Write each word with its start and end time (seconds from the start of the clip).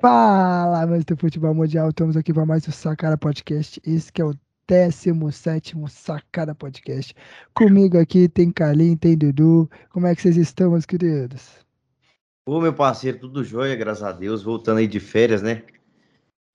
Fala, 0.00 0.86
mas 0.86 1.04
do 1.04 1.16
futebol 1.16 1.52
mundial, 1.52 1.88
estamos 1.88 2.16
aqui 2.16 2.32
para 2.32 2.46
mais 2.46 2.68
um 2.68 2.70
Sacada 2.70 3.18
Podcast. 3.18 3.82
Esse 3.84 4.12
que 4.12 4.22
é 4.22 4.24
o 4.24 4.32
17 4.68 5.74
Sacada 5.88 6.54
Podcast. 6.54 7.12
Comigo 7.52 7.98
aqui 7.98 8.28
tem 8.28 8.52
Carlinhos, 8.52 9.00
tem 9.00 9.18
Dudu. 9.18 9.68
Como 9.90 10.06
é 10.06 10.14
que 10.14 10.22
vocês 10.22 10.36
estão, 10.36 10.70
meus 10.70 10.86
queridos? 10.86 11.50
Ô, 12.46 12.60
meu 12.60 12.72
parceiro, 12.72 13.18
tudo 13.18 13.42
jóia, 13.42 13.74
graças 13.74 14.04
a 14.04 14.12
Deus. 14.12 14.40
Voltando 14.40 14.78
aí 14.78 14.86
de 14.86 15.00
férias, 15.00 15.42
né? 15.42 15.64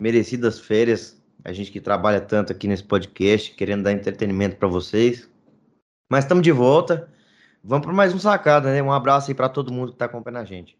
Merecidas 0.01 0.61
férias. 0.61 1.21
A 1.43 1.51
gente 1.51 1.69
que 1.69 1.81
trabalha 1.81 2.21
tanto 2.21 2.53
aqui 2.53 2.65
nesse 2.65 2.85
podcast, 2.85 3.53
querendo 3.55 3.83
dar 3.83 3.91
entretenimento 3.91 4.55
para 4.55 4.69
vocês. 4.69 5.29
Mas 6.09 6.23
estamos 6.23 6.43
de 6.43 6.51
volta. 6.53 7.11
Vamos 7.61 7.85
para 7.85 7.93
mais 7.93 8.13
um 8.13 8.19
Sacada, 8.19 8.71
né? 8.71 8.81
Um 8.81 8.93
abraço 8.93 9.29
aí 9.29 9.35
para 9.35 9.49
todo 9.49 9.69
mundo 9.69 9.89
que 9.89 9.95
está 9.95 10.05
acompanhando 10.05 10.43
a 10.43 10.45
gente. 10.45 10.77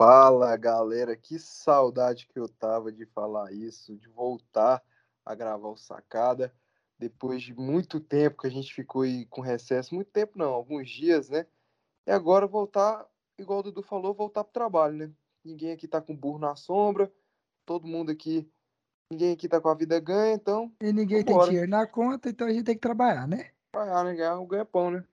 Fala 0.00 0.56
galera, 0.56 1.14
que 1.14 1.38
saudade 1.38 2.26
que 2.26 2.38
eu 2.38 2.48
tava 2.48 2.90
de 2.90 3.04
falar 3.04 3.52
isso, 3.52 3.94
de 3.98 4.08
voltar 4.08 4.82
a 5.22 5.34
gravar 5.34 5.68
o 5.68 5.76
Sacada, 5.76 6.54
depois 6.98 7.42
de 7.42 7.52
muito 7.52 8.00
tempo 8.00 8.40
que 8.40 8.46
a 8.46 8.50
gente 8.50 8.72
ficou 8.72 9.02
aí 9.02 9.26
com 9.26 9.42
recesso, 9.42 9.94
muito 9.94 10.10
tempo 10.10 10.38
não, 10.38 10.54
alguns 10.54 10.88
dias, 10.88 11.28
né? 11.28 11.44
E 12.06 12.10
agora 12.10 12.46
voltar, 12.46 13.06
igual 13.38 13.58
o 13.58 13.62
Dudu 13.64 13.82
falou, 13.82 14.14
voltar 14.14 14.42
pro 14.42 14.54
trabalho, 14.54 14.96
né? 14.96 15.10
Ninguém 15.44 15.72
aqui 15.72 15.86
tá 15.86 16.00
com 16.00 16.16
burro 16.16 16.38
na 16.38 16.56
sombra, 16.56 17.12
todo 17.66 17.86
mundo 17.86 18.10
aqui, 18.10 18.50
ninguém 19.12 19.34
aqui 19.34 19.50
tá 19.50 19.60
com 19.60 19.68
a 19.68 19.74
vida 19.74 20.00
ganha, 20.00 20.32
então. 20.32 20.72
E 20.80 20.94
ninguém 20.94 21.22
vambora. 21.22 21.40
tem 21.40 21.50
dinheiro 21.50 21.70
na 21.70 21.86
conta, 21.86 22.30
então 22.30 22.46
a 22.46 22.50
gente 22.50 22.64
tem 22.64 22.74
que 22.74 22.80
trabalhar, 22.80 23.28
né? 23.28 23.50
Trabalhar, 23.70 24.04
né? 24.04 24.14
Ganhar 24.14 24.40
um 24.40 24.46
ganha-pão, 24.46 24.92
né? 24.92 25.04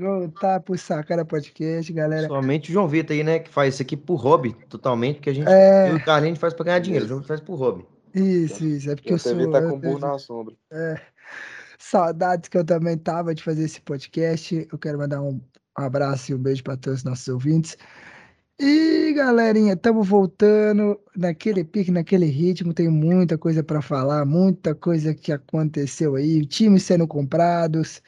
Voltar 0.00 0.60
pro 0.60 0.78
Sacada 0.78 1.24
Podcast, 1.24 1.92
galera. 1.92 2.28
Somente 2.28 2.70
o 2.70 2.72
João 2.72 2.86
Vitor 2.86 3.16
aí, 3.16 3.24
né? 3.24 3.40
Que 3.40 3.50
faz 3.50 3.74
isso 3.74 3.82
aqui 3.82 3.96
por 3.96 4.14
hobby, 4.14 4.54
totalmente, 4.68 5.16
porque 5.16 5.30
a 5.30 5.32
gente. 5.32 5.48
É... 5.48 5.90
Eu 5.90 5.96
e 5.96 5.98
o 5.98 6.04
Carlinhos 6.04 6.38
faz 6.38 6.54
pra 6.54 6.66
ganhar 6.66 6.78
dinheiro, 6.78 7.04
o 7.04 7.08
João 7.08 7.22
faz 7.24 7.40
por 7.40 7.56
hobby. 7.56 7.84
Isso, 8.14 8.64
isso. 8.64 8.88
É 8.88 8.94
porque 8.94 9.12
eu, 9.12 9.18
sou. 9.18 9.50
tá 9.50 9.60
com 9.60 9.76
burro 9.76 9.98
na 9.98 10.16
sombra. 10.16 10.54
É. 10.72 11.00
Saudades 11.80 12.48
que 12.48 12.56
eu 12.56 12.64
também 12.64 12.96
tava 12.96 13.34
de 13.34 13.42
fazer 13.42 13.64
esse 13.64 13.80
podcast. 13.80 14.68
Eu 14.70 14.78
quero 14.78 14.98
mandar 14.98 15.20
um 15.20 15.40
abraço 15.74 16.30
e 16.30 16.34
um 16.36 16.38
beijo 16.38 16.62
para 16.62 16.76
todos 16.76 17.00
os 17.00 17.04
nossos 17.04 17.26
ouvintes. 17.26 17.76
E 18.56 19.12
galerinha, 19.14 19.72
estamos 19.72 20.06
voltando 20.06 21.00
naquele 21.16 21.64
pique, 21.64 21.90
naquele 21.90 22.26
ritmo. 22.26 22.72
Tem 22.72 22.88
muita 22.88 23.36
coisa 23.36 23.64
para 23.64 23.82
falar, 23.82 24.24
muita 24.24 24.76
coisa 24.76 25.12
que 25.12 25.32
aconteceu 25.32 26.14
aí, 26.14 26.46
times 26.46 26.84
sendo 26.84 27.06
comprados, 27.06 28.00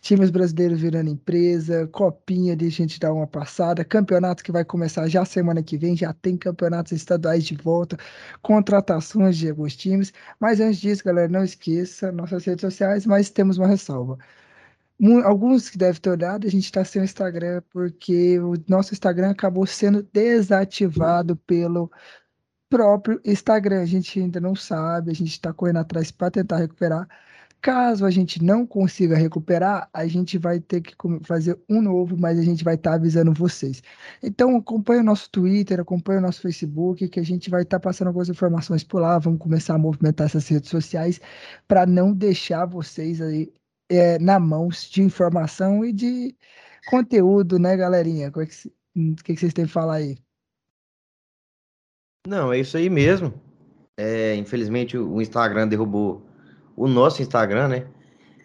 times 0.00 0.30
brasileiros 0.30 0.80
virando 0.80 1.10
empresa, 1.10 1.86
copinha 1.88 2.56
de 2.56 2.68
gente 2.70 3.00
dar 3.00 3.12
uma 3.12 3.26
passada, 3.26 3.84
campeonato 3.84 4.42
que 4.44 4.52
vai 4.52 4.64
começar 4.64 5.08
já 5.08 5.24
semana 5.24 5.62
que 5.62 5.76
vem, 5.76 5.96
já 5.96 6.12
tem 6.12 6.36
campeonatos 6.36 6.92
estaduais 6.92 7.44
de 7.44 7.54
volta, 7.56 7.96
contratações 8.42 9.36
de 9.36 9.50
alguns 9.50 9.76
times, 9.76 10.12
mas 10.40 10.60
antes 10.60 10.80
disso, 10.80 11.04
galera, 11.04 11.28
não 11.28 11.44
esqueça 11.44 12.12
nossas 12.12 12.44
redes 12.44 12.62
sociais, 12.62 13.06
mas 13.06 13.30
temos 13.30 13.58
uma 13.58 13.66
ressalva. 13.66 14.18
Alguns 15.24 15.70
que 15.70 15.78
devem 15.78 16.00
ter 16.00 16.10
olhado, 16.10 16.46
a 16.46 16.50
gente 16.50 16.64
está 16.64 16.84
sem 16.84 17.00
o 17.02 17.04
Instagram, 17.04 17.62
porque 17.70 18.38
o 18.40 18.54
nosso 18.68 18.92
Instagram 18.92 19.30
acabou 19.30 19.64
sendo 19.66 20.02
desativado 20.12 21.36
pelo 21.36 21.90
próprio 22.68 23.20
Instagram. 23.24 23.82
A 23.82 23.86
gente 23.86 24.18
ainda 24.20 24.40
não 24.40 24.54
sabe, 24.56 25.10
a 25.10 25.14
gente 25.14 25.30
está 25.30 25.52
correndo 25.52 25.78
atrás 25.78 26.10
para 26.10 26.30
tentar 26.32 26.58
recuperar 26.58 27.08
Caso 27.60 28.06
a 28.06 28.10
gente 28.10 28.42
não 28.42 28.64
consiga 28.64 29.16
recuperar, 29.16 29.88
a 29.92 30.06
gente 30.06 30.38
vai 30.38 30.60
ter 30.60 30.80
que 30.80 30.94
fazer 31.24 31.58
um 31.68 31.82
novo, 31.82 32.16
mas 32.16 32.38
a 32.38 32.42
gente 32.42 32.62
vai 32.62 32.76
estar 32.76 32.90
tá 32.90 32.96
avisando 32.96 33.32
vocês. 33.32 33.82
Então 34.22 34.56
acompanhe 34.56 35.00
o 35.00 35.04
nosso 35.04 35.28
Twitter, 35.28 35.80
acompanhe 35.80 36.18
o 36.18 36.22
nosso 36.22 36.40
Facebook, 36.40 37.08
que 37.08 37.18
a 37.18 37.24
gente 37.24 37.50
vai 37.50 37.62
estar 37.62 37.80
tá 37.80 37.88
passando 37.88 38.08
algumas 38.08 38.28
informações 38.28 38.84
por 38.84 39.00
lá. 39.00 39.18
Vamos 39.18 39.40
começar 39.40 39.74
a 39.74 39.78
movimentar 39.78 40.26
essas 40.26 40.46
redes 40.46 40.70
sociais 40.70 41.20
para 41.66 41.84
não 41.84 42.12
deixar 42.12 42.64
vocês 42.64 43.20
aí 43.20 43.52
é, 43.88 44.18
na 44.20 44.38
mãos 44.38 44.88
de 44.88 45.02
informação 45.02 45.84
e 45.84 45.92
de 45.92 46.36
conteúdo, 46.88 47.58
né, 47.58 47.76
galerinha? 47.76 48.30
O 48.34 48.40
é 48.40 48.46
que, 48.46 48.70
que, 49.16 49.34
que 49.34 49.36
vocês 49.36 49.52
têm 49.52 49.66
que 49.66 49.72
falar 49.72 49.96
aí? 49.96 50.16
Não, 52.26 52.52
é 52.52 52.60
isso 52.60 52.76
aí 52.76 52.88
mesmo. 52.88 53.34
É, 53.96 54.36
infelizmente 54.36 54.96
o 54.96 55.20
Instagram 55.20 55.66
derrubou 55.66 56.27
o 56.78 56.88
nosso 56.88 57.20
Instagram, 57.20 57.68
né? 57.68 57.86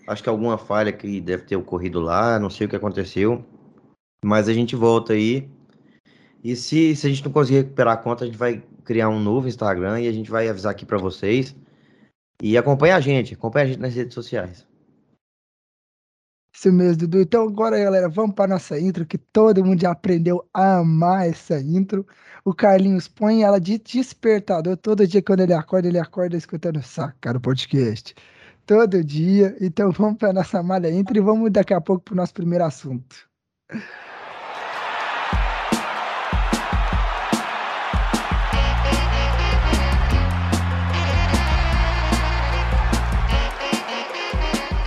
Acho 0.07 0.23
que 0.23 0.29
alguma 0.29 0.57
falha 0.57 0.91
que 0.91 1.21
deve 1.21 1.43
ter 1.43 1.55
ocorrido 1.55 1.99
lá, 1.99 2.39
não 2.39 2.49
sei 2.49 2.65
o 2.65 2.69
que 2.69 2.75
aconteceu. 2.75 3.45
Mas 4.25 4.49
a 4.49 4.53
gente 4.53 4.75
volta 4.75 5.13
aí. 5.13 5.49
E 6.43 6.55
se, 6.55 6.95
se 6.95 7.07
a 7.07 7.09
gente 7.09 7.23
não 7.23 7.31
conseguir 7.31 7.59
recuperar 7.59 7.93
a 7.93 7.97
conta, 7.97 8.23
a 8.23 8.27
gente 8.27 8.37
vai 8.37 8.61
criar 8.83 9.09
um 9.09 9.19
novo 9.19 9.47
Instagram 9.47 10.01
e 10.01 10.07
a 10.07 10.11
gente 10.11 10.29
vai 10.29 10.49
avisar 10.49 10.71
aqui 10.71 10.85
para 10.85 10.97
vocês. 10.97 11.55
E 12.41 12.57
acompanha 12.57 12.97
a 12.97 12.99
gente, 12.99 13.33
acompanha 13.35 13.65
a 13.65 13.67
gente 13.69 13.79
nas 13.79 13.95
redes 13.95 14.13
sociais. 14.13 14.67
Isso 16.53 16.71
mesmo, 16.71 16.97
Dudu. 16.97 17.21
Então 17.21 17.43
agora, 17.47 17.79
galera, 17.79 18.07
vamos 18.07 18.35
para 18.35 18.53
nossa 18.53 18.79
intro, 18.79 19.05
que 19.05 19.17
todo 19.17 19.65
mundo 19.65 19.81
já 19.81 19.91
aprendeu 19.91 20.47
a 20.53 20.77
amar 20.77 21.27
essa 21.27 21.59
intro. 21.59 22.05
O 22.45 22.53
Carlinhos 22.53 23.07
põe 23.07 23.41
ela 23.43 23.59
de 23.59 23.79
despertador. 23.79 24.77
Todo 24.77 25.07
dia 25.07 25.21
quando 25.21 25.39
ele 25.41 25.53
acorda, 25.53 25.87
ele 25.87 25.99
acorda 25.99 26.37
escutando 26.37 26.81
Saca 26.83 27.33
no 27.33 27.41
podcast. 27.41 28.13
Todo 28.67 29.03
dia. 29.03 29.57
Então 29.59 29.91
vamos 29.97 30.17
para 30.19 30.31
nossa 30.31 30.61
malha 30.61 30.91
intro 30.91 31.17
e 31.17 31.21
vamos 31.21 31.51
daqui 31.51 31.73
a 31.73 31.81
pouco 31.81 32.03
para 32.03 32.13
o 32.13 32.17
nosso 32.17 32.33
primeiro 32.33 32.63
assunto. 32.63 33.27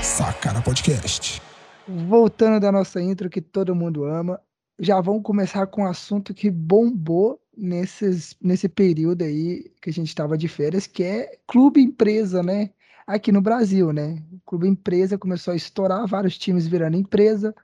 Sacana 0.01 0.63
Podcast 0.63 1.46
voltando 1.89 2.61
da 2.61 2.73
nossa 2.73 3.01
intro 3.01 3.31
que 3.31 3.41
todo 3.41 3.75
mundo 3.75 4.05
ama, 4.05 4.41
já 4.79 5.01
vamos 5.01 5.23
começar 5.23 5.67
com 5.67 5.83
um 5.83 5.87
assunto 5.87 6.35
que 6.35 6.51
bombou 6.51 7.41
nesses, 7.57 8.37
nesse 8.43 8.69
período 8.69 9.23
aí 9.23 9.71
que 9.81 9.91
a 9.91 9.93
gente 9.93 10.09
estava 10.09 10.37
de 10.37 10.49
férias, 10.49 10.87
que 10.87 11.03
é 11.03 11.39
clube 11.47 11.81
empresa, 11.81 12.43
né? 12.43 12.71
Aqui 13.07 13.33
no 13.33 13.41
Brasil, 13.41 13.93
né? 13.93 14.23
O 14.33 14.41
clube 14.45 14.69
empresa 14.69 15.17
começou 15.17 15.53
a 15.53 15.57
estourar, 15.57 16.07
vários 16.07 16.37
times 16.37 16.67
virando 16.67 16.97
empresa. 16.97 17.55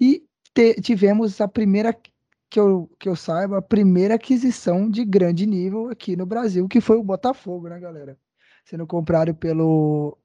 E 0.00 0.26
te, 0.52 0.74
tivemos 0.80 1.40
a 1.40 1.48
primeira, 1.48 1.96
que 2.50 2.60
eu, 2.60 2.90
que 2.98 3.08
eu 3.08 3.16
saiba, 3.16 3.58
a 3.58 3.62
primeira 3.62 4.16
aquisição 4.16 4.90
de 4.90 5.04
grande 5.04 5.46
nível 5.46 5.88
aqui 5.88 6.16
no 6.16 6.26
Brasil, 6.26 6.68
que 6.68 6.80
foi 6.80 6.98
o 6.98 7.04
Botafogo, 7.04 7.68
né, 7.68 7.78
galera? 7.78 8.18
Sendo 8.64 8.86
comprado 8.86 9.34
pelo. 9.34 10.18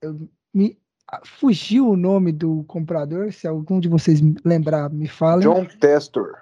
Eu 0.00 0.28
me 0.54 0.78
fugiu 1.24 1.88
o 1.88 1.96
nome 1.96 2.32
do 2.32 2.64
comprador, 2.64 3.32
se 3.32 3.46
algum 3.46 3.78
de 3.78 3.88
vocês 3.88 4.20
lembrar, 4.44 4.90
me 4.90 5.08
fala. 5.08 5.42
John 5.42 5.66
Testor. 5.66 6.36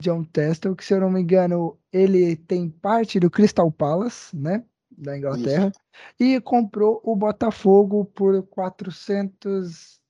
John 0.00 0.24
Testor, 0.24 0.74
que 0.74 0.84
se 0.84 0.94
eu 0.94 1.00
não 1.00 1.10
me 1.10 1.20
engano, 1.20 1.78
ele 1.92 2.36
tem 2.36 2.68
parte 2.68 3.20
do 3.20 3.30
Crystal 3.30 3.70
Palace, 3.70 4.36
né, 4.36 4.64
da 4.90 5.16
Inglaterra, 5.16 5.68
Isso. 5.68 5.80
e 6.18 6.40
comprou 6.40 7.00
o 7.04 7.14
Botafogo 7.14 8.04
por 8.04 8.42
400 8.44 10.00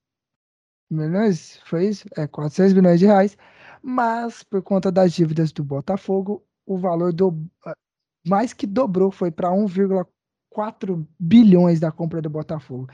milhões, 0.91 1.61
foi 1.65 1.87
isso? 1.87 2.07
É, 2.17 2.27
400 2.27 2.73
milhões 2.73 3.01
de 3.01 3.07
reais, 3.07 3.37
mas 3.83 4.43
por 4.43 4.63
conta 4.63 4.91
das 4.91 5.13
dívidas 5.13 5.53
do 5.53 5.65
Botafogo, 5.65 6.43
o 6.67 6.79
valor 6.79 7.13
do 7.13 7.37
mais 8.27 8.53
que 8.53 8.67
dobrou, 8.67 9.11
foi 9.11 9.31
para 9.31 9.51
1,4 9.51 11.07
bilhões 11.19 11.79
da 11.79 11.93
compra 11.93 12.23
do 12.23 12.31
Botafogo. 12.31 12.89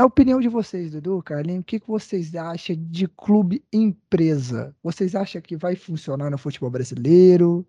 A 0.00 0.06
opinião 0.06 0.40
de 0.40 0.48
vocês, 0.48 0.90
Dudu, 0.92 1.22
Carlinhos, 1.22 1.60
o 1.60 1.64
que, 1.64 1.78
que 1.78 1.86
vocês 1.86 2.34
acham 2.34 2.74
de 2.74 3.06
clube 3.06 3.62
empresa? 3.70 4.74
Vocês 4.82 5.14
acham 5.14 5.42
que 5.42 5.58
vai 5.58 5.76
funcionar 5.76 6.30
no 6.30 6.38
futebol 6.38 6.70
brasileiro? 6.70 7.58
O 7.58 7.66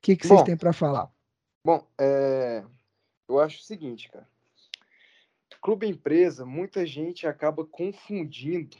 que, 0.00 0.14
que 0.14 0.28
vocês 0.28 0.38
bom, 0.38 0.46
têm 0.46 0.56
para 0.56 0.72
falar? 0.72 1.12
Bom, 1.64 1.84
é... 1.98 2.64
eu 3.28 3.40
acho 3.40 3.58
o 3.58 3.64
seguinte, 3.64 4.08
cara. 4.08 4.28
Clube 5.60 5.88
empresa, 5.88 6.46
muita 6.46 6.86
gente 6.86 7.26
acaba 7.26 7.66
confundindo 7.66 8.76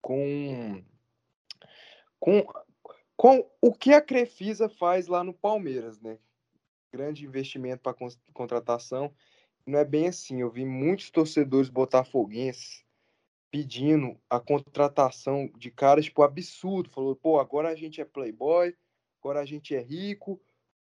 com, 0.00 0.82
com, 2.18 2.42
com 3.14 3.50
o 3.60 3.74
que 3.74 3.92
a 3.92 4.00
Crefisa 4.00 4.66
faz 4.66 5.08
lá 5.08 5.22
no 5.22 5.34
Palmeiras, 5.34 6.00
né? 6.00 6.16
Grande 6.90 7.26
investimento 7.26 7.82
para 7.82 7.94
contratação 8.32 9.12
não 9.70 9.78
é 9.78 9.84
bem 9.84 10.08
assim. 10.08 10.40
Eu 10.40 10.50
vi 10.50 10.64
muitos 10.64 11.10
torcedores 11.10 11.68
botafoguenses 11.68 12.84
pedindo 13.50 14.16
a 14.28 14.38
contratação 14.38 15.50
de 15.56 15.70
caras, 15.70 16.04
tipo, 16.04 16.22
absurdo. 16.22 16.90
Falou, 16.90 17.16
pô, 17.16 17.40
agora 17.40 17.68
a 17.68 17.74
gente 17.74 18.00
é 18.00 18.04
playboy, 18.04 18.76
agora 19.20 19.40
a 19.40 19.44
gente 19.44 19.74
é 19.74 19.80
rico, 19.80 20.40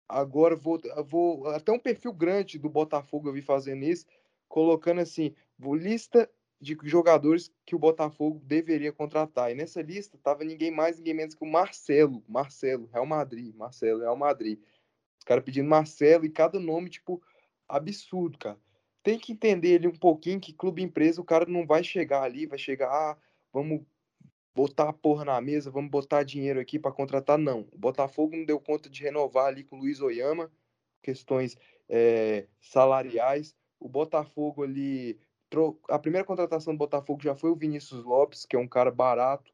agora 0.08 0.56
vou, 0.56 0.80
vou... 1.06 1.48
Até 1.48 1.72
um 1.72 1.80
perfil 1.80 2.14
grande 2.14 2.60
do 2.60 2.70
Botafogo 2.70 3.30
eu 3.30 3.34
vi 3.34 3.42
fazendo 3.42 3.84
isso, 3.84 4.06
colocando 4.48 5.02
assim, 5.02 5.34
lista 5.60 6.30
de 6.60 6.78
jogadores 6.84 7.52
que 7.66 7.76
o 7.76 7.80
Botafogo 7.80 8.40
deveria 8.44 8.94
contratar. 8.94 9.52
E 9.52 9.56
nessa 9.56 9.82
lista 9.82 10.18
tava 10.22 10.44
ninguém 10.44 10.70
mais, 10.70 10.98
ninguém 10.98 11.16
menos 11.16 11.34
que 11.34 11.44
o 11.44 11.48
Marcelo. 11.48 12.24
Marcelo, 12.28 12.88
Real 12.94 13.06
Madrid. 13.06 13.56
Marcelo, 13.56 14.02
Real 14.02 14.16
Madrid. 14.16 14.60
Os 15.18 15.24
caras 15.24 15.44
pedindo 15.44 15.68
Marcelo 15.68 16.26
e 16.26 16.30
cada 16.30 16.60
nome, 16.60 16.90
tipo, 16.90 17.22
absurdo, 17.68 18.38
cara. 18.38 18.60
Tem 19.04 19.18
que 19.20 19.34
entender 19.34 19.70
ele 19.70 19.88
um 19.88 19.96
pouquinho 19.96 20.40
que 20.40 20.54
clube 20.54 20.82
empresa, 20.82 21.22
o 21.22 21.26
cara 21.26 21.46
não 21.46 21.66
vai 21.66 21.84
chegar 21.84 22.24
ali, 22.24 22.46
vai 22.46 22.58
chegar, 22.60 22.90
ah, 22.90 23.18
vamos 23.52 23.82
botar 24.54 24.90
a 24.90 24.94
porra 24.94 25.26
na 25.26 25.42
mesa, 25.42 25.72
vamos 25.72 25.90
botar 25.90 26.24
dinheiro 26.24 26.60
aqui 26.60 26.78
para 26.78 26.92
contratar. 26.92 27.38
Não. 27.38 27.68
O 27.72 27.78
Botafogo 27.78 28.36
não 28.36 28.46
deu 28.46 28.60
conta 28.60 28.90
de 28.90 29.02
renovar 29.02 29.48
ali 29.48 29.64
com 29.64 29.78
o 29.78 29.80
Luiz 29.80 30.02
Oyama, 30.02 30.52
questões 31.02 31.58
é, 31.90 32.48
salariais. 32.60 33.56
O 33.80 33.90
Botafogo 33.90 34.64
ali 34.64 35.20
a 35.90 36.00
primeira 36.00 36.26
contratação 36.26 36.74
do 36.74 36.78
Botafogo 36.78 37.22
já 37.22 37.36
foi 37.36 37.50
o 37.50 37.56
Vinícius 37.56 38.04
Lopes, 38.04 38.46
que 38.46 38.56
é 38.56 38.60
um 38.60 38.68
cara 38.68 38.90
barato, 38.90 39.52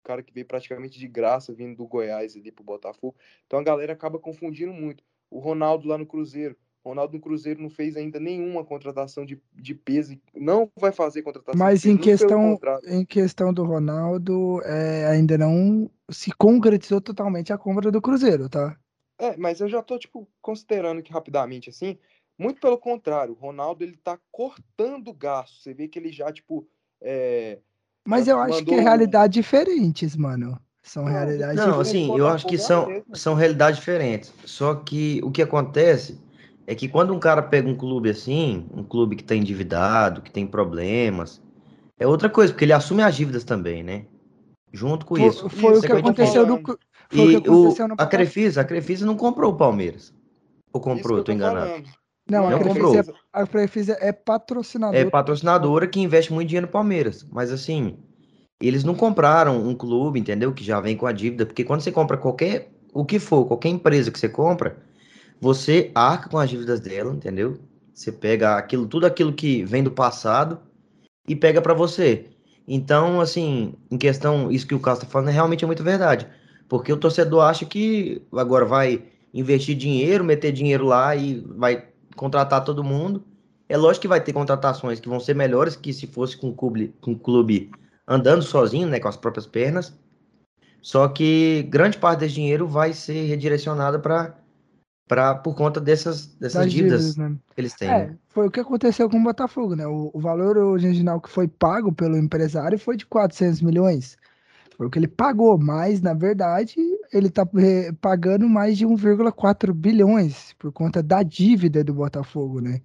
um 0.00 0.02
cara 0.02 0.22
que 0.22 0.32
veio 0.32 0.46
praticamente 0.46 0.98
de 0.98 1.06
graça 1.06 1.52
vindo 1.52 1.76
do 1.76 1.86
Goiás 1.86 2.36
ali 2.36 2.50
pro 2.50 2.64
Botafogo. 2.64 3.16
Então 3.46 3.60
a 3.60 3.62
galera 3.62 3.92
acaba 3.92 4.18
confundindo 4.18 4.72
muito. 4.72 5.04
O 5.30 5.38
Ronaldo 5.38 5.88
lá 5.88 5.96
no 5.96 6.06
Cruzeiro. 6.06 6.56
O 6.86 6.90
Ronaldo 6.90 7.14
no 7.14 7.20
Cruzeiro 7.20 7.60
não 7.60 7.68
fez 7.68 7.96
ainda 7.96 8.20
nenhuma 8.20 8.64
contratação 8.64 9.26
de, 9.26 9.42
de 9.52 9.74
peso, 9.74 10.16
não 10.32 10.70
vai 10.78 10.92
fazer 10.92 11.20
contratação. 11.20 11.58
Mas 11.58 11.84
em 11.84 11.96
questão, 11.96 12.56
em 12.86 13.04
questão 13.04 13.52
do 13.52 13.64
Ronaldo, 13.64 14.62
é, 14.62 15.04
ainda 15.06 15.36
não 15.36 15.90
se 16.08 16.30
concretizou 16.30 17.00
totalmente 17.00 17.52
a 17.52 17.58
compra 17.58 17.90
do 17.90 18.00
Cruzeiro, 18.00 18.48
tá? 18.48 18.76
É, 19.18 19.36
mas 19.36 19.60
eu 19.60 19.68
já 19.68 19.82
tô, 19.82 19.98
tipo, 19.98 20.28
considerando 20.40 21.02
que 21.02 21.12
rapidamente, 21.12 21.70
assim, 21.70 21.98
muito 22.38 22.60
pelo 22.60 22.78
contrário, 22.78 23.32
o 23.32 23.36
Ronaldo 23.36 23.82
ele 23.82 23.96
tá 23.96 24.16
cortando 24.30 25.12
gasto. 25.12 25.60
Você 25.60 25.74
vê 25.74 25.88
que 25.88 25.98
ele 25.98 26.12
já, 26.12 26.32
tipo. 26.32 26.68
É, 27.00 27.58
Mas 28.06 28.28
eu 28.28 28.38
acho 28.38 28.64
que 28.64 28.74
é 28.74 28.80
realidades 28.80 29.34
diferentes, 29.34 30.14
mano. 30.14 30.56
São 30.84 31.04
não, 31.04 31.10
realidades 31.10 31.56
Não, 31.56 31.80
assim, 31.80 32.16
eu 32.16 32.28
acho 32.28 32.46
que 32.46 32.56
são, 32.56 33.02
são 33.12 33.34
realidades 33.34 33.80
diferentes. 33.80 34.32
Só 34.44 34.72
que 34.72 35.20
o 35.24 35.32
que 35.32 35.42
acontece 35.42 36.24
é 36.66 36.74
que 36.74 36.88
quando 36.88 37.14
um 37.14 37.18
cara 37.18 37.42
pega 37.42 37.68
um 37.68 37.76
clube 37.76 38.10
assim, 38.10 38.66
um 38.74 38.82
clube 38.82 39.16
que 39.16 39.24
tá 39.24 39.36
endividado, 39.36 40.20
que 40.20 40.30
tem 40.30 40.46
problemas, 40.46 41.40
é 41.98 42.06
outra 42.06 42.28
coisa, 42.28 42.52
porque 42.52 42.64
ele 42.64 42.72
assume 42.72 43.02
as 43.02 43.14
dívidas 43.14 43.44
também, 43.44 43.82
né? 43.82 44.04
Junto 44.72 45.06
com 45.06 45.16
foi, 45.16 45.26
isso. 45.26 45.48
Foi 45.48 45.72
isso, 45.72 45.80
o 45.80 45.86
que 45.86 45.92
aconteceu 45.92 46.46
no. 46.46 46.60
Foi 46.62 46.76
e 47.12 47.36
o, 47.36 47.42
que 47.42 47.48
aconteceu 47.48 47.84
o, 47.86 47.88
no... 47.88 47.94
a 47.96 48.06
Crefisa, 48.06 48.60
a 48.60 48.64
Crefisa 48.64 49.06
não 49.06 49.16
comprou 49.16 49.52
o 49.52 49.56
Palmeiras. 49.56 50.12
Ou 50.72 50.80
comprou, 50.80 51.18
eu 51.18 51.24
tô, 51.24 51.26
tô 51.26 51.32
enganado. 51.32 51.68
Falando. 51.68 51.88
Não, 52.28 52.50
não 52.50 52.58
a 52.58 52.62
comprou. 52.62 52.96
É, 52.96 53.04
a 53.32 53.46
Crefisa 53.46 53.96
é 54.00 54.12
patrocinadora. 54.12 54.98
É 54.98 55.04
patrocinadora 55.08 55.86
que 55.86 56.00
investe 56.00 56.32
muito 56.32 56.48
dinheiro 56.48 56.66
no 56.66 56.72
Palmeiras. 56.72 57.24
Mas 57.30 57.52
assim, 57.52 57.96
eles 58.60 58.82
não 58.82 58.94
compraram 58.94 59.56
um 59.64 59.74
clube, 59.74 60.18
entendeu? 60.18 60.52
Que 60.52 60.64
já 60.64 60.80
vem 60.80 60.96
com 60.96 61.06
a 61.06 61.12
dívida. 61.12 61.46
Porque 61.46 61.64
quando 61.64 61.80
você 61.80 61.92
compra 61.92 62.16
qualquer, 62.16 62.72
o 62.92 63.04
que 63.04 63.20
for, 63.20 63.46
qualquer 63.46 63.68
empresa 63.68 64.10
que 64.10 64.18
você 64.18 64.28
compra, 64.28 64.76
você 65.40 65.90
arca 65.94 66.28
com 66.28 66.38
as 66.38 66.50
dívidas 66.50 66.80
dela, 66.80 67.12
entendeu? 67.12 67.58
Você 67.94 68.12
pega 68.12 68.56
aquilo, 68.56 68.86
tudo 68.86 69.06
aquilo 69.06 69.32
que 69.32 69.64
vem 69.64 69.82
do 69.82 69.90
passado 69.90 70.58
e 71.28 71.34
pega 71.34 71.62
para 71.62 71.74
você. 71.74 72.26
Então, 72.68 73.20
assim, 73.20 73.74
em 73.90 73.96
questão, 73.96 74.50
isso 74.50 74.66
que 74.66 74.74
o 74.74 74.80
Carlos 74.80 75.04
tá 75.04 75.10
falando 75.10 75.28
é 75.28 75.32
realmente 75.32 75.64
é 75.64 75.66
muito 75.66 75.82
verdade. 75.82 76.26
Porque 76.68 76.92
o 76.92 76.96
torcedor 76.96 77.44
acha 77.44 77.64
que 77.64 78.22
agora 78.32 78.64
vai 78.64 79.04
investir 79.32 79.76
dinheiro, 79.76 80.24
meter 80.24 80.52
dinheiro 80.52 80.84
lá 80.84 81.14
e 81.14 81.40
vai 81.56 81.86
contratar 82.16 82.64
todo 82.64 82.82
mundo. 82.82 83.24
É 83.68 83.76
lógico 83.76 84.02
que 84.02 84.08
vai 84.08 84.20
ter 84.20 84.32
contratações 84.32 85.00
que 85.00 85.08
vão 85.08 85.20
ser 85.20 85.34
melhores 85.34 85.76
que 85.76 85.92
se 85.92 86.06
fosse 86.06 86.36
com 86.36 86.48
o 86.48 86.54
clube, 86.54 86.94
com 87.00 87.12
o 87.12 87.18
clube 87.18 87.70
andando 88.06 88.42
sozinho, 88.42 88.88
né, 88.88 89.00
com 89.00 89.08
as 89.08 89.16
próprias 89.16 89.46
pernas. 89.46 89.92
Só 90.80 91.08
que 91.08 91.64
grande 91.68 91.98
parte 91.98 92.20
desse 92.20 92.34
dinheiro 92.34 92.66
vai 92.66 92.92
ser 92.92 93.26
redirecionada 93.26 93.98
para 93.98 94.38
para 95.08 95.34
por 95.36 95.54
conta 95.54 95.80
dessas, 95.80 96.26
dessas 96.26 96.70
dívidas, 96.70 97.14
dívidas 97.14 97.16
né? 97.16 97.36
que 97.54 97.60
eles 97.60 97.74
têm. 97.74 97.88
É, 97.88 98.06
né? 98.08 98.16
foi 98.28 98.46
o 98.46 98.50
que 98.50 98.60
aconteceu 98.60 99.08
com 99.08 99.18
o 99.18 99.22
Botafogo, 99.22 99.76
né? 99.76 99.86
O, 99.86 100.10
o, 100.12 100.20
valor 100.20 100.56
original 100.56 101.20
que 101.20 101.30
foi 101.30 101.46
pago 101.46 101.92
pelo 101.92 102.16
empresário 102.16 102.78
foi 102.78 102.96
de 102.96 103.06
400 103.06 103.62
milhões. 103.62 104.16
Foi 104.76 104.86
o 104.86 104.90
que 104.90 104.98
ele 104.98 105.08
pagou, 105.08 105.56
mas 105.56 106.02
na 106.02 106.12
verdade 106.12 106.76
ele 107.12 107.28
está 107.28 107.48
pagando 108.00 108.48
mais 108.48 108.76
de 108.76 108.86
1,4 108.86 109.72
bilhões 109.72 110.52
por 110.58 110.72
conta 110.72 111.02
da 111.02 111.22
dívida 111.22 111.82
do 111.82 111.94
Botafogo, 111.94 112.60
né? 112.60 112.80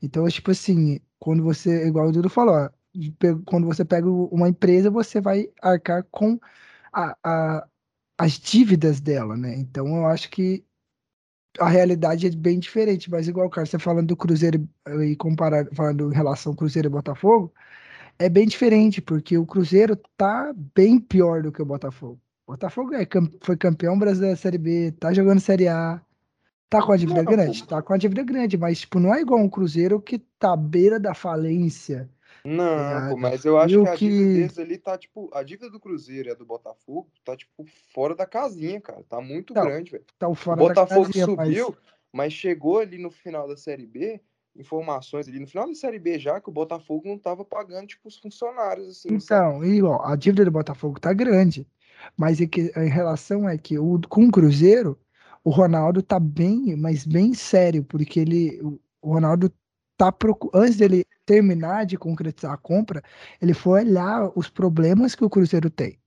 Então, 0.00 0.26
tipo 0.28 0.50
assim, 0.50 1.00
quando 1.18 1.42
você, 1.42 1.86
igual 1.86 2.08
o 2.08 2.12
Dudu 2.12 2.30
falou, 2.30 2.54
ó, 2.54 2.70
quando 3.44 3.66
você 3.66 3.84
pega 3.84 4.08
uma 4.08 4.48
empresa, 4.48 4.90
você 4.90 5.20
vai 5.20 5.48
arcar 5.60 6.04
com 6.10 6.38
a, 6.92 7.16
a, 7.22 7.68
as 8.18 8.32
dívidas 8.32 9.00
dela, 9.00 9.36
né? 9.36 9.54
Então, 9.56 9.86
eu 9.96 10.06
acho 10.06 10.30
que 10.30 10.64
a 11.58 11.68
realidade 11.68 12.26
é 12.26 12.30
bem 12.30 12.58
diferente, 12.58 13.10
mas 13.10 13.28
igual, 13.28 13.48
cara, 13.50 13.66
você 13.66 13.78
falando 13.78 14.08
do 14.08 14.16
Cruzeiro 14.16 14.68
e 15.04 15.16
comparar, 15.16 15.66
falando 15.72 16.12
em 16.12 16.14
relação 16.14 16.52
ao 16.52 16.56
Cruzeiro 16.56 16.88
e 16.88 16.90
Botafogo, 16.90 17.52
é 18.18 18.28
bem 18.28 18.46
diferente, 18.46 19.00
porque 19.00 19.36
o 19.36 19.46
Cruzeiro 19.46 19.96
tá 20.16 20.52
bem 20.74 20.98
pior 20.98 21.42
do 21.42 21.52
que 21.52 21.62
o 21.62 21.66
Botafogo. 21.66 22.20
O 22.46 22.52
Botafogo 22.52 22.94
é, 22.94 23.06
foi 23.42 23.56
campeão 23.56 23.98
brasileiro 23.98 24.36
da 24.36 24.40
Série 24.40 24.58
B, 24.58 24.92
tá 24.98 25.12
jogando 25.12 25.40
Série 25.40 25.68
A, 25.68 26.00
tá 26.70 26.80
com 26.82 26.92
a 26.92 26.96
dívida 26.96 27.22
não, 27.22 27.30
grande? 27.30 27.66
Tá 27.66 27.82
com 27.82 27.92
a 27.92 27.98
dívida 27.98 28.22
grande, 28.22 28.56
mas 28.56 28.80
tipo, 28.80 29.00
não 29.00 29.14
é 29.14 29.20
igual 29.20 29.40
um 29.40 29.48
Cruzeiro 29.48 30.00
que 30.00 30.18
tá 30.18 30.52
à 30.52 30.56
beira 30.56 30.98
da 30.98 31.14
falência. 31.14 32.08
Não, 32.46 33.10
pô, 33.10 33.16
mas 33.16 33.44
eu 33.44 33.58
acho 33.58 33.82
que 33.82 33.88
a 33.88 33.94
dívida 33.96 34.34
deles 34.34 34.58
ali 34.58 34.78
tá, 34.78 34.96
tipo, 34.96 35.30
a 35.32 35.42
dívida 35.42 35.70
do 35.70 35.80
Cruzeiro 35.80 36.28
e 36.28 36.32
a 36.32 36.34
do 36.34 36.46
Botafogo 36.46 37.08
tá, 37.24 37.36
tipo, 37.36 37.64
fora 37.92 38.14
da 38.14 38.26
casinha, 38.26 38.80
cara. 38.80 39.02
Tá 39.08 39.20
muito 39.20 39.52
tá, 39.52 39.64
grande, 39.64 39.90
velho. 39.90 40.04
Tá 40.18 40.28
o 40.28 40.34
Botafogo 40.34 41.06
casinha, 41.06 41.24
subiu, 41.24 41.68
mas... 41.68 41.76
mas 42.12 42.32
chegou 42.32 42.78
ali 42.78 42.98
no 42.98 43.10
final 43.10 43.48
da 43.48 43.56
Série 43.56 43.86
B 43.86 44.20
informações 44.58 45.28
ali 45.28 45.38
no 45.38 45.46
final 45.46 45.66
da 45.66 45.74
Série 45.74 45.98
B 45.98 46.18
já 46.18 46.40
que 46.40 46.48
o 46.48 46.52
Botafogo 46.52 47.06
não 47.06 47.16
estava 47.16 47.44
pagando 47.44 47.88
tipo 47.88 48.08
os 48.08 48.16
funcionários 48.16 48.88
assim. 48.88 49.08
Então, 49.12 49.62
e, 49.64 49.82
ó, 49.82 50.02
a 50.02 50.16
dívida 50.16 50.44
do 50.44 50.50
Botafogo 50.50 50.98
tá 50.98 51.12
grande, 51.12 51.66
mas 52.16 52.40
é 52.40 52.46
que, 52.46 52.72
em 52.74 52.88
relação 52.88 53.48
é 53.48 53.56
que 53.58 53.78
o, 53.78 54.00
com 54.08 54.24
o 54.24 54.30
Cruzeiro 54.30 54.98
o 55.44 55.50
Ronaldo 55.50 56.02
tá 56.02 56.18
bem, 56.18 56.74
mas 56.76 57.06
bem 57.06 57.32
sério, 57.32 57.84
porque 57.84 58.18
ele 58.18 58.60
o 59.00 59.12
Ronaldo 59.12 59.52
tá 59.96 60.14
antes 60.54 60.76
dele 60.76 61.04
terminar 61.24 61.86
de 61.86 61.96
concretizar 61.96 62.52
a 62.52 62.56
compra, 62.56 63.02
ele 63.40 63.54
foi 63.54 63.82
olhar 63.82 64.30
os 64.36 64.48
problemas 64.48 65.14
que 65.14 65.24
o 65.24 65.30
Cruzeiro 65.30 65.70
tem. 65.70 65.98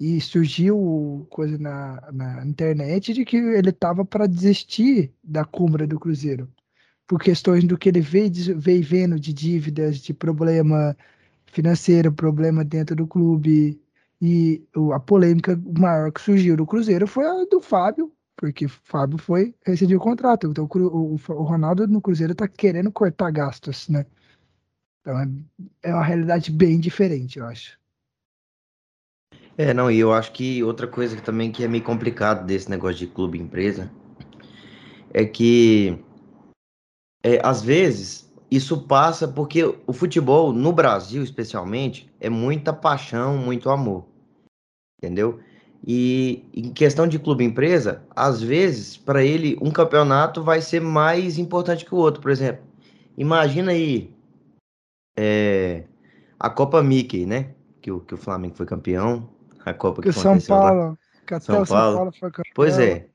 E 0.00 0.20
surgiu 0.20 1.26
coisa 1.30 1.56
na, 1.58 2.00
na 2.12 2.44
internet 2.44 3.12
de 3.12 3.24
que 3.24 3.36
ele 3.36 3.72
tava 3.72 4.04
para 4.04 4.26
desistir 4.26 5.12
da 5.22 5.44
compra 5.44 5.86
do 5.86 6.00
Cruzeiro 6.00 6.48
por 7.06 7.20
questões 7.20 7.64
do 7.64 7.78
que 7.78 7.88
ele 7.88 8.00
veio, 8.00 8.30
veio 8.58 8.82
vendo 8.82 9.18
de 9.20 9.32
dívidas, 9.32 9.98
de 9.98 10.14
problema 10.14 10.96
financeiro, 11.46 12.12
problema 12.12 12.64
dentro 12.64 12.96
do 12.96 13.06
clube. 13.06 13.80
E 14.20 14.64
a 14.92 15.00
polêmica 15.00 15.60
maior 15.78 16.10
que 16.12 16.20
surgiu 16.20 16.56
do 16.56 16.66
Cruzeiro 16.66 17.06
foi 17.06 17.26
a 17.26 17.44
do 17.44 17.60
Fábio, 17.60 18.10
porque 18.44 18.66
o 18.66 18.68
Fábio 18.68 19.16
foi 19.16 19.54
receber 19.64 19.96
o 19.96 20.00
contrato. 20.00 20.46
Então 20.46 20.68
o, 20.70 21.14
o, 21.14 21.42
Ronaldo 21.42 21.86
no 21.88 21.98
Cruzeiro 21.98 22.32
está 22.34 22.46
querendo 22.46 22.92
cortar 22.92 23.30
gastos, 23.30 23.88
né? 23.88 24.04
Então 25.00 25.18
é, 25.18 25.28
é 25.82 25.94
uma 25.94 26.04
realidade 26.04 26.52
bem 26.52 26.78
diferente, 26.78 27.38
eu 27.38 27.46
acho. 27.46 27.78
É, 29.56 29.72
não, 29.72 29.90
e 29.90 29.98
eu 29.98 30.12
acho 30.12 30.30
que 30.32 30.62
outra 30.62 30.86
coisa 30.86 31.16
que 31.16 31.22
também 31.22 31.50
que 31.50 31.64
é 31.64 31.68
meio 31.68 31.82
complicado 31.82 32.44
desse 32.44 32.68
negócio 32.68 32.98
de 32.98 33.06
clube 33.06 33.40
empresa 33.40 33.90
é 35.10 35.24
que 35.24 35.98
é, 37.22 37.40
às 37.42 37.62
vezes, 37.62 38.30
isso 38.50 38.86
passa 38.86 39.26
porque 39.26 39.64
o 39.86 39.92
futebol, 39.94 40.52
no 40.52 40.70
Brasil 40.70 41.22
especialmente, 41.22 42.12
é 42.20 42.28
muita 42.28 42.74
paixão, 42.74 43.38
muito 43.38 43.70
amor. 43.70 44.06
Entendeu? 44.98 45.40
E 45.86 46.48
em 46.54 46.72
questão 46.72 47.06
de 47.06 47.18
clube-empresa, 47.18 48.02
às 48.16 48.42
vezes, 48.42 48.96
para 48.96 49.22
ele, 49.22 49.58
um 49.60 49.70
campeonato 49.70 50.42
vai 50.42 50.60
ser 50.60 50.80
mais 50.80 51.38
importante 51.38 51.84
que 51.84 51.94
o 51.94 51.98
outro. 51.98 52.22
Por 52.22 52.30
exemplo, 52.30 52.64
imagina 53.18 53.72
aí 53.72 54.10
é, 55.16 55.84
a 56.40 56.48
Copa 56.48 56.82
Mickey, 56.82 57.26
né? 57.26 57.50
Que 57.82 57.92
o, 57.92 58.00
que 58.00 58.14
o 58.14 58.18
Flamengo 58.18 58.54
foi 58.56 58.64
campeão. 58.64 59.28
A 59.64 59.74
Copa 59.74 60.00
que, 60.00 60.08
que 60.08 60.14
São 60.14 60.40
Paulo, 60.40 60.98
que 61.26 61.38
São, 61.40 61.64
São 61.64 61.76
Paulo. 61.76 61.96
Paulo 61.96 62.12
foi 62.18 62.30
campeão. 62.30 62.52
Pois 62.54 62.78
é 62.78 63.08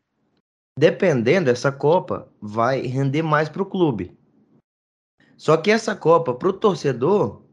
dependendo, 0.80 1.50
essa 1.50 1.74
Copa 1.74 2.30
vai 2.42 2.82
render 2.84 3.22
mais 3.22 3.50
para 3.50 3.62
o 3.62 3.66
clube. 3.66 4.18
Só 5.36 5.58
que 5.58 5.70
essa 5.70 5.94
Copa, 5.94 6.34
para 6.34 6.48
o 6.48 6.54
torcedor, 6.54 7.44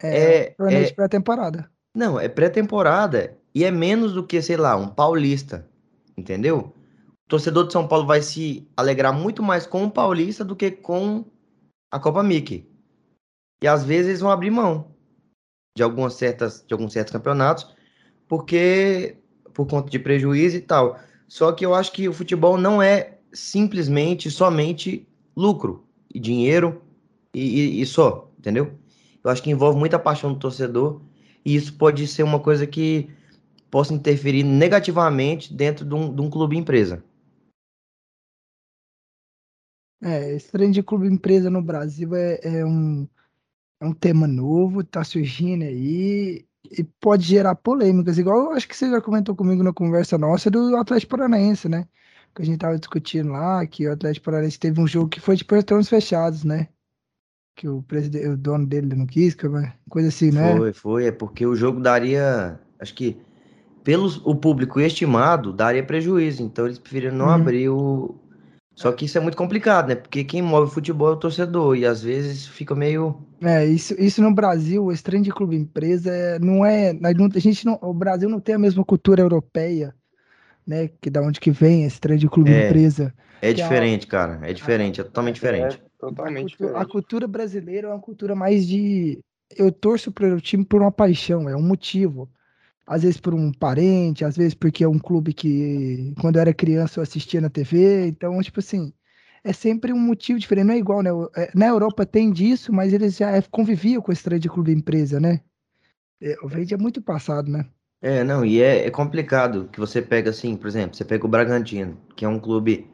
é, 0.00 0.54
é, 0.56 0.84
é 0.84 0.92
pré-temporada. 0.92 1.68
Não, 1.92 2.20
é 2.20 2.28
pré-temporada 2.28 3.36
e 3.54 3.64
é 3.64 3.70
menos 3.70 4.12
do 4.12 4.26
que, 4.26 4.40
sei 4.40 4.56
lá, 4.56 4.76
um 4.76 4.88
paulista, 4.88 5.68
entendeu? 6.16 6.74
O 7.26 7.28
torcedor 7.28 7.66
de 7.66 7.72
São 7.72 7.86
Paulo 7.86 8.06
vai 8.06 8.22
se 8.22 8.68
alegrar 8.76 9.12
muito 9.12 9.42
mais 9.42 9.66
com 9.66 9.84
o 9.84 9.90
paulista 9.90 10.44
do 10.44 10.56
que 10.56 10.70
com 10.70 11.24
a 11.90 11.98
Copa 11.98 12.22
Mickey. 12.22 12.66
E 13.62 13.68
às 13.68 13.84
vezes 13.84 14.08
eles 14.08 14.20
vão 14.20 14.30
abrir 14.30 14.50
mão. 14.50 14.90
de 15.76 15.82
algumas 15.82 16.14
certas, 16.14 16.62
de 16.66 16.74
alguns 16.74 16.92
certos 16.92 17.12
campeonatos, 17.12 17.66
porque 18.28 19.16
por 19.54 19.66
conta 19.66 19.90
de 19.90 19.98
prejuízo 19.98 20.56
e 20.56 20.60
tal. 20.60 20.98
Só 21.28 21.52
que 21.52 21.64
eu 21.64 21.74
acho 21.74 21.92
que 21.92 22.08
o 22.08 22.12
futebol 22.12 22.58
não 22.58 22.82
é 22.82 23.18
simplesmente 23.32 24.30
somente 24.30 25.08
lucro 25.36 25.86
e 26.14 26.20
dinheiro 26.20 26.82
e, 27.34 27.40
e, 27.40 27.80
e 27.80 27.86
só, 27.86 28.30
entendeu? 28.38 28.72
Eu 29.24 29.30
acho 29.30 29.42
que 29.42 29.50
envolve 29.50 29.78
muita 29.78 29.98
paixão 29.98 30.32
do 30.32 30.38
torcedor 30.38 31.00
e 31.44 31.54
isso 31.54 31.74
pode 31.74 32.06
ser 32.06 32.22
uma 32.22 32.38
coisa 32.38 32.66
que 32.66 33.08
possa 33.72 33.94
interferir 33.94 34.44
negativamente 34.44 35.52
dentro 35.52 35.82
de 35.82 35.94
um, 35.94 36.14
de 36.14 36.20
um 36.20 36.28
clube 36.28 36.58
empresa. 36.58 37.02
É, 40.02 40.34
esse 40.34 40.52
trem 40.52 40.70
de 40.70 40.82
clube 40.82 41.06
empresa 41.06 41.48
no 41.48 41.62
Brasil 41.62 42.14
é, 42.14 42.38
é, 42.42 42.66
um, 42.66 43.08
é 43.80 43.86
um 43.86 43.94
tema 43.94 44.26
novo, 44.26 44.84
tá 44.84 45.02
surgindo 45.02 45.64
aí 45.64 46.44
e 46.70 46.84
pode 47.00 47.22
gerar 47.22 47.54
polêmicas, 47.54 48.18
igual 48.18 48.40
eu 48.40 48.50
acho 48.52 48.68
que 48.68 48.76
você 48.76 48.90
já 48.90 49.00
comentou 49.00 49.34
comigo 49.34 49.62
na 49.62 49.72
conversa 49.72 50.18
nossa 50.18 50.50
do 50.50 50.76
Atlético 50.76 51.16
Paranaense, 51.16 51.66
né? 51.66 51.88
Que 52.34 52.42
a 52.42 52.44
gente 52.44 52.58
tava 52.58 52.78
discutindo 52.78 53.32
lá, 53.32 53.66
que 53.66 53.88
o 53.88 53.92
Atlético 53.92 54.26
Paranaense 54.26 54.58
teve 54.58 54.80
um 54.82 54.86
jogo 54.86 55.08
que 55.08 55.20
foi 55.20 55.34
de 55.34 55.46
portões 55.46 55.88
fechados, 55.88 56.44
né? 56.44 56.68
Que 57.56 57.68
o, 57.68 57.82
presidente, 57.82 58.28
o 58.28 58.36
dono 58.36 58.66
dele 58.66 58.94
não 58.94 59.06
quis, 59.06 59.34
é 59.34 59.72
coisa 59.88 60.08
assim, 60.08 60.30
né? 60.30 60.56
Foi, 60.58 60.72
foi, 60.74 61.06
é 61.06 61.12
porque 61.12 61.46
o 61.46 61.56
jogo 61.56 61.80
daria, 61.80 62.60
acho 62.78 62.94
que 62.94 63.16
pelo 63.84 64.08
o 64.24 64.34
público 64.34 64.80
estimado, 64.80 65.52
daria 65.52 65.82
prejuízo, 65.82 66.42
então 66.42 66.66
eles 66.66 66.78
preferiram 66.78 67.16
não 67.16 67.26
uhum. 67.26 67.32
abrir 67.32 67.68
o, 67.68 68.14
só 68.74 68.90
que 68.90 69.04
isso 69.04 69.18
é 69.18 69.20
muito 69.20 69.36
complicado, 69.36 69.88
né? 69.88 69.94
Porque 69.94 70.24
quem 70.24 70.40
move 70.40 70.70
o 70.70 70.74
futebol 70.74 71.08
é 71.08 71.12
o 71.12 71.16
torcedor, 71.16 71.76
e 71.76 71.84
às 71.84 72.02
vezes 72.02 72.46
fica 72.46 72.74
meio. 72.74 73.16
É, 73.42 73.64
isso, 73.66 73.94
isso 73.98 74.22
no 74.22 74.34
Brasil, 74.34 74.84
o 74.84 74.92
estranho 74.92 75.22
de 75.22 75.30
clube 75.30 75.56
empresa 75.56 76.10
é, 76.10 76.38
não 76.38 76.64
é. 76.64 76.90
A 76.90 77.38
gente 77.38 77.66
não, 77.66 77.78
o 77.82 77.92
Brasil 77.92 78.28
não 78.28 78.40
tem 78.40 78.54
a 78.54 78.58
mesma 78.58 78.84
cultura 78.84 79.20
europeia, 79.20 79.94
né? 80.66 80.88
Que 81.00 81.10
da 81.10 81.20
onde 81.20 81.38
que 81.38 81.50
vem 81.50 81.84
esse 81.84 82.00
trem 82.00 82.16
de 82.16 82.28
clube 82.28 82.50
é, 82.50 82.66
empresa. 82.66 83.12
É 83.42 83.52
diferente, 83.52 84.06
é, 84.06 84.10
cara. 84.10 84.40
É 84.42 84.52
diferente, 84.52 85.00
é 85.00 85.04
totalmente 85.04 85.34
diferente. 85.34 85.76
É, 85.76 85.80
totalmente 85.98 86.54
a 86.54 86.56
cultura, 86.56 86.68
diferente. 86.68 86.82
A 86.82 86.92
cultura 86.92 87.28
brasileira 87.28 87.88
é 87.88 87.90
uma 87.90 88.00
cultura 88.00 88.34
mais 88.34 88.66
de. 88.66 89.18
Eu 89.54 89.70
torço 89.70 90.10
para 90.10 90.34
o 90.34 90.40
time 90.40 90.64
por 90.64 90.80
uma 90.80 90.90
paixão, 90.90 91.46
é 91.46 91.54
um 91.54 91.62
motivo 91.62 92.26
às 92.86 93.02
vezes 93.02 93.18
por 93.18 93.34
um 93.34 93.52
parente, 93.52 94.24
às 94.24 94.36
vezes 94.36 94.54
porque 94.54 94.84
é 94.84 94.88
um 94.88 94.98
clube 94.98 95.32
que 95.32 96.12
quando 96.20 96.36
eu 96.36 96.42
era 96.42 96.54
criança 96.54 96.98
eu 96.98 97.02
assistia 97.02 97.40
na 97.40 97.50
TV, 97.50 98.06
então, 98.06 98.40
tipo 98.42 98.60
assim, 98.60 98.92
é 99.44 99.52
sempre 99.52 99.92
um 99.92 99.98
motivo 99.98 100.38
diferente, 100.38 100.66
não 100.66 100.74
é 100.74 100.78
igual, 100.78 101.02
né? 101.02 101.10
É, 101.36 101.50
na 101.54 101.66
Europa 101.66 102.06
tem 102.06 102.30
disso, 102.30 102.72
mas 102.72 102.92
eles 102.92 103.16
já 103.16 103.40
conviviam 103.50 104.02
com 104.02 104.12
esse 104.12 104.22
trade 104.22 104.42
de 104.42 104.48
clube 104.48 104.72
empresa, 104.72 105.18
né? 105.18 105.40
É, 106.20 106.36
o 106.42 106.48
Verde 106.48 106.74
é 106.74 106.78
muito 106.78 107.02
passado, 107.02 107.50
né? 107.50 107.66
É, 108.00 108.24
não, 108.24 108.44
e 108.44 108.60
é, 108.60 108.86
é 108.86 108.90
complicado 108.90 109.68
que 109.72 109.78
você 109.78 110.02
pega 110.02 110.30
assim, 110.30 110.56
por 110.56 110.66
exemplo, 110.66 110.96
você 110.96 111.04
pega 111.04 111.24
o 111.24 111.28
Bragantino, 111.28 111.96
que 112.16 112.24
é 112.24 112.28
um 112.28 112.38
clube 112.38 112.88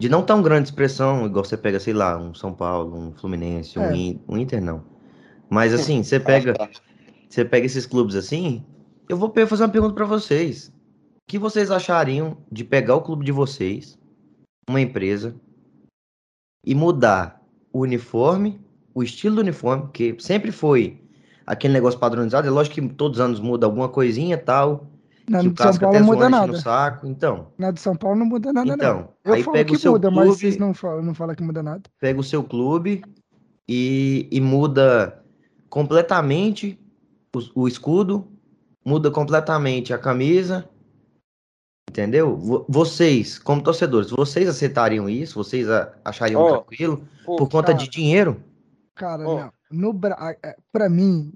de 0.00 0.08
não 0.08 0.24
tão 0.24 0.42
grande 0.42 0.68
expressão, 0.68 1.26
igual 1.26 1.44
você 1.44 1.56
pega, 1.56 1.80
sei 1.80 1.94
lá, 1.94 2.18
um 2.18 2.34
São 2.34 2.52
Paulo, 2.52 2.96
um 2.96 3.12
Fluminense, 3.12 3.78
é. 3.78 3.82
um, 3.82 4.20
um 4.28 4.38
Inter, 4.38 4.62
não. 4.62 4.84
Mas 5.48 5.72
assim, 5.72 6.02
você 6.02 6.20
pega, 6.20 6.54
você 7.28 7.44
pega 7.44 7.66
esses 7.66 7.86
clubes 7.86 8.14
assim, 8.14 8.64
eu 9.08 9.16
vou 9.16 9.32
fazer 9.46 9.62
uma 9.62 9.68
pergunta 9.68 9.94
para 9.94 10.04
vocês. 10.04 10.68
O 10.68 11.28
que 11.28 11.38
vocês 11.38 11.70
achariam 11.70 12.36
de 12.50 12.64
pegar 12.64 12.94
o 12.94 13.02
clube 13.02 13.24
de 13.24 13.32
vocês, 13.32 13.98
uma 14.68 14.80
empresa, 14.80 15.34
e 16.64 16.74
mudar 16.74 17.42
o 17.72 17.80
uniforme, 17.80 18.60
o 18.94 19.02
estilo 19.02 19.36
do 19.36 19.40
uniforme, 19.40 19.88
que 19.92 20.16
sempre 20.18 20.50
foi 20.50 21.00
aquele 21.46 21.74
negócio 21.74 21.98
padronizado. 21.98 22.46
É 22.46 22.50
lógico 22.50 22.74
que 22.74 22.88
todos 22.94 23.18
os 23.18 23.24
anos 23.24 23.40
muda 23.40 23.66
alguma 23.66 23.88
coisinha 23.88 24.34
e 24.34 24.38
tal. 24.38 24.90
Na 25.28 25.42
de 25.42 25.54
São 25.56 25.76
Paulo 25.76 25.98
não 25.98 26.06
muda 26.06 26.28
nada. 26.28 26.46
No 26.46 26.56
saco, 26.56 27.06
então. 27.06 27.48
Na 27.58 27.70
de 27.70 27.80
São 27.80 27.96
Paulo 27.96 28.18
não 28.18 28.26
muda 28.26 28.52
nada, 28.52 28.74
então, 28.74 28.94
não. 28.94 29.08
Eu 29.24 29.34
aí 29.34 29.42
falo 29.42 29.56
pega 29.56 29.70
que 29.70 29.76
o 29.76 29.78
seu 29.78 29.92
muda, 29.92 30.08
clube, 30.08 30.26
mas 30.26 30.38
vocês 30.38 30.56
não 30.56 30.72
falam, 30.72 31.02
não 31.02 31.14
falam 31.14 31.34
que 31.34 31.42
muda 31.42 31.62
nada. 31.62 31.82
Pega 32.00 32.20
o 32.20 32.24
seu 32.24 32.44
clube 32.44 33.02
e, 33.68 34.28
e 34.30 34.40
muda 34.40 35.24
completamente 35.68 36.78
o, 37.34 37.62
o 37.62 37.68
escudo, 37.68 38.26
muda 38.86 39.10
completamente 39.10 39.92
a 39.92 39.98
camisa. 39.98 40.68
Entendeu? 41.90 42.36
Vocês, 42.68 43.38
como 43.38 43.62
torcedores, 43.62 44.10
vocês 44.10 44.48
aceitariam 44.48 45.08
isso? 45.08 45.42
Vocês 45.42 45.66
achariam 46.04 46.42
oh, 46.42 46.58
tranquilo 46.58 47.08
oh, 47.26 47.36
por 47.36 47.48
conta 47.48 47.72
cara, 47.72 47.78
de 47.78 47.88
dinheiro? 47.88 48.42
Cara, 48.94 49.28
oh. 49.28 49.40
não. 49.40 49.52
No, 49.68 50.00
pra 50.70 50.88
mim, 50.88 51.32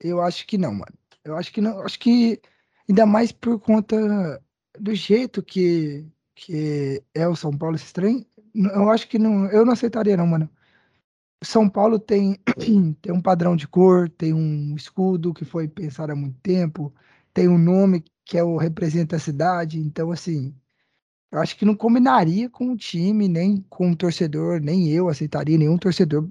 eu 0.00 0.22
acho 0.22 0.46
que 0.46 0.56
não, 0.56 0.72
mano. 0.72 0.92
Eu 1.24 1.36
acho 1.36 1.52
que 1.52 1.60
não. 1.60 1.80
Acho 1.80 1.98
que 1.98 2.40
ainda 2.88 3.04
mais 3.04 3.32
por 3.32 3.58
conta 3.58 4.40
do 4.78 4.94
jeito 4.94 5.42
que, 5.42 6.06
que 6.34 7.02
é 7.14 7.28
o 7.28 7.36
São 7.36 7.56
Paulo 7.56 7.76
esse 7.76 7.92
trem. 7.92 8.24
Eu 8.54 8.88
acho 8.90 9.08
que 9.08 9.18
não. 9.18 9.46
Eu 9.46 9.64
não 9.66 9.72
aceitaria, 9.72 10.16
não, 10.16 10.26
mano. 10.26 10.48
São 11.42 11.68
Paulo 11.68 11.98
tem, 11.98 12.38
tem 13.00 13.12
um 13.12 13.20
padrão 13.22 13.56
de 13.56 13.68
cor, 13.68 14.08
tem 14.10 14.32
um 14.32 14.74
escudo 14.74 15.34
que 15.34 15.44
foi 15.44 15.68
pensado 15.68 16.12
há 16.12 16.16
muito 16.16 16.38
tempo, 16.40 16.94
tem 17.32 17.48
um 17.48 17.58
nome 17.58 18.04
que 18.24 18.38
é 18.38 18.42
o 18.42 18.56
representa 18.56 19.16
a 19.16 19.18
cidade, 19.18 19.78
então 19.78 20.10
assim, 20.10 20.54
eu 21.32 21.40
acho 21.40 21.56
que 21.56 21.64
não 21.64 21.76
combinaria 21.76 22.50
com 22.50 22.72
o 22.72 22.76
time, 22.76 23.28
nem 23.28 23.62
com 23.68 23.90
o 23.92 23.96
torcedor, 23.96 24.60
nem 24.60 24.88
eu 24.90 25.08
aceitaria, 25.08 25.58
nenhum 25.58 25.78
torcedor 25.78 26.28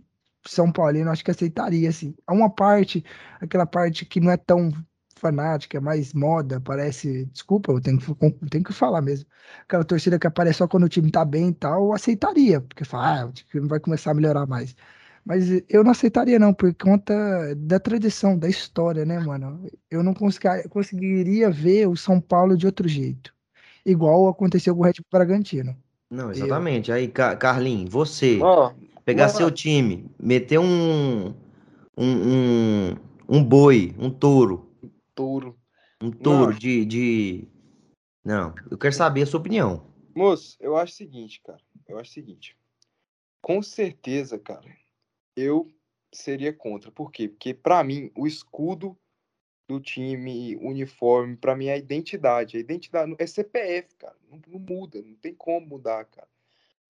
São 0.47 0.71
Paulino 0.71 1.11
acho 1.11 1.23
que 1.25 1.31
aceitaria, 1.31 1.89
assim. 1.89 2.15
Há 2.27 2.33
uma 2.33 2.49
parte, 2.49 3.03
aquela 3.41 3.65
parte 3.65 4.05
que 4.05 4.19
não 4.21 4.31
é 4.31 4.37
tão 4.37 4.71
fanática, 5.17 5.77
é 5.77 5.81
mais 5.81 6.13
moda, 6.13 6.61
parece. 6.61 7.25
Desculpa, 7.27 7.71
eu 7.71 7.81
tenho 7.81 7.97
que, 7.99 8.49
tenho 8.49 8.63
que 8.63 8.73
falar 8.73 9.01
mesmo. 9.01 9.27
Aquela 9.63 9.83
torcida 9.85 10.19
que 10.19 10.27
aparece 10.27 10.59
só 10.59 10.67
quando 10.67 10.85
o 10.85 10.89
time 10.89 11.11
tá 11.11 11.25
bem 11.25 11.49
e 11.49 11.53
tal, 11.53 11.85
eu 11.85 11.93
aceitaria, 11.93 12.61
porque 12.61 12.85
fala, 12.85 13.21
ah, 13.21 13.25
o 13.27 13.31
time 13.33 13.67
vai 13.67 13.79
começar 13.79 14.11
a 14.11 14.13
melhorar 14.13 14.45
mais. 14.47 14.75
Mas 15.25 15.49
eu 15.67 15.83
não 15.83 15.91
aceitaria, 15.91 16.37
não, 16.37 16.53
por 16.53 16.71
conta 16.75 17.55
da 17.55 17.79
tradição, 17.79 18.37
da 18.37 18.47
história, 18.47 19.03
né, 19.03 19.19
mano? 19.19 19.67
Eu 19.89 20.03
não 20.03 20.13
conseguiria 20.13 21.49
ver 21.49 21.87
o 21.87 21.97
São 21.97 22.21
Paulo 22.21 22.55
de 22.55 22.67
outro 22.67 22.87
jeito. 22.87 23.33
Igual 23.83 24.27
aconteceu 24.27 24.75
com 24.75 24.81
o 24.81 24.83
Red 24.83 24.93
Bull 24.93 25.07
Bragantino. 25.11 25.75
Não, 26.11 26.29
exatamente. 26.31 26.91
Eu... 26.91 26.97
Aí, 26.97 27.07
Carlinhos, 27.07 27.89
você 27.89 28.39
oh, 28.39 28.71
pegar 29.03 29.29
seu 29.29 29.49
time, 29.49 30.05
meter 30.19 30.59
um, 30.59 31.33
um, 31.97 32.05
um, 32.07 32.95
um 33.27 33.43
boi, 33.43 33.95
um 33.97 34.11
touro. 34.11 34.69
Touro. 35.15 35.57
Um 35.99 36.11
touro 36.11 36.53
de, 36.53 36.85
de. 36.85 37.47
Não, 38.23 38.53
eu 38.69 38.77
quero 38.77 38.93
saber 38.93 39.23
a 39.23 39.25
sua 39.25 39.39
opinião. 39.39 39.87
Moço, 40.15 40.55
eu 40.59 40.77
acho 40.77 40.93
o 40.93 40.95
seguinte, 40.97 41.41
cara. 41.43 41.59
Eu 41.87 41.97
acho 41.97 42.11
o 42.11 42.13
seguinte. 42.13 42.55
Com 43.41 43.61
certeza, 43.61 44.37
cara, 44.37 44.65
eu 45.35 45.71
seria 46.13 46.53
contra. 46.53 46.91
Por 46.91 47.11
quê? 47.11 47.27
Porque, 47.27 47.53
para 47.53 47.83
mim, 47.83 48.11
o 48.15 48.25
escudo 48.25 48.97
do 49.67 49.79
time, 49.79 50.55
uniforme, 50.57 51.35
para 51.35 51.55
mim 51.55 51.67
é 51.67 51.73
a 51.73 51.77
identidade. 51.77 52.57
A 52.57 52.59
identidade 52.59 53.15
é 53.17 53.27
CPF, 53.27 53.95
cara. 53.95 54.15
Não, 54.29 54.39
não, 54.47 54.59
muda, 54.59 55.01
não 55.01 55.15
tem 55.15 55.33
como 55.33 55.67
mudar, 55.67 56.05
cara. 56.05 56.27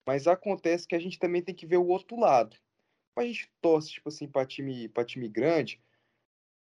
Mas 0.06 0.26
acontece 0.26 0.86
que 0.86 0.94
a 0.94 0.98
gente 0.98 1.18
também 1.18 1.42
tem 1.42 1.54
que 1.54 1.66
ver 1.66 1.78
o 1.78 1.86
outro 1.86 2.18
lado. 2.18 2.56
Quando 3.14 3.26
a 3.26 3.28
gente 3.28 3.50
torce, 3.60 3.90
tipo 3.90 4.08
assim, 4.08 4.28
para 4.28 4.46
time, 4.46 4.88
pra 4.88 5.04
time 5.04 5.28
grande, 5.28 5.80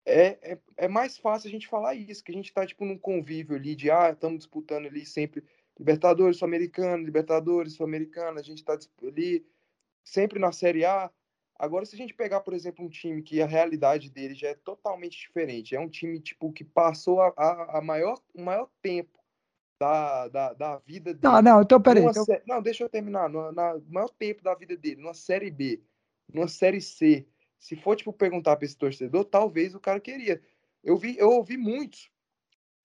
é, 0.06 0.54
é, 0.54 0.60
é 0.78 0.88
mais 0.88 1.18
fácil 1.18 1.48
a 1.48 1.52
gente 1.52 1.68
falar 1.68 1.96
isso, 1.96 2.24
que 2.24 2.32
a 2.32 2.36
gente 2.36 2.54
tá, 2.54 2.66
tipo, 2.66 2.86
num 2.86 2.98
convívio 2.98 3.56
ali 3.56 3.76
de, 3.76 3.90
ah, 3.90 4.12
estamos 4.12 4.40
disputando 4.40 4.86
ali 4.86 5.06
sempre 5.06 5.44
Libertadores, 5.78 6.38
Sul-Americano, 6.38 7.04
Libertadores, 7.04 7.74
Sul-Americano, 7.74 8.40
a 8.40 8.44
gente 8.44 8.64
tá 8.64 8.78
ali 9.02 9.46
sempre 10.04 10.40
na 10.40 10.52
Série 10.52 10.86
A, 10.86 11.12
Agora, 11.58 11.86
se 11.86 11.96
a 11.96 11.98
gente 11.98 12.14
pegar, 12.14 12.42
por 12.42 12.54
exemplo, 12.54 12.84
um 12.84 12.90
time 12.90 13.22
que 13.22 13.42
a 13.42 13.46
realidade 13.46 14.10
dele 14.10 14.36
já 14.36 14.50
é 14.50 14.56
totalmente 14.56 15.18
diferente, 15.18 15.76
é 15.76 15.80
um 15.80 15.90
time 15.90 16.20
tipo 16.20 16.52
que 16.52 16.66
passou 16.66 17.22
a, 17.22 17.34
a, 17.38 17.78
a 17.78 17.82
maior, 17.82 18.20
o 18.34 18.42
maior 18.42 18.70
tempo 18.82 19.18
da, 19.80 20.28
da, 20.28 20.54
da 20.54 20.78
vida 20.80 21.14
dele. 21.14 21.34
Não, 21.34 21.42
não, 21.42 21.62
então 21.62 21.82
peraí. 21.82 22.04
Então... 22.04 22.26
Sé... 22.26 22.44
Não, 22.46 22.62
deixa 22.62 22.84
eu 22.84 22.90
terminar. 22.90 23.30
No 23.30 23.54
na, 23.54 23.80
maior 23.88 24.10
tempo 24.10 24.44
da 24.44 24.54
vida 24.54 24.76
dele, 24.76 25.02
numa 25.02 25.14
série 25.14 25.50
B, 25.50 25.82
numa 26.32 26.48
série 26.48 26.82
C. 26.82 27.26
Se 27.58 27.76
for, 27.76 27.96
tipo, 27.96 28.12
perguntar 28.12 28.58
para 28.58 28.66
esse 28.66 28.78
torcedor, 28.78 29.24
talvez 29.24 29.74
o 29.74 29.80
cara 29.80 30.00
queria. 30.00 30.42
Eu 30.84 30.98
vi, 30.98 31.18
eu 31.18 31.30
ouvi 31.32 31.56
muitos. 31.56 32.12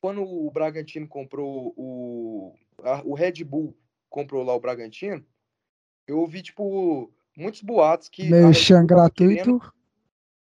Quando 0.00 0.22
o 0.22 0.50
Bragantino 0.50 1.08
comprou 1.08 1.74
o. 1.76 2.54
A, 2.82 3.02
o 3.04 3.14
Red 3.14 3.44
Bull 3.44 3.76
comprou 4.08 4.42
lá 4.42 4.54
o 4.54 4.60
Bragantino, 4.60 5.24
eu 6.06 6.18
ouvi, 6.18 6.42
tipo 6.42 7.12
muitos 7.36 7.62
boatos 7.62 8.08
que. 8.08 8.28
Mexan 8.28 8.86
gratuito. 8.86 9.58
Querendo, 9.58 9.72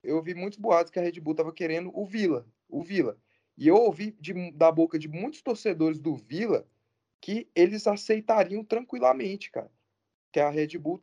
eu 0.03 0.15
ouvi 0.17 0.33
muitos 0.33 0.57
boatos 0.57 0.91
que 0.91 0.99
a 0.99 1.01
Red 1.01 1.19
Bull 1.19 1.33
estava 1.33 1.51
querendo 1.51 1.91
o 1.93 2.05
Vila. 2.05 2.45
O 2.69 2.81
Vila. 2.81 3.17
E 3.57 3.67
eu 3.67 3.75
ouvi 3.75 4.15
de, 4.19 4.51
da 4.51 4.71
boca 4.71 4.99
de 4.99 5.07
muitos 5.07 5.41
torcedores 5.41 5.99
do 5.99 6.15
Vila 6.15 6.65
que 7.19 7.49
eles 7.55 7.87
aceitariam 7.87 8.63
tranquilamente, 8.63 9.51
cara. 9.51 9.71
Que 10.31 10.39
a 10.39 10.49
Red 10.49 10.77
Bull 10.77 11.01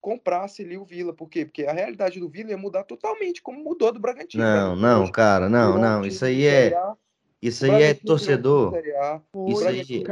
comprasse 0.00 0.62
ali 0.62 0.78
o 0.78 0.84
Vila. 0.84 1.12
Por 1.12 1.28
quê? 1.28 1.44
Porque 1.44 1.66
a 1.66 1.72
realidade 1.72 2.18
do 2.18 2.28
Vila 2.28 2.50
ia 2.50 2.56
mudar 2.56 2.84
totalmente, 2.84 3.42
como 3.42 3.62
mudou 3.62 3.92
do 3.92 4.00
Bragantino. 4.00 4.42
Não, 4.42 4.76
não, 4.76 5.10
cara, 5.10 5.48
não, 5.48 5.76
um 5.76 5.78
não. 5.80 6.00
time 6.00 6.08
Isso 6.08 6.24
aí 6.24 6.46
é. 6.46 6.74
Isso 7.42 7.64
aí 7.66 7.82
é 7.82 7.94
torcedor. 7.94 8.72
Isso 9.48 9.68
aí. 9.68 10.04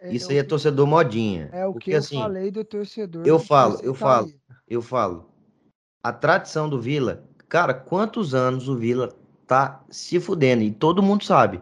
É- 0.00 0.14
Isso 0.14 0.30
é 0.30 0.34
aí 0.34 0.38
é 0.38 0.42
torcedor 0.42 0.86
modinha. 0.86 1.48
É 1.52 1.66
o 1.66 1.72
Porque 1.72 1.90
que 1.90 1.94
eu 1.94 1.98
assim, 1.98 2.18
falei 2.18 2.50
do 2.50 2.64
torcedor. 2.64 3.26
eu 3.26 3.38
falo, 3.38 3.78
eu 3.82 3.94
falo. 3.94 4.26
aceitaria. 4.26 4.56
eu 4.68 4.82
falo. 4.82 5.30
A 6.02 6.12
tradição 6.12 6.68
do 6.68 6.80
Vila, 6.80 7.24
cara, 7.48 7.74
quantos 7.74 8.34
anos 8.34 8.68
o 8.68 8.76
Vila 8.76 9.12
tá 9.46 9.84
se 9.90 10.20
fudendo? 10.20 10.62
E 10.62 10.70
todo 10.70 11.02
mundo 11.02 11.24
sabe. 11.24 11.60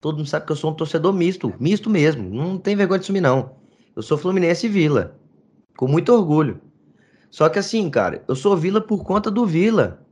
Todo 0.00 0.18
mundo 0.18 0.28
sabe 0.28 0.46
que 0.46 0.52
eu 0.52 0.56
sou 0.56 0.70
um 0.70 0.74
torcedor 0.74 1.12
misto, 1.12 1.52
misto 1.58 1.88
mesmo. 1.88 2.28
Não 2.28 2.58
tem 2.58 2.76
vergonha 2.76 2.98
de 2.98 3.04
assumir, 3.04 3.20
não. 3.20 3.56
Eu 3.94 4.02
sou 4.02 4.18
Fluminense 4.18 4.66
e 4.66 4.68
Vila. 4.68 5.18
Com 5.76 5.88
muito 5.88 6.12
orgulho. 6.12 6.60
Só 7.30 7.48
que 7.48 7.58
assim, 7.58 7.88
cara, 7.90 8.24
eu 8.28 8.36
sou 8.36 8.56
Vila 8.56 8.80
por 8.80 9.04
conta 9.04 9.30
do 9.30 9.44
Vila. 9.46 10.04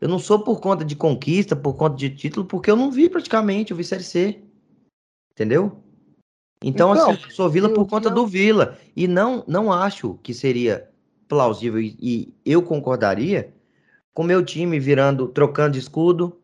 Eu 0.00 0.08
não 0.08 0.18
sou 0.18 0.40
por 0.40 0.60
conta 0.60 0.84
de 0.84 0.94
conquista, 0.94 1.56
por 1.56 1.74
conta 1.74 1.96
de 1.96 2.10
título, 2.10 2.44
porque 2.46 2.70
eu 2.70 2.76
não 2.76 2.90
vi 2.90 3.08
praticamente, 3.08 3.70
eu 3.70 3.76
vi 3.76 3.84
Série 3.84 4.02
C. 4.04 4.42
Entendeu? 5.32 5.80
Então, 6.62 6.92
Então, 6.92 7.10
assim, 7.12 7.22
eu 7.24 7.30
sou 7.30 7.48
Vila 7.50 7.68
eu 7.68 7.74
por 7.74 7.86
conta 7.86 8.10
do 8.10 8.26
Vila. 8.26 8.78
E 8.94 9.06
não, 9.06 9.44
não 9.46 9.72
acho 9.72 10.18
que 10.22 10.32
seria 10.32 10.88
plausível 11.28 11.80
e, 11.80 11.96
e 12.00 12.34
eu 12.44 12.62
concordaria 12.62 13.52
com 14.14 14.22
meu 14.22 14.44
time 14.44 14.78
virando, 14.80 15.28
trocando 15.28 15.72
de 15.72 15.80
escudo, 15.80 16.40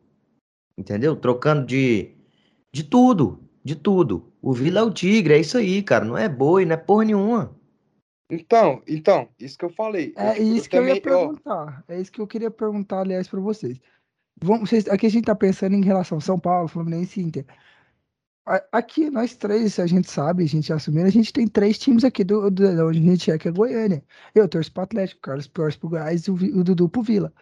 entendeu? 0.77 1.17
Trocando 1.17 1.65
de, 1.65 2.11
de 2.73 2.85
tudo, 2.85 3.41
de 3.65 3.75
tudo. 3.75 4.31
O 4.43 4.53
Vila 4.53 4.81
é 4.81 4.83
o 4.83 4.91
tigre, 4.91 5.35
é 5.35 5.39
isso 5.39 5.57
aí, 5.57 5.83
cara. 5.83 6.05
Não 6.05 6.19
é 6.19 6.29
boi, 6.29 6.65
não 6.67 6.75
é 6.75 6.77
porra 6.77 7.05
nenhuma. 7.05 7.57
Então, 8.31 8.83
então, 8.87 9.29
isso 9.39 9.59
que 9.59 9.65
eu 9.65 9.71
falei. 9.71 10.13
É 10.17 10.33
tipo, 10.35 10.47
isso 10.47 10.69
que 10.69 10.77
eu 10.77 10.87
ia 10.87 11.01
também, 11.01 11.19
ó, 11.19 11.27
perguntar. 11.27 11.85
É 11.87 12.01
isso 12.01 12.11
que 12.11 12.21
eu 12.21 12.27
queria 12.27 12.51
perguntar, 12.51 13.01
aliás, 13.01 13.29
para 13.29 13.41
vocês. 13.41 13.79
Vamos, 14.43 14.69
vocês- 14.69 14.89
aqui 14.89 15.07
a 15.07 15.11
gente 15.11 15.27
tá 15.27 15.35
pensando 15.35 15.75
em 15.75 15.85
relação 15.85 16.19
São 16.21 16.39
Paulo, 16.39 16.67
Fluminense 16.67 17.21
e 17.21 17.25
Inter. 17.25 17.47
Aqui, 18.73 19.09
nós 19.09 19.37
três, 19.37 19.79
a 19.79 19.87
gente 19.87 20.11
sabe, 20.11 20.43
a 20.43 20.47
gente 20.49 20.73
assumiu, 20.73 21.05
a 21.07 21.11
gente 21.11 21.33
tem 21.33 21.47
três 21.47 21.79
times 21.79 22.03
aqui 22.03 22.25
do, 22.25 22.51
do, 22.51 22.65
onde 22.89 22.99
a 22.99 23.03
gente 23.03 23.31
é, 23.31 23.39
que 23.39 23.47
é 23.49 23.53
Goiânia. 23.53 24.05
Eu 24.35 24.49
torço 24.49 24.73
pro 24.73 24.83
Atlético, 24.83 25.19
o 25.21 25.23
Carlos 25.23 25.47
torce 25.47 25.79
pro 25.79 25.89
Goiás 25.91 26.25
e 26.27 26.31
o, 26.31 26.35
o 26.35 26.65
Dudu 26.65 26.89
pro 26.89 27.03
Vila. 27.03 27.33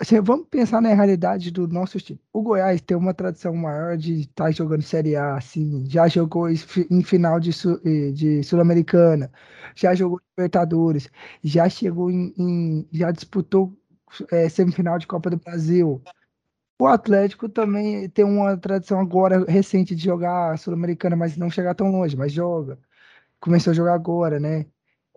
Assim, 0.00 0.20
vamos 0.22 0.48
pensar 0.48 0.82
na 0.82 0.94
realidade 0.94 1.50
do 1.52 1.68
nosso 1.68 1.98
time. 2.00 2.20
O 2.32 2.42
Goiás 2.42 2.80
tem 2.82 2.96
uma 2.96 3.14
tradição 3.14 3.54
maior 3.56 3.96
de 3.98 4.22
estar 4.22 4.50
jogando 4.52 4.82
Série 4.82 5.16
A, 5.16 5.36
assim, 5.36 5.84
já 5.88 6.08
jogou 6.08 6.50
em 6.50 6.56
fi- 6.56 6.86
em 6.90 7.02
final 7.04 7.40
de, 7.40 7.50
eh, 7.86 8.12
de 8.12 8.42
Sul-Americana, 8.44 9.32
já 9.76 9.94
jogou 9.94 10.20
Libertadores, 10.38 11.08
já 11.44 11.68
chegou 11.68 12.10
em, 12.10 12.34
em- 12.38 12.88
já 12.92 13.10
disputou 13.12 13.76
eh, 14.30 14.48
semifinal 14.48 14.98
de 14.98 15.06
Copa 15.06 15.30
do 15.30 15.36
Brasil. 15.38 16.02
O 16.82 16.86
Atlético 16.88 17.48
também 17.48 18.08
tem 18.08 18.24
uma 18.24 18.56
tradição 18.56 18.98
agora 18.98 19.44
recente 19.48 19.94
de 19.94 20.02
jogar 20.02 20.58
Sul-Americana, 20.58 21.14
mas 21.14 21.36
não 21.36 21.48
chegar 21.48 21.76
tão 21.76 21.92
longe, 21.92 22.16
mas 22.16 22.32
joga. 22.32 22.76
Começou 23.40 23.70
a 23.70 23.74
jogar 23.74 23.94
agora, 23.94 24.40
né? 24.40 24.66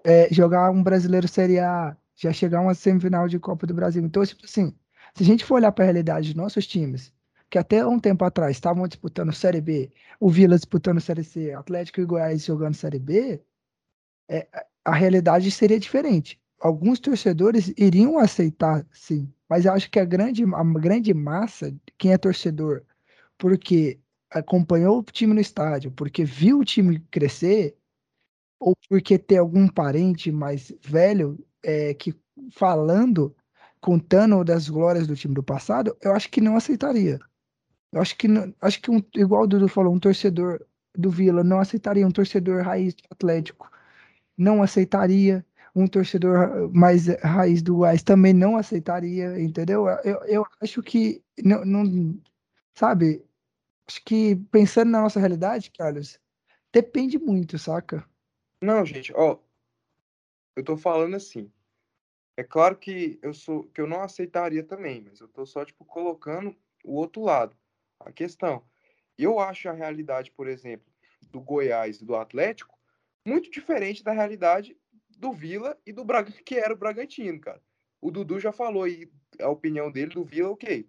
É, 0.04 0.32
jogar 0.32 0.70
um 0.72 0.84
brasileiro 0.84 1.28
Série 1.28 1.60
A, 1.60 1.98
já 2.16 2.32
chegar 2.32 2.62
uma 2.62 2.76
semifinal 2.76 3.28
de 3.28 3.40
Copa 3.40 3.66
do 3.66 3.74
Brasil. 3.74 4.04
Então, 4.06 4.24
tipo 4.24 4.46
assim, 4.46 4.76
se 5.16 5.24
a 5.24 5.26
gente 5.26 5.44
for 5.44 5.56
olhar 5.56 5.72
para 5.72 5.86
a 5.86 5.88
realidade 5.88 6.28
dos 6.28 6.36
nossos 6.36 6.68
times, 6.68 7.12
que 7.50 7.58
até 7.58 7.84
um 7.84 8.00
tempo 8.00 8.24
atrás 8.26 8.52
estavam 8.56 8.88
disputando 8.88 9.34
Série 9.34 9.62
B, 9.62 9.92
o 10.20 10.30
Vila 10.30 10.58
disputando 10.58 11.02
Série 11.02 11.24
C, 11.24 11.52
Atlético 11.52 12.00
e 12.00 12.06
Goiás 12.06 12.46
jogando 12.46 12.76
Série 12.76 13.00
B, 13.00 13.42
é, 14.30 14.48
a 14.86 14.94
realidade 14.94 15.50
seria 15.50 15.80
diferente. 15.80 16.40
Alguns 16.60 17.00
torcedores 17.00 17.74
iriam 17.76 18.20
aceitar, 18.20 18.86
sim, 18.92 19.34
mas 19.50 19.66
eu 19.66 19.74
acho 19.74 19.90
que 19.90 20.00
a 20.00 20.06
grande, 20.06 20.44
a 20.44 20.64
grande 20.80 21.14
massa, 21.14 21.76
quem 21.98 22.14
é 22.14 22.18
torcedor, 22.18 22.84
porque 23.38 24.00
acompanhou 24.32 25.00
o 25.00 25.04
time 25.04 25.34
no 25.34 25.40
estádio, 25.40 25.92
porque 25.92 26.26
viu 26.26 26.60
o 26.60 26.66
time 26.66 27.00
crescer, 27.12 27.78
ou 28.60 28.76
porque 28.90 29.18
tem 29.18 29.38
algum 29.38 29.68
parente 29.68 30.32
mais 30.32 30.74
velho 30.82 31.38
é, 31.64 31.94
que 31.94 32.16
falando, 32.52 33.36
contando 33.82 34.44
das 34.44 34.70
glórias 34.70 35.08
do 35.08 35.16
time 35.16 35.34
do 35.34 35.44
passado, 35.44 35.96
eu 36.02 36.14
acho 36.14 36.30
que 36.30 36.42
não 36.42 36.56
aceitaria. 36.58 37.20
Eu 37.92 38.02
acho 38.02 38.18
que, 38.18 38.28
acho 38.62 38.82
que 38.82 38.92
um, 38.92 39.02
igual 39.16 39.44
o 39.44 39.48
Dudu 39.48 39.68
falou, 39.68 39.94
um 39.94 40.00
torcedor 40.00 40.66
do 40.98 41.10
Vila 41.10 41.44
não 41.44 41.60
aceitaria, 41.60 42.08
um 42.08 42.12
torcedor 42.12 42.64
raiz 42.64 42.96
Atlético 43.10 43.70
não 44.38 44.62
aceitaria, 44.62 45.46
um 45.76 45.88
torcedor 45.88 46.72
mais 46.74 47.08
raiz 47.22 47.62
do 47.62 47.76
Goiás 47.76 48.02
também 48.02 48.34
não 48.34 48.56
aceitaria, 48.56 49.40
entendeu? 49.40 49.88
Eu, 50.04 50.24
eu 50.24 50.48
acho 50.62 50.82
que 50.82 51.22
não, 51.44 51.66
não 51.66 52.18
sabe, 52.74 53.26
acho 53.86 54.04
que 54.06 54.38
pensando 54.52 54.92
na 54.92 55.02
nossa 55.02 55.20
realidade, 55.20 55.72
Carlos, 55.72 56.18
depende 56.72 57.20
muito, 57.20 57.60
saca? 57.60 58.08
Não, 58.62 58.86
gente, 58.86 59.14
ó, 59.14 59.38
eu 60.56 60.64
tô 60.64 60.78
falando 60.78 61.16
assim. 61.16 61.52
É 62.38 62.44
claro 62.44 62.78
que 62.78 63.20
eu 63.22 63.34
sou 63.34 63.64
que 63.66 63.80
eu 63.80 63.88
não 63.88 64.02
aceitaria 64.02 64.64
também, 64.64 65.02
mas 65.02 65.20
eu 65.20 65.28
tô 65.28 65.46
só 65.46 65.64
tipo 65.64 65.86
colocando 65.86 66.56
o 66.84 66.96
outro 66.96 67.22
lado. 67.22 67.56
A 68.00 68.12
questão. 68.12 68.64
Eu 69.18 69.40
acho 69.40 69.70
a 69.70 69.74
realidade, 69.74 70.32
por 70.32 70.48
exemplo, 70.48 70.92
do 71.32 71.40
Goiás 71.40 72.02
e 72.02 72.06
do 72.06 72.16
Atlético 72.16 72.78
muito 73.26 73.50
diferente 73.50 74.04
da 74.04 74.12
realidade 74.12 74.78
do 75.16 75.32
Vila 75.32 75.78
e 75.86 75.92
do 75.92 76.04
Braga, 76.04 76.32
que 76.46 76.56
era 76.56 76.74
o 76.74 76.78
Bragantino, 76.78 77.40
cara. 77.40 77.62
O 78.02 78.12
Dudu 78.12 78.40
já 78.40 78.52
falou 78.52 78.84
aí 78.84 79.10
a 79.40 79.50
opinião 79.50 79.92
dele 79.92 80.14
do 80.14 80.24
Vila, 80.24 80.50
OK. 80.50 80.88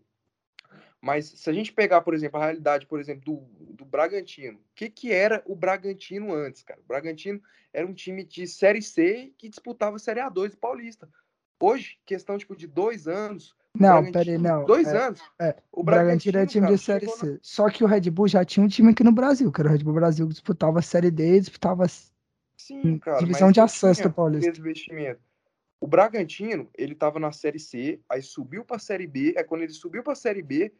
Mas 1.00 1.26
se 1.26 1.48
a 1.48 1.52
gente 1.52 1.72
pegar, 1.72 2.00
por 2.00 2.14
exemplo, 2.14 2.38
a 2.40 2.44
realidade, 2.44 2.86
por 2.86 2.98
exemplo, 2.98 3.22
do, 3.24 3.74
do 3.74 3.84
Bragantino, 3.84 4.58
o 4.58 4.74
que, 4.74 4.90
que 4.90 5.12
era 5.12 5.42
o 5.46 5.54
Bragantino 5.54 6.34
antes, 6.34 6.62
cara? 6.62 6.80
O 6.80 6.86
Bragantino 6.86 7.40
era 7.72 7.86
um 7.86 7.94
time 7.94 8.24
de 8.24 8.46
Série 8.46 8.82
C 8.82 9.32
que 9.38 9.48
disputava 9.48 9.98
Série 9.98 10.20
A2 10.20 10.50
do 10.50 10.56
Paulista. 10.56 11.08
Hoje, 11.60 11.98
questão 12.04 12.36
tipo 12.36 12.56
de 12.56 12.66
dois 12.66 13.06
anos. 13.06 13.54
Não, 13.74 14.02
Bragantino- 14.02 14.12
peraí, 14.12 14.38
não. 14.38 14.64
Dois 14.64 14.88
é, 14.88 14.98
anos. 14.98 15.20
é, 15.38 15.56
O 15.70 15.80
O 15.80 15.84
Bragantino 15.84 16.38
é 16.38 16.46
time 16.46 16.66
cara, 16.66 16.76
de 16.76 16.82
Série 16.82 17.00
chegou 17.06 17.16
na- 17.18 17.24
C. 17.24 17.38
Só 17.42 17.70
que 17.70 17.84
o 17.84 17.86
Red 17.86 18.10
Bull 18.10 18.28
já 18.28 18.44
tinha 18.44 18.64
um 18.64 18.68
time 18.68 18.90
aqui 18.90 19.04
no 19.04 19.12
Brasil, 19.12 19.52
que 19.52 19.60
era 19.60 19.68
o 19.68 19.72
Red 19.72 19.84
Bull 19.84 19.94
Brasil, 19.94 20.26
que 20.26 20.32
disputava 20.32 20.78
a 20.80 20.82
Série 20.82 21.10
D, 21.10 21.38
disputava. 21.40 21.86
Sim, 22.66 22.98
cara. 22.98 23.18
divisão 23.18 23.52
de 23.52 23.60
acesso 23.60 24.02
do 24.02 24.12
Paulista. 24.12 24.58
investimento. 24.58 25.20
O 25.80 25.86
Bragantino, 25.86 26.68
ele 26.76 26.96
tava 26.96 27.20
na 27.20 27.30
Série 27.30 27.60
C, 27.60 28.00
aí 28.08 28.20
subiu 28.22 28.64
pra 28.64 28.78
Série 28.78 29.06
B, 29.06 29.34
aí 29.36 29.44
quando 29.44 29.62
ele 29.62 29.72
subiu 29.72 30.02
pra 30.02 30.16
Série 30.16 30.42
B, 30.42 30.74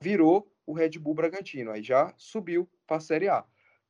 virou 0.00 0.50
o 0.64 0.72
Red 0.72 0.98
Bull 0.98 1.14
Bragantino, 1.14 1.72
aí 1.72 1.82
já 1.82 2.14
subiu 2.16 2.66
pra 2.86 3.00
Série 3.00 3.28
A. 3.28 3.40
O 3.40 3.44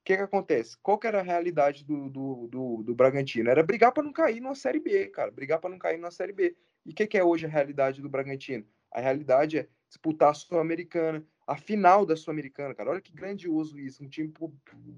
que 0.04 0.16
que 0.16 0.22
acontece? 0.22 0.76
Qual 0.82 0.98
que 0.98 1.06
era 1.06 1.20
a 1.20 1.22
realidade 1.22 1.85
do, 1.85 2.09
do, 2.09 2.48
do, 2.48 2.82
do 2.82 2.94
Bragantino? 2.94 3.48
Era 3.48 3.62
brigar 3.62 3.92
pra 3.92 4.02
não 4.02 4.12
cair 4.12 4.40
numa 4.40 4.54
Série 4.56 4.80
B, 4.80 5.06
cara, 5.06 5.30
brigar 5.30 5.61
pra 5.61 5.70
não 5.70 5.78
cair 5.78 5.98
numa 5.98 6.11
Série 6.11 6.32
B. 6.32 6.56
E 6.85 6.90
o 6.90 6.94
que, 6.94 7.06
que 7.06 7.18
é 7.18 7.22
hoje 7.22 7.46
a 7.46 7.48
realidade 7.48 8.02
do 8.02 8.09
Bragantino? 8.09 8.66
A 8.90 9.00
realidade 9.00 9.59
é 9.59 9.68
disputar 9.88 10.30
a 10.30 10.35
Sul-Americana, 10.35 11.24
a 11.46 11.56
final 11.56 12.04
da 12.04 12.16
Sul-Americana, 12.16 12.74
cara. 12.74 12.90
Olha 12.90 13.00
que 13.00 13.12
grandioso 13.12 13.78
isso. 13.78 14.02
Um 14.02 14.09
time 14.09 14.32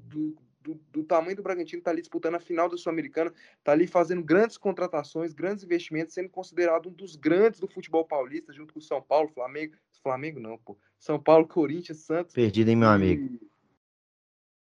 do, 0.07 0.37
do, 0.75 0.81
do, 0.93 1.05
tamanho 1.05 1.37
do 1.37 1.43
Bragantino 1.43 1.83
tá 1.83 1.91
ali 1.91 2.01
disputando 2.01 2.35
a 2.35 2.41
final 2.41 2.69
da 2.69 2.77
Sul-Americana, 2.77 3.33
tá 3.65 3.73
ali 3.73 3.87
fazendo 3.87 4.23
grandes 4.23 4.59
contratações, 4.59 5.33
grandes 5.33 5.65
investimentos, 5.65 6.15
sendo 6.15 6.29
considerado 6.29 6.89
um 6.89 6.93
dos 6.93 7.17
grandes 7.17 7.59
do 7.59 7.67
futebol 7.69 8.05
paulista, 8.05 8.53
junto 8.53 8.75
com 8.75 8.81
o 8.81 8.83
São 8.83 9.01
Paulo, 9.01 9.29
Flamengo. 9.29 9.75
Flamengo 10.03 10.39
não, 10.39 10.57
pô. 10.59 10.77
São 10.99 11.19
Paulo, 11.21 11.47
Corinthians, 11.47 11.99
Santos. 11.99 12.35
Perdido, 12.35 12.69
hein, 12.69 12.77
meu 12.77 12.89
amigo? 12.89 13.39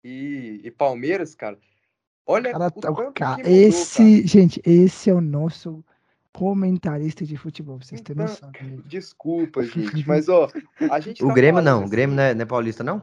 E, 0.03 0.61
e 0.63 0.71
Palmeiras, 0.71 1.35
cara. 1.35 1.59
Olha 2.27 2.53
Cara, 2.53 2.67
o 2.69 2.81
tá- 2.81 3.13
cara, 3.13 3.43
que 3.43 3.51
mudou, 3.51 3.61
esse, 3.69 4.27
gente, 4.27 4.61
esse 4.65 5.11
é 5.11 5.15
o 5.15 5.21
nosso 5.21 5.85
comentarista 6.33 7.25
de 7.25 7.37
futebol, 7.37 7.79
pra 7.79 7.87
vocês 7.87 8.01
terem 8.01 8.23
Então, 8.23 8.35
noção. 8.35 8.53
amigo. 8.61 8.83
Desculpa, 8.83 9.63
gente, 10.03 10.07
mas 10.07 10.29
ó, 10.29 10.49
a 10.91 11.01
gente 11.01 11.23
O 11.23 11.29
tá 11.29 11.35
Grêmio 11.35 11.61
não, 11.63 11.85
o 11.85 11.89
Grêmio 11.89 12.15
assim, 12.15 12.17
não 12.17 12.23
é, 12.23 12.35
não 12.35 12.43
é 12.43 12.47
paulista, 12.47 12.83
não? 12.83 13.03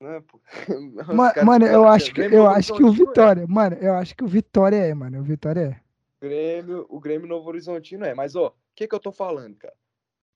Né, 0.00 0.22
pô? 0.26 0.40
Os 1.08 1.14
Ma- 1.14 1.32
caras 1.32 1.44
Mano, 1.46 1.66
eu 1.66 1.86
acho 1.86 2.12
que 2.12 2.20
eu 2.22 2.46
acho 2.48 2.74
que 2.74 2.82
o 2.82 2.86
Horizontino 2.86 3.04
é. 3.04 3.06
Vitória, 3.06 3.46
mano, 3.46 3.76
eu 3.76 3.94
acho 3.94 4.16
que 4.16 4.24
o 4.24 4.26
Vitória 4.28 4.76
é, 4.76 4.94
mano, 4.94 5.20
o 5.20 5.22
Vitória 5.22 5.60
é. 5.60 6.26
Grêmio, 6.26 6.86
o 6.88 7.00
Grêmio 7.00 7.26
Novo 7.26 7.48
Horizontino 7.48 8.04
é. 8.04 8.14
Mas, 8.14 8.34
ó, 8.36 8.48
o 8.48 8.54
que 8.74 8.86
que 8.88 8.94
eu 8.94 9.00
tô 9.00 9.12
falando, 9.12 9.56
cara? 9.56 9.74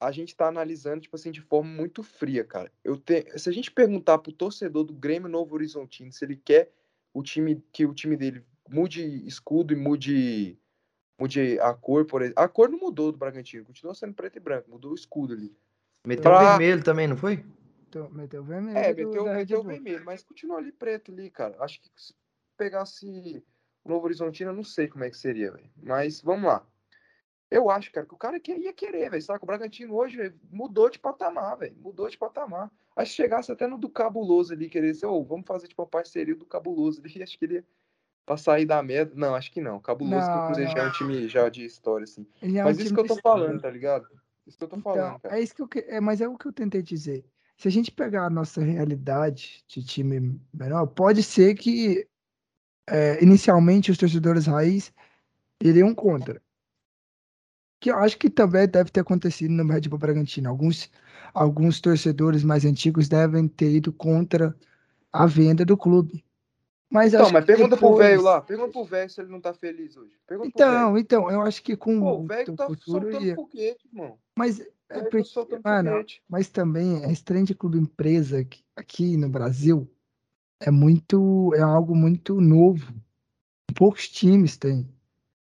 A 0.01 0.11
gente 0.13 0.35
tá 0.37 0.49
analisando, 0.49 1.01
tipo 1.01 1.17
assim, 1.17 1.31
de 1.31 1.41
forma 1.41 1.71
muito 1.71 2.03
fria, 2.03 2.45
cara. 2.45 2.71
Eu 2.83 2.97
te... 2.97 3.27
Se 3.39 3.49
a 3.49 3.53
gente 3.53 3.71
perguntar 3.71 4.19
pro 4.19 4.33
torcedor 4.33 4.85
do 4.85 4.93
Grêmio 4.93 5.29
Novo 5.29 5.55
Horizontino 5.55 6.13
se 6.13 6.25
ele 6.25 6.37
quer 6.37 6.71
o 7.13 7.23
time, 7.23 7.63
que 7.73 7.87
o 7.87 7.95
time 7.95 8.17
dele 8.17 8.45
mude 8.69 9.27
escudo 9.27 9.73
e 9.73 9.77
mude, 9.77 10.59
mude 11.19 11.59
a 11.61 11.73
cor, 11.75 12.05
por 12.07 12.23
exemplo. 12.23 12.43
A 12.43 12.49
cor 12.49 12.69
não 12.69 12.79
mudou 12.79 13.13
do 13.13 13.19
Bragantino, 13.19 13.65
continua 13.65 13.95
sendo 13.95 14.15
preto 14.15 14.37
e 14.37 14.41
branco, 14.41 14.71
mudou 14.71 14.93
o 14.93 14.97
escudo 14.97 15.33
ali. 15.35 15.55
Meteu 16.07 16.25
Pra- 16.25 16.51
vermelho 16.51 16.83
também, 16.83 17.07
não 17.07 17.17
foi? 17.17 17.45
Meteu 18.11 18.43
o 18.43 18.45
vermelho 18.45 18.79
É, 18.79 18.93
do- 18.95 19.07
meteu, 19.07 19.25
meteu 19.25 19.63
vermelho, 19.63 20.05
mas 20.05 20.23
continua 20.23 20.59
ali 20.59 20.73
preto 20.73 21.13
ali, 21.13 21.31
cara. 21.31 21.57
Acho 21.61 21.81
que 21.81 21.91
se 21.97 22.15
pegasse 22.57 23.45
O 23.85 23.89
Novo 23.89 24.07
Horizontino 24.07 24.51
eu 24.51 24.55
não 24.57 24.65
sei 24.65 24.89
como 24.89 25.05
é 25.05 25.11
que 25.11 25.17
seria, 25.17 25.53
velho. 25.53 25.71
Mas 25.83 26.21
vamos 26.21 26.47
lá. 26.47 26.67
Eu 27.51 27.71
acho, 27.71 27.93
cara, 27.93 28.07
que 28.07 28.15
o 28.15 28.19
cara 28.19 28.41
ia 28.47 28.73
querer, 28.73 29.11
velho. 29.11 29.23
Saca? 29.23 29.45
O 29.45 29.47
Bragantino 29.47 29.95
hoje 29.95 30.17
véio, 30.17 30.41
mudou 30.51 30.89
de 30.91 30.99
patamar, 30.99 31.57
velho. 31.59 31.77
Mudou 31.77 32.09
de 32.09 32.19
patamar. 32.19 32.71
Acho 32.97 33.11
que 33.11 33.17
chegasse 33.17 33.53
até 33.53 33.67
no 33.67 33.77
do 33.79 33.89
Cabuloso 33.89 34.53
ali, 34.53 34.69
querer 34.69 34.95
ser, 34.95 35.07
oh, 35.07 35.23
vamos 35.23 35.47
fazer 35.47 35.69
tipo 35.69 35.83
uma 35.83 35.89
parceria 35.89 36.35
do 36.35 36.47
Cabuloso 36.47 37.01
ali. 37.01 37.13
Acho 37.23 37.39
que 37.39 37.45
ele 37.45 37.55
ia 37.55 37.65
pra 38.25 38.37
sair 38.37 38.65
da 38.65 38.83
merda. 38.83 39.13
Não, 39.15 39.35
acho 39.35 39.53
que 39.53 39.61
não. 39.61 39.79
Cabuloso, 39.79 40.27
não, 40.27 40.33
que 40.33 40.39
o 40.39 40.47
Cruzeiro 40.47 40.71
já 40.71 40.81
é 40.83 40.89
um 40.89 40.91
time 40.93 41.29
já 41.29 41.49
de 41.49 41.65
história, 41.65 42.05
assim. 42.05 42.27
É 42.43 42.47
um 42.47 42.65
Mas 42.65 42.79
isso 42.79 42.95
que 42.95 43.01
eu 43.01 43.07
tô 43.07 43.17
falando, 43.17 43.61
tá 43.61 43.71
ligado? 43.71 44.09
Isso 44.47 44.57
que 44.59 44.65
eu 44.65 44.69
tô 44.69 44.77
então, 44.77 44.93
falando, 44.93 45.21
cara. 45.21 45.37
É 45.39 45.41
isso 45.41 45.55
que 45.55 45.63
eu, 45.63 45.69
é, 45.87 46.01
mas 46.01 46.21
é 46.21 46.29
o 46.29 46.37
que 46.37 46.47
eu 46.47 46.53
tentei 46.53 46.83
dizer. 46.83 47.25
Se 47.57 47.69
a 47.69 47.71
gente 47.71 47.91
pegar 47.91 48.27
a 48.27 48.31
nossa 48.31 48.63
realidade 48.63 49.65
de 49.67 49.85
time 49.85 50.41
menor, 50.53 50.87
pode 50.87 51.23
ser 51.23 51.55
que 51.55 52.07
é, 52.89 53.23
inicialmente 53.23 53.91
os 53.91 53.99
torcedores 53.99 54.47
raiz 54.47 54.93
iriam 55.63 55.95
contra. 55.95 56.43
Que 57.81 57.91
eu 57.91 57.99
acho 57.99 58.19
que 58.19 58.29
também 58.31 58.67
deve 58.67 58.91
ter 58.91 59.01
acontecido 59.01 59.51
no 59.51 59.67
Red 59.67 59.83
Bull 59.83 59.99
Bragantino. 59.99 60.49
Alguns, 60.49 60.91
alguns 61.33 61.81
torcedores 61.81 62.43
mais 62.43 62.65
antigos 62.65 63.09
devem 63.09 63.47
ter 63.47 63.71
ido 63.71 63.93
contra 63.93 64.55
a 65.13 65.27
venda 65.27 65.65
do 65.65 65.77
clube. 65.77 66.25
Mas 66.91 67.13
então, 67.13 67.31
mas 67.33 67.45
pergunta 67.45 67.75
depois... 67.75 67.97
pro 67.97 68.05
velho 68.05 68.23
lá. 68.23 68.41
Pergunta 68.41 68.73
pro 68.73 68.85
velho 68.85 69.11
se 69.11 69.21
ele 69.21 69.31
não 69.31 69.41
tá 69.41 69.53
feliz 69.53 69.97
hoje. 69.97 70.13
Pergunta 70.27 70.51
então, 70.55 70.97
então, 70.97 71.31
eu 71.31 71.43
acho 71.43 71.63
que 71.63 71.77
com 71.77 71.99
Pô, 71.99 72.21
o 72.21 72.27
velho 72.27 72.55
tá 72.55 72.67
futuro 72.67 73.03
soltando 73.03 73.25
ia... 73.25 73.35
foguete, 73.35 73.89
irmão. 73.93 74.19
Mas, 74.37 74.63
é 74.91 75.01
tá 75.01 75.09
porque... 75.11 75.61
Mano, 75.65 76.05
mas 76.29 76.49
também 76.49 77.05
a 77.05 77.11
estranha 77.11 77.45
de 77.45 77.55
clube 77.55 77.79
empresa 77.79 78.41
aqui, 78.41 78.63
aqui 78.77 79.17
no 79.17 79.29
Brasil 79.29 79.91
é 80.61 80.71
muito. 80.71 81.53
é 81.55 81.61
algo 81.61 81.95
muito 81.95 82.41
novo. 82.41 82.93
Poucos 83.75 84.09
times 84.09 84.57
têm. 84.57 84.89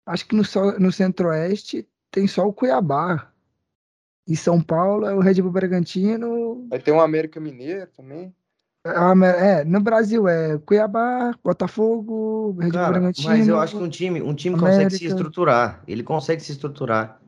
Acho 0.06 0.26
que 0.26 0.34
no, 0.34 0.42
no 0.78 0.92
Centro-Oeste 0.92 1.86
tem 2.10 2.26
só 2.26 2.46
o 2.46 2.52
Cuiabá. 2.52 3.30
E 4.26 4.36
São 4.36 4.60
Paulo 4.60 5.06
é 5.06 5.14
o 5.14 5.20
Red 5.20 5.40
Bull 5.40 5.50
Bragantino. 5.50 6.66
Vai 6.68 6.78
ter 6.78 6.92
um 6.92 7.00
América 7.00 7.40
Mineiro 7.40 7.90
também. 7.96 8.34
É, 8.84 9.64
no 9.64 9.80
Brasil 9.80 10.28
é 10.28 10.58
Cuiabá, 10.58 11.34
Botafogo, 11.42 12.52
Red 12.58 12.70
Bull 12.70 12.88
Bragantino. 12.88 13.28
Mas 13.28 13.48
eu 13.48 13.58
acho 13.58 13.78
que 13.78 13.82
um 13.82 13.88
time, 13.88 14.20
um 14.20 14.34
time 14.34 14.58
consegue 14.58 14.90
se 14.90 15.06
estruturar. 15.06 15.82
Ele 15.86 16.02
consegue 16.02 16.42
se 16.42 16.52
estruturar 16.52 17.20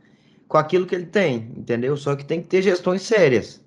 com 0.51 0.59
aquilo 0.59 0.85
que 0.85 0.97
ele 0.97 1.07
tem, 1.07 1.53
entendeu? 1.57 1.97
Só 1.97 2.17
que 2.17 2.25
tem 2.25 2.43
que 2.43 2.49
ter 2.49 2.61
gestões 2.61 3.03
sérias. 3.03 3.65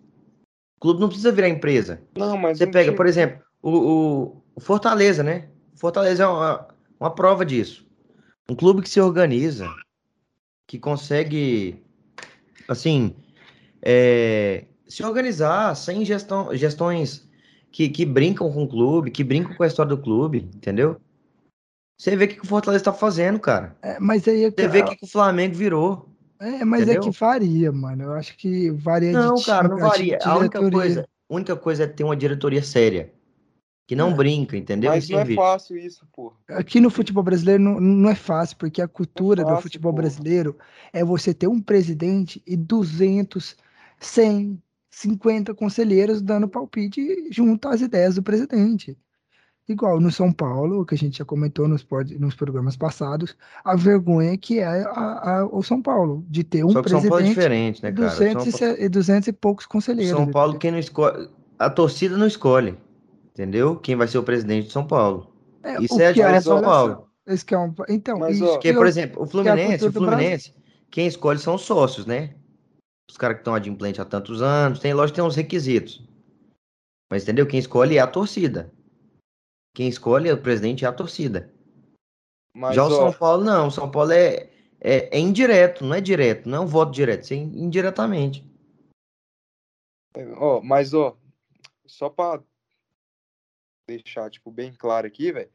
O 0.75 0.81
clube 0.81 0.99
não 0.99 1.07
precisa 1.07 1.31
virar 1.31 1.47
empresa. 1.47 2.01
Não, 2.13 2.35
mas 2.35 2.57
você 2.57 2.67
pega, 2.67 2.87
time... 2.87 2.97
por 2.97 3.05
exemplo, 3.05 3.41
o, 3.61 4.35
o, 4.53 4.59
Fortaleza, 4.59 5.23
né? 5.23 5.47
Fortaleza 5.77 6.23
é 6.23 6.27
uma, 6.27 6.67
uma 6.99 7.15
prova 7.15 7.45
disso. 7.45 7.87
Um 8.49 8.53
clube 8.53 8.81
que 8.81 8.89
se 8.89 8.99
organiza, 8.99 9.73
que 10.67 10.77
consegue, 10.77 11.81
assim, 12.67 13.15
é, 13.81 14.65
se 14.85 15.05
organizar 15.05 15.73
sem 15.77 16.03
gestão, 16.03 16.53
gestões 16.53 17.25
que, 17.71 17.87
que 17.87 18.05
brincam 18.05 18.51
com 18.51 18.63
o 18.63 18.67
clube, 18.67 19.09
que 19.09 19.23
brincam 19.23 19.55
com 19.55 19.63
a 19.63 19.67
história 19.67 19.95
do 19.95 20.01
clube, 20.01 20.49
entendeu? 20.53 20.99
Você 21.97 22.13
vê 22.17 22.25
o 22.25 22.27
que, 22.27 22.41
o 22.41 22.45
Fortaleza 22.45 22.81
está 22.81 22.91
fazendo, 22.91 23.39
cara. 23.39 23.73
É, 23.81 23.97
mas 24.01 24.27
aí 24.27 24.43
é 24.43 24.51
que... 24.51 24.61
Você 24.61 24.67
vê 24.67 24.81
o 24.81 24.85
que, 24.85 24.97
que 24.97 25.05
o 25.05 25.09
Flamengo 25.09 25.55
virou. 25.55 26.12
É, 26.43 26.65
mas 26.65 26.81
entendeu? 26.81 27.01
é 27.01 27.05
que 27.05 27.17
varia, 27.17 27.71
mano. 27.71 28.03
Eu 28.03 28.13
acho 28.13 28.35
que 28.35 28.69
varia 28.71 29.13
não, 29.13 29.35
de 29.35 29.39
Não, 29.39 29.43
cara, 29.43 29.67
não 29.69 29.77
varia. 29.77 30.19
A 30.21 30.37
única 30.37 30.69
coisa, 30.69 31.07
única 31.29 31.55
coisa 31.55 31.83
é 31.83 31.87
ter 31.87 32.03
uma 32.03 32.17
diretoria 32.17 32.61
séria. 32.61 33.13
Que 33.87 33.95
não 33.95 34.11
é. 34.11 34.13
brinca, 34.13 34.57
entendeu? 34.57 34.91
Mas 34.91 35.09
não 35.09 35.19
é 35.19 35.25
fácil 35.35 35.77
isso, 35.77 36.05
pô. 36.13 36.33
Aqui 36.49 36.79
no 36.79 36.89
futebol 36.89 37.23
brasileiro 37.23 37.61
não, 37.61 37.79
não 37.79 38.09
é 38.09 38.15
fácil, 38.15 38.57
porque 38.57 38.81
a 38.81 38.87
cultura 38.87 39.41
é 39.41 39.43
fácil, 39.43 39.57
do 39.57 39.61
futebol 39.61 39.93
pô. 39.93 39.97
brasileiro 39.97 40.57
é 40.91 41.03
você 41.03 41.33
ter 41.33 41.47
um 41.47 41.61
presidente 41.61 42.41
e 42.45 42.57
200, 42.57 43.55
100, 43.99 44.61
50 44.89 45.53
conselheiros 45.53 46.21
dando 46.21 46.47
palpite 46.47 47.29
junto 47.31 47.67
às 47.67 47.81
ideias 47.81 48.15
do 48.15 48.23
presidente. 48.23 48.97
Igual 49.67 50.01
no 50.01 50.11
São 50.11 50.31
Paulo, 50.31 50.85
que 50.85 50.93
a 50.93 50.97
gente 50.97 51.19
já 51.19 51.25
comentou 51.25 51.67
nos, 51.67 51.85
nos 52.19 52.35
programas 52.35 52.75
passados, 52.75 53.35
a 53.63 53.75
vergonha 53.75 54.37
que 54.37 54.59
é 54.59 54.65
a, 54.65 55.39
a, 55.39 55.45
o 55.45 55.63
São 55.63 55.81
Paulo, 55.81 56.25
de 56.27 56.43
ter 56.43 56.65
um 56.65 56.69
Só 56.69 56.81
que 56.81 56.89
presidente 56.89 57.01
São 57.03 57.09
Paulo 57.09 57.25
é 57.25 57.29
diferente, 57.29 57.83
né, 57.83 57.91
cara? 57.91 58.09
200, 58.09 58.59
Paulo... 58.59 58.75
e, 58.79 58.89
200 58.89 59.27
e 59.27 59.33
poucos 59.33 59.65
conselheiros. 59.65 60.17
São 60.17 60.29
Paulo, 60.29 60.59
quem 60.59 60.71
não 60.71 60.79
escolhe... 60.79 61.29
A 61.57 61.69
torcida 61.69 62.17
não 62.17 62.27
escolhe 62.27 62.77
entendeu? 63.33 63.75
Quem 63.75 63.95
vai 63.95 64.07
ser 64.07 64.19
o 64.19 64.23
presidente 64.23 64.67
de 64.67 64.73
São 64.73 64.85
Paulo. 64.85 65.33
É, 65.63 65.81
Isso 65.81 65.99
é 65.99 66.07
a 66.07 66.11
direção 66.11 66.37
de 66.37 66.43
São 66.43 66.61
Paulo. 66.61 67.07
Esse 67.25 67.45
que 67.45 67.55
é 67.55 67.57
um... 67.57 67.73
Então, 67.89 68.19
Mas, 68.19 68.41
ó, 68.41 68.53
porque, 68.53 68.73
por 68.73 68.85
exemplo, 68.85 69.23
o 69.23 69.25
Fluminense, 69.25 69.85
o 69.85 69.91
Fluminense, 69.91 70.53
quem 70.91 71.07
escolhe 71.07 71.39
são 71.39 71.55
os 71.55 71.61
sócios, 71.61 72.05
né? 72.05 72.35
Os 73.09 73.17
caras 73.17 73.37
que 73.37 73.41
estão 73.41 73.55
adimplente 73.55 73.99
há 73.99 74.05
tantos 74.05 74.41
anos, 74.41 74.79
tem 74.79 74.93
lógico 74.93 75.15
tem 75.15 75.25
uns 75.25 75.35
requisitos. 75.35 76.03
Mas 77.09 77.23
entendeu? 77.23 77.45
Quem 77.45 77.59
escolhe 77.59 77.97
é 77.97 78.01
a 78.01 78.07
torcida. 78.07 78.71
Quem 79.73 79.87
escolhe 79.87 80.29
é 80.29 80.33
o 80.33 80.41
presidente 80.41 80.85
é 80.85 80.87
a 80.87 80.93
torcida. 80.93 81.51
Mas, 82.55 82.75
Já 82.75 82.85
o 82.85 82.91
São 82.91 83.11
Paulo 83.11 83.43
não, 83.43 83.67
o 83.67 83.71
São 83.71 83.89
Paulo 83.89 84.11
é, 84.11 84.51
é, 84.79 85.17
é, 85.17 85.19
indireto, 85.19 85.83
não 85.83 85.95
é 85.95 86.01
direto, 86.01 86.47
não 86.47 86.59
é 86.59 86.61
um 86.61 86.67
voto 86.67 86.91
direto, 86.91 87.31
é 87.31 87.35
indiretamente. 87.35 88.45
Ó, 90.37 90.61
mas 90.61 90.93
ó, 90.93 91.17
só 91.87 92.09
para 92.09 92.43
deixar, 93.87 94.29
tipo, 94.29 94.51
bem 94.51 94.73
claro 94.73 95.07
aqui, 95.07 95.31
velho. 95.31 95.51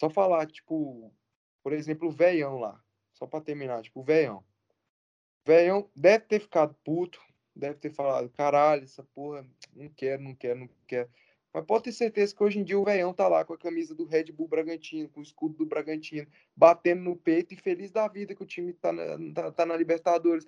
Só 0.00 0.10
falar, 0.10 0.46
tipo, 0.46 1.14
por 1.62 1.72
exemplo, 1.72 2.08
o 2.08 2.12
veião 2.12 2.58
lá. 2.58 2.82
Só 3.14 3.26
pra 3.26 3.40
terminar, 3.40 3.82
tipo, 3.82 4.00
o 4.00 4.04
veião. 4.04 4.38
O 4.38 5.46
veião 5.46 5.88
deve 5.94 6.24
ter 6.24 6.40
ficado 6.40 6.74
puto, 6.84 7.20
deve 7.54 7.76
ter 7.76 7.90
falado, 7.90 8.28
caralho, 8.30 8.82
essa 8.82 9.04
porra, 9.14 9.46
não 9.72 9.88
quero, 9.90 10.22
não 10.22 10.34
quero, 10.34 10.58
não 10.58 10.68
quero. 10.88 11.08
Mas 11.52 11.64
pode 11.66 11.84
ter 11.84 11.92
certeza 11.92 12.34
que 12.34 12.42
hoje 12.42 12.58
em 12.58 12.64
dia 12.64 12.78
o 12.78 12.84
veião 12.84 13.12
tá 13.12 13.28
lá 13.28 13.44
com 13.44 13.52
a 13.52 13.58
camisa 13.58 13.94
do 13.94 14.06
Red 14.06 14.32
Bull 14.32 14.48
Bragantino, 14.48 15.08
com 15.10 15.20
o 15.20 15.22
escudo 15.22 15.54
do 15.54 15.66
Bragantino, 15.66 16.26
batendo 16.56 17.02
no 17.02 17.16
peito 17.16 17.52
e 17.52 17.56
feliz 17.56 17.90
da 17.90 18.08
vida 18.08 18.34
que 18.34 18.42
o 18.42 18.46
time 18.46 18.72
tá 18.72 18.90
na, 18.90 19.04
tá, 19.34 19.52
tá 19.52 19.66
na 19.66 19.76
Libertadores. 19.76 20.46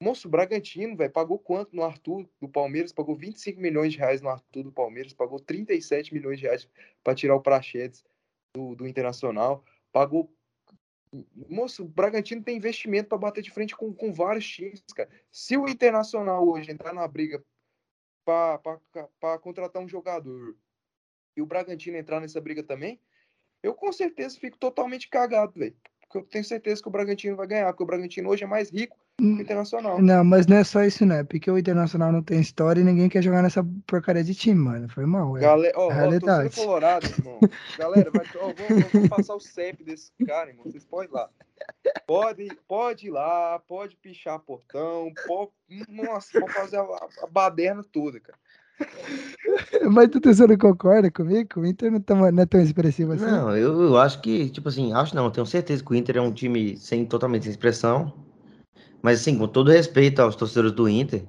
Moço, 0.00 0.26
o 0.28 0.30
Bragantino, 0.30 0.96
velho, 0.96 1.12
pagou 1.12 1.38
quanto 1.38 1.74
no 1.74 1.82
Arthur 1.82 2.26
do 2.40 2.48
Palmeiras? 2.48 2.92
Pagou 2.92 3.14
25 3.14 3.60
milhões 3.60 3.92
de 3.92 3.98
reais 3.98 4.22
no 4.22 4.28
Arthur 4.30 4.62
do 4.62 4.72
Palmeiras, 4.72 5.12
pagou 5.12 5.38
37 5.38 6.14
milhões 6.14 6.38
de 6.38 6.46
reais 6.46 6.68
para 7.02 7.14
tirar 7.14 7.34
o 7.34 7.42
Prachedes 7.42 8.04
do, 8.54 8.74
do 8.74 8.86
Internacional, 8.86 9.64
pagou. 9.92 10.32
Moço, 11.48 11.82
o 11.84 11.88
Bragantino 11.88 12.42
tem 12.42 12.56
investimento 12.56 13.08
para 13.08 13.18
bater 13.18 13.42
de 13.42 13.50
frente 13.50 13.74
com, 13.74 13.92
com 13.92 14.12
vários 14.12 14.48
times, 14.48 14.82
cara. 14.94 15.10
Se 15.30 15.56
o 15.56 15.68
Internacional 15.68 16.46
hoje 16.46 16.70
entrar 16.70 16.92
na 16.92 17.06
briga 17.08 17.42
para 18.28 19.38
contratar 19.38 19.82
um 19.82 19.88
jogador 19.88 20.54
e 21.34 21.40
o 21.40 21.46
Bragantino 21.46 21.96
entrar 21.96 22.20
nessa 22.20 22.40
briga 22.40 22.62
também, 22.62 23.00
eu 23.62 23.74
com 23.74 23.90
certeza 23.90 24.38
fico 24.38 24.58
totalmente 24.58 25.08
cagado, 25.08 25.52
velho. 25.58 25.76
Porque 26.00 26.18
eu 26.18 26.22
tenho 26.24 26.44
certeza 26.44 26.82
que 26.82 26.88
o 26.88 26.90
Bragantino 26.90 27.36
vai 27.36 27.46
ganhar, 27.46 27.72
porque 27.72 27.82
o 27.82 27.86
Bragantino 27.86 28.28
hoje 28.28 28.44
é 28.44 28.46
mais 28.46 28.70
rico 28.70 28.98
Internacional. 29.20 30.00
Não, 30.00 30.22
mas 30.22 30.46
não 30.46 30.58
é 30.58 30.64
só 30.64 30.84
isso, 30.84 31.04
né? 31.04 31.24
Porque 31.24 31.50
o 31.50 31.58
Internacional 31.58 32.12
não 32.12 32.22
tem 32.22 32.40
história 32.40 32.80
e 32.80 32.84
ninguém 32.84 33.08
quer 33.08 33.20
jogar 33.20 33.42
nessa 33.42 33.66
porcaria 33.84 34.22
de 34.22 34.32
time, 34.32 34.60
mano. 34.60 34.88
Foi 34.88 35.04
mal. 35.06 35.36
É 35.36 35.40
Galera, 35.40 35.74
ó, 35.76 35.88
realidade. 35.88 36.54
Ó, 36.56 36.62
Colorado, 36.62 37.04
irmão. 37.06 37.40
Galera, 37.76 38.10
vai, 38.12 38.24
ó, 38.36 38.52
vamos, 38.52 38.92
vamos, 38.92 39.08
passar 39.08 39.34
o 39.34 39.40
CEP 39.40 39.82
desse 39.82 40.12
cara, 40.24 40.50
irmão. 40.50 40.64
Vocês 40.64 40.84
podem 40.84 41.10
ir 41.10 41.14
lá. 41.14 41.28
Pode, 42.06 42.48
pode 42.68 43.08
ir 43.08 43.10
lá, 43.10 43.60
pode 43.66 43.96
pichar 43.96 44.38
portão, 44.38 45.12
pode, 45.26 45.50
nossa, 45.88 46.38
pode 46.38 46.52
fazer 46.52 46.76
a, 46.76 46.82
a 46.82 47.26
baderna 47.28 47.84
toda, 47.92 48.20
cara. 48.20 48.38
Mas 49.90 50.08
tu 50.10 50.20
não 50.46 50.56
concorda 50.56 51.10
comigo? 51.10 51.60
O 51.60 51.66
Inter 51.66 51.90
não, 51.90 52.00
tá, 52.00 52.14
não 52.14 52.42
é 52.42 52.46
tão 52.46 52.60
expressivo 52.60 53.14
assim? 53.14 53.24
Não, 53.24 53.56
eu, 53.56 53.82
eu 53.82 53.96
acho 53.96 54.20
que, 54.20 54.48
tipo 54.50 54.68
assim, 54.68 54.92
acho 54.92 55.16
não, 55.16 55.28
tenho 55.32 55.44
certeza 55.44 55.84
que 55.84 55.90
o 55.90 55.96
Inter 55.96 56.18
é 56.18 56.20
um 56.20 56.32
time 56.32 56.76
sem 56.76 57.04
totalmente 57.04 57.42
sem 57.42 57.50
expressão 57.50 58.27
mas 59.02 59.20
assim, 59.20 59.38
com 59.38 59.46
todo 59.46 59.70
respeito 59.70 60.20
aos 60.20 60.36
torcedores 60.36 60.72
do 60.72 60.88
Inter. 60.88 61.24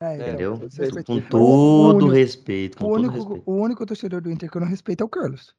É, 0.00 0.14
entendeu? 0.14 0.60
Com 1.04 1.20
todo 1.20 2.08
respeito. 2.08 2.78
Com 2.78 2.84
o, 2.84 2.92
único, 2.92 3.14
todo 3.14 3.24
respeito. 3.24 3.50
o 3.50 3.54
único 3.54 3.86
torcedor 3.86 4.20
do 4.20 4.30
Inter 4.30 4.50
que 4.50 4.56
eu 4.56 4.60
não 4.60 4.68
respeito 4.68 5.02
é 5.02 5.04
o 5.04 5.08
Carlos. 5.08 5.54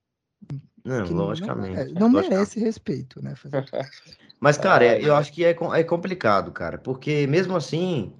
Não, 0.86 1.06
logicamente. 1.12 1.76
Não, 1.76 1.82
é, 1.82 1.86
não 1.88 2.08
logicamente. 2.08 2.30
merece 2.30 2.60
respeito, 2.60 3.22
né? 3.22 3.34
Mas, 4.40 4.58
cara, 4.58 4.86
é, 4.86 5.06
eu 5.06 5.14
acho 5.16 5.34
que 5.34 5.44
é, 5.44 5.50
é 5.50 5.84
complicado, 5.84 6.52
cara. 6.52 6.78
Porque 6.78 7.28
mesmo 7.28 7.56
assim, 7.58 8.14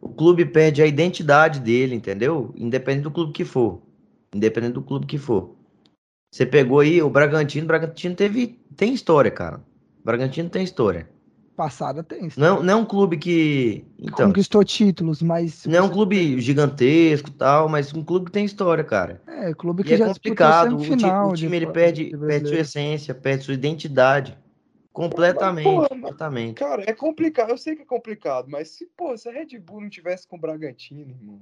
o 0.00 0.10
clube 0.10 0.44
perde 0.44 0.82
a 0.82 0.86
identidade 0.86 1.58
dele, 1.58 1.94
entendeu? 1.94 2.52
Independente 2.56 3.04
do 3.04 3.10
clube 3.10 3.32
que 3.32 3.44
for. 3.44 3.80
Independente 4.34 4.74
do 4.74 4.82
clube 4.82 5.06
que 5.06 5.16
for. 5.16 5.56
Você 6.30 6.44
pegou 6.44 6.80
aí 6.80 7.02
o 7.02 7.08
Bragantino, 7.08 7.64
o 7.64 7.68
Bragantino 7.68 8.14
teve, 8.14 8.60
tem 8.76 8.92
história, 8.92 9.30
cara. 9.30 9.58
O 10.00 10.04
Bragantino 10.04 10.50
tem 10.50 10.64
história. 10.64 11.08
Passada 11.56 12.02
tem. 12.02 12.28
Não, 12.36 12.62
não 12.62 12.72
é 12.72 12.76
um 12.76 12.84
clube 12.84 13.18
que. 13.18 13.84
Então, 13.98 14.28
Conquistou 14.28 14.64
títulos, 14.64 15.22
mas. 15.22 15.66
não 15.66 15.76
é 15.78 15.82
um 15.82 15.90
clube 15.90 16.40
gigantesco 16.40 17.28
e 17.28 17.32
tal, 17.32 17.68
mas 17.68 17.92
um 17.92 18.02
clube 18.02 18.26
que 18.26 18.32
tem 18.32 18.44
história, 18.44 18.82
cara. 18.82 19.22
É, 19.26 19.52
clube 19.52 19.84
que 19.84 19.90
E 19.90 19.94
é 19.94 19.98
já 19.98 20.06
disputou 20.08 20.30
complicado. 20.34 20.74
O 20.74 20.78
time, 20.78 20.88
semifinal 20.88 21.28
o 21.28 21.32
time 21.34 21.56
ele 21.56 21.66
perde, 21.66 22.04
de 22.10 22.16
perde 22.16 22.48
sua 22.48 22.58
essência, 22.58 23.14
perde 23.14 23.44
sua 23.44 23.54
identidade. 23.54 24.38
Completamente. 24.92 25.66
mas- 25.78 25.88
completamente. 25.88 26.54
Cara, 26.54 26.84
é 26.86 26.92
complicado. 26.92 27.50
Eu 27.50 27.58
sei 27.58 27.76
que 27.76 27.82
é 27.82 27.86
complicado, 27.86 28.46
mas 28.48 28.68
se, 28.68 28.86
pô, 28.96 29.16
se 29.16 29.28
a 29.28 29.32
Red 29.32 29.58
Bull 29.58 29.82
não 29.82 29.90
tivesse 29.90 30.26
com 30.26 30.36
o 30.36 30.40
Bragantino, 30.40 31.10
irmão. 31.10 31.40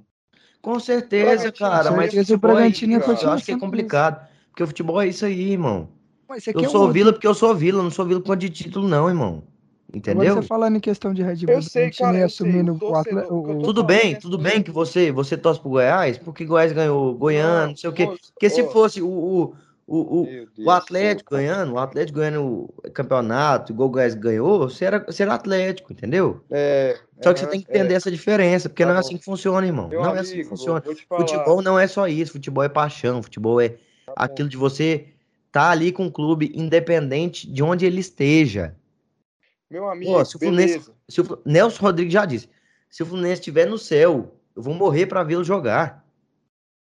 Com 0.61 0.79
certeza, 0.79 1.51
cara, 1.51 1.89
com 1.89 1.95
mas 1.95 2.11
certeza, 2.11 2.33
futebol 2.33 2.51
o 2.51 2.53
é 2.53 2.55
Bragantino 2.59 2.97
isso, 2.97 3.25
eu 3.25 3.31
acho 3.31 3.45
que 3.45 3.51
é 3.51 3.57
complicado. 3.57 4.27
Porque 4.49 4.63
o 4.63 4.67
futebol 4.67 5.01
é 5.01 5.07
isso 5.07 5.25
aí, 5.25 5.51
irmão. 5.51 5.89
Mas 6.27 6.45
Eu 6.47 6.53
quer 6.53 6.69
sou 6.69 6.91
Vila 6.91 7.11
porque 7.11 7.27
eu 7.27 7.33
sou 7.33 7.55
Vila, 7.55 7.81
não 7.81 7.91
sou 7.91 8.05
Vila 8.05 8.19
por 8.19 8.27
conta 8.27 8.39
de 8.39 8.49
título, 8.49 8.87
não, 8.87 9.09
irmão. 9.09 9.43
Entendeu? 9.93 10.21
Agora 10.31 10.41
você 10.41 10.47
falando 10.47 10.75
em 10.77 10.79
questão 10.79 11.13
de 11.13 11.21
Red 11.21 11.45
Bull, 11.45 11.55
Eu 11.55 11.61
sei, 11.61 11.91
cara, 11.91 12.11
eu 12.17 12.29
sei, 12.29 12.47
assumindo 12.47 12.71
o 12.71 12.75
o, 12.75 12.79
torcedor- 12.79 13.23
atle- 13.23 13.57
o 13.57 13.61
Tudo 13.61 13.83
bem, 13.83 14.13
é 14.13 14.15
tudo 14.15 14.35
assim, 14.37 14.43
bem 14.43 14.63
que 14.63 14.71
você, 14.71 15.11
você 15.11 15.37
torce 15.37 15.59
pro 15.59 15.69
Goiás, 15.71 16.17
porque 16.17 16.45
Goiás 16.45 16.71
ganhou 16.71 17.13
Goiânia, 17.13 17.67
não 17.67 17.75
sei 17.75 17.89
o 17.89 17.93
quê. 17.93 18.07
Porque 18.33 18.49
se 18.49 18.63
fosse 18.69 19.01
o, 19.01 19.07
o, 19.07 19.55
o, 19.87 20.27
o, 20.63 20.71
Atlético 20.71 21.35
ganhando, 21.35 21.73
o 21.73 21.77
Atlético 21.77 22.19
ganhando 22.19 22.41
o 22.41 22.91
campeonato, 22.93 23.73
igual 23.73 23.89
o 23.89 23.91
Goiás 23.91 24.15
ganhou, 24.15 24.59
você 24.69 24.85
era, 24.85 24.99
você 24.99 25.23
era 25.23 25.33
Atlético, 25.33 25.91
entendeu? 25.91 26.41
É, 26.49 26.97
Só 27.21 27.33
que 27.33 27.39
você 27.39 27.45
aham, 27.45 27.51
tem 27.51 27.61
que 27.61 27.69
entender 27.69 27.93
é. 27.93 27.97
essa 27.97 28.09
diferença, 28.09 28.69
porque 28.69 28.83
Tá 28.83 28.89
não 28.89 28.95
é 28.95 28.99
assim 28.99 29.17
que 29.17 29.25
funciona, 29.25 29.67
irmão. 29.67 29.89
Meu 29.89 30.01
não 30.01 30.15
é 30.15 30.19
assim 30.19 30.37
que 30.37 30.43
funciona. 30.45 30.81
Futebol 30.81 31.61
não 31.61 31.77
é 31.77 31.85
só 31.87 32.07
isso, 32.07 32.31
futebol 32.31 32.63
é 32.63 32.69
paixão, 32.69 33.21
futebol 33.21 33.59
é 33.59 33.69
Tá 33.69 33.77
bom. 34.07 34.13
aquilo 34.15 34.47
de 34.49 34.55
você 34.57 35.07
tá 35.51 35.69
ali 35.69 35.91
com 35.91 36.05
o 36.07 36.11
clube 36.11 36.51
independente 36.55 37.51
de 37.51 37.61
onde 37.61 37.85
ele 37.85 37.99
esteja. 37.99 38.75
Meu 39.71 39.89
amigo, 39.89 40.11
Pô, 40.11 40.25
se 40.25 40.35
o 40.35 40.39
Fluminense- 40.39 40.73
beleza. 40.73 40.95
Se 41.07 41.21
o 41.21 41.41
Nelson 41.45 41.81
Rodrigues 41.81 42.13
já 42.13 42.25
disse, 42.25 42.49
se 42.89 43.01
o 43.01 43.05
Fluminense 43.05 43.39
estiver 43.39 43.65
no 43.65 43.77
céu, 43.77 44.35
eu 44.53 44.61
vou 44.61 44.73
morrer 44.73 45.05
pra 45.07 45.23
vê-lo 45.23 45.45
jogar. 45.45 46.05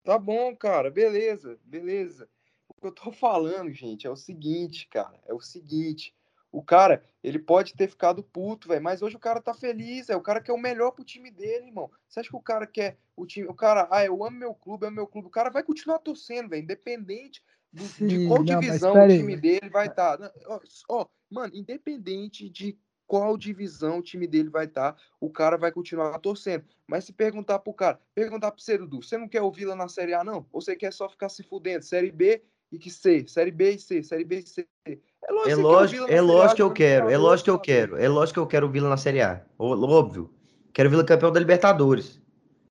Tá 0.04 0.19
bom, 0.19 0.54
cara, 0.54 0.91
beleza, 0.91 1.58
beleza. 1.63 2.28
O 2.67 2.74
que 2.74 2.86
eu 2.86 2.91
tô 2.91 3.10
falando, 3.10 3.72
gente, 3.72 4.06
é 4.06 4.10
o 4.10 4.17
seguinte, 4.17 4.86
cara, 4.89 5.17
é 5.26 5.34
o 5.34 5.39
seguinte. 5.39 6.13
O 6.52 6.62
cara, 6.62 7.02
ele 7.24 7.39
pode 7.39 7.74
ter 7.74 7.88
ficado 7.88 8.22
puto, 8.22 8.67
velho, 8.67 8.84
mas 8.84 9.02
hoje 9.02 9.15
o 9.15 9.19
cara 9.19 9.41
tá 9.41 9.54
feliz, 9.54 10.10
é 10.10 10.15
o 10.17 10.22
cara 10.22 10.41
quer 10.41 10.52
o 10.52 10.58
melhor 10.58 10.91
pro 10.91 11.06
time 11.06 11.32
dele, 11.32 11.67
irmão. 11.67 11.89
Você 12.10 12.19
acha 12.19 12.30
que 12.30 12.36
o 12.36 12.41
cara 12.41 12.67
quer 12.67 12.98
o 13.15 13.26
time, 13.26 13.48
o 13.48 13.54
cara, 13.54 13.88
ah, 13.89 14.04
eu 14.04 14.26
amo 14.26 14.38
meu 14.38 14.54
clube, 14.54 14.86
amo 14.86 14.98
meu 14.98 15.08
clube. 15.08 15.30
O 15.30 15.32
cara 15.32 15.50
vai 15.50 15.63
continuar 15.63 16.00
torcendo, 16.00 16.50
velho, 16.50 16.63
independente 16.63 17.41
do- 17.72 17.86
de 18.06 18.17
Sim, 18.17 18.28
qual 18.28 18.43
não, 18.43 18.60
divisão 18.60 18.93
o 19.06 19.08
time 19.08 19.38
dele 19.38 19.69
vai 19.69 19.88
estar. 19.88 20.19
Ó, 20.48 20.60
ó, 20.89 21.06
mano, 21.34 21.56
independente 21.56 22.50
de 22.50 22.78
qual 23.06 23.38
divisão 23.38 24.00
o 24.00 24.02
time 24.02 24.26
dele 24.26 24.50
vai 24.50 24.65
estar, 24.65 24.96
o 25.19 25.30
cara 25.30 25.58
vai 25.58 25.72
continuar 25.72 26.17
torcendo. 26.19 26.63
Mas 26.88 27.06
se 27.06 27.13
perguntar 27.13 27.60
pro 27.60 27.74
cara, 27.74 28.00
perguntar 28.15 28.52
pro 28.52 28.62
você, 28.62 28.78
Dudu, 28.78 29.04
você 29.04 29.17
não 29.17 29.28
quer 29.28 29.41
ouvir 29.41 29.65
lá 29.65 29.76
na 29.76 29.88
Série 29.88 30.13
A, 30.13 30.24
não? 30.24 30.46
Ou 30.52 30.62
você 30.62 30.76
quer 30.76 30.93
só 30.93 31.10
ficar 31.10 31.30
se 31.30 31.43
fudendo? 31.43 31.84
Série 31.84 32.12
B 32.12 32.41
e 32.72 32.80
que 32.80 32.89
C, 32.89 33.26
Série 33.28 33.52
B 33.52 33.74
e 33.74 33.80
C, 33.80 34.02
Série 34.04 34.24
B 34.24 34.39
e 34.39 34.48
C. 34.48 34.67
É 34.86 35.32
lógico, 35.32 35.52
É 35.52 35.56
lógico, 35.56 36.08
na 36.08 36.13
é 36.13 36.17
A 36.17 36.22
lógico 36.22 36.56
que 36.56 36.62
eu 36.62 36.72
quero, 36.72 37.10
é 37.10 37.17
lógico 37.17 37.46
que 37.46 37.52
eu 37.52 37.60
quero, 37.60 37.98
é 37.98 38.08
lógico 38.08 38.34
que 38.34 38.39
eu 38.39 38.48
quero 38.48 38.67
o 38.67 38.69
Vila 38.69 38.89
na 38.89 38.98
Série 38.98 39.22
A. 39.22 39.46
Óbvio. 39.58 40.34
Quero 40.74 40.88
o 40.88 40.91
Vila 40.91 41.04
campeão 41.04 41.32
da 41.32 41.39
Libertadores. 41.39 42.19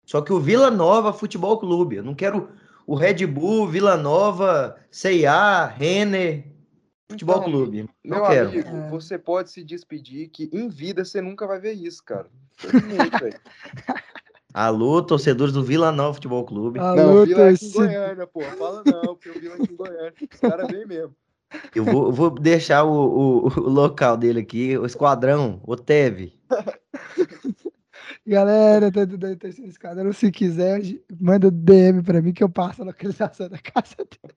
Só 0.04 0.20
que 0.20 0.32
o 0.32 0.38
Vila 0.38 0.70
Nova 0.70 1.12
Futebol 1.12 1.58
Clube. 1.58 1.96
Eu 1.96 2.04
não 2.04 2.14
quero 2.14 2.50
o 2.86 2.94
Red 2.94 3.26
Bull, 3.26 3.66
Vila 3.66 3.96
Nova, 3.96 4.76
CIA, 4.90 5.66
Renner, 5.66 6.44
Futebol 7.08 7.36
Então, 7.38 7.50
Clube. 7.50 7.88
Não 8.04 8.18
Meu 8.18 8.26
quero. 8.26 8.48
amigo, 8.48 8.68
É. 8.68 8.88
você 8.90 9.16
pode 9.18 9.50
se 9.50 9.62
despedir 9.62 10.28
que 10.28 10.50
em 10.52 10.68
vida 10.68 11.04
você 11.04 11.20
nunca 11.20 11.46
vai 11.46 11.60
ver 11.60 11.72
isso, 11.72 12.02
cara. 12.04 12.28
Alô, 14.52 15.02
torcedores 15.02 15.52
do 15.52 15.62
Vila 15.62 15.92
Nova 15.92 16.14
Futebol 16.14 16.44
Clube. 16.44 16.78
Alô, 16.78 16.96
Não, 16.96 17.22
o 17.22 17.26
Vila 17.26 17.42
é 17.42 17.50
aqui 17.52 17.66
em. 17.66 17.72
Goiânia, 17.72 18.26
pô. 18.26 18.40
Fala 18.42 18.82
não, 18.84 19.14
porque 19.14 19.28
o 19.30 19.38
Vila 19.40 19.54
é 19.54 19.62
aqui 19.62 19.72
em 19.72 19.76
Goiânia. 19.76 20.14
Os 20.32 20.40
caras 20.40 20.68
vêm 20.68 20.86
mesmo. 20.86 21.14
Eu 21.74 21.84
vou, 21.84 22.06
eu 22.06 22.12
vou 22.12 22.30
deixar 22.30 22.82
o, 22.84 22.90
o- 22.90 23.46
o 23.46 23.68
local 23.68 24.16
dele 24.16 24.40
aqui, 24.40 24.76
o 24.76 24.84
esquadrão, 24.86 25.60
o 25.64 25.76
Teve. 25.76 26.32
Galera 28.26 28.90
da, 28.90 29.04
da, 29.04 29.16
da 29.16 29.36
terceira 29.36 29.70
esquadrão, 29.70 30.12
se 30.12 30.32
quiser, 30.32 30.80
manda 31.20 31.50
DM 31.50 32.02
pra 32.02 32.20
mim 32.20 32.32
que 32.32 32.42
eu 32.42 32.48
passo 32.48 32.82
a 32.82 32.86
localização 32.86 33.48
da 33.48 33.58
casa 33.58 33.94
dele. 33.98 34.34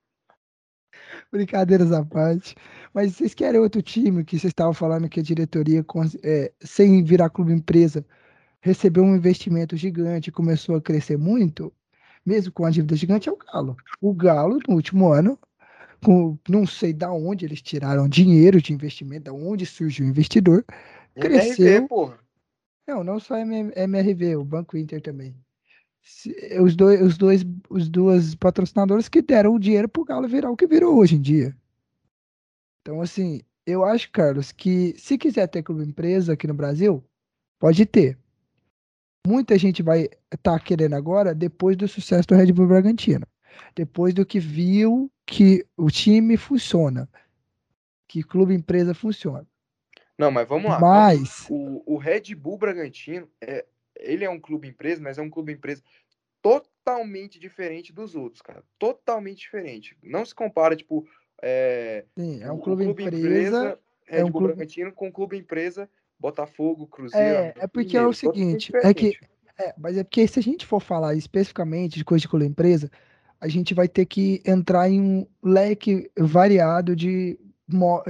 Brincadeiras 1.32 1.92
à 1.92 2.04
parte. 2.04 2.56
Mas 2.94 3.14
vocês 3.14 3.34
querem 3.34 3.60
outro 3.60 3.82
time 3.82 4.24
que 4.24 4.38
vocês 4.38 4.52
estavam 4.52 4.74
falando 4.74 5.10
que 5.10 5.20
a 5.20 5.24
diretoria, 5.24 5.86
é, 6.24 6.52
sem 6.60 7.04
virar 7.04 7.30
clube 7.30 7.54
empresa, 7.54 8.06
recebeu 8.62 9.04
um 9.04 9.16
investimento 9.16 9.78
gigante 9.78 10.30
e 10.30 10.34
começou 10.34 10.76
a 10.76 10.82
crescer 10.82 11.18
muito, 11.18 11.72
mesmo 12.26 12.52
com 12.52 12.66
a 12.66 12.70
dívida 12.70 12.96
gigante, 12.96 13.30
é 13.30 13.32
o 13.32 13.38
Galo. 13.38 13.78
O 14.02 14.14
Galo, 14.14 14.60
no 14.68 14.76
último 14.76 15.12
ano, 15.12 15.38
com, 16.04 16.38
não 16.48 16.66
sei 16.66 16.94
da 16.94 17.12
onde 17.12 17.46
eles 17.46 17.62
tiraram 17.62 18.08
dinheiro 18.08 18.62
de 18.62 18.74
investimento, 18.74 19.26
da 19.26 19.34
onde 19.34 19.66
surgiu 19.66 20.06
o 20.06 20.10
investidor, 20.10 20.66
Cresceu. 21.16 21.66
MRV, 21.66 21.88
porra. 21.88 22.20
não, 22.88 23.04
não 23.04 23.20
só 23.20 23.38
MRV, 23.38 24.36
o 24.36 24.44
Banco 24.44 24.78
Inter 24.78 25.02
também. 25.02 25.36
Os 26.62 26.76
dois, 26.76 27.02
os 27.02 27.18
dois, 27.18 27.46
os 27.70 27.90
duas 27.90 28.36
patrocinadores 28.36 29.08
que 29.08 29.22
deram 29.22 29.54
o 29.54 29.60
dinheiro 29.60 29.88
pro 29.88 30.04
Galo 30.04 30.28
virar 30.28 30.50
o 30.50 30.58
que 30.58 30.68
virou 30.68 30.98
hoje 30.98 31.16
em 31.16 31.22
dia. 31.22 31.56
Então, 32.82 33.02
assim, 33.02 33.42
eu 33.66 33.84
acho, 33.84 34.10
Carlos, 34.12 34.52
que 34.52 34.96
se 34.98 35.18
quiser 35.18 35.48
ter 35.48 35.64
clube 35.64 35.84
empresa 35.84 36.34
aqui 36.34 36.48
no 36.48 36.54
Brasil, 36.54 37.04
pode 37.60 37.86
ter. 37.86 38.18
Muita 39.28 39.58
gente 39.58 39.84
vai 39.84 40.10
estar 40.34 40.60
querendo 40.60 40.96
agora, 40.96 41.36
depois 41.36 41.76
do 41.78 41.88
sucesso 41.88 42.28
do 42.28 42.36
Red 42.36 42.52
Bull 42.52 42.68
Bragantino. 42.68 43.28
Depois 43.76 44.14
do 44.14 44.26
que 44.26 44.40
viu 44.40 45.12
que 45.26 45.66
o 45.78 45.90
time 45.92 46.38
funciona. 46.38 47.08
Que 48.08 48.24
clube 48.24 48.56
empresa 48.56 48.94
funciona. 48.96 49.46
Não, 50.18 50.32
mas 50.32 50.48
vamos 50.48 50.70
lá. 50.72 50.80
Mas, 50.80 51.46
O, 51.50 51.84
o 51.94 51.98
Red 51.98 52.34
Bull 52.36 52.58
Bragantino, 52.58 53.30
é, 53.40 53.66
ele 54.00 54.26
é 54.26 54.30
um 54.30 54.40
clube 54.40 54.68
empresa, 54.68 55.02
mas 55.02 55.18
é 55.18 55.22
um 55.22 55.30
clube 55.30 55.54
empresa 55.54 55.84
totalmente 56.42 57.40
diferente 57.40 57.94
dos 57.94 58.16
outros, 58.16 58.42
cara. 58.42 58.64
Totalmente 58.78 59.40
diferente. 59.40 59.98
Não 60.02 60.26
se 60.26 60.34
compara, 60.34 60.76
tipo, 60.76 61.08
é, 61.42 62.06
sim, 62.18 62.42
é 62.42 62.52
um 62.52 62.56
o 62.56 62.62
clube, 62.62 62.86
empresa 62.86 63.80
Red 64.06 64.20
é 64.20 64.26
um 64.26 64.32
clube- 64.32 64.48
Bragantino 64.48 64.92
com 64.92 65.12
clube 65.12 65.38
empresa 65.38 65.90
Botafogo, 66.20 66.88
Cruzeiro. 66.88 67.26
É, 67.26 67.54
é 67.60 67.68
porque 67.68 67.98
é 67.98 68.06
o 68.06 68.14
seguinte, 68.14 68.72
é 68.76 68.94
que. 68.94 69.18
É, 69.58 69.74
mas 69.78 69.98
é 69.98 70.04
porque 70.04 70.26
se 70.26 70.40
a 70.40 70.44
gente 70.44 70.66
for 70.66 70.80
falar 70.80 71.16
especificamente 71.16 71.98
de 71.98 72.06
coisa 72.06 72.22
de 72.22 72.30
clube 72.30 72.46
empresa, 72.46 72.90
a 73.42 73.48
gente 73.48 73.74
vai 73.74 73.88
ter 73.88 74.06
que 74.06 74.42
entrar 74.46 74.90
em 74.90 75.02
um 75.02 75.28
leque 75.44 76.10
variado 76.18 76.96
de, 76.96 77.38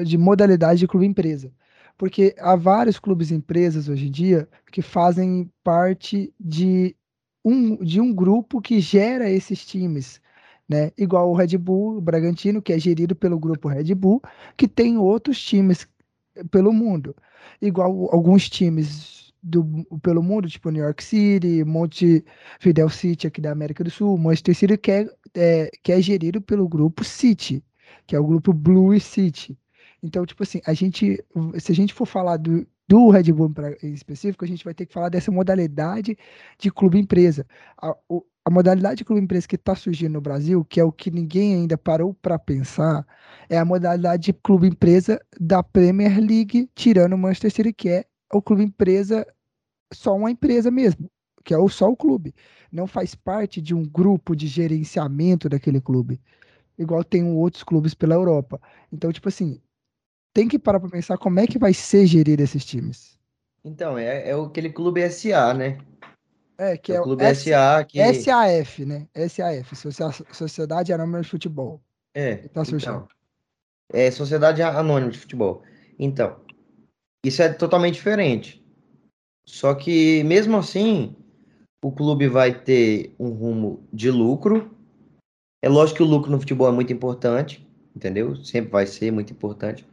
de 0.05 0.17
modalidade 0.17 0.79
de 0.79 0.87
clube 0.87 1.05
empresa. 1.05 1.51
Porque 1.99 2.33
há 2.39 2.55
vários 2.55 2.97
clubes 2.97 3.29
empresas 3.29 3.89
hoje 3.89 4.07
em 4.07 4.11
dia 4.11 4.47
que 4.71 4.81
fazem 4.81 5.51
parte 5.61 6.33
de 6.39 6.95
um, 7.43 7.75
de 7.83 7.99
um 7.99 8.13
grupo 8.13 8.61
que 8.61 8.79
gera 8.79 9.29
esses 9.29 9.65
times, 9.65 10.21
né? 10.67 10.91
Igual 10.97 11.29
o 11.29 11.35
Red 11.35 11.57
Bull, 11.57 11.97
o 11.97 12.01
Bragantino, 12.01 12.61
que 12.61 12.71
é 12.71 12.79
gerido 12.79 13.13
pelo 13.17 13.37
grupo 13.37 13.67
Red 13.67 13.93
Bull, 13.95 14.21
que 14.55 14.65
tem 14.65 14.97
outros 14.97 15.43
times 15.43 15.89
pelo 16.49 16.71
mundo. 16.71 17.13
Igual 17.61 18.07
alguns 18.13 18.49
times 18.49 19.33
do, 19.43 19.85
pelo 20.01 20.23
mundo, 20.23 20.47
tipo 20.47 20.69
New 20.69 20.81
York 20.81 21.03
City, 21.03 21.65
Monte 21.65 22.23
Fidel 22.61 22.87
City 22.87 23.27
aqui 23.27 23.41
da 23.41 23.51
América 23.51 23.83
do 23.83 23.91
Sul, 23.91 24.17
Manchester 24.17 24.55
City, 24.55 24.77
que 24.77 24.91
é, 24.91 25.09
é, 25.35 25.71
que 25.83 25.91
é 25.91 26.01
gerido 26.01 26.41
pelo 26.41 26.65
grupo 26.65 27.03
City, 27.03 27.61
que 28.07 28.15
é 28.15 28.19
o 28.21 28.25
grupo 28.25 28.53
Blue 28.53 28.97
City. 29.01 29.59
Então, 30.01 30.25
tipo 30.25 30.43
assim, 30.43 30.61
a 30.65 30.73
gente, 30.73 31.23
se 31.59 31.71
a 31.71 31.75
gente 31.75 31.93
for 31.93 32.05
falar 32.05 32.37
do, 32.37 32.65
do 32.87 33.09
Red 33.09 33.31
Bull 33.31 33.53
em 33.83 33.93
específico, 33.93 34.45
a 34.45 34.47
gente 34.47 34.63
vai 34.63 34.73
ter 34.73 34.85
que 34.85 34.93
falar 34.93 35.09
dessa 35.09 35.31
modalidade 35.31 36.17
de 36.57 36.71
clube 36.71 36.99
empresa. 36.99 37.45
A, 37.81 37.95
a 38.45 38.49
modalidade 38.49 38.97
de 38.97 39.05
clube 39.05 39.21
empresa 39.21 39.47
que 39.47 39.55
está 39.55 39.75
surgindo 39.75 40.13
no 40.13 40.21
Brasil, 40.21 40.65
que 40.65 40.79
é 40.79 40.83
o 40.83 40.91
que 40.91 41.11
ninguém 41.11 41.53
ainda 41.53 41.77
parou 41.77 42.13
para 42.15 42.39
pensar, 42.39 43.05
é 43.49 43.57
a 43.57 43.65
modalidade 43.65 44.23
de 44.23 44.33
clube 44.33 44.67
empresa 44.67 45.21
da 45.39 45.61
Premier 45.61 46.19
League, 46.19 46.69
tirando 46.73 47.13
o 47.13 47.17
Manchester 47.17 47.51
City, 47.51 47.73
que 47.73 47.89
é 47.89 48.05
o 48.33 48.41
clube 48.41 48.63
empresa, 48.63 49.25
só 49.93 50.15
uma 50.15 50.31
empresa 50.31 50.71
mesmo, 50.71 51.11
que 51.43 51.53
é 51.53 51.57
o, 51.57 51.69
só 51.69 51.89
o 51.89 51.95
clube. 51.95 52.33
Não 52.71 52.87
faz 52.87 53.13
parte 53.13 53.61
de 53.61 53.75
um 53.75 53.83
grupo 53.83 54.35
de 54.35 54.47
gerenciamento 54.47 55.47
daquele 55.47 55.79
clube, 55.79 56.19
igual 56.77 57.03
tem 57.03 57.23
outros 57.23 57.63
clubes 57.63 57.93
pela 57.93 58.15
Europa. 58.15 58.59
Então, 58.91 59.11
tipo 59.11 59.27
assim, 59.27 59.61
tem 60.33 60.47
que 60.47 60.59
parar 60.59 60.79
para 60.79 60.89
pensar 60.89 61.17
como 61.17 61.39
é 61.39 61.47
que 61.47 61.59
vai 61.59 61.73
ser 61.73 62.05
gerir 62.05 62.39
esses 62.39 62.65
times. 62.65 63.17
Então, 63.63 63.97
é, 63.97 64.29
é 64.29 64.33
aquele 64.33 64.69
clube 64.69 65.01
SA, 65.01 65.53
né? 65.53 65.77
É, 66.57 66.77
que 66.77 66.91
É 66.91 66.95
é 66.95 66.99
o 66.99 67.01
o 67.01 67.05
clube 67.05 67.23
S- 67.23 67.49
SA 67.49 67.83
que. 67.83 67.99
SAF, 67.99 68.85
né? 68.85 69.07
SAF, 69.27 69.75
Sociedade 70.33 70.91
Anônima 70.93 71.21
de 71.21 71.29
Futebol. 71.29 71.81
É, 72.13 72.35
tá 72.35 72.63
então. 72.67 73.07
É 73.91 74.11
Sociedade 74.11 74.61
Anônima 74.61 75.11
de 75.11 75.17
Futebol. 75.17 75.63
Então, 75.97 76.37
Isso 77.25 77.41
é 77.41 77.49
totalmente 77.49 77.95
diferente. 77.95 78.63
Só 79.45 79.73
que, 79.73 80.23
mesmo 80.23 80.57
assim, 80.57 81.15
o 81.83 81.91
clube 81.91 82.27
vai 82.27 82.53
ter 82.53 83.13
um 83.19 83.29
rumo 83.29 83.83
de 83.91 84.11
lucro. 84.11 84.71
É 85.61 85.67
lógico 85.69 85.97
que 85.97 86.03
o 86.03 86.05
lucro 86.07 86.31
no 86.31 86.39
futebol 86.39 86.67
é 86.69 86.71
muito 86.71 86.93
importante, 86.93 87.67
entendeu? 87.95 88.35
Sempre 88.37 88.71
vai 88.71 88.85
ser 88.85 89.11
muito 89.11 89.33
importante. 89.33 89.85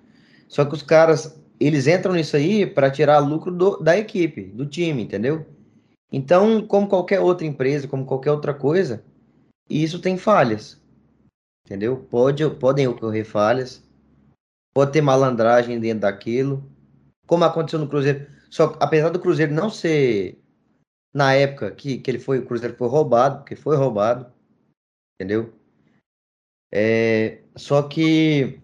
Só 0.48 0.64
que 0.64 0.74
os 0.74 0.82
caras, 0.82 1.40
eles 1.59 1.87
entram 1.87 2.14
nisso 2.14 2.37
aí 2.37 2.66
para 2.66 2.90
tirar 2.90 3.18
lucro 3.18 3.50
do, 3.50 3.78
da 3.78 3.96
equipe, 3.96 4.44
do 4.44 4.66
time, 4.66 5.02
entendeu? 5.02 5.46
Então, 6.12 6.66
como 6.66 6.88
qualquer 6.88 7.20
outra 7.20 7.46
empresa, 7.46 7.88
como 7.88 8.06
qualquer 8.06 8.30
outra 8.30 8.54
coisa, 8.54 9.04
isso 9.68 10.00
tem 10.00 10.16
falhas, 10.16 10.80
entendeu? 11.64 11.96
Pode, 12.11 12.48
podem 12.56 12.87
ocorrer 12.87 13.24
falhas, 13.24 13.82
pode 14.72 14.92
ter 14.92 15.00
malandragem 15.00 15.80
dentro 15.80 16.02
daquilo, 16.02 16.64
como 17.26 17.44
aconteceu 17.44 17.78
no 17.78 17.88
Cruzeiro. 17.88 18.26
Só 18.48 18.76
apesar 18.80 19.11
do 19.11 19.18
Cruzeiro 19.18 19.52
não 19.52 19.68
ser 19.68 20.40
na 21.12 21.35
época 21.35 21.70
que, 21.72 21.98
que 21.98 22.11
ele 22.11 22.18
foi, 22.18 22.38
o 22.38 22.46
Cruzeiro 22.46 22.76
foi 22.76 22.88
roubado, 22.88 23.38
porque 23.38 23.56
foi 23.56 23.76
roubado, 23.76 24.32
entendeu? 25.14 25.52
É, 26.70 27.42
só 27.56 27.82
que 27.82 28.61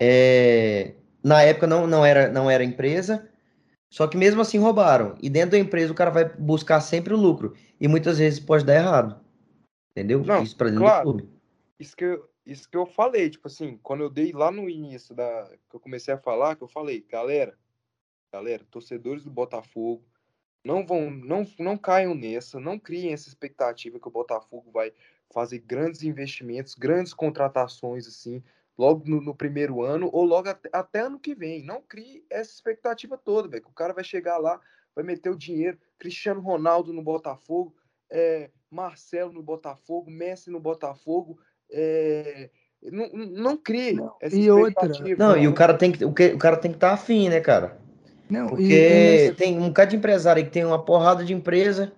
é, 0.00 0.94
na 1.22 1.42
época 1.42 1.66
não, 1.66 1.86
não, 1.86 2.04
era, 2.04 2.28
não 2.28 2.50
era 2.50 2.64
empresa, 2.64 3.28
só 3.90 4.06
que 4.06 4.16
mesmo 4.16 4.40
assim 4.40 4.58
roubaram. 4.58 5.16
E 5.22 5.30
dentro 5.30 5.52
da 5.52 5.58
empresa 5.58 5.92
o 5.92 5.96
cara 5.96 6.10
vai 6.10 6.24
buscar 6.24 6.80
sempre 6.80 7.14
o 7.14 7.16
lucro. 7.16 7.54
E 7.80 7.86
muitas 7.86 8.18
vezes 8.18 8.40
pode 8.40 8.64
dar 8.64 8.74
errado. 8.74 9.24
Entendeu? 9.96 10.24
Não, 10.24 10.42
isso 10.42 10.56
pra 10.56 10.68
dentro 10.68 10.82
claro. 10.82 11.04
do 11.04 11.12
clube. 11.12 11.34
Isso 11.78 11.96
que, 11.96 12.04
eu, 12.04 12.28
isso 12.44 12.68
que 12.68 12.76
eu 12.76 12.86
falei, 12.86 13.30
tipo 13.30 13.46
assim, 13.46 13.78
quando 13.82 14.02
eu 14.02 14.10
dei 14.10 14.32
lá 14.32 14.50
no 14.50 14.68
início 14.68 15.14
da. 15.14 15.48
que 15.70 15.76
eu 15.76 15.80
comecei 15.80 16.12
a 16.12 16.18
falar, 16.18 16.56
que 16.56 16.62
eu 16.62 16.68
falei, 16.68 17.04
galera, 17.08 17.56
galera, 18.32 18.64
torcedores 18.70 19.22
do 19.22 19.30
Botafogo, 19.30 20.04
não 20.64 20.84
vão, 20.84 21.10
não, 21.10 21.46
não 21.58 21.76
caiam 21.76 22.14
nessa, 22.14 22.58
não 22.58 22.78
criem 22.78 23.12
essa 23.12 23.28
expectativa 23.28 24.00
que 24.00 24.08
o 24.08 24.10
Botafogo 24.10 24.70
vai 24.72 24.92
fazer 25.32 25.58
grandes 25.58 26.02
investimentos, 26.02 26.74
grandes 26.74 27.14
contratações 27.14 28.06
assim, 28.08 28.42
logo 28.76 29.04
no, 29.06 29.20
no 29.20 29.34
primeiro 29.34 29.82
ano 29.82 30.08
ou 30.12 30.24
logo 30.24 30.48
até, 30.48 30.68
até, 30.72 31.00
ano 31.00 31.18
que 31.18 31.34
vem. 31.34 31.62
Não 31.64 31.80
crie 31.80 32.24
essa 32.30 32.52
expectativa 32.52 33.16
toda, 33.16 33.48
velho. 33.48 33.62
Que 33.62 33.70
o 33.70 33.74
cara 33.74 33.92
vai 33.92 34.04
chegar 34.04 34.38
lá, 34.38 34.60
vai 34.94 35.04
meter 35.04 35.30
o 35.30 35.36
dinheiro, 35.38 35.78
Cristiano 35.98 36.40
Ronaldo 36.40 36.92
no 36.92 37.02
Botafogo, 37.02 37.74
é, 38.10 38.50
Marcelo 38.70 39.32
no 39.32 39.42
Botafogo, 39.42 40.10
Messi 40.10 40.50
no 40.50 40.60
Botafogo, 40.60 41.38
é, 41.70 42.50
não, 42.82 43.08
não 43.08 43.56
crie 43.56 43.94
Não, 43.94 44.14
essa 44.20 44.36
e 44.36 44.50
outra- 44.50 44.86
expectativa. 44.86 45.24
Não, 45.24 45.36
e 45.36 45.48
o 45.48 45.54
cara 45.54 45.74
tem 45.74 45.90
que, 45.92 46.04
o, 46.04 46.12
que, 46.12 46.26
o 46.28 46.38
cara 46.38 46.56
tem 46.56 46.70
que 46.70 46.76
estar 46.76 46.92
afim, 46.92 47.28
né, 47.28 47.40
cara? 47.40 47.78
Não, 48.28 48.48
Porque 48.48 48.62
e- 48.72 49.26
e- 49.28 49.34
tem 49.34 49.58
um 49.58 49.68
bocado 49.68 49.90
de 49.90 49.96
empresário 49.96 50.40
aí 50.42 50.46
que 50.46 50.52
tem 50.52 50.64
uma 50.64 50.82
porrada 50.84 51.24
de 51.24 51.32
empresa, 51.32 51.92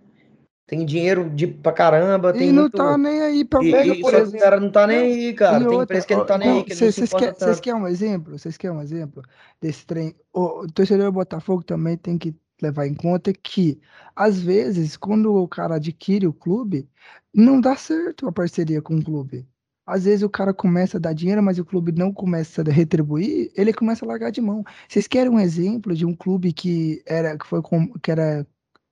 tem 0.66 0.84
dinheiro 0.84 1.30
de, 1.30 1.46
pra 1.46 1.72
caramba, 1.72 2.30
e 2.30 2.38
tem 2.38 2.52
não 2.52 2.62
muito. 2.62 2.76
tá 2.76 2.98
nem 2.98 3.22
aí 3.22 3.44
pra 3.44 3.62
E, 3.62 3.68
e 3.70 4.00
por 4.00 4.12
exemplo- 4.12 4.36
o 4.36 4.42
cara 4.42 4.60
não 4.60 4.70
tá 4.70 4.86
nem 4.86 4.98
aí, 4.98 5.32
cara. 5.32 5.58
Tem 5.58 5.68
outra, 5.68 5.82
empresa 5.84 6.06
que 6.06 6.12
ele 6.12 6.20
não 6.20 6.26
tá 6.26 6.38
nem 6.38 6.48
não, 6.48 6.56
aí, 6.56 6.74
Vocês 6.74 7.12
querem, 7.12 7.60
querem 7.62 7.80
um 7.80 7.86
exemplo? 7.86 8.38
Vocês 8.38 8.56
querem 8.56 8.76
um 8.76 8.82
exemplo 8.82 9.22
desse 9.60 9.86
trem? 9.86 10.14
O, 10.32 10.64
o 10.64 10.66
torcedor 10.66 11.06
do 11.06 11.12
Botafogo 11.12 11.62
também 11.62 11.96
tem 11.96 12.18
que 12.18 12.34
levar 12.60 12.86
em 12.86 12.94
conta 12.94 13.32
que, 13.32 13.78
às 14.14 14.40
vezes, 14.40 14.96
quando 14.96 15.32
o 15.34 15.46
cara 15.46 15.76
adquire 15.76 16.26
o 16.26 16.32
clube, 16.32 16.88
não 17.32 17.60
dá 17.60 17.76
certo 17.76 18.26
a 18.26 18.32
parceria 18.32 18.82
com 18.82 18.96
o 18.96 19.04
clube. 19.04 19.46
Às 19.86 20.04
vezes 20.04 20.24
o 20.24 20.28
cara 20.28 20.52
começa 20.52 20.96
a 20.96 21.00
dar 21.00 21.12
dinheiro, 21.12 21.40
mas 21.40 21.60
o 21.60 21.64
clube 21.64 21.92
não 21.92 22.12
começa 22.12 22.62
a 22.62 22.72
retribuir, 22.72 23.52
ele 23.54 23.72
começa 23.72 24.04
a 24.04 24.08
largar 24.08 24.32
de 24.32 24.40
mão. 24.40 24.64
Vocês 24.88 25.06
querem 25.06 25.30
um 25.30 25.38
exemplo 25.38 25.94
de 25.94 26.04
um 26.04 26.12
clube 26.12 26.52
que 26.52 27.02
era 27.06 27.38
que 27.38 27.46
foi 27.46 27.62
com, 27.62 27.92
que 28.00 28.10
era 28.10 28.44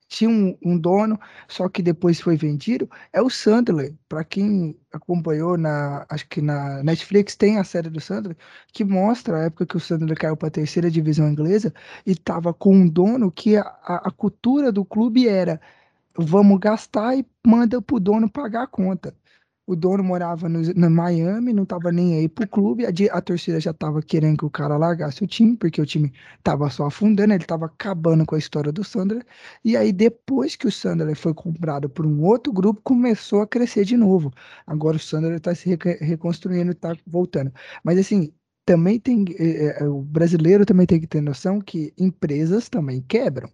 tinha 0.08 0.30
um, 0.30 0.56
um 0.64 0.78
dono, 0.78 1.18
só 1.48 1.68
que 1.68 1.82
depois 1.82 2.20
foi 2.20 2.36
vendido? 2.36 2.88
É 3.12 3.20
o 3.22 3.30
Sandler. 3.30 3.94
Para 4.08 4.24
quem 4.24 4.78
acompanhou 4.92 5.56
na, 5.56 6.06
acho 6.08 6.28
que 6.28 6.40
na 6.40 6.82
Netflix 6.82 7.34
tem 7.36 7.58
a 7.58 7.64
série 7.64 7.90
do 7.90 8.00
Sandler 8.00 8.36
que 8.72 8.84
mostra 8.84 9.38
a 9.38 9.44
época 9.44 9.66
que 9.66 9.76
o 9.76 9.80
Sandler 9.80 10.16
caiu 10.18 10.36
para 10.36 10.48
a 10.48 10.50
terceira 10.50 10.90
divisão 10.90 11.28
inglesa 11.28 11.72
e 12.06 12.12
estava 12.12 12.54
com 12.54 12.74
um 12.74 12.88
dono 12.88 13.30
que 13.32 13.56
a, 13.56 13.62
a, 13.62 14.10
cultura 14.10 14.70
do 14.70 14.84
clube 14.84 15.28
era 15.28 15.60
vamos 16.16 16.58
gastar 16.60 17.16
e 17.16 17.26
manda 17.44 17.80
pro 17.82 18.00
dono 18.00 18.30
pagar 18.30 18.64
a 18.64 18.66
conta. 18.66 19.14
O 19.66 19.74
dono 19.74 20.05
morava 20.05 20.48
no, 20.48 20.61
no 20.61 20.90
Miami, 20.90 21.53
não 21.55 21.62
estava 21.62 21.90
nem 21.90 22.18
aí 22.18 22.29
pro 22.29 22.46
clube, 22.46 22.85
a, 22.87 22.90
a 23.16 23.20
torcida 23.22 23.59
já 23.61 23.70
estava 23.70 24.03
querendo 24.03 24.37
que 24.38 24.44
o 24.44 24.50
cara 24.50 24.77
largasse 24.77 25.24
o 25.24 25.27
time, 25.27 25.57
porque 25.57 25.81
o 25.81 25.87
time 25.87 26.12
estava 26.38 26.68
só 26.70 26.87
afundando, 26.87 27.33
ele 27.33 27.42
estava 27.44 27.66
acabando 27.66 28.27
com 28.27 28.35
a 28.35 28.38
história 28.38 28.70
do 28.72 28.85
Sandler. 28.85 29.24
E 29.64 29.77
aí, 29.77 29.92
depois 29.92 30.55
que 30.57 30.66
o 30.66 30.72
Sandler 30.72 31.16
foi 31.16 31.33
comprado 31.35 31.88
por 31.88 32.07
um 32.07 32.22
outro 32.22 32.53
grupo, 32.53 32.81
começou 32.83 33.40
a 33.42 33.46
crescer 33.46 33.85
de 33.85 33.96
novo. 33.96 34.31
Agora 34.66 34.96
o 34.96 35.00
Sandler 35.00 35.37
está 35.37 35.55
se 35.55 35.68
reca- 35.68 35.96
reconstruindo, 36.00 36.72
está 36.72 36.94
voltando. 37.07 37.53
Mas 37.83 37.98
assim, 37.98 38.33
também 38.64 38.98
tem. 39.00 39.24
eh, 39.38 39.79
eh, 39.81 39.88
o 39.88 40.03
brasileiro 40.03 40.64
também 40.66 40.87
tem 40.87 41.00
que 41.00 41.07
ter 41.07 41.20
noção 41.22 41.61
que 41.61 41.92
empresas 41.98 42.68
também 42.68 43.00
quebram. 43.03 43.50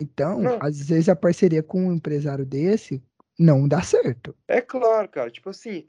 Então, 0.00 0.54
às 0.58 0.80
vezes 0.88 1.08
a 1.08 1.16
parceria 1.16 1.62
com 1.62 1.86
um 1.88 1.92
empresário 1.92 2.44
desse 2.46 3.02
não 3.38 3.66
dá 3.66 3.82
certo. 3.82 4.36
É 4.46 4.60
claro, 4.60 5.08
cara. 5.08 5.30
Tipo 5.30 5.50
assim, 5.50 5.88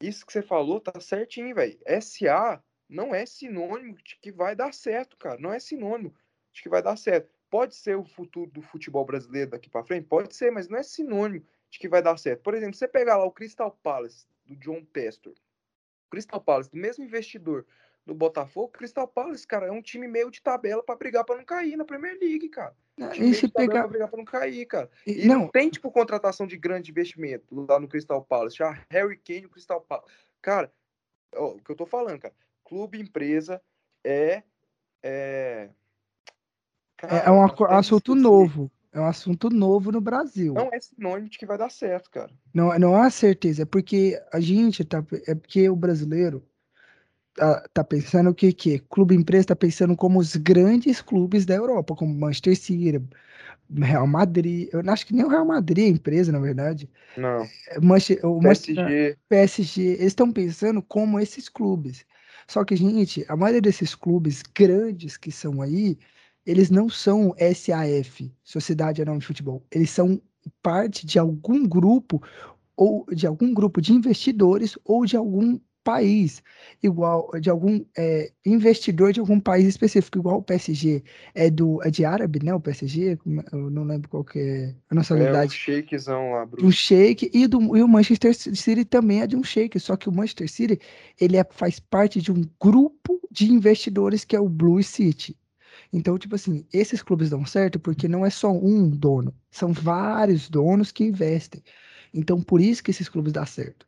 isso 0.00 0.24
que 0.24 0.32
você 0.32 0.42
falou 0.42 0.80
tá 0.80 1.00
certinho, 1.00 1.54
velho. 1.54 1.78
SA 2.00 2.62
não 2.88 3.14
é 3.14 3.26
sinônimo 3.26 3.96
de 3.96 4.16
que 4.16 4.30
vai 4.30 4.54
dar 4.54 4.72
certo, 4.72 5.16
cara. 5.16 5.40
Não 5.40 5.52
é 5.52 5.58
sinônimo 5.58 6.14
de 6.52 6.62
que 6.62 6.68
vai 6.68 6.82
dar 6.82 6.96
certo. 6.96 7.28
Pode 7.50 7.74
ser 7.74 7.96
o 7.96 8.04
futuro 8.04 8.50
do 8.50 8.62
futebol 8.62 9.04
brasileiro 9.04 9.50
daqui 9.50 9.68
pra 9.68 9.84
frente? 9.84 10.06
Pode 10.06 10.34
ser, 10.34 10.50
mas 10.50 10.68
não 10.68 10.78
é 10.78 10.82
sinônimo 10.82 11.44
de 11.70 11.78
que 11.78 11.88
vai 11.88 12.02
dar 12.02 12.16
certo. 12.16 12.42
Por 12.42 12.54
exemplo, 12.54 12.74
você 12.74 12.86
pegar 12.86 13.16
lá 13.16 13.24
o 13.24 13.32
Crystal 13.32 13.70
Palace, 13.82 14.26
do 14.44 14.56
John 14.56 14.84
Testor. 14.84 15.34
Crystal 16.10 16.40
Palace, 16.40 16.70
do 16.70 16.76
mesmo 16.76 17.04
investidor 17.04 17.66
do 18.06 18.14
Botafogo, 18.14 18.68
Crystal 18.68 19.08
Palace, 19.08 19.46
cara, 19.46 19.66
é 19.66 19.70
um 19.70 19.80
time 19.80 20.06
meio 20.06 20.30
de 20.30 20.42
tabela 20.42 20.82
pra 20.82 20.94
brigar 20.96 21.24
pra 21.24 21.36
não 21.36 21.44
cair 21.44 21.76
na 21.76 21.84
Premier 21.84 22.18
League, 22.20 22.48
cara. 22.50 22.74
Um 22.98 23.08
time 23.08 23.30
E 23.30 23.34
se 23.34 23.48
pegar. 23.48 23.80
pra 23.80 23.88
brigar 23.88 24.08
pra 24.08 24.18
não 24.18 24.24
cair, 24.24 24.66
cara. 24.66 24.90
e- 25.06 25.26
não, 25.26 25.40
Não, 25.40 25.48
tem, 25.48 25.70
tipo, 25.70 25.90
contratação 25.90 26.46
de 26.46 26.56
grande 26.58 26.90
investimento 26.90 27.46
lá 27.68 27.80
no 27.80 27.88
Crystal 27.88 28.22
Palace. 28.22 28.56
Já 28.56 28.78
Harry 28.90 29.16
Kane 29.16 29.42
no 29.42 29.48
Crystal 29.48 29.80
Palace. 29.80 30.06
Cara, 30.42 30.70
ó, 31.34 31.52
o 31.52 31.58
que 31.62 31.70
eu 31.70 31.76
tô 31.76 31.86
falando, 31.86 32.18
cara. 32.20 32.34
Clube, 32.62 33.00
empresa 33.00 33.60
é. 34.04 34.42
É, 35.02 35.68
é, 35.68 35.70
Cara, 36.96 37.16
é 37.18 37.30
um 37.30 37.42
aco- 37.44 37.64
até 37.64 37.74
me 37.74 37.80
assunto 37.80 38.14
novo. 38.14 38.70
É 38.92 39.00
um 39.00 39.06
assunto 39.06 39.50
novo 39.50 39.90
no 39.90 40.00
Brasil. 40.00 40.54
Não 40.54 40.70
é 40.72 40.78
sinônimo 40.80 41.28
de 41.28 41.36
que 41.36 41.44
vai 41.44 41.58
dar 41.58 41.68
certo, 41.70 42.08
cara. 42.10 42.30
Não, 42.54 42.78
não 42.78 42.96
há 42.96 43.10
certeza, 43.10 43.62
é 43.62 43.66
porque 43.66 44.18
a 44.32 44.38
gente 44.40 44.84
tá, 44.84 45.04
é 45.26 45.34
porque 45.34 45.68
o 45.68 45.74
brasileiro 45.74 46.46
tá, 47.34 47.84
pensando 47.84 48.30
o 48.30 48.34
que 48.34 48.52
que 48.52 48.78
clube 48.78 49.14
empresa 49.14 49.48
tá 49.48 49.56
pensando 49.56 49.96
como 49.96 50.18
os 50.18 50.36
grandes 50.36 51.00
clubes 51.02 51.44
da 51.44 51.54
Europa, 51.54 51.94
como 51.94 52.14
Manchester 52.14 52.56
City, 52.56 53.02
Real 53.76 54.06
Madrid. 54.06 54.68
Eu 54.72 54.80
acho 54.90 55.06
que 55.06 55.14
nem 55.14 55.24
o 55.24 55.28
Real 55.28 55.44
Madrid 55.44 55.86
é 55.86 55.88
empresa, 55.88 56.30
na 56.32 56.38
verdade. 56.38 56.88
Não. 57.16 57.46
É 57.68 57.80
Manche- 57.80 58.20
o 58.22 58.40
Manchester- 58.40 58.74
PSG. 58.76 59.18
PSG, 59.28 59.82
eles 59.82 60.00
estão 60.06 60.32
pensando 60.32 60.82
como 60.82 61.18
esses 61.18 61.48
clubes. 61.48 62.04
Só 62.46 62.62
que, 62.64 62.76
gente, 62.76 63.24
a 63.28 63.36
maioria 63.36 63.60
desses 63.62 63.94
clubes 63.94 64.42
grandes 64.54 65.16
que 65.16 65.32
são 65.32 65.62
aí, 65.62 65.98
eles 66.44 66.68
não 66.70 66.90
são 66.90 67.34
SAF, 67.38 68.30
Sociedade 68.42 69.00
Anônima 69.00 69.20
de 69.20 69.26
Futebol. 69.26 69.64
Eles 69.70 69.88
são 69.90 70.20
parte 70.62 71.06
de 71.06 71.18
algum 71.18 71.66
grupo 71.66 72.22
ou 72.76 73.06
de 73.14 73.26
algum 73.26 73.54
grupo 73.54 73.80
de 73.80 73.94
investidores 73.94 74.76
ou 74.84 75.06
de 75.06 75.16
algum 75.16 75.58
país, 75.84 76.42
igual 76.82 77.30
de 77.40 77.50
algum 77.50 77.84
é, 77.96 78.32
investidor 78.46 79.12
de 79.12 79.20
algum 79.20 79.40
país 79.40 79.66
específico, 79.66 80.18
igual 80.18 80.38
o 80.38 80.42
PSG 80.42 81.04
é 81.34 81.50
do 81.50 81.82
é 81.82 81.90
de 81.90 82.04
árabe, 82.04 82.40
né? 82.44 82.54
O 82.54 82.60
PSG, 82.60 83.12
é- 83.14 83.18
eu 83.52 83.70
não 83.70 83.84
lembro 83.84 84.08
qual 84.08 84.24
que 84.24 84.38
é 84.40 84.76
a 84.90 84.94
É 85.10 85.32
o 85.34 85.48
nacionalidade 85.48 85.48
shakezão 85.48 86.32
lá, 86.32 86.44
de 86.56 86.66
um 86.66 86.70
Bruno. 86.70 86.72
shake 86.72 87.30
e, 87.34 87.46
do, 87.46 87.76
e 87.76 87.82
o 87.82 87.88
Manchester 87.88 88.34
City 88.34 88.84
também 88.84 89.20
é 89.22 89.26
de 89.26 89.36
um 89.36 89.42
shake, 89.42 89.78
só 89.80 89.96
que 89.96 90.08
o 90.08 90.12
Manchester 90.12 90.50
City 90.50 90.80
ele 91.20 91.36
é- 91.36 91.44
faz 91.50 91.80
parte 91.80 92.20
de 92.22 92.30
um 92.32 92.42
grupo 92.60 93.20
de 93.30 93.50
investidores 93.52 94.24
que 94.24 94.36
é 94.36 94.40
o 94.40 94.48
Blue 94.48 94.82
City. 94.82 95.36
Então, 95.92 96.18
tipo 96.18 96.34
assim, 96.34 96.66
esses 96.72 97.02
clubes 97.02 97.30
dão 97.30 97.46
certo 97.46 97.80
porque 97.80 98.08
não 98.08 98.26
é 98.26 98.30
só 98.30 98.50
um 98.52 98.88
dono, 98.90 99.34
são 99.50 99.72
vários 99.72 100.48
donos 100.48 100.92
que 100.92 101.04
investem. 101.04 101.62
Então, 102.14 102.40
por 102.40 102.60
isso 102.60 102.82
que 102.82 102.92
esses 102.92 103.08
clubes 103.08 103.32
dão 103.32 103.44
certo. 103.44 103.86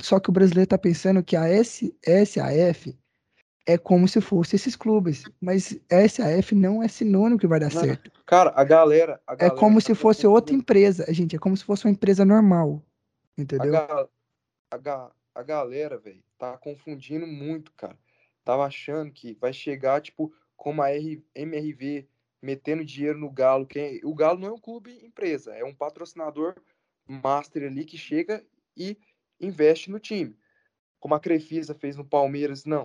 Só 0.00 0.20
que 0.20 0.28
o 0.28 0.32
brasileiro 0.32 0.68
tá 0.68 0.76
pensando 0.76 1.24
que 1.24 1.34
a 1.34 1.48
S, 1.48 1.96
SAF 2.04 2.94
é 3.64 3.78
como 3.78 4.06
se 4.06 4.20
fosse 4.20 4.56
esses 4.56 4.76
clubes, 4.76 5.24
mas 5.40 5.80
SAF 5.88 6.54
não 6.54 6.82
é 6.82 6.88
sinônimo 6.88 7.38
que 7.38 7.46
vai 7.46 7.58
dar 7.58 7.72
Não, 7.72 7.80
certo. 7.80 8.12
Cara, 8.26 8.52
a 8.54 8.62
galera. 8.62 9.20
A 9.26 9.32
É 9.32 9.36
galera 9.36 9.56
como 9.56 9.80
tá 9.80 9.86
se 9.86 9.94
fosse 9.94 10.26
outra 10.26 10.54
empresa, 10.54 11.06
gente, 11.12 11.34
é 11.34 11.38
como 11.38 11.56
se 11.56 11.64
fosse 11.64 11.86
uma 11.86 11.92
empresa 11.92 12.24
normal, 12.24 12.84
A, 13.38 13.40
entendeu? 13.40 13.72
ga- 13.72 14.08
a, 14.70 14.76
ga- 14.76 15.12
a 15.34 15.42
galera, 15.42 15.98
velho, 15.98 16.22
tá 16.36 16.58
confundindo 16.58 17.26
muito, 17.26 17.72
cara. 17.72 17.98
Tava 18.44 18.66
achando 18.66 19.10
que 19.12 19.34
vai 19.40 19.52
chegar, 19.52 20.02
tipo, 20.02 20.30
como 20.56 20.82
a 20.82 20.90
R, 20.90 21.24
MRV 21.34 22.06
metendo 22.42 22.84
dinheiro 22.84 23.18
no 23.18 23.30
Galo. 23.30 23.66
Quem, 23.66 24.00
o 24.04 24.14
Galo 24.14 24.38
não 24.38 24.48
é 24.48 24.52
um 24.52 24.60
clube 24.60 24.98
empresa, 25.04 25.54
é 25.54 25.64
um 25.64 25.74
patrocinador 25.74 26.56
master 27.12 27.64
ali 27.64 27.84
que 27.84 27.98
chega 27.98 28.44
e 28.76 28.96
investe 29.40 29.90
no 29.90 29.98
time. 29.98 30.36
Como 31.00 31.14
a 31.14 31.20
Crefisa 31.20 31.74
fez 31.74 31.96
no 31.96 32.04
Palmeiras, 32.04 32.64
não. 32.64 32.84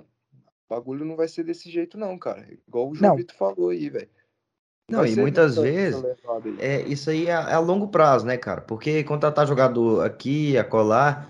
O 0.69 0.75
bagulho 0.75 1.05
não 1.05 1.15
vai 1.15 1.27
ser 1.27 1.43
desse 1.43 1.69
jeito, 1.69 1.97
não, 1.97 2.17
cara. 2.17 2.47
Igual 2.67 2.89
o 2.89 2.95
João 2.95 3.15
Vitor 3.15 3.35
falou 3.35 3.69
aí, 3.69 3.89
velho. 3.89 4.09
Não, 4.89 5.05
e 5.05 5.15
muitas 5.17 5.57
vezes 5.57 6.01
é, 6.59 6.81
isso 6.83 7.09
aí 7.09 7.27
é, 7.27 7.31
é, 7.31 7.53
a 7.53 7.59
longo 7.59 7.89
prazo, 7.89 8.25
né, 8.25 8.37
cara? 8.37 8.61
Porque 8.61 9.03
contratar 9.03 9.45
jogador 9.45 10.05
aqui, 10.05 10.57
acolá, 10.57 11.27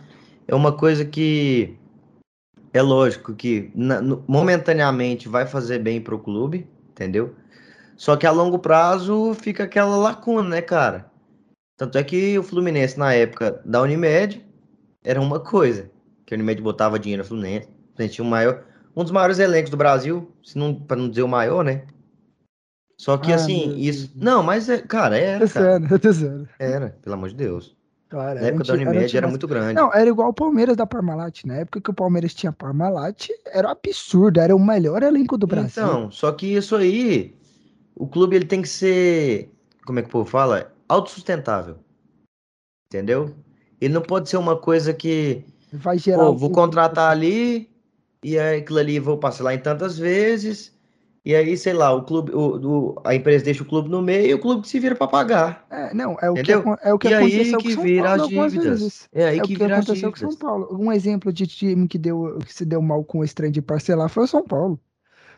é 0.48 0.54
uma 0.54 0.78
coisa 0.78 1.04
que 1.04 1.76
é 2.72 2.82
lógico 2.84 3.34
que 3.34 3.72
na, 3.74 4.00
no, 4.00 4.24
momentaneamente 4.28 5.28
vai 5.28 5.48
fazer 5.48 5.80
bem 5.80 6.00
pro 6.00 6.20
clube, 6.20 6.68
entendeu? 6.92 7.36
Só 7.96 8.16
que 8.16 8.28
a 8.28 8.32
longo 8.32 8.60
prazo 8.60 9.34
fica 9.34 9.64
aquela 9.64 9.98
lacuna, 9.98 10.50
né, 10.50 10.62
cara? 10.62 11.10
Tanto 11.78 11.98
é 12.00 12.04
que 12.04 12.38
o 12.40 12.44
Fluminense, 12.44 12.98
na 12.98 13.14
época 13.14 13.62
da 13.64 13.82
Unimed, 13.84 14.44
era 15.04 15.22
uma 15.22 15.40
coisa. 15.40 15.90
Que 16.26 16.34
a 16.34 16.36
Unimed 16.36 16.62
botava 16.62 16.98
dinheiro 16.98 17.22
no 17.22 17.28
Fluminense. 17.28 17.70
A 17.98 18.08
tinha 18.08 18.26
um, 18.26 18.30
maior, 18.30 18.64
um 18.96 19.04
dos 19.04 19.12
maiores 19.12 19.38
elencos 19.40 19.70
do 19.70 19.78
Brasil, 19.78 20.32
se 20.44 20.58
não, 20.58 20.74
para 20.74 20.98
não 20.98 21.10
dizer 21.10 21.22
o 21.22 21.28
maior, 21.28 21.64
né? 21.64 21.84
Só 23.00 23.16
que 23.16 23.32
ah, 23.32 23.36
assim, 23.36 23.78
isso. 23.78 24.12
Não, 24.16 24.42
mas, 24.42 24.68
é, 24.70 24.80
cara, 24.80 25.18
era. 25.18 25.44
É 25.44 25.48
sério, 25.48 25.88
é 25.88 26.14
sério. 26.14 26.50
Era, 26.58 26.90
pelo 27.02 27.14
amor 27.14 27.30
de 27.30 27.36
Deus. 27.36 27.78
Claro, 28.10 28.40
na 28.40 28.48
época 28.48 28.64
da 28.64 28.74
Unimed 28.74 28.98
era, 28.98 29.18
era 29.18 29.28
muito 29.28 29.48
grande. 29.48 29.74
Não, 29.74 29.94
era 29.94 30.10
igual 30.10 30.30
o 30.30 30.34
Palmeiras 30.34 30.76
da 30.76 30.88
Parmalat. 30.88 31.44
Na 31.46 31.56
época 31.58 31.82
que 31.82 31.90
o 31.92 31.94
Palmeiras 31.94 32.34
tinha 32.34 32.52
Parmalat, 32.52 33.28
era 33.46 33.68
um 33.68 33.72
absurdo, 33.72 34.40
era 34.40 34.56
o 34.56 34.60
melhor 34.60 35.04
elenco 35.04 35.38
do 35.38 35.46
Brasil. 35.46 35.84
Então, 35.84 36.10
só 36.10 36.32
que 36.32 36.56
isso 36.56 36.76
aí, 36.76 37.36
o 37.96 38.08
clube 38.08 38.36
ele 38.36 38.46
tem 38.46 38.62
que 38.62 38.70
ser, 38.70 39.52
como 39.86 40.00
é 40.00 40.02
que 40.02 40.08
o 40.08 40.12
povo 40.12 40.30
fala? 40.30 40.74
Autossustentável. 40.88 41.78
Entendeu? 42.92 43.36
Ele 43.80 43.94
não 43.94 44.02
pode 44.02 44.30
ser 44.30 44.38
uma 44.38 44.58
coisa 44.58 44.94
que. 44.94 45.44
Vai 45.74 45.98
gerar. 45.98 46.26
Pô, 46.26 46.34
vou 46.34 46.52
contratar 46.52 47.12
ali, 47.12 47.70
e 48.24 48.40
aí 48.40 48.60
aquilo 48.60 48.80
ali 48.80 49.00
vou 49.00 49.18
parcelar 49.18 49.54
em 49.54 49.60
tantas 49.60 49.98
vezes 49.98 50.78
e 51.28 51.36
aí, 51.36 51.58
sei 51.58 51.74
lá, 51.74 51.94
o 51.94 52.04
clube, 52.04 52.32
o, 52.34 52.56
o, 52.56 53.02
a 53.04 53.14
empresa 53.14 53.44
deixa 53.44 53.62
o 53.62 53.66
clube 53.66 53.90
no 53.90 54.02
meio 54.02 54.28
e 54.28 54.34
o 54.34 54.40
clube 54.40 54.66
se 54.66 54.80
vira 54.80 54.96
para 54.96 55.10
pagar. 55.10 55.68
É, 55.70 55.94
não, 55.94 56.16
é 56.22 56.32
o 56.32 56.34
Entendeu? 56.38 56.64
que, 56.64 56.88
é 56.88 56.94
o 56.94 56.98
que 56.98 57.10
e 57.10 57.14
aconteceu 57.14 57.60
aí 57.60 57.64
que 57.64 57.76
vira 57.76 58.14
as 58.14 58.28
dívidas. 58.30 59.10
É 59.12 59.26
aí 59.26 59.38
é 59.40 59.42
que, 59.42 59.50
que 59.50 59.56
vira 59.62 59.76
aconteceu 59.76 60.10
com 60.10 60.18
São 60.18 60.34
Paulo. 60.38 60.70
Um 60.72 60.90
exemplo 60.90 61.34
de 61.34 61.46
time 61.46 61.86
que, 61.86 61.98
deu, 61.98 62.40
que 62.46 62.54
se 62.54 62.64
deu 62.64 62.82
mal 62.82 63.04
com 63.04 63.26
esse 63.26 63.36
trem 63.36 63.52
de 63.52 63.62
parcelar 63.62 64.08
foi 64.08 64.24
o 64.24 64.28
São 64.28 64.42
Paulo. 64.42 64.80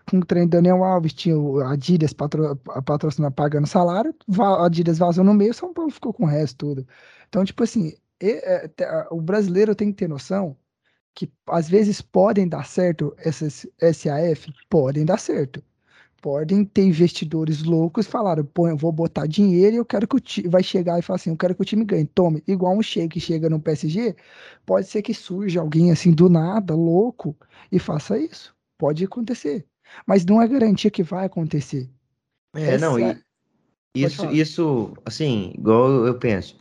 Com 0.09 0.17
o 0.19 0.25
trem 0.25 0.47
Daniel 0.47 0.83
Alves, 0.83 1.13
tinha 1.13 1.37
o 1.37 1.59
Adidas 1.61 2.13
patro, 2.13 2.55
patrocinando, 2.85 3.33
pagando 3.35 3.67
salário, 3.67 4.15
a 4.39 4.65
Adidas 4.65 4.97
vazou 4.97 5.23
no 5.23 5.33
meio, 5.33 5.53
São 5.53 5.73
Paulo 5.73 5.91
ficou 5.91 6.13
com 6.13 6.23
o 6.23 6.27
resto 6.27 6.57
tudo. 6.57 6.87
Então, 7.27 7.45
tipo 7.45 7.63
assim, 7.63 7.93
é, 8.21 8.69
o 9.11 9.21
brasileiro 9.21 9.75
tem 9.75 9.91
que 9.91 9.97
ter 9.97 10.07
noção 10.09 10.57
que 11.15 11.31
às 11.47 11.69
vezes 11.69 12.01
podem 12.01 12.47
dar 12.49 12.65
certo 12.65 13.15
essas 13.19 13.67
SAF, 13.81 14.53
podem 14.69 15.05
dar 15.05 15.19
certo 15.19 15.63
podem 16.21 16.65
ter 16.65 16.83
investidores 16.83 17.63
loucos 17.63 18.07
falaram, 18.07 18.45
pô, 18.45 18.67
eu 18.67 18.77
vou 18.77 18.91
botar 18.91 19.27
dinheiro 19.27 19.75
e 19.75 19.79
eu 19.79 19.85
quero 19.85 20.07
que 20.07 20.15
o 20.17 20.19
time 20.19 20.49
vai 20.49 20.63
chegar 20.63 20.99
e 20.99 21.03
falar 21.03 21.17
assim, 21.17 21.29
eu 21.31 21.37
quero 21.37 21.55
que 21.55 21.61
o 21.61 21.65
time 21.65 21.85
ganhe. 21.85 22.05
Tome, 22.07 22.43
igual 22.47 22.75
um 22.77 22.83
shake 22.83 23.19
chega 23.21 23.49
no 23.49 23.61
PSG, 23.61 24.15
pode 24.65 24.87
ser 24.87 25.01
que 25.03 25.13
surja 25.13 25.61
alguém 25.61 25.91
assim 25.91 26.11
do 26.13 26.29
nada, 26.29 26.75
louco, 26.75 27.37
e 27.71 27.79
faça 27.79 28.17
isso. 28.19 28.55
Pode 28.77 29.05
acontecer. 29.05 29.68
Mas 30.05 30.25
não 30.25 30.41
é 30.41 30.47
garantia 30.47 30.91
que 30.91 31.03
vai 31.03 31.25
acontecer. 31.25 31.89
É, 32.55 32.75
Essa... 32.75 32.85
não, 32.85 32.99
e 32.99 33.17
isso, 33.95 34.25
isso, 34.31 34.93
assim, 35.05 35.53
igual 35.57 36.05
eu 36.05 36.17
penso. 36.17 36.57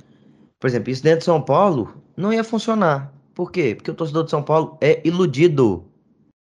Por 0.58 0.66
exemplo, 0.66 0.90
isso 0.90 1.02
dentro 1.02 1.20
de 1.20 1.24
São 1.24 1.40
Paulo 1.40 2.02
não 2.16 2.32
ia 2.32 2.42
funcionar. 2.42 3.12
Por 3.34 3.52
quê? 3.52 3.74
Porque 3.74 3.90
o 3.90 3.94
torcedor 3.94 4.24
de 4.24 4.30
São 4.30 4.42
Paulo 4.42 4.76
é 4.80 5.06
iludido. 5.06 5.84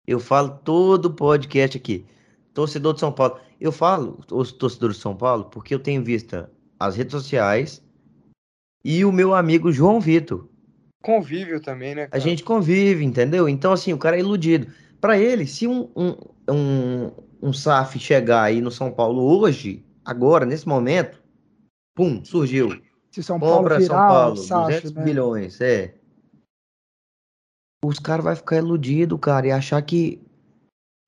Eu 0.06 0.18
falo 0.18 0.50
todo 0.64 1.12
podcast 1.12 1.76
aqui 1.76 2.06
torcedor 2.52 2.94
de 2.94 3.00
São 3.00 3.12
Paulo. 3.12 3.38
Eu 3.60 3.72
falo 3.72 4.20
os 4.30 4.52
torcedores 4.52 4.96
de 4.96 5.02
São 5.02 5.16
Paulo 5.16 5.44
porque 5.44 5.74
eu 5.74 5.78
tenho 5.78 6.02
vista 6.02 6.50
as 6.78 6.96
redes 6.96 7.12
sociais 7.12 7.82
e 8.84 9.04
o 9.04 9.12
meu 9.12 9.34
amigo 9.34 9.72
João 9.72 10.00
Vitor. 10.00 10.48
Convívio 11.02 11.60
também, 11.60 11.94
né? 11.94 12.06
Cara? 12.06 12.16
A 12.16 12.18
gente 12.18 12.42
convive, 12.42 13.04
entendeu? 13.04 13.48
Então, 13.48 13.72
assim, 13.72 13.92
o 13.92 13.98
cara 13.98 14.16
é 14.16 14.20
iludido. 14.20 14.70
Para 15.00 15.18
ele, 15.18 15.46
se 15.46 15.66
um, 15.66 15.90
um, 15.96 16.14
um, 16.50 17.12
um 17.42 17.52
SAF 17.52 17.98
chegar 17.98 18.42
aí 18.42 18.60
no 18.60 18.70
São 18.70 18.90
Paulo 18.90 19.22
hoje, 19.22 19.84
agora, 20.04 20.44
nesse 20.44 20.66
momento, 20.66 21.22
pum, 21.94 22.24
surgiu. 22.24 22.80
Se 23.10 23.22
São 23.22 23.40
Paulo 23.40 23.56
Compra 23.56 23.80
São 23.80 23.96
Paulo, 23.96 24.36
SAF, 24.36 24.66
200 24.66 24.92
né? 24.92 25.04
bilhões, 25.04 25.60
é. 25.60 25.94
Os 27.84 27.98
caras 27.98 28.24
vão 28.24 28.36
ficar 28.36 28.58
iludidos, 28.58 29.18
cara, 29.20 29.46
e 29.46 29.50
achar 29.50 29.80
que 29.82 30.20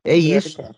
é, 0.05 0.12
é 0.12 0.16
isso. 0.16 0.61
É, 0.61 0.72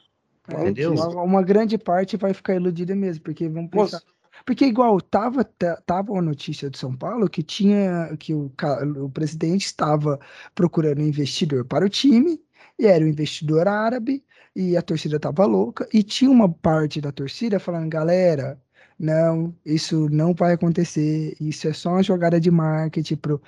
é, 0.48 0.60
Entendeu? 0.60 0.92
Uma, 0.92 1.22
uma, 1.22 1.42
grande 1.42 1.78
parte 1.78 2.16
vai 2.16 2.34
ficar 2.34 2.54
iludida 2.54 2.94
mesmo, 2.94 3.22
porque 3.22 3.48
vamos 3.48 3.70
pensar. 3.70 3.98
Nossa. 3.98 4.14
Porque 4.44 4.64
igual 4.64 5.00
tava 5.00 5.44
tava 5.86 6.12
uma 6.12 6.20
notícia 6.20 6.68
de 6.68 6.76
São 6.76 6.94
Paulo 6.94 7.30
que 7.30 7.42
tinha 7.42 8.14
que 8.18 8.34
o, 8.34 8.52
o 8.98 9.08
presidente 9.08 9.64
estava 9.64 10.18
procurando 10.54 10.98
um 10.98 11.06
investidor 11.06 11.64
para 11.64 11.86
o 11.86 11.88
time 11.88 12.42
e 12.76 12.86
era 12.86 13.04
um 13.04 13.08
investidor 13.08 13.68
árabe 13.68 14.24
e 14.54 14.76
a 14.76 14.82
torcida 14.82 15.18
tava 15.20 15.44
louca 15.46 15.88
e 15.92 16.02
tinha 16.02 16.30
uma 16.30 16.48
parte 16.52 17.00
da 17.00 17.12
torcida 17.12 17.58
falando 17.60 17.88
galera 17.88 18.60
não 18.98 19.54
isso 19.64 20.08
não 20.10 20.34
vai 20.34 20.52
acontecer 20.54 21.36
isso 21.40 21.68
é 21.68 21.72
só 21.72 21.90
uma 21.90 22.02
jogada 22.02 22.40
de 22.40 22.50
marketing 22.50 23.16
pro 23.16 23.40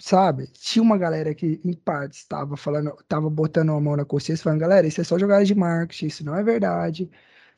sabe? 0.00 0.46
Tinha 0.54 0.82
uma 0.82 0.96
galera 0.98 1.34
que, 1.34 1.60
em 1.64 1.72
parte, 1.74 2.14
estava 2.14 2.56
falando, 2.56 2.94
estava 3.00 3.28
botando 3.30 3.72
a 3.72 3.80
mão 3.80 3.96
na 3.96 4.04
consciência, 4.04 4.42
falando, 4.42 4.60
galera, 4.60 4.86
isso 4.86 5.00
é 5.00 5.04
só 5.04 5.18
jogada 5.18 5.44
de 5.44 5.54
marketing, 5.54 6.06
isso 6.06 6.24
não 6.24 6.34
é 6.36 6.42
verdade. 6.42 7.10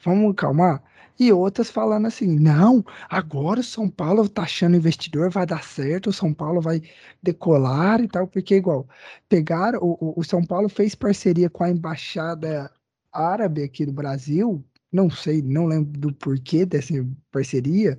Vamos 0.02 0.34
calmar. 0.36 0.82
E 1.18 1.32
outras 1.32 1.70
falando 1.70 2.06
assim, 2.06 2.38
não, 2.38 2.84
agora 3.08 3.60
o 3.60 3.62
São 3.62 3.88
Paulo 3.88 4.28
tá 4.28 4.42
achando 4.42 4.76
investidor, 4.76 5.30
vai 5.30 5.46
dar 5.46 5.62
certo, 5.62 6.10
o 6.10 6.12
São 6.12 6.34
Paulo 6.34 6.60
vai 6.60 6.82
decolar 7.22 8.00
e 8.00 8.08
tal, 8.08 8.26
porque 8.26 8.56
igual, 8.56 8.88
pegaram, 9.28 9.78
o, 9.80 10.18
o 10.20 10.24
São 10.24 10.44
Paulo 10.44 10.68
fez 10.68 10.94
parceria 10.94 11.48
com 11.48 11.62
a 11.62 11.70
embaixada 11.70 12.70
árabe 13.12 13.62
aqui 13.62 13.86
do 13.86 13.92
Brasil, 13.92 14.64
não 14.92 15.08
sei, 15.08 15.40
não 15.42 15.66
lembro 15.66 15.98
do 15.98 16.12
porquê 16.12 16.66
dessa 16.66 16.92
parceria, 17.30 17.98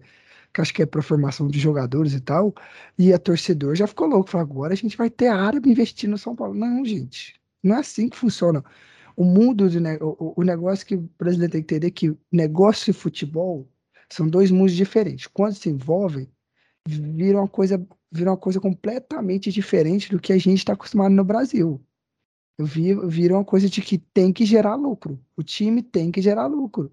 que 0.53 0.61
acho 0.61 0.73
que 0.73 0.83
é 0.83 0.85
para 0.85 1.01
formação 1.01 1.47
de 1.47 1.59
jogadores 1.59 2.13
e 2.13 2.19
tal, 2.21 2.53
e 2.97 3.13
a 3.13 3.19
torcedor 3.19 3.75
já 3.75 3.87
ficou 3.87 4.07
louco, 4.07 4.29
falou, 4.29 4.45
agora 4.45 4.73
a 4.73 4.77
gente 4.77 4.97
vai 4.97 5.09
ter 5.09 5.27
árabe 5.27 5.69
investindo 5.69 6.11
no 6.11 6.17
São 6.17 6.35
Paulo. 6.35 6.53
Não, 6.53 6.83
gente, 6.85 7.39
não 7.63 7.75
é 7.75 7.79
assim 7.79 8.09
que 8.09 8.17
funciona. 8.17 8.63
O 9.16 9.24
mundo, 9.24 9.70
de, 9.70 9.80
o, 10.01 10.34
o 10.38 10.43
negócio 10.43 10.86
que 10.86 10.95
o 10.95 11.09
brasileiro 11.18 11.51
tem 11.51 11.61
que 11.63 11.74
entender 11.74 11.88
é 11.88 11.91
que 11.91 12.18
negócio 12.32 12.91
e 12.91 12.93
futebol 12.93 13.68
são 14.09 14.28
dois 14.28 14.51
mundos 14.51 14.74
diferentes. 14.74 15.28
Quando 15.28 15.55
se 15.55 15.70
envolvem, 15.70 16.30
viram 16.88 17.39
uma 17.39 17.47
coisa, 17.47 17.86
viram 18.11 18.34
uma 18.34 18.38
coisa 18.38 18.59
completamente 18.59 19.51
diferente 19.51 20.09
do 20.09 20.20
que 20.20 20.34
a 20.34 20.38
gente 20.38 20.59
está 20.59 20.74
acostumado 20.74 21.13
no 21.13 21.24
Brasil. 21.24 21.82
Viram 22.57 23.38
uma 23.38 23.45
coisa 23.45 23.70
de 23.70 23.82
que 23.82 23.97
tem 23.97 24.32
que 24.32 24.45
gerar 24.45 24.76
lucro. 24.76 25.20
O 25.36 25.43
time 25.43 25.82
tem 25.82 26.11
que 26.11 26.22
gerar 26.22 26.47
lucro. 26.47 26.91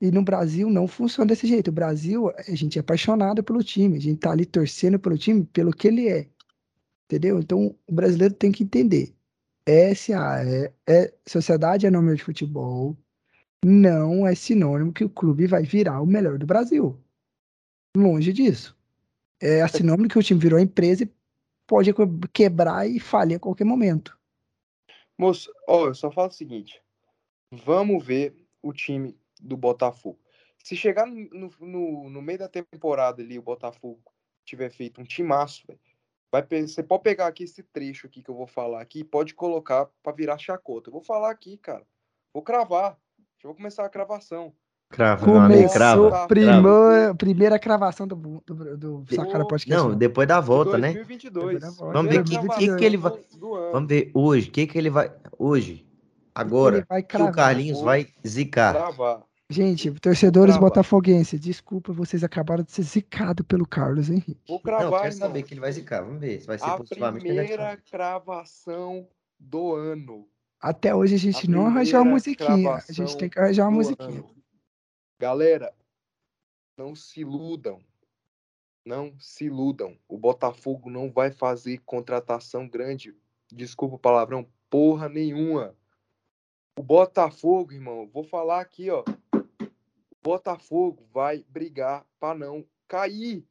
E 0.00 0.10
no 0.10 0.22
Brasil 0.22 0.68
não 0.68 0.86
funciona 0.86 1.28
desse 1.28 1.46
jeito. 1.46 1.68
O 1.68 1.72
Brasil, 1.72 2.30
a 2.30 2.54
gente 2.54 2.78
é 2.78 2.80
apaixonado 2.80 3.42
pelo 3.42 3.62
time, 3.62 3.96
a 3.96 4.00
gente 4.00 4.18
tá 4.18 4.30
ali 4.30 4.44
torcendo 4.44 4.98
pelo 4.98 5.16
time 5.16 5.44
pelo 5.44 5.72
que 5.72 5.88
ele 5.88 6.08
é. 6.08 6.28
Entendeu? 7.06 7.38
Então 7.38 7.74
o 7.86 7.92
brasileiro 7.92 8.34
tem 8.34 8.52
que 8.52 8.62
entender. 8.62 9.15
SA 9.68 10.44
é, 10.44 10.72
é 10.86 11.14
Sociedade 11.26 11.86
Anônima 11.86 12.14
de 12.14 12.22
Futebol, 12.22 12.96
não 13.64 14.26
é 14.26 14.34
sinônimo 14.34 14.92
que 14.92 15.04
o 15.04 15.10
clube 15.10 15.46
vai 15.46 15.64
virar 15.64 16.00
o 16.00 16.06
melhor 16.06 16.38
do 16.38 16.46
Brasil. 16.46 16.96
Longe 17.96 18.32
disso. 18.32 18.76
É 19.40 19.66
sinônimo 19.66 20.08
que 20.08 20.18
o 20.18 20.22
time 20.22 20.38
virou 20.38 20.58
empresa 20.58 21.02
e 21.02 21.10
pode 21.66 21.92
quebrar 22.32 22.88
e 22.88 23.00
falhar 23.00 23.36
a 23.36 23.40
qualquer 23.40 23.64
momento. 23.64 24.16
Moço, 25.18 25.52
ó, 25.66 25.86
eu 25.86 25.94
só 25.94 26.10
falo 26.10 26.28
o 26.28 26.32
seguinte: 26.32 26.80
vamos 27.50 28.04
ver 28.04 28.36
o 28.62 28.72
time 28.72 29.18
do 29.40 29.56
Botafogo. 29.56 30.18
Se 30.62 30.76
chegar 30.76 31.06
no, 31.06 31.50
no, 31.60 32.10
no 32.10 32.22
meio 32.22 32.38
da 32.38 32.48
temporada 32.48 33.22
ali, 33.22 33.38
o 33.38 33.42
Botafogo 33.42 34.00
tiver 34.44 34.70
feito 34.70 35.00
um 35.00 35.04
timaço, 35.04 35.64
véio, 35.66 35.80
vai, 36.42 36.66
você 36.66 36.82
pode 36.82 37.02
pegar 37.02 37.26
aqui 37.26 37.44
esse 37.44 37.62
trecho 37.62 38.06
aqui 38.06 38.22
que 38.22 38.30
eu 38.30 38.34
vou 38.34 38.46
falar 38.46 38.80
aqui 38.80 39.00
e 39.00 39.04
pode 39.04 39.34
colocar 39.34 39.88
para 40.02 40.12
virar 40.12 40.38
chacota. 40.38 40.88
Eu 40.88 40.92
vou 40.92 41.02
falar 41.02 41.30
aqui, 41.30 41.56
cara. 41.58 41.82
Vou 42.32 42.42
cravar. 42.42 42.96
Já 43.42 43.48
vou 43.48 43.54
começar 43.54 43.84
a 43.84 43.88
cravação. 43.88 44.52
Crava, 44.88 45.24
Começou 45.24 45.70
crava, 45.70 46.28
primeira, 46.28 47.14
primeira 47.16 47.58
cravação 47.58 48.06
do, 48.06 48.14
do, 48.46 48.76
do 48.76 49.04
Sacara 49.12 49.44
Podcast. 49.44 49.68
Não, 49.68 49.96
depois 49.96 50.28
da 50.28 50.40
volta, 50.40 50.78
2022. 50.78 51.60
né? 51.60 51.74
Vamos 51.76 52.12
ver 52.12 52.20
o 52.20 52.24
que, 52.24 52.38
que, 52.38 52.76
que, 52.76 52.84
ele 52.84 52.96
vai. 52.96 53.12
Vamos 53.72 53.88
ver 53.88 54.12
hoje. 54.14 54.48
O 54.48 54.52
que, 54.52 54.64
que 54.64 54.78
ele 54.78 54.88
vai. 54.88 55.12
Hoje, 55.36 55.86
Agora, 56.36 56.76
Ele 56.76 56.86
vai 56.86 57.02
que 57.02 57.16
o 57.16 57.18
cravar. 57.18 57.34
Carlinhos 57.34 57.80
vai 57.80 58.08
zicar. 58.26 58.74
Travar. 58.74 59.22
Gente, 59.50 59.92
torcedores 60.00 60.56
botafoguenses, 60.56 61.38
desculpa, 61.38 61.92
vocês 61.92 62.24
acabaram 62.24 62.64
de 62.64 62.72
ser 62.72 62.82
zicados 62.82 63.46
pelo 63.46 63.64
Carlos 63.66 64.10
Henrique. 64.10 64.40
Vou 64.48 64.56
Não, 64.56 64.62
cravar, 64.62 65.02
quero 65.02 65.14
irmão. 65.14 65.28
saber 65.28 65.42
que 65.44 65.54
ele 65.54 65.60
vai 65.60 65.70
zicar. 65.72 66.02
Vamos 66.02 66.20
ver 66.20 66.40
se 66.40 66.46
vai 66.48 66.58
ser 66.58 66.64
A 66.64 66.76
positivamente. 66.76 67.22
primeira 67.22 67.70
ser. 67.70 67.82
cravação 67.82 69.08
do 69.38 69.72
ano. 69.74 70.28
Até 70.60 70.92
hoje 70.92 71.14
a 71.14 71.18
gente 71.18 71.46
A 71.46 71.50
não 71.50 71.66
arranjou 71.66 72.02
uma 72.02 72.10
musiquinha. 72.12 72.74
A 72.74 72.92
gente 72.92 73.16
tem 73.16 73.28
que 73.30 73.38
arranjar 73.38 73.64
uma 73.68 73.76
musiquinha. 73.76 74.18
ano. 74.18 74.34
Galera, 75.20 75.72
não 76.76 76.96
se 76.96 77.20
iludam. 77.20 77.78
Não 78.84 79.14
se 79.20 79.44
iludam. 79.44 79.96
O 80.08 80.18
Botafogo 80.18 80.90
não 80.90 81.08
vai 81.10 81.30
fazer 81.30 81.78
contratação 81.86 82.66
grande. 82.68 83.14
Desculpa 83.52 83.94
o 83.94 83.98
palavrão, 83.98 84.44
porra 84.68 85.08
nenhuma. 85.08 85.76
O 86.78 86.82
Botafogo, 86.82 87.72
irmão, 87.72 88.08
vou 88.12 88.24
falar 88.24 88.60
aqui, 88.60 88.90
ó. 88.90 89.04
O 90.26 90.28
Botafogo 90.28 91.04
vai 91.14 91.44
brigar 91.48 92.04
para 92.18 92.36
não 92.36 92.64
cair. 92.88 93.44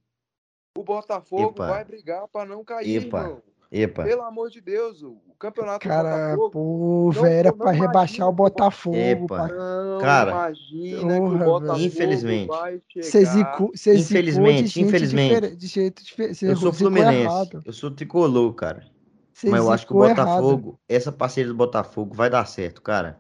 O 0.78 0.84
Botafogo 0.84 1.51
Epa. 1.51 1.67
vai 1.67 1.86
brigar 1.86 2.28
para 2.28 2.45
não 2.49 2.65
cair, 2.65 2.97
Epa. 2.97 3.19
irmão. 3.21 3.41
Epa. 3.71 4.03
Pelo 4.03 4.21
amor 4.23 4.49
de 4.49 4.59
Deus, 4.59 5.01
o 5.01 5.15
campeonato 5.39 5.88
do 5.88 5.89
Cara, 5.89 6.36
Botafogo. 6.36 6.49
pô, 6.51 7.11
velho, 7.11 7.26
era 7.28 7.53
pra 7.53 7.71
rebaixar 7.71 8.28
o 8.28 8.34
Botafogo. 8.34 8.97
Epa. 8.97 9.47
Não 9.47 9.99
Cara, 9.99 10.32
imagina 10.32 11.17
porra, 11.17 11.30
que 11.30 11.36
o. 11.36 11.45
Botafogo 11.45 11.80
Infelizmente. 11.80 12.47
vai 12.47 12.82
chegar. 13.01 13.57
de 13.57 13.89
Infelizmente, 13.97 14.82
infelizmente. 14.82 15.55
de 15.55 15.67
jeito 15.67 16.03
diferente. 16.03 16.45
Eu 16.45 16.57
sou 16.57 16.73
fluminense. 16.73 17.21
errado. 17.21 17.63
Eu 17.65 17.71
sou 17.71 17.89
tricolor, 17.89 18.53
cara. 18.53 18.86
Você 19.34 19.49
Mas 19.49 19.61
eu 19.63 19.71
acho 19.71 19.88
que 19.88 19.93
o 19.93 20.01
zicou 20.01 20.09
errado. 20.09 20.41
Botafogo, 20.41 20.80
essa 20.89 21.11
parceria 21.11 21.47
do 21.47 21.55
Botafogo 21.55 22.13
vai 22.13 22.30
dar 22.30 22.45
certo, 22.45 22.82
cara. 22.82 23.17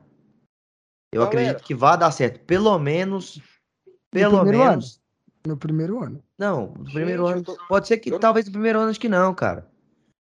Eu 1.15 1.21
Galera. 1.21 1.41
acredito 1.41 1.65
que 1.65 1.73
vai 1.73 1.97
dar 1.97 2.11
certo. 2.11 2.39
Pelo 2.41 2.77
menos. 2.77 3.41
Pelo 4.11 4.41
primeiro 4.41 4.69
menos. 4.69 5.01
No 5.47 5.55
primeiro 5.57 6.03
ano. 6.03 6.23
Não, 6.37 6.73
no 6.77 6.83
primeiro 6.85 7.25
Gente, 7.27 7.35
ano. 7.35 7.43
tô- 7.43 7.57
Pode 7.67 7.87
ser 7.87 7.97
que 7.99 8.11
eu- 8.11 8.19
talvez 8.19 8.45
no 8.47 8.51
primeiro 8.51 8.79
ano 8.79 8.89
acho 8.89 8.99
que 8.99 9.07
não, 9.07 9.33
cara. 9.33 9.67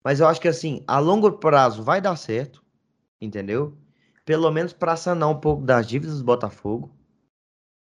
Mas 0.03 0.19
eu 0.19 0.27
acho 0.27 0.39
que 0.39 0.47
assim, 0.47 0.83
a 0.87 0.99
longo 0.99 1.31
prazo 1.33 1.81
vai 1.81 1.99
dar 1.99 2.15
certo. 2.15 2.63
Entendeu? 3.19 3.75
Pelo 4.25 4.51
menos 4.51 4.73
para 4.73 4.95
sanar 4.95 5.29
um 5.29 5.39
pouco 5.39 5.63
das 5.63 5.87
dívidas 5.87 6.19
do 6.19 6.23
Botafogo. 6.25 6.91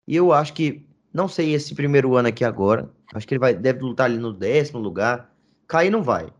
E 0.07 0.17
eu 0.17 0.33
acho 0.33 0.53
que. 0.55 0.87
Não 1.13 1.27
sei 1.29 1.53
esse 1.55 1.75
primeiro 1.75 2.17
ano 2.17 2.29
aqui 2.29 2.45
agora. 2.45 2.91
Acho 3.15 3.27
que 3.27 3.35
ele 3.35 3.39
vai, 3.41 3.55
deve 3.55 3.81
lutar 3.81 4.07
ali 4.07 4.19
no 4.19 4.33
décimo 4.33 4.79
lugar. 4.79 5.35
Cair 5.67 5.91
não 5.91 6.03
vai. 6.03 6.33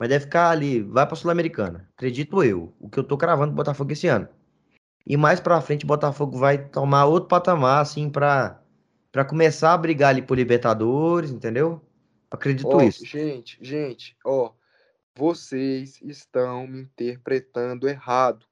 Mas 0.00 0.08
deve 0.08 0.24
ficar 0.24 0.50
ali. 0.50 0.82
Vai 0.82 1.06
pra 1.06 1.14
Sul-Americana. 1.16 1.88
Acredito 1.96 2.42
eu. 2.42 2.74
O 2.80 2.88
que 2.88 2.98
eu 2.98 3.04
tô 3.04 3.16
cravando 3.16 3.52
do 3.52 3.56
Botafogo 3.56 3.92
esse 3.92 4.08
ano. 4.08 4.28
E 5.06 5.16
mais 5.16 5.38
pra 5.38 5.60
frente 5.60 5.84
o 5.84 5.88
Botafogo 5.88 6.38
vai 6.38 6.68
tomar 6.68 7.04
outro 7.04 7.28
patamar, 7.28 7.82
assim, 7.82 8.08
pra, 8.08 8.62
pra 9.12 9.24
começar 9.24 9.74
a 9.74 9.78
brigar 9.78 10.10
ali 10.10 10.22
por 10.22 10.36
Libertadores, 10.36 11.30
entendeu? 11.30 11.80
Acredito 12.30 12.76
Ó, 12.76 12.82
isso. 12.82 13.04
gente, 13.04 13.58
gente, 13.60 14.16
ó, 14.24 14.52
vocês 15.14 16.00
estão 16.02 16.66
me 16.66 16.80
interpretando 16.80 17.88
errado. 17.88 18.46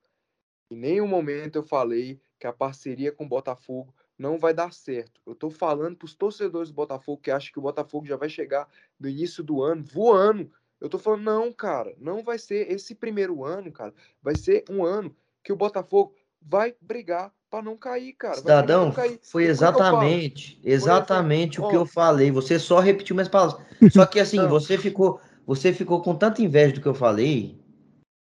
Em 0.70 0.76
nenhum 0.76 1.07
momento 1.07 1.57
eu 1.57 1.62
falei 1.62 2.20
que 2.38 2.46
a 2.46 2.53
parceria 2.53 3.11
com 3.12 3.24
o 3.24 3.28
Botafogo 3.28 3.94
não 4.18 4.38
vai 4.38 4.55
dar 4.55 4.72
certo. 4.72 5.20
Eu 5.26 5.34
tô 5.34 5.50
falando 5.50 5.96
pros 5.96 6.14
torcedores 6.14 6.70
do 6.70 6.74
Botafogo 6.74 7.20
que 7.20 7.30
acham 7.30 7.53
que 7.53 7.59
o 7.59 7.62
Botafogo 7.62 8.07
já 8.07 8.16
vai 8.16 8.28
chegar 8.28 8.68
no 8.98 9.09
início 9.09 9.42
do 9.42 9.62
ano 9.62 9.82
voando. 9.82 10.53
Eu 10.80 10.88
tô 10.88 10.98
falando, 10.98 11.22
não, 11.22 11.53
cara, 11.53 11.94
não 11.98 12.22
vai 12.22 12.38
ser 12.38 12.70
esse 12.70 12.94
primeiro 12.94 13.44
ano, 13.44 13.72
cara. 13.72 13.92
Vai 14.22 14.36
ser 14.36 14.64
um 14.70 14.84
ano 14.84 15.14
que 15.42 15.53
o 15.53 15.57
Botafogo 15.57 16.14
vai 16.45 16.74
brigar 16.80 17.32
pra 17.51 17.62
não 17.62 17.76
cair, 17.76 18.14
cara. 18.14 18.36
Cidadão, 18.36 18.86
não 18.86 18.93
cair. 18.93 19.20
foi 19.22 19.45
exatamente, 19.45 20.59
exatamente 20.64 21.61
o 21.61 21.68
que 21.68 21.76
eu 21.76 21.84
falei. 21.84 22.30
Você 22.30 22.59
só 22.59 22.78
repetiu 22.78 23.14
minhas 23.14 23.28
palavras. 23.28 23.61
Só 23.93 24.07
que 24.07 24.18
assim, 24.18 24.47
você 24.49 24.78
ficou, 24.78 25.20
você 25.47 25.72
ficou 25.72 26.01
com 26.01 26.14
tanta 26.14 26.40
inveja 26.40 26.74
do 26.74 26.80
que 26.80 26.88
eu 26.88 26.95
falei, 26.95 27.59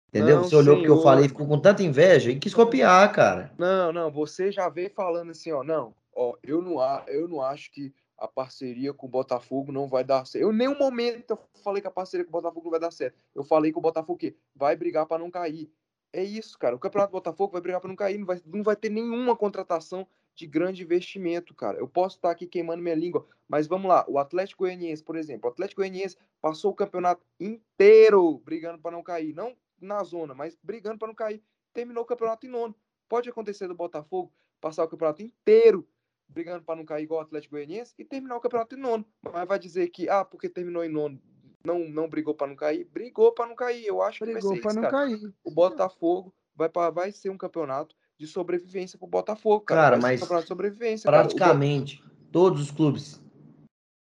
entendeu? 0.09 0.37
Não, 0.37 0.45
você 0.45 0.57
olhou 0.57 0.79
o 0.79 0.83
que 0.83 0.89
eu 0.89 1.03
falei, 1.03 1.29
ficou 1.29 1.47
com 1.47 1.61
tanta 1.61 1.83
inveja 1.83 2.31
e 2.31 2.39
quis 2.39 2.55
copiar, 2.55 3.13
cara. 3.13 3.53
Não, 3.57 3.93
não, 3.93 4.11
você 4.11 4.51
já 4.51 4.69
veio 4.69 4.91
falando 4.91 5.31
assim, 5.31 5.53
ó, 5.53 5.63
não, 5.63 5.95
ó, 6.15 6.35
eu 6.43 6.61
não, 6.61 6.79
eu 7.07 7.29
não 7.29 7.41
acho 7.41 7.71
que 7.71 7.95
a 8.21 8.29
parceria 8.29 8.93
com 8.93 9.07
o 9.07 9.11
Botafogo 9.11 9.73
não 9.73 9.89
vai 9.89 10.05
dar 10.05 10.27
certo. 10.27 10.45
Eu 10.45 10.53
em 10.53 10.57
nenhum 10.57 10.79
momento 10.79 11.31
eu 11.31 11.39
falei 11.65 11.81
que 11.81 11.89
a 11.89 11.91
parceria 11.91 12.25
com 12.25 12.31
o 12.31 12.41
Botafogo 12.41 12.65
não 12.65 12.71
vai 12.71 12.81
dar 12.81 12.91
certo. 12.91 13.17
Eu 13.35 13.43
falei 13.43 13.73
que 13.73 13.79
o 13.79 13.83
Botafogo 13.83 14.19
que 14.19 14.37
vai 14.55 14.77
brigar 14.77 15.07
para 15.07 15.19
não 15.19 15.31
cair. 15.31 15.71
É 16.13 16.23
isso, 16.23 16.59
cara. 16.59 16.75
O 16.75 16.79
Campeonato 16.79 17.13
Botafogo 17.13 17.53
vai 17.53 17.61
brigar 17.61 17.81
para 17.81 17.89
não 17.89 17.97
cair, 17.97 18.19
não 18.19 18.27
vai, 18.27 18.41
não 18.45 18.63
vai 18.63 18.77
ter 18.77 18.91
nenhuma 18.91 19.37
contratação 19.37 20.07
de 20.35 20.47
grande 20.47 20.83
investimento, 20.83 21.55
cara. 21.55 21.79
Eu 21.79 21.87
posso 21.87 22.17
estar 22.17 22.31
aqui 22.31 22.47
queimando 22.47 22.83
minha 22.83 22.95
língua, 22.95 23.27
mas 23.49 23.67
vamos 23.67 23.89
lá. 23.89 24.05
O 24.09 24.19
Atlético 24.19 24.65
Goianiense, 24.65 25.03
por 25.03 25.17
exemplo, 25.17 25.49
o 25.49 25.53
Atlético 25.53 25.81
Goianiense 25.81 26.17
passou 26.41 26.73
o 26.73 26.75
campeonato 26.75 27.25
inteiro 27.39 28.39
brigando 28.39 28.79
para 28.81 28.91
não 28.91 29.03
cair, 29.03 29.35
não 29.35 29.57
na 29.81 30.03
zona, 30.03 30.35
mas 30.35 30.59
brigando 30.63 30.99
para 30.99 31.09
não 31.09 31.15
cair. 31.15 31.43
Terminou 31.73 32.03
o 32.03 32.07
campeonato 32.07 32.47
em 32.47 32.51
nono. 32.51 32.75
Pode 33.09 33.29
acontecer 33.29 33.69
do 33.69 33.75
Botafogo 33.75 34.33
passar 34.61 34.85
o 34.85 34.89
campeonato 34.89 35.23
inteiro 35.23 35.87
brigando 36.29 36.65
para 36.65 36.77
não 36.77 36.85
cair 36.85 37.05
igual 37.05 37.21
o 37.21 37.25
Atlético 37.25 37.57
Goianiense 37.57 37.95
e 37.99 38.05
terminar 38.05 38.37
o 38.37 38.41
campeonato 38.41 38.77
em 38.77 38.79
nono. 38.79 39.05
Mas 39.23 39.49
vai 39.49 39.59
dizer 39.59 39.89
que, 39.89 40.09
ah, 40.09 40.25
porque 40.25 40.49
terminou 40.49 40.85
em 40.85 40.89
nono, 40.89 41.21
não, 41.65 41.81
não 41.89 42.09
brigou 42.09 42.35
para 42.35 42.47
não 42.47 42.57
cair? 42.57 42.89
Brigou 42.93 43.33
para 43.33 43.47
não 43.47 43.55
cair. 43.55 43.87
Eu 43.87 44.03
acho 44.03 44.19
que 44.19 44.25
Brigou 44.25 44.51
vai 44.51 44.57
ser 44.57 44.63
pra 44.63 44.71
isso, 44.71 44.81
não 44.81 44.91
cara. 44.91 45.07
cair. 45.07 45.35
O 45.45 45.51
Botafogo 45.51 46.35
vai, 46.55 46.69
pra, 46.69 46.91
vai 46.91 47.13
ser 47.13 47.31
um 47.31 47.37
campeonato 47.37 47.95
de 48.19 48.27
sobrevivência 48.27 48.99
pro 48.99 49.09
Botafogo, 49.09 49.61
cara. 49.61 49.81
Cara, 49.83 49.97
um 49.97 50.01
mas 50.01 50.21
de 50.21 50.47
sobrevivência, 50.47 51.11
cara. 51.11 51.25
O 51.25 51.29
Praticamente 51.29 52.03
todos 52.31 52.63
os 52.63 52.71
clubes, 52.71 53.21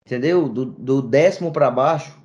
entendeu? 0.06 0.48
Do, 0.48 0.66
do 0.66 1.02
décimo 1.02 1.52
pra 1.52 1.70
baixo, 1.70 2.22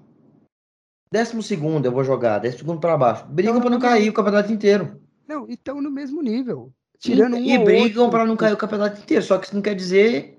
décimo 1.10 1.42
segundo 1.42 1.86
eu 1.86 1.92
vou 1.92 2.04
jogar, 2.04 2.38
décimo 2.38 2.60
segundo 2.60 2.80
pra 2.80 2.96
baixo, 2.96 3.26
brigam 3.26 3.60
pra 3.60 3.70
não 3.70 3.78
cair 3.78 4.08
o 4.08 4.12
campeonato 4.12 4.52
inteiro. 4.52 5.00
Não, 5.26 5.48
e 5.48 5.54
estão 5.54 5.80
no 5.80 5.90
mesmo 5.90 6.22
nível. 6.22 6.72
Tirando 6.98 7.34
um 7.34 7.38
e, 7.38 7.54
e 7.54 7.58
ou 7.58 7.64
brigam 7.64 8.10
pra 8.10 8.24
não 8.24 8.36
cair 8.36 8.52
o 8.52 8.56
campeonato 8.56 9.00
inteiro, 9.00 9.22
só 9.22 9.38
que 9.38 9.46
isso 9.46 9.54
não 9.54 9.62
quer 9.62 9.74
dizer 9.74 10.37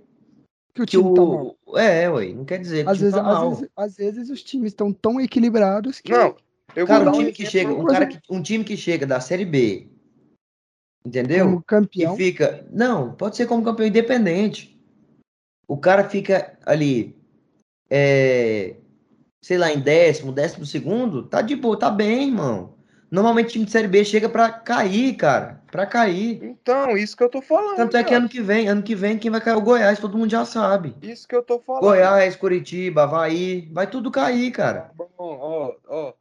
que 0.85 0.97
o 0.97 1.01
que 1.01 1.07
time 1.07 1.13
tá 1.13 1.21
mal. 1.21 1.57
o. 1.65 1.77
É, 1.77 2.09
ué, 2.09 2.33
não 2.33 2.45
quer 2.45 2.59
dizer 2.59 2.83
que 2.83 2.89
o 2.89 2.91
Às 2.91 2.97
time 2.97 3.09
vezes, 3.11 3.23
tá 3.23 3.31
às, 3.31 3.37
mal. 3.39 3.49
vezes, 3.51 3.69
às 3.75 3.95
vezes 3.95 4.29
os 4.29 4.43
times 4.43 4.71
estão 4.71 4.91
tão 4.91 5.19
equilibrados 5.19 5.99
que. 5.99 6.11
Não, 6.11 6.35
eu 6.75 6.85
Cara, 6.85 7.09
um 7.09 7.13
time 7.13 7.31
que 7.31 7.45
chega, 7.45 7.73
um, 7.73 7.85
cara 7.85 8.05
que, 8.07 8.19
um 8.29 8.41
time 8.41 8.63
que 8.63 8.77
chega 8.77 9.05
da 9.05 9.19
Série 9.19 9.45
B, 9.45 9.87
entendeu? 11.05 11.45
como 11.45 11.63
campeão. 11.63 12.13
E 12.13 12.17
fica. 12.17 12.67
Não, 12.71 13.13
pode 13.13 13.35
ser 13.35 13.47
como 13.47 13.63
campeão 13.63 13.87
independente. 13.87 14.79
O 15.67 15.77
cara 15.77 16.09
fica 16.09 16.57
ali, 16.65 17.15
é, 17.89 18.75
sei 19.41 19.57
lá, 19.57 19.71
em 19.71 19.79
décimo, 19.79 20.31
décimo 20.31 20.65
segundo, 20.65 21.23
tá 21.23 21.41
de 21.41 21.55
boa, 21.55 21.77
tá 21.77 21.91
bem, 21.91 22.27
irmão. 22.27 22.78
Normalmente 23.11 23.53
time 23.53 23.65
de 23.65 23.71
Série 23.71 23.87
B 23.87 24.05
chega 24.05 24.29
pra 24.29 24.51
cair, 24.51 25.15
cara. 25.15 25.61
Pra 25.71 25.85
cair. 25.85 26.43
Então, 26.43 26.95
isso 26.95 27.17
que 27.17 27.23
eu 27.23 27.29
tô 27.29 27.41
falando. 27.41 27.75
Tanto 27.75 27.97
é 27.97 28.03
que 28.03 28.13
ano 28.13 28.29
que 28.29 28.41
vem, 28.41 28.67
ano 28.67 28.83
que 28.83 28.95
vem, 28.95 29.17
quem 29.17 29.31
vai 29.31 29.41
cair 29.41 29.53
é 29.53 29.57
o 29.57 29.61
Goiás, 29.61 29.99
todo 29.99 30.17
mundo 30.17 30.29
já 30.29 30.45
sabe. 30.45 30.95
Isso 31.01 31.27
que 31.27 31.35
eu 31.35 31.41
tô 31.41 31.59
falando. 31.59 31.81
Goiás, 31.81 32.35
Curitiba, 32.35 33.03
Havaí, 33.03 33.67
vai 33.71 33.89
tudo 33.89 34.11
cair, 34.11 34.51
cara. 34.51 34.91
Bom, 34.95 35.09
ó, 35.17 35.75
ó. 35.87 36.13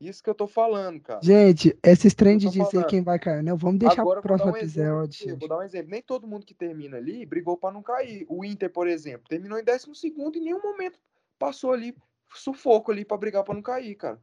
Isso 0.00 0.22
que 0.22 0.30
eu 0.30 0.34
tô 0.34 0.46
falando, 0.46 1.00
cara. 1.00 1.18
Gente, 1.20 1.76
esses 1.82 2.14
trem 2.14 2.38
de 2.38 2.48
dizer 2.48 2.70
falando. 2.70 2.86
quem 2.86 3.02
vai 3.02 3.18
cair, 3.18 3.42
não. 3.42 3.56
Vamos 3.56 3.80
deixar 3.80 4.02
Agora, 4.02 4.20
pro 4.20 4.28
próximo 4.28 4.52
um 4.52 4.56
exemplo 4.56 5.04
episódio. 5.04 5.30
gente. 5.30 5.40
Vou 5.40 5.48
dar 5.48 5.58
um 5.58 5.62
exemplo. 5.62 5.90
Nem 5.90 6.02
todo 6.02 6.26
mundo 6.26 6.46
que 6.46 6.54
termina 6.54 6.96
ali 6.98 7.26
brigou 7.26 7.56
para 7.56 7.74
não 7.74 7.82
cair. 7.82 8.24
O 8.28 8.44
Inter, 8.44 8.70
por 8.70 8.86
exemplo, 8.86 9.26
terminou 9.28 9.58
em 9.58 9.64
12 9.64 9.88
e 10.04 10.08
em 10.08 10.44
nenhum 10.44 10.62
momento 10.62 11.00
passou 11.36 11.72
ali 11.72 11.96
sufoco 12.32 12.92
ali 12.92 13.04
para 13.04 13.16
brigar 13.16 13.42
para 13.42 13.54
não 13.54 13.62
cair, 13.62 13.96
cara. 13.96 14.20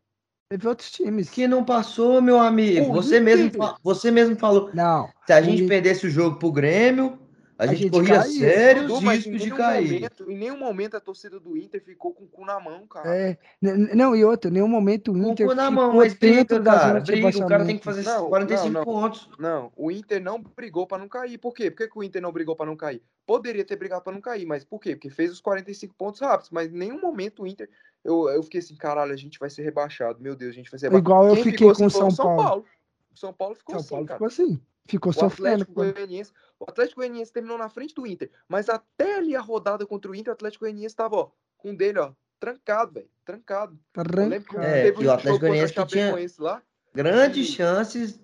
Teve 0.50 0.68
outros 0.68 0.92
times. 0.92 1.30
Que 1.30 1.48
não 1.48 1.64
passou, 1.64 2.22
meu 2.22 2.40
amigo. 2.40 2.94
Você 2.94 3.20
mesmo, 3.20 3.48
Inter. 3.48 3.74
você 3.84 4.12
mesmo 4.12 4.36
falou. 4.36 4.70
Não. 4.74 5.10
Se 5.26 5.34
a 5.34 5.42
gente 5.42 5.64
Inter- 5.64 5.68
perdesse 5.68 6.06
o 6.06 6.10
jogo 6.10 6.38
pro 6.38 6.52
Grêmio, 6.52 7.18
a, 7.58 7.64
A 7.64 7.68
gente, 7.68 7.84
gente 7.84 7.92
corria 7.92 8.20
caía. 8.20 8.40
sérios 8.40 8.86
Dudu, 8.88 9.10
riscos 9.10 9.42
de 9.42 9.50
cair. 9.50 9.94
momento, 9.94 10.32
em 10.32 10.38
nenhum 10.38 10.60
momento 10.60 10.98
a 10.98 11.00
torcida 11.00 11.40
do 11.40 11.58
Inter 11.58 11.82
ficou 11.84 12.14
com 12.14 12.26
o 12.26 12.28
cu 12.28 12.46
na 12.46 12.60
mão, 12.60 12.86
cara. 12.86 13.10
É, 13.16 13.38
não, 13.62 14.16
e 14.16 14.24
outra, 14.24 14.52
em 14.52 14.54
nenhum 14.54 14.68
momento 14.68 15.12
o 15.12 15.14
Com 15.14 15.30
o 15.30 15.32
Inter 15.32 15.48
cu 15.48 15.56
na 15.56 15.70
ficou 15.70 15.84
mão, 15.84 15.96
mas 15.96 16.14
dentro 16.14 16.58
briga, 16.58 16.60
da 16.60 16.80
cara. 16.80 17.00
Briga, 17.00 17.28
o 17.30 17.48
cara 17.48 17.66
tem 17.66 17.78
que 17.80 17.84
fazer 17.84 18.04
Não, 18.04 18.28
45 18.28 18.70
não, 18.72 18.80
não. 18.82 18.86
pontos. 18.86 19.30
Não, 19.40 19.72
o 19.76 19.90
Inter 19.90 20.22
não 20.22 20.40
brigou 20.56 20.86
para 20.86 21.00
não 21.00 21.08
cair. 21.08 21.40
Por 21.40 21.54
quê? 21.56 21.72
Por 21.72 21.78
que, 21.78 21.88
que 21.88 21.98
o 21.98 22.04
Inter 22.04 22.22
não 22.22 22.32
brigou 22.32 22.56
para 22.56 22.66
não 22.68 22.76
cair? 22.76 23.02
Poderia 23.26 23.66
ter 23.66 23.78
brigado 23.78 24.04
para 24.04 24.14
não 24.14 24.22
cair, 24.22 24.46
mas 24.46 24.64
por 24.64 24.80
quê? 24.80 24.92
Porque 24.96 25.10
fez 25.10 25.32
os 25.32 25.40
45 25.42 25.96
pontos 25.96 26.20
rápidos, 26.22 26.52
mas 26.52 26.72
em 26.72 26.78
nenhum 26.78 27.02
momento 27.02 27.42
o 27.42 27.48
Inter. 27.48 27.68
Eu, 28.06 28.30
eu 28.30 28.44
fiquei 28.44 28.60
assim, 28.60 28.76
caralho, 28.76 29.12
a 29.12 29.18
gente 29.18 29.40
vai 29.40 29.50
ser 29.50 29.64
rebaixado. 29.64 30.22
Meu 30.22 30.36
Deus, 30.36 30.52
a 30.52 30.54
gente 30.56 30.70
vai 30.70 30.80
ser 30.80 30.86
rebaixado. 30.86 31.10
Igual 31.10 31.28
eu 31.28 31.34
Quem 31.34 31.44
fiquei 31.44 31.58
ficou 31.58 31.76
com 31.76 31.84
o 31.84 31.88
assim 31.88 31.98
foi 32.00 32.12
São 32.12 32.36
Paulo. 32.38 32.66
O 33.12 33.18
São 33.18 33.34
Paulo 33.34 33.56
ficou 33.56 33.74
São 33.74 33.80
assim, 33.80 33.90
Paulo 33.90 34.06
cara. 34.06 34.18
ficou 34.18 34.28
assim. 34.28 34.62
Ficou 34.88 35.10
O 35.10 35.14
sofrendo. 35.14 35.64
Atlético 35.64 35.74
Goianiense, 35.74 36.32
o 36.60 36.66
Atlético 36.70 37.02
Goianiense 37.02 37.34
terminou 37.34 37.58
na 37.58 37.68
frente 37.68 37.96
do 37.96 38.06
Inter, 38.06 38.30
mas 38.48 38.70
até 38.70 39.16
ali 39.18 39.36
a 39.36 39.42
rodada 39.42 39.84
contra 39.88 40.12
o 40.12 40.16
Inter, 40.16 40.32
o 40.32 40.34
Atlético 40.36 40.64
Goianiense 40.66 40.94
estava, 40.94 41.16
ó, 41.16 41.30
com 41.58 41.72
o 41.72 41.76
dele, 41.76 41.98
ó, 41.98 42.12
trancado, 42.40 42.94
velho, 42.94 43.10
trancado. 43.26 43.80
Eu 43.96 44.02
Arrancado. 44.04 44.64
É, 44.64 44.84
teve 44.84 44.98
que 45.00 45.06
o 45.08 45.12
Atlético 45.12 45.40
Goianiense 45.40 45.74
que 45.74 45.86
tinha- 45.88 46.16
lá. 46.38 46.62
Grandes 46.94 47.48
E- 47.50 47.52
chances 47.52 48.20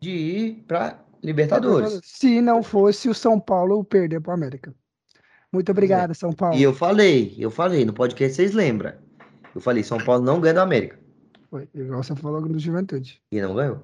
de 0.00 0.10
ir 0.10 0.64
para 0.66 1.00
Libertadores. 1.22 2.00
Se 2.02 2.40
não 2.40 2.64
fosse 2.64 3.08
o 3.08 3.14
São 3.14 3.38
Paulo 3.38 3.84
perder 3.84 4.20
para 4.20 4.32
o 4.32 4.34
América. 4.34 4.74
Muito 5.52 5.70
obrigado, 5.70 6.14
São 6.16 6.32
Paulo. 6.32 6.56
E 6.56 6.62
eu 6.64 6.74
falei, 6.74 7.36
eu 7.38 7.50
falei, 7.50 7.84
no 7.84 7.92
podcast 7.92 8.34
vocês 8.34 8.52
lembram. 8.54 8.94
Eu 9.54 9.60
falei, 9.60 9.82
São 9.82 9.98
Paulo 9.98 10.24
não 10.24 10.40
ganha 10.40 10.54
do 10.54 10.60
América. 10.60 10.98
Foi, 11.50 11.68
igual 11.74 12.02
você 12.02 12.16
falou 12.16 12.40
no 12.40 12.58
Juventude. 12.58 13.20
E 13.30 13.40
não 13.40 13.54
ganhou. 13.54 13.82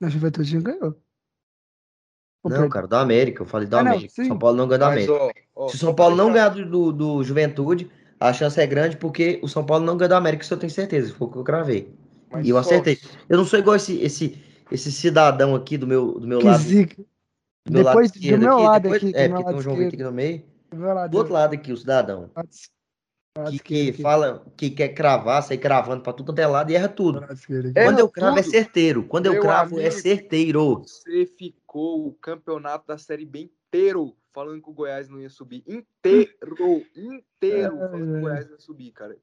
Na 0.00 0.08
Juventude 0.08 0.54
não 0.56 0.62
ganhou. 0.62 0.96
Ou 2.42 2.50
Não, 2.50 2.68
cara, 2.68 2.86
do 2.86 2.96
América. 2.96 3.42
Eu 3.42 3.46
falei 3.46 3.66
do 3.68 3.76
Ah, 3.76 3.82
não, 3.82 3.92
América. 3.92 4.12
sim. 4.14 4.24
São 4.26 4.38
Paulo 4.38 4.56
não 4.56 4.68
ganha 4.68 4.78
do 4.78 4.84
Mas, 4.86 5.08
América. 5.08 5.12
ó, 5.54 5.64
ó, 5.64 5.68
Se 5.68 5.76
o 5.76 5.78
São 5.78 5.94
Paulo 5.94 6.16
não 6.16 6.32
ganhar 6.32 6.48
do, 6.50 6.64
do, 6.68 6.92
do 6.92 7.24
Juventude, 7.24 7.90
a 8.20 8.32
chance 8.32 8.60
é 8.60 8.66
grande 8.66 8.96
porque 8.96 9.38
o 9.42 9.48
São 9.48 9.64
Paulo 9.64 9.84
não 9.84 9.96
ganha 9.96 10.08
do 10.08 10.14
América, 10.14 10.42
isso 10.44 10.54
eu 10.54 10.58
tenho 10.58 10.70
certeza. 10.72 11.14
Foi 11.14 11.28
o 11.28 11.30
que 11.30 11.38
eu 11.38 11.44
cravei. 11.44 11.92
mas 12.30 12.46
E 12.46 12.50
eu 12.50 12.54
só- 12.56 12.60
acertei. 12.60 12.98
Eu 13.28 13.36
não 13.38 13.44
sou 13.44 13.58
igual 13.58 13.76
esse, 13.76 14.00
esse, 14.00 14.40
esse 14.70 14.90
cidadão 14.92 15.54
aqui 15.54 15.76
do 15.78 15.86
meu, 15.86 16.18
do 16.20 16.26
meu 16.26 16.38
Que 16.40 16.46
lado. 16.46 16.62
zica. 16.62 16.96
Do 17.64 17.72
meu 17.72 17.84
Depois- 17.84 18.10
lado 18.10 18.12
do 18.12 18.16
esquerdo 18.18 18.40
meu 18.42 18.52
aqui. 18.54 18.62
lado 18.64 18.82
depois- 18.82 19.02
aqui, 19.02 19.12
do 19.12 19.18
é, 19.18 19.28
meu 19.28 19.36
porque 19.36 19.48
tem 19.50 19.58
um 19.58 19.62
João 19.62 19.76
Vitor 19.76 19.94
aqui 19.94 20.02
no 20.02 20.12
meio. 20.12 20.42
Do 20.70 20.76
meu 20.76 20.94
lado, 20.94 21.10
Do 21.10 21.18
outro 21.18 21.32
lado 21.32 21.54
aqui, 21.54 21.72
o 21.72 21.76
cidadão. 21.76 22.30
lado 22.34 22.48
Que, 23.50 23.58
que 23.92 24.02
fala, 24.02 24.44
que 24.56 24.70
quer 24.70 24.88
cravar, 24.90 25.42
sai 25.42 25.58
cravando 25.58 26.02
pra 26.02 26.12
tudo 26.12 26.26
quanto 26.26 26.38
é 26.38 26.46
lado 26.46 26.70
e 26.70 26.74
erra 26.74 26.88
tudo. 26.88 27.20
É, 27.74 27.84
Quando 27.84 27.98
eu 27.98 28.08
cravo 28.08 28.38
é 28.38 28.42
tudo. 28.42 28.50
certeiro. 28.50 29.04
Quando 29.04 29.26
eu 29.26 29.32
Meu 29.32 29.42
cravo 29.42 29.78
é 29.78 29.86
amigo. 29.86 30.00
certeiro. 30.00 30.78
Você 30.82 31.26
ficou 31.26 32.06
o 32.08 32.12
campeonato 32.14 32.86
da 32.86 32.96
Série 32.98 33.24
B 33.26 33.40
inteiro 33.40 34.16
falando 34.32 34.62
que 34.62 34.70
o 34.70 34.72
Goiás 34.72 35.08
não 35.08 35.20
ia 35.20 35.30
subir. 35.30 35.62
Inteiro, 35.66 36.84
inteiro 36.94 37.72
Ai, 37.74 37.88
falando 37.90 38.04
que 38.04 38.18
o 38.18 38.20
Goiás 38.20 38.50
ia 38.50 38.58
subir, 38.58 38.92
cara. 38.92 39.16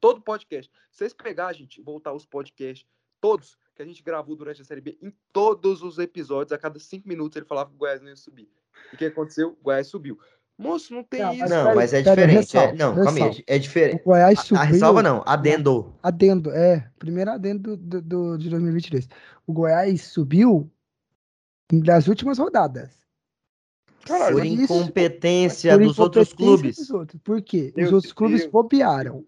Todo 0.00 0.20
podcast. 0.20 0.70
Se 0.90 0.98
vocês 0.98 1.14
pegar, 1.14 1.52
gente, 1.54 1.80
voltar 1.80 2.12
os 2.12 2.26
podcasts, 2.26 2.86
todos 3.20 3.56
que 3.74 3.82
a 3.82 3.84
gente 3.84 4.02
gravou 4.02 4.34
durante 4.36 4.60
a 4.60 4.64
Série 4.64 4.80
B, 4.80 4.98
em 5.00 5.12
todos 5.32 5.82
os 5.82 5.98
episódios, 5.98 6.52
a 6.52 6.58
cada 6.58 6.78
cinco 6.78 7.08
minutos 7.08 7.36
ele 7.36 7.46
falava 7.46 7.70
que 7.70 7.76
o 7.76 7.78
Goiás 7.78 8.00
não 8.00 8.08
ia 8.08 8.16
subir. 8.16 8.48
E 8.92 8.94
o 8.94 8.98
que 8.98 9.06
aconteceu? 9.06 9.50
O 9.50 9.62
Goiás 9.62 9.86
subiu. 9.86 10.18
Moço, 10.58 10.92
não 10.92 11.04
tem 11.04 11.20
Não, 11.20 11.30
isso. 11.32 11.40
mas 11.40 11.50
Não, 11.50 11.74
mas 11.76 11.92
é 11.92 12.02
peraí, 12.02 12.14
diferente. 12.16 12.34
é- 12.34 12.40
ressalva, 12.40 12.72
não, 12.72 12.94
calma 12.96 13.10
aí. 13.10 13.14
ressalva. 13.22 13.42
É 13.46 13.56
O 13.56 13.60
diferente. 13.60 14.02
Goiás 14.04 14.38
A, 14.38 14.42
subiu. 14.42 14.60
a 14.60 14.64
ressalva 14.64 15.02
não, 15.02 15.22
adendo. 15.24 15.94
Adendo, 16.02 16.50
é. 16.50 16.90
Primeiro 16.98 17.30
adendo 17.30 17.76
do, 17.76 18.02
do, 18.02 18.36
de 18.38 18.50
2023. 18.50 19.08
O 19.46 19.52
Goiás 19.52 20.02
subiu 20.02 20.68
nas 21.72 22.08
últimas 22.08 22.38
rodadas. 22.38 22.90
Caralho, 24.04 24.36
Por 24.38 24.46
isso- 24.46 24.62
incompetência 24.74 25.78
Por 25.78 25.86
dos 25.86 25.98
outros 25.98 26.28
incompetência 26.32 26.56
clubes. 26.56 26.76
dos 26.76 26.90
outros. 26.90 27.20
Por 27.22 27.42
quê? 27.42 27.72
Meu 27.76 27.86
os 27.86 27.92
outros 27.92 28.12
clubes 28.12 28.40
Deus. 28.40 28.50
bobearam. 28.52 29.24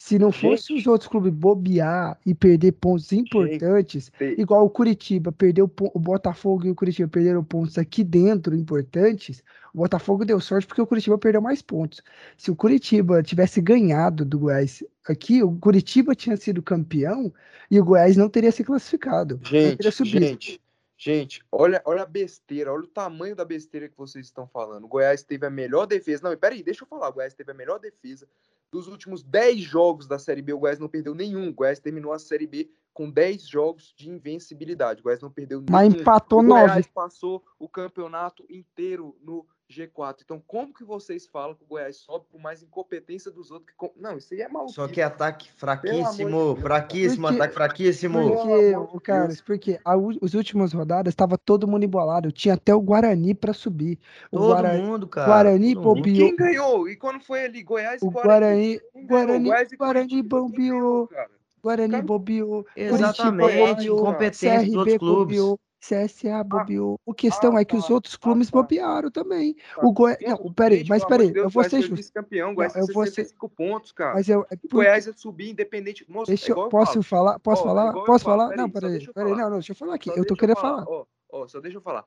Se 0.00 0.16
não 0.16 0.30
fosse 0.30 0.68
Gente. 0.68 0.78
os 0.82 0.86
outros 0.86 1.10
clubes 1.10 1.32
bobear 1.32 2.16
e 2.24 2.32
perder 2.32 2.70
pontos 2.72 3.12
importantes, 3.12 4.12
Tem- 4.16 4.40
igual 4.40 4.64
o 4.64 4.70
Curitiba 4.70 5.32
perdeu 5.32 5.68
o 5.92 5.98
Botafogo 5.98 6.66
e 6.66 6.70
o 6.70 6.74
Curitiba 6.74 7.08
perderam 7.08 7.42
pontos 7.42 7.76
aqui 7.76 8.04
dentro 8.04 8.54
importantes, 8.54 9.42
o 9.74 9.78
Botafogo 9.78 10.24
deu 10.24 10.38
sorte 10.40 10.68
porque 10.68 10.80
o 10.80 10.86
Curitiba 10.86 11.18
perdeu 11.18 11.42
mais 11.42 11.60
pontos. 11.60 12.00
Se 12.36 12.48
o 12.48 12.54
Curitiba 12.54 13.24
tivesse 13.24 13.60
ganhado 13.60 14.24
do 14.24 14.38
Goiás 14.38 14.84
aqui, 15.04 15.42
o 15.42 15.56
Curitiba 15.56 16.14
tinha 16.14 16.36
sido 16.36 16.62
campeão 16.62 17.34
e 17.68 17.80
o 17.80 17.84
Goiás 17.84 18.16
não 18.16 18.28
teria 18.28 18.52
se 18.52 18.62
classificado. 18.62 19.40
Gente, 19.42 19.90
subido. 19.90 20.20
gente, 20.24 20.60
gente, 20.96 21.42
olha, 21.50 21.82
olha 21.84 22.02
a 22.02 22.06
besteira, 22.06 22.72
olha 22.72 22.84
o 22.84 22.88
tamanho 22.88 23.34
da 23.34 23.44
besteira 23.44 23.88
que 23.88 23.98
vocês 23.98 24.26
estão 24.26 24.46
falando. 24.46 24.84
O 24.84 24.88
Goiás 24.88 25.24
teve 25.24 25.44
a 25.44 25.50
melhor 25.50 25.86
defesa. 25.86 26.22
Não, 26.22 26.36
peraí, 26.36 26.62
deixa 26.62 26.84
eu 26.84 26.88
falar. 26.88 27.08
O 27.08 27.12
Goiás 27.14 27.34
teve 27.34 27.50
a 27.50 27.54
melhor 27.54 27.80
defesa 27.80 28.28
dos 28.70 28.88
últimos 28.88 29.22
10 29.22 29.60
jogos 29.60 30.06
da 30.06 30.18
Série 30.18 30.42
B. 30.42 30.52
O 30.52 30.58
Goiás 30.58 30.78
não 30.78 30.88
perdeu 30.88 31.14
nenhum. 31.14 31.48
O 31.48 31.52
Goiás 31.54 31.80
terminou 31.80 32.12
a 32.12 32.18
Série 32.18 32.46
B 32.46 32.70
com 32.98 33.08
10 33.08 33.46
jogos 33.48 33.94
de 33.96 34.10
invencibilidade. 34.10 34.98
O 34.98 35.04
Goiás 35.04 35.20
não 35.22 35.30
perdeu 35.30 35.62
Mas 35.70 35.88
nenhum. 35.88 36.00
empatou 36.00 36.40
o 36.40 36.42
nove. 36.42 36.62
Goiás 36.66 36.86
passou 36.88 37.44
o 37.56 37.68
campeonato 37.68 38.44
inteiro 38.50 39.16
no 39.22 39.46
G4. 39.70 40.22
Então, 40.24 40.42
como 40.44 40.74
que 40.74 40.82
vocês 40.82 41.24
falam 41.28 41.54
que 41.54 41.62
o 41.62 41.66
Goiás 41.66 41.98
sobe 41.98 42.24
por 42.28 42.40
mais 42.40 42.60
incompetência 42.60 43.30
dos 43.30 43.52
outros? 43.52 43.72
Que 43.78 43.90
Não, 44.02 44.16
isso 44.18 44.34
aí 44.34 44.40
é 44.40 44.48
maluco. 44.48 44.72
Só 44.72 44.88
que 44.88 45.00
ataque 45.00 45.48
Pelo 45.60 45.70
amor 45.70 45.76
de 45.76 45.80
fraquíssimo, 46.10 46.56
fraquíssimo, 46.56 47.22
Porque- 47.28 47.36
ataque 47.36 47.54
fraquíssimo. 47.54 48.18
Porque, 48.18 48.74
o 48.74 49.00
Deus. 49.00 49.40
porque 49.42 49.80
a 49.84 49.92
as 50.24 50.34
últimas 50.34 50.72
rodadas 50.72 51.12
estava 51.12 51.38
todo 51.38 51.68
mundo 51.68 51.84
embolado. 51.84 52.32
Tinha 52.32 52.54
até 52.54 52.74
o 52.74 52.80
Guarani 52.80 53.32
para 53.32 53.52
subir. 53.52 53.96
O 54.32 54.38
Todo 54.38 54.48
Guarani, 54.48 54.82
mundo, 54.82 55.06
cara. 55.06 55.26
Guarani 55.28 55.74
todo 55.76 55.96
mundo. 55.96 56.08
E 56.08 56.16
quem 56.16 56.34
ganhou? 56.34 56.88
E 56.88 56.96
quando 56.96 57.20
foi 57.20 57.44
ali? 57.44 57.62
Goiás 57.62 58.02
e 58.02 58.04
O 58.04 58.10
Guarani? 58.10 58.80
Guarani? 59.06 59.06
Guarani, 59.06 59.68
e 59.72 59.76
Guarani 59.76 60.08
Curitiba, 60.08 60.40
quem 60.50 60.70
ganhou, 60.70 61.06
cara? 61.06 61.37
Guarani 61.62 61.90
Cara, 61.92 62.02
bobeou. 62.02 62.66
Exatamente, 62.76 63.86
bobeou. 63.86 63.98
incompetência 63.98 64.66
dos 64.66 64.74
outros 64.76 64.92
CRB 64.94 64.98
clubes. 64.98 65.38
bobeou. 65.38 65.60
CSA 65.80 66.42
bobeou. 66.42 67.00
A 67.08 67.14
questão 67.14 67.56
ah, 67.56 67.60
é 67.60 67.64
que 67.64 67.76
os 67.76 67.86
tá, 67.86 67.94
outros 67.94 68.14
ah, 68.14 68.18
clubes 68.18 68.50
tá. 68.50 68.60
bobearam 68.60 69.10
também. 69.10 69.54
O 69.80 69.92
Goiás. 69.92 70.18
Não, 70.20 70.52
peraí, 70.52 70.84
mas 70.88 71.04
peraí, 71.04 71.30
Deus, 71.30 71.44
eu 71.44 71.46
o 71.46 71.50
vou 71.50 71.64
ser 71.64 71.80
justo. 71.80 71.94
vice-campeão, 71.94 72.50
o 72.50 72.54
Goiás 72.54 72.74
Não, 72.74 72.80
eu 72.80 72.86
vou 72.92 73.04
ser- 73.06 73.12
65 73.12 73.48
pontos, 73.48 73.92
cara. 73.92 74.14
Mas 74.14 74.28
eu. 74.28 74.44
é 74.50 74.54
o 74.56 74.68
Goiás 74.68 75.06
ia 75.06 75.12
subir 75.12 75.50
independente. 75.50 76.04
Moço, 76.10 76.26
Deixa 76.26 76.50
é 76.50 76.52
eu, 76.52 76.62
eu 76.62 76.68
posso 76.68 76.94
falo. 76.94 77.02
falar? 77.04 77.38
Posso 77.38 77.62
Ó, 77.62 77.64
falar? 77.66 77.94
eu 77.94 78.04
Posso 78.04 78.24
falar? 78.24 78.56
Não, 78.56 78.68
peraí, 78.68 78.90
deixa 78.90 79.10
eu 79.10 79.14
peraí, 79.14 79.30
falar. 79.30 79.42
não, 79.42 79.50
não, 79.50 79.58
deixa 79.58 79.72
eu 79.72 79.76
falar 79.76 79.94
aqui. 79.94 80.10
Eu 80.10 80.26
tô 80.26 80.34
querendo 80.34 80.56
falar. 80.56 80.84
ó, 81.30 81.46
só 81.46 81.60
deixa 81.60 81.78
eu 81.78 81.82
falar. 81.82 82.04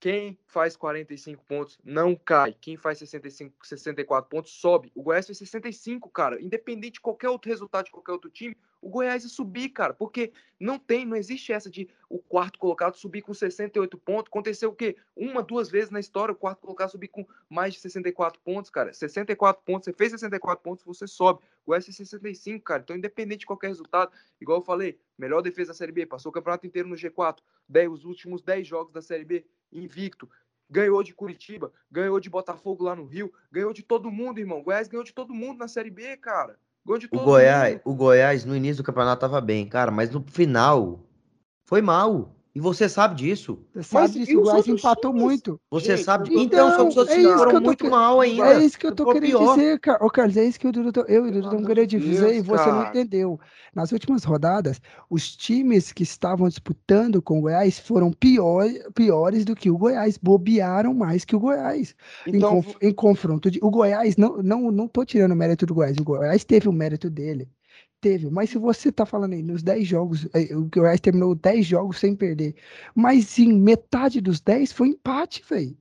Quem 0.00 0.38
faz 0.46 0.76
45 0.76 1.42
pontos 1.46 1.78
não 1.82 2.14
cai. 2.14 2.54
Quem 2.60 2.76
faz 2.76 2.98
65, 2.98 3.66
64 3.66 4.28
pontos 4.28 4.52
sobe. 4.52 4.92
O 4.94 5.02
Goiás 5.02 5.24
fez 5.24 5.38
65, 5.38 6.10
cara. 6.10 6.42
Independente 6.42 6.94
de 6.94 7.00
qualquer 7.00 7.30
outro 7.30 7.48
resultado 7.50 7.86
de 7.86 7.90
qualquer 7.90 8.12
outro 8.12 8.28
time, 8.28 8.54
o 8.84 8.90
Goiás 8.90 9.22
ia 9.24 9.30
subir, 9.30 9.70
cara. 9.70 9.94
Porque 9.94 10.30
não 10.60 10.78
tem, 10.78 11.06
não 11.06 11.16
existe 11.16 11.52
essa 11.52 11.70
de 11.70 11.88
o 12.06 12.18
quarto 12.18 12.58
colocado 12.58 12.96
subir 12.96 13.22
com 13.22 13.32
68 13.32 13.96
pontos. 13.96 14.28
Aconteceu 14.28 14.68
o 14.68 14.74
quê? 14.74 14.96
Uma, 15.16 15.42
duas 15.42 15.70
vezes 15.70 15.90
na 15.90 15.98
história 15.98 16.32
o 16.32 16.36
quarto 16.36 16.60
colocado 16.60 16.90
subir 16.90 17.08
com 17.08 17.26
mais 17.48 17.72
de 17.72 17.80
64 17.80 18.38
pontos, 18.42 18.70
cara. 18.70 18.92
64 18.92 19.62
pontos, 19.64 19.86
você 19.86 19.92
fez 19.94 20.12
64 20.12 20.62
pontos, 20.62 20.84
você 20.84 21.06
sobe. 21.06 21.40
O 21.64 21.68
Goiás 21.68 21.86
fez 21.86 21.96
65, 21.96 22.62
cara. 22.62 22.82
Então, 22.82 22.94
independente 22.94 23.40
de 23.40 23.46
qualquer 23.46 23.68
resultado, 23.68 24.12
igual 24.38 24.58
eu 24.58 24.62
falei, 24.62 24.98
melhor 25.16 25.40
defesa 25.40 25.72
da 25.72 25.74
Série 25.74 25.92
B, 25.92 26.04
passou 26.04 26.28
o 26.28 26.32
campeonato 26.32 26.66
inteiro 26.66 26.86
no 26.86 26.94
G4, 26.94 27.38
10, 27.66 27.90
os 27.90 28.04
últimos 28.04 28.42
10 28.42 28.66
jogos 28.66 28.92
da 28.92 29.00
Série 29.00 29.24
B, 29.24 29.46
invicto. 29.72 30.28
Ganhou 30.68 31.02
de 31.02 31.14
Curitiba, 31.14 31.72
ganhou 31.90 32.20
de 32.20 32.28
Botafogo 32.28 32.84
lá 32.84 32.94
no 32.94 33.04
Rio, 33.04 33.32
ganhou 33.50 33.72
de 33.72 33.82
todo 33.82 34.10
mundo, 34.10 34.40
irmão. 34.40 34.60
O 34.60 34.62
Goiás 34.62 34.88
ganhou 34.88 35.04
de 35.04 35.14
todo 35.14 35.32
mundo 35.32 35.58
na 35.58 35.68
Série 35.68 35.90
B, 35.90 36.16
cara. 36.18 36.58
Ganhou 36.86 36.98
de 36.98 37.08
O 37.10 37.20
Goiás, 37.20 37.74
mundo. 37.74 37.82
o 37.84 37.94
Goiás 37.94 38.44
no 38.44 38.56
início 38.56 38.82
do 38.82 38.86
campeonato 38.86 39.20
tava 39.20 39.40
bem, 39.40 39.66
cara, 39.68 39.90
mas 39.90 40.10
no 40.10 40.22
final 40.28 41.00
foi 41.64 41.80
mal. 41.82 42.34
E 42.54 42.60
você 42.60 42.88
sabe 42.88 43.16
disso. 43.16 43.58
Você 43.74 43.82
sabe 43.82 44.12
disso, 44.12 44.38
o 44.38 44.42
Goiás 44.42 44.68
empatou 44.68 45.10
times? 45.10 45.24
muito. 45.24 45.60
Você 45.72 45.96
Gente, 45.96 46.04
sabe. 46.04 46.28
então, 46.30 46.42
Então, 46.44 46.70
só 46.70 46.82
que 46.84 46.88
os 46.88 46.96
outros 46.96 47.16
é 47.16 47.18
times 47.20 47.34
isso 47.34 47.44
que 47.44 47.50
foram 47.50 47.60
muito 47.60 47.84
que- 47.84 47.90
mal 47.90 48.20
ainda. 48.20 48.46
É 48.46 48.64
isso 48.64 48.78
que 48.78 48.86
eu 48.86 48.92
tô 48.94 49.02
Ficou 49.02 49.12
querendo 49.14 49.38
pior. 49.38 49.56
dizer, 49.56 49.80
cara. 49.80 50.04
Ô, 50.06 50.08
Carlos, 50.08 50.36
é 50.36 50.44
isso 50.44 50.60
que 50.60 50.66
eu, 50.68 50.70
Dudu, 50.70 50.92
tô- 50.92 51.00
eu 51.08 51.26
e 51.26 51.30
o 51.30 51.32
Dudu 51.32 51.46
estamos 51.46 51.66
querendo 51.66 51.86
dizer 51.88 52.34
e 52.36 52.40
você 52.42 52.66
não 52.70 52.82
cara. 52.84 52.88
entendeu. 52.90 53.40
Nas 53.74 53.90
últimas 53.90 54.22
rodadas, 54.22 54.80
os 55.10 55.34
times 55.36 55.92
que 55.92 56.04
estavam 56.04 56.48
disputando 56.48 57.20
com 57.20 57.40
o 57.40 57.42
Goiás 57.42 57.80
foram 57.80 58.12
pior, 58.12 58.66
piores 58.94 59.44
do 59.44 59.56
que 59.56 59.68
o 59.68 59.76
Goiás, 59.76 60.16
bobearam 60.16 60.94
mais 60.94 61.24
que 61.24 61.34
o 61.34 61.40
Goiás. 61.40 61.96
Em, 62.24 62.36
Então, 62.36 62.62
conf- 62.62 62.76
em 62.80 62.94
confronto, 62.94 63.50
de, 63.50 63.58
o 63.60 63.68
Goiás, 63.68 64.16
não, 64.16 64.36
não, 64.40 64.70
não 64.70 64.86
tô 64.86 65.04
tirando 65.04 65.32
o 65.32 65.36
mérito 65.36 65.66
do 65.66 65.74
Goiás, 65.74 65.96
o 65.98 66.04
Goiás 66.04 66.44
teve 66.44 66.68
o 66.68 66.72
mérito 66.72 67.10
dele. 67.10 67.48
Teve, 68.04 68.28
mas 68.28 68.50
se 68.50 68.58
você 68.58 68.92
tá 68.92 69.06
falando 69.06 69.32
aí 69.32 69.42
nos 69.42 69.62
10 69.62 69.88
jogos, 69.88 70.28
eh, 70.34 70.54
o 70.54 70.68
Goiás 70.68 71.00
terminou 71.00 71.34
10 71.34 71.64
jogos 71.64 71.98
sem 71.98 72.14
perder, 72.14 72.54
mas 72.94 73.38
em 73.38 73.50
metade 73.50 74.20
dos 74.20 74.42
10 74.42 74.72
foi 74.72 74.88
empate, 74.88 75.42
velho. 75.48 75.74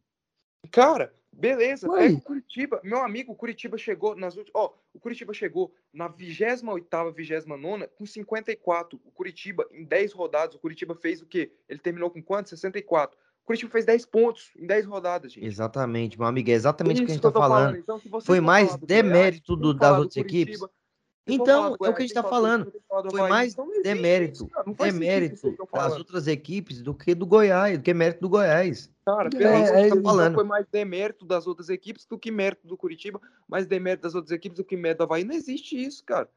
Cara, 0.72 1.14
beleza, 1.34 1.90
Ué. 1.90 2.04
pega 2.08 2.18
o 2.20 2.22
Curitiba. 2.22 2.80
Meu 2.82 3.00
amigo, 3.04 3.34
o 3.34 3.36
Curitiba 3.36 3.78
chegou 3.78 4.16
nas 4.16 4.38
últimas. 4.38 4.54
Ó, 4.56 4.74
o 4.94 5.00
Curitiba 5.02 5.34
chegou 5.34 5.76
na 5.94 6.08
28, 6.08 7.12
29 7.14 7.90
com 7.98 8.06
54. 8.06 8.98
O 9.04 9.12
Curitiba, 9.12 9.68
em 9.74 9.84
10 9.84 10.14
rodadas, 10.14 10.56
o 10.56 10.60
Curitiba 10.60 10.96
fez 10.96 11.22
o 11.22 11.26
quê? 11.26 11.52
Ele 11.68 11.80
terminou 11.80 12.10
com 12.10 12.24
quanto? 12.24 12.48
64. 12.48 13.18
O 13.44 13.46
Curitiba 13.46 13.70
fez 13.70 13.84
10 13.84 14.06
pontos 14.06 14.52
em 14.58 14.66
10 14.66 14.86
rodadas, 14.86 15.34
gente. 15.34 15.46
Exatamente, 15.46 16.18
meu 16.18 16.26
amigo, 16.26 16.50
é 16.50 16.54
exatamente 16.54 17.02
o 17.02 17.06
que 17.06 17.12
a 17.12 17.16
gente 17.16 17.22
tá 17.22 17.28
eu 17.28 17.34
tô 17.34 17.40
falando. 17.42 17.76
Então, 17.76 18.00
se 18.00 18.08
vocês 18.08 18.26
Foi 18.26 18.40
mais 18.40 18.78
demérito 18.78 19.58
do- 19.58 19.74
que 19.74 19.80
das 19.82 19.98
outras 19.98 20.16
equipes. 20.16 20.60
Curitiba, 20.60 20.70
que 20.70 20.83
Então, 21.26 21.78
é 21.82 21.90
o 21.90 21.94
que 21.94 22.02
a 22.04 22.06
gente 22.06 22.14
tá 22.14 22.22
que 22.22 22.28
do 22.28 22.30
falando. 22.30 22.72
Que 22.72 22.80
Foi 23.12 23.30
mais 23.30 23.54
Então, 23.54 23.70
demérito, 23.82 24.50
demérito 24.78 25.56
que 25.56 25.72
das 25.74 25.94
outras 25.98 26.28
equipes 26.28 26.82
do 26.82 26.94
que 26.94 27.16
do 27.16 27.26
Goiás, 27.26 27.78
do 27.78 27.84
que 27.84 27.94
mérito 27.94 28.22
do 28.22 28.30
Goiás. 28.30 28.92
Cara, 29.06 29.28
É, 29.28 29.38
pelo 29.38 29.56
amor 29.56 29.64
de 29.66 29.70
é 29.70 29.74
Deus, 29.74 29.86
isso. 29.88 29.98
então 29.98 30.04
falando. 30.04 30.36
foi 30.36 30.44
mais 30.44 30.66
demérito 30.68 31.26
das 31.26 31.48
outras 31.48 31.70
equipes 31.70 32.06
do 32.06 32.20
que 32.20 32.30
mérito 32.30 32.68
do 32.68 32.76
Curitiba, 32.76 33.22
mais 33.48 33.66
demérito 33.66 34.04
das 34.04 34.16
outras 34.16 34.32
equipes 34.32 34.58
do 34.58 34.66
que 34.66 34.76
mérito 34.76 34.98
do 35.00 35.04
Havaí. 35.04 35.24
Não 35.24 35.34
existe 35.34 35.82
isso, 35.82 36.04
cara. 36.04 36.30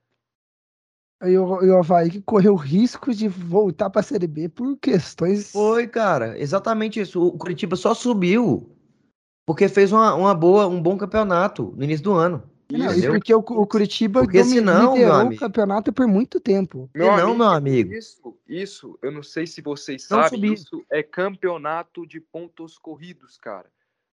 E 1.25 1.37
o, 1.37 1.65
e 1.65 1.71
o 1.71 1.79
Havaí 1.79 2.11
que 2.11 2.21
correu 2.21 2.55
risco 2.55 3.13
de 3.13 3.27
voltar 3.27 3.91
para 3.91 4.01
a 4.01 4.05
Série 4.05 4.27
B 4.27 4.49
por 4.49 4.77
questões. 4.77 5.51
Foi, 5.51 5.87
cara, 5.89 6.39
exatamente 6.39 7.01
isso. 7.01 7.21
O 7.27 7.39
Curitiba 7.39 7.75
só 7.75 7.95
subiu 7.95 8.71
porque 9.47 9.69
fez 9.69 9.93
uma, 9.93 10.15
uma 10.15 10.35
boa, 10.35 10.67
um 10.67 10.81
bom 10.83 10.97
campeonato 10.97 11.73
no 11.77 11.85
início 11.85 12.05
do 12.05 12.13
ano. 12.13 12.43
Não, 12.71 12.93
e 12.93 13.07
porque 13.07 13.33
o, 13.35 13.39
o 13.39 13.67
Curitiba 13.67 14.21
Porque 14.23 14.39
domi- 14.41 14.55
senão, 14.55 14.83
meu 14.83 14.93
liderou 14.95 15.13
o 15.17 15.21
amigo- 15.21 15.41
campeonato 15.41 15.93
por 15.93 16.07
muito 16.09 16.41
tempo. 16.41 16.91
E 16.95 16.99
não, 16.99 17.35
meu 17.37 17.47
amigo. 17.47 17.93
Isso, 17.95 18.37
isso, 18.49 18.99
eu 19.01 19.13
não 19.13 19.23
sei 19.23 19.47
se 19.47 19.61
vocês 19.63 20.09
Não 20.11 20.23
sabem, 20.23 20.41
subir. 20.41 20.53
isso 20.55 20.85
é 20.91 21.03
campeonato 21.03 22.07
de 22.07 22.21
pontos 22.21 22.77
corridos, 22.77 23.39
cara. 23.39 23.67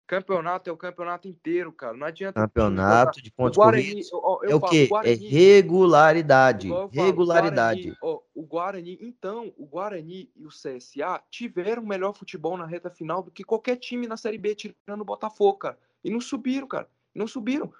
Campeonato 0.06 0.70
é 0.70 0.74
o 0.74 0.78
campeonato 0.78 1.28
inteiro, 1.28 1.72
cara. 1.72 1.96
Não 1.98 2.06
adianta. 2.06 2.40
Campeonato 2.40 3.22
de 3.24 3.32
pontos 3.32 3.56
Guarani, 3.58 3.84
corridos. 3.84 4.10
ó, 4.14 4.40
eu 4.44 4.50
É 4.52 4.56
o 4.56 4.60
falo, 4.60 4.72
quê? 4.72 4.84
É 4.84 4.88
Guarani- 4.88 5.28
regularidade. 5.28 6.68
Igual 6.68 6.82
eu 6.84 6.90
falo, 6.90 7.06
Regularidade. 7.08 7.82
Guarani, 7.82 7.98
ó, 8.04 8.20
o 8.36 8.44
Guarani, 8.46 8.98
então, 9.02 9.54
o 9.58 9.66
Guarani 9.66 10.30
e 10.36 10.46
o 10.46 10.50
CSA 10.50 11.22
tiveram 11.32 11.84
melhor 11.86 12.14
futebol 12.14 12.58
na 12.58 12.66
reta 12.66 12.90
final 12.92 13.24
do 13.24 13.32
que 13.32 13.44
qualquer 13.44 13.78
time 13.78 14.06
na 14.06 14.18
Série 14.18 14.38
B, 14.38 14.54
tirando 14.54 15.02
o 15.02 15.06
Botafogo, 15.06 15.58
cara. 15.58 15.78
E 16.04 16.12
não 16.12 16.22
subiram, 16.22 16.68
cara. 16.68 16.88
Não 17.16 17.26
subiram. 17.26 17.72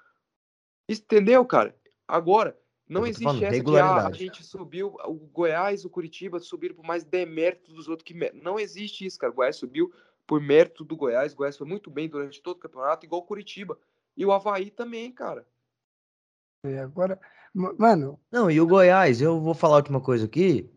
Entendeu, 0.90 1.46
cara? 1.46 1.76
Agora, 2.08 2.58
não 2.88 3.06
existe 3.08 3.24
falando, 3.24 3.44
essa 3.44 3.64
de 3.64 3.78
ah, 3.78 4.08
a 4.08 4.12
gente 4.12 4.44
subiu, 4.44 4.96
o 5.06 5.14
Goiás, 5.14 5.86
o 5.86 5.90
Curitiba 5.90 6.40
subiram 6.40 6.76
por 6.76 6.86
mais 6.86 7.04
demérito 7.04 7.74
dos 7.74 7.88
outros 7.88 8.06
que 8.06 8.14
não 8.34 8.60
existe 8.60 9.06
isso, 9.06 9.18
cara. 9.18 9.32
O 9.32 9.36
Goiás 9.36 9.56
subiu 9.56 9.92
por 10.28 10.42
mérito 10.42 10.84
do 10.84 10.96
Goiás. 10.96 11.34
O 11.34 11.38
Goiás 11.38 11.58
foi 11.58 11.68
muito 11.68 11.90
bem 11.90 12.10
durante 12.10 12.42
todo 12.42 12.58
o 12.58 12.60
campeonato, 12.60 13.06
igual 13.06 13.22
o 13.22 13.26
Curitiba. 13.26 13.80
E 14.16 14.26
o 14.26 14.32
Havaí 14.32 14.70
também, 14.70 15.12
cara. 15.12 15.48
E 16.66 16.78
agora, 16.78 17.20
ma- 17.54 17.74
mano, 17.74 18.20
Não, 18.32 18.52
e 18.52 18.60
o 18.62 18.68
Goiás, 18.68 19.22
eu 19.22 19.40
vou 19.40 19.54
falar 19.54 19.76
a 19.76 19.78
última 19.78 20.02
coisa 20.02 20.26
aqui. 20.26 20.70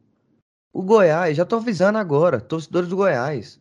O 0.73 0.83
Goiás, 0.83 1.37
já 1.37 1.45
tô 1.45 1.57
avisando 1.57 1.99
agora, 1.99 2.41
torcedores 2.41 2.89
do 2.89 2.97
Goiás. 2.97 3.57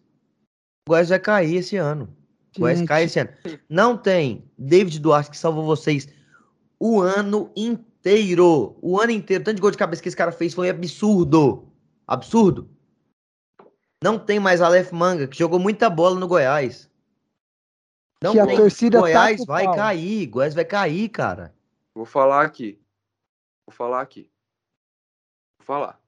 O 0.87 0.91
Goiás 0.91 1.09
vai 1.09 1.19
cair 1.19 1.55
esse 1.57 1.77
ano. 1.77 2.15
O 2.55 2.61
Goiás 2.61 2.79
Gente. 2.79 2.87
cai 2.87 3.03
esse 3.03 3.19
ano. 3.19 3.29
Não 3.69 3.97
tem 3.97 4.49
David 4.57 4.99
Duarte 4.99 5.31
que 5.31 5.37
salvou 5.37 5.65
vocês 5.65 6.07
o 6.79 6.99
ano 7.01 7.51
inteiro. 7.55 8.77
O 8.81 8.99
ano 8.99 9.11
inteiro. 9.11 9.43
Tanto 9.43 9.55
de 9.55 9.61
gol 9.61 9.71
de 9.71 9.77
cabeça 9.77 10.01
que 10.01 10.07
esse 10.07 10.17
cara 10.17 10.31
fez 10.31 10.53
foi 10.53 10.69
absurdo. 10.69 11.71
Absurdo. 12.07 12.69
Não 14.03 14.19
tem 14.19 14.39
mais 14.39 14.61
Aleph 14.61 14.91
Manga, 14.91 15.27
que 15.27 15.37
jogou 15.37 15.57
muita 15.59 15.89
bola 15.89 16.19
no 16.19 16.27
Goiás. 16.27 16.89
Não 18.21 18.33
Que 18.33 18.39
a 18.39 18.45
tem. 18.45 18.57
torcida 18.57 18.99
Goiás 18.99 19.31
taca 19.39 19.43
o 19.43 19.45
vai 19.45 19.65
pau. 19.65 19.75
cair. 19.75 20.27
Goiás 20.27 20.53
vai 20.53 20.65
cair, 20.65 21.09
cara. 21.09 21.55
Vou 21.93 22.05
falar 22.05 22.43
aqui. 22.45 22.79
Vou 23.65 23.73
falar 23.75 24.01
aqui. 24.01 24.29
Vou 25.59 25.65
falar. 25.65 25.99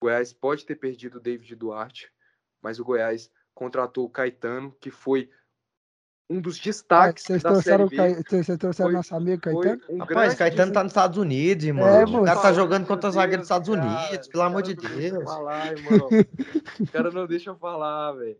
O 0.00 0.06
Goiás 0.06 0.32
pode 0.32 0.64
ter 0.64 0.76
perdido 0.76 1.18
o 1.18 1.20
David 1.20 1.54
Duarte, 1.56 2.10
mas 2.62 2.78
o 2.78 2.84
Goiás 2.84 3.30
contratou 3.54 4.06
o 4.06 4.10
Caetano, 4.10 4.72
que 4.80 4.90
foi 4.90 5.30
um 6.30 6.40
dos 6.40 6.58
ah, 6.58 6.62
destaques 6.62 7.24
vocês 7.24 7.42
da 7.42 7.50
trouxeram, 7.50 7.86
o 7.86 7.90
Série 7.90 8.14
B. 8.14 8.22
Vocês 8.22 8.58
trouxeram 8.58 8.88
Foi- 8.90 8.96
nosso 8.96 9.14
amigo 9.16 9.42
Caetano? 9.42 9.82
um 9.88 9.98
Rapaz, 9.98 10.08
grande 10.16 10.36
Caetano 10.36 10.72
tá 10.72 10.84
nos 10.84 10.92
Estados 10.92 11.18
Unidos, 11.18 11.64
irmão. 11.64 11.88
É, 11.88 12.04
o 12.04 12.22
cara 12.24 12.40
tá 12.40 12.52
jogando 12.52 12.86
contra 12.86 13.08
os 13.08 13.16
zagueiros 13.16 13.48
dos 13.48 13.56
Estados 13.56 13.68
cara, 13.68 14.06
Unidos, 14.08 14.28
pelo 14.28 14.42
amor 14.44 14.62
de 14.62 14.74
Deus. 14.76 15.24
falar, 15.24 15.76
irmão. 15.76 16.08
O 16.78 16.92
cara 16.92 17.10
não 17.10 17.26
deixa 17.26 17.50
eu 17.50 17.56
falar, 17.56 18.12
velho. 18.12 18.38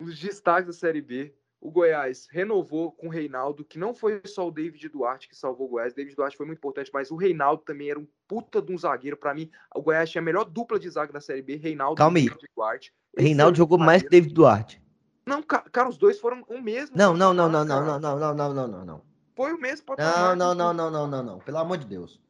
Um 0.00 0.06
dos 0.06 0.18
destaques 0.18 0.66
da 0.66 0.72
Série 0.72 1.02
B, 1.02 1.34
o 1.60 1.70
Goiás 1.70 2.26
renovou 2.30 2.90
com 2.90 3.08
o 3.08 3.10
Reinaldo, 3.10 3.66
que 3.66 3.78
não 3.78 3.92
foi 3.92 4.22
só 4.24 4.48
o 4.48 4.50
David 4.50 4.88
Duarte 4.88 5.28
que 5.28 5.36
salvou 5.36 5.66
o 5.66 5.70
Goiás. 5.70 5.92
David 5.92 6.16
Duarte 6.16 6.38
foi 6.38 6.46
muito 6.46 6.56
importante, 6.56 6.90
mas 6.92 7.10
o 7.10 7.16
Reinaldo 7.16 7.62
também 7.62 7.90
era 7.90 7.98
um 7.98 8.06
puta 8.26 8.62
de 8.62 8.72
um 8.72 8.78
zagueiro. 8.78 9.18
Pra 9.18 9.34
mim, 9.34 9.50
o 9.74 9.82
Goiás 9.82 10.08
tinha 10.08 10.22
a 10.22 10.24
melhor 10.24 10.44
dupla 10.44 10.78
de 10.78 10.88
zaga 10.88 11.12
da 11.12 11.20
Série 11.20 11.42
B, 11.42 11.56
Reinaldo 11.56 11.96
Calma 11.96 12.18
e 12.18 12.22
aí. 12.22 12.28
David 12.28 12.48
Duarte. 12.56 12.94
Reinaldo 13.14 13.58
jogou 13.58 13.76
mais 13.76 14.02
que. 14.02 14.08
David 14.08 14.32
Duarte. 14.32 14.79
Não, 15.30 15.42
ca- 15.42 15.64
cara, 15.72 15.88
os 15.88 15.96
dois 15.96 16.18
foram 16.18 16.42
o 16.48 16.60
mesmo. 16.60 16.96
Não, 16.96 17.14
não, 17.16 17.32
não, 17.32 17.48
não, 17.48 17.64
não, 17.64 17.84
não, 17.84 18.00
não, 18.00 18.18
não, 18.18 18.34
não, 18.34 18.54
não, 18.54 18.68
não, 18.68 18.84
não. 18.84 19.02
Foi 19.36 19.52
o 19.52 19.60
mesmo 19.60 19.84
Não, 19.88 19.96
patamar. 19.96 20.36
não, 20.36 20.54
não, 20.54 20.72
não, 20.74 20.90
não, 20.90 21.06
não, 21.06 21.22
não. 21.22 21.38
Pelo 21.38 21.58
amor 21.58 21.78
de 21.78 21.86
Deus. 21.86 22.20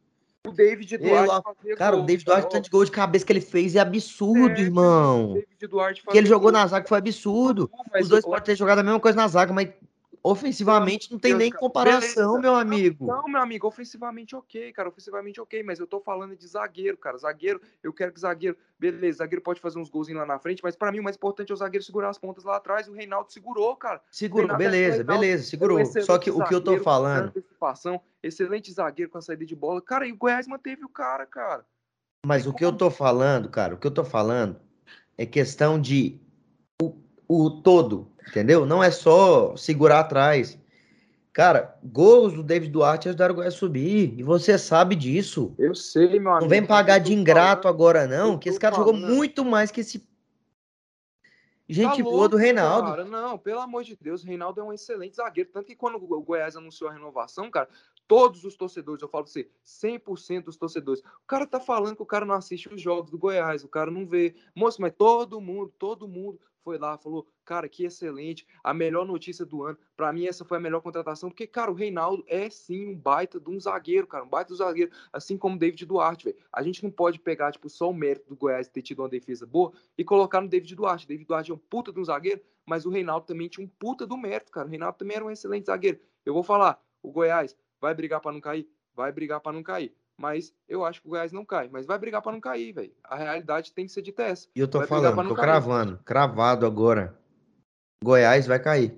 O 0.46 0.52
David 0.52 0.96
Duarte 0.96 1.42
fazia 1.44 1.76
Cara, 1.76 1.94
o 1.96 1.98
gol, 1.98 2.06
David 2.06 2.24
Duarte, 2.24 2.42
cara. 2.42 2.52
tanto 2.54 2.64
de 2.64 2.70
gol 2.70 2.84
de 2.84 2.90
cabeça 2.90 3.26
que 3.26 3.32
ele 3.32 3.40
fez 3.42 3.74
é 3.76 3.80
absurdo, 3.80 4.54
É, 4.58 4.60
irmão. 4.60 5.32
O 5.32 5.34
David 5.34 5.66
Duarte 5.68 6.02
O 6.06 6.10
que 6.10 6.16
ele 6.18 6.26
jogou 6.26 6.50
gol. 6.50 6.52
na 6.52 6.66
zaga 6.66 6.88
foi 6.88 6.98
absurdo. 6.98 7.70
Mas 7.92 8.04
Os 8.04 8.08
dois 8.08 8.24
o- 8.24 8.28
podem 8.28 8.44
ter 8.44 8.56
jogado 8.56 8.78
a 8.78 8.82
mesma 8.82 9.00
coisa 9.00 9.16
na 9.16 9.28
zaga, 9.28 9.52
mas 9.52 9.68
ofensivamente 10.22 11.10
não 11.10 11.18
tem 11.18 11.34
nem 11.34 11.50
comparação, 11.50 12.34
Beleza. 12.34 12.40
meu 12.40 12.54
amigo. 12.54 13.06
Não, 13.06 13.26
meu 13.26 13.40
amigo, 13.40 13.66
ofensivamente 13.66 14.36
ok, 14.36 14.72
cara, 14.72 14.88
ofensivamente 14.88 15.40
ok, 15.40 15.62
mas 15.62 15.78
eu 15.78 15.86
tô 15.86 16.00
falando 16.00 16.36
de 16.36 16.46
zagueiro, 16.46 16.96
cara. 16.96 17.16
Zagueiro, 17.16 17.60
eu 17.82 17.92
quero 17.92 18.12
que 18.12 18.20
zagueiro, 18.20 18.56
beleza, 18.78 19.18
zagueiro 19.18 19.42
pode 19.42 19.60
fazer 19.60 19.78
uns 19.78 19.88
golzinhos 19.88 20.20
lá 20.20 20.26
na 20.26 20.38
frente, 20.38 20.62
mas 20.62 20.76
pra 20.76 20.92
mim 20.92 21.00
o 21.00 21.02
mais 21.02 21.16
importante 21.16 21.50
é 21.50 21.54
o 21.54 21.56
zagueiro 21.56 21.84
segurar 21.84 22.10
as 22.10 22.18
pontas 22.18 22.44
lá 22.44 22.56
atrás. 22.56 22.88
O 22.88 22.92
Reinaldo 22.92 23.32
segurou, 23.32 23.74
cara. 23.76 24.02
Segurou, 24.10 24.46
Reinaldo- 24.46 24.64
beleza, 24.64 24.96
Reinaldo 24.98 25.20
beleza, 25.20 25.42
um 25.42 25.46
segurou. 25.46 25.84
Só 25.86 26.18
que 26.18 26.30
o 26.30 26.44
que 26.44 26.54
eu 26.54 26.60
tô 26.60 26.78
falando, 26.78 27.32
excelente 28.22 28.70
zagueiro 28.72 29.10
com 29.10 29.18
a 29.18 29.22
saída 29.22 29.44
de 29.44 29.56
bola. 29.56 29.80
Cara, 29.80 30.06
e 30.06 30.12
o 30.12 30.16
Goiás 30.16 30.46
manteve 30.46 30.84
o 30.84 30.88
cara, 30.88 31.24
cara. 31.24 31.64
Mas 32.26 32.46
o 32.46 32.52
que 32.52 32.64
eu 32.64 32.76
tô 32.76 32.90
falando, 32.90 33.48
cara, 33.48 33.74
o 33.74 33.78
que 33.78 33.86
eu 33.86 33.90
tô 33.90 34.04
falando 34.04 34.60
é 35.16 35.24
questão 35.24 35.80
de 35.80 36.20
o, 36.82 36.94
o 37.26 37.50
todo, 37.62 38.09
entendeu? 38.28 38.64
Não 38.66 38.82
é 38.82 38.90
só 38.90 39.56
segurar 39.56 40.00
atrás. 40.00 40.58
Cara, 41.32 41.78
gols 41.84 42.32
do 42.34 42.42
David 42.42 42.72
Duarte 42.72 43.08
ajudaram 43.08 43.32
o 43.32 43.36
Goiás 43.36 43.54
a 43.54 43.56
subir. 43.56 44.14
E 44.18 44.22
você 44.22 44.58
sabe 44.58 44.96
disso. 44.96 45.54
Eu 45.58 45.74
sei, 45.74 46.18
meu 46.18 46.30
amigo. 46.32 46.40
Não 46.42 46.48
vem 46.48 46.66
pagar 46.66 46.98
de 46.98 47.12
ingrato 47.14 47.62
falando- 47.62 47.76
agora, 47.76 48.06
não, 48.06 48.36
que 48.38 48.48
esse 48.48 48.58
cara 48.58 48.74
jogou 48.74 48.94
falando. 48.94 49.14
muito 49.14 49.44
mais 49.44 49.70
que 49.70 49.80
esse. 49.80 50.08
Gente 51.68 51.98
Tá 51.98 52.02
boa 52.02 52.28
do 52.28 52.36
Reinaldo. 52.36 52.88
Cara. 52.88 53.04
Não, 53.04 53.38
pelo 53.38 53.60
amor 53.60 53.84
de 53.84 53.96
Deus, 54.00 54.24
o 54.24 54.26
Reinaldo 54.26 54.60
é 54.60 54.64
um 54.64 54.72
excelente 54.72 55.14
zagueiro. 55.14 55.50
Tanto 55.52 55.66
que 55.66 55.76
quando 55.76 55.94
o 56.02 56.20
Goiás 56.20 56.56
anunciou 56.56 56.90
a 56.90 56.92
renovação, 56.92 57.48
cara, 57.48 57.68
todos 58.10 58.42
os 58.44 58.56
torcedores, 58.56 59.00
eu 59.00 59.08
falo 59.08 59.22
pra 59.22 59.32
você, 59.32 59.48
100% 59.64 60.42
dos 60.42 60.56
torcedores. 60.56 61.00
O 61.00 61.26
cara 61.28 61.46
tá 61.46 61.60
falando 61.60 61.94
que 61.94 62.02
o 62.02 62.06
cara 62.06 62.26
não 62.26 62.34
assiste 62.34 62.68
os 62.68 62.82
jogos 62.82 63.08
do 63.08 63.16
Goiás, 63.16 63.62
o 63.62 63.68
cara 63.68 63.88
não 63.88 64.04
vê. 64.04 64.34
Moço, 64.52 64.82
mas 64.82 64.92
todo 64.98 65.40
mundo, 65.40 65.72
todo 65.78 66.08
mundo 66.08 66.40
foi 66.64 66.76
lá, 66.76 66.98
falou, 66.98 67.28
cara, 67.44 67.68
que 67.68 67.84
excelente, 67.84 68.44
a 68.64 68.74
melhor 68.74 69.06
notícia 69.06 69.46
do 69.46 69.62
ano. 69.62 69.78
Pra 69.96 70.12
mim, 70.12 70.26
essa 70.26 70.44
foi 70.44 70.58
a 70.58 70.60
melhor 70.60 70.80
contratação, 70.80 71.30
porque, 71.30 71.46
cara, 71.46 71.70
o 71.70 71.74
Reinaldo 71.74 72.24
é 72.26 72.50
sim 72.50 72.88
um 72.88 72.96
baita 72.96 73.38
de 73.38 73.48
um 73.48 73.60
zagueiro, 73.60 74.08
cara, 74.08 74.24
um 74.24 74.28
baita 74.28 74.48
do 74.48 74.56
zagueiro, 74.56 74.90
assim 75.12 75.38
como 75.38 75.56
David 75.56 75.86
Duarte, 75.86 76.24
velho. 76.24 76.36
A 76.52 76.64
gente 76.64 76.82
não 76.82 76.90
pode 76.90 77.20
pegar, 77.20 77.52
tipo, 77.52 77.70
só 77.70 77.90
o 77.90 77.94
mérito 77.94 78.28
do 78.28 78.34
Goiás 78.34 78.66
ter 78.66 78.82
tido 78.82 79.02
uma 79.02 79.08
defesa 79.08 79.46
boa 79.46 79.72
e 79.96 80.02
colocar 80.02 80.40
no 80.40 80.48
David 80.48 80.74
Duarte. 80.74 81.06
David 81.06 81.28
Duarte 81.28 81.52
é 81.52 81.54
um 81.54 81.58
puta 81.58 81.92
de 81.92 82.00
um 82.00 82.04
zagueiro, 82.04 82.40
mas 82.66 82.84
o 82.84 82.90
Reinaldo 82.90 83.24
também 83.26 83.48
tinha 83.48 83.64
um 83.64 83.70
puta 83.78 84.04
do 84.04 84.16
mérito, 84.16 84.50
cara. 84.50 84.66
O 84.66 84.70
Reinaldo 84.70 84.98
também 84.98 85.16
era 85.16 85.24
um 85.24 85.30
excelente 85.30 85.66
zagueiro. 85.66 86.00
Eu 86.26 86.34
vou 86.34 86.42
falar, 86.42 86.82
o 87.00 87.12
Goiás 87.12 87.56
vai 87.80 87.94
brigar 87.94 88.20
pra 88.20 88.32
não 88.32 88.40
cair? 88.40 88.68
Vai 88.94 89.10
brigar 89.12 89.40
pra 89.40 89.52
não 89.52 89.62
cair. 89.62 89.94
Mas 90.16 90.52
eu 90.68 90.84
acho 90.84 91.00
que 91.00 91.06
o 91.06 91.10
Goiás 91.10 91.32
não 91.32 91.44
cai. 91.46 91.68
Mas 91.72 91.86
vai 91.86 91.98
brigar 91.98 92.20
pra 92.20 92.32
não 92.32 92.40
cair, 92.40 92.72
velho. 92.72 92.92
A 93.02 93.16
realidade 93.16 93.72
tem 93.72 93.86
que 93.86 93.92
ser 93.92 94.02
dita 94.02 94.22
essa. 94.22 94.48
E 94.54 94.60
eu 94.60 94.68
tô 94.68 94.78
Vai 94.78 94.86
falando, 94.86 95.16
tô 95.28 95.34
cair. 95.34 95.44
cravando, 95.46 95.98
cravado 96.04 96.66
agora. 96.66 97.18
Goiás 98.04 98.46
vai 98.46 98.58
cair. 98.60 98.94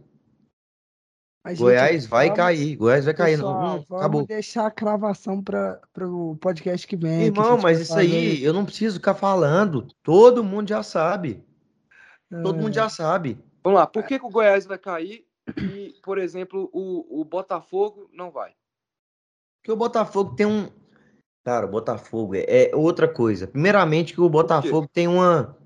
Mas, 1.45 1.59
gente, 1.59 1.64
Goiás 1.64 2.07
vai 2.07 2.26
vamos- 2.26 2.37
cair. 2.37 2.76
Goiás 2.76 3.05
vai 3.05 3.14
cair. 3.14 3.37
pessoal, 3.37 3.53
Não, 3.61 3.76
hum, 3.78 3.85
vamos 3.89 4.03
acabou. 4.03 4.26
deixar 4.26 4.66
a 4.66 4.70
cravação 4.70 5.43
para 5.43 5.80
o 6.01 6.37
podcast 6.41 6.87
que 6.87 6.97
vem. 6.97 7.18
que 7.20 7.26
Irmão, 7.26 7.55
gente 7.55 7.62
mas 7.62 7.80
isso 7.80 7.97
aí 7.97 8.43
eu 8.43 8.53
não 8.53 8.64
preciso 8.64 8.97
ficar 8.97 9.14
falando. 9.14 9.87
Todo 10.03 10.43
mundo 10.45 10.68
já 10.68 10.83
sabe. 10.83 11.45
Todo 12.30 12.55
mundo 12.57 12.70
É. 12.70 12.72
já 12.74 12.89
sabe. 12.89 13.39
Vamos 13.62 13.78
lá. 13.78 13.87
Por 13.87 14.05
que, 14.05 14.18
que 14.18 14.24
o 14.24 14.30
Goiás 14.30 14.66
vai 14.66 14.78
cair 14.78 15.24
e, 15.57 15.95
por 16.03 16.16
exemplo, 16.18 16.70
o, 16.72 17.20
o 17.20 17.24
Botafogo 17.24 18.09
não 18.12 18.30
vai? 18.30 18.55
Porque 19.62 19.70
o 19.70 19.76
Botafogo 19.76 20.34
tem 20.34 20.44
um. 20.44 20.68
Cara, 21.44 21.66
o 21.66 21.70
Botafogo 21.70 22.34
é 22.34 22.44
é 22.48 22.76
outra 22.76 23.06
coisa. 23.06 23.46
Primeiramente, 23.46 24.12
que 24.12 24.20
o 24.20 24.28
Botafogo 24.28 24.88
tem 24.92 25.06
uma. 25.06 25.56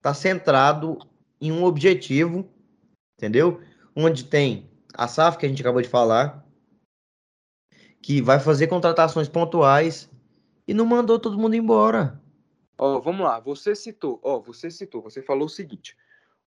Tá 0.00 0.14
centrado 0.14 0.98
em 1.40 1.50
um 1.50 1.64
objetivo, 1.64 2.48
entendeu? 3.18 3.60
Onde 3.94 4.24
tem 4.24 4.70
a 4.94 5.08
SAF, 5.08 5.36
que 5.36 5.44
a 5.44 5.48
gente 5.48 5.60
acabou 5.60 5.82
de 5.82 5.88
falar, 5.88 6.46
que 8.00 8.22
vai 8.22 8.38
fazer 8.38 8.68
contratações 8.68 9.28
pontuais 9.28 10.08
e 10.66 10.72
não 10.72 10.86
mandou 10.86 11.18
todo 11.18 11.38
mundo 11.38 11.56
embora. 11.56 12.20
Ó, 12.78 13.00
vamos 13.00 13.26
lá. 13.26 13.40
Você 13.40 13.74
citou, 13.74 14.20
ó, 14.22 14.38
você 14.38 14.70
citou, 14.70 15.02
você 15.02 15.20
falou 15.20 15.46
o 15.46 15.50
seguinte: 15.50 15.96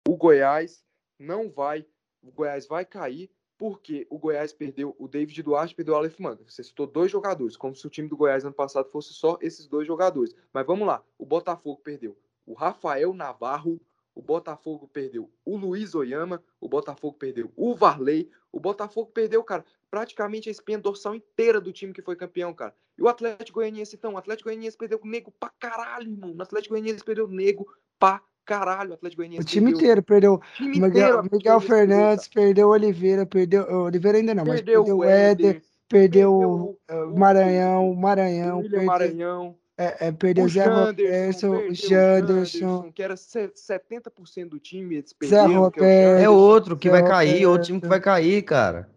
o 0.07 0.15
Goiás 0.15 0.83
não 1.19 1.49
vai, 1.49 1.85
o 2.23 2.31
Goiás 2.31 2.65
vai 2.65 2.85
cair 2.85 3.29
porque 3.63 4.05
o 4.09 4.19
Goiás 4.19 4.51
perdeu 4.51 4.93
o 4.99 5.07
David 5.07 5.41
Duarte, 5.41 5.73
perdeu 5.73 5.93
o 5.93 5.97
Aleph 5.97 6.19
Manga. 6.19 6.43
Você 6.45 6.61
citou 6.61 6.85
dois 6.85 7.09
jogadores, 7.09 7.55
como 7.55 7.73
se 7.73 7.87
o 7.87 7.89
time 7.89 8.09
do 8.09 8.17
Goiás 8.17 8.43
ano 8.43 8.53
passado 8.53 8.89
fosse 8.89 9.13
só 9.13 9.37
esses 9.39 9.67
dois 9.67 9.87
jogadores. 9.87 10.35
Mas 10.51 10.67
vamos 10.67 10.85
lá. 10.85 11.01
O 11.17 11.25
Botafogo 11.25 11.79
perdeu 11.81 12.13
o 12.45 12.53
Rafael 12.53 13.13
Navarro, 13.13 13.79
o 14.13 14.21
Botafogo 14.21 14.89
perdeu 14.91 15.31
o 15.45 15.55
Luiz 15.55 15.95
Oyama, 15.95 16.43
o 16.59 16.67
Botafogo 16.67 17.17
perdeu 17.17 17.53
o 17.55 17.73
Varley, 17.73 18.29
o 18.51 18.59
Botafogo 18.59 19.09
perdeu, 19.13 19.41
cara, 19.45 19.63
praticamente 19.89 20.49
a 20.49 20.51
espinha 20.51 20.77
dorsal 20.77 21.15
inteira 21.15 21.61
do 21.61 21.71
time 21.71 21.93
que 21.93 22.01
foi 22.01 22.17
campeão, 22.17 22.53
cara. 22.53 22.75
E 22.97 23.01
o 23.01 23.07
Atlético 23.07 23.59
Goianiense, 23.59 23.95
então, 23.95 24.15
o 24.15 24.17
Atlético 24.17 24.49
Goianiense 24.49 24.75
perdeu 24.75 24.99
o 25.01 25.07
nego 25.07 25.31
pra 25.39 25.49
caralho, 25.57 26.11
irmão. 26.11 26.35
O 26.37 26.41
Atlético 26.41 26.73
Goianiense 26.73 27.01
perdeu 27.01 27.27
o 27.27 27.31
nego 27.31 27.65
pra 27.97 28.21
caralho. 28.45 28.91
O 28.91 28.93
Atlético 28.95 29.21
Goianiense 29.21 29.45
O 29.45 29.49
time 29.49 29.65
perdeu- 29.67 29.79
inteiro 29.79 30.03
perdeu. 30.03 30.33
o 30.35 30.41
time 30.55 30.69
Miguel, 30.71 30.87
inteiro, 30.89 31.23
Miguel 31.23 31.39
perdeu, 31.39 31.61
Fernandes, 31.61 32.27
perdeu 32.27 32.67
o 32.67 32.71
Oliveira, 32.71 33.25
perdeu. 33.25 33.63
o 33.63 33.83
Oliveira 33.85 34.17
ainda 34.17 34.33
não, 34.35 34.45
mas 34.45 34.55
Perdeu 34.61 34.81
perdeu 34.83 34.95
o 34.95 34.99
o 34.99 35.03
Éder, 35.03 35.49
Éder, 35.49 35.61
perdeu 35.89 36.33
o 36.33 37.17
Maranhão, 37.17 37.93
Maranhão, 37.95 38.57
William 38.57 38.69
perdeu, 38.71 38.85
Maranhão. 38.87 39.55
é, 39.77 40.07
é, 40.07 40.11
perdeu 40.11 40.45
O 40.45 40.49
Zé 40.49 40.65
Roberto, 40.65 40.95
perdeu 40.97 41.51
o 41.51 41.71
o 41.71 41.73
Janderson, 41.75 42.91
que 42.91 43.01
era 43.03 43.15
se- 43.17 43.51
70% 43.55 44.49
do 44.49 44.59
time, 44.59 44.95
eles 44.95 45.09
Zé 45.09 45.15
perderam, 45.19 45.45
é 45.53 45.57
o 45.59 45.61
Roberto. 45.63 45.83
É 45.83 46.11
Janderson. 46.11 46.31
outro 46.33 46.77
que 46.77 46.89
Zé 46.89 46.91
vai 46.91 47.07
cair, 47.09 47.45
outro 47.45 47.65
time 47.67 47.81
que 47.81 47.87
vai 47.87 47.97
Roberto. 47.99 48.15
cair, 48.15 48.41
cara. 48.43 48.89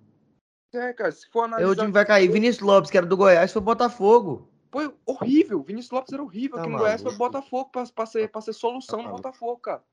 É, 0.74 0.92
cara, 0.92 1.10
se 1.10 1.26
for 1.30 1.40
É 1.40 1.44
analisar... 1.44 1.68
outro 1.68 1.82
time 1.84 1.90
que 1.92 1.94
vai 1.94 2.04
cair. 2.04 2.30
Vinícius 2.30 2.60
Lopes, 2.66 2.90
que 2.90 2.98
era 2.98 3.06
do 3.06 3.16
Goiás, 3.16 3.50
foi 3.52 3.62
Botafogo. 3.62 4.50
Foi 4.70 4.94
horrível. 5.06 5.62
Vinícius 5.62 5.90
Lopes 5.92 6.12
era 6.12 6.22
horrível 6.22 6.56
Tá 6.56 6.62
aqui 6.62 6.70
no 6.70 6.78
Goiás, 6.78 7.02
foi 7.02 7.12
maluco. 7.12 7.24
Botafogo 7.32 7.70
pra, 7.70 7.84
pra, 7.86 8.06
ser, 8.06 8.28
pra 8.30 8.40
ser 8.40 8.52
solução 8.52 8.96
Tá 8.98 9.02
no 9.02 9.02
maluco. 9.10 9.22
Botafogo, 9.22 9.58
cara. 9.58 9.84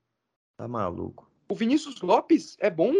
Tá 0.57 0.67
maluco. 0.67 1.29
O 1.49 1.55
Vinícius 1.55 2.01
Lopes 2.01 2.55
é 2.59 2.69
bom. 2.69 2.93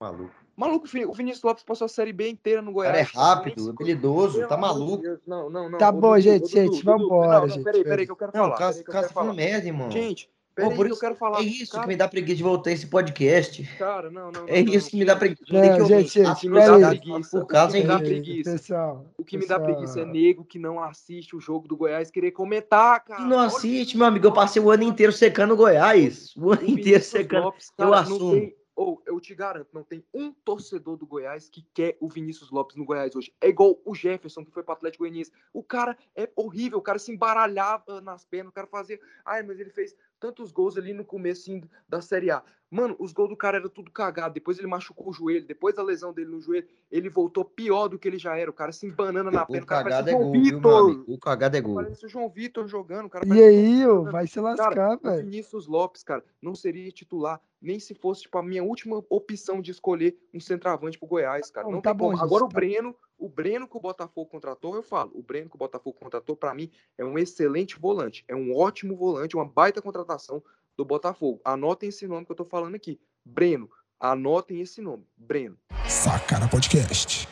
Maluco. 0.00 0.34
Maluco, 0.56 0.86
o 0.86 0.88
Vin- 0.88 1.04
o 1.04 1.12
Vinícius 1.12 1.42
Lopes 1.44 1.62
passou 1.64 1.84
a 1.84 1.88
Série 1.88 2.12
B 2.12 2.28
inteira 2.30 2.60
no 2.62 2.70
O 2.70 2.74
Goiás. 2.74 2.92
cara 2.92 2.98
é 3.00 3.24
rápido, 3.26 3.70
habilidoso, 3.70 4.46
tá 4.48 4.56
maluco. 4.56 5.02
Deus, 5.02 5.20
Não, 5.26 5.48
não, 5.50 5.68
não. 5.70 5.78
Tá 5.78 5.90
bom, 5.92 6.10
Dudu, 6.10 6.20
gente, 6.20 6.48
gente, 6.48 6.84
vambora, 6.84 7.28
Não, 7.32 7.40
não, 7.42 7.48
gente, 7.48 7.64
peraí, 7.64 7.84
peraí. 7.84 8.06
que 8.06 8.12
eu 8.12 8.16
quero 8.16 8.32
Não, 8.34 8.44
falar. 8.44 8.56
caso, 8.56 8.78
peraí 8.78 8.84
que 8.86 8.92
caso 9.02 9.12
falar. 9.14 9.32
merda, 9.34 9.66
irmão. 9.66 9.90
Gente, 9.90 10.30
Pô, 10.64 10.70
por 10.70 10.76
que 10.76 10.82
eu 10.82 10.92
isso- 10.92 11.00
quero 11.00 11.14
falar. 11.14 11.38
É 11.40 11.42
isso 11.42 11.72
cara, 11.72 11.82
que 11.84 11.88
me 11.88 11.96
dá 11.96 12.08
preguiça 12.08 12.36
de 12.36 12.42
voltar 12.42 12.70
esse 12.72 12.86
podcast. 12.86 13.62
Cara, 13.78 14.10
não, 14.10 14.30
não, 14.32 14.42
não. 14.42 14.48
É 14.48 14.62
não, 14.62 14.72
isso 14.74 14.90
que 14.90 14.96
me 14.96 15.04
dá 15.04 15.16
preguiça. 15.16 15.44
Não, 15.52 15.60
Tem 15.60 15.74
que 15.74 15.80
ouvir 15.82 15.94
gente, 16.02 16.12
gente, 16.12 16.28
O 16.28 16.36
que 16.40 16.48
me 16.48 16.60
dá 16.60 16.88
preguiça, 16.88 17.30
por 17.30 17.42
o 17.42 17.46
causa 17.46 17.72
que 17.76 17.82
me 17.82 17.88
dá 17.88 17.98
preguiça. 17.98 18.52
Pessoal, 18.52 19.06
O 19.16 19.24
que 19.24 19.36
me 19.38 19.46
dá 19.46 19.58
pessoal, 19.58 19.76
preguiça 19.76 20.00
é 20.00 20.04
nego 20.04 20.44
que 20.44 20.58
não 20.58 20.82
assiste 20.82 21.36
o 21.36 21.40
jogo 21.40 21.68
do 21.68 21.76
Goiás 21.76 22.10
querer 22.10 22.32
comentar, 22.32 23.04
cara. 23.04 23.24
Não 23.24 23.38
assiste, 23.38 23.96
meu 23.96 24.06
amigo. 24.06 24.26
Eu 24.26 24.32
passei 24.32 24.60
o 24.60 24.70
ano 24.70 24.82
inteiro 24.84 25.12
secando 25.12 25.52
o 25.54 25.56
Goiás. 25.56 26.34
O 26.36 26.52
ano 26.52 26.62
O 26.62 26.70
inteiro 26.70 27.02
secando. 27.02 27.44
Lopes, 27.44 27.72
eu 27.78 27.90
cara, 27.90 28.00
assumo. 28.00 28.32
Não 28.32 28.40
tem, 28.40 28.58
ou 28.76 29.02
eu 29.06 29.18
te 29.18 29.34
garanto, 29.34 29.70
não 29.72 29.82
tem 29.82 30.04
um 30.14 30.30
torcedor 30.32 30.96
do 30.96 31.04
Goiás 31.04 31.48
que 31.48 31.66
quer 31.74 31.96
o 32.00 32.08
Vinícius 32.08 32.48
Lopes 32.52 32.76
no 32.76 32.84
Goiás 32.84 33.12
hoje. 33.16 33.32
É 33.40 33.48
igual 33.48 33.76
o 33.84 33.92
Jefferson, 33.92 34.44
que 34.44 34.52
foi 34.52 34.62
pro 34.62 34.72
Atlético 34.72 35.02
Goianiense. 35.02 35.32
O 35.52 35.64
cara 35.64 35.98
é 36.14 36.30
horrível, 36.36 36.78
o 36.78 36.82
cara 36.82 36.96
se 37.00 37.10
embaralhava 37.10 38.00
nas 38.00 38.24
pernas, 38.24 38.50
o 38.52 38.54
cara 38.54 38.68
fazia. 38.68 39.00
Ai, 39.24 39.42
mas 39.42 39.58
ele 39.58 39.70
fez 39.70 39.96
tantos 40.18 40.50
gols 40.52 40.76
ali 40.76 40.92
no 40.92 41.04
começo 41.04 41.50
da 41.88 42.00
Série 42.00 42.30
A. 42.30 42.42
Mano, 42.70 42.94
os 42.98 43.12
gols 43.14 43.30
do 43.30 43.36
cara 43.36 43.56
era 43.56 43.68
tudo 43.68 43.90
cagado. 43.90 44.34
Depois 44.34 44.58
ele 44.58 44.66
machucou 44.66 45.08
o 45.08 45.12
joelho, 45.12 45.46
depois 45.46 45.74
da 45.74 45.82
lesão 45.82 46.12
dele 46.12 46.30
no 46.30 46.38
joelho, 46.40 46.66
ele 46.90 47.08
voltou 47.08 47.42
pior 47.42 47.88
do 47.88 47.98
que 47.98 48.06
ele 48.06 48.18
já 48.18 48.36
era. 48.36 48.50
O 48.50 48.54
cara 48.54 48.72
se 48.72 48.86
embanana 48.86 49.30
na 49.30 49.46
perna. 49.46 49.62
O 49.62 49.66
cara 49.66 49.84
cagado 49.84 50.10
é 50.10 50.14
o 50.14 50.18
João 50.18 50.24
gol, 50.24 50.32
viu, 50.32 50.42
Vitor. 50.56 50.84
amigo? 50.90 51.04
O 51.08 51.18
cagado 51.18 51.56
é 51.56 51.60
gol. 51.62 51.74
Parece 51.76 52.04
o 52.04 52.08
João 52.10 52.28
Vitor 52.28 52.68
jogando. 52.68 53.06
O 53.06 53.08
cara 53.10 53.26
E 53.26 53.42
aí, 53.42 53.80
jogando. 53.82 54.12
vai 54.12 54.26
se 54.26 54.34
Cara, 54.34 54.48
lascar, 54.48 54.96
o 54.96 55.00
velho. 55.00 55.24
Vinícius 55.24 55.66
Lopes, 55.66 56.02
cara, 56.02 56.22
não 56.42 56.54
seria 56.54 56.90
titular 56.92 57.40
nem 57.60 57.80
se 57.80 57.92
fosse 57.94 58.22
tipo, 58.22 58.38
a 58.38 58.42
minha 58.42 58.62
última 58.62 59.02
opção 59.10 59.60
de 59.60 59.70
escolher 59.72 60.16
um 60.32 60.38
centroavante 60.38 60.96
pro 60.98 61.08
Goiás, 61.08 61.50
cara. 61.50 61.66
Não, 61.66 61.74
Não 61.74 61.80
tá 61.80 61.92
bom, 61.92 62.16
Agora 62.16 62.44
o 62.44 62.48
tá- 62.48 62.54
Breno, 62.54 62.94
o 63.18 63.28
Breno 63.28 63.66
que 63.66 63.76
o 63.76 63.80
Botafogo 63.80 64.30
contratou, 64.30 64.74
eu 64.74 64.82
falo, 64.82 65.10
o 65.14 65.22
Breno 65.22 65.50
que 65.50 65.56
o 65.56 65.58
Botafogo 65.58 65.98
contratou, 65.98 66.36
pra 66.36 66.54
mim, 66.54 66.70
é 66.96 67.04
um 67.04 67.18
excelente 67.18 67.78
volante. 67.78 68.24
É 68.28 68.36
um 68.36 68.54
ótimo 68.56 68.96
volante, 68.96 69.36
uma 69.36 69.44
baita 69.44 69.82
contratação 69.82 70.42
do 70.76 70.84
Botafogo. 70.84 71.40
Anotem 71.44 71.88
esse 71.88 72.06
nome 72.06 72.24
que 72.24 72.32
eu 72.32 72.36
tô 72.36 72.44
falando 72.44 72.76
aqui. 72.76 73.00
Breno. 73.24 73.68
Anotem 73.98 74.60
esse 74.60 74.80
nome. 74.80 75.04
Breno. 75.16 75.58
Sacana 75.88 76.48
Podcast. 76.48 77.28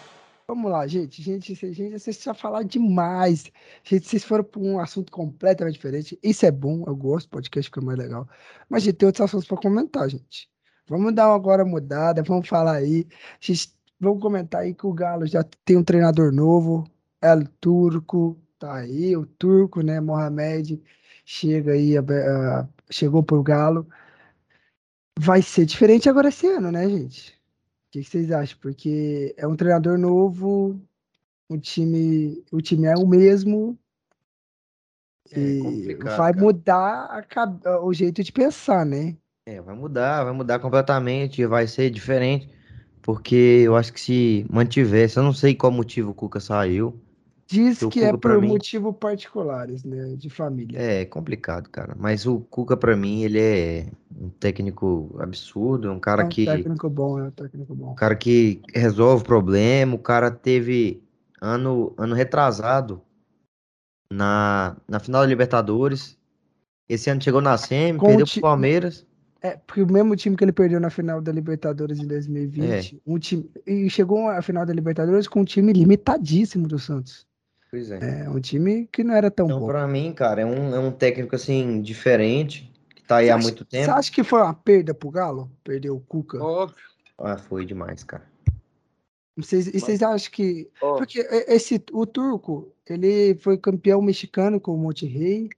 Vamos 0.48 0.70
lá, 0.70 0.86
gente. 0.86 1.22
Gente, 1.22 1.54
gente, 1.54 1.98
vocês 1.98 2.22
já 2.22 2.34
falaram 2.34 2.66
demais. 2.66 3.50
Gente, 3.84 4.08
vocês 4.08 4.24
foram 4.24 4.44
para 4.44 4.60
um 4.60 4.78
assunto 4.78 5.10
completamente 5.12 5.74
diferente. 5.74 6.18
Isso 6.22 6.44
é 6.46 6.50
bom, 6.50 6.84
eu 6.86 6.94
gosto, 6.94 7.28
podcast 7.28 7.68
fica 7.68 7.80
mais 7.80 7.98
legal. 7.98 8.28
Mas, 8.68 8.82
gente, 8.82 8.96
tem 8.96 9.06
outros 9.06 9.24
assuntos 9.24 9.46
para 9.46 9.56
comentar, 9.56 10.08
gente. 10.08 10.48
Vamos 10.88 11.12
dar 11.14 11.28
uma 11.28 11.34
agora 11.34 11.64
mudada, 11.64 12.22
vamos 12.22 12.48
falar 12.48 12.74
aí. 12.76 13.06
Gente, 13.40 13.75
vamos 14.00 14.20
comentar 14.22 14.62
aí 14.62 14.74
que 14.74 14.86
o 14.86 14.92
Galo 14.92 15.26
já 15.26 15.42
tem 15.64 15.76
um 15.76 15.84
treinador 15.84 16.32
novo, 16.32 16.84
El 17.20 17.46
Turco, 17.60 18.38
tá 18.58 18.74
aí, 18.76 19.16
o 19.16 19.26
Turco, 19.26 19.80
né, 19.82 20.00
Mohamed, 20.00 20.82
chega 21.24 21.72
aí, 21.72 21.96
a- 21.98 22.68
chegou 22.90 23.22
pro 23.22 23.42
Galo. 23.42 23.86
Vai 25.18 25.42
ser 25.42 25.64
diferente 25.64 26.08
agora 26.08 26.28
esse 26.28 26.46
ano, 26.46 26.70
né, 26.70 26.88
gente? 26.88 27.30
O 27.32 27.90
que 27.92 28.02
que 28.02 28.04
vocês 28.10 28.30
acham? 28.30 28.58
Porque 28.60 29.34
é 29.36 29.46
um 29.46 29.56
treinador 29.56 29.98
novo, 29.98 30.78
o 31.48 31.58
time, 31.58 32.44
o 32.52 32.60
time 32.60 32.86
é 32.86 32.94
o 32.96 33.06
mesmo 33.06 33.78
É 35.32 35.38
e 35.38 35.94
vai 35.94 36.32
cara. 36.32 36.40
mudar 36.40 37.24
a 37.64 37.80
o 37.80 37.92
jeito 37.92 38.22
de 38.22 38.32
pensar, 38.32 38.84
né? 38.84 39.16
É, 39.46 39.60
vai 39.60 39.74
mudar, 39.74 40.24
vai 40.24 40.32
mudar 40.32 40.58
completamente, 40.58 41.46
vai 41.46 41.66
ser 41.66 41.90
diferente, 41.90 42.48
porque 43.06 43.62
eu 43.64 43.76
acho 43.76 43.92
que 43.92 44.00
se 44.00 44.44
mantivesse, 44.50 45.16
eu 45.16 45.22
não 45.22 45.32
sei 45.32 45.54
qual 45.54 45.70
motivo 45.70 46.10
o 46.10 46.14
Cuca 46.14 46.40
saiu. 46.40 46.98
Diz 47.46 47.80
O 47.80 47.88
que 47.88 48.00
é 48.02 48.10
Cuca, 48.10 48.18
por 48.18 48.40
mim- 48.40 48.48
motivos 48.48 48.96
particulares, 48.98 49.84
né, 49.84 50.16
de 50.16 50.28
família. 50.28 50.76
É 50.76 51.04
complicado, 51.04 51.70
cara. 51.70 51.94
Mas 51.96 52.26
o 52.26 52.40
Cuca, 52.40 52.76
pra 52.76 52.96
mim, 52.96 53.22
ele 53.22 53.38
é 53.38 53.86
um 54.20 54.28
técnico 54.28 55.14
absurdo, 55.20 55.92
um 55.92 56.00
cara 56.00 56.22
É 56.22 56.24
um 56.24 56.28
que, 56.28 56.44
técnico 56.44 56.90
bom, 56.90 57.20
é 57.20 57.22
um 57.22 57.30
técnico 57.30 57.76
bom. 57.76 57.92
um 57.92 57.94
cara 57.94 58.16
que 58.16 58.60
resolve 58.74 59.22
problema. 59.22 59.94
O 59.94 60.00
cara 60.00 60.28
teve 60.28 61.00
ano, 61.40 61.94
ano 61.96 62.12
retrasado 62.12 63.00
na, 64.12 64.76
na 64.88 64.98
final 64.98 65.20
da 65.20 65.28
Libertadores. 65.28 66.18
Esse 66.88 67.08
ano 67.08 67.22
chegou 67.22 67.40
na 67.40 67.56
semi, 67.56 67.98
o 67.98 68.02
perdeu 68.02 68.26
pro 68.26 68.40
Palmeiras. 68.40 69.06
É, 69.42 69.56
porque 69.66 69.82
o 69.82 69.92
mesmo 69.92 70.16
time 70.16 70.36
que 70.36 70.42
ele 70.44 70.52
perdeu 70.52 70.80
na 70.80 70.90
final 70.90 71.20
da 71.20 71.30
Libertadores 71.30 71.98
em 71.98 72.06
2020, 72.06 72.96
É. 72.96 72.98
um 73.06 73.18
time, 73.18 73.48
e 73.66 73.88
chegou 73.90 74.28
à 74.28 74.40
final 74.42 74.64
da 74.66 74.72
Libertadores 74.72 75.28
com 75.28 75.40
um 75.40 75.44
time 75.44 75.72
limitadíssimo 75.72 76.66
do 76.66 76.78
Santos. 76.78 77.26
Pois 77.70 77.90
é. 77.90 78.24
É 78.24 78.30
um 78.30 78.40
time 78.40 78.88
que 78.90 79.04
não 79.04 79.14
era 79.14 79.30
tão 79.30 79.46
Então, 79.46 79.60
bom. 79.60 79.66
pra 79.66 79.86
mim, 79.86 80.12
cara, 80.12 80.40
é 80.40 80.46
um, 80.46 80.74
é 80.74 80.78
um 80.78 80.90
técnico 80.90 81.36
assim 81.36 81.80
diferente, 81.82 82.72
que 82.94 83.02
tá 83.02 83.16
aí 83.16 83.26
Você 83.26 83.30
há 83.30 83.36
acha- 83.36 83.42
muito 83.44 83.58
Você 83.64 83.70
tempo. 83.70 83.90
acha 83.92 84.10
que 84.12 84.24
foi 84.24 84.40
uma 84.40 84.54
perda 84.54 84.94
pro 84.94 85.10
Galo? 85.10 85.50
Perder 85.62 85.90
o 85.90 86.00
Cuca? 86.00 86.42
Óbvio. 86.42 86.76
Ah, 87.18 87.36
foi 87.36 87.64
demais, 87.66 88.02
cara. 88.04 88.24
Vocês, 89.36 89.66
e 89.66 89.78
vocês 89.78 90.02
acham 90.02 90.30
que. 90.32 90.70
Ó, 90.80 90.96
Porque 90.96 91.20
esse, 91.46 91.82
o 91.92 92.06
Turco, 92.06 92.72
ele 92.88 93.34
foi 93.40 93.58
campeão 93.58 94.00
mexicano 94.00 94.58
com 94.58 94.74
o 94.74 94.78
Monterrey, 94.78 95.50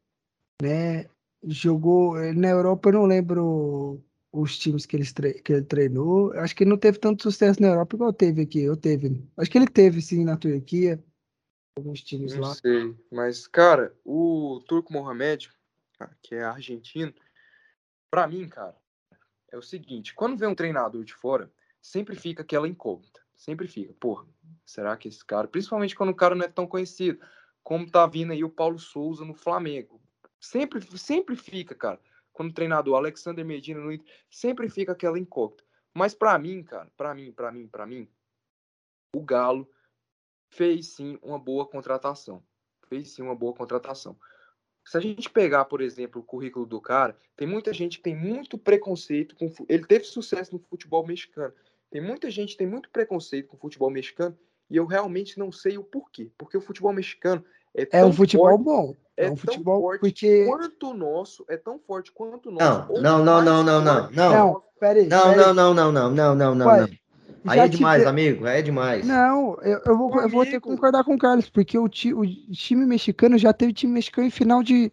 né? 0.61 1.07
Jogou 1.45 2.18
eh, 2.18 2.32
na 2.32 2.49
Europa, 2.49 2.89
eu 2.89 2.95
não 2.95 3.07
lembro 3.07 4.03
os 4.32 4.59
times 4.59 4.84
que 4.86 4.97
ele, 4.97 5.12
tre- 5.12 5.34
que 5.41 5.53
ele 5.53 5.64
treinou. 5.64 6.32
Acho 6.34 6.55
que 6.55 6.64
ele 6.64 6.70
não 6.70 6.78
teve 6.78 6.99
tanto 6.99 7.22
sucesso 7.22 7.61
na 7.62 7.68
Europa 7.68 7.97
igual 7.97 8.12
teve 8.12 8.43
aqui. 8.43 8.61
Eu 8.61 8.76
teve. 8.76 9.24
Acho 9.36 9.51
que 9.51 9.59
ele 9.59 9.68
teve, 9.68 10.03
sim, 10.03 10.24
na 10.24 10.36
Turquia. 10.36 11.03
Alguns 11.76 12.03
times 12.03 12.34
Não 12.34 12.41
lá. 12.43 12.55
sei, 12.55 12.95
mas, 13.11 13.47
cara, 13.47 13.95
o 14.05 14.61
Turco 14.66 14.93
Mohamed, 14.93 15.49
que 16.20 16.34
é 16.34 16.43
argentino, 16.43 17.14
pra 18.11 18.26
mim, 18.26 18.49
cara, 18.49 18.76
é 19.53 19.57
o 19.57 19.62
seguinte: 19.62 20.14
quando 20.14 20.36
vem 20.36 20.49
um 20.49 20.55
treinador 20.57 21.05
de 21.05 21.14
fora, 21.14 21.51
sempre 21.80 22.16
fica 22.16 22.43
aquela 22.43 22.68
incógnita. 22.68 23.20
Sempre 23.36 23.68
fica, 23.68 23.95
porra, 24.01 24.26
será 24.66 24.97
que 24.97 25.07
esse 25.07 25.24
cara, 25.24 25.47
principalmente 25.47 25.95
quando 25.95 26.11
o 26.11 26.14
cara 26.16 26.34
não 26.34 26.45
é 26.45 26.49
tão 26.49 26.66
conhecido, 26.66 27.20
como 27.62 27.89
tá 27.89 28.05
vindo 28.05 28.32
aí 28.32 28.43
o 28.43 28.51
Paulo 28.51 28.80
Souza 28.80 29.24
no 29.24 29.34
Flamengo. 29.34 29.97
Sempre, 30.41 30.80
sempre 30.99 31.36
fica, 31.36 31.74
cara. 31.74 32.01
Quando 32.32 32.51
o 32.51 32.55
treinador 32.55 32.97
Alexander 32.97 33.45
Medina 33.45 33.80
no 33.80 33.93
Inter, 33.93 34.07
sempre 34.30 34.68
fica 34.68 34.93
aquela 34.93 35.18
incógnita. 35.18 35.64
Mas 35.93 36.14
pra 36.14 36.39
mim, 36.39 36.62
cara, 36.62 36.91
pra 36.97 37.14
mim, 37.14 37.32
pra 37.32 37.51
mim, 37.51 37.66
pra 37.66 37.86
mim, 37.86 38.09
o 39.14 39.20
Galo 39.20 39.68
fez 40.51 40.95
sim 40.95 41.18
uma 41.22 41.39
boa 41.39 41.66
contratação. 41.66 42.43
Fez 42.89 43.11
sim 43.11 43.22
uma 43.22 43.34
boa 43.34 43.53
contratação. 43.53 44.16
Se 44.86 44.97
a 44.97 45.01
gente 45.01 45.28
pegar, 45.28 45.66
por 45.66 45.80
exemplo, 45.80 46.22
o 46.22 46.24
currículo 46.24 46.64
do 46.64 46.80
cara, 46.80 47.18
tem 47.36 47.47
muita 47.47 47.74
gente 47.74 47.99
que 47.99 48.05
tem 48.05 48.16
muito 48.16 48.57
preconceito 48.57 49.36
com. 49.36 49.53
Ele 49.68 49.84
teve 49.84 50.05
sucesso 50.05 50.55
no 50.55 50.61
futebol 50.61 51.07
mexicano. 51.07 51.53
Tem 51.91 52.01
muita 52.01 52.30
gente 52.30 52.53
que 52.53 52.59
tem 52.59 52.66
muito 52.66 52.89
preconceito 52.91 53.49
com 53.49 53.57
o 53.57 53.61
futebol 53.61 53.91
mexicano 53.91 54.39
e 54.70 54.76
eu 54.76 54.86
realmente 54.86 55.39
não 55.39 55.51
sei 55.51 55.76
o 55.76 55.84
porquê. 55.84 56.30
Porque 56.39 56.57
o 56.57 56.61
futebol 56.61 56.93
mexicano 56.93 57.45
é, 57.74 57.89
É 57.91 58.05
um 58.05 58.12
futebol 58.12 58.49
forte, 58.49 58.64
bom. 58.64 58.97
É, 59.19 59.25
é 59.27 59.31
um 59.31 59.35
tão 59.35 59.37
futebol. 59.37 59.81
forte 59.81 60.01
Porque. 60.01 60.45
quanto 60.47 60.91
o 60.91 60.95
nosso, 60.95 61.45
é 61.49 61.57
tão 61.57 61.79
forte 61.79 62.12
quanto 62.12 62.49
o 62.49 62.53
Não, 62.53 62.87
nosso. 62.87 63.03
não, 63.03 63.25
não, 63.25 63.43
não, 63.45 63.62
não, 63.64 63.81
não, 63.83 64.11
não. 64.11 64.11
Não, 64.11 64.62
peraí. 64.79 65.09
Não, 65.09 65.23
peraí. 65.23 65.37
não, 65.37 65.55
não, 65.55 65.75
não, 65.75 65.93
não, 65.93 66.11
não, 66.12 66.35
não, 66.35 66.55
não, 66.55 66.77
não. 66.77 66.89
Aí 67.47 67.61
é 67.61 67.69
demais, 67.69 68.01
tive- 68.03 68.09
amigo, 68.11 68.47
aí 68.47 68.59
é 68.59 68.62
demais. 68.62 69.07
Não, 69.07 69.57
eu, 69.62 69.81
eu 69.85 69.97
vou, 69.97 70.21
eu 70.21 70.29
vou 70.29 70.45
ter 70.45 70.53
que 70.53 70.61
concordar 70.61 71.03
com 71.05 71.14
o 71.14 71.19
Carlos, 71.19 71.49
porque 71.49 71.79
o, 71.79 71.89
ti- 71.89 72.12
o 72.14 72.25
time 72.53 72.85
mexicano 72.85 73.39
já 73.39 73.53
teve 73.53 73.73
time 73.73 73.93
mexicano 73.93 74.27
em 74.27 74.31
final 74.31 74.62
de. 74.62 74.93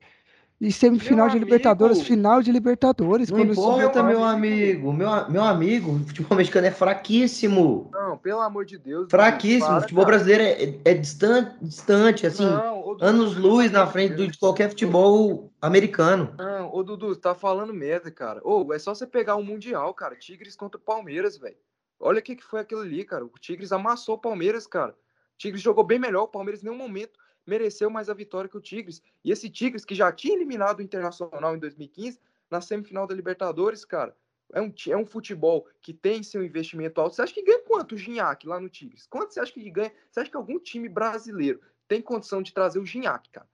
E 0.59 0.71
semifinal 0.71 1.25
Meu 1.25 1.33
de 1.33 1.39
Libertadores, 1.39 1.97
amigo. 1.97 2.07
final 2.07 2.41
de 2.41 2.49
Libertadores. 2.51 3.29
Não 3.29 3.39
importa, 3.41 4.01
meu 4.01 4.23
amigo. 4.23 4.93
Meu, 4.93 5.09
meu 5.29 5.43
amigo, 5.43 5.91
o 5.95 5.99
futebol 5.99 6.37
mexicano 6.37 6.65
é 6.67 6.71
fraquíssimo. 6.71 7.89
Não, 7.91 8.17
pelo 8.17 8.39
amor 8.41 8.63
de 8.65 8.77
Deus. 8.77 9.07
Fraquíssimo. 9.09 9.65
para, 9.67 9.77
O 9.77 9.81
futebol 9.81 10.05
cara. 10.05 10.15
brasileiro 10.17 10.43
é, 10.43 10.91
é 10.91 10.93
distante, 10.93 11.55
distante, 11.61 12.25
assim, 12.25 12.45
Não, 12.45 12.79
ô, 12.81 12.93
Dudu, 12.93 13.05
anos 13.05 13.35
luz 13.35 13.69
na 13.69 13.85
frente 13.85 14.13
do- 14.15 14.27
de 14.27 14.37
qualquer 14.37 14.69
futebol 14.69 15.51
americano. 15.61 16.33
Não, 16.37 16.73
ô 16.73 16.83
Dudu, 16.83 17.09
você 17.13 17.19
tá 17.19 17.35
falando 17.35 17.73
merda, 17.73 18.09
cara. 18.09 18.39
Ô, 18.43 18.73
é 18.73 18.79
só 18.79 18.95
você 18.95 19.05
pegar 19.05 19.35
o 19.35 19.43
Mundial, 19.43 19.93
cara. 19.93 20.15
Tigres 20.15 20.55
contra 20.55 20.77
o 20.79 20.81
Palmeiras, 20.83 21.37
velho. 21.37 21.57
Olha 21.99 22.19
o 22.19 22.21
que, 22.21 22.35
que 22.35 22.43
foi 22.43 22.61
aquilo 22.61 22.81
ali, 22.81 23.03
cara. 23.03 23.25
O 23.25 23.29
Tigres 23.39 23.71
amassou 23.73 24.15
o 24.15 24.19
Palmeiras, 24.19 24.65
cara. 24.65 24.95
Tigres 25.37 25.61
jogou 25.61 25.83
bem 25.83 25.99
melhor, 25.99 26.23
o 26.23 26.27
Palmeiras 26.29 26.61
em 26.61 26.65
nenhum 26.67 26.77
momento 26.77 27.19
mereceu 27.45 27.89
mais 27.89 28.09
a 28.09 28.13
vitória 28.13 28.49
que 28.49 28.57
o 28.57 28.61
Tigres. 28.61 29.01
E 29.23 29.31
esse 29.31 29.49
Tigres, 29.49 29.85
que 29.85 29.95
já 29.95 30.11
tinha 30.11 30.35
eliminado 30.35 30.79
o 30.79 30.81
Internacional 30.81 31.55
em 31.55 31.59
2015, 31.59 32.19
na 32.49 32.61
semifinal 32.61 33.07
da 33.07 33.15
Libertadores, 33.15 33.83
cara, 33.85 34.15
é 34.53 34.61
um, 34.61 34.73
é 34.87 34.97
um 34.97 35.05
futebol 35.05 35.67
que 35.81 35.93
tem 35.93 36.23
seu 36.23 36.43
investimento 36.43 37.01
alto. 37.01 37.15
Você 37.15 37.21
acha 37.21 37.33
que 37.33 37.43
ganha 37.43 37.59
quanto 37.59 37.95
o 37.95 37.97
Ginhaque 37.97 38.47
lá 38.47 38.59
no 38.59 38.69
Tigres? 38.69 39.07
Quanto 39.07 39.33
você 39.33 39.39
acha 39.39 39.51
que 39.51 39.69
ganha? 39.69 39.91
Você 40.09 40.19
acha 40.19 40.29
que 40.29 40.37
algum 40.37 40.59
time 40.59 40.87
brasileiro 40.87 41.59
tem 41.87 42.01
condição 42.01 42.41
de 42.41 42.53
trazer 42.53 42.79
o 42.79 42.85
Ginhaque, 42.85 43.29
cara? 43.31 43.47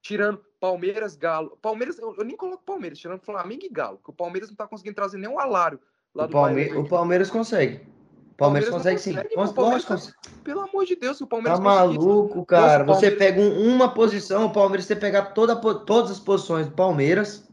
Tirando 0.00 0.44
Palmeiras, 0.60 1.16
Galo. 1.16 1.58
Palmeiras, 1.60 1.98
eu, 1.98 2.14
eu, 2.16 2.24
nem 2.24 2.36
coloco 2.36 2.62
Palmeiras, 2.64 2.98
tirando 2.98 3.20
Flamengo 3.20 3.64
e 3.64 3.68
Galo, 3.68 3.98
porque 3.98 4.10
o 4.10 4.14
Palmeiras 4.14 4.48
não 4.48 4.56
tá 4.56 4.66
conseguindo 4.66 4.94
trazer 4.94 5.18
nem 5.18 5.28
um 5.28 5.38
alário 5.38 5.80
lá 6.14 6.24
o 6.24 6.26
do 6.26 6.32
Palmeiras. 6.32 6.76
O 6.76 6.88
Palmeiras 6.88 7.30
consegue. 7.30 7.86
Palmeiras, 8.38 8.70
Palmeiras 8.70 9.00
consegue 9.00 9.00
sim. 9.00 9.34
Consegue, 9.34 9.54
Palmeiras 9.56 9.84
consegue. 9.84 10.16
Pelo 10.44 10.60
amor 10.60 10.86
de 10.86 10.94
Deus, 10.94 11.20
o 11.20 11.26
Palmeiras 11.26 11.58
Tá 11.58 11.64
maluco, 11.64 12.46
cara. 12.46 12.84
Nossa, 12.84 13.00
Você 13.00 13.10
pega 13.10 13.40
um, 13.40 13.74
uma 13.74 13.92
posição, 13.92 14.46
o 14.46 14.52
Palmeiras, 14.52 14.86
você 14.86 14.94
pegar 14.94 15.32
toda, 15.32 15.56
todas 15.56 16.12
as 16.12 16.20
posições 16.20 16.68
do 16.68 16.72
Palmeiras. 16.72 17.44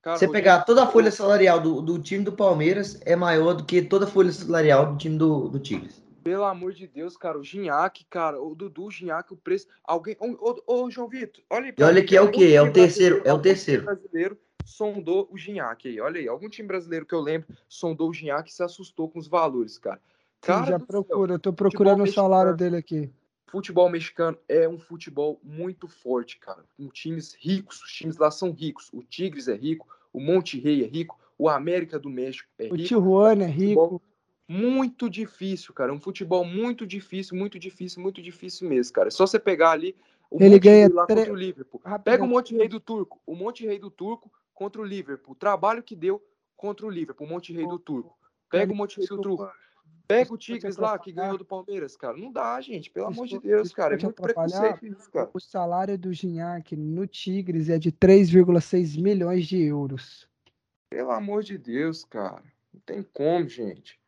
Cara, 0.00 0.16
você 0.16 0.26
pegar 0.26 0.64
toda 0.64 0.84
a 0.84 0.86
folha 0.86 1.10
salarial 1.10 1.60
do, 1.60 1.82
do 1.82 1.98
time 1.98 2.24
do 2.24 2.32
Palmeiras 2.32 2.98
é 3.04 3.14
maior 3.14 3.52
do 3.52 3.64
que 3.64 3.82
toda 3.82 4.06
a 4.06 4.08
folha 4.08 4.32
salarial 4.32 4.92
do 4.92 4.96
time 4.96 5.18
do, 5.18 5.50
do 5.50 5.58
Tigres. 5.58 6.02
Pelo 6.24 6.44
amor 6.44 6.72
de 6.72 6.86
Deus, 6.86 7.14
cara, 7.18 7.38
o 7.38 7.44
Ginhaque, 7.44 8.06
cara, 8.08 8.40
o 8.40 8.54
Dudu, 8.54 8.86
o 8.86 8.90
Ginhaque, 8.90 9.34
o 9.34 9.36
preço. 9.36 9.66
Alguém. 9.84 10.16
Ô, 10.18 10.62
ô, 10.66 10.84
ô 10.84 10.90
João 10.90 11.08
Vitor, 11.08 11.44
olha 11.50 11.66
aí. 11.66 11.74
E 11.76 11.82
olha 11.82 12.02
que 12.02 12.16
é 12.16 12.22
o 12.22 12.30
quê? 12.30 12.54
É 12.54 12.62
o 12.62 12.72
terceiro. 12.72 13.20
É 13.22 13.34
o 13.34 13.38
terceiro. 13.38 13.84
Brasileiro 13.84 14.38
sondou 14.68 15.26
o 15.30 15.38
Ginhaque 15.38 15.88
aí. 15.88 16.00
Olha 16.00 16.20
aí, 16.20 16.28
algum 16.28 16.48
time 16.48 16.68
brasileiro 16.68 17.06
que 17.06 17.14
eu 17.14 17.20
lembro 17.20 17.48
sondou 17.68 18.10
o 18.10 18.14
Ginhaque 18.14 18.50
e 18.50 18.54
se 18.54 18.62
assustou 18.62 19.08
com 19.08 19.18
os 19.18 19.26
valores, 19.26 19.78
cara. 19.78 20.00
cara 20.40 20.64
Sim, 20.64 20.70
já 20.72 20.78
procura, 20.78 21.34
eu 21.34 21.38
tô 21.38 21.52
procurando 21.52 22.04
o 22.04 22.12
salário 22.12 22.54
dele 22.54 22.76
aqui. 22.76 23.10
Futebol 23.46 23.88
mexicano 23.88 24.36
é 24.46 24.68
um 24.68 24.78
futebol 24.78 25.40
muito 25.42 25.88
forte, 25.88 26.38
cara. 26.38 26.62
Com 26.76 26.88
times 26.88 27.34
ricos, 27.34 27.82
os 27.82 27.90
times 27.90 28.18
lá 28.18 28.30
são 28.30 28.52
ricos. 28.52 28.90
O 28.92 29.02
Tigres 29.02 29.48
é 29.48 29.54
rico, 29.54 29.88
o 30.12 30.20
Monte 30.20 30.60
Rei 30.60 30.84
é 30.84 30.86
rico, 30.86 31.18
o 31.38 31.48
América 31.48 31.98
do 31.98 32.10
México 32.10 32.48
é 32.58 32.64
rico. 32.64 32.74
O 32.74 32.78
Tijuana 32.78 33.44
é 33.44 33.48
rico. 33.48 34.02
Muito 34.46 35.08
difícil, 35.08 35.72
cara. 35.72 35.92
Um 35.92 36.00
futebol 36.00 36.44
muito 36.44 36.86
difícil, 36.86 37.36
muito 37.36 37.58
difícil, 37.58 38.02
muito 38.02 38.20
difícil 38.20 38.68
mesmo, 38.68 38.92
cara. 38.92 39.08
É 39.08 39.10
só 39.10 39.26
você 39.26 39.38
pegar 39.38 39.70
ali 39.70 39.96
o 40.30 40.36
Ele 40.42 40.50
Monte 40.50 40.60
ganha 40.60 40.90
lá 40.92 41.06
tre... 41.06 41.16
contra 41.16 41.32
o 41.32 41.36
Liverpool. 41.36 41.80
Pega 42.04 42.24
o 42.24 42.28
Monte 42.28 42.54
Rei 42.54 42.68
do 42.68 42.78
Turco. 42.78 43.20
O 43.26 43.34
Monte 43.34 43.66
Rei 43.66 43.78
do 43.78 43.90
Turco 43.90 44.30
contra 44.58 44.82
o 44.82 44.84
Liverpool. 44.84 45.34
O 45.34 45.36
trabalho 45.36 45.84
que 45.84 45.94
deu 45.94 46.20
contra 46.56 46.84
o 46.84 46.90
Liverpool, 46.90 47.28
Monte 47.28 47.52
Rei 47.52 47.64
do 47.64 47.78
Turco. 47.78 48.18
Pega 48.50 48.72
o 48.72 48.74
Monte 48.74 48.98
Rei 48.98 49.06
do 49.06 49.20
Turco. 49.20 49.48
Pega 50.08 50.34
o 50.34 50.36
Tigres 50.36 50.76
lá 50.76 50.98
que 50.98 51.12
ganhou 51.12 51.38
do 51.38 51.44
Palmeiras, 51.44 51.96
cara. 51.96 52.16
Não 52.16 52.32
dá, 52.32 52.60
gente. 52.60 52.90
Pelo 52.90 53.06
amor 53.06 53.28
de 53.28 53.38
Deus, 53.38 53.72
cara. 53.72 53.94
É 53.94 54.02
muito 54.02 54.20
preconceito 54.20 54.84
isso, 54.84 55.08
cara. 55.12 55.30
O 55.32 55.38
salário 55.38 55.96
do 55.96 56.12
Gignac 56.12 56.74
no 56.74 57.06
Tigres 57.06 57.68
é 57.68 57.78
de 57.78 57.92
3,6 57.92 59.00
milhões 59.00 59.46
de 59.46 59.62
euros. 59.62 60.28
Pelo 60.90 61.12
amor 61.12 61.44
de 61.44 61.56
Deus, 61.56 62.04
cara. 62.04 62.42
Não 62.74 62.80
tem 62.80 63.02
como, 63.12 63.46
gente. 63.46 64.00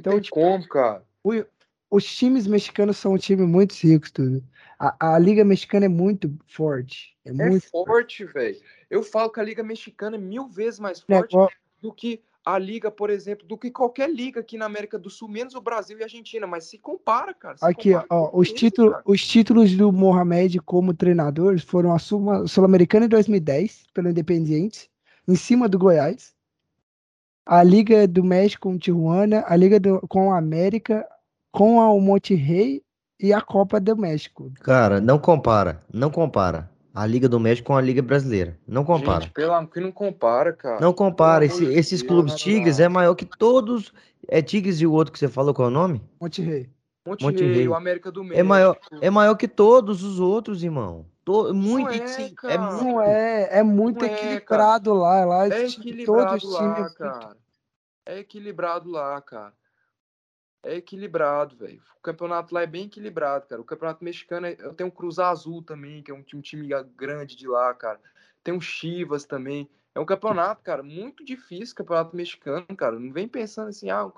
Então, 0.00 0.14
tem 0.14 0.22
tipo, 0.22 0.36
como, 0.36 0.66
cara? 0.68 1.04
O, 1.22 1.32
os 1.92 2.06
times 2.06 2.46
mexicanos 2.46 2.96
são 2.96 3.12
um 3.12 3.18
time 3.18 3.44
muito 3.44 3.74
rico, 3.74 4.10
tudo. 4.10 4.42
A, 4.78 5.14
a, 5.14 5.18
Liga 5.18 5.44
Mexicana 5.44 5.84
é 5.84 5.90
muito 5.90 6.34
forte. 6.46 7.14
É, 7.22 7.28
é 7.28 7.32
muito 7.32 7.68
forte, 7.68 8.24
velho. 8.24 8.56
Eu 8.88 9.02
falo 9.02 9.28
que 9.28 9.38
a 9.38 9.42
Liga 9.42 9.62
Mexicana 9.62 10.16
é 10.16 10.18
mil 10.18 10.48
vezes 10.48 10.80
mais 10.80 11.00
forte 11.00 11.36
é, 11.36 11.48
do 11.82 11.92
que 11.92 12.22
a 12.46 12.58
Liga, 12.58 12.90
por 12.90 13.10
exemplo, 13.10 13.46
do 13.46 13.58
que 13.58 13.70
qualquer 13.70 14.10
liga 14.10 14.40
aqui 14.40 14.56
na 14.56 14.64
América 14.64 14.98
do 14.98 15.10
Sul, 15.10 15.28
menos 15.28 15.54
o 15.54 15.60
Brasil 15.60 15.98
e 15.98 16.00
a 16.00 16.06
Argentina. 16.06 16.46
Mas 16.46 16.64
se 16.64 16.78
compara, 16.78 17.34
cara. 17.34 17.58
Se 17.58 17.64
aqui, 17.66 17.92
compara 17.92 18.06
ó, 18.10 18.30
os, 18.32 18.50
títulos, 18.50 18.94
os 19.04 19.28
títulos 19.28 19.76
do 19.76 19.92
Mohamed 19.92 20.60
como 20.60 20.94
treinador 20.94 21.60
foram 21.60 21.92
a 21.92 21.98
Sul-Americana 21.98 23.04
em 23.04 23.08
2010, 23.10 23.84
pelo 23.92 24.08
Independiente, 24.08 24.90
em 25.28 25.36
cima 25.36 25.68
do 25.68 25.78
Goiás 25.78 26.34
a 27.44 27.62
Liga 27.62 28.06
do 28.06 28.22
México 28.22 28.68
com 28.68 28.78
Tijuana, 28.78 29.44
a 29.46 29.56
Liga 29.56 29.80
do, 29.80 30.00
com 30.08 30.32
a 30.32 30.38
América, 30.38 31.04
com 31.52 31.76
o 31.76 32.00
Monte 32.00 32.34
Rei 32.34 32.82
e 33.20 33.32
a 33.32 33.40
Copa 33.40 33.78
do 33.78 33.96
México. 33.96 34.50
Cara, 34.62 35.00
não 35.00 35.18
compara, 35.18 35.80
não 35.92 36.10
compara. 36.10 36.68
A 36.94 37.06
Liga 37.06 37.28
do 37.28 37.40
México 37.40 37.68
com 37.68 37.76
a 37.76 37.80
Liga 37.80 38.02
Brasileira. 38.02 38.58
Não 38.66 38.84
compara. 38.84 39.22
Gente, 39.22 39.32
pelo 39.32 39.66
que 39.66 39.80
não 39.80 39.92
compara, 39.92 40.52
cara. 40.52 40.78
Não 40.80 40.92
compara. 40.92 41.44
Esse, 41.44 41.64
esses 41.64 42.02
clubes 42.02 42.34
Tigres 42.34 42.80
é 42.80 42.88
maior 42.88 43.14
que 43.14 43.24
todos. 43.24 43.94
É 44.28 44.42
Tigres 44.42 44.80
e 44.80 44.86
o 44.86 44.92
outro 44.92 45.12
que 45.12 45.18
você 45.18 45.28
falou 45.28 45.54
qual 45.54 45.68
é 45.68 45.70
o 45.70 45.74
nome? 45.74 46.02
Monte 46.20 46.42
Rei. 46.42 46.68
Monte, 47.06 47.24
Monte 47.24 47.44
Rei, 47.44 47.66
o 47.66 47.74
América 47.74 48.12
do 48.12 48.22
México. 48.22 48.40
É 48.40 48.42
maior, 48.42 48.78
é 49.00 49.10
maior 49.10 49.34
que 49.36 49.48
todos 49.48 50.02
os 50.02 50.20
outros, 50.20 50.62
irmão. 50.62 51.06
To, 51.24 51.54
muito, 51.54 51.90
é, 51.90 52.06
sim, 52.08 52.34
é, 52.44 52.58
muito, 52.58 52.84
não 52.84 53.02
é, 53.02 53.58
é 53.58 53.62
muito 53.62 54.04
não 54.04 54.12
equilibrado 54.12 54.90
é, 54.90 54.94
lá, 54.94 55.24
lá. 55.24 55.48
É 55.48 55.66
equilibrado 55.66 56.48
lá, 56.48 56.90
cara. 56.90 57.36
É 58.04 58.18
equilibrado 58.18 58.90
lá, 58.90 59.20
cara. 59.20 59.52
É 60.62 60.76
equilibrado, 60.76 61.56
velho. 61.56 61.82
O 61.98 62.00
campeonato 62.00 62.54
lá 62.54 62.62
é 62.62 62.66
bem 62.66 62.86
equilibrado, 62.86 63.46
cara. 63.46 63.60
O 63.60 63.64
campeonato 63.64 64.04
mexicano, 64.04 64.46
é... 64.46 64.56
eu 64.58 64.74
tenho 64.74 64.88
o 64.88 64.92
Cruz 64.92 65.18
Azul 65.18 65.62
também, 65.62 66.02
que 66.02 66.10
é 66.10 66.14
um 66.14 66.22
time, 66.22 66.38
um 66.38 66.42
time 66.42 66.68
grande 66.96 67.36
de 67.36 67.48
lá, 67.48 67.74
cara. 67.74 68.00
Tem 68.44 68.54
o 68.54 68.60
Chivas 68.60 69.24
também. 69.24 69.68
É 69.94 70.00
um 70.00 70.06
campeonato, 70.06 70.62
cara, 70.62 70.82
muito 70.82 71.24
difícil, 71.24 71.74
campeonato 71.74 72.16
mexicano, 72.16 72.66
cara. 72.76 72.98
Não 72.98 73.12
vem 73.12 73.28
pensando 73.28 73.68
assim, 73.68 73.90
ah, 73.90 74.10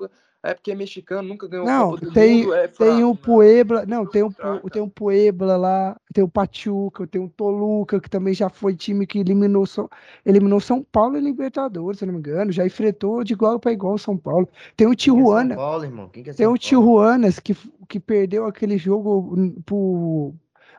é 0.44 0.52
porque 0.52 0.70
é 0.70 0.74
mexicano, 0.74 1.26
nunca 1.26 1.48
ganhou 1.48 1.64
não, 1.64 1.92
Copa 1.92 2.04
do 2.04 2.12
tem, 2.12 2.42
Mundo. 2.42 2.54
É 2.54 2.68
tem 2.68 3.02
o 3.02 3.16
Puebla, 3.16 3.86
não, 3.86 4.04
tem 4.04 4.22
um, 4.22 4.30
tem 4.70 4.82
um 4.82 4.88
Puebla 4.90 5.56
lá, 5.56 5.98
tem 6.12 6.22
o 6.22 6.28
Pachuca, 6.28 7.06
tem 7.06 7.18
o 7.18 7.30
Toluca, 7.30 7.98
que 7.98 8.10
também 8.10 8.34
já 8.34 8.50
foi 8.50 8.76
time 8.76 9.06
que 9.06 9.20
eliminou, 9.20 9.64
eliminou 10.24 10.60
São 10.60 10.82
Paulo 10.82 11.16
e 11.16 11.20
Libertadores, 11.20 11.98
se 11.98 12.04
não 12.04 12.12
me 12.12 12.18
engano, 12.18 12.52
já 12.52 12.66
enfrentou 12.66 13.24
de 13.24 13.32
igual 13.32 13.58
para 13.58 13.72
igual 13.72 13.96
São 13.96 14.18
Paulo. 14.18 14.46
Tem 14.76 14.86
o 14.86 14.94
Tijuana. 14.94 15.54
É 15.54 15.56
São 15.56 15.64
Paulo, 15.64 15.84
irmão? 15.84 16.08
Quem 16.10 16.22
que 16.22 16.28
é 16.28 16.32
São 16.34 16.36
tem 16.36 16.46
o 16.46 16.58
Tijuanas 16.58 17.38
que, 17.38 17.56
que 17.88 17.98
perdeu 17.98 18.44
aquele 18.44 18.76
jogo 18.76 19.34
pro, 19.64 20.34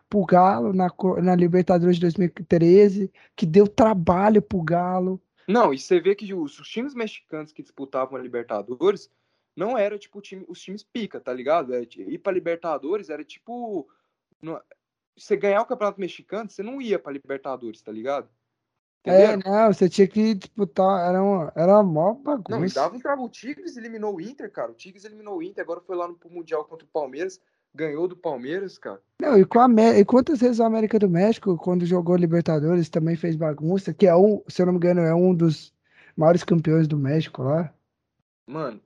pro 0.07 0.25
Galo 0.25 0.73
na, 0.73 0.91
na 1.23 1.35
Libertadores 1.35 1.95
de 1.95 2.01
2013, 2.01 3.11
que 3.35 3.47
deu 3.47 3.67
trabalho 3.67 4.43
pro 4.43 4.61
Galo. 4.61 5.19
Não, 5.47 5.73
e 5.73 5.79
você 5.79 5.99
vê 5.99 6.13
que 6.13 6.31
os, 6.35 6.59
os 6.59 6.67
times 6.67 6.93
mexicanos 6.93 7.51
que 7.51 7.63
disputavam 7.63 8.15
a 8.15 8.21
Libertadores 8.21 9.09
não 9.55 9.77
era 9.77 9.97
tipo 9.97 10.21
time, 10.21 10.45
os 10.47 10.59
times 10.61 10.83
pica, 10.83 11.19
tá 11.19 11.31
ligado? 11.31 11.73
É, 11.73 11.81
ir 11.95 12.17
pra 12.17 12.33
Libertadores 12.33 13.09
era 13.09 13.23
tipo. 13.23 13.87
No, 14.41 14.61
você 15.17 15.35
ganhar 15.37 15.61
o 15.61 15.65
Campeonato 15.65 15.99
Mexicano, 15.99 16.49
você 16.49 16.61
não 16.61 16.81
ia 16.81 16.99
pra 16.99 17.13
Libertadores, 17.13 17.81
tá 17.81 17.91
ligado? 17.91 18.29
É, 19.05 19.37
não, 19.37 19.71
você 19.71 19.87
tinha 19.87 20.07
que 20.07 20.33
disputar, 20.33 21.07
era 21.07 21.23
uma, 21.23 21.53
era 21.55 21.73
uma 21.73 21.83
mó 21.83 22.13
bagunça. 22.15 22.81
Não, 22.81 22.89
dava 22.99 23.21
um. 23.21 23.25
O 23.25 23.29
Tigres 23.29 23.77
eliminou 23.77 24.15
o 24.15 24.21
Inter, 24.21 24.51
cara. 24.51 24.71
O 24.71 24.75
Tigres 24.75 25.05
eliminou 25.05 25.37
o 25.37 25.43
Inter, 25.43 25.63
agora 25.63 25.79
foi 25.79 25.95
lá 25.95 26.07
no 26.07 26.17
Mundial 26.29 26.65
contra 26.65 26.85
o 26.85 26.89
Palmeiras, 26.89 27.39
ganhou 27.73 28.07
do 28.07 28.17
Palmeiras, 28.17 28.79
cara. 28.79 28.99
Não, 29.21 29.37
e, 29.37 29.45
com 29.45 29.59
a, 29.59 29.67
e 29.95 30.03
quantas 30.03 30.39
vezes 30.39 30.59
a 30.59 30.65
América 30.65 30.97
do 30.97 31.07
México, 31.07 31.55
quando 31.55 31.85
jogou 31.85 32.15
Libertadores, 32.15 32.89
também 32.89 33.15
fez 33.15 33.35
bagunça, 33.35 33.93
que 33.93 34.07
é 34.07 34.15
um, 34.15 34.41
se 34.47 34.61
eu 34.61 34.65
não 34.65 34.73
me 34.73 34.77
engano, 34.77 35.01
é 35.01 35.13
um 35.13 35.35
dos 35.35 35.71
maiores 36.17 36.43
campeões 36.43 36.87
do 36.87 36.97
México 36.97 37.43
lá. 37.43 37.71
Mano, 38.47 38.81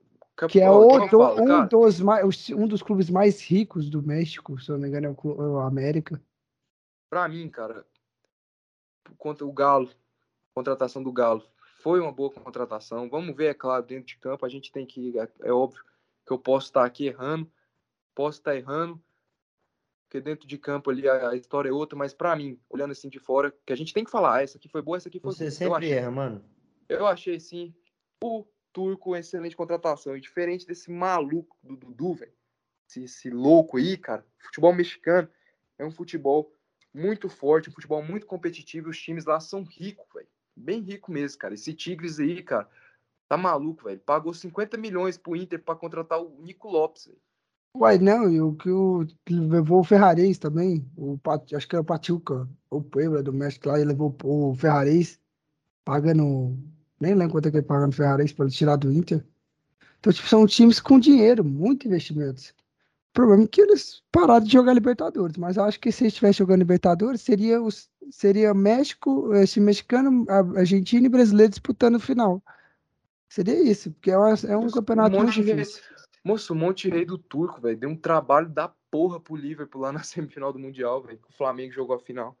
que 0.48 0.60
é 0.60 0.70
o, 0.70 1.06
do, 1.08 1.42
um, 1.42 1.66
dos 1.66 2.00
mais, 2.00 2.50
um 2.50 2.66
dos 2.66 2.82
clubes 2.82 3.10
mais 3.10 3.40
ricos 3.40 3.90
do 3.90 4.02
México, 4.02 4.58
se 4.60 4.70
eu 4.70 4.74
não 4.74 4.82
me 4.82 4.88
engano, 4.88 5.06
é 5.06 5.10
o, 5.10 5.42
é 5.42 5.48
o 5.48 5.58
América. 5.58 6.20
Pra 7.08 7.28
mim, 7.28 7.48
cara, 7.48 7.84
contra 9.18 9.44
o 9.44 9.52
Galo, 9.52 9.90
contratação 10.54 11.02
do 11.02 11.12
Galo, 11.12 11.44
foi 11.82 12.00
uma 12.00 12.12
boa 12.12 12.30
contratação. 12.30 13.08
Vamos 13.08 13.34
ver, 13.34 13.46
é 13.46 13.54
claro, 13.54 13.84
dentro 13.84 14.06
de 14.06 14.18
campo, 14.18 14.46
a 14.46 14.48
gente 14.48 14.70
tem 14.70 14.86
que. 14.86 15.18
É, 15.18 15.28
é 15.42 15.52
óbvio 15.52 15.84
que 16.26 16.32
eu 16.32 16.38
posso 16.38 16.66
estar 16.66 16.84
aqui 16.84 17.06
errando, 17.06 17.50
posso 18.14 18.38
estar 18.38 18.54
errando, 18.54 19.02
porque 20.10 20.20
dentro 20.20 20.46
de 20.46 20.58
campo 20.58 20.90
ali 20.90 21.08
a, 21.08 21.30
a 21.30 21.36
história 21.36 21.68
é 21.68 21.72
outra, 21.72 21.96
mas 21.96 22.12
para 22.12 22.34
mim, 22.34 22.58
olhando 22.68 22.90
assim 22.90 23.08
de 23.08 23.18
fora, 23.18 23.54
que 23.64 23.72
a 23.72 23.76
gente 23.76 23.94
tem 23.94 24.04
que 24.04 24.10
falar, 24.10 24.36
ah, 24.36 24.42
essa 24.42 24.58
aqui 24.58 24.68
foi 24.68 24.82
boa, 24.82 24.96
essa 24.96 25.08
aqui 25.08 25.20
foi 25.20 25.32
Você 25.32 25.50
sempre 25.50 25.86
achei, 25.86 25.92
erra, 25.92 26.10
mano. 26.10 26.44
Eu 26.88 27.06
achei 27.06 27.38
sim. 27.38 27.74
O 28.22 28.44
Turco, 28.72 29.16
excelente 29.16 29.56
contratação. 29.56 30.16
E 30.16 30.20
diferente 30.20 30.66
desse 30.66 30.90
maluco 30.90 31.56
do 31.62 31.76
Dudu, 31.76 32.14
velho, 32.14 32.32
esse, 32.88 33.04
esse, 33.04 33.30
louco 33.30 33.76
aí, 33.76 33.96
cara, 33.96 34.26
futebol 34.38 34.72
mexicano 34.74 35.28
é 35.78 35.84
um 35.84 35.90
futebol 35.90 36.52
muito 36.92 37.28
forte, 37.28 37.70
um 37.70 37.72
futebol 37.72 38.02
muito 38.02 38.26
competitivo. 38.26 38.90
Os 38.90 39.00
times 39.00 39.24
lá 39.24 39.40
são 39.40 39.62
ricos, 39.62 40.06
velho. 40.14 40.28
Bem 40.56 40.80
rico 40.80 41.10
mesmo, 41.10 41.38
cara. 41.38 41.54
Esse 41.54 41.72
Tigres 41.72 42.18
aí, 42.18 42.42
cara, 42.42 42.68
tá 43.28 43.36
maluco, 43.36 43.84
velho. 43.84 44.00
Pagou 44.00 44.34
50 44.34 44.76
milhões 44.76 45.16
pro 45.16 45.36
Inter 45.36 45.62
para 45.62 45.76
contratar 45.76 46.20
o 46.20 46.42
Nico 46.42 46.68
Lopes, 46.68 47.06
velho. 47.06 47.20
Uai, 47.76 47.98
não, 47.98 48.28
e 48.28 48.40
o 48.40 48.54
que 48.56 48.68
o 48.68 49.06
levou 49.28 49.78
o 49.78 49.84
Ferrarez 49.84 50.38
também, 50.38 50.84
o 50.96 51.16
acho 51.54 51.68
que 51.68 51.76
era 51.76 51.82
o 51.82 51.84
Pachuca, 51.84 52.48
o 52.68 52.82
Puebla 52.82 53.22
do 53.22 53.32
México 53.32 53.68
lá, 53.68 53.78
e 53.78 53.84
levou 53.84 54.16
o 54.24 54.54
Ferrarez, 54.56 55.20
pagando 55.84 56.58
nem 57.00 57.14
lembro 57.14 57.32
quanto 57.34 57.48
é 57.48 57.50
que 57.50 57.56
ele 57.58 57.66
paga 57.66 57.86
no 57.86 57.92
Ferrari 57.92 58.32
para 58.34 58.48
tirar 58.48 58.76
do 58.76 58.92
Inter. 58.92 59.24
Então, 59.98 60.12
tipo, 60.12 60.28
são 60.28 60.46
times 60.46 60.80
com 60.80 60.98
dinheiro, 60.98 61.44
muito 61.44 61.86
investimentos. 61.86 62.50
O 63.10 63.12
problema 63.12 63.44
é 63.44 63.46
que 63.46 63.60
eles 63.60 64.02
pararam 64.12 64.44
de 64.44 64.52
jogar 64.52 64.72
Libertadores, 64.72 65.36
mas 65.36 65.56
eu 65.56 65.64
acho 65.64 65.80
que 65.80 65.90
se 65.90 66.04
eles 66.04 66.12
estivessem 66.12 66.38
jogando 66.38 66.60
Libertadores, 66.60 67.20
seria, 67.20 67.60
os, 67.60 67.90
seria 68.10 68.54
México, 68.54 69.34
esse 69.34 69.58
mexicano, 69.60 70.24
a- 70.28 70.58
Argentina 70.60 71.06
e 71.06 71.10
brasileiro 71.10 71.50
disputando 71.50 71.96
o 71.96 72.00
final. 72.00 72.42
Seria 73.28 73.60
isso, 73.62 73.90
porque 73.92 74.10
é, 74.10 74.16
uma- 74.16 74.34
é 74.46 74.56
um 74.56 74.62
Moço, 74.62 74.74
campeonato 74.74 75.10
muito 75.16 75.26
Monte 75.26 75.42
Rei- 75.42 75.54
difícil. 75.56 75.82
Moço, 76.24 76.52
o 76.52 76.56
Monte 76.56 76.88
Rei 76.90 77.04
do 77.04 77.16
Turco, 77.18 77.60
velho, 77.60 77.76
deu 77.78 77.88
um 77.90 77.96
trabalho 77.96 78.48
da 78.48 78.72
porra 78.90 79.18
pro 79.18 79.34
Liverpool 79.36 79.80
lá 79.82 79.92
na 79.92 80.02
semifinal 80.04 80.52
do 80.52 80.58
Mundial, 80.58 81.02
velho. 81.02 81.18
O 81.28 81.32
Flamengo 81.32 81.72
jogou 81.72 81.96
a 81.96 82.00
final. 82.00 82.36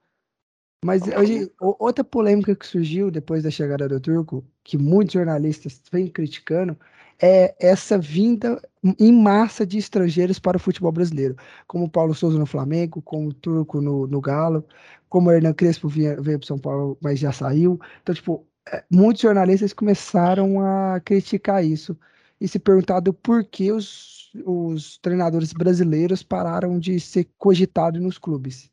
Mas 0.84 1.02
hoje, 1.08 1.50
o- 1.60 1.76
outra 1.78 2.02
polêmica 2.02 2.56
que 2.56 2.66
surgiu 2.66 3.10
depois 3.10 3.42
da 3.42 3.50
chegada 3.50 3.86
do 3.88 4.00
Turco, 4.00 4.44
que 4.64 4.78
muitos 4.78 5.12
jornalistas 5.12 5.82
vêm 5.92 6.08
criticando, 6.08 6.78
é 7.22 7.54
essa 7.60 7.98
vinda 7.98 8.60
em 8.98 9.12
massa 9.12 9.66
de 9.66 9.76
estrangeiros 9.76 10.38
para 10.38 10.56
o 10.56 10.60
futebol 10.60 10.90
brasileiro, 10.90 11.36
como 11.66 11.84
o 11.84 11.90
Paulo 11.90 12.14
Souza 12.14 12.38
no 12.38 12.46
Flamengo, 12.46 13.02
como 13.02 13.28
o 13.28 13.34
Turco 13.34 13.80
no, 13.82 14.06
no 14.06 14.20
Galo, 14.22 14.64
como 15.08 15.28
o 15.28 15.32
Hernan 15.32 15.52
Crespo 15.52 15.86
veio 15.88 16.16
para 16.38 16.46
São 16.46 16.58
Paulo, 16.58 16.96
mas 17.00 17.18
já 17.18 17.30
saiu. 17.32 17.78
Então, 18.02 18.14
tipo, 18.14 18.46
é, 18.72 18.82
muitos 18.90 19.20
jornalistas 19.22 19.72
começaram 19.74 20.60
a 20.64 20.98
criticar 21.00 21.62
isso 21.64 21.98
e 22.40 22.48
se 22.48 22.58
perguntado 22.58 23.12
por 23.12 23.44
que 23.44 23.70
os, 23.70 24.32
os 24.46 24.96
treinadores 24.98 25.52
brasileiros 25.52 26.22
pararam 26.22 26.78
de 26.78 26.98
ser 26.98 27.28
cogitados 27.36 28.00
nos 28.00 28.16
clubes. 28.16 28.69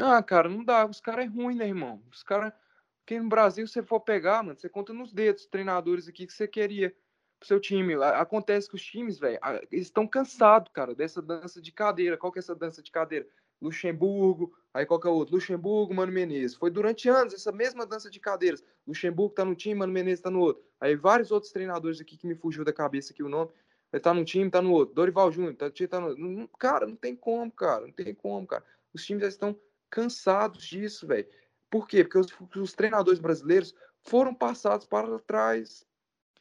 Ah, 0.00 0.22
cara, 0.22 0.48
não 0.48 0.64
dá. 0.64 0.86
Os 0.86 1.00
caras 1.00 1.26
é 1.26 1.28
ruim, 1.28 1.56
né, 1.56 1.68
irmão? 1.68 2.02
Os 2.10 2.22
caras. 2.22 2.52
Porque 3.00 3.18
no 3.20 3.28
Brasil, 3.28 3.66
se 3.66 3.72
você 3.72 3.82
for 3.82 4.00
pegar, 4.00 4.42
mano, 4.42 4.58
você 4.58 4.68
conta 4.68 4.92
nos 4.92 5.12
dedos 5.12 5.42
os 5.42 5.48
treinadores 5.48 6.06
aqui 6.08 6.26
que 6.26 6.32
você 6.32 6.46
queria 6.46 6.94
pro 7.38 7.48
seu 7.48 7.58
time. 7.58 7.94
Acontece 7.94 8.68
que 8.68 8.76
os 8.76 8.82
times, 8.82 9.18
velho, 9.18 9.38
eles 9.70 9.86
estão 9.86 10.06
cansados, 10.06 10.70
cara, 10.72 10.94
dessa 10.94 11.20
dança 11.20 11.60
de 11.60 11.72
cadeira. 11.72 12.16
Qual 12.16 12.30
que 12.32 12.38
é 12.38 12.40
essa 12.40 12.54
dança 12.54 12.82
de 12.82 12.90
cadeira? 12.90 13.26
Luxemburgo, 13.60 14.54
aí 14.72 14.86
qual 14.86 14.98
que 14.98 15.06
é 15.06 15.10
o 15.10 15.14
outro? 15.14 15.34
Luxemburgo, 15.34 15.92
Mano 15.92 16.12
Menezes. 16.12 16.56
Foi 16.56 16.70
durante 16.70 17.08
anos 17.08 17.34
essa 17.34 17.52
mesma 17.52 17.84
dança 17.84 18.10
de 18.10 18.18
cadeiras. 18.18 18.64
Luxemburgo 18.86 19.34
tá 19.34 19.44
num 19.44 19.54
time, 19.54 19.74
Mano 19.74 19.92
Menezes 19.92 20.20
tá 20.22 20.30
no 20.30 20.40
outro. 20.40 20.62
Aí 20.80 20.96
vários 20.96 21.30
outros 21.30 21.52
treinadores 21.52 22.00
aqui 22.00 22.16
que 22.16 22.26
me 22.26 22.34
fugiu 22.34 22.64
da 22.64 22.72
cabeça 22.72 23.12
aqui 23.12 23.22
o 23.22 23.28
nome. 23.28 23.50
Ele 23.92 24.00
tá 24.00 24.14
num 24.14 24.24
time, 24.24 24.50
tá 24.50 24.62
no 24.62 24.72
outro. 24.72 24.94
Dorival 24.94 25.30
Júnior, 25.32 25.54
tá, 25.56 25.70
tá 25.88 26.00
no 26.00 26.16
não- 26.16 26.46
Cara, 26.58 26.86
não 26.86 26.96
tem 26.96 27.14
como, 27.14 27.50
cara. 27.50 27.86
Não 27.86 27.92
tem 27.92 28.14
como, 28.14 28.46
cara. 28.46 28.64
Os 28.94 29.04
times 29.04 29.22
já 29.22 29.28
estão 29.28 29.58
cansados 29.90 30.64
disso, 30.64 31.06
velho. 31.06 31.26
Por 31.68 31.86
quê? 31.86 32.04
Porque 32.04 32.18
os, 32.18 32.28
os 32.56 32.72
treinadores 32.72 33.20
brasileiros 33.20 33.74
foram 34.02 34.34
passados 34.34 34.86
para 34.86 35.18
trás. 35.20 35.86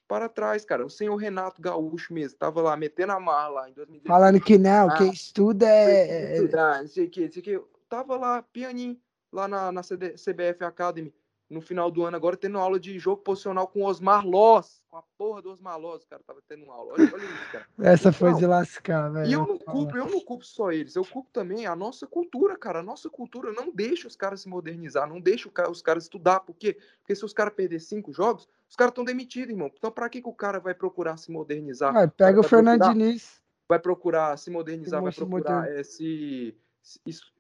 Para 0.08 0.28
trás, 0.28 0.66
cara. 0.66 0.86
O 0.86 0.90
senhor 0.90 1.16
Renato 1.16 1.62
Gaúcho 1.62 2.14
mesmo, 2.14 2.38
tava 2.38 2.62
lá 2.62 2.76
metendo 2.76 3.12
a 3.12 3.20
marra 3.20 3.50
lá 3.50 3.70
em 3.70 3.74
2016. 3.74 4.08
Falando 4.08 4.42
que 4.42 4.58
não, 4.58 4.90
Ah, 4.90 4.98
quem 4.98 5.12
estuda 5.12 5.68
é. 5.68 6.32
é- 6.32 6.34
estudar, 6.36 6.82
não 6.82 6.88
sei 6.88 7.06
o 7.06 7.10
que, 7.10 7.26
não 7.26 7.32
sei 7.32 7.42
o 7.42 7.44
que. 7.44 7.62
Tava 7.88 8.18
lá, 8.18 8.42
pianinho, 8.42 9.00
lá 9.32 9.48
na, 9.48 9.72
na 9.72 9.84
CD 9.84 10.16
CBF 10.18 10.64
Academy, 10.64 11.14
no 11.50 11.62
final 11.62 11.90
do 11.90 12.04
ano, 12.06 12.16
agora 12.16 12.38
tendo 12.38 12.60
aula 12.60 12.80
de 12.80 13.00
jogo 13.00 13.24
posicional 13.24 13.68
com 13.68 13.84
Osmar 13.84 14.24
Loss, 14.26 14.84
com 14.88 14.98
a 14.98 15.04
porra 15.18 15.42
do 15.42 15.50
Osmar 15.50 15.80
Loss, 15.80 16.06
cara, 16.06 16.22
tava 16.26 16.40
tendo 16.48 16.70
aula. 16.70 16.94
Olha, 16.94 17.10
olha 17.12 17.24
isso, 17.24 17.52
cara. 17.52 17.66
Essa 17.80 18.12
foi 18.12 18.34
de 18.36 18.46
lascar, 18.46 19.10
velho. 19.12 19.28
E 19.28 19.34
eu 19.34 19.48
não 19.48 19.58
culpo, 19.58 19.98
eu 19.98 20.08
não 20.08 20.20
culpo 20.22 20.46
só 20.46 20.72
eles, 20.72 20.96
eu 20.96 21.04
culpo 21.04 21.30
também 21.34 21.66
a 21.66 21.76
nossa 21.76 22.06
cultura, 22.06 22.56
cara. 22.56 22.80
A 22.80 22.84
nossa 22.84 23.10
cultura 23.10 23.52
não 23.52 23.72
deixa 23.72 24.08
os 24.08 24.16
caras 24.16 24.42
se 24.42 24.48
modernizar, 24.50 25.10
não 25.10 25.20
deixa 25.20 25.50
o 25.50 25.72
os 25.72 25.82
caras 25.82 26.04
estudar. 26.04 26.42
Por 26.42 26.56
quê? 26.56 26.78
Porque 27.00 27.16
se 27.16 27.26
os 27.26 27.34
caras 27.34 27.54
perderem 27.56 27.80
cinco 27.80 28.14
jogos, 28.14 28.48
os 28.70 28.76
caras 28.76 28.92
estão 28.92 29.04
demitidos, 29.04 29.50
irmão. 29.50 29.72
Então, 29.76 29.92
pra 29.92 30.08
que, 30.08 30.22
que 30.22 30.30
o 30.30 30.34
cara 30.34 30.60
vai 30.60 30.76
procurar 30.76 31.18
se 31.18 31.32
modernizar? 31.32 31.96
Ah, 31.98 32.08
pega 32.08 32.40
o 32.40 32.42
vai 32.44 32.50
Fernando 32.50 32.78
procurar- 32.80 32.94
Diniz. 32.94 33.42
vai 33.68 33.80
procurar 33.80 34.38
se 34.38 34.52
modernizar, 34.52 35.02
vai 35.02 35.12
procurar 35.12 35.72
eh, 35.72 35.84
se, 35.84 36.56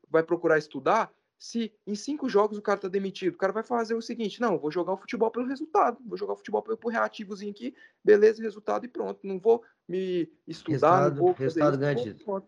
vai 0.09 0.23
procurar 0.23 0.57
estudar. 0.57 1.11
Se 1.41 1.71
em 1.87 1.95
cinco 1.95 2.27
jogos 2.27 2.57
o 2.57 2.61
cara 2.61 2.77
tá 2.81 2.89
demitido, 2.89 3.33
o 3.33 3.37
cara 3.37 3.53
vai 3.53 3.63
fazer 3.63 3.93
o 3.95 4.01
seguinte: 4.01 4.41
não, 4.41 4.59
vou 4.59 4.69
jogar 4.69 4.91
o 4.91 4.97
futebol 4.97 5.31
pelo 5.31 5.47
resultado, 5.47 5.97
vou 6.05 6.17
jogar 6.17 6.33
o 6.33 6.37
futebol 6.37 6.61
pelo, 6.61 6.75
por 6.77 6.91
reativozinho 6.91 7.51
aqui, 7.51 7.73
beleza, 8.03 8.43
resultado 8.43 8.85
e 8.85 8.89
pronto. 8.89 9.25
Não 9.25 9.39
vou 9.39 9.63
me 9.87 10.29
estudar, 10.45 11.05
Resultado- 11.07 11.15
não 11.15 11.23
vou 11.23 11.33
fazer 11.33 11.43
resultado 11.45 11.71
isso, 11.71 11.79
ganha 11.79 11.93
não 11.95 12.03
título. 12.03 12.25
vou. 12.25 12.41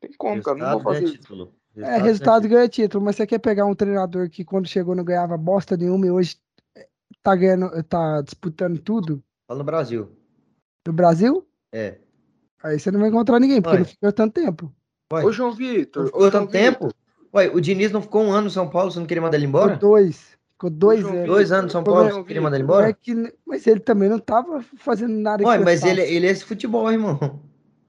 Tem 0.00 0.12
como, 0.18 0.42
cara, 0.42 0.58
não 0.58 0.78
vou 0.78 0.92
Resultado 0.92 1.06
fazer 1.06 1.18
título. 1.18 1.54
É, 1.76 1.96
resultado 1.96 2.48
ganha 2.48 2.68
título, 2.68 3.04
mas 3.04 3.16
você 3.16 3.26
quer 3.26 3.38
pegar 3.38 3.64
um 3.64 3.74
treinador 3.74 4.28
que 4.28 4.44
quando 4.44 4.68
chegou 4.68 4.94
não 4.94 5.02
ganhava 5.02 5.36
bosta 5.38 5.74
nenhuma 5.76 6.06
e 6.06 6.10
hoje 6.10 6.36
eh, 6.76 6.86
tá 7.22 7.34
ganhando, 7.34 7.82
tá 7.84 8.20
disputando 8.20 8.78
tudo 8.78 9.24
Fala 9.48 9.58
no 9.58 9.64
Brasil. 9.64 10.12
no 10.86 10.92
Brasil? 10.92 11.44
É. 11.72 11.98
Aí 12.62 12.78
você 12.78 12.90
não 12.90 13.00
vai 13.00 13.08
encontrar 13.08 13.40
ninguém, 13.40 13.60
porque 13.60 13.76
Olha. 13.76 13.80
não 13.80 13.86
ficou 13.90 14.12
tanto 14.12 14.34
tempo. 14.34 14.72
Ué, 15.12 15.24
Ô, 15.24 15.32
João 15.32 15.52
Vitor, 15.52 16.02
não 16.02 16.06
ficou 16.08 16.20
João 16.20 16.30
tanto 16.32 16.52
Vitor, 16.52 16.60
tempo? 16.90 16.94
Ué, 17.34 17.48
o 17.52 17.60
Diniz 17.60 17.90
não 17.90 18.00
ficou 18.00 18.22
um 18.22 18.30
ano 18.32 18.42
no 18.44 18.50
São 18.50 18.70
Paulo, 18.70 18.90
você 18.92 19.00
não 19.00 19.06
queria 19.06 19.20
mandar 19.22 19.36
ele 19.36 19.46
embora? 19.46 19.74
Ficou 19.74 19.90
dois. 19.90 20.38
Ficou 20.52 20.70
dois 20.70 21.04
anos. 21.04 21.26
Dois 21.26 21.50
anos 21.50 21.64
no 21.64 21.70
São 21.70 21.82
Paulo, 21.82 22.08
João 22.08 22.22
você 22.22 22.26
queria 22.28 22.42
mandar 22.42 22.56
ele 22.56 22.64
embora? 22.64 22.88
é 22.88 22.92
que- 22.92 23.34
mas 23.44 23.66
ele 23.66 23.80
também 23.80 24.08
não 24.08 24.20
tava 24.20 24.62
fazendo 24.76 25.14
nada 25.14 25.44
Ué, 25.44 25.58
mas 25.58 25.84
ele, 25.84 26.00
ele 26.02 26.26
é 26.26 26.30
esse 26.30 26.44
futebol, 26.44 26.90
irmão. 26.90 27.18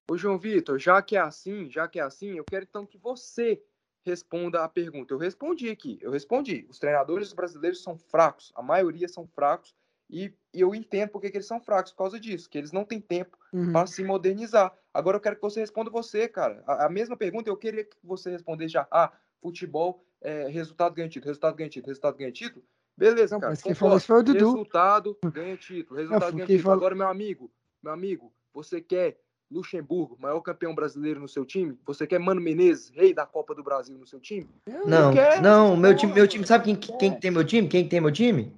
Ô, 0.09 0.17
João 0.17 0.37
Vitor, 0.39 0.79
já 0.79 0.99
que 1.01 1.15
é 1.15 1.19
assim, 1.19 1.69
já 1.69 1.87
que 1.87 1.99
é 1.99 2.03
assim, 2.03 2.37
eu 2.37 2.43
quero 2.43 2.65
então 2.67 2.85
que 2.85 2.97
você 2.97 3.61
responda 4.03 4.63
a 4.63 4.69
pergunta. 4.69 5.13
Eu 5.13 5.17
respondi 5.17 5.69
aqui, 5.69 5.99
eu 6.01 6.11
respondi. 6.11 6.65
Os 6.69 6.79
treinadores 6.79 7.33
brasileiros 7.33 7.81
são 7.83 7.97
fracos, 7.97 8.51
a 8.55 8.61
maioria 8.63 9.07
são 9.07 9.27
fracos, 9.27 9.75
e, 10.09 10.31
e 10.53 10.61
eu 10.61 10.75
entendo 10.75 11.09
por 11.09 11.21
que, 11.21 11.31
que 11.31 11.37
eles 11.37 11.47
são 11.47 11.59
fracos 11.59 11.91
por 11.91 11.97
causa 11.99 12.19
disso, 12.19 12.47
que 12.49 12.57
eles 12.57 12.71
não 12.71 12.83
têm 12.83 12.99
tempo 12.99 13.37
Uhum. 13.53 13.71
para 13.71 13.87
se 13.87 14.03
modernizar. 14.03 14.71
Agora 14.93 15.15
eu 15.17 15.21
quero 15.21 15.37
que 15.37 15.41
você 15.41 15.61
responda 15.61 15.89
você, 15.89 16.27
cara. 16.27 16.61
A, 16.67 16.85
a 16.87 16.89
mesma 16.89 17.15
pergunta 17.15 17.49
eu 17.49 17.55
queria 17.55 17.85
que 17.85 17.95
você 18.03 18.29
respondesse 18.29 18.73
já. 18.73 18.85
Ah, 18.91 19.11
futebol, 19.49 20.03
é, 20.21 20.47
resultado 20.47 20.95
ganha 20.95 21.07
título, 21.07 21.27
resultado 21.27 21.55
ganha 21.55 21.69
título, 21.69 21.87
resultado 21.89 22.17
ganha 22.17 22.31
título. 22.31 22.65
Beleza, 22.97 23.35
Não, 23.35 23.41
cara. 23.41 23.51
mas 23.51 23.61
quem 23.61 23.73
falou 23.75 23.97
isso 23.97 24.07
foi 24.07 24.19
o 24.19 24.23
Dudu. 24.23 24.39
Resultado 24.39 25.17
ganha 25.25 25.55
título, 25.57 25.99
resultado 25.99 26.31
ganha 26.33 26.47
título. 26.47 26.63
falou- 26.63 26.77
Agora, 26.77 26.95
meu 26.95 27.07
amigo, 27.07 27.51
meu 27.83 27.93
amigo, 27.93 28.33
você 28.53 28.81
quer 28.81 29.17
Luxemburgo, 29.51 30.17
maior 30.19 30.41
campeão 30.41 30.73
brasileiro 30.73 31.19
no 31.19 31.27
seu 31.27 31.45
time? 31.45 31.77
Você 31.85 32.07
quer 32.07 32.19
Mano 32.19 32.41
Menezes, 32.41 32.89
rei 32.89 33.13
da 33.13 33.25
Copa 33.25 33.53
do 33.53 33.61
Brasil 33.63 33.95
no 33.97 34.07
seu 34.07 34.19
time? 34.19 34.49
Não, 34.67 35.11
não, 35.41 35.67
essas 35.73 35.79
meu 35.79 35.95
time, 35.95 36.13
meu 36.13 36.27
time, 36.27 36.47
sabe 36.47 36.63
quem, 36.63 36.73
Não 36.89 36.97
quem 36.97 37.13
tem 37.19 37.29
meu 37.29 37.43
time? 37.43 37.67
Quem 37.67 37.87
tem 37.87 38.01
meu 38.01 38.11
time? 38.11 38.51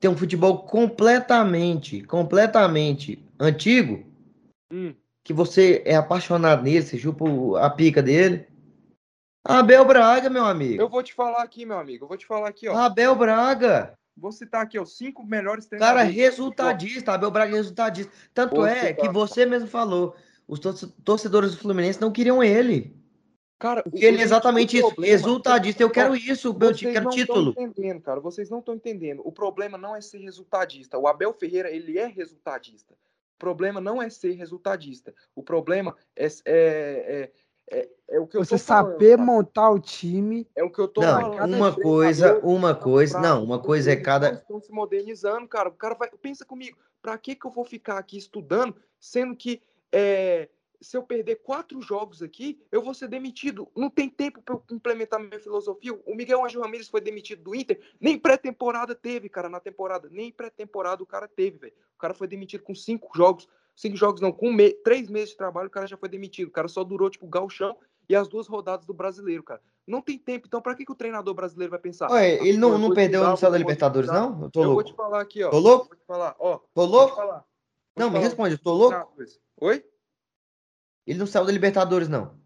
Tem 0.00 0.10
um 0.10 0.16
futebol 0.16 0.60
completamente, 0.64 2.02
completamente 2.04 3.22
antigo, 3.38 4.04
Hum. 4.72 4.94
que 5.24 5.32
você 5.32 5.82
é 5.84 5.96
apaixonado 5.96 6.62
nele, 6.62 6.82
você 6.82 6.96
chupa 6.98 7.24
a 7.60 7.68
pica 7.68 8.02
dele. 8.02 8.46
Abel 9.48 9.84
Braga, 9.84 10.28
meu 10.30 10.44
amigo. 10.44 10.80
Eu 10.82 10.88
vou 10.88 11.02
te 11.02 11.14
falar 11.14 11.42
aqui, 11.42 11.64
meu 11.66 11.78
amigo. 11.78 12.04
Eu 12.04 12.08
vou 12.08 12.16
te 12.16 12.26
falar 12.26 12.48
aqui, 12.48 12.68
ó. 12.68 12.76
Abel 12.76 13.14
Braga. 13.14 13.98
Vou 14.16 14.32
citar 14.32 14.62
aqui, 14.62 14.78
ó, 14.78 14.84
cinco 14.84 15.24
melhores 15.24 15.66
Cara 15.66 15.78
treinadores. 15.78 16.16
resultadista, 16.16 17.12
Abel 17.12 17.30
Braga 17.30 17.52
é 17.52 17.56
resultadista. 17.56 18.12
Tanto 18.32 18.64
é 18.64 18.92
que 18.94 19.08
você 19.08 19.44
mesmo 19.44 19.68
falou, 19.68 20.16
os 20.48 20.58
torce- 20.58 20.86
torcedores 21.04 21.50
do 21.52 21.58
Fluminense 21.58 22.00
não 22.00 22.10
queriam 22.10 22.42
ele. 22.42 22.96
Cara, 23.58 23.82
Porque 23.82 24.04
ele 24.04 24.18
é 24.18 24.22
exatamente 24.22 24.76
isso, 24.76 24.86
problema- 24.88 25.10
resultadista. 25.12 25.82
Eu 25.82 25.90
quero 25.90 26.14
isso, 26.14 26.48
meu 26.52 26.72
time, 26.74 26.92
Vocês 26.92 26.92
quero 26.92 27.04
não 27.04 27.10
título. 27.10 27.48
estão 27.50 27.64
entendendo, 27.64 28.00
cara. 28.02 28.20
Vocês 28.20 28.50
não 28.50 28.58
estão 28.58 28.74
entendendo. 28.74 29.22
O 29.24 29.32
problema 29.32 29.76
não 29.78 29.94
é 29.96 30.00
ser 30.00 30.18
resultadista. 30.18 30.98
O 30.98 31.06
Abel 31.08 31.32
Ferreira, 31.32 31.70
ele 31.70 31.98
é 31.98 32.06
resultadista. 32.06 32.92
O 32.94 33.38
problema 33.38 33.80
não 33.82 34.00
é 34.00 34.08
ser 34.10 34.32
resultadista. 34.32 35.14
O 35.34 35.42
problema 35.42 35.94
é, 36.14 36.26
é, 36.26 36.30
é, 36.46 37.30
é, 37.70 37.88
é 38.08 38.20
o 38.20 38.26
que 38.26 38.36
eu 38.36 38.44
Você 38.44 38.56
tô 38.56 38.62
falando, 38.62 38.92
saber 38.92 39.16
cara. 39.16 39.22
montar 39.22 39.70
o 39.70 39.78
time. 39.80 40.46
É 40.54 40.62
o 40.62 40.70
que 40.70 40.78
eu 40.78 40.88
tô 40.88 41.00
Não, 41.00 41.20
falando. 41.20 41.54
uma 41.54 41.72
coisa, 41.72 42.38
uma 42.40 42.74
coisa, 42.74 43.20
não, 43.20 43.42
uma 43.42 43.58
coisa 43.58 43.92
é 43.92 43.96
cada. 43.96 44.34
estão 44.34 44.60
se 44.60 44.70
modernizando, 44.72 45.48
cara. 45.48 45.68
O 45.68 45.72
cara 45.72 45.94
vai. 45.94 46.08
Pensa 46.22 46.44
comigo, 46.44 46.78
pra 47.02 47.18
que, 47.18 47.34
que 47.34 47.46
eu 47.46 47.50
vou 47.50 47.64
ficar 47.64 47.98
aqui 47.98 48.16
estudando, 48.16 48.76
sendo 49.00 49.34
que 49.34 49.60
é, 49.92 50.48
se 50.80 50.96
eu 50.96 51.02
perder 51.02 51.36
quatro 51.36 51.80
jogos 51.80 52.22
aqui, 52.22 52.60
eu 52.70 52.82
vou 52.82 52.94
ser 52.94 53.08
demitido. 53.08 53.68
Não 53.76 53.90
tem 53.90 54.08
tempo 54.08 54.40
para 54.40 54.54
eu 54.54 54.62
implementar 54.70 55.20
minha 55.20 55.40
filosofia. 55.40 55.92
O 56.06 56.14
Miguel 56.14 56.44
Angel 56.44 56.62
Ramirez 56.62 56.88
foi 56.88 57.00
demitido 57.00 57.42
do 57.42 57.54
Inter, 57.54 57.80
nem 58.00 58.18
pré-temporada 58.18 58.94
teve, 58.94 59.28
cara, 59.28 59.48
na 59.48 59.60
temporada. 59.60 60.08
Nem 60.10 60.30
pré-temporada 60.30 61.02
o 61.02 61.06
cara 61.06 61.26
teve, 61.26 61.58
velho. 61.58 61.74
O 61.96 61.98
cara 61.98 62.14
foi 62.14 62.28
demitido 62.28 62.62
com 62.62 62.74
cinco 62.74 63.10
jogos. 63.16 63.48
Cinco 63.76 63.96
jogos 63.96 64.22
não, 64.22 64.32
com 64.32 64.50
me... 64.50 64.72
três 64.72 65.08
meses 65.10 65.30
de 65.30 65.36
trabalho, 65.36 65.68
o 65.68 65.70
cara 65.70 65.86
já 65.86 65.98
foi 65.98 66.08
demitido. 66.08 66.48
O 66.48 66.52
cara 66.52 66.66
só 66.66 66.82
durou, 66.82 67.10
tipo, 67.10 67.26
o 67.26 67.28
galchão 67.28 67.76
e 68.08 68.16
as 68.16 68.26
duas 68.26 68.46
rodadas 68.46 68.86
do 68.86 68.94
brasileiro, 68.94 69.42
cara. 69.42 69.60
Não 69.86 70.00
tem 70.00 70.18
tempo, 70.18 70.46
então 70.46 70.62
pra 70.62 70.74
que, 70.74 70.84
que 70.84 70.92
o 70.92 70.96
treinador 70.96 71.34
brasileiro 71.34 71.70
vai 71.70 71.78
pensar? 71.78 72.10
Ué, 72.10 72.44
ele 72.44 72.56
não, 72.56 72.78
não 72.78 72.94
perdeu 72.94 73.36
céu 73.36 73.50
da 73.50 73.58
Libertadores, 73.58 74.10
não? 74.10 74.42
Eu 74.42 74.50
tô 74.50 74.62
Eu 74.62 74.72
vou 74.74 74.82
te 74.82 74.86
louco. 74.88 74.96
falar 74.96 75.20
aqui, 75.20 75.44
ó. 75.44 75.50
Tô 75.50 75.58
louco? 75.58 75.88
Vou 75.88 75.96
te 75.96 76.06
falar, 76.06 76.34
ó. 76.38 76.58
Tô 76.74 76.84
louco? 76.84 77.14
falar. 77.14 77.44
Não, 77.94 78.10
me 78.10 78.18
responde, 78.18 78.54
eu 78.54 78.58
tô 78.58 78.72
louco? 78.72 79.14
Oi? 79.58 79.84
Ele 81.06 81.18
não 81.18 81.26
saiu 81.26 81.44
da 81.44 81.52
Libertadores, 81.52 82.08
não. 82.08 82.36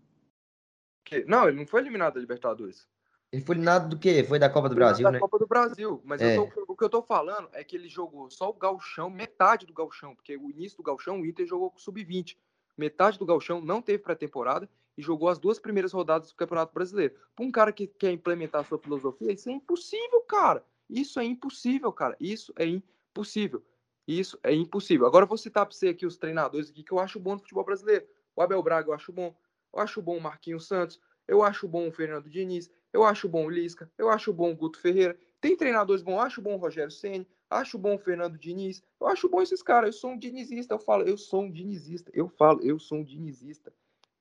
Que- 1.05 1.25
Não, 1.25 1.49
ele 1.49 1.57
não 1.57 1.67
foi 1.67 1.81
eliminado 1.81 2.15
da 2.15 2.21
Libertadores. 2.21 2.87
Ele 3.33 3.43
foi 3.45 3.55
eliminado 3.55 3.89
do 3.89 3.99
quê? 3.99 4.25
Foi 4.25 4.39
da 4.39 4.51
Copa 4.51 4.69
do 4.69 4.75
Foi 4.75 4.81
Brasil, 4.85 5.05
da 5.05 5.13
né? 5.13 5.19
Copa 5.21 5.39
do 5.39 5.47
Brasil. 5.47 6.01
Mas 6.05 6.21
É. 6.21 6.35
tô- 6.35 6.51
o 6.67 6.77
que 6.77 6.85
eu 6.85 6.89
tô 6.91 7.01
falando 7.03 7.49
é 7.53 7.63
que 7.63 7.77
ele 7.77 7.89
jogou 7.89 8.29
só 8.31 8.51
o 8.51 8.53
galchão, 8.53 9.09
metade 9.09 9.67
do 9.67 9.73
galchão, 9.73 10.17
porque 10.17 10.37
o 10.37 10.51
início 10.51 10.77
do 10.77 10.83
galchão, 10.83 11.21
o 11.21 11.27
Inter 11.27 11.47
jogou 11.47 11.71
com 11.71 11.77
o 11.79 11.81
sub-20. 11.81 12.37
metade 12.79 13.19
do 13.19 13.27
Gauchão, 13.27 13.61
não 13.61 13.83
teve 13.83 13.99
pré-temporada 13.99 14.67
e 14.97 15.03
jogou 15.03 15.29
as 15.29 15.39
duas 15.39 15.59
primeiras 15.59 15.93
rodadas 15.93 16.31
do 16.31 16.35
Campeonato 16.35 16.73
Brasileiro. 16.73 17.15
Para 17.37 17.45
um 17.45 17.51
cara 17.51 17.73
que 17.73 17.87
quer 17.87 18.11
implementar 18.11 18.63
a 18.63 18.65
sua 18.65 18.79
filosofia, 18.79 19.31
isso 19.33 19.51
é 19.51 19.53
impossível, 19.53 20.23
cara. 20.23 20.65
Isso 20.89 21.21
é 21.21 21.25
impossível, 21.25 21.93
cara. 21.93 22.17
Isso 22.19 22.55
é 22.57 22.65
impossível. 22.65 23.63
Isso 24.09 24.39
é 24.43 24.55
impossível. 24.55 25.07
Agora 25.07 25.25
eu 25.25 25.29
vou 25.29 25.37
citar 25.37 25.67
para 25.67 25.75
você 25.75 25.89
aqui 25.89 26.07
os 26.07 26.17
treinadores 26.17 26.71
aqui 26.71 26.83
que 26.83 26.93
eu 26.93 26.99
acho 26.99 27.21
bom 27.21 27.33
no 27.35 27.41
futebol 27.41 27.65
brasileiro. 27.65 28.07
O 28.35 28.41
Abel 28.41 28.63
Braga 28.63 28.89
eu 28.89 28.95
acho 28.95 29.13
bom. 29.13 29.35
Eu 29.75 29.81
acho 29.81 30.01
bom 30.01 30.17
o 30.17 30.21
Marquinhos 30.23 30.67
Santos. 30.67 30.99
Eu 31.29 31.43
acho 31.43 31.69
bom 31.69 31.87
o 31.87 31.93
Fernando 31.93 32.31
Diniz. 32.31 32.71
Eu 32.93 33.05
acho 33.05 33.29
bom 33.29 33.47
o 33.47 33.51
Lisca. 33.51 33.91
Eu 33.97 34.11
acho 34.11 34.33
bom 34.33 34.51
o 34.51 34.57
Guto 34.57 34.81
Ferreira. 34.81 35.17
Tem 35.41 35.57
treinadores 35.57 36.03
bons. 36.03 36.15
Eu 36.15 36.21
acho 36.21 36.43
bom 36.43 36.55
o 36.55 36.59
Rogério 36.59 36.91
Ceni. 36.91 37.27
Acho 37.49 37.79
bom 37.79 37.95
o 37.95 37.99
Fernando 37.99 38.39
Diniz. 38.39 38.83
Eu 39.01 39.09
acho 39.09 39.29
bom 39.29 39.41
esses 39.43 39.63
caras. 39.63 39.89
Eu 39.89 39.93
sou 39.93 40.11
um 40.11 40.19
dinizista. 40.19 40.75
Eu 40.75 40.79
falo, 40.79 41.05
eu 41.05 41.19
sou 41.19 41.43
um 41.43 41.51
dinizista. 41.51 42.11
Eu 42.15 42.29
falo, 42.29 42.61
eu 42.63 42.79
sou 42.79 42.99
um 42.99 43.05
dinizista. 43.05 43.73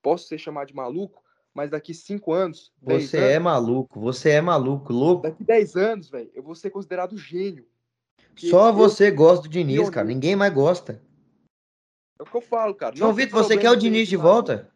Posso 0.01 0.27
ser 0.27 0.37
chamado 0.37 0.67
de 0.67 0.75
maluco, 0.75 1.21
mas 1.53 1.69
daqui 1.69 1.93
cinco 1.93 2.31
anos. 2.31 2.71
Você 2.81 3.17
é 3.17 3.35
anos, 3.35 3.43
maluco, 3.43 3.99
você 3.99 4.29
é 4.31 4.41
maluco, 4.41 4.93
louco. 4.93 5.23
Daqui 5.23 5.43
10 5.43 5.75
anos, 5.75 6.09
velho, 6.09 6.31
eu 6.33 6.41
vou 6.41 6.55
ser 6.55 6.69
considerado 6.69 7.17
gênio. 7.17 7.67
Só 8.35 8.71
você 8.71 9.11
gosta 9.11 9.43
do 9.43 9.49
Diniz, 9.49 9.89
cara. 9.89 10.07
Ninguém 10.07 10.35
mais 10.35 10.53
gosta. 10.53 11.01
É 12.17 12.23
o 12.23 12.25
que 12.25 12.35
eu 12.35 12.41
falo, 12.41 12.73
cara. 12.73 12.95
João 12.95 13.13
Vitor, 13.13 13.43
você 13.43 13.57
quer 13.57 13.71
o 13.71 13.75
Diniz 13.75 14.07
de 14.07 14.15
volta? 14.15 14.71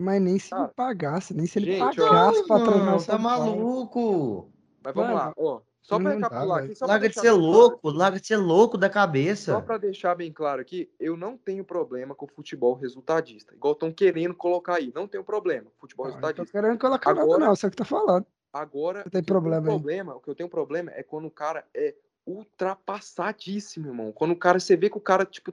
Mas 0.00 0.22
nem 0.22 0.38
se 0.38 0.54
ele 0.54 0.68
pagasse, 0.68 1.34
nem 1.34 1.46
se 1.46 1.58
ele 1.58 1.72
gente, 1.72 2.00
ó, 2.00 2.08
pagasse 2.08 2.46
pra 2.46 2.60
treinar 2.60 2.86
Não, 2.86 2.96
o 2.96 3.04
tá 3.04 3.18
maluco. 3.18 4.50
Mas 4.82 4.94
vamos 4.94 5.10
Mano, 5.10 5.20
lá, 5.26 5.34
ó. 5.36 5.60
Só 5.82 5.96
pra 5.98 6.10
não 6.10 6.16
recapitular 6.16 6.64
aqui, 6.64 6.74
só 6.74 6.86
Larga 6.86 7.08
de 7.08 7.14
ser 7.14 7.20
claro 7.22 7.36
louco, 7.38 7.90
larga 7.90 8.20
de 8.20 8.26
ser 8.26 8.36
louco 8.36 8.78
da 8.78 8.86
Só 8.86 8.92
cabeça. 8.92 9.60
pra 9.62 9.76
deixar 9.78 10.14
bem 10.14 10.30
claro 10.32 10.60
aqui, 10.60 10.90
eu 11.00 11.16
não 11.16 11.36
tenho 11.36 11.64
problema 11.64 12.14
com 12.14 12.26
futebol 12.26 12.74
resultadista. 12.74 13.54
Igual 13.54 13.72
estão 13.74 13.90
querendo 13.92 14.34
colocar 14.34 14.76
aí. 14.76 14.92
Não 14.94 15.08
tenho 15.08 15.24
problema 15.24 15.70
futebol 15.78 16.06
Não, 16.06 16.12
não 16.14 16.20
tô 16.20 16.26
resultadista. 16.28 16.58
querendo 16.60 16.78
colocar 16.78 17.10
nada, 17.14 17.22
Agora- 17.24 17.44
não, 17.46 17.54
você 17.56 17.68
que 17.70 17.76
tá 17.76 17.84
falando. 17.84 18.24
Agora, 18.52 19.04
tem 19.04 19.08
o 19.08 19.10
que 19.10 19.16
eu 19.18 19.22
tenho 19.22 19.24
problema 19.26 19.58
aí? 19.58 19.64
problema, 19.64 20.14
o 20.14 20.20
que 20.20 20.30
eu 20.30 20.34
tenho 20.34 20.48
problema 20.48 20.90
é 20.94 21.02
quando 21.02 21.26
o 21.26 21.30
cara 21.30 21.64
é 21.74 21.94
ultrapassadíssimo, 22.30 23.88
irmão. 23.88 24.12
Quando 24.12 24.32
o 24.32 24.36
cara, 24.36 24.58
você 24.60 24.76
vê 24.76 24.88
que 24.90 24.96
o 24.96 25.00
cara, 25.00 25.24
tipo, 25.24 25.52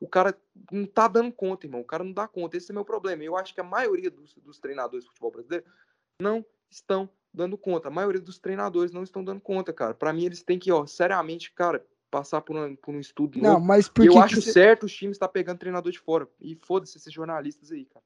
o 0.00 0.08
cara 0.08 0.36
não 0.70 0.86
tá 0.86 1.08
dando 1.08 1.32
conta, 1.32 1.66
irmão. 1.66 1.80
O 1.80 1.84
cara 1.84 2.04
não 2.04 2.12
dá 2.12 2.26
conta. 2.28 2.56
Esse 2.56 2.70
é 2.70 2.72
o 2.72 2.74
meu 2.74 2.84
problema. 2.84 3.22
Eu 3.22 3.36
acho 3.36 3.54
que 3.54 3.60
a 3.60 3.64
maioria 3.64 4.10
dos, 4.10 4.34
dos 4.36 4.58
treinadores 4.58 5.04
de 5.04 5.08
futebol 5.10 5.30
brasileiro 5.30 5.64
não 6.20 6.44
estão 6.70 7.08
dando 7.32 7.56
conta. 7.56 7.88
A 7.88 7.90
maioria 7.90 8.20
dos 8.20 8.38
treinadores 8.38 8.92
não 8.92 9.02
estão 9.02 9.24
dando 9.24 9.40
conta, 9.40 9.72
cara. 9.72 9.94
Pra 9.94 10.12
mim, 10.12 10.24
eles 10.24 10.42
têm 10.42 10.58
que, 10.58 10.70
ó, 10.70 10.86
seriamente, 10.86 11.52
cara, 11.52 11.84
passar 12.10 12.40
por 12.42 12.56
um, 12.56 12.76
por 12.76 12.94
um 12.94 13.00
estudo 13.00 13.38
Não, 13.40 13.54
novo. 13.54 13.64
mas 13.64 13.88
por 13.88 14.04
eu 14.04 14.12
que 14.12 14.18
que 14.18 14.24
acho 14.24 14.42
você- 14.42 14.52
certo 14.52 14.84
os 14.84 14.94
times 14.94 15.16
estar 15.16 15.28
pegando 15.28 15.58
treinador 15.58 15.90
de 15.90 15.98
fora. 15.98 16.28
E 16.40 16.54
foda-se 16.62 16.98
esses 16.98 17.12
jornalistas 17.12 17.72
aí, 17.72 17.86
cara. 17.86 18.04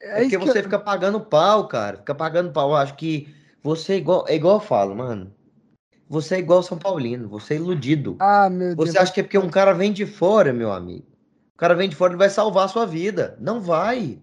É 0.00 0.08
porque 0.20 0.26
isso 0.26 0.38
que 0.38 0.46
você 0.52 0.58
eu- 0.58 0.62
fica 0.64 0.78
pagando 0.78 1.20
pau, 1.20 1.66
cara. 1.68 1.96
Fica 1.98 2.14
pagando 2.14 2.52
pau. 2.52 2.70
Eu 2.70 2.76
acho 2.76 2.94
que 2.96 3.34
você 3.62 3.94
é 3.94 3.96
igual, 3.96 4.24
é 4.28 4.34
igual 4.36 4.56
eu 4.56 4.60
falo, 4.60 4.94
mano. 4.94 5.34
Você 6.08 6.36
é 6.36 6.38
igual 6.38 6.62
São 6.62 6.78
Paulino, 6.78 7.28
você 7.28 7.54
é 7.54 7.56
iludido. 7.56 8.16
Ah, 8.20 8.48
meu 8.48 8.76
Deus. 8.76 8.90
Você 8.90 8.98
acha 8.98 9.12
que 9.12 9.20
é 9.20 9.22
porque 9.22 9.38
um 9.38 9.50
cara 9.50 9.72
vem 9.72 9.92
de 9.92 10.06
fora, 10.06 10.52
meu 10.52 10.72
amigo? 10.72 11.06
O 11.54 11.58
cara 11.58 11.74
vem 11.74 11.88
de 11.88 11.96
fora, 11.96 12.12
ele 12.12 12.18
vai 12.18 12.30
salvar 12.30 12.66
a 12.66 12.68
sua 12.68 12.86
vida. 12.86 13.36
Não 13.40 13.60
vai. 13.60 14.20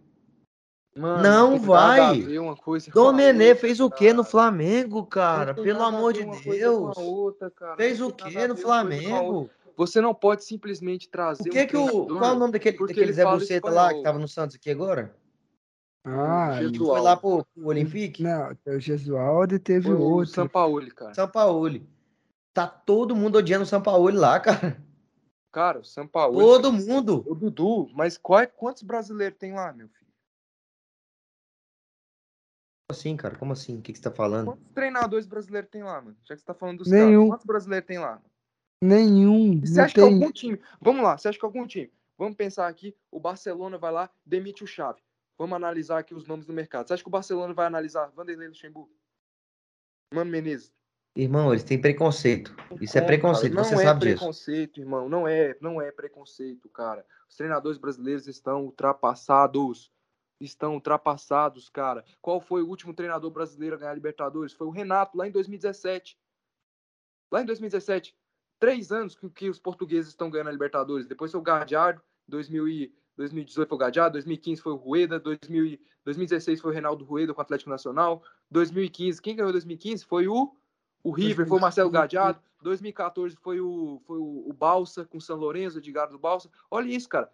Mano, 0.95 1.23
Não 1.23 1.59
vai. 1.59 2.37
uma 2.37 2.55
coisa 2.55 2.91
Domenê 2.91 3.49
outra, 3.49 3.61
fez 3.61 3.79
o 3.79 3.89
quê 3.89 4.13
no. 4.13 4.23
Flamengo, 4.23 5.03
cara? 5.05 5.53
Pelo 5.53 5.81
amor 5.81 6.13
de 6.13 6.23
Deus. 6.23 6.95
outra. 6.95 7.75
Fez 7.75 7.99
o 7.99 8.11
a 8.11 8.47
no. 8.47 8.55
Flamengo? 8.55 9.49
Você 9.75 9.99
não 9.99 10.13
pode 10.13 10.45
simplesmente 10.45 11.07
O 11.07 11.11
trazer 11.11 11.49
que 11.49 11.63
um 11.63 11.67
que 11.67 11.75
o. 11.75 12.05
Qual 12.05 12.23
é 12.23 12.35
o 12.35 12.39
nome 12.39 12.53
daquele, 12.53 12.77
daquele 12.77 13.01
ele 13.01 13.13
Zé 13.13 13.25
Buceta 13.25 13.69
lá 13.71 13.91
que 13.91 14.03
tava 14.03 14.19
no 14.19 14.27
Santos 14.27 14.55
aqui 14.55 14.69
agora? 14.69 15.15
Ah, 16.03 16.55
Jesus. 16.59 16.75
Ele 16.75 16.85
foi 16.85 17.01
lá 17.01 17.15
pro, 17.15 17.45
pro 17.45 17.67
Olympique? 17.67 18.21
não, 18.21 18.55
o 18.67 18.79
Gesualdo 18.79 19.55
e 19.55 19.59
teve 19.59 19.87
Foi 19.87 19.95
o 19.95 19.99
o 19.99 20.01
outro. 20.01 20.33
Sampaoli, 20.33 20.91
cara. 20.91 21.13
São 21.13 21.29
Paulo. 21.29 21.81
Tá 22.53 22.67
todo 22.67 23.15
mundo 23.15 23.37
odiando 23.37 23.63
o 23.63 23.67
São 23.67 23.81
Paulo 23.81 24.11
lá, 24.11 24.39
cara. 24.39 24.83
Cara, 25.51 25.79
o 25.79 25.83
Sampaoli. 25.83 26.37
Todo 26.37 26.73
mundo. 26.73 27.23
O 27.27 27.33
Dudu, 27.33 27.89
mas 27.93 28.17
qual, 28.17 28.45
quantos 28.47 28.83
brasileiros 28.83 29.37
tem 29.37 29.53
lá, 29.53 29.71
meu 29.71 29.87
filho? 29.87 30.11
Como 32.87 32.99
assim, 32.99 33.15
cara? 33.15 33.35
Como 33.37 33.53
assim? 33.53 33.77
O 33.77 33.81
que, 33.81 33.93
que 33.93 33.99
você 33.99 34.03
tá 34.03 34.11
falando? 34.11 34.47
Quantos 34.47 34.73
treinadores 34.73 35.25
brasileiros 35.25 35.69
tem 35.69 35.83
lá, 35.83 36.01
mano? 36.01 36.17
Já 36.23 36.35
que 36.35 36.41
você 36.41 36.45
tá 36.45 36.53
falando 36.53 36.79
dos 36.79 36.87
Nenhum. 36.89 37.11
caras. 37.11 37.29
Quantos 37.29 37.45
brasileiros 37.45 37.87
tem 37.87 37.99
lá? 37.99 38.21
Nenhum. 38.83 39.53
E 39.53 39.67
você 39.67 39.79
acha 39.79 39.95
que 39.95 40.01
tem... 40.01 40.13
algum 40.13 40.31
time. 40.31 40.59
Vamos 40.81 41.03
lá, 41.03 41.17
você 41.17 41.29
acha 41.29 41.39
que 41.39 41.45
algum 41.45 41.65
time. 41.65 41.91
Vamos 42.17 42.35
pensar 42.35 42.67
aqui, 42.67 42.95
o 43.09 43.19
Barcelona 43.19 43.77
vai 43.77 43.91
lá, 43.91 44.09
demite 44.25 44.63
o 44.63 44.67
Chave. 44.67 45.01
Vamos 45.37 45.55
analisar 45.55 45.99
aqui 45.99 46.13
os 46.13 46.25
nomes 46.25 46.45
do 46.45 46.53
mercado. 46.53 46.87
Você 46.87 46.93
acha 46.93 47.03
que 47.03 47.09
o 47.09 47.11
Barcelona 47.11 47.53
vai 47.53 47.65
analisar 47.65 48.11
Vanderlei 48.11 48.47
Luxemburgo? 48.47 48.93
Mano 50.13 50.29
Menezes? 50.29 50.73
Irmão, 51.15 51.51
eles 51.51 51.63
têm 51.63 51.79
preconceito. 51.79 52.55
Isso 52.81 52.97
é 52.97 53.01
preconceito, 53.01 53.53
cara? 53.53 53.63
você 53.63 53.75
não 53.75 53.81
é 53.81 53.85
sabe 53.85 53.99
disso. 54.01 54.17
preconceito, 54.17 54.79
irmão. 54.79 55.07
Não 55.07 55.27
é, 55.27 55.55
não 55.61 55.81
é 55.81 55.91
preconceito, 55.91 56.67
cara. 56.69 57.05
Os 57.29 57.35
treinadores 57.35 57.77
brasileiros 57.77 58.27
estão 58.27 58.63
ultrapassados. 58.63 59.91
Estão 60.39 60.73
ultrapassados, 60.73 61.69
cara. 61.69 62.03
Qual 62.19 62.41
foi 62.41 62.63
o 62.63 62.67
último 62.67 62.93
treinador 62.93 63.29
brasileiro 63.29 63.75
a 63.75 63.79
ganhar 63.79 63.91
a 63.91 63.95
Libertadores? 63.95 64.53
Foi 64.53 64.65
o 64.65 64.71
Renato, 64.71 65.15
lá 65.15 65.27
em 65.27 65.31
2017. 65.31 66.17
Lá 67.31 67.41
em 67.41 67.45
2017. 67.45 68.15
Três 68.59 68.91
anos 68.91 69.15
que, 69.15 69.29
que 69.29 69.49
os 69.49 69.59
portugueses 69.59 70.09
estão 70.09 70.31
ganhando 70.31 70.49
a 70.49 70.51
Libertadores. 70.51 71.05
Depois 71.05 71.31
foi 71.31 71.39
o 71.39 71.43
Gadiardo, 71.43 72.01
2000 72.27 72.67
e 72.67 72.95
2018 73.17 73.67
foi 73.69 73.75
o 73.75 73.79
Gadiardo, 73.79 74.13
2015 74.13 74.61
foi 74.61 74.73
o 74.73 74.75
Rueda, 74.75 75.19
2000 75.19 75.65
e 75.65 75.81
2016 76.05 76.59
foi 76.61 76.71
o 76.71 76.73
Reinaldo 76.73 77.05
Rueda 77.05 77.33
com 77.33 77.39
o 77.39 77.43
Atlético 77.43 77.69
Nacional, 77.69 78.21
2015, 78.51 79.21
quem 79.21 79.35
ganhou 79.35 79.51
2015 79.51 80.03
foi 80.05 80.27
o 80.27 80.51
o 81.03 81.11
River, 81.11 81.45
foi 81.47 81.57
o 81.57 81.61
Marcelo 81.61 81.89
Gadiardo, 81.89 82.39
2014 82.61 83.35
foi 83.35 83.59
o 83.59 84.01
foi 84.07 84.17
o, 84.17 84.45
o 84.49 84.53
Balsa 84.53 85.03
com 85.05 85.17
o 85.17 85.21
São 85.21 85.35
Lourenço, 85.37 85.77
Edgardo 85.79 86.17
Balsa. 86.17 86.49
Olha 86.71 86.89
isso, 86.89 87.09
cara. 87.09 87.29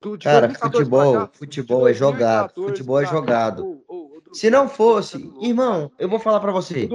Do- 0.00 0.16
de 0.16 0.24
Cara, 0.24 0.48
2014 0.48 0.90
pra 0.90 1.00
futebol, 1.28 1.28
futebol 1.34 1.88
é 1.88 1.92
jogado. 1.94 2.52
2014 2.56 2.68
Futebol 2.72 3.00
é 3.00 3.06
jogado. 3.06 3.84
Se 4.32 4.50
não 4.50 4.68
fosse, 4.68 5.32
irmão, 5.40 5.92
eu 5.98 6.08
vou 6.08 6.18
falar 6.18 6.40
pra 6.40 6.50
você. 6.50 6.88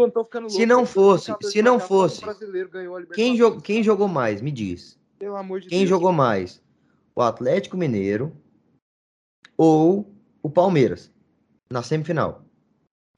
Se 0.49 0.65
não 0.65 0.85
fosse, 0.85 1.27
2014 1.27 1.51
se 1.51 1.61
não 1.61 1.75
um 1.75 1.79
fosse, 1.79 2.21
Quem, 3.13 3.33
Libertadores. 3.33 3.37
jo 3.37 3.61
quem 3.61 3.83
jogou 3.83 4.07
mais? 4.07 4.41
Me 4.41 4.51
diz. 4.51 4.99
Pelo 5.17 5.35
amor 5.37 5.59
de 5.61 5.67
Quem 5.69 5.85
jogou 5.87 6.11
mais? 6.11 6.61
O 7.19 7.21
Atlético 7.21 7.75
Mineiro 7.75 8.31
ou 9.57 10.09
o 10.41 10.49
Palmeiras 10.49 11.11
na 11.69 11.83
semifinal? 11.83 12.45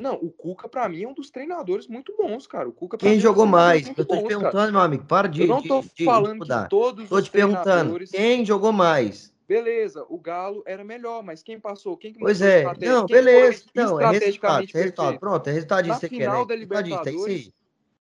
Não, 0.02 0.15
o 0.15 0.32
Cuca, 0.32 0.68
pra 0.68 0.90
mim, 0.90 1.03
é 1.03 1.07
um 1.07 1.14
dos 1.14 1.30
treinadores 1.30 1.86
muito 1.88 2.11
bons, 2.18 2.48
cara. 2.48 2.68
O 2.68 2.72
Cuca, 2.73 2.98
Quem 2.98 3.10
mim, 3.10 3.15
é 3.18 3.19
um 3.19 3.22
jogou 3.22 3.44
treinadores 3.44 3.84
mais? 3.86 3.98
Eu 3.99 4.03
tô 4.03 4.15
te 4.15 4.22
bons, 4.22 4.28
cara. 4.28 4.40
perguntando, 4.40 4.72
meu 4.72 4.82
amigo. 4.82 5.06
Para 5.06 5.28
de, 5.28 5.41
Eu 5.44 5.48
não 5.49 5.61
de, 5.61 5.68
tô 5.68 5.82
de- 5.82 5.90
de 5.94 6.03
falando 6.03 6.40
mudar. 6.40 6.64
que 6.64 6.69
todos 6.72 7.10
Tô 7.10 7.15
os 7.18 7.23
te 7.26 7.30
perguntando. 7.30 7.99
Quem 8.07 8.44
jogou 8.44 8.72
mais? 8.73 9.32
Beleza, 9.48 10.03
o 10.10 10.18
Galo 10.18 10.64
era 10.65 10.84
melhor, 10.84 11.22
mas 11.22 11.44
quem 11.44 11.60
passou? 11.60 11.95
Quem 11.95 12.11
que 12.11 12.19
Pois 12.22 12.41
é. 12.41 12.64
Não, 12.80 13.06
beleza. 13.06 13.65
Não, 13.76 14.02
é 14.02 14.10
resultado. 14.10 14.15
É 14.15 14.18
resultado. 14.18 14.68
perfeito? 14.72 15.19
Pronto, 15.19 15.48
é 15.48 15.52
resultado 15.52 15.86
Na 15.86 15.94
disso 15.94 15.99
que 15.99 16.07
você 16.07 16.10
quer, 16.18 16.23
final 16.26 16.40
né? 16.40 16.45
da 16.48 16.56
Resultado 16.56 16.82
é. 16.82 16.84
Libertadores... 17.11 17.52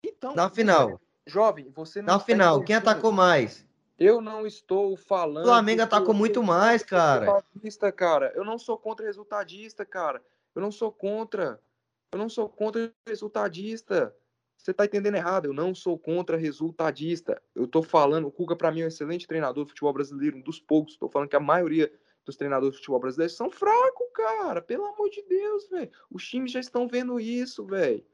Então, 0.01 0.33
Na 0.33 0.49
final. 0.49 1.01
jovem, 1.27 1.69
você 1.75 1.99
não 2.01 2.05
Na 2.05 2.13
está 2.13 2.25
final, 2.25 2.63
quem 2.63 2.77
atacou 2.77 3.11
mais? 3.11 3.67
Eu 3.99 4.21
não 4.21 4.47
estou 4.47 4.93
O 4.93 4.97
falando... 4.97 5.45
Flamengo 5.45 5.77
que 5.77 5.83
atacou 5.83 6.13
muito 6.13 6.41
mais, 6.41 6.83
cara. 6.83 7.25
resultadista, 7.25 7.91
cara. 7.91 8.31
Eu 8.35 8.45
não 8.45 8.57
sou 8.57 8.77
contra 8.77 9.05
resultadista, 9.05 9.85
cara. 9.85 10.23
Eu 10.55 10.61
não 10.61 10.71
sou 10.71 10.91
contra. 10.91 11.59
Eu 12.11 12.17
não 12.17 12.29
sou 12.29 12.47
contra 12.49 12.91
resultadista. 13.07 14.15
Você 14.57 14.73
tá 14.73 14.85
entendendo 14.85 15.15
errado. 15.15 15.45
Eu 15.45 15.53
não 15.53 15.75
sou 15.75 15.97
contra 15.97 16.37
resultadista. 16.37 17.41
Eu 17.53 17.67
tô 17.67 17.83
falando, 17.83 18.27
o 18.27 18.31
Cuca 18.31 18.55
para 18.55 18.71
mim 18.71 18.81
é 18.81 18.85
um 18.85 18.87
excelente 18.87 19.27
treinador 19.27 19.63
do 19.65 19.69
futebol 19.69 19.93
brasileiro, 19.93 20.37
um 20.37 20.41
dos 20.41 20.59
poucos. 20.59 20.97
Tô 20.97 21.09
falando 21.09 21.29
que 21.29 21.35
a 21.35 21.39
maioria 21.39 21.91
dos 22.25 22.35
treinadores 22.35 22.75
do 22.75 22.77
futebol 22.77 22.99
brasileiro 22.99 23.33
são 23.33 23.49
fracos, 23.49 24.07
cara. 24.13 24.61
Pelo 24.61 24.85
amor 24.85 25.09
de 25.09 25.21
Deus, 25.23 25.69
velho. 25.69 25.91
Os 26.11 26.27
times 26.27 26.51
já 26.51 26.59
estão 26.59 26.87
vendo 26.87 27.19
isso, 27.19 27.65
velho. 27.65 28.05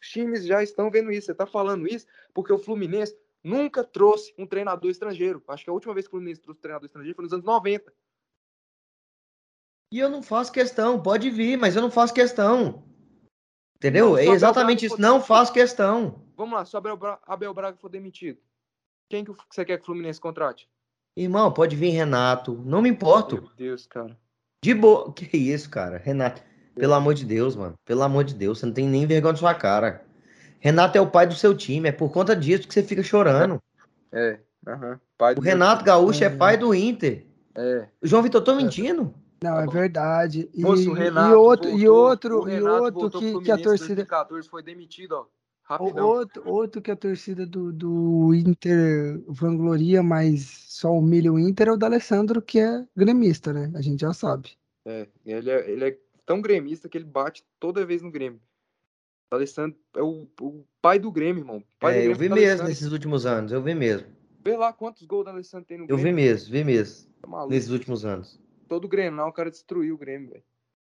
Os 0.00 0.08
times 0.08 0.44
já 0.44 0.62
estão 0.62 0.90
vendo 0.90 1.12
isso. 1.12 1.26
Você 1.26 1.34
tá 1.34 1.46
falando 1.46 1.86
isso 1.86 2.06
porque 2.34 2.52
o 2.52 2.58
Fluminense 2.58 3.16
nunca 3.42 3.82
trouxe 3.84 4.34
um 4.38 4.46
treinador 4.46 4.90
estrangeiro. 4.90 5.42
Acho 5.48 5.64
que 5.64 5.70
a 5.70 5.72
última 5.72 5.94
vez 5.94 6.06
que 6.06 6.10
o 6.10 6.12
Fluminense 6.12 6.40
trouxe 6.40 6.58
um 6.58 6.62
treinador 6.62 6.86
estrangeiro 6.86 7.16
foi 7.16 7.24
nos 7.24 7.32
anos 7.32 7.44
90. 7.44 7.92
E 9.92 9.98
eu 9.98 10.08
não 10.08 10.22
faço 10.22 10.52
questão. 10.52 11.02
Pode 11.02 11.28
vir, 11.30 11.58
mas 11.58 11.76
eu 11.76 11.82
não 11.82 11.90
faço 11.90 12.14
questão. 12.14 12.82
Entendeu? 13.76 14.16
É 14.16 14.26
exatamente 14.26 14.86
isso. 14.86 15.00
Não 15.00 15.20
faço 15.20 15.52
questão. 15.52 16.24
Vamos 16.36 16.54
lá, 16.54 16.64
se 16.64 16.74
o 16.74 16.78
Abel, 16.78 16.96
Bra 16.96 17.20
Abel 17.26 17.52
Braga 17.52 17.76
for 17.76 17.88
demitido, 17.88 18.40
quem 19.08 19.24
que 19.24 19.32
você 19.50 19.64
quer 19.64 19.76
que 19.76 19.82
o 19.82 19.86
Fluminense 19.86 20.20
contrate? 20.20 20.68
Irmão, 21.16 21.52
pode 21.52 21.76
vir 21.76 21.90
Renato. 21.90 22.54
Não 22.64 22.80
me 22.80 22.88
importo. 22.88 23.36
Meu 23.36 23.50
Deus, 23.54 23.86
cara. 23.86 24.18
De 24.64 24.72
boa. 24.72 25.12
Que 25.12 25.36
isso, 25.36 25.68
cara? 25.68 25.98
Renato. 25.98 26.42
Pelo 26.74 26.94
amor 26.94 27.12
de 27.12 27.26
Deus, 27.26 27.54
mano. 27.54 27.74
Pelo 27.84 28.02
amor 28.02 28.24
de 28.24 28.34
Deus. 28.34 28.58
Você 28.58 28.66
não 28.66 28.72
tem 28.72 28.88
nem 28.88 29.06
vergonha 29.06 29.32
na 29.32 29.38
sua 29.38 29.54
cara. 29.54 30.06
Renato 30.62 30.96
é 30.96 31.00
o 31.00 31.10
pai 31.10 31.26
do 31.26 31.34
seu 31.34 31.56
time. 31.56 31.88
É 31.88 31.92
por 31.92 32.10
conta 32.12 32.36
disso 32.36 32.68
que 32.68 32.72
você 32.72 32.82
fica 32.82 33.02
chorando. 33.02 33.60
É. 34.14 34.38
Pai 35.18 35.32
O 35.32 35.36
do 35.36 35.40
Renato 35.40 35.82
Gaúcho 35.84 36.22
é 36.22 36.26
É. 36.26 36.30
pai 36.30 36.56
do 36.58 36.74
Inter. 36.74 37.26
É. 37.54 37.88
João 38.02 38.22
Vitor, 38.22 38.42
tô 38.42 38.54
mentindo? 38.54 39.12
Não, 39.42 39.58
é 39.58 39.66
verdade. 39.66 40.50
E, 40.54 40.60
Moço, 40.62 40.92
o 40.92 40.96
e 40.96 41.00
Renato 41.00 41.34
outro, 41.38 41.68
e 41.70 41.86
voltou- 41.86 41.96
outro, 41.96 42.42
o 42.44 42.48
e 42.50 42.60
outro 42.62 43.00
voltou 43.00 43.10
pro 43.10 43.20
que, 43.40 43.44
que 43.46 43.50
a 43.50 43.56
torcida. 43.56 43.94
2014 43.96 44.48
foi 44.48 44.62
demitido, 44.62 45.12
ó. 45.12 45.22
o- 45.22 45.26
Rapidão. 45.64 46.06
Outro, 46.06 46.42
outro 46.46 46.82
que 46.82 46.90
a 46.90 46.96
torcida 46.96 47.46
do, 47.46 47.72
do 47.72 48.34
Inter 48.34 49.18
vangloria, 49.26 50.02
mas 50.02 50.66
só 50.68 50.92
humilha 50.92 51.32
o 51.32 51.38
Inter 51.38 51.68
é 51.68 51.72
o 51.72 51.76
da 51.78 51.86
Alessandro, 51.86 52.42
que 52.42 52.60
é 52.60 52.84
gremista, 52.94 53.52
né? 53.52 53.72
A 53.74 53.80
gente 53.80 54.00
já 54.02 54.12
sabe. 54.12 54.50
É, 54.84 55.08
ele 55.24 55.50
é, 55.50 55.70
ele 55.70 55.84
é 55.88 55.98
tão 56.26 56.40
gremista 56.42 56.88
que 56.88 56.98
ele 56.98 57.04
bate 57.06 57.42
toda 57.58 57.86
vez 57.86 58.02
no 58.02 58.10
Grêmio. 58.10 58.40
O 59.32 59.34
Alessandro 59.34 59.78
é 59.96 60.02
o, 60.02 60.28
o 60.42 60.62
pai 60.82 60.98
do 60.98 61.10
Grêmio, 61.10 61.40
irmão. 61.40 61.56
O 61.56 61.64
pai 61.80 61.94
É, 61.94 61.98
eu 62.06 62.14
Grêmio 62.14 62.18
vi 62.18 62.26
é 62.26 62.28
o 62.28 62.34
mesmo 62.34 62.44
D'Alessandro. 62.44 62.68
nesses 62.68 62.92
últimos 62.92 63.24
anos, 63.24 63.50
eu 63.50 63.62
vi 63.62 63.74
mesmo. 63.74 64.06
Vê 64.44 64.56
lá 64.58 64.74
quantos 64.74 65.02
gols 65.06 65.24
o 65.26 65.30
Alessandro 65.30 65.66
tem 65.66 65.78
no 65.78 65.84
Eu 65.88 65.96
vi 65.96 66.02
Grêmio. 66.02 66.22
mesmo, 66.24 66.52
vi 66.52 66.62
mesmo, 66.64 67.10
Tá 67.22 67.26
maluco. 67.28 67.50
nesses 67.54 67.70
últimos 67.70 68.04
anos. 68.04 68.38
Todo 68.68 68.86
Grêmio, 68.86 69.12
não, 69.16 69.28
o 69.28 69.32
cara 69.32 69.50
destruiu 69.50 69.94
o 69.94 69.98
Grêmio, 69.98 70.28
velho. 70.30 70.44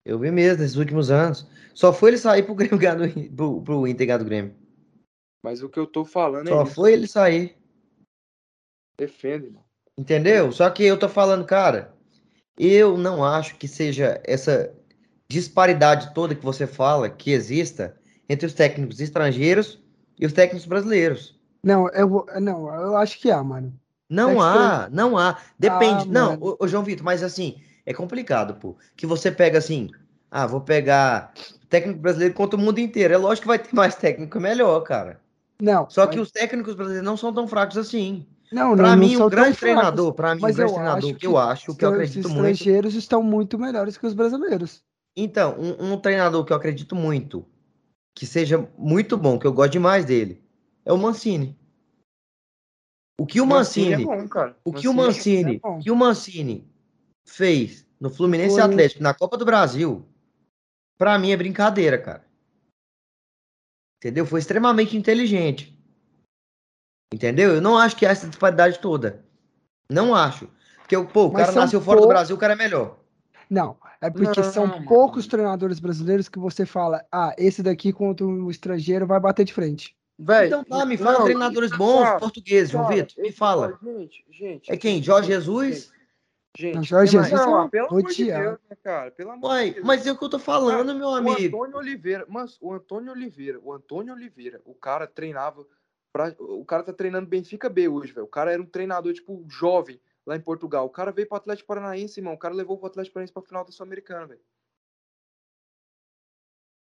Eu 0.04 0.20
vi 0.20 0.32
mesmo 0.32 0.62
nesses 0.64 0.76
últimos 0.76 1.10
anos. 1.10 1.48
Só 1.74 1.94
foi 1.94 2.10
ele 2.10 2.18
sair 2.18 2.44
pro 2.44 2.54
Grêmio 2.56 2.78
ganhar 2.78 2.96
do, 2.96 3.32
pro, 3.34 3.62
pro 3.62 3.88
Inter 3.88 4.06
ganhar 4.06 4.18
do 4.18 4.26
Grêmio. 4.26 4.54
Mas 5.42 5.64
o 5.64 5.70
que 5.70 5.80
eu 5.80 5.88
tô 5.88 6.04
falando 6.04 6.50
Só 6.50 6.60
é 6.60 6.64
isso. 6.66 6.76
foi 6.76 6.92
ele 6.94 7.08
sair. 7.08 7.56
Defende, 8.98 9.46
irmão. 9.46 9.64
Entendeu? 9.98 10.52
Só 10.52 10.70
que 10.70 10.84
eu 10.84 11.00
tô 11.00 11.08
falando, 11.08 11.46
cara, 11.46 11.94
eu 12.60 12.98
não 12.98 13.24
acho 13.24 13.56
que 13.58 13.68
seja 13.68 14.20
essa 14.26 14.76
disparidade 15.30 16.14
toda 16.14 16.36
que 16.36 16.44
você 16.44 16.68
fala 16.68 17.10
que 17.10 17.32
exista 17.32 17.98
entre 18.30 18.46
os 18.46 18.54
técnicos 18.54 19.00
estrangeiros 19.00 19.80
e 20.20 20.26
os 20.26 20.34
técnicos 20.34 20.66
brasileiros. 20.66 21.36
Não, 21.64 21.90
eu, 21.90 22.26
não, 22.40 22.74
eu 22.74 22.96
acho 22.98 23.20
que 23.20 23.32
há, 23.32 23.44
mano. 23.44 23.74
Não 24.10 24.42
É 24.42 24.46
há, 24.46 24.90
não 24.92 25.18
há. 25.18 25.38
Depende. 25.58 26.04
Ah, 26.04 26.12
não, 26.12 26.38
ô, 26.40 26.56
ô, 26.60 26.68
João 26.68 26.84
Vitor, 26.84 27.04
mas 27.04 27.24
assim, 27.24 27.58
é 27.86 27.94
complicado, 27.94 28.56
pô. 28.56 28.76
Que 28.96 29.06
você 29.08 29.32
pega 29.32 29.58
assim, 29.58 29.90
ah, 30.30 30.46
vou 30.46 30.62
pegar 30.62 31.34
técnico 31.70 32.00
brasileiro 32.00 32.34
contra 32.36 32.58
o 32.60 32.62
mundo 32.62 32.80
inteiro. 32.80 33.14
É 33.14 33.18
lógico 33.18 33.44
que 33.44 33.48
vai 33.48 33.60
ter 33.60 33.74
mais 33.74 33.96
técnico 33.96 34.40
melhor, 34.40 34.82
cara. 34.82 35.20
Não, 35.60 35.90
Só 35.90 36.06
mas- 36.06 36.14
que 36.14 36.20
os 36.20 36.32
técnicos 36.32 36.76
brasileiros 36.76 37.06
não 37.06 37.18
são 37.18 37.34
tão 37.34 37.48
fracos 37.48 37.78
assim. 37.78 38.28
não, 38.52 38.76
Pra 38.76 38.90
não, 38.92 38.98
mim, 38.98 39.16
não 39.16 39.26
um 39.26 39.30
grande 39.30 39.58
treinador, 39.58 40.14
pra 40.14 40.36
mim, 40.36 40.42
um 40.46 40.54
grande 40.54 40.74
treinador 40.74 41.14
que 41.14 41.20
que 41.22 41.28
eu 41.28 41.38
acho, 41.38 41.72
Os 41.72 41.78
que 41.78 41.84
eu 41.86 41.90
os 41.90 41.96
acredito 41.96 42.30
muito. 42.30 42.46
estrangeiros 42.52 42.94
estão 42.94 43.24
muito 43.24 43.58
melhores 43.58 43.98
que 43.98 44.06
os 44.06 44.14
brasileiros. 44.14 44.84
Então, 45.18 45.56
um, 45.58 45.94
um 45.94 45.98
treinador 45.98 46.44
que 46.46 46.54
eu 46.54 46.58
acredito 46.58 46.96
muito, 46.96 47.44
que 48.16 48.26
seja 48.26 48.58
muito 48.78 49.18
bom, 49.18 49.38
que 49.38 49.46
eu 49.46 49.54
gosto 49.54 49.74
demais 49.74 50.06
dele, 50.06 50.42
é 50.86 50.94
o 50.94 50.98
Mancini. 50.98 51.60
O 53.20 53.26
que 53.26 53.42
o 53.42 53.46
Mancini, 53.46 53.94
é 53.94 53.98
bom, 53.98 54.28
o 54.64 54.74
que 54.74 54.88
o 54.88 54.94
Mancini 54.94 55.62
é 55.64 55.80
que 55.82 55.92
o 55.92 55.96
Mancini 55.96 56.70
fez 57.28 57.86
no 58.00 58.10
Fluminense 58.10 58.56
Foi- 58.56 58.64
Atlético 58.64 59.04
na 59.04 59.14
Copa 59.14 59.38
do 59.38 59.46
Brasil, 59.46 60.06
pra 60.98 61.20
mim 61.20 61.32
é 61.32 61.38
brincadeira, 61.38 62.02
cara. 62.02 62.26
Entendeu? 63.98 64.26
Foi 64.26 64.40
extremamente 64.40 64.96
inteligente. 64.96 65.78
Entendeu? 67.14 67.56
Eu 67.56 67.62
não 67.62 67.78
acho 67.78 67.96
que 67.96 68.06
há 68.06 68.12
essa 68.12 68.28
disparidade 68.28 68.80
toda. 68.80 69.26
Não 69.90 70.14
acho. 70.14 70.50
Porque, 70.80 70.96
pô, 71.06 71.28
o 71.28 71.34
Mas 71.34 71.48
cara 71.48 71.62
nasceu 71.62 71.82
fora 71.82 72.02
do 72.02 72.08
Brasil, 72.08 72.36
o 72.36 72.40
cara 72.40 72.54
é 72.54 72.56
melhor. 72.56 73.00
Não, 73.50 73.78
é 74.02 74.10
porque 74.10 74.42
Não, 74.42 74.52
são 74.52 74.68
mano. 74.68 74.86
poucos 74.86 75.28
treinadores 75.28 75.80
brasileiros 75.80 76.30
que 76.30 76.40
você 76.40 76.66
fala, 76.66 77.04
ah, 77.12 77.34
esse 77.38 77.62
daqui 77.64 77.92
contra 77.94 78.26
o 78.26 78.50
estrangeiro 78.50 79.06
vai 79.08 79.20
bater 79.20 79.46
de 79.46 79.54
frente. 79.54 79.96
Véi, 80.18 80.48
Então 80.48 80.64
tá, 80.64 80.86
me 80.86 80.98
fala 80.98 81.20
não, 81.20 81.26
treinadores 81.26 81.72
bons, 81.72 82.04
cara, 82.04 82.20
portugueses, 82.20 82.72
João 82.72 82.86
cara, 82.86 82.96
Vitor, 82.96 83.24
me 83.24 83.32
fala. 83.32 83.80
Gente, 83.84 84.26
gente. 84.32 84.72
É 84.72 84.78
quem? 84.78 84.96
gente, 84.96 85.06
Jorge 85.06 85.28
gente, 85.28 85.36
Jesus? 85.44 85.92
Gente, 86.58 86.76
Não, 86.76 86.84
Jorge? 86.84 87.12
Jesus 87.12 87.32
Não, 87.32 87.66
é 87.66 87.70
pelo 87.70 87.88
amor 87.88 88.04
de. 88.04 88.26
Deus, 88.26 88.60
né, 88.70 88.78
cara? 88.82 89.12
Pelo 89.12 89.32
amor 89.32 89.50
Uai, 89.50 89.68
de 89.68 89.74
Deus. 89.76 89.86
mas 89.86 90.08
é 90.08 90.12
o 90.14 90.18
que 90.18 90.24
eu 90.24 90.30
tô 90.30 90.40
falando, 90.40 90.96
meu 90.96 91.10
O 91.10 91.16
amigo. 91.16 91.58
Antônio 91.58 91.78
Oliveira, 91.78 92.26
mas 92.30 92.58
o 92.62 92.72
Antônio 92.74 93.12
Oliveira, 93.12 93.60
o 93.62 93.74
Antônio 93.74 94.14
Oliveira, 94.14 94.62
o 94.64 94.74
cara 94.74 95.06
treinava 95.06 95.66
pra, 96.14 96.34
o 96.40 96.64
cara 96.64 96.82
tá 96.84 96.94
treinando 96.94 97.28
Benfica 97.28 97.68
B 97.68 97.90
hoje, 97.90 98.14
velho. 98.14 98.26
O 98.26 98.30
cara 98.30 98.54
era 98.54 98.62
um 98.62 98.66
treinador 98.66 99.12
tipo 99.12 99.44
jovem 99.50 100.00
lá 100.26 100.36
em 100.36 100.42
Portugal. 100.42 100.86
O 100.86 100.90
cara 100.90 101.12
veio 101.12 101.28
pro 101.28 101.38
Atlético 101.38 101.68
Paranaense, 101.68 102.20
irmão. 102.20 102.34
O 102.34 102.38
cara 102.38 102.54
levou 102.54 102.80
o 102.82 102.86
Atlético 102.86 103.14
Paranaense 103.14 103.34
pra 103.34 103.42
final 103.42 103.66
da 103.66 103.72
Sul-Americana, 103.72 104.28
velho. 104.28 104.42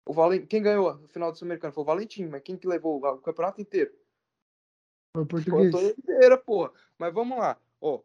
O 0.06 0.12
Valen... 0.12 0.47
Quem 0.47 0.62
ganhou 0.62 0.89
a 0.89 0.98
final 1.09 1.31
da 1.31 1.36
Sul-Americana 1.36 1.73
foi 1.73 1.82
o 1.82 1.86
Valentim, 1.86 2.27
mas 2.27 2.43
quem 2.43 2.56
que 2.56 2.66
levou 2.66 2.98
o 2.98 3.19
campeonato 3.19 3.60
inteiro? 3.60 3.90
Foi 5.14 5.14
Foi 5.14 5.23
o 5.24 5.27
português. 5.27 5.69
Antônio 5.69 5.94
Oliveira, 6.06 6.39
porra. 6.39 6.73
Mas 6.98 7.12
vamos 7.14 7.39
lá, 7.39 7.56
ó. 7.81 7.97
O 7.97 8.05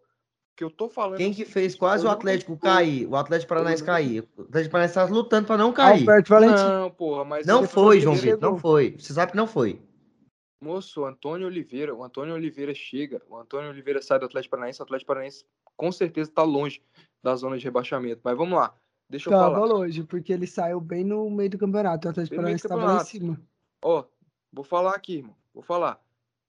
que 0.57 0.63
eu 0.63 0.71
tô 0.71 0.89
falando. 0.89 1.17
Quem 1.17 1.31
é 1.31 1.35
que 1.35 1.45
fez 1.45 1.75
quase 1.75 2.03
o 2.03 2.07
não 2.07 2.11
Atlético 2.13 2.53
estou- 2.53 2.69
cair? 2.69 3.05
O 3.07 3.15
Atlético 3.15 3.49
Paranaense 3.49 3.81
não- 3.83 3.87
cair. 3.87 4.27
O 4.35 4.41
Atlético 4.41 4.71
Paranaense 4.71 4.93
tá 4.95 5.03
lutando 5.05 5.47
pra 5.47 5.57
não 5.57 5.71
cair. 5.71 5.99
Alberto 6.01 6.29
Valentim. 6.29 6.63
Não, 6.63 6.91
porra, 6.91 7.23
mas 7.25 7.45
Não 7.45 7.67
foi, 7.67 7.99
João 8.01 8.15
Vitor, 8.15 8.39
não 8.41 8.57
foi. 8.57 8.97
Você 8.97 9.13
sabe 9.13 9.31
que 9.31 9.37
não 9.37 9.45
foi. 9.47 9.79
Moço, 10.59 11.01
o 11.01 11.05
Antônio 11.05 11.47
Oliveira, 11.47 11.93
o 11.93 12.03
Antônio 12.03 12.33
Oliveira 12.33 12.73
chega, 12.73 13.21
o 13.29 13.37
Antônio 13.37 13.69
Oliveira 13.69 14.01
sai 14.01 14.19
do 14.19 14.25
Atlético 14.25 14.51
Paranaense, 14.51 14.79
o 14.81 14.83
Atlético 14.83 15.07
Paranaense 15.07 15.45
com 15.75 15.91
certeza 15.91 16.31
tá 16.31 16.41
longe 16.41 16.81
da 17.21 17.35
zona 17.35 17.57
de 17.57 17.63
rebaixamento. 17.63 18.21
Mas 18.23 18.35
vamos 18.35 18.57
lá, 18.57 18.75
deixa 19.07 19.29
eu 19.29 19.33
Tava 19.33 19.55
falar. 19.55 19.65
longe, 19.65 20.03
porque 20.03 20.33
ele 20.33 20.47
saiu 20.47 20.81
bem 20.81 21.03
no 21.03 21.29
meio 21.29 21.51
do 21.51 21.57
campeonato. 21.57 22.07
O 22.07 22.11
Atlético 22.11 22.35
Paranaense 22.35 22.63
do 22.63 22.73
estava 22.73 22.93
lá 22.93 23.01
em 23.01 23.05
cima. 23.05 23.41
Ó, 23.83 24.03
vou 24.51 24.63
falar 24.63 24.95
aqui, 24.95 25.17
irmão, 25.17 25.35
vou 25.53 25.63
falar. 25.63 26.01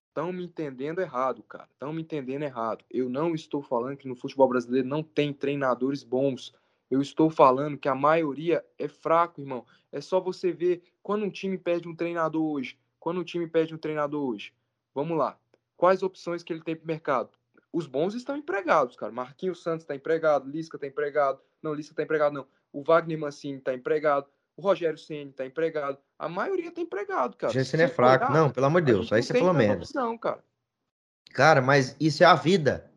Estão 0.08 0.32
me 0.32 0.44
entendendo 0.44 1.00
errado, 1.00 1.42
cara. 1.44 1.68
Estão 1.72 1.92
me 1.92 2.02
entendendo 2.02 2.42
errado. 2.42 2.84
Eu 2.90 3.08
não 3.08 3.34
estou 3.34 3.62
falando 3.62 3.96
que 3.96 4.08
no 4.08 4.16
futebol 4.16 4.48
brasileiro 4.48 4.88
não 4.88 5.02
tem 5.02 5.32
treinadores 5.32 6.02
bons. 6.02 6.52
Eu 6.90 7.00
estou 7.00 7.30
falando 7.30 7.78
que 7.78 7.88
a 7.88 7.94
maioria 7.94 8.64
é 8.78 8.88
fraco, 8.88 9.40
irmão. 9.40 9.64
É 9.92 10.00
só 10.00 10.18
você 10.18 10.50
ver 10.50 10.82
quando 11.02 11.24
um 11.24 11.30
time 11.30 11.56
perde 11.56 11.86
um 11.86 11.94
treinador 11.94 12.42
hoje. 12.42 12.76
Quando 13.08 13.22
um 13.22 13.24
time 13.24 13.46
perde 13.46 13.74
um 13.74 13.78
treinador 13.78 14.22
hoje. 14.22 14.52
Vamos 14.94 15.16
lá. 15.16 15.38
Quais 15.78 16.02
opções 16.02 16.42
que 16.42 16.52
ele 16.52 16.60
tem 16.60 16.76
pro 16.76 16.86
mercado? 16.86 17.30
Os 17.72 17.86
bons 17.86 18.12
estão 18.12 18.36
empregados, 18.36 18.96
cara. 18.96 19.10
Marquinhos 19.10 19.62
Santos 19.62 19.84
está 19.84 19.94
empregado, 19.94 20.46
Lisca 20.46 20.76
está 20.76 20.86
empregado. 20.86 21.40
Não, 21.62 21.72
Lisca 21.72 21.94
está 21.94 22.02
empregado, 22.02 22.34
não. 22.34 22.46
O 22.70 22.82
Wagner 22.82 23.18
Mancini 23.18 23.56
está 23.56 23.72
empregado. 23.72 24.26
O 24.58 24.60
Rogério 24.60 24.98
Ceni 24.98 25.30
está 25.30 25.46
empregado. 25.46 25.96
A 26.18 26.28
maioria 26.28 26.68
está 26.68 26.82
empregado, 26.82 27.34
cara. 27.38 27.50
Gente, 27.50 27.78
não 27.78 27.84
é 27.84 27.88
fraco. 27.88 28.30
Não, 28.30 28.50
pelo 28.50 28.66
amor 28.66 28.82
de 28.82 28.92
Deus. 28.92 29.10
Aí 29.10 29.20
não 29.20 29.26
você 29.26 29.38
falou 29.38 29.54
merda. 29.54 29.84
opção, 29.84 30.18
cara. 30.18 30.44
Cara, 31.32 31.62
mas 31.62 31.96
isso 31.98 32.22
é 32.22 32.26
a 32.26 32.34
vida. 32.34 32.92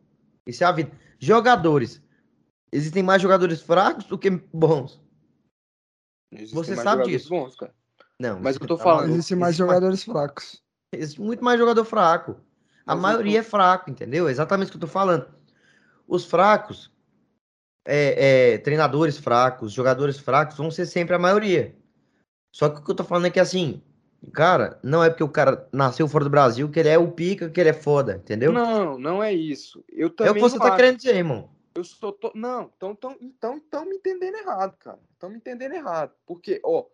Isso 0.46 0.62
é 0.62 0.66
a 0.66 0.72
vida. 0.72 0.92
Jogadores. 1.18 2.02
Existem 2.70 3.02
mais 3.02 3.22
jogadores 3.22 3.62
fracos 3.62 4.04
do 4.04 4.18
que 4.18 4.28
bons. 4.28 5.00
Existem 6.30 6.54
Você 6.54 6.74
mais 6.74 6.82
sabe 6.82 7.04
disso. 7.04 7.30
Bons, 7.30 7.56
cara. 7.56 7.74
Não, 8.20 8.40
Mas 8.40 8.56
eu 8.56 8.66
tô 8.66 8.76
tá 8.76 8.84
falando. 8.84 9.10
Existem 9.10 9.36
mais 9.36 9.54
Existe 9.54 9.66
jogadores 9.66 10.04
fracos. 10.04 10.62
Existe 10.94 11.20
muito 11.20 11.42
mais 11.42 11.58
jogador 11.58 11.84
fraco. 11.84 12.36
A 12.86 12.94
Mas 12.94 13.02
maioria 13.02 13.40
tô- 13.42 13.46
é 13.46 13.50
fraco, 13.50 13.90
entendeu? 13.90 14.28
Exatamente 14.28 14.68
o 14.68 14.70
que 14.72 14.76
eu 14.76 14.82
tô 14.82 14.86
falando. 14.86 15.26
Os 16.06 16.24
fracos, 16.24 16.92
é, 17.86 18.54
é, 18.54 18.58
treinadores 18.58 19.18
fracos, 19.18 19.72
jogadores 19.72 20.18
fracos, 20.18 20.56
vão 20.56 20.70
ser 20.70 20.86
sempre 20.86 21.14
a 21.14 21.18
maioria. 21.18 21.74
Só 22.54 22.68
que 22.68 22.80
o 22.80 22.84
que 22.84 22.90
eu 22.90 22.94
tô 22.94 23.04
falando 23.04 23.26
é 23.26 23.30
que 23.30 23.40
assim, 23.40 23.82
cara, 24.32 24.78
não 24.82 25.02
é 25.02 25.08
porque 25.08 25.24
o 25.24 25.28
cara 25.28 25.68
nasceu 25.72 26.06
fora 26.06 26.24
do 26.24 26.30
Brasil 26.30 26.70
que 26.70 26.78
ele 26.78 26.88
é 26.90 26.98
o 26.98 27.10
pica, 27.10 27.48
que 27.48 27.58
ele 27.58 27.70
é 27.70 27.74
foda, 27.74 28.16
entendeu? 28.16 28.52
Não, 28.52 28.98
não 28.98 29.22
é 29.22 29.32
isso. 29.32 29.82
Eu 29.88 30.08
é 30.08 30.10
também 30.10 30.32
o 30.32 30.34
que 30.34 30.40
você 30.40 30.58
tá 30.58 30.68
acho. 30.68 30.76
querendo 30.76 30.96
dizer, 30.98 31.16
irmão. 31.16 31.50
Eu 31.74 31.84
sou 31.84 32.12
to... 32.12 32.30
Não, 32.34 32.70
então 32.76 32.90
então 32.90 33.16
então 33.20 33.56
então 33.56 33.84
me 33.86 33.96
entendendo 33.96 34.36
errado, 34.36 34.76
cara. 34.76 34.98
Estão 35.14 35.30
me 35.30 35.36
entendendo 35.36 35.72
errado. 35.72 36.12
Porque, 36.26 36.60
ó, 36.62 36.84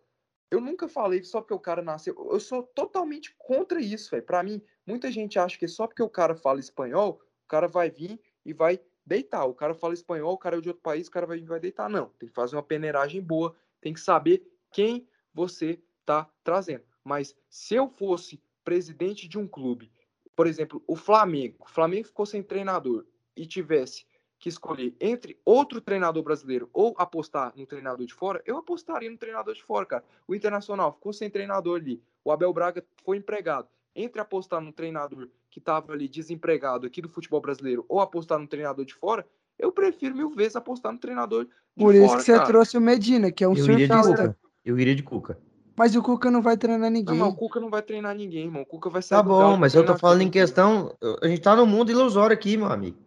eu 0.51 0.61
nunca 0.61 0.89
falei 0.89 1.23
só 1.23 1.41
porque 1.41 1.55
o 1.55 1.61
cara 1.61 1.83
nasceu. 1.83 2.15
Eu 2.31 2.41
sou 2.41 2.63
totalmente 2.63 3.35
contra 3.37 3.81
isso, 3.81 4.11
velho. 4.11 4.23
Pra 4.23 4.43
mim, 4.43 4.63
muita 4.87 5.11
gente 5.13 5.39
acha 5.39 5.59
que 5.59 5.69
só 5.69 5.87
porque 5.87 6.03
o 6.03 6.09
cara 6.09 6.35
fala 6.35 6.61
espanhol, 6.61 7.21
o 7.45 7.49
cara 7.49 7.69
vai 7.69 7.91
vir 7.91 8.21
e 8.45 8.53
vai 8.53 8.81
deitar. 9.05 9.45
O 9.45 9.55
cara 9.55 9.75
fala 9.75 9.95
espanhol, 9.95 10.33
o 10.33 10.39
cara 10.39 10.57
é 10.57 10.61
de 10.61 10.69
outro 10.69 10.83
país, 10.83 11.07
o 11.07 11.11
cara 11.11 11.27
vai 11.27 11.39
vir 11.39 11.45
e 11.45 11.49
vai 11.49 11.61
deitar. 11.61 11.89
Não, 11.89 12.09
tem 12.19 12.29
que 12.29 12.35
fazer 12.35 12.57
uma 12.57 12.63
peneiragem 12.63 13.21
boa, 13.21 13.55
tem 13.81 13.93
que 13.93 14.01
saber 14.01 14.43
quem 14.73 15.07
você 15.35 15.83
tá 16.05 16.31
trazendo. 16.43 16.85
Mas 17.05 17.37
se 17.51 17.75
eu 17.75 17.89
fosse 17.89 18.43
presidente 18.65 19.29
de 19.29 19.39
um 19.39 19.47
clube, 19.47 19.93
por 20.35 20.47
exemplo, 20.47 20.83
o 20.87 20.97
Flamengo, 20.97 21.57
o 21.61 21.69
Flamengo 21.69 22.07
ficou 22.07 22.25
sem 22.25 22.43
treinador 22.43 23.07
e 23.37 23.47
tivesse 23.47 24.07
que 24.39 24.49
escolher 24.49 24.95
entre 25.01 25.37
outro 25.45 25.81
treinador 25.81 26.23
brasileiro 26.23 26.69
ou 26.73 26.95
apostar 26.97 27.53
no 27.57 27.67
treinador 27.67 28.07
de 28.07 28.15
fora, 28.15 28.41
eu 28.47 28.57
apostaria 28.57 29.11
no 29.11 29.17
treinador 29.17 29.55
de 29.55 29.63
fora, 29.63 29.85
cara. 29.85 30.05
O 30.27 30.35
Internacional 30.35 30.93
ficou 30.93 31.13
sem 31.13 31.29
treinador 31.29 31.81
ali. 31.81 32.01
O 32.25 32.31
Abel 32.31 32.53
Braga 32.53 32.85
foi 33.05 33.17
empregado. 33.17 33.69
Entre 33.95 34.21
apostar 34.21 34.61
num 34.61 34.71
treinador 34.71 35.29
que 35.51 35.59
estava 35.59 35.93
ali 35.93 36.07
desempregado 36.07 36.87
aqui 36.87 37.03
do 37.03 37.09
futebol 37.09 37.41
brasileiro 37.41 37.85
ou 37.89 38.01
apostar 38.01 38.39
num 38.39 38.47
treinador 38.47 38.85
de 38.85 38.95
fora, 38.95 39.27
eu 39.59 39.73
prefiro 39.73 40.15
mil 40.15 40.31
vezes 40.31 40.55
apostar 40.55 40.93
no 40.93 40.99
treinador 40.99 41.45
de 41.45 41.51
Por 41.85 41.93
fora, 41.93 41.97
isso 41.97 42.17
que 42.17 42.23
você 42.23 42.33
cara. 42.35 42.47
trouxe 42.47 42.79
o 42.79 42.81
Medina, 42.81 43.33
que 43.33 43.43
é 43.43 43.49
um 43.49 43.57
Eu 43.57 43.65
iria 43.65 43.89
de 43.89 43.95
surfista. 43.95 44.29
Cuca. 44.29 44.39
Eu 44.65 44.79
iria 44.79 44.95
de 44.95 45.03
Cuca. 45.03 45.39
Mas 45.77 45.97
o 45.97 46.03
Cuca 46.03 46.31
não 46.31 46.43
vai 46.43 46.57
treinar 46.57 46.91
Não, 46.91 46.99
ninguém. 46.99 47.19
mas 47.19 47.33
o 47.33 47.37
Cuca 47.37 47.59
não 47.61 47.71
vai 47.71 47.83
treinar 47.83 48.15
ninguém, 48.15 48.45
irmão. 48.45 48.63
O 48.63 48.67
Cuca 48.67 48.91
vai 48.91 49.03
sair 49.03 49.19
Tá 49.19 49.23
bom, 49.23 49.57
mas 49.57 49.75
eu 49.75 49.85
tô 49.85 49.97
falando 49.97 50.23
em 50.23 50.31
questão. 50.31 50.97
A 51.23 51.27
gente 51.27 51.41
tá 51.41 51.57
no 51.57 51.67
mundo 51.67 51.91
ilusório 51.91 52.35
aqui, 52.35 52.57
meu 52.57 52.67
amigo. 52.67 52.99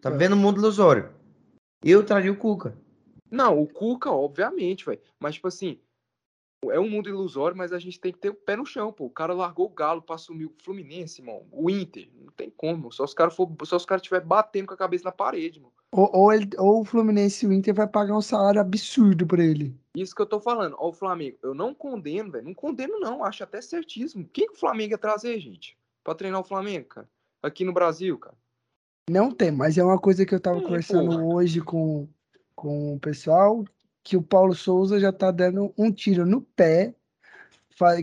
Tá 0.00 0.10
É. 0.10 0.16
vendo 0.16 0.32
o 0.32 0.36
mundo 0.36 0.58
ilusório. 0.60 1.10
Eu 1.84 2.04
traria 2.04 2.32
o 2.32 2.36
Cuca. 2.36 2.76
Não, 3.30 3.60
o 3.60 3.66
Cuca, 3.66 4.10
obviamente, 4.10 4.84
velho. 4.84 5.00
Mas, 5.18 5.34
tipo 5.34 5.48
assim, 5.48 5.78
é 6.70 6.80
um 6.80 6.88
mundo 6.88 7.08
ilusório, 7.08 7.56
mas 7.56 7.72
a 7.72 7.78
gente 7.78 8.00
tem 8.00 8.12
que 8.12 8.18
ter 8.18 8.30
o 8.30 8.34
pé 8.34 8.56
no 8.56 8.64
chão, 8.64 8.92
pô. 8.92 9.04
O 9.06 9.10
cara 9.10 9.34
largou 9.34 9.66
o 9.66 9.70
Galo 9.70 10.00
pra 10.00 10.14
assumir 10.14 10.46
o 10.46 10.54
Fluminense, 10.62 11.20
irmão. 11.20 11.46
O 11.50 11.68
Inter. 11.68 12.08
Não 12.14 12.32
tem 12.32 12.48
como. 12.50 12.90
Só 12.92 13.04
os 13.04 13.12
caras 13.12 13.34
for, 13.34 13.50
só 13.64 13.76
os 13.76 13.84
caras 13.84 14.00
estiver 14.02 14.20
batendo 14.20 14.68
com 14.68 14.74
a 14.74 14.78
cabeça 14.78 15.04
na 15.04 15.12
parede, 15.12 15.60
mano. 15.60 15.72
Ou, 15.92 16.10
ou, 16.12 16.32
ele, 16.32 16.48
ou 16.58 16.80
o 16.80 16.84
Fluminense 16.84 17.44
e 17.44 17.48
o 17.48 17.52
Inter 17.52 17.74
vai 17.74 17.86
pagar 17.86 18.16
um 18.16 18.22
salário 18.22 18.60
absurdo 18.60 19.26
pra 19.26 19.44
ele. 19.44 19.76
Isso 19.96 20.14
que 20.14 20.22
eu 20.22 20.26
tô 20.26 20.40
falando. 20.40 20.74
Ó, 20.78 20.88
o 20.88 20.92
Flamengo. 20.92 21.38
Eu 21.42 21.54
não 21.54 21.74
condeno, 21.74 22.32
velho. 22.32 22.44
Não 22.46 22.54
condeno, 22.54 22.98
não. 22.98 23.22
Acho 23.24 23.44
até 23.44 23.60
certíssimo. 23.60 24.28
Quem 24.32 24.46
que 24.46 24.54
o 24.54 24.58
Flamengo 24.58 24.92
ia 24.92 24.98
trazer, 24.98 25.38
gente? 25.38 25.76
Pra 26.02 26.14
treinar 26.14 26.40
o 26.40 26.44
Flamengo, 26.44 26.86
cara? 26.88 27.08
Aqui 27.42 27.64
no 27.64 27.72
Brasil, 27.72 28.18
cara. 28.18 28.36
Não 29.10 29.30
tem, 29.30 29.50
mas 29.50 29.76
é 29.76 29.84
uma 29.84 29.98
coisa 29.98 30.24
que 30.24 30.34
eu 30.34 30.40
tava 30.40 30.58
Sim, 30.58 30.64
conversando 30.64 31.10
porra. 31.10 31.24
hoje 31.24 31.60
com, 31.60 32.08
com 32.54 32.94
o 32.94 33.00
pessoal, 33.00 33.64
que 34.02 34.16
o 34.16 34.22
Paulo 34.22 34.54
Souza 34.54 34.98
já 34.98 35.12
tá 35.12 35.30
dando 35.30 35.72
um 35.76 35.92
tiro 35.92 36.24
no 36.24 36.40
pé, 36.40 36.94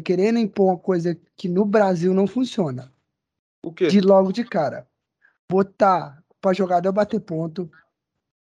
querendo 0.04 0.38
impor 0.38 0.68
uma 0.68 0.78
coisa 0.78 1.18
que 1.36 1.50
no 1.50 1.66
Brasil 1.66 2.14
não 2.14 2.28
funciona. 2.28 2.92
O 3.64 3.72
quê? 3.72 3.88
De 3.88 4.00
logo 4.00 4.32
de 4.32 4.44
cara. 4.44 4.88
Botar 5.50 6.24
pra 6.40 6.54
jogador 6.54 6.92
bater 6.92 7.20
ponto, 7.20 7.72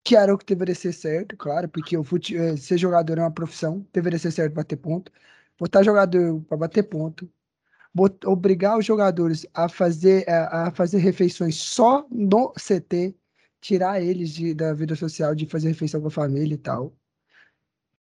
que 0.04 0.16
era 0.16 0.34
o 0.34 0.38
que 0.38 0.46
deveria 0.46 0.74
ser 0.74 0.92
certo, 0.92 1.36
claro, 1.36 1.68
porque 1.68 1.96
o 1.96 2.02
fute... 2.02 2.36
eh, 2.36 2.56
ser 2.56 2.76
jogador 2.76 3.18
é 3.18 3.22
uma 3.22 3.30
profissão, 3.30 3.86
deveria 3.92 4.18
ser 4.18 4.32
certo 4.32 4.54
bater 4.54 4.76
ponto. 4.76 5.12
Botar 5.58 5.82
jogador 5.82 6.40
pra 6.42 6.56
bater 6.56 6.82
ponto, 6.82 7.30
obrigar 8.24 8.78
os 8.78 8.84
jogadores 8.86 9.46
a 9.52 9.68
fazer, 9.68 10.28
a, 10.28 10.68
a 10.68 10.70
fazer 10.70 10.98
refeições 10.98 11.56
só 11.56 12.06
no 12.10 12.52
CT, 12.54 13.14
tirar 13.60 14.00
eles 14.02 14.30
de, 14.30 14.54
da 14.54 14.72
vida 14.72 14.96
social, 14.96 15.34
de 15.34 15.46
fazer 15.46 15.68
refeição 15.68 16.00
com 16.00 16.08
a 16.08 16.10
família 16.10 16.54
e 16.54 16.58
tal. 16.58 16.92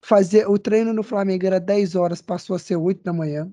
Fazer 0.02 0.48
o 0.48 0.58
treino 0.60 0.94
no 0.94 1.04
Flamengo 1.04 1.46
era 1.46 1.60
10 1.60 1.96
horas, 1.96 2.22
passou 2.22 2.56
a 2.56 2.60
ser 2.60 2.76
8 2.76 3.04
da 3.04 3.14
manhã. 3.14 3.52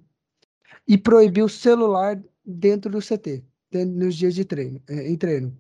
E 0.87 0.99
proibir 0.99 1.43
o 1.45 1.49
celular 1.49 2.21
dentro 2.45 2.91
do 2.91 3.01
CT, 3.01 3.45
dentro- 3.71 3.95
nos 3.97 4.17
dias 4.17 4.35
de 4.35 4.45
treino, 4.45 4.83
eh, 4.89 5.09
em 5.11 5.17
treino. 5.17 5.57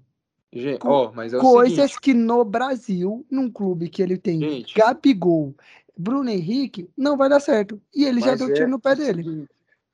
Gente, 0.53 0.81
mas 1.15 1.33
é 1.33 1.39
Coisas 1.39 1.77
seguinte. 1.93 2.01
que 2.01 2.13
no 2.13 2.45
Brasil, 2.45 3.25
num 3.31 3.51
clube 3.51 3.89
que 3.89 4.03
ele 4.03 4.19
tem 4.19 4.41
Gente. 4.41 4.75
Gabigol, 4.75 5.55
Bruno 5.97 6.29
Henrique, 6.29 6.91
não 6.97 7.17
vai 7.17 7.29
dar 7.29 7.41
certo. 7.41 7.81
E 7.95 8.05
ele 8.05 8.21
já 8.21 8.33
mas 8.33 8.41
deu 8.41 8.49
é 8.51 8.53
tiro 8.53 8.69
no 8.69 8.79
pé 8.81 8.95
dele. 8.95 9.23
seguinte, 9.23 9.49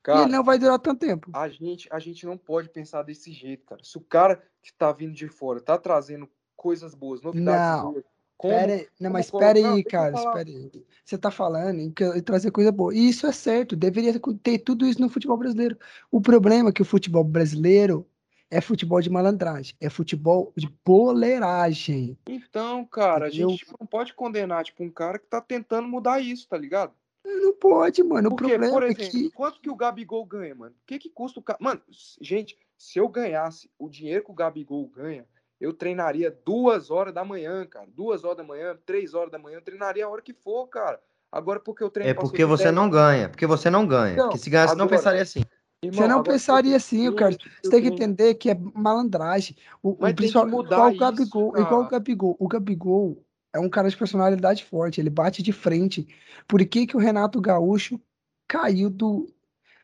Cara, 0.09 0.23
ele 0.23 0.31
não 0.31 0.43
vai 0.43 0.57
durar 0.57 0.79
tanto 0.79 1.05
tempo. 1.05 1.29
a 1.33 1.47
gente, 1.47 1.87
a 1.91 1.99
gente 1.99 2.25
não 2.25 2.35
pode 2.35 2.69
pensar 2.69 3.03
desse 3.03 3.31
jeito, 3.31 3.63
cara. 3.63 3.83
Se 3.83 3.95
o 3.95 4.01
cara 4.01 4.41
que 4.61 4.73
tá 4.73 4.91
vindo 4.91 5.13
de 5.13 5.27
fora 5.27 5.61
tá 5.61 5.77
trazendo 5.77 6.27
coisas 6.55 6.95
boas, 6.95 7.21
novidades 7.21 7.83
Não. 7.83 7.91
boas, 7.91 8.03
como, 8.35 8.53
Pera 8.53 8.73
aí, 8.73 8.87
não, 8.99 9.11
mas 9.11 9.25
espera 9.25 9.59
aí, 9.59 9.83
cara, 9.83 10.15
espera 10.15 10.49
aí. 10.49 10.71
Você 11.05 11.17
tá 11.17 11.29
falando 11.29 11.79
em, 11.79 11.91
trazer 12.23 12.49
coisa 12.49 12.71
boa. 12.71 12.95
E 12.95 13.09
isso 13.09 13.27
é 13.27 13.31
certo, 13.31 13.75
deveria 13.75 14.17
ter 14.41 14.59
tudo 14.59 14.87
isso 14.87 14.99
no 14.99 15.09
futebol 15.09 15.37
brasileiro. 15.37 15.77
O 16.09 16.19
problema 16.21 16.69
é 16.69 16.71
que 16.71 16.81
o 16.81 16.85
futebol 16.85 17.23
brasileiro 17.23 18.07
é 18.49 18.59
futebol 18.61 18.99
de 18.99 19.09
malandragem, 19.11 19.75
é 19.79 19.89
futebol 19.89 20.51
de 20.55 20.73
boleiragem. 20.83 22.17
Então, 22.27 22.83
cara, 22.85 23.25
a 23.25 23.27
Entendeu? 23.27 23.49
gente 23.49 23.65
tipo, 23.65 23.77
não 23.79 23.85
pode 23.85 24.13
condenar, 24.13 24.63
tipo, 24.63 24.83
um 24.83 24.89
cara 24.89 25.19
que 25.19 25.27
tá 25.27 25.39
tentando 25.39 25.87
mudar 25.87 26.19
isso, 26.19 26.47
tá 26.47 26.57
ligado? 26.57 26.93
Não 27.41 27.53
pode, 27.53 28.03
mano. 28.03 28.27
O 28.29 28.31
Porque, 28.35 28.49
problema 28.49 28.73
por 28.73 28.83
é 28.83 28.87
exemplo, 28.87 29.11
que. 29.11 29.31
quanto 29.31 29.61
que 29.61 29.69
o 29.69 29.75
Gabigol 29.75 30.25
ganha, 30.25 30.55
mano? 30.55 30.73
O 30.73 30.85
que 30.87 30.97
que 30.99 31.09
custa 31.09 31.39
o 31.39 31.43
cara? 31.43 31.59
Mano, 31.61 31.81
gente, 32.21 32.57
se 32.77 32.99
eu 32.99 33.07
ganhasse 33.07 33.69
o 33.77 33.89
dinheiro 33.89 34.23
que 34.25 34.31
o 34.31 34.35
Gabigol 34.35 34.87
ganha, 34.87 35.25
eu 35.59 35.73
treinaria 35.73 36.35
duas 36.45 36.89
horas 36.89 37.13
da 37.13 37.23
manhã, 37.23 37.65
cara. 37.65 37.87
Duas 37.93 38.23
horas 38.23 38.37
da 38.37 38.43
manhã, 38.43 38.77
três 38.85 39.13
horas 39.13 39.31
da 39.31 39.37
manhã, 39.37 39.57
eu 39.57 39.61
treinaria 39.61 40.05
a 40.05 40.09
hora 40.09 40.21
que 40.21 40.33
for, 40.33 40.67
cara. 40.67 40.99
Agora, 41.31 41.59
porque 41.59 41.83
eu 41.83 41.89
treino 41.89 42.09
É 42.09 42.13
porque 42.13 42.43
você 42.45 42.63
10 42.65 42.75
não 42.75 42.89
ganha. 42.89 43.29
Porque 43.29 43.45
você 43.45 43.69
não 43.69 43.85
ganha. 43.85 44.15
Não, 44.15 44.23
Porque 44.29 44.39
se 44.39 44.49
ganhasse, 44.49 44.75
não 44.75 44.85
agora- 44.85 44.97
pensaria 44.97 45.21
assim. 45.21 45.43
Irmão, 45.81 45.97
Você 46.01 46.07
não 46.07 46.19
agora, 46.19 46.31
pensaria 46.31 46.71
eu 46.71 46.77
assim, 46.77 47.15
cara. 47.15 47.37
Você 47.63 47.69
tem 47.69 47.81
que 47.81 47.87
entender 47.87 48.33
que 48.35 48.49
é 48.49 48.55
malandragem. 48.73 49.55
O, 49.81 49.91
o 49.91 49.97
Mas 49.99 50.07
tem 50.09 50.15
que 50.15 50.15
principal, 50.23 50.47
mudar 50.47 50.75
igual 50.75 50.87
o 50.87 50.91
isso, 50.91 50.99
Gabigol, 50.99 51.49
igual 51.57 51.81
o 51.81 51.83
cara. 51.83 51.89
Gabigol. 51.91 52.35
O 52.39 52.47
Gabigol 52.47 53.25
é 53.53 53.59
um 53.59 53.69
cara 53.69 53.89
de 53.89 53.97
personalidade 53.97 54.63
forte, 54.65 55.01
ele 55.01 55.09
bate 55.09 55.43
de 55.43 55.51
frente. 55.51 56.07
Por 56.47 56.65
que, 56.65 56.87
que 56.87 56.95
o 56.97 56.99
Renato 56.99 57.41
Gaúcho 57.41 57.99
caiu 58.47 58.89
do, 58.89 59.27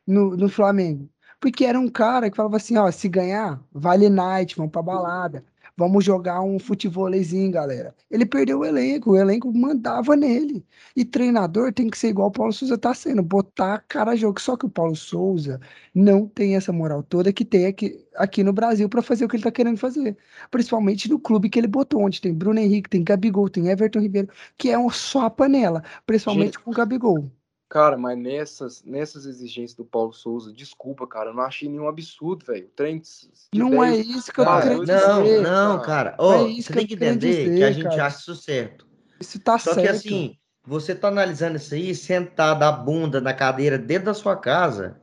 no, 0.08 0.36
no 0.38 0.50
Flamengo? 0.50 1.10
Porque 1.40 1.66
era 1.66 1.80
um 1.80 1.90
cara 1.90 2.30
que 2.30 2.38
falava 2.38 2.58
assim, 2.58 2.78
ó, 2.78 2.90
se 2.92 3.10
ganhar, 3.10 3.64
vale 3.72 4.10
night, 4.10 4.56
vamos 4.56 4.72
pra 4.72 4.82
balada. 4.82 5.46
Vamos 5.78 6.06
jogar 6.06 6.42
um 6.42 6.58
futevôleizinho, 6.58 7.52
galera. 7.52 7.94
Ele 8.10 8.26
perdeu 8.26 8.60
o 8.60 8.66
elenco, 8.66 9.12
o 9.12 9.18
elenco 9.18 9.52
mandava 9.54 10.16
nele. 10.16 10.66
E 10.96 11.04
treinador 11.04 11.74
tem 11.74 11.90
que 11.90 11.98
ser 11.98 12.10
igual 12.10 12.30
o 12.30 12.32
Paulo 12.32 12.54
Souza 12.54 12.78
tá 12.78 12.94
sendo, 12.94 13.22
botar 13.22 13.74
a 13.76 13.80
cara 13.80 14.12
a 14.12 14.16
jogo. 14.16 14.40
Só 14.40 14.56
que 14.56 14.66
o 14.66 14.70
Paulo 14.70 14.96
Souza 14.96 15.60
não 15.94 16.28
tem 16.28 16.56
essa 16.56 16.72
moral 16.72 17.04
toda 17.04 17.34
que 17.34 17.44
tem 17.44 17.66
aqui, 17.66 18.06
aqui 18.16 18.42
no 18.42 18.54
Brasil 18.54 18.88
para 18.88 19.02
fazer 19.02 19.26
o 19.26 19.28
que 19.28 19.36
ele 19.36 19.44
tá 19.44 19.52
querendo 19.52 19.78
fazer. 19.78 20.18
Principalmente 20.50 21.10
no 21.10 21.20
clube 21.20 21.50
que 21.50 21.60
ele 21.60 21.68
botou, 21.68 22.02
onde 22.02 22.22
tem 22.22 22.34
Bruno 22.34 22.60
Henrique, 22.60 22.90
tem 22.90 23.04
Gabigol, 23.04 23.50
tem 23.50 23.68
Everton 23.68 24.00
Ribeiro, 24.00 24.30
que 24.58 24.70
é 24.70 24.80
um 24.80 24.90
só 24.90 25.26
a 25.26 25.30
panela, 25.30 25.84
principalmente 26.06 26.54
Gente. 26.54 26.60
com 26.60 26.72
o 26.72 26.74
Gabigol. 26.74 27.30
Cara, 27.68 27.98
mas 27.98 28.18
nessas, 28.18 28.84
nessas 28.84 29.26
exigências 29.26 29.74
do 29.74 29.84
Paulo 29.84 30.14
Souza, 30.14 30.54
desculpa, 30.54 31.08
cara, 31.08 31.32
eu 31.32 31.34
não 31.34 31.44
achei 31.44 31.68
nenhum 31.68 31.88
absurdo, 31.88 32.46
velho. 32.46 32.66
O 32.68 32.70
trem 32.76 33.00
de 33.00 33.08
de 33.52 33.60
Não 33.60 33.84
é 33.84 33.92
10 33.92 34.08
isso 34.08 34.32
que 34.32 34.40
eu 34.40 34.46
tô 34.46 34.52
Cara, 34.52 34.62
querendo 34.64 34.86
não, 34.86 35.24
dizer. 35.24 35.42
não, 35.42 35.82
cara. 35.82 36.16
Ó, 36.20 36.34
É 36.36 36.48
isso 36.48 36.68
você 36.68 36.74
que 36.74 36.78
tem 36.80 36.88
que 36.88 36.98
quero 36.98 37.12
entender 37.16 37.36
que 37.44 37.50
dizer, 37.50 37.64
a 37.64 37.72
gente 37.72 37.84
cara. 37.84 38.06
acha 38.06 38.20
isso 38.20 38.36
certo. 38.36 38.88
Isso 39.20 39.40
tá 39.40 39.58
Só 39.58 39.74
que 39.74 39.82
certo. 39.82 39.96
assim, 39.96 40.38
você 40.64 40.94
tá 40.94 41.08
analisando 41.08 41.58
isso 41.58 41.74
aí 41.74 41.96
sentado 41.96 42.62
a 42.64 42.72
bunda 42.72 43.20
na 43.20 43.34
cadeira 43.34 43.78
dentro 43.80 44.06
da 44.06 44.14
sua 44.14 44.36
casa, 44.36 45.02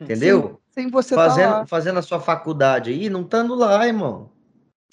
entendeu? 0.00 0.60
Sem 0.70 0.88
você 0.88 1.14
tá 1.14 1.28
Fazendo, 1.28 1.50
lá. 1.50 1.66
fazendo 1.66 1.98
a 1.98 2.02
sua 2.02 2.20
faculdade 2.20 2.90
aí, 2.90 3.08
não 3.10 3.22
estando 3.22 3.54
lá, 3.54 3.84
irmão. 3.86 4.30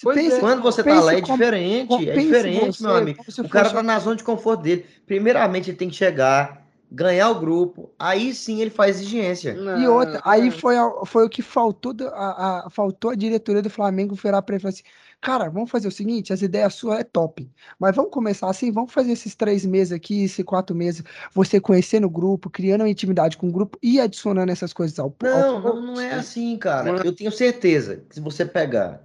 Pois 0.02 0.16
Pensa- 0.16 0.36
é. 0.36 0.40
Quando 0.40 0.62
você 0.62 0.82
tá 0.82 0.90
pense 0.90 1.04
lá 1.04 1.14
é 1.14 1.20
como- 1.20 1.38
diferente, 1.38 1.88
como- 1.88 2.02
é 2.02 2.12
pense 2.12 2.26
diferente, 2.26 2.76
você 2.78 2.82
meu 2.82 2.96
amigo. 2.96 3.20
O 3.22 3.48
cara 3.48 3.64
fosse 3.66 3.76
tá 3.76 3.82
na 3.82 3.98
zona 4.00 4.16
de 4.16 4.24
conforto 4.24 4.62
dele. 4.62 4.84
Primeiramente, 5.06 5.70
ele 5.70 5.76
tem 5.76 5.88
que 5.88 5.94
chegar, 5.94 6.63
ganhar 6.94 7.28
o 7.30 7.40
grupo, 7.40 7.90
aí 7.98 8.32
sim 8.32 8.60
ele 8.60 8.70
faz 8.70 8.96
exigência. 8.96 9.58
E 9.76 9.86
outra, 9.88 10.20
aí 10.24 10.50
foi, 10.50 10.76
foi 11.06 11.24
o 11.26 11.28
que 11.28 11.42
faltou, 11.42 11.92
do- 11.92 12.06
a, 12.08 12.66
a- 12.66 12.70
faltou 12.70 13.10
a 13.10 13.14
diretoria 13.16 13.60
do 13.60 13.68
Flamengo 13.68 14.14
virar 14.14 14.40
pra 14.42 14.54
ele 14.54 14.60
e 14.60 14.62
falar 14.62 14.72
assim: 14.72 14.84
cara, 15.20 15.50
vamos 15.50 15.70
fazer 15.70 15.88
o 15.88 15.92
seguinte, 15.92 16.32
as 16.32 16.40
ideias 16.40 16.74
suas 16.74 17.00
é 17.00 17.04
top, 17.04 17.50
mas 17.78 17.96
vamos 17.96 18.12
começar 18.12 18.48
assim, 18.48 18.70
vamos 18.70 18.92
fazer 18.92 19.12
esses 19.12 19.34
três 19.34 19.66
meses 19.66 19.92
aqui, 19.92 20.22
esses 20.24 20.44
quatro 20.44 20.74
meses, 20.76 21.02
você 21.32 21.60
conhecendo 21.60 22.06
o 22.06 22.10
grupo, 22.10 22.48
criando 22.48 22.82
uma 22.82 22.88
intimidade 22.88 23.36
com 23.36 23.48
o 23.48 23.52
grupo 23.52 23.76
e 23.82 24.00
adicionando 24.00 24.52
essas 24.52 24.72
coisas 24.72 24.96
ao, 24.98 25.06
ao 25.06 25.28
Não, 25.30 25.60
não, 25.60 25.82
não 25.82 26.00
é 26.00 26.12
assim, 26.14 26.56
cara. 26.56 26.92
Não 26.92 26.98
é- 26.98 27.06
Eu 27.06 27.12
tenho 27.14 27.32
certeza 27.32 28.04
que 28.08 28.14
se 28.14 28.20
você 28.20 28.44
pegar 28.44 29.02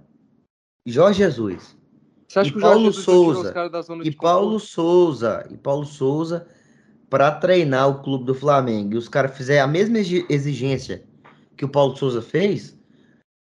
Jorge 0.86 1.18
Jesus 1.18 1.76
Você 2.28 2.38
acha 2.38 2.48
E 2.48 2.52
que 2.52 2.58
o 2.58 2.60
Jorge 2.60 2.74
Paulo 2.76 2.92
Jesus 2.92 3.04
Souza, 3.04 3.48
os 3.48 3.50
caras 3.50 3.72
da 3.72 3.82
zona 3.82 4.02
e 4.04 4.10
de 4.10 4.16
Paulo? 4.16 4.60
Souza, 4.60 5.46
e 5.50 5.56
Paulo 5.56 5.84
Souza, 5.84 6.46
para 7.10 7.32
treinar 7.32 7.88
o 7.88 8.02
clube 8.02 8.24
do 8.24 8.34
Flamengo, 8.34 8.94
e 8.94 8.96
os 8.96 9.08
caras 9.08 9.36
fizerem 9.36 9.60
a 9.60 9.66
mesma 9.66 9.98
exi- 9.98 10.24
exigência 10.30 11.02
que 11.56 11.64
o 11.64 11.68
Paulo 11.68 11.96
Souza 11.96 12.22
fez, 12.22 12.78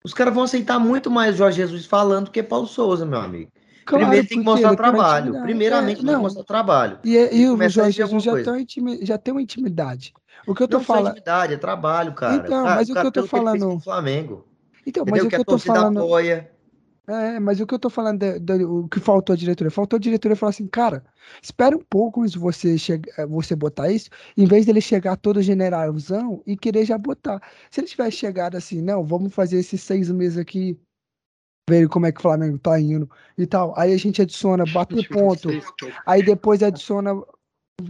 os 0.04 0.12
caras 0.12 0.34
vão 0.34 0.44
aceitar 0.44 0.78
muito 0.78 1.10
mais 1.10 1.34
Jorge 1.34 1.56
Jesus 1.56 1.86
falando 1.86 2.30
que 2.30 2.42
Paulo 2.42 2.66
Souza, 2.66 3.06
meu 3.06 3.18
amigo. 3.18 3.50
Claro, 3.86 4.04
Primeiro 4.04 4.28
tem 4.28 4.38
que 4.38 4.44
mostrar 4.44 4.76
trabalho. 4.76 5.20
intimidade. 5.24 5.44
Primeiramente 5.46 6.02
É, 6.02 6.04
tem 6.06 6.14
que 6.14 6.20
mostrar 6.20 6.44
trabalho. 6.44 6.98
E, 7.04 7.16
e 7.16 7.28
que 7.30 7.48
o 7.48 7.68
Jorge 7.68 7.96
Jesus 7.96 8.22
já 8.22 8.34
tem, 8.34 8.52
uma 8.52 8.60
intimi- 8.60 9.04
já 9.04 9.18
tem 9.18 9.32
uma 9.32 9.42
intimidade. 9.42 10.12
O 10.46 10.54
que 10.54 10.62
eu 10.62 10.68
tô 10.68 10.78
Não 10.78 10.84
falando. 10.84 11.06
intimidade, 11.08 11.54
é 11.54 11.56
trabalho, 11.56 12.12
cara. 12.14 12.46
Então, 12.46 12.66
Ah, 12.66 12.74
mas 12.76 12.88
o 12.88 12.92
que 12.92 12.94
cara, 12.94 13.08
eu 13.08 13.12
tô 13.12 13.22
que 13.22 13.28
falando- 13.28 13.66
com 13.66 13.76
o 13.76 13.80
Flamengo. 13.80 14.46
Então, 14.86 15.04
mas 15.06 15.22
Entendeu? 15.22 15.24
o 15.24 15.26
Que 15.26 15.30
que 15.30 15.36
a 15.36 15.38
eu 15.38 15.44
tô 15.44 15.52
torcida 15.52 15.74
falando. 15.74 15.98
apoia. 15.98 16.50
É, 17.06 17.38
mas 17.38 17.60
o 17.60 17.66
que 17.66 17.74
eu 17.74 17.78
tô 17.78 17.90
falando, 17.90 18.18
da- 18.20 18.38
da- 18.38 18.66
o 18.66 18.88
que 18.88 18.98
faltou 18.98 19.34
a 19.34 19.36
diretoria? 19.36 19.70
Faltou 19.70 19.98
a 19.98 20.00
diretoria 20.00 20.34
falar 20.34 20.50
assim, 20.50 20.66
cara, 20.66 21.04
espera 21.42 21.76
um 21.76 21.82
pouco 21.82 22.22
antes 22.22 22.32
de 22.32 22.38
você, 22.38 22.78
chegar, 22.78 23.26
você 23.26 23.54
botar 23.54 23.90
isso, 23.92 24.08
em 24.36 24.46
vez 24.46 24.64
dele 24.64 24.80
chegar 24.80 25.16
todo 25.16 25.42
generalzão 25.42 26.42
e 26.46 26.56
querer 26.56 26.86
já 26.86 26.96
botar. 26.96 27.42
Se 27.70 27.80
ele 27.80 27.88
tivesse 27.88 28.16
chegado 28.16 28.56
assim, 28.56 28.80
não, 28.80 29.04
vamos 29.04 29.34
fazer 29.34 29.58
esses 29.58 29.82
seis 29.82 30.10
meses 30.10 30.38
aqui, 30.38 30.78
ver 31.68 31.88
como 31.88 32.06
é 32.06 32.12
que 32.12 32.18
o 32.18 32.22
Flamengo 32.22 32.58
tá 32.58 32.78
indo 32.80 33.10
e 33.36 33.46
tal, 33.46 33.78
aí 33.78 33.92
a 33.92 33.96
gente 33.98 34.22
adiciona 34.22 34.64
bater 34.64 35.06
ponto, 35.08 35.48
aí 36.06 36.22
depois 36.22 36.62
adiciona. 36.62 37.10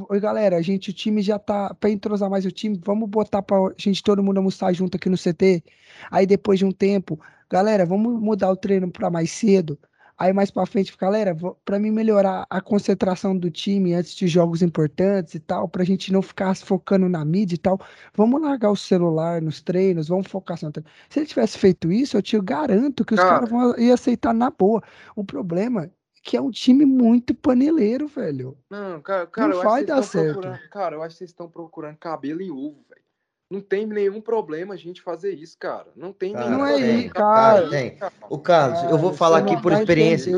Oi, 0.08 0.18
galera, 0.18 0.56
a 0.56 0.62
gente, 0.62 0.88
o 0.88 0.92
time 0.94 1.20
já 1.20 1.38
tá. 1.38 1.74
Pra 1.74 1.90
entrosar 1.90 2.30
mais 2.30 2.46
o 2.46 2.50
time, 2.50 2.80
vamos 2.82 3.08
botar 3.08 3.42
pra 3.42 3.56
gente 3.76 4.02
todo 4.02 4.22
mundo 4.22 4.38
almoçar 4.38 4.72
junto 4.72 4.96
aqui 4.96 5.10
no 5.10 5.16
CT. 5.16 5.62
Aí 6.10 6.26
depois 6.26 6.58
de 6.58 6.64
um 6.64 6.72
tempo, 6.72 7.20
galera, 7.50 7.84
vamos 7.84 8.18
mudar 8.20 8.50
o 8.50 8.56
treino 8.56 8.90
pra 8.90 9.10
mais 9.10 9.30
cedo. 9.30 9.78
Aí 10.16 10.32
mais 10.32 10.50
pra 10.50 10.64
frente, 10.64 10.96
galera, 10.96 11.36
pra 11.64 11.78
mim 11.78 11.90
melhorar 11.90 12.46
a 12.48 12.60
concentração 12.62 13.36
do 13.36 13.50
time 13.50 13.92
antes 13.92 14.14
de 14.14 14.26
jogos 14.26 14.62
importantes 14.62 15.34
e 15.34 15.40
tal, 15.40 15.68
pra 15.68 15.84
gente 15.84 16.12
não 16.12 16.22
ficar 16.22 16.54
focando 16.56 17.08
na 17.08 17.24
mídia 17.24 17.56
e 17.56 17.58
tal, 17.58 17.78
vamos 18.16 18.40
largar 18.40 18.70
o 18.70 18.76
celular 18.76 19.42
nos 19.42 19.60
treinos, 19.60 20.08
vamos 20.08 20.28
focar 20.28 20.56
só 20.56 20.66
no 20.66 20.72
treino. 20.72 20.88
Se 21.10 21.18
ele 21.18 21.26
tivesse 21.26 21.58
feito 21.58 21.90
isso, 21.92 22.16
eu 22.16 22.22
te 22.22 22.40
garanto 22.40 23.04
que 23.04 23.14
os 23.14 23.20
Cara. 23.20 23.46
caras 23.46 23.50
vão 23.50 23.76
iam 23.76 23.92
aceitar 23.92 24.32
na 24.32 24.50
boa. 24.50 24.80
O 25.16 25.24
problema 25.24 25.90
que 26.24 26.38
é 26.38 26.40
um 26.40 26.50
time 26.50 26.86
muito 26.86 27.34
paneleiro, 27.34 28.08
velho. 28.08 28.56
Não, 28.70 29.00
cara, 29.02 29.26
cara 29.26 29.48
Não 29.48 29.56
eu 29.58 29.62
vai 29.62 29.72
acho 29.74 29.80
que 29.82 29.86
dar 29.86 29.94
vocês 29.96 30.06
estão 30.06 30.22
certo. 30.22 30.40
procurando. 30.40 30.70
Cara, 30.70 30.96
eu 30.96 31.02
acho 31.02 31.14
que 31.14 31.18
vocês 31.18 31.30
estão 31.30 31.48
procurando 31.50 31.96
cabelo 31.98 32.40
em 32.40 32.50
ovo, 32.50 32.82
velho. 32.88 33.02
Não 33.50 33.60
tem 33.60 33.86
nenhum 33.86 34.22
problema 34.22 34.72
a 34.72 34.76
gente 34.76 35.02
fazer 35.02 35.34
isso, 35.34 35.56
cara. 35.58 35.86
Não 35.94 36.14
tem 36.14 36.32
Cara, 36.32 36.46
nenhum 36.46 36.58
Não 36.58 36.66
é 36.66 36.72
problema. 36.72 36.98
isso, 37.00 37.10
cara. 37.14 37.68
Tem. 37.68 37.98
O 38.30 38.38
Carlos, 38.38 38.82
eu 38.84 38.96
vou 38.96 39.10
Cara, 39.10 39.18
falar 39.18 39.38
aqui 39.40 39.60
por 39.60 39.70
tá 39.70 39.78
experiência. 39.80 40.32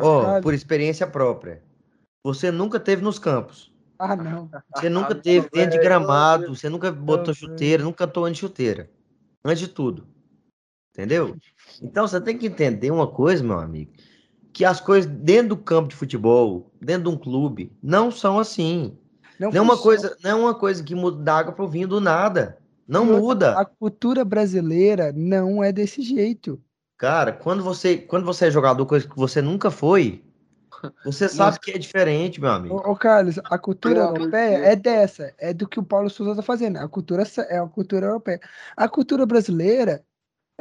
Ó, 0.00 0.22
cara. 0.24 0.42
por 0.42 0.54
experiência 0.54 1.06
própria. 1.08 1.60
Você 2.24 2.52
nunca 2.52 2.78
teve 2.78 3.02
nos 3.02 3.18
campos. 3.18 3.72
Ah, 3.98 4.14
não. 4.14 4.48
Você 4.76 4.88
nunca 4.88 5.12
Ah, 5.12 5.16
teve 5.20 5.48
dentro 5.50 5.70
de 5.72 5.76
velho, 5.78 5.82
gramado. 5.82 6.54
Você 6.54 6.68
nunca 6.68 6.92
botou 6.92 7.34
velho. 7.34 7.36
chuteira, 7.36 7.82
nunca 7.82 8.04
atuou 8.04 8.28
em 8.28 8.34
chuteira. 8.34 8.88
Antes 9.44 9.58
de 9.58 9.68
tudo. 9.68 10.06
Entendeu? 10.92 11.36
Então 11.82 12.06
você 12.06 12.20
tem 12.20 12.38
que 12.38 12.46
entender 12.46 12.92
uma 12.92 13.08
coisa, 13.08 13.42
meu 13.42 13.58
amigo. 13.58 13.92
Que 14.52 14.64
as 14.64 14.80
coisas 14.80 15.10
dentro 15.10 15.50
do 15.50 15.56
campo 15.56 15.88
de 15.88 15.96
futebol, 15.96 16.70
dentro 16.80 17.04
de 17.04 17.16
um 17.16 17.18
clube, 17.18 17.72
não 17.82 18.10
são 18.10 18.38
assim. 18.38 18.96
Não 19.38 19.50
é 19.50 19.60
uma 19.60 19.76
funciona. 19.76 20.00
coisa, 20.00 20.16
não 20.22 20.30
é 20.30 20.34
uma 20.34 20.54
coisa 20.54 20.82
que 20.82 20.94
muda 20.94 21.22
da 21.22 21.38
água 21.38 21.52
pro 21.52 21.68
vinho 21.68 21.88
do 21.88 22.00
nada. 22.00 22.58
Não 22.86 23.06
E 23.06 23.08
outra, 23.08 23.22
muda. 23.22 23.58
A 23.58 23.64
cultura 23.64 24.24
brasileira 24.24 25.12
não 25.12 25.62
é 25.62 25.72
desse 25.72 26.02
jeito. 26.02 26.60
Cara, 26.98 27.32
quando 27.32 27.64
você, 27.64 27.96
quando 27.96 28.24
você 28.24 28.46
é 28.46 28.50
jogador, 28.50 28.84
coisa 28.86 29.08
que 29.08 29.16
você 29.16 29.40
nunca 29.42 29.70
foi, 29.70 30.22
você 31.04 31.28
sabe 31.28 31.58
que 31.60 31.72
é 31.72 31.78
diferente, 31.78 32.40
meu 32.40 32.50
amigo. 32.50 32.74
Ô, 32.74 32.92
ô, 32.92 32.96
Carlos, 32.96 33.38
a 33.44 33.58
cultura 33.58 34.06
Pelo 34.06 34.16
europeia 34.16 34.56
é 34.58 34.76
dessa, 34.76 35.32
é 35.38 35.52
do 35.52 35.68
que 35.68 35.78
o 35.78 35.84
Paulo 35.84 36.10
Souza 36.10 36.36
tá 36.36 36.42
fazendo. 36.42 36.78
A 36.78 36.88
cultura 36.88 37.24
é 37.48 37.58
a 37.58 37.66
cultura 37.66 38.06
europeia. 38.06 38.40
A 38.76 38.88
cultura 38.88 39.26
brasileira 39.26 40.04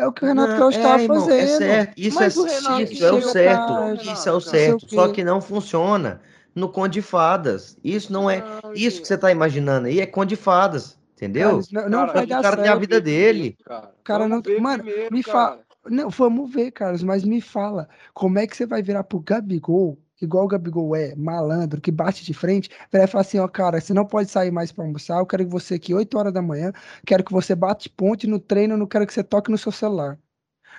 é 0.02 0.07
o 0.07 0.11
que 0.14 0.23
o 0.23 0.28
Renato 0.28 0.57
Gaúcho 0.60 0.78
é, 0.78 0.82
estava 0.82 1.02
irmão, 1.02 1.19
fazendo. 1.22 1.40
É 1.41 1.48
certo. 1.48 1.94
Isso, 1.98 2.15
Mas 2.19 2.36
é, 2.36 2.40
o 2.40 2.44
Renato 2.44 2.82
isso 2.82 3.06
é 3.06 3.11
o 3.11 3.22
certo. 3.22 3.73
tarde, 3.73 4.11
Isso 4.14 4.30
é 4.30 4.32
o 4.34 4.36
o 4.38 4.41
certo. 4.41 4.90
Só 4.94 5.07
que 5.10 5.23
não 5.23 5.41
funciona 5.41 6.22
no 6.53 6.68
conto 6.69 6.90
de 6.90 7.02
fadas. 7.02 7.78
Isso 7.84 8.11
não 8.11 8.30
é. 8.30 8.44
Não, 8.64 8.73
Isso 8.73 9.02
que 9.02 9.07
você 9.07 9.18
tá 9.18 9.32
imaginando 9.32 9.88
aí 9.88 9.99
é 9.99 10.06
conto 10.06 10.30
de 10.30 10.36
fadas. 10.36 10.99
Entendeu? 11.15 11.49
Carlos, 11.49 11.72
não, 11.72 11.90
não 11.90 11.99
Cara, 11.99 12.14
vai 12.14 12.23
o 12.23 12.28
dar 12.28 12.41
cara 12.41 12.56
tem 12.57 12.65
a 12.65 12.68
certo. 12.69 12.80
vida 12.80 12.99
dele. 13.02 13.57
Cara, 13.64 13.91
Cara, 14.03 14.28
não- 14.28 14.41
mano, 14.60 14.84
primeiro, 14.84 15.14
me 15.14 15.22
fala- 15.22 15.57
cara. 15.57 15.61
Não, 15.86 16.10
vamos 16.10 16.52
ver, 16.52 16.72
Carlos, 16.72 17.02
mas 17.03 17.23
me 17.23 17.41
fala, 17.41 17.88
como 18.14 18.38
é 18.40 18.45
que 18.48 18.56
você 18.57 18.65
vai 18.68 18.82
virar 18.84 19.03
pro 19.03 19.19
Gabigol, 19.19 19.98
igual 20.22 20.45
o 20.45 20.48
Gabigol 20.48 20.95
é, 20.95 21.15
malandro, 21.15 21.81
que 21.81 21.91
bate 21.91 22.23
de 22.26 22.34
frente, 22.34 22.69
e 22.93 23.07
falar 23.07 23.22
assim, 23.22 23.39
ó, 23.39 23.48
cara, 23.48 23.80
você 23.81 23.93
não 23.93 24.06
pode 24.06 24.30
sair 24.30 24.52
mais 24.52 24.72
pra 24.72 24.85
almoçar, 24.85 25.19
eu 25.19 25.26
quero 25.26 25.45
que 25.45 25.52
você 25.52 25.76
aqui 25.76 25.93
8 25.93 26.18
horas 26.18 26.34
da 26.34 26.41
manhã, 26.41 26.72
quero 27.06 27.23
que 27.23 27.31
você 27.31 27.56
bate 27.56 27.89
ponte 27.89 28.27
no 28.27 28.39
treino, 28.39 28.77
não 28.77 28.88
quero 28.88 29.06
que 29.07 29.14
você 29.14 29.23
toque 29.23 29.52
no 29.52 29.57
seu 29.57 29.72
celular. 29.72 30.18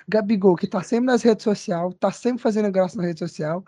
Gabigol, 0.07 0.55
que 0.55 0.67
tá 0.67 0.81
sempre 0.83 1.05
nas 1.07 1.21
redes 1.23 1.43
sociais, 1.43 1.93
tá 1.99 2.11
sempre 2.11 2.41
fazendo 2.41 2.71
graça 2.71 2.97
na 2.97 3.03
rede 3.03 3.19
social, 3.19 3.63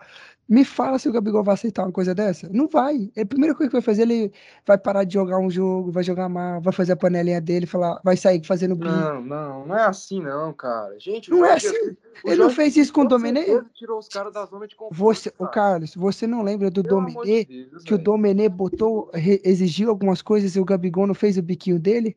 me 0.48 0.64
fala 0.64 0.98
se 0.98 1.08
o 1.08 1.12
Gabigol 1.12 1.42
vai 1.42 1.54
aceitar 1.54 1.82
uma 1.84 1.92
coisa 1.92 2.14
dessa. 2.14 2.48
Não 2.52 2.68
vai. 2.68 3.10
É 3.16 3.22
A 3.22 3.26
primeira 3.26 3.54
coisa 3.54 3.68
que 3.68 3.74
vai 3.74 3.82
fazer, 3.82 4.02
ele 4.02 4.32
vai 4.64 4.78
parar 4.78 5.04
de 5.04 5.14
jogar 5.14 5.38
um 5.38 5.50
jogo, 5.50 5.90
vai 5.90 6.04
jogar 6.04 6.28
mal, 6.28 6.60
vai 6.60 6.72
fazer 6.72 6.92
a 6.92 6.96
panelinha 6.96 7.40
dele, 7.40 7.66
falar, 7.66 8.00
vai 8.04 8.16
sair 8.16 8.44
fazendo 8.44 8.76
bico. 8.76 8.90
Não, 8.90 9.20
não, 9.20 9.66
não 9.66 9.76
é 9.76 9.84
assim 9.84 10.22
não, 10.22 10.52
cara. 10.52 10.98
Gente, 11.00 11.32
o 11.32 11.36
Não 11.36 11.44
é 11.46 11.54
assim. 11.54 11.68
O 12.24 12.30
Ele 12.30 12.42
não 12.42 12.50
fez 12.50 12.76
isso 12.76 12.92
com 12.92 13.04
o 13.04 13.20
certeza 13.20 13.66
tirou 13.74 13.98
os 13.98 14.08
caras 14.08 14.32
da 14.32 14.44
zona 14.46 14.66
de 14.66 14.76
conforto. 14.76 14.96
Você, 14.96 15.28
o 15.38 15.46
cara. 15.46 15.66
Carlos, 15.66 15.94
você 15.94 16.26
não 16.26 16.42
lembra 16.42 16.70
do 16.70 16.80
amor 16.96 17.24
de? 17.24 17.44
Deus, 17.44 17.82
Que 17.82 17.94
o. 17.94 17.98
Domenech 17.98 18.48
botou, 18.48 19.10
re- 19.12 19.40
exigiu 19.44 19.90
algumas 19.90 20.22
coisas 20.22 20.54
e 20.54 20.60
o 20.60 20.64
Gabigol 20.64 21.06
não 21.06 21.14
fez 21.14 21.36
o 21.36 21.42
biquinho 21.42 21.78
dele? 21.78 22.16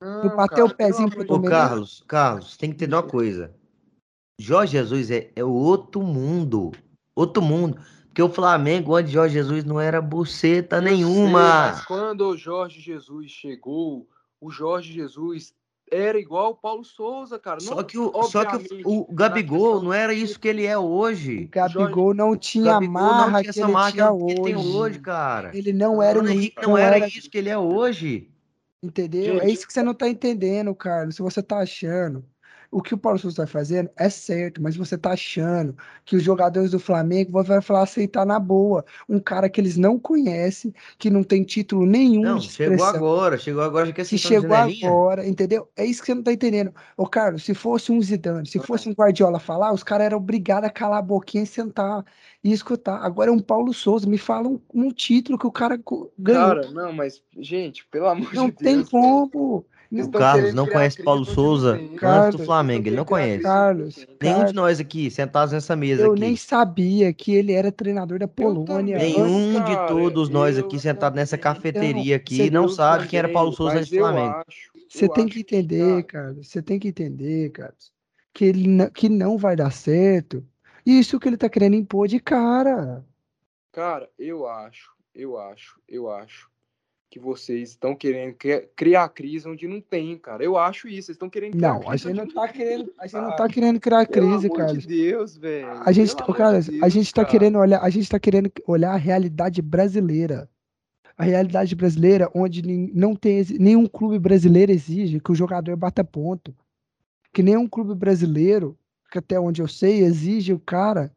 Não, 0.00 0.34
bateu 0.34 0.66
o 0.66 0.68
cara, 0.68 0.74
pelo 0.74 0.74
pezinho 0.74 1.10
pro 1.10 1.24
de 1.24 1.32
Ô? 1.32 1.42
Carlos, 1.42 2.04
Carlos, 2.06 2.56
tem 2.56 2.70
que 2.70 2.76
entender 2.76 2.94
uma 2.94 3.02
coisa. 3.02 3.54
Jorge 4.38 4.72
Jesus 4.72 5.10
é, 5.10 5.30
é 5.34 5.44
outro 5.44 6.02
mundo. 6.02 6.72
Outro 7.16 7.42
mundo. 7.42 7.80
Porque 8.08 8.22
o 8.22 8.28
Flamengo, 8.28 8.94
antes 8.94 9.10
de 9.10 9.14
Jorge 9.14 9.34
Jesus, 9.34 9.64
não 9.64 9.80
era 9.80 10.00
buceta 10.00 10.76
Eu 10.76 10.82
sei, 10.82 10.90
nenhuma. 10.90 11.30
mas 11.30 11.84
quando 11.84 12.28
o 12.28 12.36
Jorge 12.36 12.80
Jesus 12.80 13.30
chegou, 13.30 14.06
o 14.40 14.50
Jorge 14.50 14.92
Jesus 14.92 15.54
era 15.90 16.18
igual 16.18 16.50
o 16.52 16.54
Paulo 16.56 16.84
Souza, 16.84 17.38
cara. 17.38 17.60
Só 17.60 17.76
Não, 17.76 17.84
que, 17.84 17.96
o, 17.98 18.22
só 18.24 18.44
que 18.44 18.82
o, 18.84 19.10
o 19.10 19.14
Gabigol 19.14 19.82
não 19.82 19.92
era 19.92 20.12
isso 20.12 20.38
que 20.38 20.48
ele 20.48 20.64
é 20.66 20.76
O 20.76 20.82
hoje. 20.82 21.46
Gabigol 21.46 22.12
não 22.14 22.30
O 22.32 22.36
tinha 22.36 22.64
Gabigol 22.72 22.94
não 22.94 23.02
marra 23.16 23.40
tinha 23.40 23.52
que 23.52 23.58
essa 23.60 23.68
marca 23.68 23.92
tinha 23.92 24.12
que 24.12 24.32
ele 24.32 24.40
tem 24.42 24.56
hoje. 24.56 24.68
hoje, 24.76 24.98
cara. 24.98 25.56
Ele 25.56 25.72
não 25.72 25.96
O 25.98 26.02
era, 26.02 26.14
Bruno 26.14 26.28
um- 26.28 26.32
Henrique 26.32 26.56
não 26.62 26.68
não 26.70 26.78
era 26.78 26.96
era, 26.96 27.06
isso 27.08 27.30
que 27.30 27.38
ele 27.38 27.48
é 27.48 27.58
hoje. 27.58 28.30
entendeu? 28.82 29.34
É 29.36 29.40
Gente, 29.40 29.52
isso 29.54 29.66
que 29.66 29.72
você 29.72 29.82
não 29.82 29.94
tá 29.94 30.08
entendendo, 30.08 30.74
Carlos. 30.74 31.16
Se 31.16 31.22
você 31.22 31.42
tá 31.42 31.58
achando, 31.58 32.24
o 32.70 32.82
que 32.82 32.94
o 32.94 32.98
Paulo 32.98 33.18
Souza 33.18 33.42
tá 33.42 33.46
fazendo 33.46 33.90
é 33.96 34.08
certo, 34.08 34.62
mas 34.62 34.76
você 34.76 34.98
tá 34.98 35.12
achando 35.12 35.76
que 36.04 36.16
os 36.16 36.22
jogadores 36.22 36.70
do 36.70 36.78
Flamengo 36.78 37.32
vão 37.32 37.44
vai 37.44 37.60
falar 37.60 37.82
aceitar 37.82 38.26
na 38.26 38.38
boa. 38.38 38.84
Um 39.08 39.18
cara 39.18 39.48
que 39.48 39.60
eles 39.60 39.76
não 39.76 39.98
conhecem, 39.98 40.74
que 40.98 41.10
não 41.10 41.22
tem 41.22 41.42
título 41.44 41.86
nenhum 41.86 42.22
Não, 42.22 42.38
de 42.38 42.50
chegou 42.50 42.84
agora, 42.84 43.38
chegou 43.38 43.62
agora, 43.62 43.86
já 43.86 43.92
que 43.92 44.02
que 44.02 44.08
vocês 44.08 44.20
estão 44.20 44.40
chegou 44.40 44.56
agora, 44.56 45.26
entendeu? 45.26 45.68
É 45.76 45.84
isso 45.84 46.00
que 46.00 46.06
você 46.06 46.14
não 46.14 46.22
tá 46.22 46.32
entendendo. 46.32 46.72
Ô, 46.96 47.06
Carlos, 47.06 47.44
se 47.44 47.54
fosse 47.54 47.92
um 47.92 48.00
Zidane, 48.00 48.46
se 48.46 48.58
fosse 48.58 48.88
um 48.88 48.92
Guardiola 48.92 49.38
falar, 49.38 49.72
os 49.72 49.82
caras 49.82 50.06
eram 50.06 50.18
obrigados 50.18 50.68
a 50.68 50.72
calar 50.72 50.98
a 50.98 51.02
boquinha 51.02 51.44
e 51.44 51.46
sentar 51.46 52.04
e 52.42 52.52
escutar. 52.52 52.98
Agora 53.02 53.30
é 53.30 53.32
um 53.32 53.40
Paulo 53.40 53.72
Souza, 53.72 54.08
me 54.08 54.18
fala 54.18 54.48
um, 54.48 54.60
um 54.72 54.90
título 54.90 55.38
que 55.38 55.46
o 55.46 55.52
cara 55.52 55.76
ganhou. 56.18 56.62
Cara, 56.62 56.70
não, 56.70 56.92
mas, 56.92 57.22
gente, 57.38 57.86
pelo 57.86 58.06
amor 58.06 58.32
não 58.34 58.46
de 58.46 58.56
tem 58.56 58.76
Deus. 58.76 58.90
velho. 58.90 59.30
como. 59.30 59.66
O 59.92 60.10
Carlos 60.10 60.52
não 60.54 60.66
conhece 60.66 61.02
Paulo 61.02 61.24
Souza 61.24 61.74
antes 61.74 62.00
Carlos, 62.00 62.36
do 62.36 62.44
Flamengo, 62.44 62.88
ele 62.88 62.96
não 62.96 63.04
conhece. 63.04 63.42
Carlos. 63.42 63.96
Nenhum 63.96 64.16
de 64.18 64.18
Carlos, 64.40 64.52
nós 64.52 64.80
aqui, 64.80 65.10
sentados 65.10 65.52
nessa 65.52 65.76
mesa 65.76 66.02
eu 66.02 66.12
aqui. 66.12 66.20
nem 66.20 66.36
sabia 66.36 67.12
que 67.12 67.32
ele 67.32 67.52
era 67.52 67.70
treinador 67.70 68.18
da 68.18 68.26
Polônia. 68.26 68.98
Nenhum 68.98 69.52
de 69.64 69.74
cara, 69.74 69.86
todos 69.86 70.28
nós 70.28 70.58
aqui 70.58 70.78
sentados 70.78 71.16
nessa 71.16 71.38
também. 71.38 71.54
cafeteria 71.54 72.16
aqui 72.16 72.50
não 72.50 72.68
sabe 72.68 73.06
quem 73.06 73.18
era 73.18 73.28
Paulo 73.32 73.52
Souza 73.52 73.78
antes 73.78 73.90
do 73.90 73.96
Flamengo. 73.98 74.42
acho- 74.48 74.70
Você 74.88 75.08
tem 75.08 75.28
que 75.28 75.40
entender, 75.40 76.02
cara, 76.04 76.32
cara. 76.32 76.42
Você 76.42 76.62
tem 76.62 76.78
que 76.78 76.88
entender, 76.88 77.50
cara, 77.50 77.74
que 78.32 78.44
ele 78.44 78.68
não, 78.68 78.90
que 78.90 79.08
não 79.08 79.38
vai 79.38 79.54
dar 79.56 79.70
certo. 79.70 80.44
Isso 80.84 81.18
que 81.18 81.28
ele 81.28 81.36
tá 81.36 81.48
querendo 81.48 81.74
impor 81.74 82.06
de 82.08 82.20
cara. 82.20 83.04
Cara, 83.72 84.08
eu 84.18 84.46
acho, 84.48 84.90
eu 85.14 85.38
acho, 85.38 85.80
eu 85.88 86.10
acho 86.10 86.48
que 87.08 87.18
vocês 87.20 87.70
estão 87.70 87.94
querendo 87.94 88.34
cri- 88.34 88.68
criar 88.74 89.08
crise 89.08 89.48
onde 89.48 89.66
não 89.68 89.80
tem, 89.80 90.18
cara. 90.18 90.42
Eu 90.42 90.56
acho 90.58 90.88
isso. 90.88 91.06
Vocês 91.06 91.14
estão 91.16 91.30
querendo 91.30 91.52
criar 91.56 91.68
Não, 91.74 91.76
a 91.76 91.84
crise 91.84 91.96
gente 91.98 92.06
onde 92.08 92.18
não 92.18 92.24
não 92.26 92.34
tá 92.34 92.48
tem, 92.48 92.56
querendo, 92.56 92.92
a 92.98 93.06
gente 93.06 93.14
não 93.16 93.24
cara. 93.24 93.36
tá 93.36 93.48
querendo 93.48 93.80
criar 93.80 94.06
Pelo 94.06 94.28
crise, 94.28 94.46
amor 94.46 94.56
Carlos. 94.58 94.82
de 94.82 94.88
Deus, 94.88 95.36
velho. 95.36 95.66
A 95.84 95.92
gente, 95.92 96.14
Pelo 96.16 96.20
ô, 96.20 96.24
amor 96.24 96.32
de 96.36 96.38
Carlos, 96.38 96.68
a 96.68 96.72
Deus, 96.72 96.92
gente 96.92 97.14
tá 97.14 97.22
cara. 97.22 97.30
querendo 97.32 97.58
olhar, 97.58 97.80
a 97.82 97.90
gente 97.90 98.08
tá 98.08 98.18
querendo 98.18 98.52
olhar 98.66 98.92
a 98.92 98.96
realidade 98.96 99.62
brasileira. 99.62 100.50
A 101.16 101.24
realidade 101.24 101.74
brasileira, 101.74 102.30
onde 102.34 102.60
não 102.92 103.14
tem 103.16 103.42
nenhum 103.58 103.86
clube 103.86 104.18
brasileiro 104.18 104.70
exige 104.70 105.18
que 105.20 105.32
o 105.32 105.34
jogador 105.34 105.74
bata 105.76 106.04
ponto. 106.04 106.54
Que 107.32 107.42
nenhum 107.42 107.66
clube 107.66 107.94
brasileiro, 107.94 108.76
que 109.10 109.18
até 109.18 109.38
onde 109.40 109.62
eu 109.62 109.68
sei, 109.68 110.00
exige 110.00 110.52
o 110.52 110.58
cara 110.58 111.10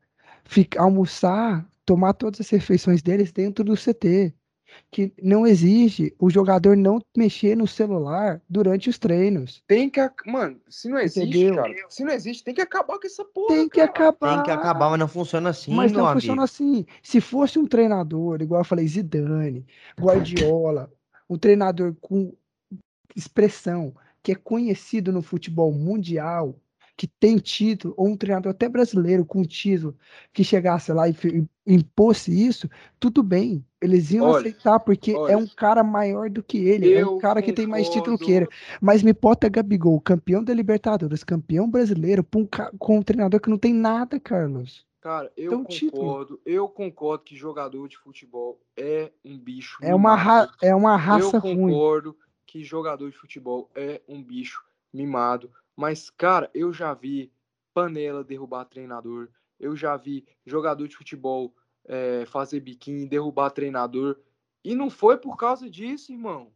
ficar, 0.45 0.84
almoçar, 0.84 1.68
tomar 1.86 2.14
todas 2.14 2.40
as 2.40 2.49
refeições 2.49 3.02
deles 3.02 3.32
dentro 3.34 3.61
do 3.64 3.74
CT. 3.76 4.34
Que 4.91 5.14
não 5.22 5.46
exige 5.46 6.14
o 6.20 6.30
jogador 6.30 6.76
não 6.76 7.00
mexer 7.16 7.56
no 7.56 7.68
celular 7.68 8.41
durante 8.50 8.90
os 8.90 8.98
treinos. 8.98 9.64
Tem 9.68 9.90
que. 9.90 10.00
Mano, 10.26 10.60
se 10.70 10.90
não 10.90 10.98
existe, 11.00 11.28
Entendeu? 11.38 11.56
cara. 11.56 11.74
Se 11.90 12.04
não 12.04 12.12
existe, 12.14 12.44
tem 12.44 12.54
que 12.54 12.62
acabar 12.62 12.98
com 13.00 13.06
essa 13.08 13.24
porra. 13.26 13.56
Tem 13.56 13.70
que 13.70 13.78
cara. 13.78 13.90
acabar. 13.90 14.36
Tem 14.36 14.44
que 14.44 14.52
acabar, 14.52 14.90
mas 14.90 15.00
não 15.00 15.08
funciona 15.08 15.50
assim, 15.50 15.74
Mas 15.74 15.91
não 15.91 16.06
amigo. 16.06 16.22
funciona 16.22 16.44
assim. 16.44 16.86
Se 17.04 17.20
fosse 17.22 17.60
um 17.60 17.66
treinador, 17.68 18.41
igual 18.41 18.62
eu 18.62 18.66
falei, 18.66 18.88
Zidane, 18.88 19.66
Guardiola, 20.00 20.91
um 21.30 21.38
treinador 21.38 21.96
com 22.02 22.34
expressão, 23.16 23.94
que 24.24 24.32
é 24.32 24.36
conhecido 24.36 25.12
no 25.12 25.22
futebol 25.22 25.72
mundial, 25.72 26.56
que 26.96 27.08
tem 27.08 27.38
título, 27.38 27.94
ou 27.98 28.08
um 28.10 28.18
treinador 28.18 28.52
até 28.52 28.68
brasileiro 28.68 29.26
com 29.26 29.44
título, 29.44 29.96
que 30.34 30.44
chegasse 30.44 30.91
lá 30.91 31.08
e 31.08 31.16
impôsse 31.66 32.32
isso, 32.46 32.70
tudo 33.00 33.24
bem. 33.24 33.64
Eles 33.81 34.11
iam 34.11 34.26
Olha, 34.26 34.39
aceitar, 34.39 34.80
porque 34.80 35.11
é 35.11 35.38
um 35.38 35.47
cara 35.47 35.84
maior 35.84 36.30
do 36.30 36.43
que 36.43 36.57
ele, 36.57 36.93
é 36.93 37.06
um 37.06 37.11
Eu 37.14 37.18
cara 37.18 37.41
que 37.41 37.53
tem 37.53 37.65
mais 37.65 37.88
título 37.89 38.18
que 38.18 38.31
ele. 38.31 38.47
Mas 38.81 39.01
me 39.01 39.14
bota 39.14 39.47
Gabigol, 39.47 39.99
campeão 40.01 40.43
da 40.43 40.53
Libertadores, 40.53 41.23
campeão 41.23 41.69
brasileiro, 41.69 42.26
um 42.35 42.45
ca- 42.45 42.72
com 42.77 42.97
um 42.97 43.01
treinador 43.01 43.39
que 43.39 43.49
não 43.49 43.57
tem 43.57 43.73
nada, 43.73 44.19
Carlos. 44.19 44.85
Cara, 45.01 45.31
eu 45.38 45.53
Então, 45.53 45.64
título. 45.64 46.01
concordo. 46.01 46.41
Eu 46.45 46.68
concordo 46.68 47.23
que 47.23 47.35
jogador 47.35 47.88
de 47.88 47.97
futebol 47.97 48.60
é 48.76 49.11
um 49.23 49.38
bicho. 49.38 49.77
É 49.81 49.95
uma, 49.95 50.14
ra 50.15 50.49
é 50.61 50.76
uma 50.76 50.97
raça 50.97 51.38
eu 51.38 51.41
ruim. 51.41 51.72
concordo 51.72 52.18
que 52.45 52.64
jogador 52.64 53.10
de 53.10 53.18
futebol 53.18 53.69
é 53.73 54.01
um 54.10 54.22
bicho 54.22 54.61
mimado. 54.93 55.49
Mas, 55.73 56.10
cara, 56.10 56.49
eu 56.53 56.73
já 56.73 56.93
vi 56.93 57.31
panela 57.73 58.23
derrubar 58.26 58.65
treinador. 58.65 59.30
Eu 59.57 59.76
já 59.76 59.95
vi 59.95 60.26
jogador 60.45 60.88
de 60.88 60.95
futebol 60.97 61.53
é, 61.90 62.26
fazer 62.28 62.60
biquinho, 62.61 63.10
derrubar 63.10 63.49
treinador. 63.52 64.18
E 64.64 64.74
não 64.76 64.90
foi 64.90 65.18
por 65.18 65.36
causa 65.36 65.70
disso, 65.70 66.11
irmão. 66.14 66.53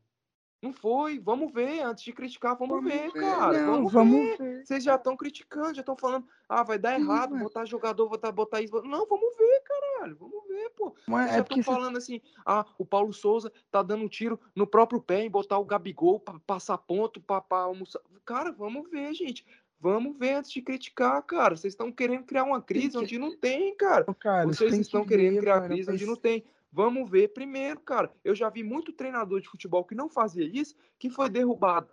Não 0.62 0.72
foi. 0.72 1.20
Vamos 1.20 1.52
ver. 1.52 1.82
Antes 1.82 2.06
de 2.06 2.14
criticar, 2.14 2.56
vamos, 2.58 2.76
Vamos 2.78 2.90
ver, 2.90 3.12
ver, 3.12 3.20
cara. 3.20 3.66
não, 3.66 3.74
vamos, 3.74 3.92
vamos 3.92 4.38
ver. 4.38 4.66
Vocês 4.66 4.82
já 4.82 4.96
estão 4.96 5.18
criticando, 5.18 5.74
já 5.74 5.82
estão 5.82 5.98
falando, 5.98 6.26
ah, 6.48 6.64
vai 6.64 6.80
dar 6.80 6.96
Sim, 6.98 7.04
errado, 7.04 7.32
mas- 7.32 7.44
botar 7.44 7.66
jogador, 7.66 8.08
botar, 8.08 8.32
botar 8.32 8.62
isso. 8.62 8.74
Não, 8.84 9.06
vamos 9.06 9.36
ver, 9.38 9.62
caralho. 9.62 10.16
Vamos 10.16 10.48
ver, 10.48 10.70
pô. 10.70 10.96
Mas 11.06 11.24
Vocês 11.26 11.34
é 11.34 11.38
já 11.40 11.44
porque 11.44 11.60
estão 11.60 11.74
você- 11.74 11.80
falando 11.82 11.98
assim, 11.98 12.22
ah, 12.46 12.66
o 12.78 12.86
Paulo 12.86 13.12
Souza 13.12 13.52
tá 13.70 13.82
dando 13.84 14.06
um 14.06 14.08
tiro 14.08 14.40
no 14.56 14.66
próprio 14.66 15.02
pé 15.02 15.26
em 15.26 15.30
botar 15.30 15.58
o 15.58 15.66
Gabigol 15.66 16.18
pra 16.20 16.40
passar 16.40 16.78
ponto, 16.78 17.20
pra, 17.20 17.42
pra 17.42 17.58
almoçar. 17.60 18.00
Cara, 18.24 18.50
vamos 18.54 18.90
ver, 18.90 19.14
gente. 19.14 19.46
Vamos 19.84 20.18
ver 20.18 20.36
antes 20.36 20.50
de 20.50 20.62
criticar, 20.62 21.22
cara. 21.24 21.58
Vocês 21.58 21.74
estão 21.74 21.92
querendo 21.92 22.24
criar 22.24 22.46
uma 22.46 22.62
crise 22.62 22.98
onde 22.98 23.20
não 23.20 23.36
tem, 23.36 23.76
cara. 23.76 24.06
Carlos, 24.18 24.58
Vocês 24.58 24.74
estão 24.76 25.02
que 25.02 25.10
querendo 25.10 25.34
ver, 25.34 25.40
criar 25.42 25.56
mano, 25.60 25.68
crise 25.68 25.92
onde 25.92 26.06
mas- 26.06 26.10
não 26.10 26.16
tem. 26.16 26.42
Vamos 26.72 27.10
ver 27.10 27.34
primeiro, 27.34 27.82
cara. 27.82 28.10
Eu 28.24 28.34
já 28.34 28.50
vi 28.50 28.64
muito 28.64 28.94
treinador 28.94 29.42
de 29.42 29.50
futebol 29.50 29.84
que 29.84 29.94
não 29.94 30.08
fazia 30.08 30.46
isso, 30.46 30.74
que 30.98 31.10
foi 31.10 31.30
derrubado 31.30 31.90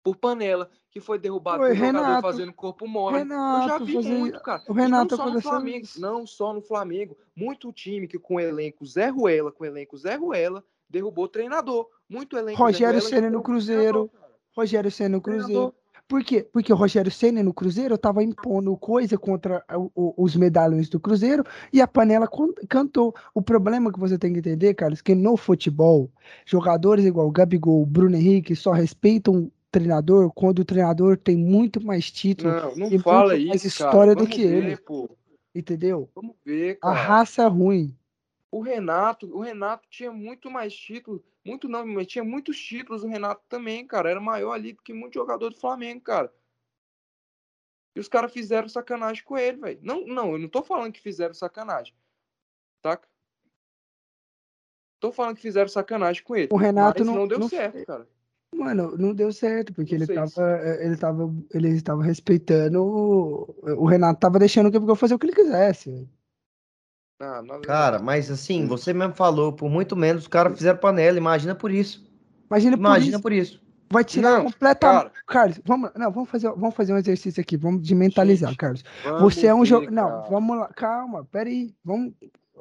por 0.00 0.14
panela, 0.14 0.70
que 0.92 1.00
foi 1.00 1.18
derrubado 1.18 1.58
Foi, 1.58 1.70
por 1.70 1.76
jogador 1.76 1.98
Renato. 1.98 2.22
fazendo 2.22 2.52
corpo 2.52 2.86
mole. 2.86 3.16
Eu 3.16 3.26
já 3.26 3.34
Renato 3.34 3.84
vi 3.84 3.94
fazia- 3.94 4.14
muito, 4.14 4.40
cara. 4.40 4.62
o 4.68 4.72
E 4.72 4.80
Renato 4.80 5.16
não 5.16 5.24
só 5.24 5.30
no 5.32 5.40
Flamengo, 5.42 5.84
isso. 5.84 6.00
não 6.00 6.24
só 6.26 6.54
no 6.54 6.62
Flamengo. 6.62 7.18
Muito 7.34 7.72
time 7.72 8.06
que 8.06 8.16
com 8.18 8.38
elenco 8.38 8.86
Zé 8.86 9.08
Ruela, 9.08 9.50
com 9.50 9.64
elenco 9.64 9.96
Zé 9.98 10.14
Ruela, 10.14 10.64
derrubou 10.88 11.26
treinador. 11.26 11.88
Muito 12.08 12.38
elenco 12.38 12.62
Rogério 12.62 13.02
Ceni 13.02 13.28
no 13.28 13.42
Cruzeiro. 13.42 14.08
cara. 14.08 14.28
Rogério 14.56 14.90
Senna 14.90 15.16
no 15.16 15.20
Cruzeiro. 15.20 15.74
Por 16.08 16.24
quê? 16.24 16.48
Porque 16.50 16.72
o 16.72 16.76
Rogério 16.76 17.10
Senna 17.12 17.42
no 17.42 17.52
Cruzeiro 17.52 17.94
estava 17.94 18.22
impondo 18.22 18.74
coisa 18.78 19.18
contra 19.18 19.62
o- 19.74 19.90
o- 19.94 20.14
os 20.24 20.34
medalhões 20.34 20.88
do 20.88 20.98
Cruzeiro 20.98 21.44
e 21.70 21.82
a 21.82 21.86
panela 21.86 22.26
cantou. 22.66 23.14
O 23.34 23.42
problema 23.42 23.92
que 23.92 24.00
você 24.00 24.16
tem 24.18 24.32
que 24.32 24.38
entender, 24.38 24.72
Carlos, 24.72 25.02
que 25.02 25.14
no 25.14 25.36
futebol, 25.36 26.10
jogadores 26.46 27.04
igual 27.04 27.30
Gabigol, 27.30 27.84
Bruno 27.84 28.16
Henrique 28.16 28.56
só 28.56 28.72
respeitam 28.72 29.34
o 29.34 29.52
treinador 29.70 30.32
quando 30.34 30.60
o 30.60 30.64
treinador 30.64 31.18
tem 31.18 31.36
muito 31.36 31.84
mais 31.84 32.10
título, 32.10 32.50
Não, 32.54 32.74
não 32.74 32.86
e 32.88 32.98
fala 32.98 33.34
muito 33.34 33.48
mais 33.48 33.64
isso, 33.66 33.78
cara. 33.78 33.90
história 33.90 34.14
do 34.14 34.24
Vamos 34.24 34.34
que 34.34 34.46
ver, 34.46 34.64
ele. 34.64 34.76
pô. 34.78 35.10
entendeu? 35.54 36.08
Vamos 36.14 36.36
ver, 36.44 36.78
A 36.80 36.86
cara. 36.94 36.94
raça 36.94 37.42
é 37.42 37.46
ruim. 37.48 37.94
O 38.50 38.60
Renato, 38.60 39.26
o 39.36 39.40
Renato 39.40 39.86
tinha 39.90 40.10
muito 40.10 40.50
mais 40.50 40.74
títulos, 40.74 41.20
muito 41.44 41.68
não, 41.68 41.86
mas 41.86 42.06
tinha 42.06 42.24
muitos 42.24 42.58
títulos 42.58 43.04
o 43.04 43.08
Renato 43.08 43.42
também, 43.48 43.86
cara. 43.86 44.10
Era 44.10 44.20
maior 44.20 44.52
ali 44.52 44.72
do 44.72 44.82
que 44.82 44.92
muito 44.92 45.14
jogador 45.14 45.50
do 45.50 45.58
Flamengo, 45.60 46.00
cara. 46.00 46.32
E 47.94 48.00
os 48.00 48.08
caras 48.08 48.32
fizeram 48.32 48.68
sacanagem 48.68 49.22
com 49.24 49.36
ele, 49.36 49.58
velho. 49.58 49.80
Não, 49.82 50.06
não, 50.06 50.32
eu 50.32 50.38
não 50.38 50.48
tô 50.48 50.62
falando 50.62 50.92
que 50.92 51.00
fizeram 51.00 51.34
sacanagem. 51.34 51.94
Tá? 52.80 52.98
Tô 55.00 55.12
falando 55.12 55.36
que 55.36 55.42
fizeram 55.42 55.68
sacanagem 55.68 56.22
com 56.22 56.34
ele. 56.36 56.48
O 56.50 56.56
Renato 56.56 57.04
não- 57.04 57.14
não, 57.14 57.28
deu 57.28 57.38
não 57.38 57.48
certo, 57.48 57.84
cara. 57.84 58.08
Mano, 58.54 58.96
não 58.96 59.14
deu 59.14 59.30
certo, 59.30 59.74
porque 59.74 59.96
Não 59.98 60.04
ele 60.04 60.14
tava, 60.14 60.58
ele 60.80 60.96
tava, 60.96 61.34
ele 61.52 61.68
estava 61.68 62.02
respeitando, 62.02 62.82
o, 62.82 63.82
o 63.82 63.84
Renato 63.86 64.18
tava 64.20 64.38
deixando 64.38 64.68
o 64.68 64.70
Gabigol 64.70 64.96
fazer 64.96 65.14
o 65.14 65.18
que 65.18 65.26
ele 65.26 65.34
quisesse. 65.34 66.08
Ah, 67.20 67.42
Cara, 67.64 67.98
mas 67.98 68.30
assim, 68.30 68.66
você 68.66 68.92
mesmo 68.92 69.12
falou, 69.14 69.52
por 69.52 69.68
muito 69.68 69.96
menos 69.96 70.22
os 70.22 70.28
caras 70.28 70.56
fizeram 70.56 70.78
panela, 70.78 71.18
imagina 71.18 71.54
por 71.54 71.70
isso. 71.70 72.06
Imagina 72.48 72.76
por 72.76 72.82
Imagina 72.84 73.10
isso, 73.16 73.22
por 73.22 73.32
isso. 73.32 73.60
vai 73.90 74.04
tirar 74.04 74.36
Não, 74.38 74.44
completamente. 74.44 75.10
cara. 75.10 75.12
Carlos, 75.26 75.60
vamos, 75.64 75.90
não, 75.96 76.12
vamos 76.12 76.30
fazer, 76.30 76.48
vamos 76.50 76.74
fazer 76.76 76.92
um 76.92 76.96
exercício 76.98 77.40
aqui, 77.40 77.56
vamos 77.56 77.82
de 77.82 77.94
mentalizar, 77.94 78.50
Gente, 78.50 78.58
Carlos. 78.58 78.84
Você 79.20 79.46
é 79.48 79.54
um 79.54 79.64
jogador, 79.64 79.90
não, 79.92 80.30
vamos 80.30 80.58
lá, 80.58 80.68
calma, 80.68 81.24
peraí, 81.24 81.74
vamos 81.84 82.12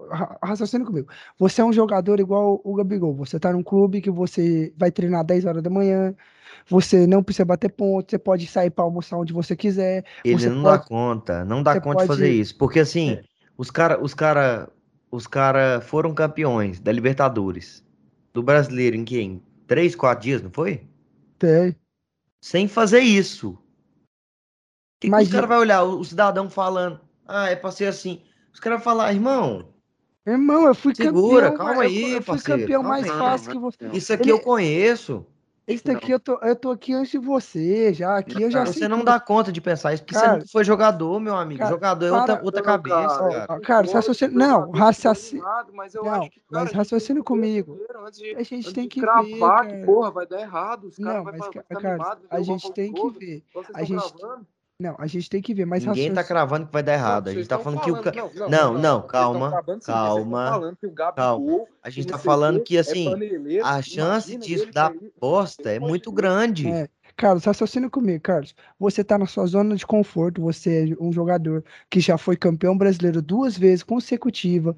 ra- 0.09 0.39
raciocina 0.43 0.83
comigo. 0.83 1.07
Você 1.37 1.61
é 1.61 1.65
um 1.65 1.71
jogador 1.73 2.19
igual 2.19 2.59
o 2.63 2.73
Gabigol, 2.73 3.13
você 3.13 3.39
tá 3.39 3.53
num 3.53 3.63
clube 3.63 4.01
que 4.01 4.09
você 4.09 4.73
vai 4.75 4.91
treinar 4.91 5.23
10 5.23 5.45
horas 5.45 5.61
da 5.61 5.69
manhã, 5.69 6.15
você 6.67 7.05
não 7.05 7.21
precisa 7.21 7.45
bater 7.45 7.69
ponto, 7.71 8.09
você 8.09 8.17
pode 8.17 8.47
sair 8.47 8.71
para 8.71 8.83
almoçar 8.83 9.17
onde 9.17 9.33
você 9.33 9.55
quiser, 9.55 10.03
Ele 10.25 10.39
Você 10.39 10.49
não 10.49 10.63
pode- 10.63 10.79
dá 10.79 10.83
conta, 10.83 11.45
não 11.45 11.61
dá 11.61 11.73
você 11.73 11.81
conta 11.81 12.01
de 12.01 12.07
fazer 12.07 12.25
pode- 12.27 12.39
isso. 12.41 12.57
Porque 12.57 12.79
assim, 12.79 13.19
os 13.57 13.71
cara, 13.71 14.01
os 14.01 14.13
cara, 14.13 14.69
os 15.11 15.25
cara 15.27 15.81
foram 15.81 16.13
campeões 16.13 16.79
da 16.79 16.91
Libertadores, 16.91 17.83
do 18.33 18.43
Brasileiro 18.43 18.95
em 18.95 19.03
que? 19.03 19.19
Em 19.19 19.41
três, 19.65 19.95
quatro 19.95 20.23
dias, 20.23 20.41
não 20.41 20.51
foi? 20.51 20.87
ter. 21.39 21.75
Sem 22.41 22.67
fazer 22.67 22.99
isso. 22.99 23.51
O 23.51 23.59
que, 24.99 25.09
que 25.09 25.15
os 25.15 25.29
caras 25.29 25.49
vão 25.49 25.59
olhar? 25.59 25.83
O, 25.83 26.03
cidadão 26.03 26.49
falando, 26.49 26.99
ah, 27.27 27.49
é 27.49 27.55
pra 27.55 27.71
ser 27.71 27.85
assim. 27.85 28.21
Os 28.53 28.59
caras 28.59 28.79
vão 28.79 28.83
falar, 28.83 29.13
irmão, 29.13 29.73
Irmão, 30.25 30.67
eu 30.67 30.75
fui 30.75 30.93
Segura, 30.93 31.51
campeão, 31.51 31.57
calma 31.57 31.75
mas 31.75 31.91
aí, 31.91 32.03
eu, 32.03 32.09
eu 32.17 32.21
fui 32.21 32.35
parceiro, 32.35 32.61
campeão 32.61 32.81
calma 32.81 32.97
mais 32.97 33.05
aí. 33.09 33.17
fácil 33.17 33.51
que 33.51 33.57
você. 33.57 33.87
isso 33.93 34.11
aqui 34.13 34.23
Ele- 34.23 34.31
eu 34.33 34.39
conheço. 34.41 35.25
Esse 35.67 35.83
daqui 35.83 36.11
eu 36.11 36.19
tô, 36.19 36.35
eu 36.41 36.55
tô 36.55 36.71
aqui 36.71 36.93
antes 36.93 37.11
de 37.11 37.17
você, 37.17 37.93
já. 37.93 38.17
Aqui 38.17 38.41
eu 38.41 38.49
já 38.49 38.65
sei 38.65 38.73
Você 38.83 38.87
não 38.87 38.99
tudo. 38.99 39.07
dá 39.07 39.19
conta 39.19 39.51
de 39.51 39.59
pensar 39.59 39.93
isso, 39.93 40.01
porque 40.01 40.15
você 40.15 40.21
Cara, 40.21 40.33
nunca 40.37 40.45
foi 40.49 40.63
jogador, 40.63 41.19
meu 41.19 41.35
amigo. 41.35 41.59
cara, 41.59 41.69
jogador 41.69 42.05
é 42.05 42.11
outra, 42.13 42.35
para- 42.37 42.45
outra 42.45 42.61
Não, 42.61 42.65
cabeça, 42.65 43.17
cara, 43.17 43.47
cara. 43.47 43.59
Cara, 43.59 43.87
que 44.29 44.37
não, 44.37 44.71
errado, 45.35 45.73
mas 45.73 45.93
eu 45.93 46.03
não, 46.05 46.13
acho 46.13 46.29
que, 46.31 46.39
cara, 46.39 46.63
mas 46.63 46.71
que 46.71 46.77
ver 46.77 47.23
comigo. 47.23 47.77
de, 48.11 48.35
A 48.35 48.43
gente 48.43 48.73
tem 48.73 48.87
que 48.87 49.01
ver, 49.01 49.05
cravar 49.07 49.65
que, 49.65 49.73
cara. 49.73 49.85
porra, 49.85 50.11
vai 50.11 50.25
dar 50.25 50.39
errado. 50.39 50.87
Os 50.87 50.95
caras 50.95 51.17
Não, 51.17 51.23
ca- 51.51 51.63
ficar 51.63 51.81
Carlos, 51.81 52.07
animado, 52.07 52.27
a 52.29 52.41
gente 52.41 52.71
tem 52.71 52.93
que 52.93 53.09
ver. 53.19 53.43
Vocês 53.53 53.75
A 53.75 53.83
gente, 53.83 54.13
gravando? 54.17 54.47
Não, 54.79 54.95
a 54.99 55.07
gente 55.07 55.27
tem 55.27 55.41
que 55.41 55.55
ver, 55.55 55.65
mas 55.65 55.83
Ninguém 55.83 56.09
tá 56.13 56.21
raciocina. 56.21 56.23
cravando 56.23 56.67
que 56.67 56.73
vai 56.73 56.83
dar 56.83 56.93
errado. 56.93 57.25
Não, 57.25 57.31
A 57.31 57.35
gente 57.35 57.47
tá 57.47 57.55
estão 57.57 57.63
falando 57.73 57.81
que 57.83 57.91
o. 57.91 58.13
falando- 58.13 58.51
Não, 58.51 58.73
não, 58.73 58.73
não, 58.73 58.95
estão 58.97 59.07
calma, 59.07 59.63
calma. 59.83 60.49
falando 60.51 60.75
que 60.77 60.85
o 60.85 60.91
calma. 60.91 61.15
Gabigol 61.47 61.69
A 61.81 61.89
gente 61.89 62.05
tá 62.07 62.13
não 62.17 62.19
falando 62.23 62.61
que, 62.63 62.77
é 62.77 62.79
assim, 62.81 63.09
paneleiro, 63.09 63.65
a 63.65 63.81
chance 63.81 64.37
disso 64.37 64.71
dar 64.71 64.93
bosta 65.19 65.71
é 65.71 65.79
muito 65.79 66.11
grande. 66.11 66.67
É, 66.67 66.87
Carlos, 67.15 67.43
raciocina 67.45 67.89
comigo, 67.89 68.21
Carlos. 68.21 68.53
Você 68.79 69.03
tá 69.03 69.17
na 69.17 69.25
sua 69.25 69.47
zona 69.47 69.75
de 69.75 69.83
conforto, 69.87 70.43
você 70.43 70.91
é 70.91 71.03
um 71.03 71.11
jogador 71.11 71.63
que 71.89 71.99
já 71.99 72.15
foi 72.15 72.37
campeão 72.37 72.77
brasileiro 72.77 73.19
duas 73.19 73.57
vezes 73.57 73.81
consecutiva, 73.81 74.75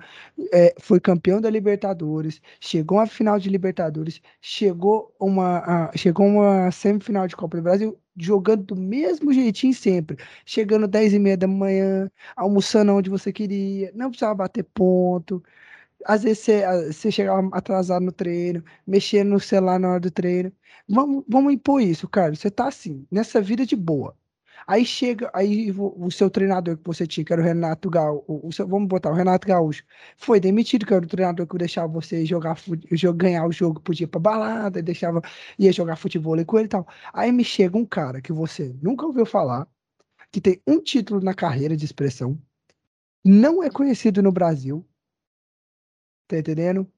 é, 0.53 0.73
foi 0.79 1.01
campeão 1.01 1.41
da 1.41 1.49
Libertadores, 1.49 2.41
chegou 2.61 2.99
à 2.99 3.05
final 3.05 3.37
de 3.37 3.49
Libertadores, 3.49 4.21
chegou 4.39 5.13
uma, 5.19 5.57
a- 5.89 5.91
chegou 5.97 6.25
uma 6.25 6.71
semifinal 6.71 7.27
de 7.27 7.35
Copa 7.35 7.57
do 7.57 7.63
Brasil, 7.63 7.99
jogando 8.19 8.63
do 8.65 8.75
mesmo 8.75 9.33
jeitinho 9.33 9.73
sempre, 9.73 10.17
chegando 10.45 10.87
10 10.87 11.13
e 11.13 11.19
meia 11.19 11.37
da 11.37 11.47
manhã, 11.47 12.09
almoçando 12.35 12.93
onde 12.93 13.09
você 13.09 13.31
queria, 13.33 13.91
não 13.95 14.09
precisava 14.09 14.35
bater 14.35 14.63
ponto. 14.63 15.43
Às 16.05 16.23
vezes 16.23 16.39
você, 16.39 16.63
você 16.93 17.11
chegava 17.11 17.49
atrasado 17.53 18.03
no 18.05 18.11
treino, 18.11 18.63
mexendo 18.87 19.29
no 19.31 19.39
celular 19.39 19.79
na 19.79 19.89
hora 19.91 19.99
do 19.99 20.11
treino. 20.11 20.51
Vamos, 20.87 21.23
vamos 21.27 21.53
impor 21.53 21.81
isso, 21.81 22.07
cara. 22.07 22.35
Você 22.35 22.49
tá 22.51 22.67
assim, 22.67 23.05
nessa 23.11 23.41
vida 23.41 23.65
de 23.65 23.75
boa. 23.75 24.15
Aí 24.67 24.85
chega, 24.85 25.29
aí 25.33 25.71
o, 25.71 26.05
seu 26.11 26.29
treinador 26.29 26.77
que 26.77 26.83
você 26.85 27.05
tinha, 27.07 27.23
que 27.25 27.33
era 27.33 27.41
o 27.41 27.45
Renato 27.45 27.89
Gaúcho, 27.89 28.23
o, 28.27 28.51
seu- 28.51 28.67
vamos 28.67 28.87
botar 28.87 29.11
o 29.11 29.13
Renato 29.13 29.47
Gaúcho, 29.47 29.83
foi 30.17 30.39
demitido, 30.39 30.85
que 30.85 30.93
era 30.93 31.03
o 31.05 31.07
treinador 31.07 31.47
que 31.47 31.55
deixava 31.57 31.87
você 31.91 32.25
jogar, 32.25 32.55
ganhar 33.13 33.45
o 33.47 33.51
jogo, 33.51 33.79
podia 33.81 34.05
ir 34.05 34.07
pra 34.07 34.19
balada, 34.19 34.81
deixava, 34.81 35.21
ia 35.57 35.71
jogar 35.71 35.95
futebol 35.95 36.35
com 36.45 36.57
ele 36.57 36.65
e 36.67 36.69
tal. 36.69 36.87
Aí 37.13 37.31
me 37.31 37.43
chega 37.43 37.77
um 37.77 37.85
cara 37.85 38.21
que 38.21 38.31
você 38.33 38.75
nunca 38.81 39.05
ouviu 39.05 39.25
falar, 39.25 39.67
que 40.31 40.41
tem 40.41 40.61
um 40.67 40.81
título 40.81 41.21
na 41.21 41.33
carreira 41.35 41.77
de 41.77 41.85
expressão, 41.85 42.39
não 43.25 43.63
é 43.63 43.69
conhecido 43.71 44.21
no 44.23 44.31
Brasil, 44.31 44.85
tá 46.27 46.37
entendendo? 46.39 46.89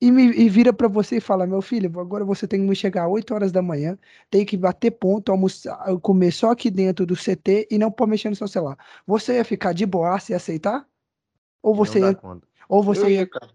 E, 0.00 0.12
me, 0.12 0.26
e 0.26 0.48
vira 0.48 0.72
pra 0.72 0.86
você 0.86 1.16
e 1.16 1.20
fala: 1.20 1.46
Meu 1.46 1.60
filho, 1.60 1.98
agora 2.00 2.24
você 2.24 2.46
tem 2.46 2.60
que 2.60 2.66
me 2.68 2.76
chegar 2.76 3.08
8 3.08 3.34
horas 3.34 3.50
da 3.50 3.60
manhã, 3.60 3.98
tem 4.30 4.44
que 4.44 4.56
bater 4.56 4.92
ponto, 4.92 5.32
almoçar, 5.32 5.76
comer 6.00 6.30
só 6.30 6.52
aqui 6.52 6.70
dentro 6.70 7.04
do 7.04 7.16
CT 7.16 7.66
e 7.70 7.78
não 7.78 7.90
pode 7.90 8.12
mexer 8.12 8.30
no 8.30 8.36
seu 8.36 8.46
celular. 8.46 8.78
Você 9.06 9.34
ia 9.34 9.44
ficar 9.44 9.72
de 9.72 9.84
boaça 9.84 10.32
e 10.32 10.34
aceitar? 10.34 10.86
Ou 11.60 11.74
você, 11.74 11.98
ia, 11.98 12.18
ou, 12.68 12.82
você 12.82 13.08
ia, 13.08 13.20
ia, 13.20 13.26
cara. 13.26 13.50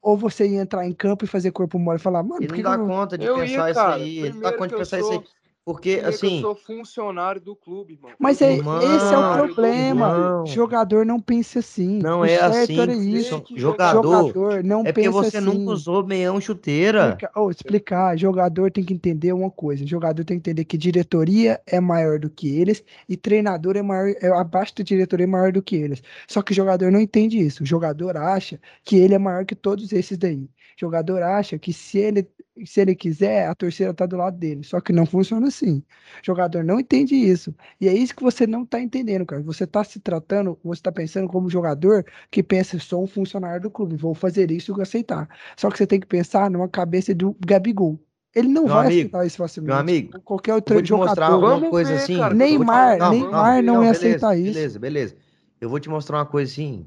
ou 0.00 0.16
você 0.16 0.48
ia 0.48 0.62
entrar 0.62 0.86
em 0.86 0.94
campo 0.94 1.26
e 1.26 1.28
fazer 1.28 1.50
corpo 1.50 1.78
mole 1.78 1.98
e 1.98 2.02
falar: 2.02 2.22
Mano, 2.22 2.42
Ele 2.42 2.62
não 2.62 2.62
dá 2.62 2.78
que 2.78 2.86
conta 2.86 3.18
de 3.18 3.26
Eu 3.26 3.34
pensar 3.36 3.66
ia, 3.66 3.70
isso 3.70 3.80
aí. 3.80 4.18
Ele 4.18 4.32
não 4.32 4.40
dá 4.40 4.52
conta 4.52 4.68
de 4.68 4.76
pensar 4.76 4.98
isso 4.98 5.12
aí. 5.12 5.24
Porque, 5.64 5.92
Primeiro 5.92 6.18
que 6.18 6.26
assim, 6.26 6.36
eu 6.36 6.40
sou 6.42 6.54
funcionário 6.56 7.40
do 7.40 7.54
clube, 7.54 7.92
irmão. 7.92 8.10
Mas 8.18 8.42
é, 8.42 8.54
esse 8.56 9.14
é 9.14 9.18
o 9.18 9.36
problema. 9.36 10.08
irmão. 10.08 10.46
Jogador 10.46 11.06
não 11.06 11.20
pensa 11.20 11.60
assim. 11.60 11.98
não 12.00 12.20
O 12.20 12.24
é 12.24 12.36
certo 12.36 12.50
assim. 12.50 12.80
era 12.80 12.92
que 12.92 12.98
isso. 12.98 13.44
Jogador 13.54 14.02
Jogador 14.02 14.64
não 14.64 14.80
é 14.80 14.84
porque 14.92 15.02
pensa 15.02 15.12
você 15.12 15.36
assim. 15.36 15.46
nunca 15.46 15.70
usou 15.70 16.04
meião 16.04 16.40
chuteira. 16.40 17.10
Explica- 17.10 17.30
oh, 17.36 17.50
explicar, 17.50 18.18
jogador 18.18 18.72
tem 18.72 18.82
que 18.84 18.92
entender 18.92 19.32
uma 19.32 19.50
coisa. 19.52 19.86
Jogador 19.86 20.24
tem 20.24 20.36
que 20.40 20.50
entender 20.50 20.64
que 20.64 20.76
diretoria 20.76 21.60
é 21.64 21.78
maior 21.78 22.18
do 22.18 22.28
que 22.28 22.48
eles 22.60 22.82
e 23.08 23.16
treinador 23.16 23.76
é 23.76 23.82
maior, 23.82 24.12
é 24.20 24.28
abaixo 24.28 24.74
da 24.76 24.82
diretoria 24.82 25.24
é 25.24 25.28
maior 25.28 25.52
do 25.52 25.62
que 25.62 25.76
eles. 25.76 26.02
Só 26.26 26.42
que 26.42 26.50
o 26.50 26.54
jogador 26.56 26.90
não 26.90 26.98
entende 27.00 27.38
isso. 27.38 27.62
O 27.62 27.66
jogador 27.66 28.16
acha 28.16 28.60
que 28.84 28.96
ele 28.96 29.14
é 29.14 29.18
maior 29.18 29.44
que 29.44 29.54
todos 29.54 29.92
esses 29.92 30.18
daí. 30.18 30.48
Jogador 30.78 31.22
acha 31.22 31.58
que 31.58 31.72
se 31.72 31.98
ele 31.98 32.28
se 32.66 32.82
ele 32.82 32.94
quiser, 32.94 33.46
a 33.48 33.54
torcida 33.54 33.94
tá 33.94 34.04
do 34.04 34.16
lado 34.16 34.36
dele. 34.36 34.62
Só 34.62 34.78
que 34.78 34.92
não 34.92 35.06
funciona 35.06 35.48
assim. 35.48 35.78
O 36.22 36.26
jogador 36.26 36.62
não 36.62 36.78
entende 36.78 37.14
isso. 37.14 37.54
E 37.80 37.88
é 37.88 37.94
isso 37.94 38.14
que 38.14 38.22
você 38.22 38.46
não 38.46 38.66
tá 38.66 38.78
entendendo, 38.78 39.24
cara. 39.24 39.40
Você 39.42 39.66
tá 39.66 39.82
se 39.82 39.98
tratando, 39.98 40.58
você 40.62 40.82
tá 40.82 40.92
pensando 40.92 41.28
como 41.28 41.48
jogador 41.48 42.04
que 42.30 42.42
pensa, 42.42 42.78
sou 42.78 43.02
um 43.04 43.06
funcionário 43.06 43.62
do 43.62 43.70
clube, 43.70 43.96
vou 43.96 44.14
fazer 44.14 44.50
isso 44.50 44.70
e 44.70 44.74
vou 44.74 44.82
aceitar. 44.82 45.26
Só 45.56 45.70
que 45.70 45.78
você 45.78 45.86
tem 45.86 45.98
que 45.98 46.06
pensar 46.06 46.50
numa 46.50 46.68
cabeça 46.68 47.14
do 47.14 47.34
Gabigol. 47.44 47.98
Ele 48.34 48.48
não 48.48 48.64
Meu 48.64 48.74
vai 48.74 48.86
amigo, 48.86 49.00
aceitar 49.00 49.26
isso 49.26 49.36
facilmente. 49.38 49.70
meu 49.72 49.80
amigo, 49.80 50.20
Qualquer 50.20 50.50
Eu 50.50 50.54
outro 50.56 50.74
vou 50.74 50.82
te 50.82 50.92
mostrar 50.92 51.26
jogador. 51.28 51.38
uma 51.46 51.54
Vamos 51.54 51.70
coisa 51.70 51.90
ver, 51.90 52.02
assim. 52.02 52.16
cara. 52.18 52.34
vou 52.34 52.46
te 52.46 52.50
Neymar, 52.50 52.98
falar- 52.98 53.10
Neymar 53.10 53.62
não 53.62 53.74
ia 53.74 53.80
beleza, 53.80 53.96
aceitar 53.98 54.36
isso. 54.38 54.52
Beleza, 54.54 54.78
beleza. 54.78 55.16
Eu 55.60 55.70
vou 55.70 55.80
te 55.80 55.88
mostrar 55.88 56.18
uma 56.18 56.26
coisa 56.26 56.52
assim, 56.52 56.86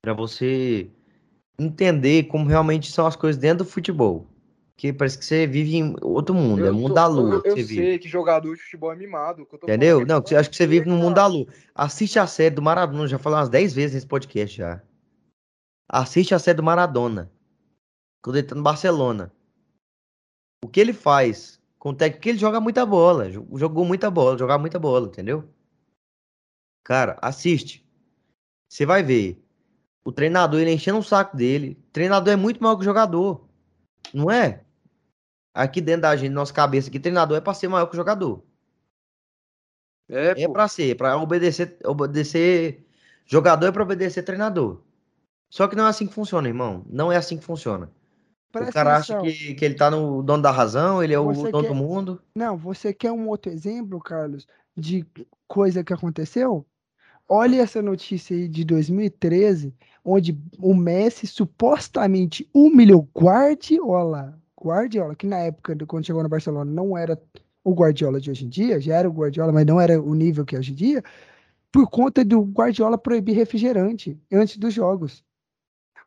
pra 0.00 0.12
você 0.14 0.88
entender 1.58 2.24
como 2.24 2.46
realmente 2.48 2.90
são 2.90 3.06
as 3.06 3.16
coisas 3.16 3.40
dentro 3.40 3.64
do 3.64 3.70
futebol. 3.70 4.26
Que 4.76 4.92
parece 4.92 5.16
que 5.16 5.24
você 5.24 5.46
vive 5.46 5.76
em 5.76 5.94
outro 6.02 6.34
mundo, 6.34 6.64
é 6.64 6.68
Eu 6.68 6.74
mundo 6.74 6.88
tô- 6.88 6.94
da 6.94 7.06
lua 7.06 7.34
Eu, 7.36 7.42
eu 7.44 7.56
você 7.56 7.64
sei 7.64 7.82
vive. 7.84 7.98
que 8.00 8.08
jogador 8.08 8.54
de 8.56 8.60
futebol 8.60 8.92
é 8.92 8.96
mimado. 8.96 9.42
Entendeu? 9.42 9.98
falando 9.98 10.10
é 10.10 10.14
Não, 10.14 10.20
que 10.22 10.34
acha 10.34 10.50
que 10.50 10.56
você 10.56 10.66
vive 10.66 10.88
no 10.88 10.96
mundo 10.96 11.14
da 11.14 11.26
lua. 11.28 11.46
Assiste 11.72 12.18
a 12.18 12.26
série 12.26 12.54
do 12.54 12.60
Maradona, 12.62 13.06
já 13.06 13.18
falei 13.18 13.38
umas 13.38 13.48
10 13.48 13.72
vezes 13.72 13.94
nesse 13.94 14.06
podcast 14.06 14.56
já. 14.56 14.82
Assiste 15.88 16.34
a 16.34 16.38
série 16.40 16.56
do 16.56 16.62
Maradona. 16.62 17.30
Quando 18.20 18.36
ele 18.36 18.46
tá 18.48 18.54
no 18.56 18.62
Barcelona. 18.62 19.30
O 20.64 20.68
que 20.68 20.80
ele 20.80 20.92
faz 20.92 21.60
com 21.78 21.90
o 21.90 21.94
técnico 21.94 22.22
que 22.22 22.28
ele 22.30 22.38
joga 22.38 22.58
muita 22.58 22.84
bola, 22.86 23.30
jo- 23.30 23.46
jogou 23.54 23.84
muita 23.84 24.10
bola, 24.10 24.36
jogava 24.38 24.58
muita 24.60 24.78
bola, 24.78 25.06
entendeu? 25.06 25.48
Cara, 26.82 27.16
assiste. 27.22 27.86
Você 28.68 28.84
vai 28.84 29.02
ver. 29.04 29.43
O 30.04 30.12
treinador, 30.12 30.60
ele 30.60 30.72
enchendo 30.72 30.98
o 30.98 31.02
saco 31.02 31.36
dele. 31.36 31.78
O 31.88 31.92
treinador 31.92 32.32
é 32.32 32.36
muito 32.36 32.62
maior 32.62 32.76
que 32.76 32.82
o 32.82 32.84
jogador. 32.84 33.48
Não 34.12 34.30
é? 34.30 34.62
Aqui 35.54 35.80
dentro 35.80 36.02
da 36.02 36.14
gente, 36.16 36.32
nossa 36.32 36.52
cabeça 36.52 36.88
aqui, 36.88 37.00
treinador 37.00 37.36
é 37.36 37.40
pra 37.40 37.54
ser 37.54 37.68
maior 37.68 37.86
que 37.86 37.94
o 37.94 37.96
jogador. 37.96 38.42
É, 40.08 40.42
É 40.42 40.46
pô. 40.46 40.52
pra 40.52 40.68
ser, 40.68 40.96
pra 40.96 41.16
obedecer, 41.16 41.78
obedecer. 41.84 42.84
Jogador 43.24 43.66
é 43.66 43.72
pra 43.72 43.82
obedecer 43.82 44.22
treinador. 44.22 44.82
Só 45.50 45.66
que 45.68 45.76
não 45.76 45.86
é 45.86 45.88
assim 45.88 46.06
que 46.06 46.12
funciona, 46.14 46.46
irmão. 46.48 46.84
Não 46.88 47.10
é 47.10 47.16
assim 47.16 47.38
que 47.38 47.44
funciona. 47.44 47.90
Presta 48.52 48.70
o 48.70 48.74
cara 48.74 48.96
acha 48.96 49.18
atenção. 49.18 49.32
que, 49.46 49.54
que 49.54 49.64
ele 49.64 49.74
tá 49.74 49.90
no 49.90 50.22
dono 50.22 50.42
da 50.42 50.50
razão, 50.50 51.02
ele 51.02 51.14
é 51.14 51.18
o 51.18 51.32
Você 51.32 51.50
dono 51.50 51.62
quer- 51.64 51.68
do 51.68 51.74
mundo. 51.74 52.22
Não, 52.34 52.56
você 52.56 52.92
quer 52.92 53.10
um 53.12 53.28
outro 53.28 53.50
exemplo, 53.50 53.98
Carlos, 54.00 54.46
de 54.76 55.04
coisa 55.48 55.82
que 55.82 55.92
aconteceu? 55.92 56.66
Olha 57.28 57.62
essa 57.62 57.80
notícia 57.80 58.36
aí 58.36 58.46
de 58.46 58.64
2013, 58.64 59.74
onde 60.04 60.38
o 60.58 60.74
Messi 60.74 61.26
supostamente 61.26 62.48
humilhou 62.52 63.08
Guardiola. 63.16 64.38
Guardiola, 64.60 65.14
que 65.14 65.26
na 65.26 65.38
época, 65.38 65.76
quando 65.86 66.06
chegou 66.06 66.22
no 66.22 66.28
Barcelona, 66.28 66.70
não 66.70 66.96
era 66.96 67.20
o 67.62 67.72
Guardiola 67.72 68.20
de 68.20 68.30
hoje 68.30 68.44
em 68.44 68.48
dia, 68.48 68.80
já 68.80 68.96
era 68.96 69.08
o 69.08 69.12
Guardiola, 69.12 69.52
mas 69.52 69.64
não 69.66 69.80
era 69.80 70.00
o 70.00 70.14
nível 70.14 70.44
que 70.44 70.54
é 70.54 70.58
hoje 70.58 70.72
em 70.72 70.74
dia, 70.74 71.02
por 71.72 71.88
conta 71.88 72.24
do 72.24 72.42
Guardiola 72.42 72.98
proibir 72.98 73.34
refrigerante 73.34 74.18
antes 74.30 74.56
dos 74.58 74.72
jogos. 74.72 75.24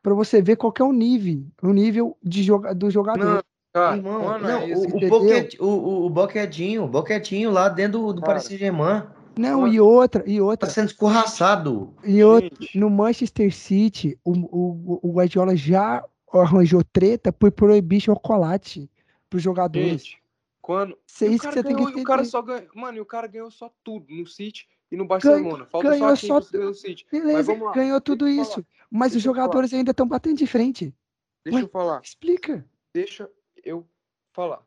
Para 0.02 0.14
você 0.14 0.42
ver 0.42 0.56
qual 0.56 0.72
que 0.72 0.82
é 0.82 0.86
o 0.86 0.94
nível, 0.94 1.44
o 1.62 1.74
nível 1.74 2.18
de 2.24 2.44
joga, 2.44 2.74
do 2.74 2.90
jogador. 2.90 3.26
Não, 3.26 3.44
cara, 3.74 3.98
Irmão, 3.98 4.22
quando 4.22 4.44
não, 4.44 4.60
é 4.60 4.70
isso, 4.70 4.88
o, 4.88 4.96
o? 4.96 5.10
Boquet- 5.10 5.58
o, 5.60 6.06
o, 6.06 6.10
Boquetinho, 6.10 6.84
o 6.84 6.88
Boquetinho 6.88 7.52
lá 7.52 7.68
dentro 7.68 8.00
do, 8.00 8.14
do. 8.14 8.22
Paris 8.22 8.44
Saint-Germain 8.44 9.04
Não, 9.38 9.68
e 9.68 9.80
outra, 9.80 10.24
e 10.28 10.38
tá 10.38 10.44
outra, 10.44 10.70
sendo 10.70 10.88
escorraçado. 10.88 11.96
e 12.04 12.24
outra. 12.24 12.50
gente, 12.50 12.78
No 12.78 12.90
Manchester 12.90 13.54
City, 13.54 14.18
o, 14.24 14.32
o, 14.32 15.00
o 15.04 15.14
Guardiola 15.14 15.56
já 15.56 16.04
arranjou 16.34 16.84
treta 16.84 17.32
por 17.32 17.52
proibir 17.52 18.02
chocolate 18.02 18.90
para 19.30 19.38
os 19.38 19.44
jogadores. 19.44 19.90
gente, 20.06 20.24
quando. 20.62 20.98
Isso 21.08 21.26
é 21.26 21.28
o 21.28 21.32
isso 21.32 21.40
que 21.40 21.44
cara 21.46 21.54
você 21.56 21.64
tem 21.64 21.76
ganhou, 21.76 21.92
que 21.92 22.00
e 22.00 22.02
o 22.02 22.06
cara 22.06 22.26
só 22.26 22.42
ganhou. 22.42 22.68
Mano, 22.76 22.98
e 22.98 23.02
o 23.02 23.06
cara 23.06 23.28
ganhou 23.28 23.52
só 23.52 23.72
tudo 23.84 24.06
no 24.10 24.26
City 24.28 24.68
e 24.92 24.96
no 24.98 25.06
Barcelona. 25.06 25.66
Falta 25.66 25.90
ganhou 25.90 26.16
só 26.16 26.38
a 26.38 26.42
só 26.42 26.52
pelo 26.52 26.74
City. 26.74 27.06
Beleza, 27.12 27.44
vamos 27.52 27.68
lá, 27.68 27.74
ganhou 27.74 28.02
tudo 28.02 28.28
isso. 28.28 28.52
falar, 28.52 28.66
Mas 28.90 29.08
os 29.08 29.14
deixa 29.24 29.30
falar. 29.30 29.44
jogadores 29.46 29.74
ainda 29.74 29.92
estão 29.92 30.08
batendo 30.08 30.38
de 30.38 30.48
frente. 30.48 30.94
Deixa 31.44 31.60
Ué. 31.60 31.64
eu 31.64 31.70
falar. 31.70 32.02
Explica. 32.04 32.66
Deixa 32.94 33.30
eu 33.64 33.88
falar. 34.34 34.62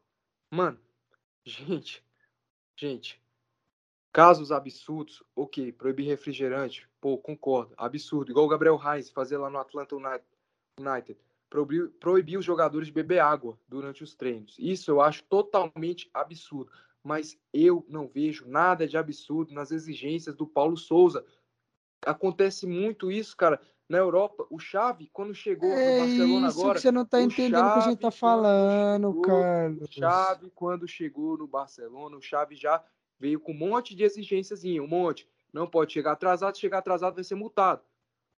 Mano, 0.51 0.79
gente, 1.45 2.03
gente, 2.77 3.21
casos 4.13 4.51
absurdos, 4.51 5.23
ok, 5.35 5.73
proibir 5.73 6.07
refrigerante, 6.07 6.89
pô, 7.01 7.17
concordo, 7.17 7.75
absurdo, 7.77 8.31
igual 8.31 8.47
o 8.47 8.49
Gabriel 8.49 8.77
Reis 8.77 9.11
fazer 9.11 9.39
lá 9.39 9.49
no 9.49 9.59
Atlanta 9.59 9.95
Uni- 9.97 10.21
United, 10.79 11.19
proibir, 11.49 11.89
proibir 12.01 12.39
os 12.39 12.45
jogadores 12.45 12.89
de 12.89 12.93
beber 12.93 13.21
água 13.21 13.59
durante 13.69 14.03
os 14.03 14.15
treinos. 14.15 14.57
Isso 14.59 14.91
eu 14.91 15.01
acho 15.01 15.23
totalmente 15.25 16.11
absurdo, 16.13 16.71
mas 17.03 17.39
eu 17.53 17.85
não 17.89 18.09
vejo 18.09 18.47
nada 18.49 18.87
de 18.87 18.97
absurdo 18.97 19.55
nas 19.55 19.71
exigências 19.71 20.35
do 20.35 20.47
Paulo 20.47 20.77
Souza. 20.77 21.25
Acontece 22.05 22.67
muito 22.67 23.11
isso, 23.11 23.37
cara. 23.37 23.61
Na 23.89 23.99
Europa, 23.99 24.47
o 24.51 24.59
Xavi, 24.59 25.11
quando 25.13 25.35
chegou 25.35 25.71
no 25.71 25.77
É 25.77 25.99
Barcelona 25.99 26.49
isso 26.49 26.61
agora, 26.61 26.75
que 26.75 26.81
você 26.83 26.93
não 26.93 27.05
tá 27.05 27.19
o 27.19 27.23
entendendo 27.23 27.67
o 27.67 27.73
que 27.73 27.79
a 27.79 27.83
gente 27.83 28.01
tá 28.01 28.11
falando, 28.11 29.09
chegou, 29.09 29.23
Carlos. 29.23 29.83
O 29.83 29.93
Xavi, 29.93 30.51
quando 30.55 30.89
chegou 30.89 31.37
no 31.37 31.47
Barcelona, 31.49 32.17
o 32.17 32.23
Xavi 32.23 32.55
já 32.55 32.83
veio 33.21 33.39
com 33.39 33.53
um 33.53 33.57
monte 33.59 33.95
de 33.95 34.03
exigências, 34.03 34.65
um 34.65 34.87
monte. 34.89 35.29
Não 35.53 35.67
pode 35.67 35.93
chegar 35.93 36.13
atrasado, 36.13 36.57
chegar 36.59 36.79
atrasado 36.79 37.15
vai 37.17 37.25
ser 37.25 37.35
multado. 37.35 37.83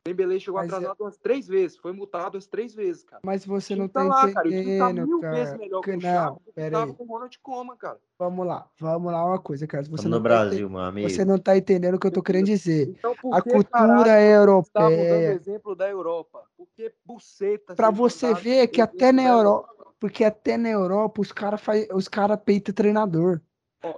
O 0.04 0.08
Dembele 0.10 0.40
chegou 0.40 0.58
Mas 0.60 0.72
é- 0.72 0.74
atrasado 0.74 1.00
umas 1.02 1.16
três 1.16 1.46
vezes, 1.46 1.76
foi 1.76 1.92
multado 1.92 2.36
as 2.36 2.44
três 2.46 2.74
vezes, 2.74 3.04
cara. 3.04 3.20
Mas 3.24 3.44
você 3.46 3.76
não 3.76 3.86
tá 3.86 4.00
tá 4.00 4.06
lá, 4.08 4.32
cara. 4.32 4.48
O 4.48 4.50
time 4.50 4.64
tá 4.64 4.90
entendendo, 4.90 5.06
mil 5.06 5.20
vezes 5.20 5.44
cara. 5.50 5.58
melhor 5.58 5.80
Que 5.82 5.90
o 5.90 5.94
não, 5.94 6.00
Xavi 6.00 6.34
do 6.34 6.40
que 6.40 6.52
pera 6.52 6.70
tava 6.78 6.90
aí. 6.90 6.96
com 6.96 7.04
o 7.04 7.06
Ronald 7.06 7.38
Koeman, 7.40 7.76
cara. 7.76 8.00
Vamos 8.18 8.44
lá, 8.46 8.68
vamos 8.80 9.12
lá 9.12 9.24
uma 9.24 9.38
coisa, 9.38 9.64
Carlos. 9.68 9.88
Você 9.88 9.94
Estamos 9.94 10.10
não 10.10 10.18
no 10.18 10.22
tá 10.24 10.28
Brasil, 10.28 10.66
ente- 10.66 10.72
meu 10.72 10.80
amigo. 10.80 11.08
Você 11.08 11.24
não 11.24 11.38
tá 11.38 11.56
entendendo 11.56 11.94
o 11.94 12.00
que 12.00 12.06
eu 12.08 12.10
tô 12.10 12.20
querendo 12.22 12.46
dizer. 12.46 12.88
Então, 12.88 13.14
por 13.14 13.32
A 13.32 13.42
que, 13.42 13.50
cultura 13.50 13.70
caralho, 13.70 14.02
vocês 14.04 14.66
estavam 14.66 14.90
dando 14.90 14.98
europeia. 15.04 15.32
exemplo 15.34 15.76
da 15.76 15.88
Europa? 15.88 16.42
Por 16.56 16.66
que 16.74 16.92
buceta? 17.04 17.76
Pra 17.76 17.90
você 17.90 18.34
ver 18.34 18.66
que 18.68 18.80
até 18.80 19.12
na 19.12 19.22
Europa, 19.22 19.68
porque 20.00 20.24
até 20.24 20.56
na 20.56 20.68
Europa 20.70 21.20
os 21.20 21.30
caras 21.30 21.60
os 21.94 22.08
cara 22.08 22.36
peitam 22.36 22.74
treinador. 22.74 23.40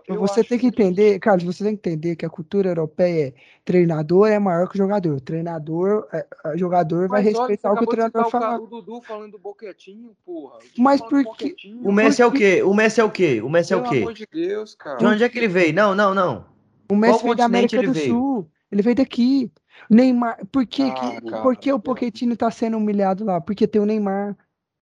Eu 0.09 0.19
você 0.19 0.43
tem 0.43 0.59
que 0.59 0.67
entender, 0.67 1.19
Carlos, 1.19 1.45
você 1.45 1.65
tem 1.65 1.77
que 1.77 1.89
entender 1.91 2.17
que 2.17 2.25
a 2.25 2.31
cultura 2.31 2.71
europeia 2.71 3.29
é 3.29 3.35
treinador 3.65 4.29
é 4.29 4.39
maior 4.39 4.69
que 4.69 4.75
o 4.77 4.79
jogador. 4.79 5.21
Treinador, 5.21 6.07
é, 6.13 6.27
jogador 6.57 7.09
vai 7.09 7.23
Mas 7.23 7.33
você 7.33 7.39
respeitar 7.39 7.73
o 7.73 7.77
que 7.77 7.85
o 7.85 7.87
treinador 7.87 8.31
falar. 8.31 8.61
o 8.61 8.67
Dudu 8.67 9.03
falando 9.03 9.33
do 9.33 9.39
Boquetinho, 9.39 10.17
porra. 10.25 10.59
Mas 10.79 11.01
por 11.01 11.25
que-. 11.37 11.55
O 11.83 11.93
Messi 11.93 12.23
é 12.23 12.27
o 12.27 12.33
quê? 12.33 12.63
O 12.63 12.73
Messi 12.75 13.01
é 13.01 13.05
o 13.05 13.11
quê? 13.11 13.43
O 13.43 13.49
Messi 13.49 13.73
é 13.73 13.77
o 13.77 13.83
Pelo 13.83 13.93
quê? 13.93 13.99
amor 14.01 14.15
de 14.15 14.27
Deus, 14.33 14.75
cara. 14.75 14.97
De 14.97 15.07
onde 15.07 15.25
é 15.25 15.29
que 15.29 15.39
ele 15.39 15.49
veio? 15.49 15.75
Não, 15.75 15.95
não, 15.95 16.15
não. 16.15 16.47
O 16.91 16.97
Messi 16.97 17.15
Qual 17.19 17.25
veio 17.25 17.37
da 17.37 17.45
América 17.45 17.83
do 17.83 17.93
veio? 17.93 18.09
Sul. 18.15 18.51
Ele 18.71 18.83
veio 18.83 18.97
daqui. 18.97 19.51
Neymar, 19.91 20.39
por 20.53 20.65
que, 20.67 20.83
Ah, 20.83 20.91
que, 20.93 21.21
cara, 21.27 21.43
por 21.43 21.57
que 21.57 21.73
o 21.73 21.79
pelo- 21.79 21.95
Pochettino 21.97 22.37
tá 22.37 22.51
sendo 22.51 22.77
humilhado 22.77 23.25
lá? 23.25 23.41
Porque 23.41 23.67
tem 23.67 23.81
o 23.83 23.87
Neymar, 23.87 24.37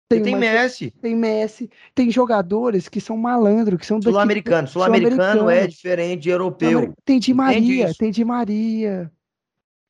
tem, 0.09 0.21
tem 0.21 0.35
Messi. 0.35 0.91
tem 1.01 1.15
Messi, 1.15 1.69
tem 1.95 2.11
jogadores 2.11 2.87
que 2.87 3.01
são 3.01 3.17
malandros, 3.17 3.79
que 3.79 3.85
são. 3.85 4.01
Sul-americano. 4.01 4.67
Sul-americano 4.67 5.49
é 5.49 5.67
diferente 5.67 6.23
de 6.23 6.29
europeu. 6.29 6.93
Tem 7.03 7.19
Di 7.19 7.33
Maria, 7.33 7.91
tem 7.97 8.11
Di 8.11 8.23
Maria. 8.23 9.11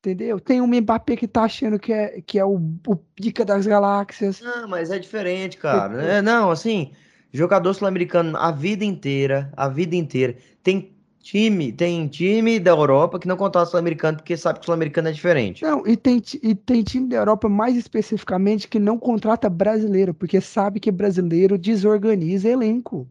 Entendeu? 0.00 0.38
Tem 0.38 0.60
o 0.60 0.66
Mbappé 0.66 1.16
que 1.16 1.26
tá 1.26 1.44
achando 1.44 1.78
que 1.78 1.90
é, 1.90 2.20
que 2.20 2.38
é 2.38 2.44
o, 2.44 2.60
o 2.86 2.94
pica 2.94 3.42
das 3.42 3.66
galáxias. 3.66 4.38
Não, 4.42 4.68
mas 4.68 4.90
é 4.90 4.98
diferente, 4.98 5.56
cara. 5.56 6.02
É, 6.02 6.20
não, 6.20 6.50
assim, 6.50 6.92
jogador 7.32 7.72
sul-americano 7.72 8.36
a 8.36 8.50
vida 8.50 8.84
inteira, 8.84 9.50
a 9.56 9.66
vida 9.66 9.96
inteira. 9.96 10.36
Tem 10.62 10.93
time, 11.24 11.72
tem 11.72 12.06
time 12.08 12.60
da 12.60 12.70
Europa 12.70 13.18
que 13.18 13.26
não 13.26 13.36
contrata 13.36 13.70
sul-americano 13.70 14.18
porque 14.18 14.36
sabe 14.36 14.58
que 14.58 14.64
o 14.64 14.66
sul-americano 14.66 15.08
é 15.08 15.12
diferente. 15.12 15.62
Não, 15.62 15.86
e 15.86 15.96
tem, 15.96 16.22
e 16.42 16.54
tem 16.54 16.82
time 16.82 17.08
da 17.08 17.16
Europa, 17.16 17.48
mais 17.48 17.76
especificamente, 17.76 18.68
que 18.68 18.78
não 18.78 18.98
contrata 18.98 19.48
brasileiro, 19.48 20.12
porque 20.14 20.40
sabe 20.40 20.78
que 20.78 20.90
brasileiro 20.90 21.56
desorganiza 21.58 22.48
elenco. 22.48 23.08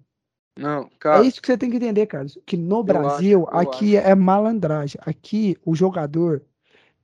Não, 0.57 0.88
cara. 0.99 1.23
É 1.23 1.27
isso 1.27 1.41
que 1.41 1.48
você 1.48 1.57
tem 1.57 1.69
que 1.69 1.77
entender, 1.77 2.06
Carlos. 2.06 2.38
Que 2.45 2.56
no 2.56 2.77
acho- 2.77 2.84
Brasil, 2.85 3.40
eu 3.41 3.48
aqui 3.60 3.95
é 3.95 4.14
malandragem. 4.15 5.02
Aqui 5.03 5.57
o 5.65 5.73
jogador 5.76 6.44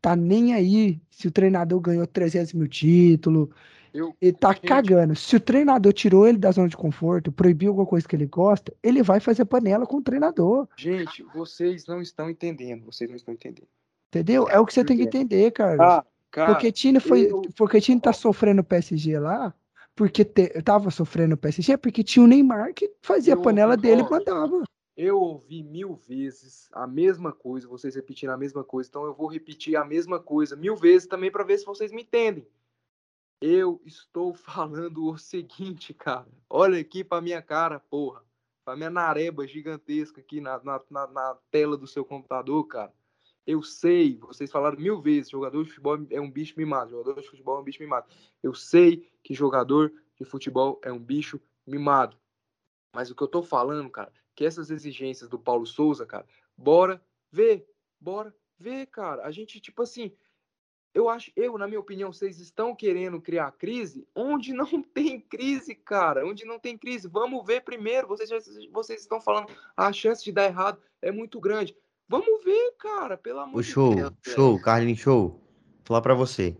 tá 0.02 0.16
nem 0.16 0.54
aí 0.54 1.02
se 1.10 1.28
o 1.28 1.32
treinador 1.32 1.80
ganhou 1.82 2.08
300 2.08 2.54
mil 2.54 2.68
títulos. 2.68 3.50
Eu, 3.94 4.14
Ele 4.22 4.34
tá 4.34 4.54
Gente. 4.54 4.68
cagando. 4.68 5.16
Se 5.16 5.36
o 5.36 5.40
treinador 5.40 5.92
tirou 5.94 6.28
ele 6.28 6.38
da 6.38 6.52
zona 6.52 6.68
de 6.70 6.78
conforto, 6.78 7.32
proibiu 7.32 7.70
alguma 7.72 7.88
coisa 7.88 8.08
que 8.08 8.16
ele 8.16 8.26
gosta, 8.26 8.74
ele 8.84 9.02
vai 9.04 9.20
fazer 9.20 9.46
panela 9.46 9.86
com 9.86 9.98
o 9.98 10.02
treinador. 10.02 10.68
gente, 10.78 11.24
vocês 11.34 11.86
não 11.88 12.02
estão 12.02 12.30
entendendo. 12.30 12.86
Vocês 12.86 13.10
não 13.10 13.16
estão 13.18 13.34
entendendo. 13.34 13.68
Entendeu? 14.10 14.48
É 14.50 14.60
o 14.60 14.66
que 14.66 14.74
você 14.74 14.84
tem 14.84 14.98
que 14.98 15.04
entender, 15.04 15.52
Carlos. 15.52 15.80
Ah, 15.86 16.06
cara. 16.32 16.56
Pochettino 16.56 17.00
foi, 17.00 17.32
eu- 17.32 17.42
Pochettino 17.56 18.02
tá 18.02 18.12
sofrendo 18.14 18.62
o 18.62 18.64
PSG 18.64 19.20
lá, 19.20 19.54
porque 19.96 20.24
te, 20.26 20.48
tava 20.64 20.90
sofrendo 20.90 21.36
o 21.36 21.38
PSG, 21.38 21.78
porque 21.78 22.04
tinha 22.04 22.24
o 22.24 22.28
Neymar 22.28 22.74
que 22.74 22.92
fazia 23.02 23.34
a 23.36 23.38
Eu- 23.38 23.42
panela 23.42 23.78
dele 23.78 24.02
e 24.02 24.10
mandava. 24.10 24.64
Eu 24.98 25.18
ouvi 25.18 25.64
mil 25.64 25.96
vezes 25.96 26.68
a 26.74 26.86
mesma 26.86 27.32
coisa, 27.32 27.68
vocês 27.68 27.96
repetindo 27.96 28.32
a 28.32 28.38
mesma 28.38 28.64
coisa, 28.66 28.90
então 28.90 29.06
eu 29.06 29.14
vou 29.14 29.28
repetir 29.28 29.78
a 29.78 29.86
mesma 29.86 30.20
coisa 30.20 30.58
mil 30.58 30.76
vezes 30.76 31.08
também 31.08 31.32
para 31.32 31.44
ver 31.44 31.58
se 31.58 31.66
vocês 31.66 31.92
me 31.92 32.02
entendem. 32.02 32.46
Eu 33.42 33.82
estou 33.86 34.34
falando 34.36 35.06
o 35.06 35.18
seguinte, 35.18 35.94
cara. 35.94 36.28
Olha 36.50 36.80
aqui 36.80 37.04
pra 37.04 37.22
minha 37.22 37.42
cara, 37.42 37.80
porra. 37.80 38.24
Pra 38.66 38.76
minha 38.76 38.90
nareba 38.90 39.48
gigantesca 39.48 40.22
aqui 40.22 40.40
na, 40.42 40.62
na, 40.64 40.82
na, 40.90 41.08
na 41.08 41.38
tela 41.50 41.76
do 41.78 41.88
seu 41.88 42.06
computador, 42.06 42.66
cara. 42.68 42.94
Eu 43.48 43.64
sei, 43.64 44.18
vocês 44.18 44.52
falaram 44.52 44.78
mil 44.78 45.02
vezes, 45.02 45.32
jogador 45.32 45.64
de 45.64 45.70
futebol 45.70 45.98
é 46.12 46.22
um 46.22 46.30
bicho 46.30 46.54
mimado, 46.56 46.92
jogador 46.92 47.20
de 47.20 47.28
futebol 47.28 47.58
é 47.58 47.62
um 47.62 47.64
bicho 47.64 47.82
mimado. 47.82 48.08
Eu 48.44 48.54
sei 48.54 49.10
que 49.24 49.34
jogador 49.34 49.92
de 50.16 50.24
futebol 50.24 50.80
é 50.84 50.92
um 50.92 51.00
bicho 51.00 51.42
mimado. 51.66 52.16
Mas 52.94 53.10
o 53.10 53.16
que 53.16 53.24
eu 53.24 53.28
tô 53.28 53.42
falando, 53.42 53.90
cara, 53.90 54.14
que 54.36 54.46
essas 54.46 54.70
exigências 54.70 55.30
do 55.30 55.40
Paulo 55.40 55.66
Souza, 55.66 56.06
cara, 56.06 56.28
bora 56.56 57.04
ver, 57.32 57.68
bora 58.00 58.36
ver, 58.58 58.86
cara. 58.88 59.26
A 59.26 59.32
gente, 59.32 59.60
tipo 59.60 59.82
assim, 59.82 60.14
eu 60.94 61.08
acho, 61.10 61.32
eu, 61.36 61.58
na 61.58 61.68
minha 61.68 61.80
opinião, 61.80 62.12
vocês 62.12 62.40
estão 62.40 62.76
querendo 62.76 63.22
criar 63.22 63.52
crise 63.52 64.08
onde 64.16 64.54
não 64.54 64.66
tem 64.94 65.20
crise, 65.20 65.76
cara. 65.76 66.26
Onde 66.26 66.46
não 66.46 66.60
tem 66.60 66.78
crise. 66.78 67.08
Vamos 67.08 67.46
ver 67.46 67.62
primeiro. 67.62 68.08
Vocês, 68.08 68.30
vocês 68.72 69.02
estão 69.02 69.22
falando, 69.22 69.48
a 69.78 69.92
chance 69.94 70.24
de 70.24 70.32
dar 70.32 70.46
errado 70.46 70.80
é 71.02 71.12
muito 71.12 71.40
grande. 71.40 71.76
Vamos 72.08 72.44
ver, 72.44 72.74
cara, 72.80 73.16
pelo 73.18 73.40
amor 73.40 73.60
O 73.60 73.62
de 73.62 73.68
show, 73.70 73.94
Deus. 73.94 74.12
show, 74.26 74.60
Carlinhos, 74.60 75.00
show. 75.00 75.30
Vou 75.30 75.42
falar 75.86 76.02
pra 76.02 76.16
você. 76.16 76.58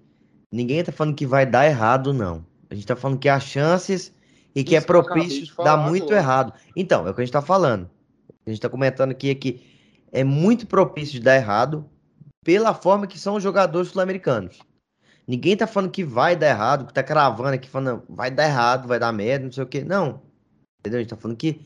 Ninguém 0.52 0.84
tá 0.84 0.92
falando 0.92 1.16
que 1.16 1.26
vai 1.26 1.46
dar 1.46 1.66
errado, 1.66 2.14
não. 2.14 2.46
A 2.70 2.76
gente 2.76 2.86
tá 2.86 2.96
falando 2.96 3.20
que 3.20 3.28
há 3.28 3.40
chances 3.40 4.14
e 4.54 4.64
que 4.64 4.76
Isso 4.76 4.84
é 4.84 4.88
que 4.88 4.92
eu 4.94 5.00
acabei 5.00 5.24
propício 5.24 5.46
de 5.46 5.50
dar 5.50 5.56
falar 5.56 5.90
muito 5.90 6.04
agora. 6.04 6.18
errado. 6.20 6.54
Então, 6.76 7.08
é 7.08 7.12
o 7.12 7.14
que 7.16 7.22
a 7.22 7.26
gente 7.26 7.34
tá 7.34 7.42
falando. 7.42 7.90
A 8.46 8.50
gente 8.50 8.62
tá 8.62 8.70
comentando 8.70 9.12
aqui 9.12 9.30
é 9.32 9.36
que 9.36 9.62
é 10.12 10.24
muito 10.24 10.68
propício 10.68 11.14
de 11.14 11.20
dar 11.22 11.36
errado 11.36 11.90
pela 12.44 12.74
forma 12.74 13.08
que 13.08 13.20
são 13.20 13.36
os 13.36 13.44
jogadores 13.44 13.90
sul-americanos. 13.90 14.60
Ninguém 15.28 15.56
tá 15.56 15.68
falando 15.68 15.92
que 15.92 16.04
vai 16.04 16.36
dar 16.36 16.48
errado, 16.48 16.88
que 16.88 16.94
tá 16.94 17.04
cravando 17.04 17.50
aqui, 17.50 17.70
falando, 17.70 18.04
vai 18.10 18.32
dar 18.32 18.46
errado, 18.46 18.88
vai 18.88 18.98
dar 18.98 19.12
merda, 19.12 19.46
não 19.46 19.52
sei 19.52 19.64
o 19.64 19.68
quê. 19.68 19.84
Não. 19.84 20.22
Entendeu? 20.80 21.00
A 21.00 21.04
gente 21.04 21.10
tá 21.10 21.18
falando 21.18 21.38
que 21.38 21.62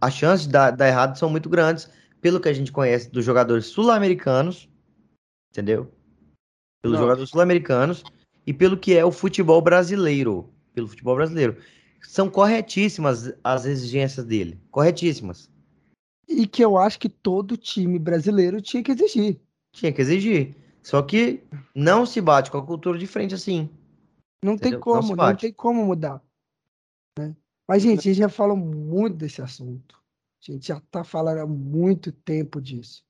as 0.00 0.14
chances 0.14 0.46
de 0.46 0.52
dar, 0.52 0.70
dar 0.70 0.88
errado 0.88 1.18
são 1.18 1.28
muito 1.28 1.48
grandes, 1.48 1.90
pelo 2.20 2.40
que 2.40 2.48
a 2.48 2.52
gente 2.52 2.72
conhece 2.72 3.10
dos 3.10 3.24
jogadores 3.24 3.66
sul-americanos, 3.66 4.68
entendeu? 5.50 5.92
Pelos 6.80 6.96
Não. 6.96 7.04
jogadores 7.04 7.30
sul-americanos 7.30 8.02
e 8.46 8.52
pelo 8.54 8.76
que 8.76 8.96
é 8.96 9.04
o 9.04 9.12
futebol 9.12 9.60
brasileiro. 9.60 10.48
Pelo 10.72 10.88
futebol 10.88 11.16
brasileiro. 11.16 11.58
São 12.00 12.30
corretíssimas 12.30 13.32
as 13.44 13.64
exigências 13.64 14.24
dele. 14.24 14.60
Corretíssimas. 14.70 15.50
E 16.28 16.46
que 16.46 16.64
eu 16.64 16.78
acho 16.78 16.98
que 16.98 17.08
todo 17.08 17.56
time 17.56 17.98
brasileiro 17.98 18.60
tinha 18.60 18.82
que 18.82 18.92
exigir. 18.92 19.40
Tinha 19.72 19.92
que 19.92 20.00
exigir. 20.00 20.54
Só 20.82 21.02
que 21.02 21.42
não 21.74 22.04
se 22.04 22.20
bate 22.20 22.50
com 22.50 22.58
a 22.58 22.66
cultura 22.66 22.98
de 22.98 23.06
frente 23.06 23.34
assim. 23.34 23.70
Não 24.44 24.58
tem 24.58 24.72
Entendeu? 24.72 24.78
Não 24.78 24.80
como, 24.82 25.08
não, 25.08 25.16
bate. 25.16 25.40
tem 25.42 25.52
como 25.52 25.84
mudar. 25.84 26.22
né? 27.18 27.34
Mas, 27.68 27.82
gente, 27.82 28.00
a 28.00 28.02
gente 28.02 28.18
já 28.18 28.28
falou 28.28 28.56
muito 28.56 29.16
desse 29.16 29.40
assunto. 29.40 30.00
A 30.46 30.52
gente 30.52 30.66
já 30.66 30.80
tá 30.90 31.04
falando 31.04 31.38
há 31.38 31.46
muito 31.46 32.10
tempo 32.10 32.60
disso. 32.60 33.04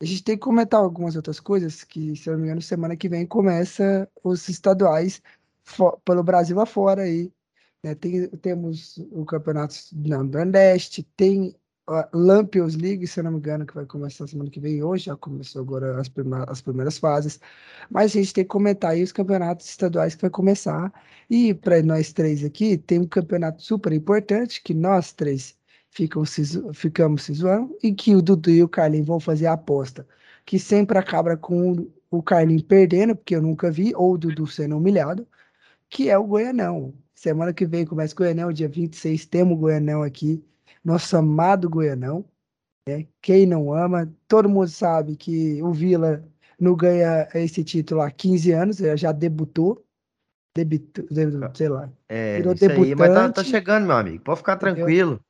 A 0.00 0.04
gente 0.04 0.24
tem 0.24 0.36
que 0.36 0.42
comentar 0.42 0.80
algumas 0.80 1.16
outras 1.16 1.38
coisas 1.40 1.84
que, 1.84 2.16
se 2.16 2.28
eu 2.28 2.32
não 2.32 2.40
me 2.40 2.46
engano, 2.46 2.62
semana 2.62 2.96
que 2.96 3.08
vem 3.08 3.26
começa 3.26 4.08
os 4.24 4.48
estaduais 4.48 5.20
pelo 6.04 6.22
Brasil 6.22 6.58
afora 6.60 7.02
aí. 7.02 7.30
né? 7.84 7.94
Tem, 7.94 8.28
temos 8.28 8.96
o 9.10 9.24
campeonato 9.26 9.74
do 9.92 10.08
Nordeste, 10.24 11.02
tem 11.16 11.54
Lampions 12.12 12.74
League, 12.76 13.06
se 13.06 13.22
não 13.22 13.32
me 13.32 13.38
engano, 13.38 13.66
que 13.66 13.74
vai 13.74 13.86
começar 13.86 14.26
semana 14.26 14.50
que 14.50 14.60
vem. 14.60 14.82
Hoje 14.82 15.06
já 15.06 15.16
começou 15.16 15.62
agora 15.62 16.00
as, 16.00 16.08
prima- 16.08 16.44
as 16.48 16.60
primeiras 16.60 16.98
fases. 16.98 17.40
Mas 17.90 18.12
a 18.12 18.20
gente 18.20 18.32
tem 18.34 18.44
que 18.44 18.48
comentar 18.48 18.92
aí 18.92 19.02
os 19.02 19.12
campeonatos 19.12 19.66
estaduais 19.68 20.14
que 20.14 20.22
vai 20.22 20.30
começar. 20.30 20.92
E 21.30 21.54
para 21.54 21.82
nós 21.82 22.12
três 22.12 22.44
aqui, 22.44 22.76
tem 22.78 22.98
um 23.00 23.06
campeonato 23.06 23.62
super 23.62 23.92
importante 23.92 24.62
que 24.62 24.74
nós 24.74 25.12
três 25.12 25.56
ficam 25.90 26.22
ficamos 26.74 27.22
se 27.22 27.32
zoando 27.34 27.76
e 27.82 27.92
que 27.94 28.14
o 28.14 28.22
Dudu 28.22 28.50
e 28.50 28.62
o 28.62 28.68
Carlinhos 28.68 29.06
vão 29.06 29.18
fazer 29.20 29.46
a 29.46 29.54
aposta, 29.54 30.06
que 30.44 30.58
sempre 30.58 30.98
acaba 30.98 31.36
com 31.36 31.90
o 32.10 32.22
Carlinhos 32.22 32.62
perdendo, 32.62 33.14
porque 33.16 33.34
eu 33.36 33.42
nunca 33.42 33.70
vi, 33.70 33.94
ou 33.94 34.12
o 34.14 34.18
Dudu 34.18 34.46
sendo 34.46 34.76
humilhado, 34.76 35.26
que 35.88 36.08
é 36.10 36.18
o 36.18 36.24
Goianão. 36.26 36.94
Semana 37.14 37.52
que 37.52 37.66
vem 37.66 37.84
começa 37.86 38.14
o 38.14 38.16
Goianão, 38.16 38.52
dia 38.52 38.68
26, 38.68 39.26
temos 39.26 39.54
o 39.56 39.60
Goianão 39.60 40.02
aqui, 40.02 40.44
nosso 40.84 41.16
amado 41.16 41.68
Goianão. 41.68 42.24
né? 42.88 43.06
Quem 43.20 43.46
não 43.46 43.72
ama, 43.72 44.12
todo 44.26 44.48
mundo 44.48 44.68
sabe 44.68 45.16
que 45.16 45.62
o 45.62 45.72
Vila 45.72 46.24
não 46.58 46.74
ganha 46.74 47.28
esse 47.34 47.62
título 47.62 48.00
há 48.00 48.10
15 48.10 48.52
anos, 48.52 48.76
já 48.96 49.12
debutou, 49.12 49.84
debutou, 50.56 51.06
sei 51.54 51.68
lá. 51.68 51.88
É, 52.08 52.38
Virou 52.38 52.54
isso 52.54 52.70
aí, 52.70 52.94
mas 52.94 53.08
tá, 53.08 53.14
tá 53.14 53.20
debutante. 53.22 53.50
chegando, 53.50 53.86
meu 53.86 53.96
amigo. 53.96 54.24
Pode 54.24 54.38
ficar 54.38 54.56
tranquilo. 54.56 55.20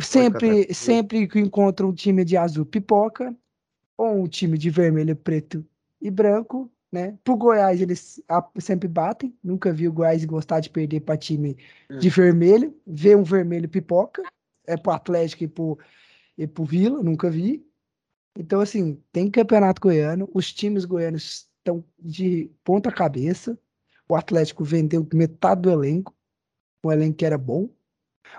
Sempre, 0.00 0.38
tranquilo. 0.38 0.74
sempre 0.74 1.26
que 1.26 1.40
encontra 1.40 1.86
um 1.86 1.92
time 1.92 2.24
de 2.24 2.36
azul 2.36 2.64
pipoca, 2.64 3.34
ou 3.96 4.22
um 4.22 4.28
time 4.28 4.56
de 4.56 4.70
vermelho, 4.70 5.16
preto 5.16 5.66
e 6.00 6.10
branco, 6.10 6.70
né? 6.92 7.18
Pro 7.24 7.36
Goiás 7.36 7.80
eles 7.80 8.22
sempre 8.60 8.88
batem. 8.88 9.36
Nunca 9.42 9.72
vi 9.72 9.88
o 9.88 9.92
Goiás 9.92 10.24
gostar 10.24 10.60
de 10.60 10.70
perder 10.70 11.00
para 11.00 11.16
time 11.16 11.56
de 11.98 12.08
vermelho. 12.08 12.74
Ver 12.86 13.16
um 13.16 13.24
vermelho 13.24 13.68
pipoca. 13.68 14.22
É 14.68 14.76
pro 14.76 14.92
Atlético 14.92 15.44
e 15.44 15.48
pro, 15.48 15.78
e 16.36 16.46
pro 16.46 16.64
Vila, 16.64 17.02
nunca 17.02 17.30
vi. 17.30 17.66
Então, 18.38 18.60
assim, 18.60 19.02
tem 19.10 19.30
campeonato 19.30 19.80
goiano. 19.80 20.28
Os 20.32 20.52
times 20.52 20.84
goianos 20.84 21.48
estão 21.56 21.84
de 21.98 22.50
ponta 22.62 22.92
cabeça. 22.92 23.58
O 24.08 24.14
Atlético 24.14 24.62
vendeu 24.62 25.06
metade 25.12 25.62
do 25.62 25.70
elenco. 25.70 26.14
O 26.84 26.92
elenco 26.92 27.16
que 27.16 27.26
era 27.26 27.36
bom. 27.36 27.68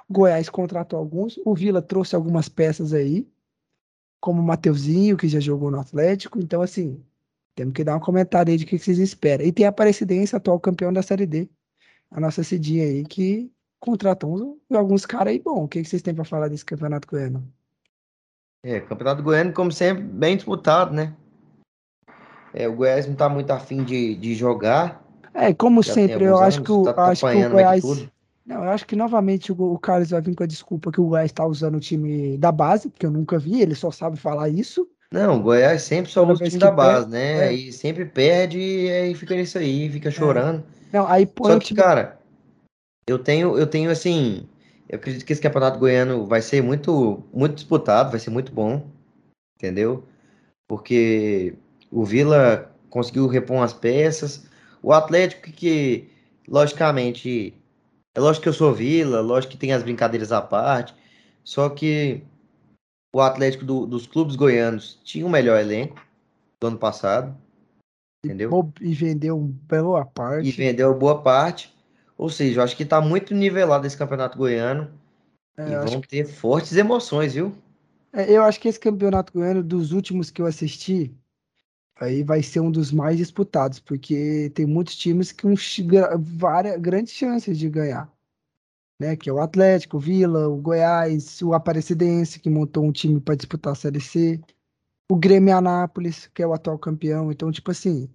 O 0.07 0.13
Goiás 0.13 0.49
contratou 0.49 0.97
alguns. 0.97 1.37
O 1.43 1.53
Vila 1.53 1.81
trouxe 1.81 2.15
algumas 2.15 2.47
peças 2.47 2.93
aí, 2.93 3.27
como 4.21 4.41
o 4.41 4.45
Mateuzinho, 4.45 5.17
que 5.17 5.27
já 5.27 5.39
jogou 5.39 5.71
no 5.71 5.79
Atlético. 5.79 6.39
Então, 6.39 6.61
assim, 6.61 7.03
temos 7.55 7.73
que 7.73 7.83
dar 7.83 7.97
um 7.97 7.99
comentário 7.99 8.51
aí 8.51 8.57
de 8.57 8.65
o 8.65 8.67
que 8.67 8.79
vocês 8.79 8.99
esperam. 8.99 9.45
E 9.45 9.51
tem 9.51 9.65
a 9.65 9.69
Aparecidense, 9.69 10.35
atual 10.35 10.59
campeão 10.59 10.93
da 10.93 11.01
Série 11.01 11.25
D. 11.25 11.49
A 12.11 12.19
nossa 12.19 12.43
Cidinha 12.43 12.85
aí, 12.85 13.03
que 13.03 13.51
contratou 13.79 14.33
uns- 14.33 14.77
alguns 14.77 15.05
caras 15.05 15.31
aí 15.33 15.39
bom. 15.39 15.63
O 15.63 15.67
que 15.67 15.83
vocês 15.83 16.01
têm 16.01 16.13
para 16.13 16.25
falar 16.25 16.47
desse 16.47 16.65
campeonato 16.65 17.07
goiano? 17.07 17.47
É, 18.63 18.81
Campeonato 18.81 19.23
Goiano, 19.23 19.53
como 19.53 19.71
sempre, 19.71 20.03
bem 20.03 20.35
disputado, 20.35 20.93
né? 20.93 21.15
É, 22.53 22.67
o 22.67 22.75
Goiás 22.75 23.07
não 23.07 23.15
tá 23.15 23.29
muito 23.29 23.51
afim 23.51 23.83
de, 23.83 24.15
de 24.15 24.35
jogar. 24.35 25.01
É, 25.33 25.53
como 25.53 25.81
Já 25.81 25.93
sempre, 25.93 26.25
eu 26.25 26.37
acho 26.37 26.61
que 26.61 26.71
o, 26.71 26.83
tá- 26.83 26.93
tá 26.93 27.05
acho 27.07 27.25
que 27.25 27.37
o 27.37 27.49
Goiás. 27.49 28.09
Não, 28.45 28.63
eu 28.63 28.71
acho 28.71 28.85
que 28.85 28.95
novamente 28.95 29.51
o, 29.51 29.55
o 29.55 29.79
Carlos 29.79 30.09
vai 30.09 30.21
vir 30.21 30.35
com 30.35 30.43
a 30.43 30.47
desculpa 30.47 30.91
que 30.91 30.99
o 30.99 31.05
Goiás 31.05 31.27
está 31.31 31.45
usando 31.45 31.75
o 31.75 31.79
time 31.79 32.37
da 32.37 32.51
base, 32.51 32.89
porque 32.89 33.05
eu 33.05 33.11
nunca 33.11 33.37
vi, 33.39 33.61
ele 33.61 33.75
só 33.75 33.91
sabe 33.91 34.17
falar 34.17 34.49
isso. 34.49 34.89
Não, 35.11 35.37
o 35.37 35.41
Goiás 35.41 35.83
sempre 35.83 36.11
só 36.11 36.21
Toda 36.21 36.33
usa 36.33 36.43
o 36.43 36.47
time 36.49 36.59
da 36.59 36.71
base, 36.71 37.07
perde, 37.07 37.11
né? 37.11 37.47
é. 37.47 37.53
E 37.53 37.71
sempre 37.71 38.05
perde 38.05 38.59
e 38.59 38.91
aí 38.91 39.15
fica 39.15 39.35
nisso 39.35 39.57
aí, 39.57 39.89
fica 39.89 40.11
chorando. 40.11 40.63
Não, 40.91 41.07
aí 41.07 41.25
põe 41.25 41.53
Só 41.53 41.59
que, 41.59 41.67
time. 41.67 41.79
cara, 41.79 42.18
eu 43.09 43.17
tenho, 43.17 43.57
eu 43.57 43.65
tenho 43.65 43.89
assim, 43.89 44.47
eu 44.87 44.97
acredito 44.97 45.25
que 45.25 45.33
esse 45.33 45.41
campeonato 45.41 45.79
goiano 45.79 46.25
vai 46.27 46.41
ser 46.41 46.61
muito, 46.61 47.23
muito 47.33 47.55
disputado, 47.55 48.11
vai 48.11 48.19
ser 48.19 48.29
muito 48.29 48.51
bom, 48.51 48.87
entendeu? 49.57 50.03
Porque 50.67 51.55
o 51.91 52.05
Vila 52.05 52.71
conseguiu 52.89 53.27
repor 53.27 53.57
umas 53.57 53.73
peças, 53.73 54.47
o 54.83 54.93
Atlético 54.93 55.41
que, 55.41 55.51
que, 55.51 56.09
logicamente, 56.47 57.53
é 58.15 58.19
lógico 58.19 58.43
que 58.43 58.49
eu 58.49 58.53
sou 58.53 58.73
Vila, 58.73 59.21
lógico 59.21 59.53
que 59.53 59.57
tem 59.57 59.73
as 59.73 59.81
brincadeiras 59.81 60.31
à 60.31 60.41
parte, 60.41 60.93
só 61.43 61.67
que 61.67 62.23
o 63.11 63.21
Atlético 63.21 63.65
do- 63.65 63.87
dos 63.87 64.05
clubes 64.05 64.35
goianos 64.35 64.99
tinha 65.03 65.25
o 65.25 65.29
melhor 65.29 65.59
elenco 65.59 65.99
do 66.61 66.67
ano 66.67 66.77
passado, 66.77 67.35
entendeu? 68.23 68.71
E 68.79 68.93
vendeu 68.93 69.35
um 69.35 69.47
belo 69.47 69.95
à 69.95 70.01
e 70.01 70.05
parte. 70.05 70.51
vendeu 70.51 70.93
boa 70.93 71.23
parte. 71.23 71.78
Ou 72.19 72.29
seja, 72.29 72.59
eu 72.61 72.65
acho 72.65 72.77
que 72.77 72.85
tá 72.85 73.01
muito 73.01 73.33
nivelado 73.35 73.87
esse 73.87 73.97
campeonato 73.97 74.37
goiano 74.37 74.91
É, 75.57 75.63
e 75.65 75.75
vão 75.75 76.01
ter 76.01 76.25
fortes 76.25 76.77
emoções, 76.77 77.35
viu? 77.35 77.53
é, 78.13 78.31
eu 78.31 78.43
acho 78.43 78.59
que 78.59 78.67
esse 78.67 78.79
campeonato 78.79 79.33
goiano, 79.33 79.63
dos 79.63 79.91
últimos 79.91 80.31
que 80.31 80.41
eu 80.41 80.45
assisti, 80.45 81.15
aí 81.97 82.23
vai 82.23 82.43
ser 82.43 82.61
um 82.61 82.71
dos 82.71 82.91
mais 82.91 83.17
disputados, 83.17 83.79
porque 83.79 84.51
tem 84.55 84.65
muitos 84.65 84.95
times 84.97 85.31
com 85.31 85.53
várias 86.19 86.79
grandes 86.81 87.13
chances 87.13 87.57
de 87.59 87.69
ganhar. 87.69 88.11
Né, 89.01 89.15
que 89.15 89.29
é 89.29 89.33
o 89.33 89.39
Atlético, 89.41 89.97
o 89.97 89.99
Vila, 89.99 90.49
o 90.49 90.57
Goiás, 90.57 91.41
o 91.41 91.53
Aparecidense, 91.53 92.39
que 92.39 92.49
montou 92.49 92.85
um 92.85 92.91
time 92.91 93.19
para 93.21 93.35
disputar 93.35 93.73
a 93.73 93.75
Série 93.75 94.01
C, 94.01 94.41
o 95.11 95.17
Grêmio 95.17 95.55
Anápolis, 95.57 96.27
que 96.27 96.43
é 96.43 96.47
o 96.47 96.53
atual 96.53 96.79
campeão. 96.79 97.31
Então, 97.31 97.51
tipo 97.51 97.71
assim, 97.71 98.09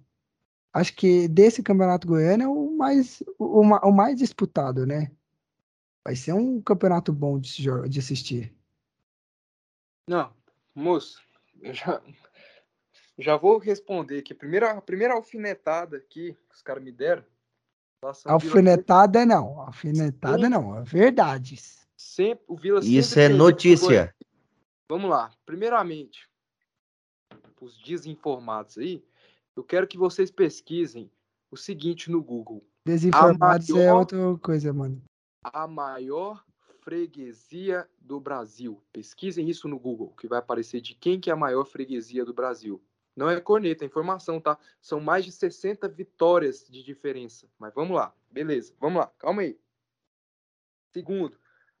acho 0.73 0.95
que 0.95 1.27
desse 1.27 1.63
campeonato 1.63 2.07
goiano 2.07 2.43
é 2.43 2.47
o 2.47 2.64
mais, 2.75 3.23
o, 3.37 3.61
o 3.61 3.91
mais 3.91 4.17
disputado, 4.17 4.85
né? 4.85 5.11
Vai 6.03 6.15
ser 6.15 6.33
um 6.33 6.61
campeonato 6.61 7.11
bom 7.11 7.39
de, 7.39 7.63
de 7.89 7.99
assistir. 7.99 8.55
Não, 10.07 10.31
moço, 10.75 11.19
eu 11.61 11.73
já, 11.73 12.01
já 13.17 13.37
vou 13.37 13.57
responder 13.57 14.19
aqui. 14.19 14.33
A 14.33 14.35
primeira, 14.35 14.71
a 14.71 14.81
primeira 14.81 15.15
alfinetada 15.15 15.97
aqui 15.97 16.33
que 16.49 16.55
os 16.55 16.61
caras 16.61 16.83
me 16.83 16.91
deram. 16.91 17.23
ao 18.01 18.13
Vila 18.13 18.33
Alfinetada 18.33 19.25
não, 19.25 19.61
alfinetada 19.61 20.43
Sim. 20.43 20.49
não, 20.49 20.77
é 20.77 20.83
verdade. 20.83 21.59
Sempre, 21.97 22.45
o 22.47 22.55
Vila 22.55 22.81
Isso 22.83 23.19
é 23.19 23.27
notícia. 23.27 24.13
Vamos 24.87 25.09
lá. 25.09 25.31
Primeiramente, 25.43 26.29
os 27.59 27.81
desinformados 27.81 28.77
aí, 28.77 29.03
eu 29.55 29.63
quero 29.63 29.87
que 29.87 29.97
vocês 29.97 30.29
pesquisem 30.29 31.09
o 31.51 31.57
seguinte 31.57 32.09
no 32.11 32.21
Google. 32.23 32.65
Desinformados 32.85 33.69
é 33.69 33.73
maior- 33.73 33.99
outra 33.99 34.37
coisa, 34.39 34.73
mano. 34.73 35.01
A 35.43 35.67
maior 35.67 36.43
freguesia 36.81 37.89
do 37.99 38.19
Brasil? 38.19 38.81
Pesquisem 38.91 39.49
isso 39.49 39.67
no 39.67 39.79
Google, 39.79 40.13
que 40.19 40.27
vai 40.27 40.39
aparecer 40.39 40.81
de 40.81 40.93
quem 40.93 41.19
que 41.19 41.29
é 41.29 41.33
a 41.33 41.37
maior 41.37 41.65
freguesia 41.65 42.23
do 42.23 42.33
Brasil. 42.33 42.81
Não 43.15 43.29
é 43.29 43.39
corneta, 43.39 43.83
é 43.85 43.87
informação, 43.87 44.41
tá? 44.41 44.57
São 44.81 44.99
mais 44.99 45.23
de 45.23 45.31
60 45.31 45.87
vitórias 45.87 46.67
de 46.69 46.83
diferença. 46.83 47.47
Mas 47.57 47.73
vamos 47.73 47.95
lá, 47.95 48.13
beleza, 48.29 48.73
vamos 48.79 48.99
lá, 48.99 49.07
calma 49.17 49.41
aí. 49.41 49.57
Segundo, 50.93 51.37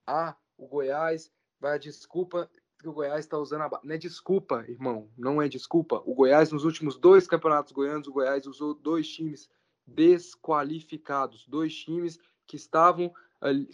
ah, 0.07 0.35
o 0.57 0.67
Goiás 0.67 1.31
vai 1.59 1.77
desculpa 1.79 2.49
que 2.85 2.89
o 2.89 2.93
Goiás 2.93 3.21
está 3.21 3.35
usando 3.37 3.61
a 3.61 3.79
Não 3.83 3.95
é 3.95 3.97
desculpa, 3.97 4.63
irmão, 4.67 5.09
não 5.17 5.41
é 5.41 5.49
desculpa. 5.49 6.03
O 6.05 6.13
Goiás, 6.13 6.51
nos 6.51 6.63
últimos 6.63 6.97
dois 6.97 7.25
campeonatos 7.25 7.71
goianos, 7.71 8.07
o 8.07 8.11
Goiás 8.11 8.45
usou 8.45 8.75
dois 8.75 9.07
times 9.07 9.49
desqualificados, 9.87 11.47
dois 11.47 11.75
times 11.75 12.19
que 12.45 12.55
estavam, 12.55 13.11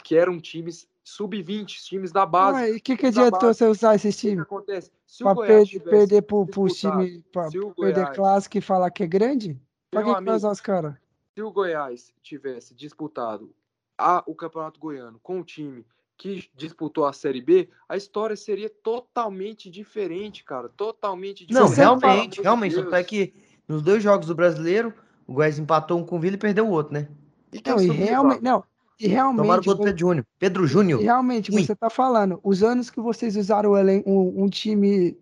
que 0.02 0.16
eram 0.16 0.40
times 0.40 0.88
sub-20, 1.04 1.84
times 1.84 2.14
da 2.14 2.26
base. 2.26 2.72
E 2.72 2.78
o 2.78 2.82
que, 2.82 2.96
que 2.96 3.08
adiantou 3.08 3.54
você 3.54 3.66
usar 3.66 3.96
esses 3.96 4.16
times? 4.16 4.44
O 4.44 4.46
que 4.46 4.56
acontece? 4.56 4.92
Se 5.06 5.26
o 5.26 5.34
Goiás 5.34 5.70
per 5.70 5.84
perder 5.84 6.22
para 6.22 6.38
o 6.38 6.68
time, 6.68 7.22
para 7.34 7.50
perder 7.76 8.14
clássico 8.14 8.58
e 8.58 8.62
falar 8.62 8.92
que 8.92 9.04
é 9.04 9.08
grande? 9.08 9.60
Para 9.92 10.06
que, 10.06 10.24
que 10.24 10.32
usar 10.32 10.52
os 10.52 10.62
caras? 10.62 10.96
Se 11.36 11.42
o 11.42 11.52
Goiás 11.52 12.14
tivesse 12.24 12.74
disputado 12.74 13.54
a, 13.98 14.24
o 14.26 14.34
Campeonato 14.34 14.80
Goiano 14.80 15.20
com 15.22 15.42
o 15.42 15.44
time 15.44 15.86
que 16.22 16.48
disputou 16.56 17.06
a 17.06 17.14
Série 17.14 17.42
B, 17.42 17.68
a 17.90 17.98
história 17.98 18.36
seria 18.36 18.70
totalmente 18.70 19.72
diferente, 19.72 20.44
cara. 20.44 20.70
Totalmente 20.70 21.48
diferente. 21.48 21.68
Não, 21.68 21.76
realmente, 21.76 22.42
realmente. 22.44 22.80
É 22.94 23.04
que 23.04 23.34
nos 23.68 23.82
dois 23.82 24.04
jogos 24.04 24.28
do 24.28 24.36
brasileiro, 24.36 24.94
o 25.26 25.34
Goiás 25.34 25.58
empatou 25.58 25.98
um 25.98 26.06
com 26.06 26.18
o 26.18 26.20
Vila 26.20 26.36
e 26.36 26.38
perdeu 26.38 26.68
o 26.68 26.70
outro, 26.70 26.94
né? 26.94 27.08
E 27.52 27.60
não, 27.68 27.82
e 27.82 27.88
realmente, 27.90 28.44
não, 28.44 28.64
e 29.00 29.08
realmente. 29.08 29.42
Tomaram 29.42 29.64
o 29.66 29.78
Pedro 29.78 29.98
Júnior. 29.98 30.26
Pedro 30.38 30.68
Júnior. 30.68 31.02
E 31.02 31.06
realmente, 31.06 31.52
Sim. 31.52 31.66
você 31.66 31.76
tá 31.76 31.90
falando, 31.90 32.40
os 32.44 32.62
anos 32.62 32.92
que 32.92 33.02
vocês 33.02 33.36
usaram 33.36 33.72
um, 34.06 34.44
um 34.44 34.48
time. 34.48 35.18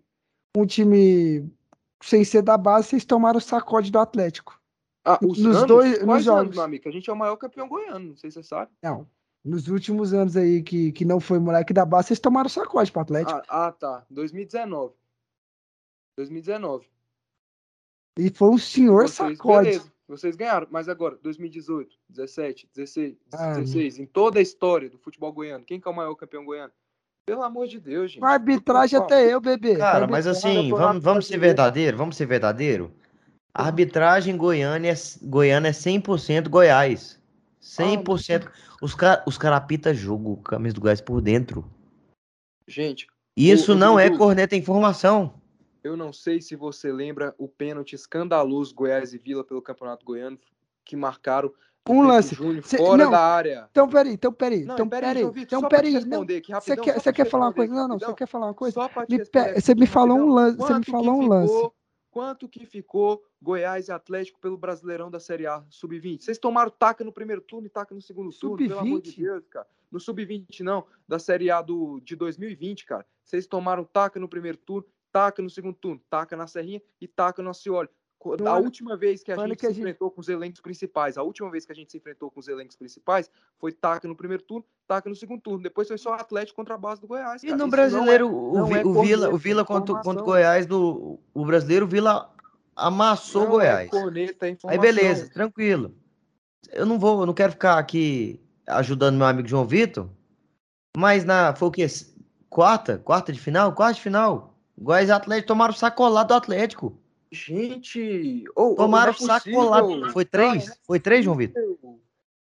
Um 0.54 0.66
time 0.66 1.48
sem 2.02 2.24
ser 2.24 2.42
da 2.42 2.58
base, 2.58 2.88
vocês 2.88 3.04
tomaram 3.06 3.38
o 3.38 3.40
sacode 3.40 3.90
do 3.90 3.98
Atlético. 3.98 4.60
Ah, 5.04 5.18
nos 5.22 5.38
anos? 5.46 5.64
dois 5.64 6.04
nos 6.04 6.24
jogos. 6.24 6.40
Anos, 6.42 6.56
meu 6.56 6.64
amigo? 6.64 6.88
A 6.88 6.92
gente 6.92 7.08
é 7.08 7.12
o 7.12 7.16
maior 7.16 7.36
campeão 7.36 7.68
goiano, 7.68 8.08
não 8.08 8.16
sei 8.16 8.30
se 8.30 8.42
você 8.42 8.48
sabe. 8.48 8.70
Não, 8.82 9.06
nos 9.44 9.68
últimos 9.68 10.12
anos 10.12 10.36
aí 10.36 10.62
que, 10.62 10.92
que 10.92 11.04
não 11.04 11.20
foi 11.20 11.38
moleque 11.38 11.72
da 11.72 11.84
base, 11.84 12.08
vocês 12.08 12.20
tomaram 12.20 12.48
sacode 12.48 12.92
pro 12.92 13.00
Atlético. 13.00 13.40
Ah, 13.48 13.66
ah, 13.66 13.72
tá. 13.72 14.04
2019. 14.10 14.94
2019. 16.16 16.86
E 18.18 18.30
foi 18.30 18.50
um 18.50 18.58
senhor 18.58 19.08
vocês, 19.08 19.36
sacode. 19.36 19.70
Beleza. 19.70 19.92
Vocês 20.06 20.34
ganharam, 20.34 20.66
mas 20.72 20.88
agora, 20.88 21.16
2018, 21.22 21.96
17, 22.08 22.68
16, 22.74 23.16
ah, 23.32 23.54
16, 23.54 24.00
em 24.00 24.06
toda 24.06 24.40
a 24.40 24.42
história 24.42 24.90
do 24.90 24.98
futebol 24.98 25.32
goiano, 25.32 25.64
quem 25.64 25.80
que 25.80 25.86
é 25.86 25.90
o 25.90 25.94
maior 25.94 26.16
campeão 26.16 26.44
goiano? 26.44 26.72
Pelo 27.24 27.44
amor 27.44 27.68
de 27.68 27.78
Deus, 27.78 28.10
gente. 28.10 28.24
A 28.24 28.30
arbitragem 28.30 28.98
até 28.98 29.32
eu, 29.32 29.40
bebê. 29.40 29.76
Cara, 29.76 30.08
mas 30.08 30.26
assim, 30.26 30.68
vamos, 30.70 31.02
vamos 31.02 31.26
ser 31.28 31.38
verdadeiro, 31.38 31.96
vamos 31.96 32.16
ser 32.16 32.26
verdadeiro. 32.26 32.92
A 33.54 33.66
arbitragem 33.66 34.36
goiana 34.36 34.88
é, 34.88 34.94
goiana 35.22 35.68
é 35.68 35.72
100% 35.72 36.48
Goiás. 36.48 37.20
100%. 37.62 38.46
Ah, 38.46 38.69
os 38.80 38.94
caras 38.94 39.22
os 39.26 39.36
cara 39.36 39.56
apita 39.56 39.94
jogo, 39.94 40.36
camisa 40.38 40.74
do 40.74 40.80
Goiás 40.80 41.00
por 41.00 41.20
dentro. 41.20 41.64
Gente. 42.66 43.06
Isso 43.36 43.72
o, 43.72 43.76
não 43.76 43.94
o, 43.94 43.98
é 43.98 44.16
corneta 44.16 44.56
informação. 44.56 45.34
Eu 45.82 45.96
não 45.96 46.12
sei 46.12 46.40
se 46.40 46.54
você 46.54 46.92
lembra 46.92 47.34
o 47.38 47.48
pênalti 47.48 47.94
escandaloso 47.94 48.74
Goiás 48.74 49.14
e 49.14 49.18
Vila 49.18 49.44
pelo 49.44 49.62
Campeonato 49.62 50.04
Goiano 50.04 50.38
que 50.84 50.96
marcaram 50.96 51.52
um 51.88 52.02
lance 52.02 52.34
Júnior 52.34 52.62
Cê, 52.64 52.76
fora 52.76 53.04
não, 53.04 53.10
da 53.10 53.20
área. 53.20 53.68
Então 53.70 53.88
peraí, 53.88 54.12
então 54.12 54.32
peraí, 54.32 54.64
não, 54.64 54.74
então 54.74 54.88
peraí, 54.88 55.14
então 55.16 55.68
peraí. 55.68 55.92
Você 56.60 56.76
quer, 56.76 57.00
você 57.00 57.12
quer 57.12 57.24
falar 57.24 57.46
uma 57.46 57.52
coisa? 57.52 57.74
Não, 57.74 57.88
não, 57.88 57.98
você 57.98 58.14
quer 58.14 58.26
falar 58.26 58.46
uma 58.46 58.54
coisa? 58.54 58.80
Você 59.56 59.74
me 59.74 59.86
falou 59.86 60.18
um 60.18 60.32
lance, 60.32 60.56
você 60.58 60.74
me 60.74 60.84
falou 60.84 61.14
um 61.22 61.26
lance. 61.26 61.70
Quanto 62.10 62.48
que 62.48 62.66
ficou 62.66 63.22
Goiás 63.42 63.88
e 63.88 63.92
Atlético 63.92 64.38
pelo 64.38 64.56
Brasileirão 64.56 65.10
da 65.10 65.18
Série 65.18 65.46
A 65.46 65.64
Sub-20? 65.70 66.22
Vocês 66.22 66.38
tomaram 66.38 66.70
taca 66.70 67.02
no 67.02 67.12
primeiro 67.12 67.40
turno 67.40 67.66
e 67.66 67.70
taca 67.70 67.94
no 67.94 68.02
segundo 68.02 68.30
turno, 68.30 68.56
pelo 68.56 68.78
amor 68.78 69.00
de 69.00 69.16
Deus, 69.16 69.46
cara. 69.48 69.66
No 69.90 69.98
Sub-20 69.98 70.60
não, 70.60 70.86
da 71.08 71.18
Série 71.18 71.50
A 71.50 71.62
do, 71.62 72.00
de 72.00 72.14
2020, 72.14 72.84
cara. 72.84 73.06
Vocês 73.24 73.46
tomaram 73.46 73.84
taca 73.84 74.20
no 74.20 74.28
primeiro 74.28 74.58
turno, 74.58 74.86
taca 75.10 75.42
no 75.42 75.50
segundo 75.50 75.74
turno, 75.74 76.00
taca 76.10 76.36
na 76.36 76.46
Serrinha 76.46 76.82
e 77.00 77.08
taca 77.08 77.42
no 77.42 77.50
Acioli. 77.50 77.88
A 78.46 78.58
última 78.58 78.98
vez 78.98 79.22
que 79.22 79.32
a 79.32 79.36
gente 79.36 79.56
que 79.56 79.64
a 79.64 79.70
se 79.70 79.74
gente... 79.74 79.80
enfrentou 79.80 80.10
com 80.10 80.20
os 80.20 80.28
elencos 80.28 80.60
principais, 80.60 81.16
a 81.16 81.22
última 81.22 81.50
vez 81.50 81.64
que 81.64 81.72
a 81.72 81.74
gente 81.74 81.90
se 81.90 81.96
enfrentou 81.96 82.30
com 82.30 82.38
os 82.38 82.48
elencos 82.48 82.76
principais 82.76 83.30
foi 83.56 83.72
taca 83.72 84.06
no 84.06 84.14
primeiro 84.14 84.42
turno, 84.42 84.62
taca 84.86 85.08
no 85.08 85.16
segundo 85.16 85.40
turno. 85.40 85.62
Depois 85.62 85.88
foi 85.88 85.96
só 85.96 86.12
Atlético 86.12 86.56
contra 86.56 86.74
a 86.74 86.78
base 86.78 87.00
do 87.00 87.06
Goiás. 87.06 87.40
Cara. 87.40 87.54
E 87.54 87.56
no 87.56 87.64
Isso 87.64 87.70
brasileiro, 87.70 88.26
é, 88.26 88.30
o, 88.30 88.76
é 88.76 88.84
o, 88.84 89.02
Vila, 89.02 89.30
o 89.30 89.38
Vila 89.38 89.64
contra, 89.64 89.94
contra 90.02 90.22
o 90.22 90.26
Goiás, 90.26 90.66
do, 90.66 91.18
o 91.32 91.46
brasileiro, 91.46 91.86
o 91.86 91.88
Vila 91.88 92.30
amassou 92.80 93.42
o 93.42 93.46
é 93.46 93.48
Goiás. 93.48 93.86
É 93.86 93.90
corneta, 93.90 94.46
Aí 94.66 94.78
beleza, 94.78 95.30
tranquilo. 95.30 95.94
Eu 96.72 96.86
não 96.86 96.98
vou, 96.98 97.20
eu 97.20 97.26
não 97.26 97.34
quero 97.34 97.52
ficar 97.52 97.78
aqui 97.78 98.40
ajudando 98.66 99.16
meu 99.16 99.26
amigo 99.26 99.48
João 99.48 99.66
Vitor, 99.66 100.08
mas 100.96 101.24
na 101.24 101.54
foi 101.54 101.68
o 101.68 101.70
quê? 101.70 101.86
Quarta? 102.48 102.98
Quarta 102.98 103.32
de 103.32 103.40
final? 103.40 103.72
Quarta 103.72 103.94
de 103.94 104.02
final. 104.02 104.54
Goiás 104.78 105.08
e 105.08 105.12
Atlético 105.12 105.48
tomaram 105.48 105.74
sacolado 105.74 106.28
do 106.28 106.34
Atlético. 106.34 106.98
Gente, 107.32 108.44
oh, 108.56 108.74
Tomaram 108.74 109.14
oh, 109.16 109.22
saco 109.22 109.50
colado. 109.52 110.10
Foi 110.10 110.24
três? 110.24 110.68
Cara, 110.68 110.80
foi 110.82 110.98
três, 110.98 111.24
João 111.24 111.36
Vitor? 111.36 111.62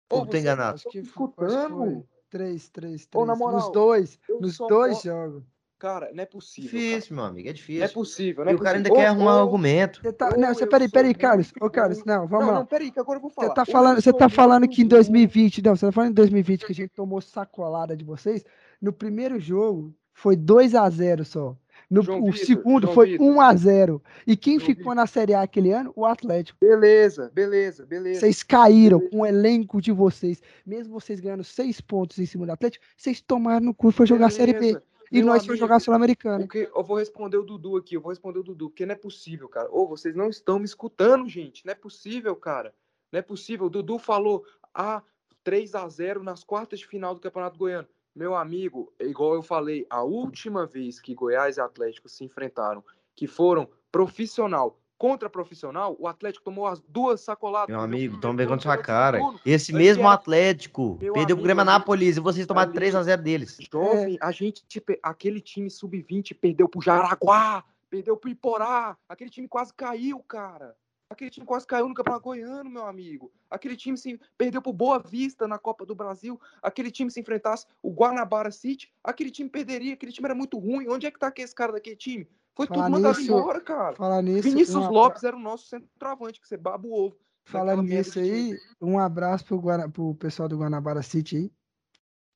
Ou 0.09 0.21
oh, 0.21 0.25
tô 0.25 0.35
enganado? 0.35 0.75
Acho 0.75 0.89
que, 0.89 0.99
escutando. 0.99 2.05
Três, 2.29 2.67
três, 2.69 3.05
três. 3.05 3.07
Oh, 3.15 3.25
na 3.25 3.35
moral, 3.35 3.61
nos 3.61 3.71
dois, 3.71 4.19
nos 4.41 4.57
dois 4.57 5.01
jogos. 5.01 5.43
Cara, 5.83 6.11
não 6.13 6.23
é 6.23 6.25
possível. 6.25 6.79
Difícil, 6.79 7.09
cara. 7.09 7.15
meu 7.15 7.23
amigo, 7.25 7.49
é 7.49 7.51
difícil. 7.51 7.79
Não 7.79 7.85
é 7.85 7.89
possível, 7.89 8.45
não 8.45 8.51
é 8.51 8.53
e 8.53 8.55
o 8.55 8.59
cara 8.59 8.77
ainda 8.77 8.89
quer 8.89 9.07
arrumar 9.07 9.35
um 9.35 9.41
argumento. 9.41 9.99
Você 10.01 10.13
tá, 10.13 10.29
não, 10.37 10.53
você, 10.53 10.65
peraí, 10.65 10.87
peraí, 10.87 11.13
Carlos. 11.13 11.51
Ô, 11.59 11.69
Carlos, 11.69 12.05
não, 12.05 12.25
vamos 12.25 12.45
não, 12.45 12.53
lá. 12.53 12.59
Não, 12.59 12.65
peraí, 12.65 12.89
que 12.89 13.01
agora 13.01 13.17
eu 13.17 13.21
vou 13.21 13.29
falar. 13.29 13.49
Você 13.49 13.53
tá 13.53 13.65
falando, 13.65 14.01
você 14.01 14.13
tá 14.13 14.29
falando 14.29 14.65
que 14.65 14.81
em 14.81 14.87
2020, 14.87 15.61
não, 15.61 15.75
você 15.75 15.85
tá 15.85 15.91
falando 15.91 16.11
em 16.11 16.13
2020 16.13 16.65
que 16.65 16.71
a 16.71 16.75
gente 16.75 16.91
tomou 16.95 17.19
sacolada 17.19 17.97
de 17.97 18.05
vocês. 18.05 18.45
No 18.81 18.93
primeiro 18.93 19.37
jogo, 19.41 19.93
foi 20.13 20.37
2 20.37 20.73
a 20.73 20.89
0 20.89 21.25
só. 21.25 21.57
No, 21.89 21.99
o 21.99 22.31
Vitor, 22.31 22.45
segundo 22.45 22.83
João 22.83 22.93
foi 22.95 23.09
Vitor. 23.11 23.27
1 23.27 23.41
a 23.41 23.55
0 23.55 24.03
E 24.25 24.37
quem 24.37 24.57
João 24.57 24.67
ficou 24.67 24.83
Vitor. 24.83 24.95
na 24.95 25.05
Série 25.05 25.33
A 25.33 25.41
aquele 25.41 25.73
ano? 25.73 25.91
O 25.97 26.05
Atlético. 26.05 26.57
Beleza, 26.61 27.29
beleza, 27.33 27.85
beleza. 27.85 28.21
Vocês 28.21 28.41
caíram 28.41 28.99
beleza. 28.99 29.17
com 29.17 29.21
o 29.23 29.25
elenco 29.25 29.81
de 29.81 29.91
vocês. 29.91 30.41
Mesmo 30.65 30.93
vocês 30.93 31.19
ganhando 31.19 31.43
seis 31.43 31.81
pontos 31.81 32.19
em 32.19 32.25
cima 32.25 32.45
do 32.45 32.53
Atlético, 32.53 32.85
vocês 32.95 33.19
tomaram 33.19 33.65
no 33.65 33.73
cu 33.73 33.89
e 33.89 33.91
foi 33.91 34.07
jogar 34.07 34.29
beleza. 34.29 34.43
a 34.43 34.45
Série 34.45 34.57
B. 34.57 34.81
E 35.13 35.17
Meu 35.17 35.27
nós 35.27 35.45
fomos 35.45 35.59
jogar 35.59 35.79
Sul-Americana. 35.79 36.47
Eu 36.51 36.83
vou 36.83 36.97
responder 36.97 37.37
o 37.37 37.43
Dudu 37.43 37.77
aqui, 37.77 37.95
eu 37.95 38.01
vou 38.01 38.09
responder 38.09 38.39
o 38.39 38.43
Dudu, 38.43 38.71
porque 38.71 38.83
não 38.83 38.93
é 38.93 38.97
possível, 38.97 39.47
cara. 39.47 39.69
Ou 39.69 39.87
vocês 39.87 40.15
não 40.15 40.27
estão 40.27 40.57
me 40.57 40.65
escutando, 40.65 41.29
gente. 41.29 41.63
Não 41.63 41.71
é 41.71 41.75
possível, 41.75 42.35
cara. 42.35 42.73
Não 43.11 43.19
é 43.19 43.21
possível. 43.21 43.67
O 43.67 43.69
Dudu 43.69 43.99
falou, 43.99 44.43
ah, 44.73 45.03
3 45.43 45.75
a 45.75 45.87
0 45.87 46.23
nas 46.23 46.43
quartas 46.43 46.79
de 46.79 46.87
final 46.87 47.13
do 47.13 47.21
Campeonato 47.21 47.59
Goiano. 47.59 47.87
Meu 48.15 48.35
amigo, 48.35 48.91
igual 48.99 49.35
eu 49.35 49.43
falei, 49.43 49.85
a 49.87 50.01
última 50.01 50.65
vez 50.65 50.99
que 50.99 51.13
Goiás 51.13 51.57
e 51.57 51.61
Atlético 51.61 52.09
se 52.09 52.23
enfrentaram, 52.23 52.83
que 53.15 53.27
foram 53.27 53.69
profissional 53.91 54.79
contra 54.97 55.29
profissional, 55.29 55.95
o 55.99 56.07
Atlético 56.07 56.45
tomou 56.45 56.65
as 56.67 56.79
duas 56.87 57.21
sacoladas. 57.21 57.67
Meu 57.67 57.79
amigo, 57.79 58.19
vergonha 58.35 58.55
na 58.55 58.61
sua 58.61 58.77
cara. 58.77 59.19
Esse 59.45 59.73
mesmo 59.73 60.07
Atlético 60.07 60.97
perdeu 61.13 61.37
o 61.37 61.41
Grêmio 61.41 61.65
Nápoles 61.65 62.17
e 62.17 62.19
vocês 62.19 62.47
tomaram 62.47 62.71
3 62.71 62.95
a 62.95 63.03
0 63.03 63.21
deles. 63.21 63.57
Jovem, 63.71 64.17
a 64.21 64.31
gente, 64.31 64.63
aquele 65.01 65.41
time 65.41 65.69
sub-20 65.69 66.37
perdeu 66.39 66.69
pro 66.69 66.81
Jaraguá, 66.81 67.63
perdeu 67.89 68.17
pro 68.17 68.29
Iporá, 68.29 68.97
aquele 69.07 69.29
time 69.29 69.47
quase 69.47 69.73
caiu, 69.73 70.19
cara. 70.19 70.75
Aquele 71.09 71.29
time 71.29 71.45
quase 71.45 71.67
caiu 71.67 71.87
no 71.87 71.93
Campeonato 71.93 72.23
Goiano, 72.23 72.69
meu 72.69 72.87
amigo. 72.87 73.31
Aquele 73.47 73.75
time 73.75 73.95
se 73.95 74.19
perdeu 74.35 74.63
por 74.63 74.73
Boa 74.73 74.97
Vista 74.97 75.47
na 75.47 75.59
Copa 75.59 75.85
do 75.85 75.93
Brasil. 75.93 76.41
Aquele 76.59 76.89
time 76.89 77.11
se 77.11 77.19
enfrentasse 77.19 77.67
o 77.83 77.91
Guanabara 77.91 78.49
City, 78.49 78.91
aquele 79.03 79.29
time 79.29 79.47
perderia. 79.47 79.93
Aquele 79.93 80.11
time 80.11 80.25
era 80.25 80.33
muito 80.33 80.57
ruim. 80.57 80.89
Onde 80.89 81.05
é 81.05 81.11
que 81.11 81.19
tá 81.19 81.27
aquele 81.27 81.47
cara 81.49 81.71
daquele 81.73 81.95
time? 81.95 82.27
Foi 82.55 82.67
falar 82.67 82.85
tudo 82.85 82.91
mandado 82.91 83.17
nisso, 83.17 83.31
embora, 83.31 83.61
cara. 83.61 83.95
Falar 83.95 84.21
nisso, 84.21 84.43
Vinícius 84.43 84.87
Lopes 84.87 85.23
era 85.23 85.35
o 85.35 85.39
nosso 85.39 85.67
centroavante, 85.67 86.39
que 86.39 86.47
você 86.47 86.57
baba 86.57 86.87
o 86.87 86.93
ovo. 86.93 87.17
Falando 87.45 87.83
nisso 87.83 88.19
aí, 88.19 88.57
um 88.79 88.97
abraço 88.97 89.45
pro, 89.45 89.57
Guana, 89.59 89.89
pro 89.89 90.15
pessoal 90.15 90.47
do 90.47 90.57
Guanabara 90.57 91.01
City 91.01 91.35
aí. 91.35 91.51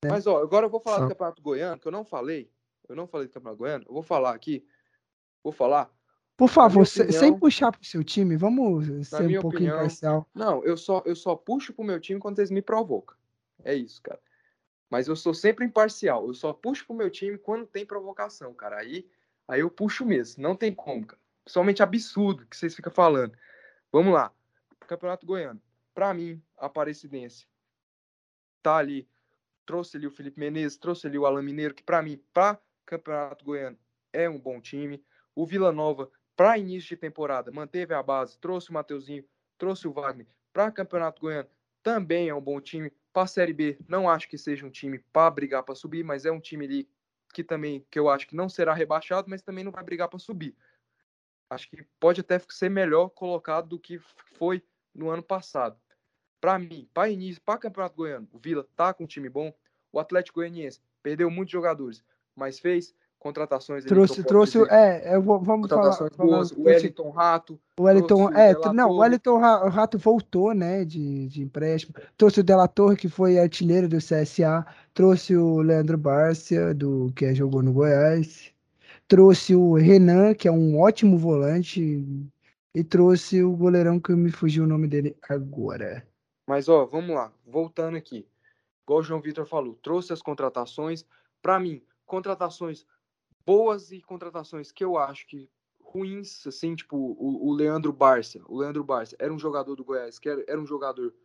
Né? 0.03 0.11
Mas, 0.11 0.27
ó, 0.27 0.41
agora 0.41 0.65
eu 0.65 0.69
vou 0.69 0.79
falar 0.79 0.97
Só. 0.97 1.03
do 1.03 1.09
Campeonato 1.09 1.41
Goiano, 1.41 1.79
que 1.79 1.87
eu 1.87 1.91
não 1.91 2.03
falei. 2.03 2.51
Eu 2.89 2.95
não 2.95 3.07
falei 3.07 3.27
do 3.27 3.33
Campeonato 3.33 3.57
Goiano. 3.57 3.85
Eu 3.87 3.93
vou 3.93 4.03
falar 4.03 4.33
aqui. 4.33 4.65
Vou 5.43 5.53
falar 5.53 5.91
por 6.37 6.49
favor, 6.49 6.83
opinião, 6.83 7.19
sem 7.19 7.35
puxar 7.35 7.71
pro 7.71 7.83
seu 7.83 8.03
time, 8.03 8.37
vamos 8.37 9.07
ser 9.07 9.23
um 9.23 9.41
pouco 9.41 9.47
opinião, 9.57 9.77
imparcial. 9.77 10.29
Não, 10.35 10.63
eu 10.63 10.77
só, 10.77 11.01
eu 11.03 11.15
só 11.15 11.35
puxo 11.35 11.73
pro 11.73 11.83
meu 11.83 11.99
time 11.99 12.19
quando 12.19 12.37
eles 12.37 12.51
me 12.51 12.61
provocam. 12.61 13.17
É 13.63 13.73
isso, 13.73 13.99
cara. 14.03 14.19
Mas 14.87 15.07
eu 15.07 15.15
sou 15.15 15.33
sempre 15.33 15.65
imparcial. 15.65 16.27
Eu 16.27 16.35
só 16.35 16.53
puxo 16.53 16.85
pro 16.85 16.95
meu 16.95 17.09
time 17.09 17.39
quando 17.39 17.65
tem 17.65 17.83
provocação, 17.87 18.53
cara. 18.53 18.77
Aí, 18.77 19.09
aí 19.47 19.61
eu 19.61 19.69
puxo 19.69 20.05
mesmo. 20.05 20.41
Não 20.41 20.55
tem 20.55 20.73
como, 20.73 21.05
cara. 21.05 21.21
Somente 21.47 21.81
absurdo 21.81 22.45
que 22.45 22.57
vocês 22.57 22.75
ficam 22.75 22.91
falando. 22.91 23.37
Vamos 23.91 24.13
lá. 24.13 24.31
Campeonato 24.81 25.25
Goiano. 25.25 25.61
Para 25.93 26.13
mim, 26.13 26.41
Aparecidense 26.57 27.47
tá 28.61 28.77
ali 28.77 29.07
trouxe 29.65 29.97
ali 29.97 30.07
o 30.07 30.11
Felipe 30.11 30.39
Menezes, 30.39 30.77
trouxe 30.77 31.07
ali 31.07 31.17
o 31.17 31.25
Alan 31.25 31.41
Mineiro, 31.41 31.73
que 31.73 31.83
para 31.83 32.01
mim, 32.01 32.21
para 32.33 32.59
Campeonato 32.85 33.43
Goiano, 33.43 33.77
é 34.13 34.27
um 34.29 34.39
bom 34.39 34.61
time. 34.61 35.03
O 35.35 35.45
Vila 35.45 35.73
Nova, 35.73 36.09
para 36.35 36.57
início 36.57 36.89
de 36.89 36.97
temporada, 36.97 37.51
manteve 37.51 37.93
a 37.93 38.01
base, 38.01 38.39
trouxe 38.39 38.69
o 38.69 38.73
Mateuzinho, 38.73 39.25
trouxe 39.57 39.87
o 39.87 39.91
Wagner. 39.91 40.25
Para 40.53 40.71
Campeonato 40.71 41.21
Goiano, 41.21 41.49
também 41.83 42.29
é 42.29 42.33
um 42.33 42.41
bom 42.41 42.61
time. 42.61 42.91
Para 43.11 43.23
a 43.23 43.27
Série 43.27 43.53
B, 43.53 43.77
não 43.87 44.09
acho 44.09 44.29
que 44.29 44.37
seja 44.37 44.65
um 44.65 44.69
time 44.69 44.99
para 45.11 45.29
brigar 45.31 45.63
para 45.63 45.75
subir, 45.75 46.03
mas 46.03 46.25
é 46.25 46.31
um 46.31 46.39
time 46.39 46.65
ali 46.65 46.89
que 47.33 47.43
também 47.43 47.85
que 47.89 47.99
eu 47.99 48.09
acho 48.09 48.27
que 48.27 48.35
não 48.35 48.49
será 48.49 48.73
rebaixado, 48.73 49.29
mas 49.29 49.41
também 49.41 49.63
não 49.63 49.71
vai 49.71 49.83
brigar 49.83 50.07
para 50.07 50.19
subir. 50.19 50.55
Acho 51.49 51.69
que 51.69 51.83
pode 51.99 52.21
até 52.21 52.39
ser 52.49 52.69
melhor 52.69 53.09
colocado 53.09 53.69
do 53.69 53.79
que 53.79 53.99
foi 54.37 54.63
no 54.93 55.09
ano 55.09 55.23
passado. 55.23 55.79
Para 56.41 56.59
mim, 56.59 56.89
para 56.93 57.09
início, 57.09 57.41
para 57.41 57.59
Campeonato 57.59 57.95
Goiano, 57.95 58.27
o 58.31 58.37
Vila 58.37 58.67
tá 58.75 58.93
com 58.93 59.05
um 59.05 59.07
time 59.07 59.29
bom. 59.29 59.53
O 59.91 59.99
Atlético 59.99 60.39
Goianiense 60.39 60.81
perdeu 61.01 61.29
muitos 61.31 61.51
jogadores, 61.51 62.03
mas 62.35 62.59
fez 62.59 62.93
contratações. 63.27 63.83
Trouxe, 63.83 64.23
trouxe, 64.23 64.57
é, 64.69 65.19
vou, 65.19 65.39
vamos 65.39 65.67
contratações 65.67 66.15
falar. 66.15 66.29
Boas, 66.29 66.51
o 66.51 66.63
Wellington 66.63 67.09
Rato. 67.09 67.59
O 67.77 67.83
Wellington, 67.83 68.29
é, 68.31 68.57
o 68.57 68.73
não, 68.73 68.89
o 68.89 68.97
Wellington 68.99 69.37
Rato 69.37 69.97
voltou, 69.97 70.53
né, 70.53 70.85
de, 70.85 71.27
de 71.27 71.41
empréstimo. 71.41 71.93
Trouxe 72.17 72.39
o 72.39 72.43
Delator, 72.43 72.95
que 72.95 73.09
foi 73.09 73.37
artilheiro 73.37 73.89
do 73.89 73.97
CSA. 73.97 74.65
Trouxe 74.93 75.35
o 75.35 75.59
Leandro 75.59 75.97
Bárcia, 75.97 76.73
do 76.73 77.11
que 77.15 77.35
jogou 77.35 77.61
no 77.61 77.73
Goiás. 77.73 78.51
Trouxe 79.07 79.53
o 79.55 79.73
Renan, 79.73 80.33
que 80.33 80.47
é 80.47 80.51
um 80.51 80.79
ótimo 80.79 81.17
volante. 81.17 82.05
E 82.73 82.83
trouxe 82.83 83.43
o 83.43 83.55
goleirão 83.55 83.99
que 83.99 84.13
me 84.13 84.31
fugiu 84.31 84.63
o 84.63 84.67
nome 84.67 84.87
dele 84.87 85.15
agora. 85.27 86.05
Mas, 86.47 86.69
ó, 86.69 86.85
vamos 86.85 87.13
lá. 87.13 87.31
Voltando 87.45 87.97
aqui. 87.97 88.25
Igual 88.83 88.99
o 88.99 89.03
João 89.03 89.19
Vitor 89.19 89.45
falou, 89.45 89.77
trouxe 89.81 90.13
as 90.13 90.21
contratações. 90.21 91.05
Para 91.41 91.59
mim, 91.59 91.81
contratações 92.05 92.85
boas 93.47 93.93
e 93.93 94.01
contratações 94.01 94.73
que 94.73 94.83
eu 94.83 94.97
acho 94.97 95.25
que 95.25 95.49
ruins, 95.79 96.45
assim, 96.45 96.75
tipo 96.75 96.97
o, 96.97 97.47
o 97.47 97.53
Leandro 97.53 97.93
Barça. 97.93 98.41
O 98.45 98.57
Leandro 98.57 98.83
Barça 98.83 99.15
era 99.17 99.33
um 99.33 99.39
jogador 99.39 99.73
do 99.73 99.85
Goiás, 99.85 100.19
que 100.19 100.27
era, 100.27 100.43
era 100.45 100.59
um 100.59 100.65
jogador 100.65 101.15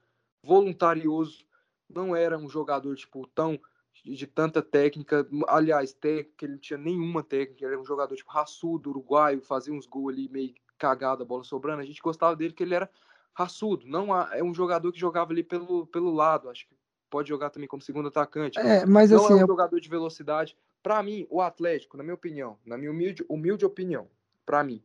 voluntarioso, 0.40 1.44
não 1.90 2.14
era 2.14 2.38
um 2.38 2.48
jogador, 2.48 2.94
tipo, 2.94 3.26
tão 3.34 3.58
de, 4.04 4.24
tanta 4.24 4.62
técnica. 4.62 5.26
Aliás, 5.48 5.92
técnica, 5.92 6.44
ele 6.44 6.52
não 6.52 6.60
tinha 6.60 6.78
nenhuma 6.78 7.24
técnica, 7.24 7.66
era 7.66 7.78
um 7.78 7.84
jogador, 7.84 8.14
tipo, 8.14 8.30
raçudo, 8.30 8.90
uruguaio, 8.90 9.42
fazia 9.42 9.74
uns 9.74 9.86
gols 9.86 10.12
ali 10.12 10.28
meio 10.28 10.54
cagado, 10.78 11.24
a 11.24 11.26
bola 11.26 11.42
sobrando. 11.42 11.82
A 11.82 11.84
gente 11.84 12.00
gostava 12.00 12.36
dele 12.36 12.54
que 12.54 12.62
ele 12.62 12.76
era 12.76 12.88
raçudo, 13.34 13.84
não 13.86 14.16
é 14.16 14.44
um 14.44 14.54
jogador 14.54 14.92
que 14.92 15.00
jogava 15.00 15.32
ali 15.32 15.42
pelo, 15.42 15.86
pelo 15.86 16.12
lado, 16.12 16.48
acho 16.48 16.68
que 16.68 16.76
pode 17.10 17.28
jogar 17.28 17.50
também 17.50 17.68
como 17.68 17.82
segundo 17.82 18.08
atacante. 18.08 18.58
É, 18.58 18.86
mas 18.86 19.10
não 19.10 19.24
assim, 19.24 19.32
é 19.32 19.36
um 19.36 19.40
eu... 19.40 19.46
jogador 19.46 19.80
de 19.80 19.88
velocidade, 19.88 20.56
para 20.82 21.02
mim, 21.02 21.26
o 21.30 21.40
Atlético, 21.40 21.96
na 21.96 22.02
minha 22.02 22.14
opinião, 22.14 22.58
na 22.64 22.76
minha 22.76 22.90
humilde, 22.90 23.24
humilde 23.28 23.64
opinião, 23.64 24.08
para 24.44 24.64
mim, 24.64 24.82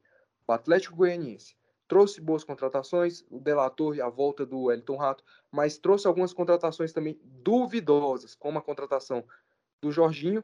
o 0.47 0.51
Atlético 0.51 0.95
Goianiense 0.95 1.55
trouxe 1.87 2.19
boas 2.19 2.43
contratações, 2.43 3.23
o 3.29 3.39
Delator 3.39 3.95
e 3.95 4.01
a 4.01 4.09
volta 4.09 4.45
do 4.45 4.71
Elton 4.71 4.97
Rato, 4.97 5.23
mas 5.51 5.77
trouxe 5.77 6.05
algumas 6.05 6.33
contratações 6.33 6.91
também 6.91 7.19
duvidosas, 7.23 8.35
como 8.35 8.59
a 8.59 8.61
contratação 8.61 9.23
do 9.81 9.91
Jorginho, 9.91 10.43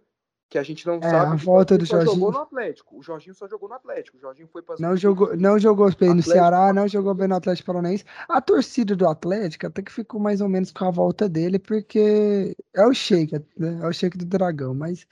que 0.49 0.57
a 0.57 0.63
gente 0.63 0.85
não 0.85 0.95
é, 0.95 1.09
sabe. 1.09 1.33
A 1.33 1.35
volta 1.35 1.77
do 1.77 1.83
Jorginho. 1.83 2.13
jogou 2.13 2.31
no 2.31 2.39
Atlético. 2.39 2.97
O 2.97 3.01
Jorginho 3.01 3.33
só 3.33 3.47
jogou 3.47 3.67
no 3.67 3.75
Atlético. 3.75 4.17
O 4.17 4.19
Jorginho 4.19 4.47
foi 4.47 4.61
para 4.61 4.75
não 4.79 4.95
jogou, 4.95 5.35
não 5.35 5.57
jogou 5.57 5.91
bem 5.95 6.13
no 6.13 6.21
Ceará, 6.21 6.71
não 6.71 6.87
jogou 6.87 7.13
bem 7.13 7.27
no 7.27 7.35
Atlético 7.35 7.65
Paranaense. 7.65 8.05
A 8.29 8.39
torcida 8.39 8.95
do 8.95 9.07
Atlético 9.07 9.67
até 9.67 9.81
que 9.81 9.91
ficou 9.91 10.19
mais 10.19 10.41
ou 10.41 10.47
menos 10.47 10.71
com 10.71 10.85
a 10.85 10.91
volta 10.91 11.27
dele, 11.27 11.57
porque 11.57 12.55
é 12.73 12.85
o 12.85 12.93
shake, 12.93 13.43
né? 13.57 13.79
é 13.81 13.87
o 13.87 13.91
shake 13.91 14.17
do 14.17 14.25
Dragão, 14.25 14.75
mas 14.75 15.07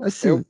Assim, 0.00 0.28
é 0.28 0.32
o... 0.32 0.46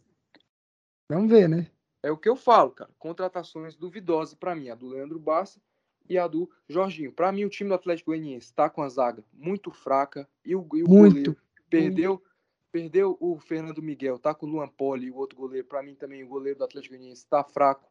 vamos 1.09 1.31
ver, 1.31 1.49
né? 1.49 1.71
É 2.03 2.11
o 2.11 2.17
que 2.17 2.29
eu 2.29 2.37
falo, 2.37 2.71
cara. 2.71 2.91
Contratações 2.99 3.77
duvidosas 3.77 4.35
para 4.35 4.55
mim, 4.55 4.71
a 4.71 4.75
do 4.75 4.89
Leandro 4.89 5.19
Bassa 5.19 5.61
e 6.09 6.17
a 6.17 6.27
do 6.27 6.51
Jorginho. 6.69 7.13
Para 7.13 7.31
mim, 7.31 7.45
o 7.45 7.51
time 7.51 7.69
do 7.69 7.75
Atlético 7.75 8.11
Goianiense 8.11 8.47
está 8.47 8.71
com 8.71 8.83
a 8.83 8.89
zaga 8.89 9.23
muito 9.33 9.71
fraca 9.71 10.29
e 10.45 10.57
o, 10.57 10.67
e 10.75 10.83
o 10.83 10.89
muito, 10.89 11.11
goleiro 11.11 11.37
perdeu, 11.71 12.11
muito. 12.11 12.31
perdeu 12.73 13.17
o 13.21 13.39
Fernando 13.39 13.81
Miguel, 13.81 14.19
tá 14.19 14.35
com 14.35 14.45
o 14.45 14.49
Luan 14.49 14.69
Poli 14.69 15.07
e 15.07 15.11
o 15.11 15.17
outro 15.17 15.39
goleiro. 15.39 15.67
Para 15.67 15.83
mim 15.83 15.95
também 15.95 16.25
o 16.25 16.29
goleiro 16.29 16.59
do 16.59 16.65
Atlético 16.65 16.95
Goianiense 16.95 17.23
está 17.23 17.45
fraco. 17.45 17.89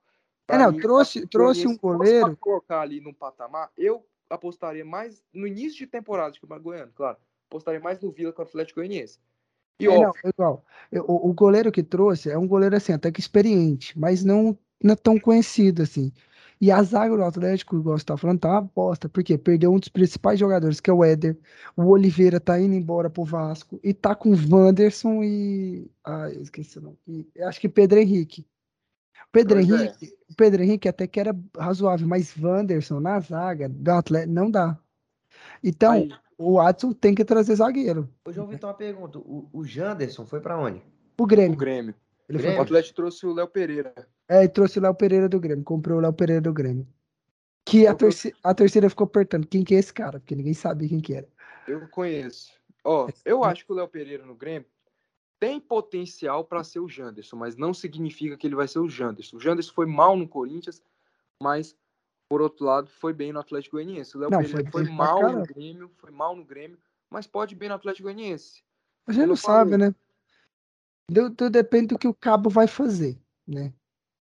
É, 0.48 0.58
não, 0.58 0.72
mim, 0.72 0.80
trouxe, 0.80 1.26
trouxe 1.28 1.68
um 1.68 1.78
goleiro. 1.78 2.36
colocar 2.38 2.82
ali 2.82 3.00
num 3.00 3.14
patamar, 3.14 3.72
eu 3.78 4.06
apostaria 4.30 4.84
mais 4.84 5.24
no 5.32 5.48
início 5.48 5.78
de 5.78 5.88
temporada 5.88 6.32
de 6.32 6.42
Campeonato 6.42 6.64
Goiano, 6.64 6.92
claro. 6.94 7.18
Apostaria 7.48 7.80
mais 7.80 8.00
no 8.00 8.12
Vila 8.12 8.34
que 8.34 8.40
o 8.40 8.44
Atlético 8.44 8.80
Goianiense. 8.80 9.20
E 9.80 9.88
é, 9.88 10.00
não, 10.00 10.12
igual. 10.26 10.66
O, 10.92 11.30
o, 11.30 11.34
goleiro 11.34 11.72
que 11.72 11.84
trouxe 11.84 12.30
é 12.30 12.38
um 12.38 12.48
goleiro 12.48 12.76
assim, 12.76 12.92
até 12.92 13.12
que 13.12 13.20
experiente, 13.20 13.98
mas 13.98 14.24
não, 14.24 14.58
não 14.84 14.94
é 14.94 14.96
tão 14.96 15.20
conhecido 15.20 15.84
assim. 15.84 16.12
E 16.62 16.72
a 16.72 16.84
zaga 16.84 17.16
do 17.16 17.24
Atlético, 17.24 17.78
igual 17.78 17.98
você 17.98 18.04
tá 18.04 18.18
falando, 18.18 18.40
tá 18.40 18.50
uma 18.50 18.62
bosta, 18.62 19.08
porque 19.08 19.38
perdeu 19.38 19.72
um 19.72 19.80
dos 19.80 19.88
principais 19.88 20.38
jogadores, 20.38 20.82
que 20.82 20.90
é 20.90 20.94
o 20.94 21.06
Éder. 21.06 21.38
O 21.76 21.86
Oliveira 21.86 22.38
tá 22.38 22.60
indo 22.60 22.76
embora 22.76 23.10
pro 23.10 23.24
Vasco 23.24 23.80
e 23.82 23.94
tá 23.94 24.14
com 24.14 24.32
o 24.32 24.36
Wanderson 24.52 25.24
e. 25.24 25.90
Ah, 26.04 26.30
eu 26.30 26.42
esqueci 26.42 26.78
o 26.78 26.82
nome. 26.82 26.98
E, 27.08 27.26
acho 27.44 27.62
que 27.62 27.70
Pedro 27.70 28.00
Henrique. 28.00 28.46
Pedro 29.32 29.56
pois 29.56 29.70
é. 29.70 29.74
Henrique, 29.74 30.06
é. 30.06 30.34
Pedro 30.36 30.64
Henrique 30.64 30.90
até 30.90 31.08
que 31.08 31.20
era 31.20 31.34
razoável, 31.58 32.08
mas 32.08 32.36
Wanderson 32.38 33.00
na 33.00 33.20
zaga 33.22 33.70
do 33.70 33.92
Atlético 33.92 34.34
não 34.34 34.52
dá. 34.52 34.78
Então, 35.64 35.94
Aí 35.94 36.12
o 36.40 36.54
Watson 36.54 36.94
tem 36.94 37.14
que 37.14 37.26
trazer 37.26 37.56
zagueiro. 37.56 38.10
Ô, 38.26 38.32
João 38.32 38.48
Vitor, 38.48 38.70
uma 38.70 38.76
pergunta. 38.76 39.20
O, 39.20 39.50
o 39.52 39.66
Janderson 39.66 40.26
foi 40.26 40.40
para 40.40 40.58
onde? 40.58 40.82
O 41.20 41.28
Grêmio. 41.28 41.54
O 41.54 41.58
Grêmio. 41.58 41.94
Ele 42.30 42.38
Grêmio? 42.38 42.56
Foi... 42.56 42.64
O 42.64 42.66
Atlético 42.66 42.96
trouxe 42.96 43.26
o 43.26 43.34
Léo 43.34 43.48
Pereira. 43.48 43.94
É, 44.30 44.40
ele 44.40 44.48
trouxe 44.48 44.80
o 44.80 44.82
Léo 44.82 44.96
Pereira 44.96 45.28
do 45.28 45.38
Grêmio. 45.38 45.66
Comprou 45.66 45.98
o 45.98 46.02
Léo 46.02 46.14
Pereira 46.14 46.42
do 46.42 46.54
Grêmio. 46.54 46.88
Que 47.66 47.86
a, 47.86 47.94
torcida, 47.94 48.36
a 48.42 48.54
torcida 48.54 48.90
ficou 48.90 49.04
apertando. 49.04 49.46
Quem 49.46 49.66
que 49.66 49.76
é 49.76 49.80
esse 49.80 49.94
cara? 49.94 50.18
Porque 50.18 50.34
ninguém 50.34 50.54
sabia 50.54 50.88
quem 50.88 51.02
que 51.02 51.14
era. 51.14 51.28
Eu 51.68 51.86
conheço. 51.90 52.54
Ó, 52.86 53.10
eu 53.26 53.44
acho 53.44 53.66
que 53.66 53.74
o 53.74 53.76
Léo 53.76 53.90
Pereira 53.90 54.26
no 54.26 54.34
Grêmio 54.34 54.66
tem 55.42 55.60
potencial 55.60 56.46
para 56.46 56.64
ser 56.64 56.80
o 56.80 56.88
Janderson, 56.88 57.36
mas 57.36 57.58
não 57.58 57.74
significa 57.74 58.38
que 58.38 58.48
ele 58.48 58.56
vai 58.56 58.68
ser 58.68 58.80
o 58.80 58.88
Janderson. 58.88 59.36
O 59.36 59.40
Janderson 59.42 59.74
foi 59.74 59.86
mal 59.86 60.16
no 60.16 60.28
Corinthians, 60.28 60.82
mas 61.44 61.76
por 62.30 62.44
outro 62.44 62.64
lado, 62.64 62.88
foi 62.88 63.12
bem 63.12 63.34
no 63.34 63.40
Atlético 63.40 63.78
Goianiense. 63.78 64.16
O 64.16 64.20
Léo 64.20 64.30
Pereira 64.30 64.70
foi, 64.72 64.86
foi 64.86 64.94
mal 64.94 65.32
no 65.32 65.44
Grêmio, 65.44 65.92
foi 65.98 66.12
mal 66.12 66.36
no 66.36 66.46
Grêmio, 66.46 66.78
mas 67.10 67.26
pode 67.26 67.56
bem 67.56 67.68
no 67.68 67.76
Atlético 67.76 68.04
Goianiense. 68.04 68.64
A 69.08 69.12
gente 69.12 69.26
não 69.26 69.36
sabe, 69.36 69.76
né? 69.76 69.94
Tudo 71.08 71.50
depende 71.50 71.88
do 71.88 71.98
que 71.98 72.08
o 72.08 72.14
Cabo 72.14 72.52
vai 72.52 72.68
fazer, 72.68 73.18
né? 73.48 73.74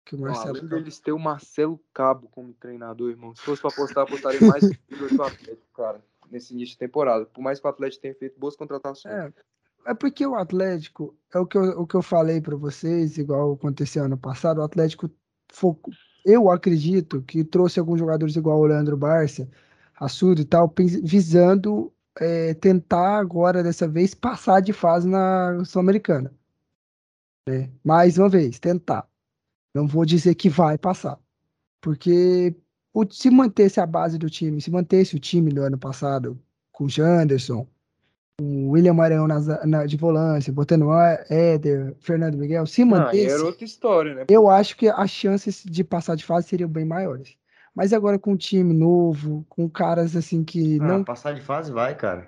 Que 0.05 0.15
o 0.15 0.19
Marcelo 0.19 0.59
além 0.59 0.67
deles 0.67 0.99
ter 0.99 1.11
o 1.11 1.17
Marcelo 1.17 1.83
Cabo 1.91 2.29
como 2.29 2.53
treinador, 2.53 3.09
irmão. 3.09 3.35
Se 3.35 3.41
fosse 3.41 3.61
para 3.61 3.71
apostar, 3.71 4.03
apostaria 4.03 4.39
mais 4.41 4.61
do 4.87 5.23
Atlético, 5.23 5.67
cara, 5.73 5.99
nesse 6.29 6.53
início 6.53 6.73
de 6.73 6.77
temporada. 6.77 7.25
Por 7.25 7.41
mais 7.41 7.59
que 7.59 7.65
o 7.65 7.69
Atlético 7.69 8.03
tenha 8.03 8.13
feito 8.13 8.39
boas 8.39 8.55
contratações. 8.55 9.13
É, 9.13 9.33
é 9.87 9.93
porque 9.95 10.25
o 10.25 10.35
Atlético, 10.35 11.17
é 11.33 11.39
o 11.39 11.47
que 11.47 11.57
eu, 11.57 11.81
o 11.81 11.87
que 11.87 11.95
eu 11.95 12.03
falei 12.03 12.39
para 12.39 12.55
vocês, 12.55 13.17
igual 13.17 13.53
aconteceu 13.53 14.03
ano 14.03 14.17
passado, 14.17 14.59
o 14.59 14.63
Atlético 14.63 15.09
focou, 15.51 15.93
eu 16.27 16.51
acredito 16.51 17.21
que 17.23 17.43
trouxe 17.43 17.79
alguns 17.79 17.99
jogadores 17.99 18.35
igual 18.35 18.59
o 18.59 18.65
Leandro 18.65 18.97
Barça, 18.97 19.49
Assudo 19.99 20.41
e 20.41 20.45
tal, 20.45 20.71
visando 21.03 21.91
é, 22.19 22.53
tentar 22.53 23.17
agora, 23.17 23.63
dessa 23.63 23.87
vez, 23.87 24.13
passar 24.13 24.59
de 24.61 24.71
fase 24.71 25.07
na 25.07 25.63
Sul-Americana. 25.65 26.31
É, 27.49 27.69
mais 27.83 28.17
uma 28.19 28.29
vez, 28.29 28.59
tentar. 28.59 29.09
Não 29.73 29.87
vou 29.87 30.05
dizer 30.05 30.35
que 30.35 30.49
vai 30.49 30.77
passar. 30.77 31.19
Porque 31.81 32.55
se 33.11 33.29
mantesse 33.31 33.79
a 33.79 33.87
base 33.87 34.19
do 34.19 34.29
time, 34.29 34.61
se 34.61 34.69
mantesse 34.69 35.15
o 35.15 35.19
time 35.19 35.51
do 35.51 35.61
ano 35.63 35.77
passado, 35.79 36.39
com 36.71 36.85
o 36.85 36.89
Janderson, 36.89 37.67
o 38.39 38.69
William 38.69 38.93
Maranhão 38.93 39.27
na, 39.27 39.65
na, 39.65 39.85
de 39.85 39.97
volância, 39.97 40.53
botando 40.53 40.87
Éder, 41.27 41.95
Fernando 41.99 42.37
Miguel, 42.37 42.67
se 42.67 42.85
mantesse. 42.85 43.31
Ah, 43.31 43.33
era 43.33 43.43
outra 43.43 43.65
história, 43.65 44.13
né? 44.13 44.25
Eu 44.29 44.47
acho 44.47 44.77
que 44.77 44.87
as 44.87 45.09
chances 45.09 45.63
de 45.65 45.83
passar 45.83 46.15
de 46.15 46.23
fase 46.23 46.47
seriam 46.47 46.69
bem 46.69 46.85
maiores. 46.85 47.35
Mas 47.73 47.93
agora 47.93 48.19
com 48.19 48.33
um 48.33 48.37
time 48.37 48.73
novo, 48.73 49.43
com 49.49 49.67
caras 49.67 50.15
assim 50.15 50.43
que. 50.43 50.79
Ah, 50.81 50.85
não... 50.85 51.03
passar 51.03 51.33
de 51.33 51.41
fase 51.41 51.71
vai, 51.71 51.95
cara. 51.95 52.27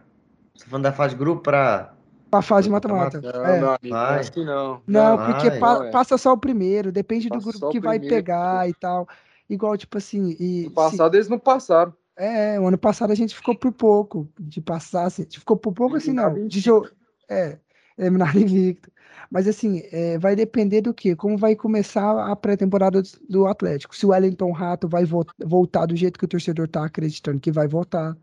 Você 0.55 0.63
tá 0.63 0.69
falando 0.71 0.83
da 0.83 0.91
fase 0.91 1.13
de 1.13 1.19
grupo 1.19 1.43
pra. 1.43 1.93
Pra 2.31 2.41
fase 2.41 2.63
de 2.67 2.71
mata-mata. 2.71 3.21
Não, 3.21 3.45
é. 3.45 3.59
não, 3.59 3.69
amigo, 3.69 3.95
vai. 3.95 4.19
acho 4.19 4.31
que 4.31 4.43
não. 4.43 4.81
Não, 4.87 5.17
vai, 5.17 5.33
porque 5.33 5.51
pa 5.59 5.85
é. 5.85 5.91
passa 5.91 6.17
só 6.17 6.33
o 6.33 6.37
primeiro, 6.37 6.91
depende 6.91 7.27
passa 7.29 7.39
do 7.39 7.51
grupo 7.51 7.69
que 7.71 7.79
vai 7.79 7.99
pegar 7.99 8.67
e 8.67 8.73
tal. 8.73 9.07
Igual, 9.47 9.77
tipo 9.77 9.97
assim. 9.97 10.35
E, 10.39 10.65
no 10.65 10.71
passado 10.71 11.11
se... 11.11 11.17
eles 11.17 11.29
não 11.29 11.39
passaram. 11.39 11.93
É, 12.19 12.59
o 12.59 12.67
ano 12.67 12.77
passado 12.77 13.11
a 13.11 13.15
gente 13.15 13.33
ficou 13.35 13.55
por 13.57 13.71
pouco 13.71 14.29
de 14.39 14.59
passar, 14.61 15.05
assim, 15.05 15.21
a 15.21 15.25
gente 15.25 15.39
ficou 15.39 15.55
por 15.57 15.73
pouco 15.73 15.95
assim, 15.95 16.11
não, 16.11 16.45
de 16.47 16.59
jogo, 16.59 16.89
é, 17.29 17.57
eliminar 17.97 18.35
invicto. 18.37 18.91
Mas 19.31 19.47
assim, 19.47 19.79
é, 19.91 20.17
vai 20.19 20.35
depender 20.35 20.81
do 20.81 20.93
que, 20.93 21.15
como 21.15 21.37
vai 21.37 21.55
começar 21.55 22.29
a 22.29 22.35
pré-temporada 22.35 23.01
do 23.29 23.47
Atlético. 23.47 23.95
Se 23.95 24.05
o 24.05 24.09
Wellington 24.09 24.51
Rato 24.51 24.87
vai 24.89 25.05
vo 25.05 25.25
voltar 25.45 25.85
do 25.85 25.95
jeito 25.95 26.19
que 26.19 26.25
o 26.25 26.27
torcedor 26.27 26.67
tá 26.67 26.83
acreditando 26.85 27.39
que 27.39 27.51
vai 27.53 27.67
voltar, 27.69 28.17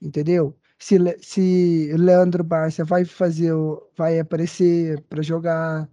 entendeu? 0.00 0.56
se, 0.78 0.98
Le- 0.98 1.18
se 1.22 1.90
o 1.94 1.96
Leandro 1.98 2.42
Barça 2.44 2.84
vai 2.84 3.04
fazer, 3.04 3.52
vai 3.96 4.18
aparecer 4.18 5.00
para 5.02 5.22
jogar, 5.22 5.88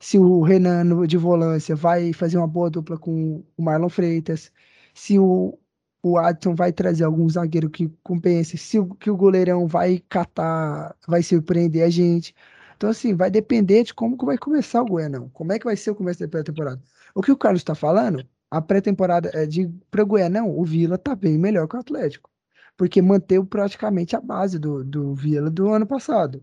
se 0.00 0.18
o 0.18 0.42
Renan 0.42 1.06
de 1.06 1.16
volância 1.16 1.76
vai 1.76 2.12
fazer 2.12 2.38
uma 2.38 2.46
boa 2.48 2.68
dupla 2.70 2.98
com 2.98 3.44
o 3.56 3.62
Marlon 3.62 3.88
Freitas, 3.88 4.52
se 4.94 5.18
o, 5.18 5.58
o 6.02 6.18
Adson 6.18 6.54
vai 6.54 6.72
trazer 6.72 7.04
algum 7.04 7.28
zagueiro 7.28 7.70
que 7.70 7.88
compense, 8.02 8.58
se 8.58 8.78
o, 8.78 8.94
que 8.94 9.10
o 9.10 9.16
goleirão 9.16 9.66
vai 9.66 10.00
catar, 10.08 10.96
vai 11.06 11.22
surpreender 11.22 11.84
a 11.84 11.90
gente. 11.90 12.34
Então, 12.76 12.90
assim, 12.90 13.14
vai 13.14 13.30
depender 13.30 13.84
de 13.84 13.94
como 13.94 14.18
que 14.18 14.24
vai 14.24 14.36
começar 14.38 14.82
o 14.82 14.86
Goianão, 14.86 15.28
como 15.30 15.52
é 15.52 15.58
que 15.58 15.64
vai 15.64 15.76
ser 15.76 15.90
o 15.92 15.94
começo 15.94 16.20
da 16.20 16.28
pré-temporada. 16.28 16.82
O 17.14 17.22
que 17.22 17.30
o 17.32 17.36
Carlos 17.36 17.60
está 17.60 17.74
falando, 17.74 18.26
a 18.50 18.60
pré-temporada 18.60 19.30
é 19.34 19.46
de 19.46 19.68
para 19.90 20.02
o 20.02 20.06
Goianão, 20.06 20.50
o 20.58 20.64
Vila 20.64 20.98
tá 20.98 21.14
bem 21.14 21.38
melhor 21.38 21.68
que 21.68 21.76
o 21.76 21.80
Atlético 21.80 22.32
porque 22.76 23.02
manteve 23.02 23.46
praticamente 23.46 24.16
a 24.16 24.20
base 24.20 24.58
do, 24.58 24.84
do 24.84 25.14
Vila 25.14 25.50
do 25.50 25.68
ano 25.72 25.86
passado. 25.86 26.42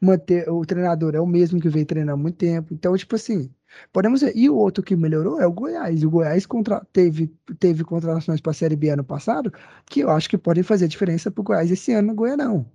Manter, 0.00 0.48
o 0.50 0.64
treinador 0.64 1.14
é 1.14 1.20
o 1.20 1.26
mesmo 1.26 1.60
que 1.60 1.68
veio 1.68 1.86
treinando 1.86 2.14
há 2.14 2.16
muito 2.16 2.36
tempo. 2.36 2.74
Então, 2.74 2.96
tipo 2.96 3.14
assim, 3.16 3.54
podemos 3.92 4.20
ver. 4.20 4.32
E 4.36 4.48
o 4.48 4.56
outro 4.56 4.82
que 4.82 4.96
melhorou 4.96 5.40
é 5.40 5.46
o 5.46 5.52
Goiás. 5.52 6.02
O 6.02 6.10
Goiás 6.10 6.46
contra, 6.46 6.84
teve, 6.92 7.32
teve 7.58 7.84
contratações 7.84 8.40
para 8.40 8.52
a 8.52 8.54
Série 8.54 8.76
B 8.76 8.90
ano 8.90 9.04
passado 9.04 9.52
que 9.84 10.00
eu 10.00 10.10
acho 10.10 10.28
que 10.28 10.38
podem 10.38 10.62
fazer 10.62 10.88
diferença 10.88 11.30
para 11.30 11.40
o 11.40 11.44
Goiás 11.44 11.70
esse 11.70 11.92
ano 11.92 12.08
no 12.08 12.14
Goianão. 12.14 12.66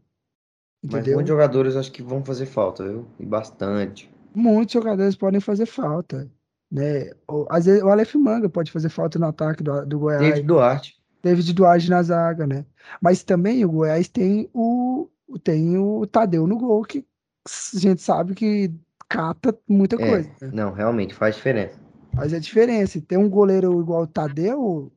Mas 0.83 0.93
Entendeu? 0.93 1.15
muitos 1.15 1.29
jogadores 1.29 1.75
acho 1.75 1.91
que 1.91 2.01
vão 2.01 2.23
fazer 2.23 2.47
falta, 2.47 2.83
viu? 2.83 3.05
E 3.19 3.25
bastante. 3.25 4.09
Muitos 4.33 4.73
jogadores 4.73 5.15
podem 5.15 5.39
fazer 5.39 5.65
falta. 5.65 6.29
Né? 6.71 7.11
Às 7.49 7.65
vezes, 7.65 7.83
o 7.83 7.89
Aleph 7.89 8.15
Manga 8.15 8.49
pode 8.49 8.71
fazer 8.71 8.89
falta 8.89 9.19
no 9.19 9.27
ataque 9.27 9.61
do, 9.61 9.85
do 9.85 9.99
Goiás. 9.99 10.21
David 10.21 10.47
Duarte. 10.47 11.01
David 11.21 11.53
Duarte 11.53 11.89
na 11.89 12.01
zaga, 12.01 12.47
né? 12.47 12.65
Mas 13.01 13.23
também 13.23 13.63
o 13.63 13.69
Goiás 13.69 14.07
tem 14.07 14.49
o 14.53 15.07
tem 15.43 15.77
o 15.77 16.05
Tadeu 16.07 16.47
no 16.47 16.57
gol, 16.57 16.83
que 16.83 17.05
a 17.45 17.79
gente 17.79 18.01
sabe 18.01 18.33
que 18.33 18.73
cata 19.11 19.57
muita 19.67 19.95
É, 19.95 20.09
coisa. 20.09 20.29
né? 20.41 20.51
não, 20.53 20.71
realmente 20.71 21.13
faz 21.13 21.35
diferença. 21.35 21.79
Faz 22.15 22.33
a 22.33 22.39
diferença. 22.39 22.97
E 22.97 23.01
Ter 23.01 23.17
um 23.17 23.29
goleiro 23.29 23.79
igual 23.81 24.03
o 24.03 24.07
Tadeu, 24.07 24.91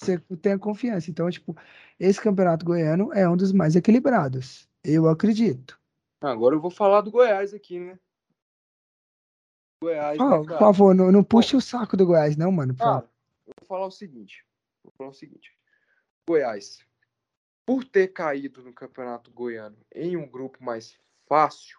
você 0.00 0.18
tem 0.40 0.52
a 0.52 0.58
confiança. 0.58 1.10
Então, 1.10 1.30
tipo, 1.30 1.56
esse 1.98 2.20
campeonato 2.20 2.64
goiano 2.64 3.12
é 3.12 3.28
um 3.28 3.36
dos 3.36 3.52
mais 3.52 3.76
equilibrados. 3.76 4.68
Eu 4.84 5.08
acredito. 5.08 5.80
Agora 6.20 6.54
eu 6.54 6.60
vou 6.60 6.70
falar 6.70 7.00
do 7.00 7.10
Goiás 7.10 7.52
aqui, 7.54 7.78
né? 7.80 7.98
Goiás, 9.82 10.18
né, 10.18 10.24
por 10.24 10.46
cara? 10.46 10.58
favor, 10.60 10.94
não, 10.94 11.10
não 11.10 11.24
puxe 11.24 11.56
o 11.56 11.60
saco 11.60 11.96
do 11.96 12.06
Goiás, 12.06 12.36
não, 12.36 12.52
mano. 12.52 12.74
por 12.74 12.78
favor. 12.84 13.00
Cara, 13.02 13.12
eu 13.46 13.52
vou 13.60 13.66
falar 13.68 13.86
o 13.86 13.90
seguinte. 13.90 14.44
Vou 14.84 14.92
falar 14.96 15.10
o 15.10 15.14
seguinte. 15.14 15.52
Goiás, 16.28 16.84
por 17.66 17.84
ter 17.84 18.08
caído 18.08 18.62
no 18.62 18.72
Campeonato 18.72 19.30
Goiano 19.32 19.76
em 19.92 20.16
um 20.16 20.28
grupo 20.28 20.62
mais 20.62 20.96
fácil, 21.28 21.78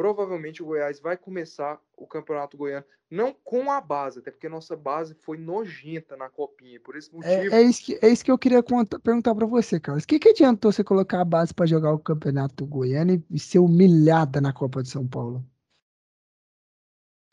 provavelmente 0.00 0.62
o 0.62 0.66
Goiás 0.66 0.98
vai 0.98 1.14
começar 1.14 1.78
o 1.94 2.06
Campeonato 2.06 2.56
Goiano 2.56 2.86
não 3.10 3.34
com 3.44 3.70
a 3.70 3.82
base, 3.82 4.20
até 4.20 4.30
porque 4.30 4.48
nossa 4.48 4.74
base 4.74 5.12
foi 5.12 5.36
nojenta 5.36 6.16
na 6.16 6.30
copinha. 6.30 6.80
Por 6.80 6.96
esse 6.96 7.12
motivo, 7.14 7.54
É, 7.54 7.58
é 7.58 7.62
isso 7.62 7.84
que, 7.84 7.98
é 8.00 8.08
isso 8.08 8.24
que 8.24 8.30
eu 8.30 8.38
queria 8.38 8.62
conta- 8.62 8.98
perguntar 8.98 9.34
pra 9.34 9.44
você, 9.44 9.78
Carlos. 9.78 10.04
O 10.04 10.06
que, 10.06 10.18
que 10.18 10.30
adiantou 10.30 10.72
você 10.72 10.82
colocar 10.82 11.20
a 11.20 11.24
base 11.24 11.52
pra 11.52 11.66
jogar 11.66 11.92
o 11.92 11.98
campeonato 11.98 12.64
goiano 12.64 13.22
e, 13.30 13.38
ser 13.38 13.58
humilhada 13.58 14.40
na 14.40 14.54
Copa 14.54 14.82
de 14.82 14.88
São 14.88 15.06
Paulo? 15.06 15.44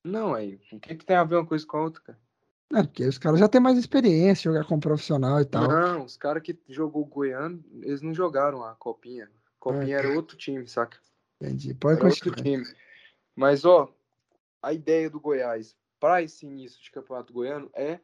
não 0.03 0.35
é. 0.35 0.59
O 0.73 0.79
que, 0.81 0.95
que 0.95 1.05
tem 1.05 1.15
a 1.15 1.23
ver 1.23 1.35
uma 1.35 1.45
coisa 1.45 1.65
com 1.65 1.77
a 1.77 1.83
outra, 1.83 2.01
cara? 2.01 2.19
Não, 2.69 2.83
porque 2.85 3.05
os 3.05 3.17
caras 3.17 3.39
já 3.39 3.47
têm 3.47 3.61
mais 3.61 3.77
experiência, 3.77 4.51
jogar 4.51 4.65
com 4.67 4.77
profissional 4.77 5.39
e 5.39 5.45
tal. 5.45 5.69
Não, 5.69 6.03
os 6.03 6.17
caras 6.17 6.43
que 6.43 6.59
jogou 6.67 7.03
o 7.03 7.05
Goiano, 7.05 7.63
eles 7.81 8.01
não 8.01 8.13
jogaram 8.13 8.61
a 8.61 8.75
copinha. 8.75 9.31
Copinha 9.57 9.99
era 9.99 10.09
outro 10.13 10.35
time, 10.35 10.67
saca? 10.67 10.97
Entendi. 11.39 11.73
Pode 11.73 11.99
Era 11.99 12.09
outro 12.09 12.31
continuar. 12.31 12.43
time. 12.43 12.75
Mas, 13.35 13.65
ó, 13.65 13.93
a 14.61 14.73
ideia 14.73 15.09
do 15.09 15.19
Goiás 15.19 15.75
para 15.99 16.21
esse 16.21 16.45
início 16.45 16.81
de 16.81 16.91
campeonato 16.91 17.33
goiano 17.33 17.69
é 17.73 17.99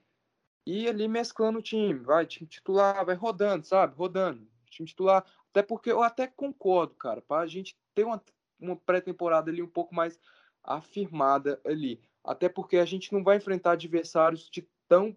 ir 0.66 0.88
ali 0.88 1.08
mesclando 1.08 1.60
o 1.60 1.62
time. 1.62 1.96
Vai, 1.96 2.26
time 2.26 2.48
titular, 2.48 3.06
vai 3.06 3.16
rodando, 3.16 3.66
sabe? 3.66 3.96
Rodando. 3.96 4.48
Time 4.70 4.88
titular. 4.88 5.26
Até 5.52 5.62
porque 5.62 5.92
eu 5.92 6.02
até 6.02 6.28
concordo, 6.28 6.96
cara, 6.96 7.22
para 7.22 7.42
a 7.42 7.48
gente 7.48 7.78
ter 7.94 8.04
uma, 8.04 8.22
uma 8.60 8.76
pré-temporada 8.76 9.52
ali 9.52 9.62
um 9.62 9.68
pouco 9.68 9.94
mais 9.94 10.20
afirmada 10.64 11.60
ali. 11.66 12.02
Até 12.24 12.48
porque 12.48 12.78
a 12.78 12.86
gente 12.86 13.12
não 13.12 13.24
vai 13.24 13.38
enfrentar 13.38 13.72
adversários 13.72 14.50
de 14.50 14.68
tão 14.88 15.16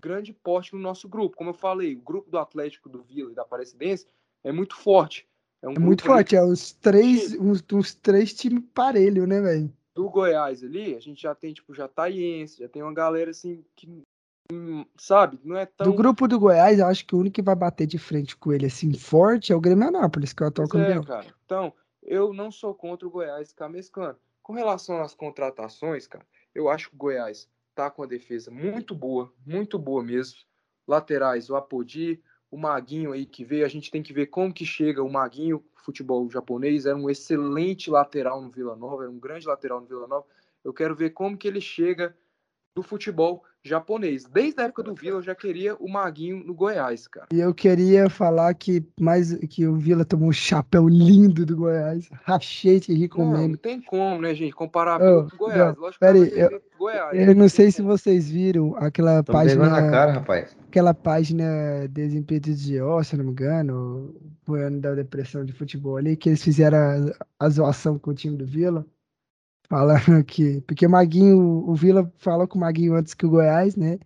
grande 0.00 0.32
porte 0.32 0.74
no 0.74 0.80
nosso 0.80 1.08
grupo. 1.08 1.36
Como 1.36 1.50
eu 1.50 1.54
falei, 1.54 1.94
o 1.94 2.00
grupo 2.00 2.30
do 2.30 2.38
Atlético, 2.38 2.88
do 2.88 3.02
Vila 3.02 3.30
e 3.30 3.34
da 3.34 3.42
Aparecidense 3.42 4.06
é 4.42 4.50
muito 4.50 4.74
forte. 4.74 5.28
Um 5.64 5.72
É 5.72 5.78
muito 5.78 6.04
forte, 6.04 6.36
é 6.36 6.42
os 6.42 6.72
três, 6.72 7.34
uns, 7.34 7.64
uns 7.72 7.94
três 7.94 8.34
times 8.34 8.62
parelho, 8.74 9.26
né, 9.26 9.40
velho? 9.40 9.72
do 9.96 10.10
Goiás 10.10 10.62
ali, 10.62 10.94
a 10.94 11.00
gente 11.00 11.22
já 11.22 11.34
tem, 11.34 11.54
tipo, 11.54 11.72
Jataiense, 11.74 12.58
já 12.58 12.68
tem 12.68 12.82
uma 12.82 12.92
galera 12.92 13.30
assim 13.30 13.64
que, 13.74 14.02
sabe, 14.98 15.40
não 15.42 15.56
é 15.56 15.64
tão. 15.64 15.86
Do 15.86 15.94
grupo 15.94 16.28
do 16.28 16.38
Goiás, 16.38 16.78
eu 16.78 16.86
acho 16.86 17.06
que 17.06 17.14
o 17.14 17.18
único 17.18 17.36
que 17.36 17.42
vai 17.42 17.56
bater 17.56 17.86
de 17.86 17.98
frente 17.98 18.36
com 18.36 18.52
ele 18.52 18.66
assim 18.66 18.92
forte 18.92 19.54
é 19.54 19.56
o 19.56 19.60
Grêmio 19.60 19.88
Anápolis, 19.88 20.34
que 20.34 20.42
é 20.42 20.46
o 20.46 20.48
atual 20.50 20.68
Pois 20.68 20.82
é, 20.82 20.86
campeão. 20.88 21.04
cara. 21.04 21.34
Então, 21.46 21.72
eu 22.02 22.34
não 22.34 22.52
sou 22.52 22.74
contra 22.74 23.08
o 23.08 23.10
Goiás 23.10 23.48
ficar 23.48 23.70
mesclando. 23.70 24.18
Com 24.42 24.52
relação 24.52 25.00
às 25.02 25.14
contratações, 25.14 26.06
cara, 26.06 26.26
eu 26.54 26.68
acho 26.68 26.90
que 26.90 26.94
o 26.94 26.98
Goiás 26.98 27.48
tá 27.74 27.90
com 27.90 28.02
a 28.02 28.06
defesa 28.06 28.50
muito 28.50 28.94
boa, 28.94 29.32
muito 29.46 29.78
boa 29.78 30.02
mesmo. 30.02 30.36
Laterais, 30.86 31.48
o 31.48 31.56
Apodi, 31.56 32.22
o 32.56 32.58
Maguinho 32.58 33.12
aí 33.12 33.26
que 33.26 33.44
veio, 33.44 33.66
a 33.66 33.68
gente 33.68 33.90
tem 33.90 34.02
que 34.02 34.14
ver 34.14 34.28
como 34.28 34.52
que 34.52 34.64
chega 34.64 35.02
o 35.02 35.12
Maguinho, 35.12 35.62
futebol 35.74 36.28
japonês, 36.30 36.86
era 36.86 36.96
um 36.96 37.10
excelente 37.10 37.90
lateral 37.90 38.40
no 38.40 38.48
Vila 38.48 38.74
Nova, 38.74 39.02
era 39.02 39.10
um 39.10 39.18
grande 39.18 39.46
lateral 39.46 39.78
no 39.78 39.86
Vila 39.86 40.06
Nova. 40.06 40.24
Eu 40.64 40.72
quero 40.72 40.96
ver 40.96 41.10
como 41.10 41.36
que 41.36 41.46
ele 41.46 41.60
chega 41.60 42.16
do 42.76 42.82
futebol 42.82 43.42
japonês. 43.64 44.24
Desde 44.26 44.60
a 44.60 44.64
época 44.64 44.82
do 44.82 44.94
Vila 44.94 45.16
eu 45.16 45.22
já 45.22 45.34
queria 45.34 45.74
o 45.76 45.88
Maguinho 45.90 46.44
no 46.44 46.54
Goiás, 46.54 47.08
cara. 47.08 47.26
E 47.32 47.40
eu 47.40 47.52
queria 47.52 48.08
falar 48.08 48.54
que 48.54 48.84
mais 49.00 49.34
que 49.48 49.66
o 49.66 49.74
Vila 49.74 50.04
tomou 50.04 50.28
um 50.28 50.32
chapéu 50.32 50.86
lindo 50.86 51.44
do 51.44 51.56
Goiás. 51.56 52.08
Rachei 52.22 52.78
de 52.78 52.92
rir 52.92 53.08
com 53.08 53.26
o 53.26 53.32
Não, 53.32 53.56
tem 53.56 53.80
como, 53.80 54.20
né, 54.20 54.34
gente, 54.34 54.54
comparar 54.54 54.98
Vila 54.98 55.28
com 55.28 55.36
Goiás. 55.36 55.74
não, 55.74 55.82
Lógico 55.82 55.92
que 55.94 55.98
pera 55.98 56.12
vai 56.12 56.22
aí, 56.22 56.30
defender 56.30 56.62
Goiás. 56.78 57.28
Eu 57.28 57.34
não 57.34 57.48
sei 57.48 57.64
tem 57.64 57.72
se 57.72 57.82
vocês 57.82 58.30
viram 58.30 58.76
aquela 58.76 59.22
Tô 59.22 59.32
vergonha 59.32 59.68
na 59.70 59.74
página, 59.76 59.90
cara, 59.90 60.12
rapaz. 60.12 60.56
aquela 60.68 60.94
página 60.94 61.44
Desimpedidos 61.88 62.62
de 62.62 62.80
Ó, 62.80 63.02
se 63.02 63.14
eu 63.14 63.18
não 63.18 63.24
me 63.24 63.32
engano, 63.32 64.14
o 64.46 64.54
ano 64.54 64.80
da 64.80 64.94
depressão 64.94 65.44
de 65.44 65.52
futebol 65.52 65.96
ali, 65.96 66.14
que 66.16 66.28
eles 66.28 66.42
fizeram 66.44 66.78
a, 66.78 67.46
a 67.46 67.48
zoação 67.48 67.98
com 67.98 68.10
o 68.10 68.14
time 68.14 68.36
do 68.36 68.46
Vila, 68.46 68.86
falando 69.68 70.24
que, 70.24 70.60
porque 70.62 70.86
o 70.86 70.90
Maguinho, 70.90 71.68
o 71.68 71.74
Vila 71.74 72.10
falou 72.18 72.46
com 72.46 72.58
o 72.58 72.60
Maguinho 72.60 72.94
antes 72.94 73.14
que 73.14 73.26
o 73.26 73.30
Goiás, 73.30 73.76
né? 73.76 73.98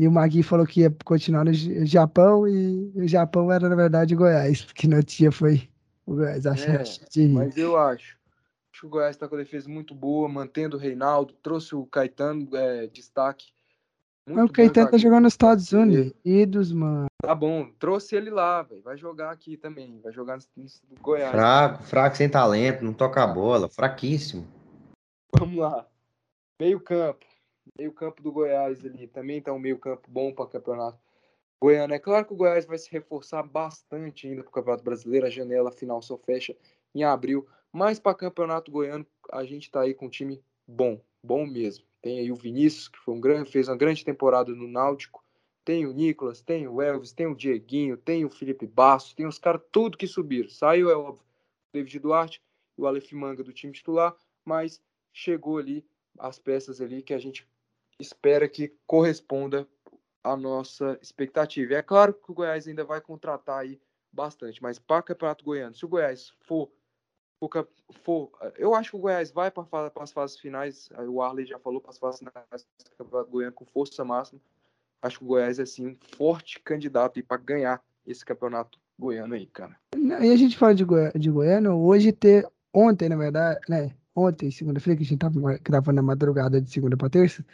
E 0.00 0.08
o 0.08 0.12
Maguinho 0.12 0.44
falou 0.44 0.66
que 0.66 0.80
ia 0.80 0.94
continuar 1.04 1.44
no 1.44 1.52
Japão 1.52 2.48
e 2.48 2.92
o 2.96 3.06
Japão 3.06 3.50
era, 3.52 3.68
na 3.68 3.76
verdade, 3.76 4.14
o 4.14 4.18
Goiás, 4.18 4.64
porque 4.64 4.88
não 4.88 5.02
tinha 5.02 5.30
foi 5.30 5.68
o 6.04 6.16
Goiás. 6.16 6.46
Achei, 6.46 6.74
É, 6.74 6.82
de 6.82 7.26
rir. 7.26 7.32
Mas 7.32 7.56
eu 7.56 7.76
acho. 7.76 8.16
Acho 8.72 8.80
que 8.80 8.86
o 8.86 8.90
Goiás 8.90 9.14
está 9.14 9.28
com 9.28 9.36
a 9.36 9.38
defesa 9.38 9.68
muito 9.68 9.94
boa, 9.94 10.28
mantendo 10.28 10.76
o 10.76 10.80
Reinaldo, 10.80 11.32
trouxe 11.34 11.76
o 11.76 11.86
Caetano, 11.86 12.48
é, 12.56 12.88
destaque. 12.88 13.54
Muito 14.26 14.50
o 14.50 14.52
Caetano 14.52 14.90
tá 14.90 14.96
jogando 14.96 15.24
nos 15.24 15.34
Estados 15.34 15.70
Unidos, 15.72 16.72
mano. 16.72 17.06
Tá 17.22 17.34
bom, 17.34 17.70
trouxe 17.78 18.16
ele 18.16 18.30
lá, 18.30 18.62
velho. 18.62 18.82
Vai 18.82 18.96
jogar 18.96 19.30
aqui 19.30 19.56
também. 19.56 20.00
Vai 20.02 20.12
jogar 20.12 20.38
no, 20.38 20.64
no 20.64 21.00
Goiás. 21.00 21.30
Fraco, 21.30 21.82
fraco, 21.84 22.16
sem 22.16 22.28
talento, 22.28 22.84
não 22.84 22.92
toca 22.92 23.22
a 23.22 23.26
bola, 23.26 23.68
fraquíssimo. 23.68 24.46
Vamos 25.38 25.56
lá. 25.56 25.88
Meio 26.60 26.80
campo. 26.80 27.26
Meio 27.78 27.92
campo 27.92 28.22
do 28.22 28.30
Goiás 28.30 28.84
ali. 28.84 29.06
Também 29.08 29.40
tá 29.40 29.52
um 29.52 29.58
meio 29.58 29.78
campo 29.78 30.08
bom 30.08 30.32
para 30.32 30.46
campeonato. 30.46 30.98
Goiano. 31.60 31.94
É 31.94 31.98
claro 31.98 32.24
que 32.26 32.32
o 32.32 32.36
Goiás 32.36 32.64
vai 32.66 32.78
se 32.78 32.90
reforçar 32.90 33.42
bastante 33.42 34.28
ainda 34.28 34.42
para 34.42 34.50
o 34.50 34.52
Campeonato 34.52 34.84
Brasileiro. 34.84 35.26
A 35.26 35.30
janela 35.30 35.72
final 35.72 36.00
só 36.02 36.16
fecha 36.16 36.56
em 36.94 37.02
abril. 37.02 37.48
Mas 37.72 37.98
para 37.98 38.14
campeonato 38.14 38.70
goiano, 38.70 39.04
a 39.32 39.44
gente 39.44 39.68
tá 39.70 39.80
aí 39.80 39.94
com 39.94 40.06
um 40.06 40.10
time 40.10 40.40
bom. 40.66 41.00
Bom 41.22 41.44
mesmo. 41.44 41.84
Tem 42.00 42.20
aí 42.20 42.30
o 42.30 42.36
Vinícius, 42.36 42.86
que 42.86 42.98
foi 42.98 43.14
um 43.14 43.20
grande, 43.20 43.50
fez 43.50 43.66
uma 43.68 43.76
grande 43.76 44.04
temporada 44.04 44.52
no 44.52 44.68
Náutico. 44.68 45.24
Tem 45.64 45.84
o 45.84 45.92
Nicolas, 45.92 46.40
tem 46.40 46.68
o 46.68 46.80
Elvis, 46.80 47.12
tem 47.12 47.26
o 47.26 47.34
Dieguinho, 47.34 47.96
tem 47.96 48.24
o 48.24 48.30
Felipe 48.30 48.66
Basso, 48.66 49.16
tem 49.16 49.26
os 49.26 49.38
caras 49.38 49.62
tudo 49.72 49.96
que 49.96 50.06
subiram. 50.06 50.48
Saiu, 50.50 50.90
é 50.90 50.94
óbvio, 50.94 51.24
o 51.24 51.72
David 51.72 51.98
Duarte 51.98 52.42
o 52.76 52.86
Aleph 52.86 53.12
Manga 53.12 53.42
do 53.42 53.52
time 53.52 53.72
titular, 53.72 54.14
mas 54.44 54.82
chegou 55.14 55.58
ali 55.58 55.86
as 56.18 56.38
peças 56.38 56.80
ali 56.80 57.00
que 57.00 57.14
a 57.14 57.18
gente 57.18 57.48
espera 57.98 58.48
que 58.48 58.74
corresponda 58.86 59.66
à 60.22 60.36
nossa 60.36 60.98
expectativa. 61.00 61.74
É 61.74 61.82
claro 61.82 62.12
que 62.12 62.30
o 62.30 62.34
Goiás 62.34 62.66
ainda 62.66 62.84
vai 62.84 63.00
contratar 63.00 63.60
aí 63.60 63.80
bastante, 64.12 64.60
mas 64.62 64.78
para 64.78 65.00
o 65.00 65.02
Campeonato 65.04 65.44
Goiano, 65.44 65.74
se 65.74 65.84
o 65.84 65.88
Goiás 65.88 66.32
for, 66.40 66.70
for, 67.38 67.68
for 68.02 68.30
eu 68.56 68.74
acho 68.74 68.90
que 68.90 68.96
o 68.96 69.00
Goiás 69.00 69.30
vai 69.30 69.50
para 69.50 69.64
as 70.00 70.12
fases 70.12 70.38
finais, 70.38 70.88
o 71.08 71.22
Arley 71.22 71.46
já 71.46 71.58
falou 71.58 71.80
para 71.80 71.90
as 71.90 71.98
fases 71.98 72.18
finais 72.18 72.66
do 72.84 72.96
Campeonato 72.96 73.30
Goiano 73.30 73.52
com 73.52 73.64
força 73.64 74.04
máxima. 74.04 74.40
Acho 75.00 75.18
que 75.18 75.24
o 75.24 75.28
Goiás 75.28 75.58
é 75.58 75.66
sim 75.66 75.86
um 75.86 75.96
forte 76.16 76.58
candidato 76.60 77.22
para 77.22 77.36
ganhar 77.36 77.82
esse 78.06 78.24
campeonato 78.24 78.78
Goiano 78.98 79.34
aí, 79.34 79.46
cara. 79.46 79.76
E 79.94 80.30
a 80.30 80.36
gente 80.36 80.56
fala 80.56 80.74
de, 80.74 80.84
Goi 80.84 81.12
de 81.12 81.30
Goiano, 81.30 81.84
hoje 81.84 82.12
ter, 82.12 82.48
ontem, 82.72 83.08
na 83.08 83.16
verdade, 83.16 83.60
né? 83.68 83.94
Ontem, 84.16 84.50
segunda-feira, 84.50 84.96
que 84.96 85.04
a 85.04 85.06
gente 85.06 85.18
tava 85.18 85.58
gravando 85.58 85.96
na 85.96 86.02
madrugada 86.02 86.60
de 86.60 86.70
segunda 86.70 86.96
para 86.96 87.10
terça, 87.10 87.44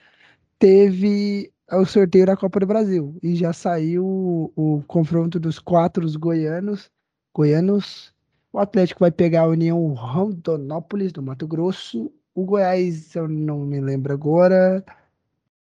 teve 0.59 1.51
o 1.73 1.85
sorteio 1.87 2.27
da 2.27 2.37
Copa 2.37 2.61
do 2.61 2.67
Brasil. 2.67 3.17
E 3.23 3.35
já 3.35 3.53
saiu 3.53 4.05
o, 4.05 4.53
o 4.55 4.83
confronto 4.87 5.41
dos 5.41 5.59
quatro 5.59 6.07
goianos. 6.19 6.91
Goianos. 7.35 8.15
O 8.53 8.59
Atlético 8.59 9.01
vai 9.01 9.11
pegar 9.11 9.43
a 9.43 9.49
União 9.49 9.87
Rondonópolis, 9.95 11.13
do 11.13 11.23
Mato 11.23 11.47
Grosso. 11.47 12.13
O 12.35 12.45
Goiás, 12.45 13.15
eu 13.15 13.29
não 13.29 13.65
me 13.65 13.81
lembro 13.81 14.13
agora. 14.13 14.85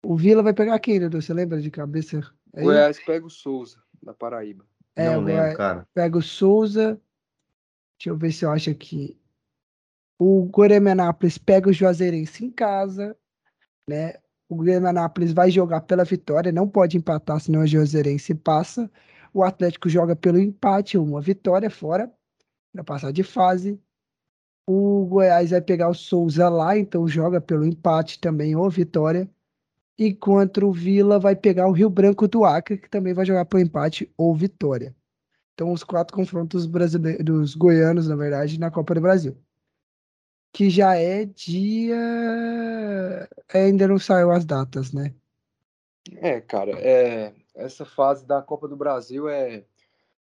O 0.04 0.16
Vila 0.16 0.42
vai 0.42 0.54
pegar 0.54 0.80
quem, 0.80 1.00
Dudu? 1.00 1.22
Você 1.22 1.34
lembra 1.34 1.62
de 1.62 1.70
cabeça? 1.70 2.22
Aí? 2.56 2.64
Goiás 2.64 3.00
pega 3.06 3.26
o 3.26 3.30
Souza, 3.30 3.78
da 4.02 4.14
Paraíba. 4.14 4.66
É, 4.96 5.14
não 5.14 5.24
lembro, 5.24 5.58
cara. 5.58 5.88
Pega 5.94 6.18
o 6.18 6.22
Souza. 6.22 7.00
Deixa 7.98 8.10
eu 8.10 8.18
ver 8.18 8.32
se 8.32 8.46
eu 8.46 8.52
acho 8.52 8.70
aqui. 8.70 9.21
O 10.24 10.46
Goianápolis 10.46 11.40
pega 11.40 11.68
o 11.68 11.74
Juazeirense 11.74 12.46
em 12.46 12.52
casa, 12.52 13.18
né? 13.90 14.14
O 14.48 14.56
Goianápolis 14.56 15.34
vai 15.34 15.50
jogar 15.50 15.82
pela 15.82 16.04
vitória, 16.04 16.52
não 16.52 16.70
pode 16.70 16.96
empatar, 16.96 17.40
senão 17.40 17.62
o 17.62 17.66
Juazeirense 17.66 18.36
passa. 18.36 18.88
O 19.34 19.44
Atlético 19.44 19.90
joga 19.90 20.16
pelo 20.16 20.38
empate, 20.38 20.96
uma 20.96 21.20
vitória 21.20 21.72
fora, 21.72 22.08
para 22.72 22.84
passar 22.84 23.12
de 23.12 23.24
fase. 23.24 23.82
O 24.68 25.08
Goiás 25.08 25.50
vai 25.50 25.60
pegar 25.60 25.90
o 25.90 25.96
Souza 25.96 26.48
lá, 26.50 26.78
então 26.78 27.08
joga 27.08 27.42
pelo 27.42 27.66
empate 27.66 28.20
também 28.20 28.56
ou 28.56 28.70
vitória 28.70 29.28
enquanto 29.98 30.68
o 30.68 30.72
Vila 30.72 31.18
vai 31.18 31.36
pegar 31.36 31.68
o 31.68 31.72
Rio 31.72 31.90
Branco 31.90 32.28
do 32.28 32.46
Acre, 32.46 32.78
que 32.78 32.92
também 32.92 33.16
vai 33.16 33.26
jogar 33.26 33.46
por 33.46 33.60
empate 33.60 34.14
ou 34.16 34.36
vitória. 34.36 34.96
Então, 35.56 35.72
os 35.74 35.84
quatro 35.84 36.16
confrontos 36.16 36.68
brasileiros, 36.68 37.26
dos 37.26 37.56
goianos, 37.56 38.08
na 38.08 38.16
verdade, 38.16 38.60
na 38.60 38.70
Copa 38.70 38.94
do 38.94 39.02
Brasil. 39.02 39.36
Que 40.52 40.70
já 40.70 40.96
é 40.96 41.26
dia. 41.26 41.96
É, 43.54 43.64
ainda 43.66 43.88
não 43.88 43.98
saiu 43.98 44.32
as 44.32 44.46
datas, 44.46 44.92
né? 44.92 45.14
É, 46.18 46.42
cara, 46.42 46.72
é... 46.80 47.34
essa 47.56 47.86
fase 47.86 48.26
da 48.26 48.42
Copa 48.42 48.68
do 48.68 48.76
Brasil 48.76 49.30
é 49.30 49.64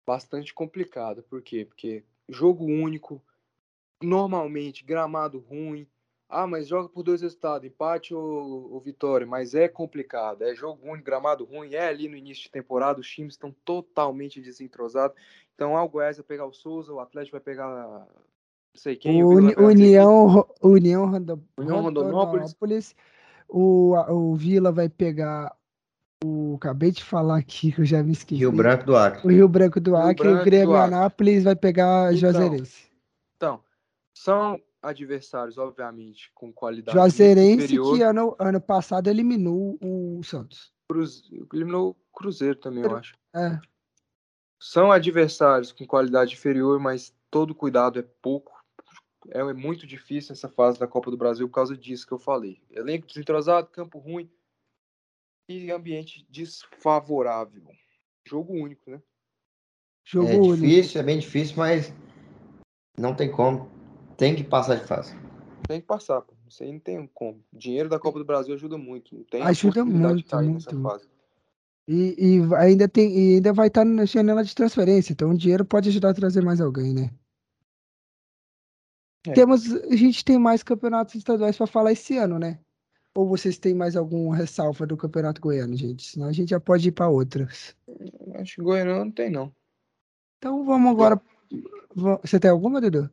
bastante 0.06 0.54
complicada. 0.54 1.22
Por 1.22 1.42
quê? 1.42 1.66
Porque 1.66 2.04
jogo 2.30 2.66
único, 2.66 3.22
normalmente 4.02 4.84
gramado 4.84 5.40
ruim, 5.40 5.88
ah, 6.28 6.48
mas 6.48 6.68
joga 6.68 6.90
por 6.90 7.04
dois 7.04 7.22
resultados, 7.22 7.68
empate 7.68 8.14
ou, 8.14 8.74
ou, 8.74 8.80
vitória, 8.80 9.28
mas 9.28 9.54
é 9.54 9.68
complicado, 9.68 10.44
é 10.44 10.56
jogo 10.56 10.82
único, 10.84 11.06
gramado 11.06 11.46
ruim, 11.46 11.74
é 11.74 11.88
ali 11.88 12.08
no 12.08 12.18
início 12.18 12.44
de 12.44 12.52
temporada, 12.52 13.00
os 13.00 13.08
times 13.08 13.36
estão 13.36 13.56
totalmente 13.64 14.42
desentrosados. 14.42 15.16
Então, 15.54 15.78
ah, 15.78 15.84
o 15.84 15.90
Goiás 15.90 16.18
vai 16.18 16.26
pegar 16.26 16.46
o 16.46 16.54
Souza, 16.54 16.92
o 16.92 17.00
Atlético 17.00 17.38
vai 17.38 17.42
pegar 17.42 18.08
sei 18.76 18.96
quem. 18.96 19.24
O 19.24 19.30
Uni, 19.30 19.56
União, 19.58 20.48
União, 20.62 21.06
Rondo, 21.06 21.44
União 21.58 21.82
Rondonópolis. 21.82 22.96
O, 23.48 23.96
o 24.10 24.36
Vila 24.36 24.72
vai 24.72 24.90
pegar 24.90 25.56
o. 26.24 26.56
Acabei 26.56 26.92
de 26.92 27.04
falar 27.04 27.38
aqui 27.38 27.72
que 27.72 27.82
eu 27.82 27.86
já 27.86 28.02
me 28.02 28.12
esqueci. 28.12 28.40
Rio 28.40 28.52
Branco 28.52 28.86
do 28.86 28.96
Acre. 28.96 29.28
O 29.28 29.32
Rio 29.32 29.48
Branco 29.48 29.80
do 29.80 29.96
Acre 29.96 30.28
e 30.28 30.34
o 30.34 30.44
Grêmio 30.44 30.76
Anápolis 30.76 31.44
vai 31.44 31.56
pegar 31.56 32.14
então, 32.14 32.18
Juazeirense. 32.18 32.92
Então, 33.36 33.60
são 34.14 34.60
adversários, 34.82 35.58
obviamente, 35.58 36.32
com 36.34 36.52
qualidade 36.54 36.98
Juazeirense, 36.98 37.68
superior. 37.68 37.96
que 37.96 38.02
ano, 38.02 38.36
ano 38.40 38.62
passado 38.62 39.08
eliminou 39.08 39.78
o 39.82 40.22
Santos. 40.24 40.74
Cruz, 40.90 41.24
eliminou 41.54 41.92
o 41.92 41.96
Cruzeiro 42.14 42.56
também, 42.56 42.84
eu 42.84 42.96
acho. 42.96 43.16
É. 43.36 43.60
São 44.60 44.92
adversários 44.92 45.72
com 45.72 45.86
qualidade 45.86 46.34
inferior, 46.34 46.80
mas 46.80 47.14
todo 47.30 47.54
cuidado 47.54 48.00
é 48.00 48.06
pouco. 48.22 48.55
É, 49.30 49.40
é 49.40 49.54
muito 49.54 49.86
difícil 49.88 50.34
essa 50.34 50.50
fase 50.50 50.80
da 50.80 50.88
Copa 50.88 51.10
do 51.12 51.18
Brasil 51.18 51.48
por 51.48 51.56
causa 51.56 51.78
disso 51.78 52.06
que 52.06 52.14
eu 52.14 52.20
falei. 52.20 52.62
Elenco 52.70 53.08
desentrosado, 53.08 53.68
campo 53.68 54.00
ruim 54.00 54.30
e 55.48 55.72
ambiente 55.72 56.26
desfavorável. 56.30 57.64
Jogo 58.28 58.54
único, 58.54 58.90
né? 58.90 59.02
Jogo 60.04 60.28
é 60.28 60.36
único. 60.36 60.56
difícil, 60.58 61.02
é 61.02 61.04
bem 61.04 61.20
difícil, 61.20 61.56
mas 61.58 61.94
não 62.98 63.16
tem 63.16 63.32
como. 63.32 63.70
Tem 64.18 64.36
que 64.36 64.44
passar 64.44 64.76
de 64.76 64.86
fase. 64.86 65.16
Tem 65.68 65.82
que 65.82 65.88
passar, 65.88 66.22
pô. 66.22 66.34
Isso 66.48 66.64
aí 66.64 66.72
não 66.72 66.80
tem 66.80 67.10
como. 67.14 67.44
O 67.52 67.58
dinheiro 67.58 67.90
da 67.90 68.00
Copa 68.00 68.20
do 68.20 68.26
Brasil 68.26 68.54
ajuda 68.54 68.78
muito. 68.78 69.16
Não 69.16 69.24
tem 69.24 69.42
ajuda 69.42 69.84
muito, 69.84 70.36
muito. 70.38 71.16
E, 71.88 72.16
e, 72.18 72.56
ainda 72.56 72.88
tem, 72.88 73.16
e 73.16 73.36
ainda 73.36 73.54
vai 73.54 73.68
estar 73.68 73.86
na 73.86 74.06
janela 74.06 74.44
de 74.44 74.56
transferência, 74.56 75.14
então 75.14 75.30
o 75.30 75.38
dinheiro 75.38 75.64
pode 75.64 75.90
ajudar 75.90 76.10
a 76.10 76.14
trazer 76.16 76.42
mais 76.44 76.60
alguém, 76.60 76.94
né? 76.94 77.12
É. 79.28 79.34
Temos, 79.34 79.72
a 79.74 79.96
gente 79.96 80.24
tem 80.24 80.38
mais 80.38 80.64
campeonatos 80.64 81.16
estaduais 81.16 81.58
para 81.58 81.68
falar 81.68 81.92
esse 81.92 82.18
ano, 82.18 82.40
né? 82.40 82.60
Ou 83.14 83.28
vocês 83.28 83.58
têm 83.58 83.74
mais 83.74 83.96
alguma 83.96 84.36
ressalva 84.36 84.86
do 84.86 84.98
Campeonato 84.98 85.40
Goiano, 85.40 85.76
gente? 85.76 86.06
Senão 86.06 86.28
a 86.28 86.34
gente 86.34 86.50
já 86.50 86.60
pode 86.60 86.90
ir 86.90 86.92
para 86.92 87.08
outras. 87.08 87.76
Acho 88.36 88.56
que 88.56 88.62
Goiano 88.62 89.00
não 89.00 89.10
tem, 89.10 89.30
não. 89.30 89.54
Então 90.38 90.66
vamos 90.66 90.92
agora. 90.92 91.22
Você 92.24 92.40
tem 92.40 92.52
alguma, 92.52 92.82
Dudu? 92.82 93.10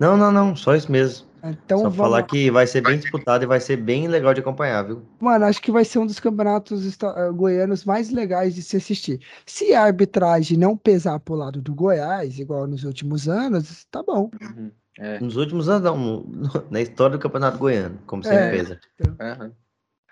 Não, 0.00 0.16
não, 0.16 0.32
não, 0.32 0.56
só 0.56 0.74
isso 0.74 0.90
mesmo. 0.90 1.28
Então, 1.44 1.78
só 1.78 1.84
vamos... 1.84 1.96
falar 1.98 2.22
que 2.22 2.50
vai 2.50 2.66
ser 2.66 2.80
bem 2.80 2.98
disputado 2.98 3.44
e 3.44 3.46
vai 3.46 3.60
ser 3.60 3.76
bem 3.76 4.08
legal 4.08 4.32
de 4.32 4.40
acompanhar, 4.40 4.82
viu? 4.82 5.02
Mano, 5.20 5.44
acho 5.44 5.60
que 5.60 5.70
vai 5.70 5.84
ser 5.84 5.98
um 5.98 6.06
dos 6.06 6.18
campeonatos 6.18 6.96
eh, 7.02 7.30
goianos 7.32 7.84
mais 7.84 8.10
legais 8.10 8.54
de 8.54 8.62
se 8.62 8.78
assistir. 8.78 9.20
Se 9.44 9.74
a 9.74 9.82
arbitragem 9.82 10.56
não 10.56 10.76
pesar 10.76 11.20
pro 11.20 11.34
lado 11.34 11.60
do 11.60 11.74
Goiás, 11.74 12.38
igual 12.38 12.66
nos 12.66 12.84
últimos 12.84 13.28
anos, 13.28 13.84
tá 13.90 14.02
bom. 14.02 14.30
Uhum. 14.40 14.70
É. 15.00 15.18
Nos 15.18 15.36
últimos 15.36 15.66
anos, 15.66 15.82
não, 15.82 16.26
na 16.70 16.82
história 16.82 17.16
do 17.16 17.22
campeonato 17.22 17.56
goiano, 17.56 17.98
como 18.06 18.22
sempre 18.22 18.44
é. 18.44 18.50
pesa. 18.50 18.80
Uhum. 19.00 19.50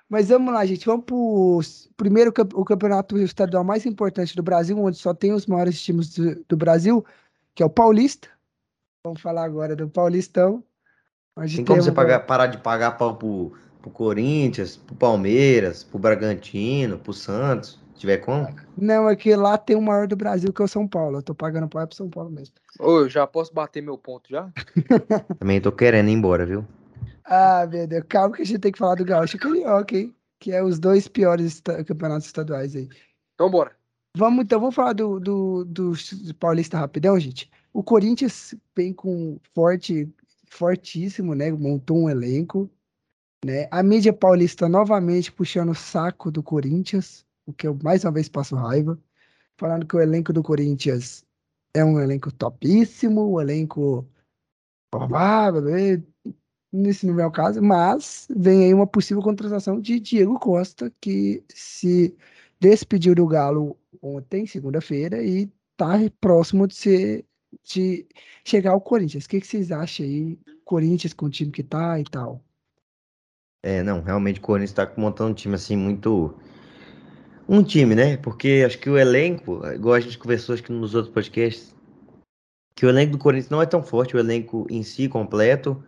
Mas 0.09 0.31
vamos 0.31 0.55
lá, 0.55 0.65
gente. 0.65 0.86
Vamos 0.86 1.05
pro 1.05 1.60
primeiro 1.94 2.32
o 2.55 2.65
campeonato 2.65 3.19
estadual 3.19 3.62
mais 3.62 3.85
importante 3.85 4.35
do 4.35 4.43
Brasil, 4.43 4.78
onde 4.78 4.97
só 4.97 5.12
tem 5.12 5.35
os 5.35 5.47
maiores 5.47 5.81
times 5.82 6.15
do, 6.15 6.43
do 6.48 6.56
Brasil, 6.56 7.05
que 7.55 7.62
é 7.62 7.66
o 7.66 7.70
Paulista. 7.70 8.28
Vamos 9.05 9.20
falar 9.20 9.44
agora 9.44 9.77
do 9.77 9.86
Paulistão. 9.90 10.65
Tem 11.55 11.65
como 11.65 11.82
você 11.82 11.93
pagar, 11.93 12.20
parar 12.20 12.47
de 12.47 12.56
pagar 12.56 12.93
pau 12.93 13.15
pro, 13.15 13.52
pro 13.82 13.90
Corinthians, 13.90 14.77
pro 14.77 14.97
Palmeiras, 14.97 15.85
pro 15.85 15.98
Bragantino, 15.98 16.98
pro 16.98 17.12
Santos? 17.12 17.78
Se 17.93 18.01
tiver 18.01 18.19
como? 18.19 18.48
Não, 18.77 19.09
é 19.09 19.15
que 19.15 19.36
lá 19.36 19.59
tem 19.59 19.77
o 19.77 19.82
maior 19.82 20.09
do 20.09 20.16
Brasil, 20.16 20.51
que 20.51 20.62
é 20.62 20.65
o 20.65 20.69
São 20.69 20.89
Paulo. 20.89 21.19
Eu 21.19 21.23
tô 21.23 21.35
pagando 21.35 21.69
pau 21.69 21.82
é 21.82 21.86
pro 21.86 21.94
São 21.94 22.09
Paulo 22.09 22.31
mesmo. 22.31 22.55
Ô, 22.79 23.01
eu 23.01 23.09
já 23.09 23.27
posso 23.27 23.53
bater 23.53 23.83
meu 23.83 23.99
ponto 23.99 24.31
já? 24.31 24.53
Também 25.39 25.61
tô 25.61 25.73
querendo 25.73 26.09
ir 26.09 26.13
embora, 26.13 26.47
viu? 26.47 26.65
Ah, 27.25 27.67
meu 27.67 27.87
Deus. 27.87 28.05
Calma 28.09 28.37
que 28.37 28.43
a 28.43 28.45
gente 28.45 28.61
tem 28.61 28.73
que 28.73 28.79
falar 28.79 28.95
do 28.95 29.05
Gaúcho 29.05 29.37
Carioca, 29.37 29.97
hein? 29.97 30.15
Que 30.39 30.53
é 30.53 30.63
os 30.63 30.79
dois 30.79 31.09
piores 31.09 31.61
campeonatos 31.61 32.27
estaduais 32.27 32.77
aí. 32.77 32.89
Então, 33.35 33.51
bora. 33.51 33.73
Vamos, 34.17 34.45
então, 34.45 34.61
vamos 34.61 34.75
falar 34.75 34.93
do, 34.93 35.21
do, 35.21 35.65
do 35.65 35.93
Paulista 36.39 36.79
rapidão, 36.79 37.19
gente. 37.19 37.51
O 37.73 37.83
Corinthians 37.83 38.55
vem 38.75 38.93
com 38.93 39.39
forte, 39.55 40.09
fortíssimo, 40.49 41.35
né? 41.35 41.51
Montou 41.51 41.99
um 41.99 42.11
elenco, 42.11 42.71
né? 43.45 43.69
A 43.71 43.83
mídia 43.83 44.13
paulista 44.13 44.69
novamente 44.69 45.31
puxando 45.31 45.71
o 45.71 45.75
saco 45.75 46.31
do 46.31 46.43
Corinthians, 46.43 47.25
o 47.47 47.53
que 47.53 47.67
eu 47.67 47.79
mais 47.83 48.05
uma 48.05 48.13
vez 48.13 48.29
passo 48.29 48.57
raiva, 48.57 48.99
falando 49.57 49.87
que 49.87 49.97
o 49.97 50.01
elenco 50.01 50.33
do 50.33 50.43
Corinthians 50.43 51.25
é 51.79 51.85
um 51.85 52.01
elenco 52.01 52.33
topíssimo, 52.33 53.31
o 53.31 53.41
elenco 53.41 54.07
nesse 56.73 57.07
não 57.07 57.19
é 57.19 57.27
o 57.27 57.31
caso, 57.31 57.63
mas 57.63 58.27
vem 58.35 58.65
aí 58.65 58.75
uma 58.75 58.87
possível 58.87 59.23
contratação 59.23 59.81
de 59.81 59.99
Diego 59.99 60.39
Costa, 60.39 60.93
que 61.01 61.43
se 61.49 62.17
despediu 62.61 63.15
do 63.15 63.27
Galo 63.27 63.77
ontem, 64.03 64.47
segunda-feira, 64.47 65.23
e 65.23 65.51
tá 65.77 65.95
próximo 66.21 66.67
de 66.67 66.75
ser 66.75 67.25
de 67.65 68.07
chegar 68.45 68.73
ao 68.73 68.81
Corinthians. 68.81 69.25
O 69.25 69.29
que, 69.29 69.41
que 69.41 69.47
vocês 69.47 69.73
acham 69.73 70.05
aí? 70.05 70.39
Corinthians 70.65 71.15
com 71.15 71.27
o 71.27 71.31
time 71.31 71.51
que 71.51 71.63
tá 71.63 71.99
e 71.99 72.05
tal. 72.05 72.45
É, 73.63 73.83
não, 73.83 74.03
realmente 74.03 74.39
o 74.39 74.43
Corinthians 74.43 74.73
tá 74.73 74.93
montando 74.97 75.31
um 75.31 75.35
time 75.35 75.55
assim 75.55 75.77
muito. 75.77 76.35
Um 77.49 77.62
time, 77.62 77.95
né? 77.95 78.19
Porque 78.19 78.62
acho 78.66 78.79
que 78.79 78.91
o 78.91 78.99
elenco, 78.99 79.66
igual 79.69 79.95
a 79.95 80.01
gente 80.01 80.19
conversou 80.19 80.53
acho 80.53 80.62
que 80.62 80.70
nos 80.70 80.95
outros 80.95 81.15
podcasts, 81.15 81.75
que 82.77 82.85
o 82.85 82.91
elenco 82.91 83.12
do 83.12 83.19
Corinthians 83.19 83.49
não 83.49 83.62
é 83.62 83.66
tão 83.66 83.83
forte, 83.83 84.15
o 84.15 84.19
elenco 84.19 84.66
em 84.69 84.83
si 84.83 85.09
completo, 85.09 85.83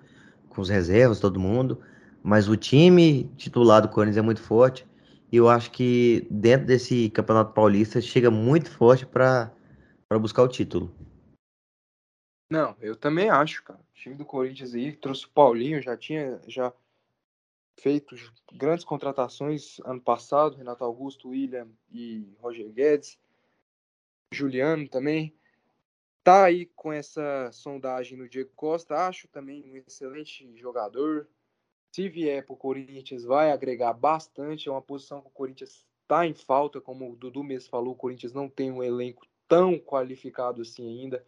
com 0.49 0.63
os 0.63 0.71
reservas, 0.71 1.21
todo 1.21 1.39
mundo, 1.39 1.83
mas 2.23 2.49
o 2.49 2.57
time 2.57 3.25
titular 3.37 3.83
do 3.83 3.89
Corinthians 3.89 4.17
é 4.17 4.23
muito 4.23 4.43
forte. 4.43 4.87
E 5.31 5.37
eu 5.37 5.49
acho 5.49 5.71
que 5.71 6.27
dentro 6.31 6.67
desse 6.67 7.11
Campeonato 7.11 7.53
Paulista 7.53 8.01
chega 8.01 8.31
muito 8.31 8.71
forte 8.71 9.07
para 9.07 9.53
buscar 10.19 10.43
o 10.43 10.49
título. 10.49 10.93
Não, 12.51 12.75
eu 12.81 12.97
também 12.97 13.31
acho, 13.31 13.63
cara. 13.63 13.79
O 13.79 13.95
time 13.95 14.17
do 14.17 14.25
Corinthians 14.25 14.75
aí 14.75 14.93
trouxe 14.93 15.27
o 15.27 15.31
Paulinho, 15.31 15.81
já 15.81 15.97
tinha 15.97 16.41
já 16.49 16.73
feito 17.81 18.15
grandes 18.53 18.85
contratações 18.85 19.81
ano 19.85 20.01
passado, 20.01 20.57
Renato 20.57 20.85
Augusto, 20.85 21.31
William 21.31 21.69
e 21.91 22.29
Roger 22.41 22.71
Guedes. 22.71 23.19
Juliano 24.33 24.89
também. 24.89 25.35
Tá 26.23 26.45
aí 26.45 26.67
com 26.67 26.93
essa 26.93 27.51
sondagem 27.51 28.17
no 28.17 28.29
Diego 28.29 28.51
Costa, 28.55 29.09
acho 29.09 29.27
também 29.29 29.65
um 29.65 29.77
excelente 29.77 30.55
jogador. 30.57 31.27
Se 31.93 32.09
vier 32.09 32.45
para 32.45 32.53
o 32.53 32.57
Corinthians, 32.57 33.25
vai 33.25 33.51
agregar 33.51 33.93
bastante. 33.95 34.69
É 34.69 34.73
uma 34.73 34.83
posição 34.83 35.23
que 35.23 35.29
o 35.29 35.33
Corinthians 35.33 35.85
está 36.03 36.27
em 36.27 36.35
falta, 36.35 36.81
como 36.81 37.11
o 37.11 37.17
Dudu 37.17 37.43
mesmo 37.43 37.71
falou, 37.71 37.95
o 37.95 37.97
Corinthians 37.97 38.33
não 38.33 38.49
tem 38.49 38.71
um 38.71 38.83
elenco 38.83 39.27
tão 39.49 39.79
qualificado 39.79 40.63
assim 40.63 40.87
ainda. 40.87 41.25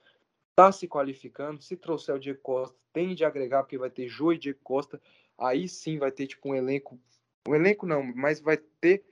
Está 0.51 0.71
se 0.71 0.87
qualificando. 0.87 1.63
Se 1.63 1.77
trouxer 1.77 2.15
o 2.15 2.21
Diego 2.21 2.41
Costa, 2.41 2.77
tem 2.93 3.15
de 3.15 3.25
agregar, 3.25 3.63
porque 3.63 3.79
vai 3.79 3.91
ter 3.91 4.07
Jô 4.07 4.33
e 4.33 4.39
Diego 4.39 4.61
Costa. 4.63 5.01
Aí 5.43 5.69
sim 5.69 5.99
vai 5.99 6.11
ter 6.11 6.27
tipo 6.27 6.51
um 6.51 6.55
elenco. 6.55 6.99
Um 7.49 7.55
elenco 7.55 7.87
não, 7.87 8.03
mas 8.03 8.41
vai 8.41 8.57
ter 8.57 9.05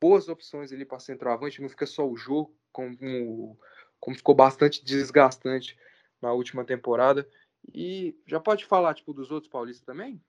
boas 0.00 0.28
opções 0.28 0.72
ali 0.72 0.84
para 0.84 0.98
centroavante. 0.98 1.62
Não 1.62 1.68
fica 1.68 1.86
só 1.86 2.06
o 2.06 2.16
Jô, 2.16 2.50
como, 2.72 3.58
como 3.98 4.16
ficou 4.16 4.34
bastante 4.34 4.84
desgastante 4.84 5.76
na 6.20 6.32
última 6.32 6.64
temporada. 6.64 7.28
E 7.72 8.16
já 8.26 8.40
pode 8.40 8.64
falar 8.64 8.94
tipo 8.94 9.12
dos 9.12 9.30
outros 9.30 9.50
paulistas 9.50 9.84
também? 9.84 10.20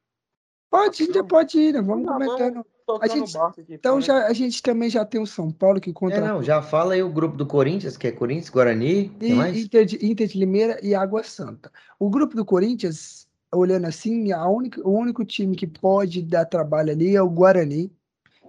Pode, 0.69 1.11
já 1.11 1.23
pode 1.23 1.59
ir, 1.59 1.73
né? 1.73 1.81
Vamos 1.81 2.07
comentando. 2.07 2.65
A 3.01 3.07
gente, 3.07 3.37
aqui, 3.37 3.65
então, 3.69 3.97
né? 3.97 4.01
já, 4.01 4.27
a 4.27 4.33
gente 4.33 4.61
também 4.61 4.89
já 4.89 5.05
tem 5.05 5.21
o 5.21 5.25
São 5.25 5.51
Paulo 5.51 5.79
que 5.79 5.93
conta. 5.93 6.15
É, 6.15 6.21
não, 6.21 6.43
já 6.43 6.61
fala 6.61 6.93
aí 6.93 7.03
o 7.03 7.09
grupo 7.09 7.37
do 7.37 7.45
Corinthians, 7.45 7.95
que 7.95 8.07
é 8.07 8.11
Corinthians, 8.11 8.49
Guarani. 8.49 9.15
E, 9.21 9.31
Inter, 9.31 9.85
de, 9.85 10.05
Inter 10.05 10.27
de 10.27 10.37
Limeira 10.37 10.79
e 10.81 10.95
Água 10.95 11.23
Santa. 11.23 11.71
O 11.99 12.09
grupo 12.09 12.35
do 12.35 12.43
Corinthians, 12.43 13.27
olhando 13.53 13.85
assim, 13.85 14.31
a 14.31 14.47
única, 14.47 14.81
o 14.87 14.91
único 14.91 15.25
time 15.25 15.55
que 15.55 15.67
pode 15.67 16.21
dar 16.21 16.45
trabalho 16.45 16.91
ali 16.91 17.15
é 17.15 17.21
o 17.21 17.29
Guarani. 17.29 17.91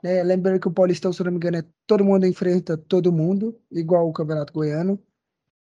Né? 0.02 0.22
Lembrando 0.22 0.60
que 0.60 0.68
o 0.68 0.72
Paulistão, 0.72 1.12
se 1.12 1.22
não 1.22 1.30
me 1.30 1.36
engano, 1.36 1.58
é 1.58 1.64
todo 1.86 2.04
mundo 2.04 2.26
enfrenta 2.26 2.76
todo 2.76 3.12
mundo, 3.12 3.56
igual 3.70 4.08
o 4.08 4.12
Campeonato 4.12 4.52
Goiano. 4.52 4.98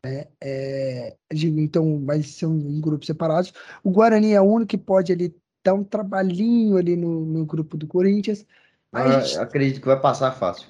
Né? 0.05 0.27
É, 0.43 1.17
então, 1.33 2.01
mas 2.01 2.35
são 2.35 2.55
em 2.55 2.81
grupos 2.81 3.07
separados. 3.07 3.53
O 3.83 3.91
Guarani 3.91 4.33
é 4.33 4.41
o 4.41 4.45
único 4.45 4.71
que 4.71 4.79
pode 4.79 5.13
ali 5.13 5.35
dar 5.65 5.75
um 5.75 5.85
trabalhinho 5.85 6.77
ali 6.77 6.95
no, 6.95 7.25
no 7.25 7.47
grupo 7.47 7.77
do 7.77 7.87
Corinthians. 7.87 8.47
Ah, 8.93 9.21
gente... 9.21 9.39
Acredito 9.39 9.81
que 9.81 9.87
vai 9.87 9.99
passar 9.99 10.33
fácil. 10.33 10.69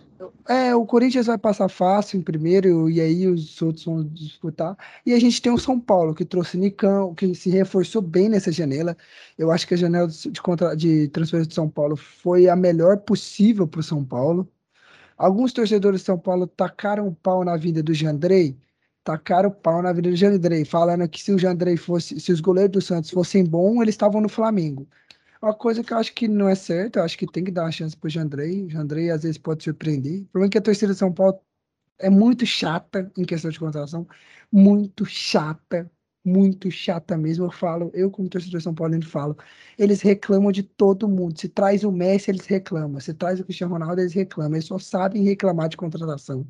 É, 0.49 0.75
o 0.75 0.85
Corinthians 0.87 1.27
vai 1.27 1.39
passar 1.39 1.69
fácil 1.69 2.19
em 2.19 2.23
primeiro 2.23 2.89
e 2.91 3.01
aí 3.01 3.27
os 3.27 3.61
outros 3.63 3.85
vão 3.85 4.05
disputar. 4.05 4.77
E 5.05 5.13
a 5.13 5.19
gente 5.19 5.41
tem 5.41 5.53
o 5.53 5.59
São 5.59 5.81
Paulo, 5.81 6.15
que 6.15 6.25
trouxe 6.25 6.57
Nicão, 6.59 7.15
que 7.15 7.35
se 7.35 7.51
reforçou 7.51 8.03
bem 8.03 8.29
nessa 8.29 8.53
janela. 8.53 8.97
Eu 9.39 9.51
acho 9.51 9.67
que 9.67 9.75
a 9.75 9.77
janela 9.77 10.09
de, 10.09 10.41
contra... 10.43 10.75
de 10.77 11.09
transferência 11.09 11.49
de 11.49 11.55
São 11.55 11.69
Paulo 11.69 11.97
foi 11.97 12.49
a 12.49 12.57
melhor 12.57 12.99
possível 12.99 13.67
para 13.67 13.81
o 13.81 13.83
São 13.83 14.05
Paulo. 14.05 14.49
Alguns 15.17 15.53
torcedores 15.53 16.01
de 16.01 16.07
São 16.07 16.19
Paulo 16.19 16.47
tacaram 16.47 17.09
o 17.09 17.15
pau 17.15 17.45
na 17.45 17.57
vida 17.57 17.83
do 17.83 17.95
Jandrei, 17.95 18.57
tacaram 19.05 19.49
o 19.49 19.53
pau 19.53 19.83
na 19.83 19.93
vida 19.93 20.11
do 20.11 20.17
Jandrei, 20.17 20.65
falando 20.65 21.09
que 21.09 21.23
se 21.23 21.33
o 21.33 21.39
Jandrei 21.39 21.77
fosse, 21.77 22.19
se 22.21 22.33
os 22.33 22.41
goleiros 22.41 22.73
do 22.73 22.81
Santos 22.83 23.11
fossem 23.11 23.45
bons, 23.45 23.83
eles 23.83 23.95
estavam 23.95 24.21
no 24.21 24.29
Flamengo. 24.29 24.87
Uma 25.45 25.53
coisa 25.53 25.85
que 25.85 25.93
eu 25.93 25.99
acho 25.99 26.15
que 26.15 26.27
não 26.27 26.49
é 26.49 26.55
certo, 26.55 26.97
eu 26.97 27.03
acho 27.03 27.19
que 27.19 27.27
tem 27.27 27.45
que 27.45 27.51
dar 27.51 27.65
uma 27.65 27.71
chance 27.71 27.95
pro 27.95 28.09
Jandrei. 28.09 28.65
O 28.65 28.71
Jandrei 28.71 29.11
às 29.11 29.25
vezes 29.25 29.37
pode 29.37 29.63
surpreender. 29.63 30.23
O 30.23 30.27
problema 30.29 30.49
é 30.49 30.51
que 30.53 30.57
a 30.57 30.63
torcida 30.63 30.95
de 30.95 30.99
São 30.99 31.13
Paulo 31.13 31.39
é 31.99 32.09
muito 32.09 32.47
chata 32.47 33.13
em 33.15 33.27
questão 33.27 33.51
de 33.51 33.59
contratação, 33.59 34.09
muito 34.51 35.05
chata, 35.05 35.91
muito 36.25 36.71
chata 36.71 37.19
mesmo. 37.19 37.45
Eu 37.45 37.51
falo, 37.51 37.91
eu 37.93 38.11
como 38.11 38.27
torcedor 38.27 38.57
de 38.57 38.65
São 38.65 38.75
Paulo, 38.75 38.95
eu 38.95 39.03
falo, 39.03 39.37
eles 39.79 40.01
reclamam 40.01 40.51
de 40.51 40.63
todo 40.63 41.07
mundo. 41.07 41.39
Se 41.39 41.47
traz 41.47 41.85
o 41.85 41.93
Messi, 41.93 42.31
eles 42.31 42.47
reclamam. 42.47 42.99
Se 42.99 43.13
traz 43.13 43.39
o 43.39 43.45
Cristiano 43.45 43.75
Ronaldo, 43.75 44.01
eles 44.01 44.15
reclamam. 44.15 44.55
Eles 44.55 44.65
só 44.65 44.79
sabem 44.79 45.25
reclamar 45.25 45.69
de 45.69 45.77
contratação. 45.77 46.47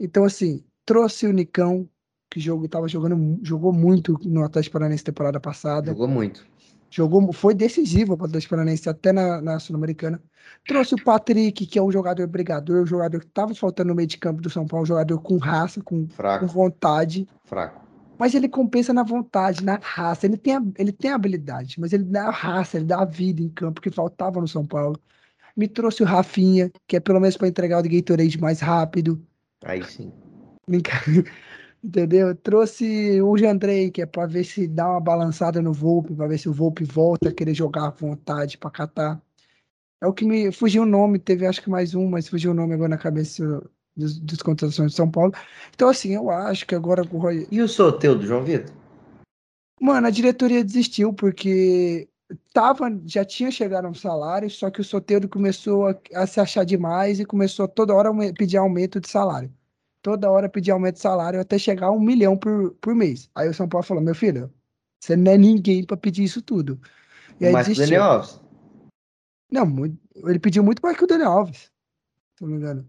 Então, 0.00 0.24
assim, 0.24 0.64
trouxe 0.86 1.26
o 1.26 1.32
Nicão, 1.34 1.86
que 2.30 2.40
jogo 2.40 2.64
estava 2.64 2.88
jogando, 2.88 3.38
jogou 3.42 3.74
muito 3.74 4.18
no 4.24 4.42
Atlético 4.42 4.72
Paranaense 4.72 5.04
temporada 5.04 5.38
passada. 5.38 5.90
Jogou 5.90 6.08
muito. 6.08 6.46
Jogou, 6.90 7.32
foi 7.32 7.54
decisivo 7.54 8.16
para 8.16 8.24
o 8.24 8.26
Atlético 8.28 8.50
Paranaense 8.50 8.88
até 8.88 9.12
na, 9.12 9.40
na 9.40 9.58
Sul-Americana. 9.58 10.22
Trouxe 10.66 10.94
o 10.94 11.04
Patrick, 11.04 11.66
que 11.66 11.78
é 11.78 11.82
um 11.82 11.90
jogador 11.90 12.26
brigador, 12.26 12.82
um 12.82 12.86
jogador 12.86 13.20
que 13.20 13.26
estava 13.26 13.54
faltando 13.54 13.88
no 13.88 13.94
meio 13.94 14.06
de 14.06 14.18
campo 14.18 14.40
do 14.40 14.48
São 14.48 14.66
Paulo, 14.66 14.84
um 14.84 14.86
jogador 14.86 15.18
com 15.20 15.36
raça, 15.36 15.82
com, 15.82 16.06
com 16.06 16.46
vontade. 16.46 17.26
Fraco. 17.44 17.84
Mas 18.18 18.34
ele 18.34 18.48
compensa 18.48 18.92
na 18.92 19.02
vontade, 19.02 19.64
na 19.64 19.78
raça. 19.82 20.26
Ele 20.26 20.36
tem, 20.36 20.56
a, 20.56 20.62
ele 20.78 20.92
tem 20.92 21.10
habilidade, 21.10 21.78
mas 21.78 21.92
ele 21.92 22.04
dá 22.04 22.28
a 22.28 22.30
raça, 22.30 22.76
ele 22.78 22.86
dá 22.86 23.00
a 23.00 23.04
vida 23.04 23.42
em 23.42 23.48
campo 23.48 23.80
que 23.80 23.90
faltava 23.90 24.40
no 24.40 24.48
São 24.48 24.64
Paulo. 24.64 24.98
Me 25.56 25.68
trouxe 25.68 26.02
o 26.02 26.06
Rafinha, 26.06 26.70
que 26.86 26.96
é 26.96 27.00
pelo 27.00 27.20
menos 27.20 27.36
para 27.36 27.48
entregar 27.48 27.78
o 27.78 27.82
Gatorade 27.82 28.40
mais 28.40 28.60
rápido. 28.60 29.22
Aí 29.64 29.82
sim. 29.84 30.12
Entendeu? 31.86 32.34
Trouxe 32.34 33.22
o 33.22 33.38
Jandrei, 33.38 33.92
que 33.92 34.02
é 34.02 34.06
para 34.06 34.26
ver 34.26 34.42
se 34.42 34.66
dá 34.66 34.90
uma 34.90 35.00
balançada 35.00 35.62
no 35.62 35.72
Volpe, 35.72 36.12
para 36.16 36.26
ver 36.26 36.36
se 36.36 36.48
o 36.48 36.52
Volpe 36.52 36.82
volta 36.82 37.28
a 37.28 37.32
querer 37.32 37.54
jogar 37.54 37.86
à 37.86 37.90
vontade 37.90 38.58
para 38.58 38.72
catar. 38.72 39.22
É 40.02 40.06
o 40.08 40.12
que 40.12 40.24
me 40.24 40.50
fugiu 40.50 40.82
o 40.82 40.86
nome, 40.86 41.20
teve 41.20 41.46
acho 41.46 41.62
que 41.62 41.70
mais 41.70 41.94
um, 41.94 42.08
mas 42.08 42.28
fugiu 42.28 42.50
o 42.50 42.54
nome 42.54 42.74
agora 42.74 42.88
na 42.88 42.98
cabeça 42.98 43.62
dos, 43.96 44.18
dos 44.18 44.42
contratações 44.42 44.90
de 44.90 44.96
São 44.96 45.08
Paulo. 45.08 45.32
Então, 45.76 45.88
assim, 45.88 46.12
eu 46.12 46.28
acho 46.28 46.66
que 46.66 46.74
agora 46.74 47.06
com 47.06 47.18
o 47.18 47.20
Roy... 47.20 47.46
E 47.52 47.62
o 47.62 47.68
sorteio 47.68 48.16
do 48.16 48.26
João 48.26 48.42
Vitor? 48.42 48.74
Mano, 49.80 50.08
a 50.08 50.10
diretoria 50.10 50.64
desistiu 50.64 51.14
porque 51.14 52.08
tava, 52.52 53.00
já 53.04 53.24
tinha 53.24 53.52
chegado 53.52 53.86
um 53.86 53.94
salário, 53.94 54.50
só 54.50 54.72
que 54.72 54.80
o 54.80 54.84
Soteldo 54.84 55.28
começou 55.28 55.86
a, 55.86 55.96
a, 56.14 56.26
se 56.26 56.40
achar 56.40 56.64
demais 56.64 57.20
e 57.20 57.24
começou 57.24 57.68
toda 57.68 57.94
hora 57.94 58.10
a 58.10 58.32
pedir 58.32 58.56
aumento 58.56 59.00
de 59.00 59.08
salário 59.08 59.55
toda 60.06 60.30
hora 60.30 60.48
pedir 60.48 60.70
aumento 60.70 60.94
de 60.94 61.00
salário 61.00 61.40
até 61.40 61.58
chegar 61.58 61.88
a 61.88 61.90
um 61.90 61.98
milhão 61.98 62.36
por, 62.36 62.70
por 62.80 62.94
mês. 62.94 63.28
Aí 63.34 63.48
o 63.48 63.54
São 63.54 63.68
Paulo 63.68 63.84
falou: 63.84 64.00
meu 64.00 64.14
filho, 64.14 64.48
você 65.00 65.16
não 65.16 65.32
é 65.32 65.36
ninguém 65.36 65.84
para 65.84 65.96
pedir 65.96 66.22
isso 66.22 66.40
tudo. 66.40 66.80
E 67.40 67.46
aí 67.46 67.52
Mas 67.52 67.66
desistiu. 67.66 67.86
Daniel 67.86 68.12
Alves? 68.12 68.40
Não, 69.50 69.84
ele 70.28 70.38
pediu 70.38 70.62
muito 70.62 70.80
mais 70.80 70.96
que 70.96 71.02
o 71.02 71.08
Daniel 71.08 71.32
Alves, 71.32 71.72
se 72.36 72.42
não 72.42 72.50
me 72.50 72.56
engano. 72.56 72.88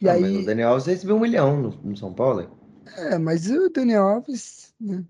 E 0.00 0.08
ah, 0.08 0.14
aí... 0.14 0.38
o 0.38 0.44
Daniel 0.44 0.70
Alves 0.70 0.86
recebeu 0.86 1.14
um 1.14 1.20
milhão 1.20 1.62
no, 1.62 1.70
no, 1.70 1.96
São 1.96 2.12
Paulo. 2.12 2.58
É, 2.96 3.16
mas 3.18 3.48
o 3.48 3.70
Daniel 3.70 4.02
Alves. 4.02 4.74
Né? 4.80 5.04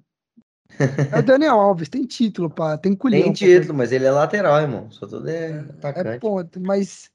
É 1.13 1.19
o 1.19 1.23
Daniel 1.23 1.59
Alves, 1.59 1.89
tem 1.89 2.05
título, 2.05 2.51
pá, 2.51 2.77
tem 2.77 2.95
colhão. 2.95 3.23
Tem 3.23 3.33
título, 3.33 3.73
mas 3.73 3.91
ele 3.91 4.05
é 4.05 4.11
lateral, 4.11 4.61
irmão. 4.61 4.91
Só 4.91 5.07
todo 5.07 5.27
é, 5.31 5.51
é 5.51 5.59
atacante. 5.61 6.09
É 6.09 6.19
ponto, 6.19 6.61
mas 6.61 7.11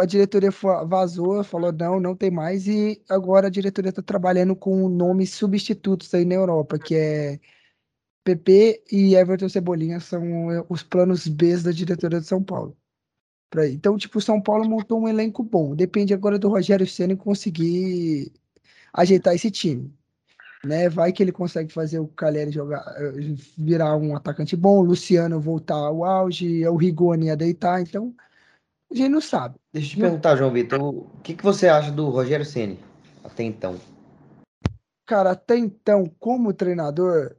a 0.00 0.06
diretoria 0.06 0.50
vazou, 0.86 1.42
falou 1.42 1.72
não, 1.72 1.98
não 2.00 2.16
tem 2.16 2.30
mais, 2.30 2.68
e 2.68 3.02
agora 3.08 3.48
a 3.48 3.50
diretoria 3.50 3.90
está 3.90 4.02
trabalhando 4.02 4.54
com 4.54 4.88
nomes 4.88 5.30
substitutos 5.34 6.12
aí 6.14 6.24
na 6.24 6.34
Europa, 6.34 6.78
que 6.78 6.94
é 6.94 7.40
PP 8.24 8.84
e 8.92 9.14
Everton 9.16 9.48
Cebolinha, 9.48 10.00
são 10.00 10.50
eh, 10.52 10.64
os 10.68 10.82
planos 10.82 11.26
B 11.26 11.56
da 11.58 11.72
diretoria 11.72 12.20
de 12.20 12.26
São 12.26 12.42
Paulo. 12.42 12.76
Então, 13.70 13.98
tipo, 13.98 14.20
São 14.20 14.40
Paulo 14.40 14.68
montou 14.68 15.00
um 15.00 15.08
elenco 15.08 15.42
bom. 15.42 15.74
Depende 15.76 16.14
agora 16.14 16.38
do 16.38 16.48
Rogério 16.48 16.86
Senna 16.86 17.16
conseguir 17.16 18.32
ajeitar 18.94 19.34
esse 19.34 19.50
time. 19.50 19.92
Né? 20.64 20.88
Vai 20.88 21.12
que 21.12 21.22
ele 21.22 21.32
consegue 21.32 21.72
fazer 21.72 21.98
o 21.98 22.08
Caleri 22.08 22.52
jogar, 22.52 22.82
eh, 22.98 23.34
virar 23.58 23.96
um 23.96 24.16
atacante 24.16 24.56
bom, 24.56 24.78
o 24.78 24.82
Luciano 24.82 25.40
voltar 25.40 25.74
ao 25.76 26.04
auge, 26.04 26.66
o 26.68 26.76
Rigoni 26.76 27.30
a 27.30 27.34
deitar, 27.34 27.82
então 27.82 28.14
a 28.92 28.96
gente 28.96 29.08
não 29.08 29.20
sabe. 29.20 29.56
Deixa 29.72 29.88
eu 29.88 29.94
te 29.94 30.00
perguntar, 30.00 30.36
João 30.36 30.52
Vitor, 30.52 30.80
o 30.80 31.10
que, 31.22 31.34
que 31.34 31.42
você 31.42 31.68
acha 31.68 31.90
do 31.90 32.08
Rogério 32.10 32.44
Ceni 32.44 32.78
até 33.24 33.42
então? 33.42 33.78
Cara, 35.06 35.32
até 35.32 35.56
então, 35.56 36.10
como 36.18 36.52
treinador, 36.52 37.36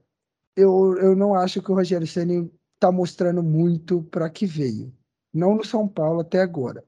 eu, 0.56 0.98
eu 0.98 1.16
não 1.16 1.34
acho 1.34 1.62
que 1.62 1.72
o 1.72 1.76
Rogério 1.76 2.08
Ceni 2.08 2.52
tá 2.80 2.92
mostrando 2.92 3.42
muito 3.42 4.04
para 4.04 4.30
que 4.30 4.46
veio. 4.46 4.94
Não 5.34 5.56
no 5.56 5.64
São 5.64 5.88
Paulo 5.88 6.22
até 6.22 6.42
agora. 6.42 6.84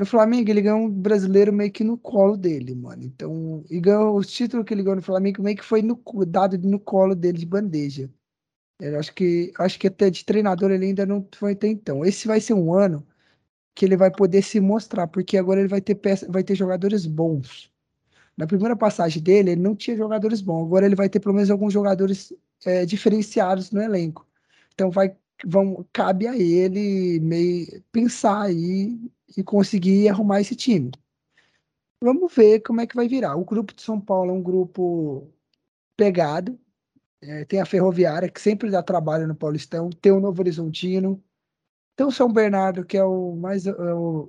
No 0.00 0.06
Flamengo, 0.06 0.50
ele 0.50 0.62
ganhou 0.62 0.80
um 0.80 0.90
brasileiro 0.90 1.52
meio 1.52 1.70
que 1.70 1.84
no 1.84 1.96
colo 1.96 2.36
dele, 2.36 2.74
mano. 2.74 3.04
Então, 3.04 3.64
e 3.70 3.80
ganhou 3.80 4.16
os 4.16 4.26
títulos 4.26 4.66
que 4.66 4.74
ele 4.74 4.82
ganhou 4.82 4.96
no 4.96 5.02
Flamengo 5.02 5.42
meio 5.42 5.56
que 5.56 5.64
foi 5.64 5.80
no, 5.80 6.00
dado 6.26 6.58
no 6.58 6.78
colo 6.80 7.14
dele 7.14 7.38
de 7.38 7.46
bandeja. 7.46 8.10
Eu 8.80 8.98
acho 8.98 9.14
que 9.14 9.52
acho 9.58 9.78
que 9.78 9.86
até 9.86 10.10
de 10.10 10.24
treinador 10.24 10.72
ele 10.72 10.86
ainda 10.86 11.06
não 11.06 11.26
foi 11.36 11.52
até 11.52 11.68
então. 11.68 12.04
Esse 12.04 12.26
vai 12.26 12.40
ser 12.40 12.54
um 12.54 12.74
ano 12.74 13.06
que 13.74 13.84
ele 13.84 13.96
vai 13.96 14.10
poder 14.10 14.42
se 14.42 14.60
mostrar, 14.60 15.06
porque 15.06 15.36
agora 15.38 15.60
ele 15.60 15.68
vai 15.68 15.80
ter 15.80 15.94
peça, 15.94 16.30
vai 16.30 16.42
ter 16.44 16.54
jogadores 16.54 17.06
bons. 17.06 17.70
Na 18.36 18.46
primeira 18.46 18.76
passagem 18.76 19.22
dele, 19.22 19.52
ele 19.52 19.60
não 19.60 19.76
tinha 19.76 19.96
jogadores 19.96 20.40
bons. 20.40 20.64
Agora 20.66 20.86
ele 20.86 20.96
vai 20.96 21.08
ter 21.08 21.20
pelo 21.20 21.34
menos 21.34 21.50
alguns 21.50 21.72
jogadores 21.72 22.32
é, 22.64 22.86
diferenciados 22.86 23.70
no 23.70 23.80
elenco. 23.82 24.26
Então 24.74 24.90
vai, 24.90 25.16
vão, 25.44 25.86
cabe 25.92 26.26
a 26.26 26.36
ele 26.36 27.20
meio 27.20 27.82
pensar 27.92 28.42
aí 28.42 28.98
e 29.36 29.42
conseguir 29.42 30.08
arrumar 30.08 30.40
esse 30.40 30.56
time. 30.56 30.90
Vamos 32.00 32.34
ver 32.34 32.60
como 32.60 32.80
é 32.80 32.86
que 32.86 32.96
vai 32.96 33.06
virar. 33.08 33.36
O 33.36 33.44
grupo 33.44 33.74
de 33.74 33.82
São 33.82 34.00
Paulo 34.00 34.30
é 34.30 34.34
um 34.34 34.42
grupo 34.42 35.28
pegado. 35.96 36.58
É, 37.20 37.44
tem 37.44 37.60
a 37.60 37.66
Ferroviária, 37.66 38.28
que 38.28 38.40
sempre 38.40 38.70
dá 38.70 38.82
trabalho 38.82 39.28
no 39.28 39.34
Paulistão. 39.34 39.90
Tem 39.90 40.10
o 40.10 40.20
Novo 40.20 40.42
Horizontino, 40.42 41.22
tem 42.02 42.08
o 42.08 42.10
São 42.10 42.32
Bernardo, 42.32 42.84
que 42.84 42.96
é 42.96 43.04
o 43.04 43.36
mais 43.36 43.64
é 43.64 43.94
o, 43.94 44.28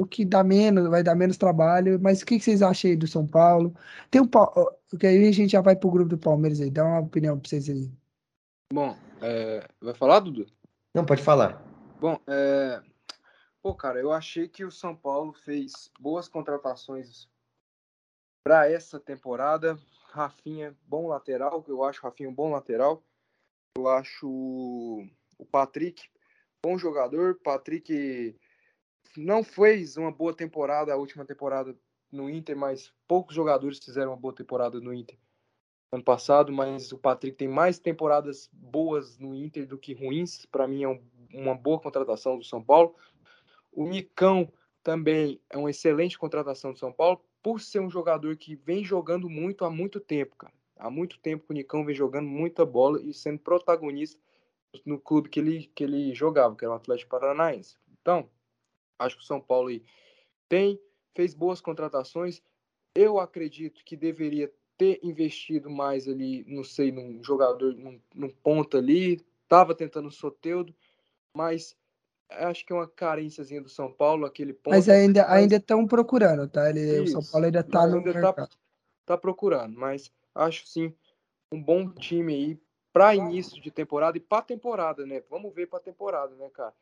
o 0.00 0.06
que 0.06 0.24
dá 0.26 0.44
menos, 0.44 0.88
vai 0.90 1.02
dar 1.02 1.14
menos 1.14 1.38
trabalho. 1.38 1.98
Mas 2.00 2.20
o 2.20 2.26
que, 2.26 2.38
que 2.38 2.44
vocês 2.44 2.60
acham 2.60 2.90
aí 2.90 2.96
do 2.96 3.06
São 3.06 3.26
Paulo? 3.26 3.74
Tem 4.10 4.20
um 4.20 4.28
porque 4.28 5.06
aí 5.06 5.26
a 5.26 5.32
gente 5.32 5.52
já 5.52 5.62
vai 5.62 5.74
pro 5.74 5.90
grupo 5.90 6.10
do 6.10 6.18
Palmeiras 6.18 6.60
aí, 6.60 6.70
dá 6.70 6.84
uma 6.84 7.00
opinião 7.00 7.38
para 7.38 7.48
vocês 7.48 7.68
aí. 7.70 7.90
Bom, 8.72 8.94
é... 9.22 9.66
vai 9.80 9.94
falar, 9.94 10.20
Dudu? 10.20 10.46
Não, 10.94 11.06
pode 11.06 11.22
falar. 11.22 11.62
Bom, 11.98 12.18
é... 12.26 12.82
pô, 13.62 13.74
cara, 13.74 13.98
eu 13.98 14.12
achei 14.12 14.46
que 14.46 14.64
o 14.64 14.70
São 14.70 14.94
Paulo 14.94 15.32
fez 15.32 15.90
boas 15.98 16.28
contratações 16.28 17.26
para 18.44 18.70
essa 18.70 19.00
temporada. 19.00 19.78
Rafinha, 20.10 20.76
bom 20.86 21.08
lateral, 21.08 21.64
eu 21.66 21.82
acho 21.82 22.00
o 22.00 22.04
Rafinha 22.04 22.28
um 22.28 22.34
bom 22.34 22.50
lateral. 22.50 23.02
Eu 23.76 23.88
acho 23.88 24.28
o 24.28 25.44
Patrick 25.50 26.08
bom 26.64 26.78
jogador. 26.78 27.38
Patrick 27.44 28.34
não 29.14 29.44
fez 29.44 29.98
uma 29.98 30.10
boa 30.10 30.32
temporada, 30.32 30.94
a 30.94 30.96
última 30.96 31.26
temporada 31.26 31.76
no 32.10 32.30
Inter, 32.30 32.56
mas 32.56 32.90
poucos 33.06 33.36
jogadores 33.36 33.78
fizeram 33.84 34.12
uma 34.12 34.16
boa 34.16 34.34
temporada 34.34 34.80
no 34.80 34.94
Inter 34.94 35.18
ano 35.92 36.02
passado, 36.02 36.52
mas 36.52 36.90
o 36.90 36.98
Patrick 36.98 37.36
tem 37.36 37.46
mais 37.46 37.78
temporadas 37.78 38.48
boas 38.52 39.16
no 39.18 39.34
Inter 39.34 39.66
do 39.66 39.78
que 39.78 39.94
ruins. 39.94 40.44
Para 40.46 40.66
mim 40.66 40.82
é 40.82 40.88
um, 40.88 41.00
uma 41.32 41.54
boa 41.54 41.78
contratação 41.78 42.36
do 42.36 42.44
São 42.44 42.62
Paulo. 42.62 42.96
O 43.70 43.86
Nicão 43.86 44.52
também 44.82 45.40
é 45.48 45.56
uma 45.56 45.70
excelente 45.70 46.18
contratação 46.18 46.72
do 46.72 46.78
São 46.78 46.92
Paulo, 46.92 47.24
por 47.42 47.60
ser 47.60 47.80
um 47.80 47.90
jogador 47.90 48.36
que 48.36 48.56
vem 48.56 48.82
jogando 48.82 49.28
muito 49.28 49.64
há 49.64 49.70
muito 49.70 50.00
tempo, 50.00 50.34
cara. 50.36 50.52
Há 50.76 50.90
muito 50.90 51.18
tempo 51.20 51.46
que 51.46 51.52
o 51.52 51.54
Nicão 51.54 51.84
vem 51.84 51.94
jogando 51.94 52.26
muita 52.26 52.66
bola 52.66 53.00
e 53.00 53.14
sendo 53.14 53.38
protagonista 53.38 54.20
no 54.84 54.98
clube 54.98 55.28
que 55.28 55.40
ele, 55.40 55.70
que 55.74 55.84
ele 55.84 56.14
jogava, 56.14 56.54
que 56.56 56.64
era 56.64 56.72
o 56.72 56.76
Atlético 56.76 57.10
Paranaense. 57.10 57.76
Então, 58.00 58.28
acho 58.98 59.16
que 59.16 59.22
o 59.22 59.26
São 59.26 59.40
Paulo 59.40 59.68
aí 59.68 59.82
tem, 60.48 60.80
fez 61.14 61.34
boas 61.34 61.60
contratações. 61.60 62.42
Eu 62.94 63.18
acredito 63.18 63.84
que 63.84 63.96
deveria 63.96 64.52
ter 64.76 65.00
investido 65.02 65.70
mais 65.70 66.08
ali, 66.08 66.44
não 66.46 66.64
sei, 66.64 66.90
num 66.90 67.22
jogador, 67.22 67.74
num, 67.74 68.00
num 68.14 68.30
ponto 68.30 68.76
ali. 68.76 69.24
Tava 69.48 69.74
tentando 69.74 70.08
o 70.08 70.12
Soteudo, 70.12 70.74
mas 71.36 71.76
acho 72.30 72.64
que 72.64 72.72
é 72.72 72.76
uma 72.76 72.88
carênciazinha 72.88 73.60
do 73.60 73.68
São 73.68 73.92
Paulo, 73.92 74.26
aquele 74.26 74.52
ponto. 74.52 74.74
Mas 74.74 74.88
ainda 74.88 75.26
mas... 75.28 75.52
estão 75.52 75.86
procurando, 75.86 76.48
tá? 76.48 76.68
Ele, 76.70 77.00
o 77.00 77.06
São 77.06 77.22
Paulo 77.22 77.46
ainda 77.46 77.60
está 77.60 77.86
no 77.86 77.98
ainda 77.98 78.32
tá, 78.32 78.48
tá, 79.06 79.18
procurando, 79.18 79.78
mas 79.78 80.10
acho 80.34 80.66
sim 80.66 80.94
um 81.52 81.62
bom 81.62 81.88
time 81.90 82.34
aí 82.34 82.60
para 82.94 83.12
início 83.12 83.60
de 83.60 83.72
temporada 83.72 84.16
e 84.16 84.20
para 84.20 84.40
temporada, 84.40 85.04
né? 85.04 85.20
Vamos 85.28 85.52
ver 85.52 85.66
para 85.66 85.80
temporada, 85.80 86.32
né, 86.36 86.48
cara? 86.50 86.72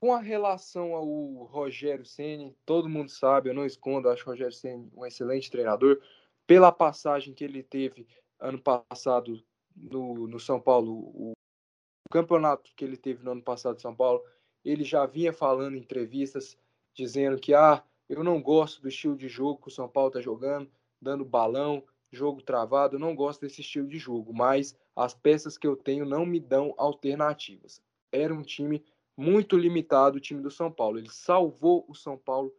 Com 0.00 0.14
a 0.14 0.18
relação 0.18 0.94
ao 0.94 1.04
Rogério 1.44 2.06
Ceni, 2.06 2.56
todo 2.64 2.88
mundo 2.88 3.10
sabe, 3.10 3.50
eu 3.50 3.54
não 3.54 3.66
escondo, 3.66 4.08
acho 4.08 4.22
o 4.24 4.30
Rogério 4.30 4.54
Ceni 4.54 4.90
um 4.96 5.04
excelente 5.04 5.50
treinador. 5.50 6.00
Pela 6.46 6.72
passagem 6.72 7.34
que 7.34 7.44
ele 7.44 7.62
teve 7.62 8.08
ano 8.38 8.58
passado 8.58 9.44
no, 9.76 10.26
no 10.26 10.40
São 10.40 10.58
Paulo, 10.58 10.90
o, 10.90 11.32
o 11.32 12.10
campeonato 12.10 12.72
que 12.74 12.82
ele 12.82 12.96
teve 12.96 13.22
no 13.22 13.32
ano 13.32 13.42
passado 13.42 13.76
em 13.76 13.80
São 13.80 13.94
Paulo, 13.94 14.24
ele 14.64 14.84
já 14.84 15.04
vinha 15.04 15.34
falando 15.34 15.76
em 15.76 15.80
entrevistas 15.80 16.56
dizendo 16.94 17.38
que 17.38 17.52
ah, 17.52 17.84
eu 18.08 18.24
não 18.24 18.40
gosto 18.40 18.80
do 18.80 18.88
estilo 18.88 19.16
de 19.16 19.28
jogo 19.28 19.60
que 19.60 19.68
o 19.68 19.70
São 19.70 19.86
Paulo 19.86 20.08
está 20.08 20.20
jogando, 20.22 20.70
dando 20.98 21.26
balão, 21.26 21.84
jogo 22.12 22.42
travado, 22.42 22.96
eu 22.96 23.00
não 23.00 23.14
gosto 23.14 23.40
desse 23.40 23.60
estilo 23.60 23.86
de 23.86 23.98
jogo, 23.98 24.32
mas 24.32 24.76
as 24.96 25.14
peças 25.14 25.56
que 25.56 25.66
eu 25.66 25.76
tenho 25.76 26.04
não 26.04 26.26
me 26.26 26.40
dão 26.40 26.74
alternativas. 26.76 27.80
Era 28.12 28.34
um 28.34 28.42
time 28.42 28.84
muito 29.16 29.56
limitado, 29.56 30.16
o 30.16 30.20
time 30.20 30.42
do 30.42 30.50
São 30.50 30.70
Paulo. 30.70 30.98
Ele 30.98 31.10
salvou 31.10 31.84
o 31.88 31.94
São 31.94 32.16
Paulo 32.16 32.52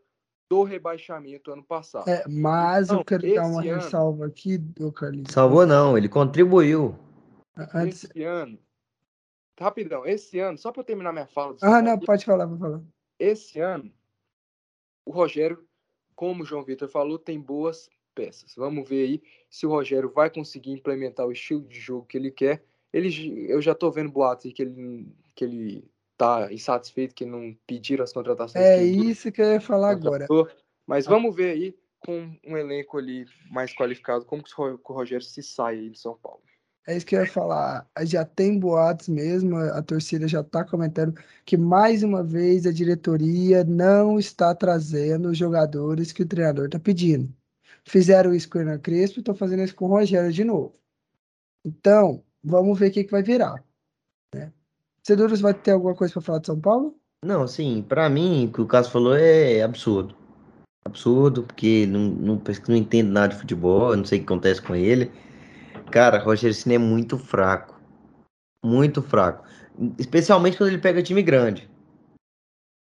do 0.50 0.64
rebaixamento 0.64 1.52
ano 1.52 1.64
passado. 1.64 2.10
É, 2.10 2.24
mas 2.28 2.88
então, 2.88 3.00
eu 3.00 3.06
quero 3.06 3.36
dar 3.36 3.48
uma 3.48 3.62
ano, 3.62 3.76
ressalva 3.76 4.26
aqui, 4.26 4.58
do 4.58 4.92
Carlinhos. 4.92 5.32
Salvou 5.32 5.66
não, 5.66 5.98
ele 5.98 6.10
contribuiu. 6.10 6.96
Antes... 7.74 8.04
Esse 8.04 8.24
ano, 8.24 8.60
rapidão, 9.60 10.06
esse 10.06 10.40
ano, 10.40 10.58
só 10.58 10.72
para 10.72 10.84
terminar 10.84 11.14
minha 11.14 11.28
fala. 11.28 11.56
Ah, 11.62 11.82
não, 11.82 11.94
aqui, 11.94 12.06
pode 12.06 12.26
falar, 12.26 12.48
pode 12.48 12.60
falar. 12.60 12.82
Esse 13.18 13.60
ano, 13.60 13.92
o 15.06 15.12
Rogério, 15.12 15.66
como 16.16 16.44
o 16.44 16.46
João 16.46 16.64
Vitor 16.64 16.90
falou, 16.90 17.18
tem 17.18 17.40
boas 17.40 17.90
peças. 18.14 18.54
Vamos 18.56 18.88
ver 18.88 19.04
aí 19.04 19.24
se 19.50 19.66
o 19.66 19.70
Rogério 19.70 20.12
vai 20.12 20.30
conseguir 20.30 20.72
implementar 20.72 21.26
o 21.28 21.32
estilo 21.32 21.62
de 21.62 21.80
jogo 21.80 22.06
que 22.06 22.18
ele 22.18 22.32
quer. 22.32 22.64
Ele, 22.94 23.46
eu 23.50 23.62
já 23.62 23.72
estou 23.72 23.92
vendo 23.92 24.12
boatos 24.12 24.52
que 24.52 24.62
ele 24.62 25.08
que 25.34 25.46
ele 25.46 25.92
tá 26.18 26.52
insatisfeito 26.52 27.16
que 27.16 27.26
não 27.26 27.58
pediram 27.66 28.04
as 28.04 28.14
contratações. 28.14 28.64
É 28.64 28.78
que 28.78 28.84
isso 28.84 29.32
que 29.32 29.42
eu 29.42 29.54
ia 29.54 29.62
falar 29.62 29.92
agora. 29.92 30.28
Mas 30.86 31.06
vamos 31.06 31.36
ver 31.36 31.52
aí 31.52 31.76
com 32.00 32.36
um 32.46 32.58
elenco 32.58 32.98
ali 32.98 33.26
mais 33.50 33.74
qualificado 33.74 34.26
como 34.26 34.44
que 34.44 34.52
o 34.60 34.94
Rogério 34.94 35.26
se 35.26 35.42
sai 35.42 35.80
aí 35.80 35.90
de 35.90 36.00
São 36.00 36.18
Paulo. 36.18 36.42
É 36.88 36.98
isso 36.98 37.06
que 37.06 37.16
eu 37.16 37.22
ia 37.22 37.32
falar. 37.32 37.88
Já 38.04 38.26
tem 38.26 38.60
boatos 38.60 39.08
mesmo, 39.08 39.56
a 39.56 39.82
torcida 39.84 40.28
já 40.28 40.42
está 40.42 40.64
comentando 40.64 41.14
que 41.46 41.56
mais 41.56 42.02
uma 42.02 42.24
vez 42.24 42.66
a 42.66 42.72
diretoria 42.72 43.64
não 43.64 44.18
está 44.18 44.54
trazendo 44.56 45.30
os 45.30 45.38
jogadores 45.38 46.12
que 46.12 46.24
o 46.24 46.28
treinador 46.28 46.66
está 46.66 46.80
pedindo. 46.80 47.32
Fizeram 47.88 48.34
isso 48.34 48.50
com 48.50 48.58
o 48.58 48.62
Hernan 48.62 48.80
Crespo 48.80 49.20
e 49.20 49.22
estão 49.22 49.36
fazendo 49.36 49.64
isso 49.64 49.76
com 49.76 49.86
o 49.86 49.90
Rogério 49.90 50.32
de 50.32 50.44
novo. 50.44 50.74
Então, 51.66 52.24
vamos 52.44 52.78
ver 52.78 52.90
o 52.90 52.92
que, 52.92 53.04
que 53.04 53.12
vai 53.12 53.24
virar. 53.24 53.64
Né? 54.34 54.52
Ceduros 55.04 55.42
vai 55.42 55.54
ter 55.54 55.72
alguma 55.72 55.96
coisa 55.96 56.14
para 56.14 56.22
falar 56.22 56.40
de 56.40 56.48
São 56.48 56.60
Paulo? 56.60 56.96
Não, 57.24 57.48
sim, 57.48 57.86
para 57.88 58.10
mim, 58.10 58.48
o 58.48 58.52
que 58.52 58.62
o 58.62 58.68
Cássio 58.68 58.92
falou 58.92 59.16
é 59.16 59.62
absurdo. 59.62 60.16
Absurdo, 60.84 61.44
porque 61.44 61.86
não, 61.86 62.00
não, 62.00 62.42
não 62.68 62.76
entendo 62.76 63.12
nada 63.12 63.34
de 63.34 63.40
futebol, 63.40 63.96
não 63.96 64.06
sei 64.06 64.18
o 64.18 64.22
que 64.22 64.26
acontece 64.26 64.62
com 64.62 64.76
ele. 64.76 65.12
Cara, 65.92 66.18
Rogério 66.20 66.56
Cine 66.56 66.76
é 66.76 66.80
muito 66.80 67.18
fraco. 67.18 67.80
Muito 68.66 69.02
fraco. 69.02 69.46
Especialmente 70.00 70.58
quando 70.58 70.70
ele 70.70 70.82
pega 70.82 71.04
time 71.04 71.22
grande. 71.22 71.70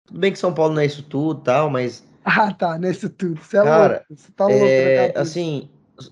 Tudo 0.06 0.20
bem 0.20 0.32
que 0.32 0.38
São 0.38 0.54
Paulo 0.54 0.74
não 0.74 0.80
é 0.80 0.86
isso 0.86 1.02
tudo 1.02 1.40
tal, 1.42 1.68
mas 1.68 2.06
Ah, 2.28 2.52
tá, 2.52 2.76
nesse 2.76 3.08
tudo. 3.08 3.40
Você 3.40 3.56
é 3.56 3.62
Cara, 3.62 3.94
louco. 3.94 4.06
Você 4.10 4.32
tá 4.32 4.46
louco, 4.46 4.64
é, 4.64 5.16
assim, 5.16 5.70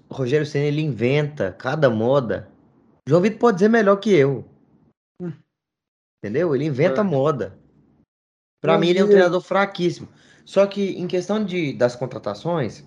Rogério 0.09 0.47
Senna, 0.47 0.67
ele 0.67 0.81
inventa 0.81 1.53
cada 1.53 1.91
moda. 1.91 2.49
João 3.07 3.21
Vitor 3.21 3.41
pode 3.41 3.57
dizer 3.57 3.69
melhor 3.69 3.97
que 3.97 4.15
eu. 4.15 4.45
Hum. 5.21 5.33
Entendeu? 6.23 6.55
Ele 6.55 6.67
inventa 6.67 7.01
é. 7.01 7.05
moda. 7.05 7.59
Para 8.61 8.79
mim, 8.79 8.89
ele 8.89 9.01
é 9.01 9.05
um 9.05 9.09
treinador 9.09 9.41
fraquíssimo. 9.41 10.09
Só 10.45 10.67
que 10.67 10.93
em 10.93 11.07
questão 11.09 11.45
de, 11.45 11.73
das 11.73 11.97
contratações, 11.97 12.85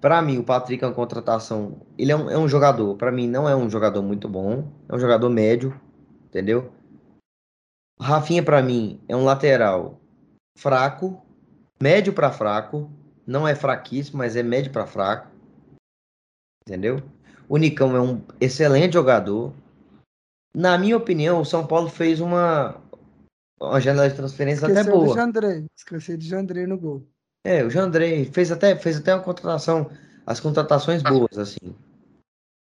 para 0.00 0.22
mim, 0.22 0.38
o 0.38 0.44
Patrick 0.44 0.82
é 0.82 0.86
uma 0.86 0.94
contratação. 0.94 1.82
Ele 1.98 2.12
é 2.12 2.16
um, 2.16 2.30
é 2.30 2.38
um 2.38 2.48
jogador. 2.48 2.96
Para 2.96 3.10
mim, 3.10 3.26
não 3.26 3.48
é 3.48 3.56
um 3.56 3.68
jogador 3.68 4.02
muito 4.02 4.28
bom. 4.28 4.70
É 4.88 4.94
um 4.94 4.98
jogador 4.98 5.28
médio. 5.28 5.78
Entendeu? 6.26 6.72
O 7.98 8.04
Rafinha, 8.04 8.42
para 8.42 8.62
mim, 8.62 9.00
é 9.08 9.16
um 9.16 9.24
lateral 9.24 10.00
fraco 10.56 11.22
médio 11.80 12.12
para 12.12 12.32
fraco, 12.32 12.90
não 13.26 13.46
é 13.46 13.54
fraquíssimo, 13.54 14.18
mas 14.18 14.36
é 14.36 14.42
médio 14.42 14.72
para 14.72 14.86
fraco. 14.86 15.28
Entendeu? 16.66 17.02
O 17.48 17.56
Nicão 17.56 17.96
é 17.96 18.00
um 18.00 18.22
excelente 18.40 18.94
jogador. 18.94 19.54
Na 20.54 20.76
minha 20.76 20.96
opinião, 20.96 21.40
o 21.40 21.44
São 21.44 21.66
Paulo 21.66 21.88
fez 21.88 22.20
uma, 22.20 22.76
uma 23.60 23.80
janela 23.80 24.08
de 24.08 24.16
transferência 24.16 24.66
Esqueceu 24.66 24.82
até 24.82 24.90
boa. 24.90 25.06
Do 25.06 25.14
Jandrei. 25.14 25.66
Esqueci 25.76 26.16
de 26.16 26.28
Jandrei 26.28 26.66
no 26.66 26.78
gol. 26.78 27.06
É, 27.44 27.64
o 27.64 27.70
Jandrei 27.70 28.24
fez 28.26 28.50
até, 28.50 28.76
fez 28.76 28.98
até 28.98 29.14
uma 29.14 29.22
contratação, 29.22 29.90
as 30.26 30.40
contratações 30.40 31.02
boas, 31.02 31.38
assim. 31.38 31.74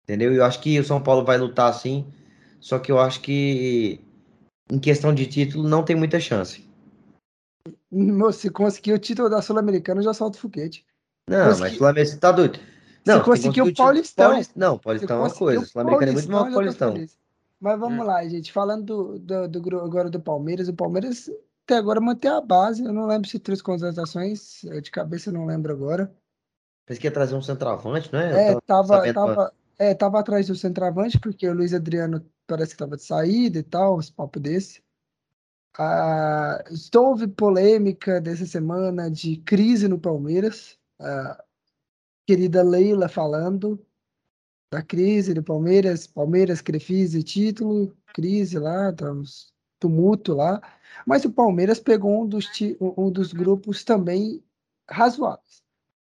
Entendeu? 0.04 0.34
Eu 0.34 0.44
acho 0.44 0.60
que 0.60 0.80
o 0.80 0.84
São 0.84 1.02
Paulo 1.02 1.24
vai 1.24 1.38
lutar 1.38 1.70
assim, 1.70 2.06
só 2.60 2.78
que 2.80 2.92
eu 2.92 3.00
acho 3.00 3.22
que 3.22 4.02
em 4.70 4.80
questão 4.80 5.14
de 5.14 5.26
título 5.26 5.68
não 5.68 5.84
tem 5.84 5.96
muita 5.96 6.20
chance. 6.20 6.68
Se 8.34 8.50
conseguir 8.50 8.94
o 8.94 9.00
título 9.00 9.30
da 9.30 9.42
Sul-Americana, 9.42 10.02
já 10.02 10.14
solta 10.14 10.38
o 10.38 10.42
foguete. 10.42 10.86
Não, 11.30 11.46
Consegui... 11.46 11.62
mas 11.62 11.78
Sul-Americana 11.78 12.20
tá 12.20 12.32
doido. 12.32 12.60
Não, 13.06 13.18
se 13.18 13.24
conseguir 13.24 13.62
o 13.62 13.74
Paulistão. 13.74 14.30
Paulist... 14.30 14.52
Não, 14.56 14.80
Paulistão 14.80 15.18
é 15.18 15.20
uma 15.20 15.34
coisa. 15.34 15.66
Sul-Americana 15.66 16.12
é 16.12 16.14
muito 16.14 16.32
mal 16.32 16.46
que 16.46 16.54
Paulistão. 16.54 17.08
Mas 17.60 17.80
vamos 17.80 18.00
hum. 18.00 18.08
lá, 18.08 18.28
gente. 18.28 18.52
Falando 18.52 19.20
do, 19.20 19.20
do, 19.20 19.48
do, 19.48 19.80
agora 19.80 20.10
do 20.10 20.20
Palmeiras, 20.20 20.68
o 20.68 20.74
Palmeiras 20.74 21.30
até 21.66 21.78
agora 21.78 22.02
mantém 22.02 22.30
a 22.30 22.42
base. 22.42 22.84
Eu 22.84 22.94
não 22.94 23.06
lembro 23.06 23.30
se 23.30 23.40
três 23.40 23.62
contratações. 23.62 24.62
De 24.82 24.92
cabeça 24.92 25.30
eu 25.30 25.34
não 25.34 25.46
lembro 25.46 25.72
agora. 25.72 26.14
Pensei 26.86 27.02
que 27.02 27.08
ia 27.08 27.12
trazer 27.12 27.36
um 27.36 27.42
centroavante, 27.42 28.12
não 28.12 28.20
é? 28.20 28.52
É, 28.52 28.60
tava, 28.62 29.14
tava, 29.14 29.54
é, 29.80 29.94
tava 29.94 30.20
atrás 30.20 30.48
do 30.48 30.56
centroavante, 30.56 31.18
porque 31.20 31.48
o 31.48 31.54
Luiz 31.54 31.74
Adriano 31.74 32.26
parece 32.46 32.72
que 32.72 32.78
tava 32.78 32.98
de 32.98 33.04
saída 33.04 33.60
e 33.60 33.64
tal, 33.64 34.00
esse 34.00 34.12
papo 34.12 34.40
desse. 34.40 34.84
Ah, 35.78 36.64
houve 36.96 37.28
polêmica 37.28 38.22
dessa 38.22 38.46
semana 38.46 39.10
de 39.10 39.38
crise 39.38 39.88
no 39.88 40.00
Palmeiras. 40.00 40.78
A 41.00 41.44
querida 42.26 42.64
Leila 42.64 43.10
falando 43.10 43.80
da 44.72 44.82
crise 44.82 45.34
do 45.34 45.44
Palmeiras, 45.44 46.08
Palmeiras, 46.08 46.62
Crefisa 46.62 47.20
e 47.20 47.24
título, 47.24 47.96
crise 48.14 48.58
lá, 48.58 48.90
estamos 48.90 49.54
tumulto 49.80 50.34
lá. 50.34 50.62
Mas 51.06 51.26
o 51.26 51.32
Palmeiras 51.32 51.80
pegou 51.80 52.24
um 52.24 52.28
dos, 52.28 52.50
um 52.80 53.12
dos 53.12 53.34
grupos 53.34 53.84
também 53.84 54.44
razoáveis. 54.90 55.62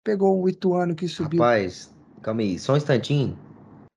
Pegou 0.05 0.41
o 0.43 0.49
Ituano 0.49 0.95
que 0.95 1.09
subiu. 1.09 1.43
Rapaz, 1.43 1.93
calma 2.21 2.43
aí, 2.43 2.59
só 2.59 2.75
um 2.75 2.77
instantinho. 2.77 3.39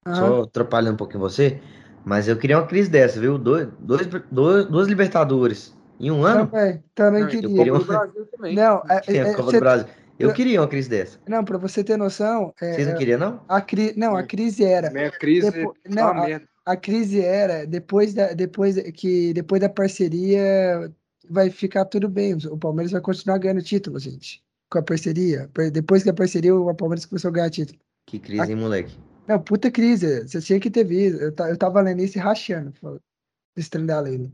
Só 0.07 0.43
atrapalhando 0.43 0.93
um 0.93 0.97
pouquinho 0.97 1.19
você. 1.19 1.59
Mas 2.05 2.27
eu 2.27 2.37
queria 2.37 2.57
uma 2.59 2.67
crise 2.67 2.89
dessa, 2.89 3.19
viu? 3.19 3.37
Dois, 3.37 3.67
dois, 3.79 4.07
dois, 4.31 4.65
duas 4.67 4.87
Libertadores 4.87 5.75
em 5.99 6.11
um 6.11 6.23
ano? 6.23 6.47
Também, 6.47 6.83
também 6.93 7.21
Não, 7.23 7.29
queria. 7.29 7.49
eu 7.49 7.55
queria 7.55 7.73
uma... 7.73 7.83
Brasil 7.83 8.25
também. 8.27 8.55
Não, 8.55 8.83
é, 8.87 9.01
a 9.09 9.27
é, 9.29 9.33
Copa 9.33 9.49
cê- 9.51 9.57
do 9.57 9.59
Brasil. 9.59 9.87
Eu 10.17 10.31
queria 10.33 10.61
uma 10.61 10.67
crise 10.67 10.87
dessa. 10.89 11.19
não, 11.27 11.43
para 11.43 11.57
você 11.57 11.83
ter 11.83 11.97
noção, 11.97 12.53
é, 12.61 12.73
Vocês 12.73 12.87
não 12.87 12.93
é, 12.93 12.97
queriam, 12.97 13.19
não? 13.19 13.41
a 13.49 13.59
cri... 13.59 13.93
não, 13.97 14.15
a 14.15 14.23
crise 14.23 14.63
era 14.63 14.89
Minha 14.89 15.11
crise 15.11 15.51
Depo- 15.51 15.75
não, 15.89 16.11
uma 16.11 16.25
merda. 16.25 16.47
a 16.65 16.77
crise 16.77 17.19
era 17.19 17.65
depois 17.67 18.13
da 18.13 18.31
depois 18.33 18.77
que 18.93 19.33
depois 19.33 19.59
da 19.59 19.67
parceria 19.67 20.89
vai 21.29 21.49
ficar 21.49 21.83
tudo 21.85 22.07
bem. 22.07 22.33
O 22.49 22.57
Palmeiras 22.57 22.91
vai 22.93 23.01
continuar 23.01 23.39
ganhando 23.39 23.61
título, 23.61 23.99
gente. 23.99 24.41
Com 24.69 24.77
a 24.79 24.83
parceria. 24.83 25.49
Depois 25.73 26.01
que 26.03 26.09
a 26.09 26.13
parceria, 26.13 26.55
o 26.55 26.73
Palmeiras 26.75 27.05
começou 27.05 27.29
a 27.29 27.33
ganhar 27.33 27.49
título. 27.49 27.79
Que 28.05 28.17
crise, 28.19 28.51
hein, 28.51 28.55
moleque? 28.55 28.95
Não, 29.27 29.39
puta 29.39 29.71
crise. 29.71 30.27
Você 30.27 30.41
tinha 30.41 30.59
que 30.59 30.69
ter 30.69 30.83
visto. 30.83 31.19
Eu, 31.19 31.33
eu 31.47 31.57
tava 31.57 31.81
lendo 31.81 32.01
isso 32.01 32.17
e 32.17 32.21
rachando. 32.21 32.73
trem 33.69 33.85
da 33.85 33.99
Leila. 33.99 34.31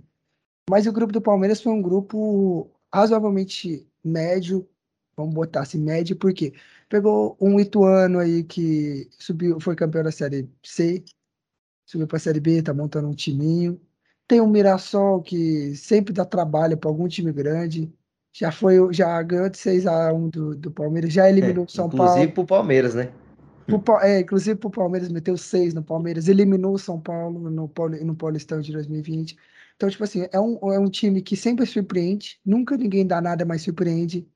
Mas 0.69 0.87
o 0.87 0.91
grupo 0.91 1.13
do 1.13 1.21
Palmeiras 1.21 1.61
foi 1.61 1.71
um 1.71 1.81
grupo 1.81 2.69
razoavelmente 2.93 3.87
médio. 4.03 4.67
Vamos 5.15 5.33
botar 5.33 5.61
assim, 5.61 5.79
médio, 5.79 6.15
porque 6.15 6.53
pegou 6.89 7.37
um 7.39 7.59
Ituano 7.59 8.19
aí 8.19 8.43
que 8.43 9.09
subiu, 9.19 9.59
foi 9.59 9.75
campeão 9.75 10.03
da 10.03 10.11
Série 10.11 10.49
C, 10.63 11.03
subiu 11.85 12.07
para 12.07 12.17
a 12.17 12.19
Série 12.19 12.39
B, 12.39 12.61
tá 12.61 12.73
montando 12.73 13.07
um 13.07 13.13
timinho. 13.13 13.79
Tem 14.27 14.39
o 14.39 14.47
Mirassol 14.47 15.21
que 15.21 15.75
sempre 15.75 16.13
dá 16.13 16.23
trabalho 16.23 16.77
para 16.77 16.89
algum 16.89 17.07
time 17.07 17.31
grande. 17.33 17.91
Já 18.33 18.51
foi, 18.51 18.77
já 18.93 19.21
ganhou 19.21 19.49
de 19.49 19.57
6 19.57 19.85
a 19.85 20.13
1 20.13 20.29
do, 20.29 20.55
do 20.55 20.71
Palmeiras, 20.71 21.11
já 21.11 21.29
eliminou 21.29 21.65
o 21.65 21.69
São 21.69 21.89
Paulo. 21.89 22.11
Inclusive 22.11 22.31
pro 22.31 22.45
Palmeiras, 22.45 22.95
né? 22.95 23.11
Pro 23.79 23.99
é, 23.99 24.19
inclusive 24.21 24.59
pro 24.59 24.69
Palmeiras 24.71 25.09
meteu 25.09 25.37
seis 25.37 25.73
no 25.73 25.83
Palmeiras, 25.83 26.27
eliminou 26.27 26.73
o 26.73 26.79
São 26.79 26.99
Paulo 27.01 27.49
no, 27.49 27.67
Pauli- 27.69 28.03
no 28.03 28.15
Paulistão 28.15 28.59
de 28.61 28.71
2020. 28.71 29.37
Então, 29.75 29.89
tipo 29.89 30.03
assim, 30.03 30.27
é 30.31 30.39
um, 30.39 30.71
é 30.71 30.79
um 30.79 30.89
time 30.89 31.21
que 31.21 31.35
sempre 31.35 31.65
surpreende, 31.65 32.39
nunca 32.45 32.77
ninguém 32.77 33.05
dá 33.05 33.21
nada, 33.21 33.45
mas 33.45 33.61
surpreende. 33.63 34.27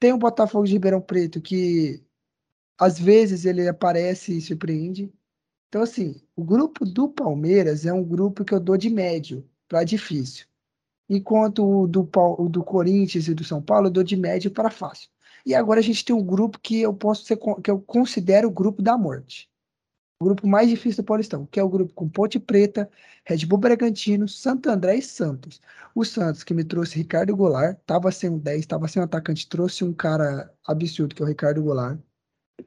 Tem 0.00 0.12
o 0.12 0.18
Botafogo 0.18 0.66
de 0.66 0.72
Ribeirão 0.72 1.00
Preto, 1.00 1.40
que 1.40 2.04
às 2.78 2.98
vezes 2.98 3.44
ele 3.44 3.68
aparece 3.68 4.36
e 4.38 4.40
surpreende. 4.40 5.12
Então, 5.68 5.82
assim, 5.82 6.22
o 6.36 6.44
grupo 6.44 6.84
do 6.86 7.08
Palmeiras 7.08 7.86
é 7.86 7.92
um 7.92 8.04
grupo 8.04 8.44
que 8.44 8.54
eu 8.54 8.60
dou 8.60 8.76
de 8.76 8.90
médio 8.90 9.48
para 9.68 9.84
difícil. 9.84 10.46
Enquanto 11.08 11.64
o 11.66 11.86
do, 11.88 12.08
o 12.38 12.48
do 12.48 12.64
Corinthians 12.64 13.28
e 13.28 13.34
do 13.34 13.44
São 13.44 13.62
Paulo 13.62 13.88
eu 13.88 13.92
dou 13.92 14.04
de 14.04 14.16
médio 14.16 14.50
para 14.50 14.70
fácil. 14.70 15.10
E 15.48 15.54
agora 15.54 15.80
a 15.80 15.82
gente 15.82 16.04
tem 16.04 16.14
um 16.14 16.22
grupo 16.22 16.60
que 16.60 16.82
eu 16.82 16.92
posso 16.92 17.24
ser, 17.24 17.38
que 17.64 17.70
eu 17.70 17.80
considero 17.80 18.48
o 18.48 18.50
grupo 18.50 18.82
da 18.82 18.98
morte. 18.98 19.48
O 20.20 20.26
grupo 20.26 20.46
mais 20.46 20.68
difícil 20.68 21.02
do 21.02 21.06
Paulistão, 21.06 21.46
que 21.46 21.58
é 21.58 21.62
o 21.62 21.68
grupo 21.70 21.94
com 21.94 22.06
Ponte 22.06 22.38
Preta, 22.38 22.90
Red 23.24 23.46
Bull 23.46 23.56
Bragantino, 23.56 24.28
Santo 24.28 24.68
André 24.68 24.96
e 24.96 25.02
Santos. 25.02 25.58
O 25.94 26.04
Santos, 26.04 26.44
que 26.44 26.52
me 26.52 26.64
trouxe 26.64 26.96
Ricardo 26.96 27.34
Goulart, 27.34 27.78
tava 27.86 28.12
sem 28.12 28.28
um 28.28 28.38
10, 28.38 28.66
tava 28.66 28.86
sem 28.88 29.00
um 29.00 29.06
atacante, 29.06 29.48
trouxe 29.48 29.84
um 29.84 29.92
cara 29.94 30.52
absurdo, 30.66 31.14
que 31.14 31.22
é 31.22 31.24
o 31.24 31.28
Ricardo 31.28 31.62
Goulart, 31.62 31.98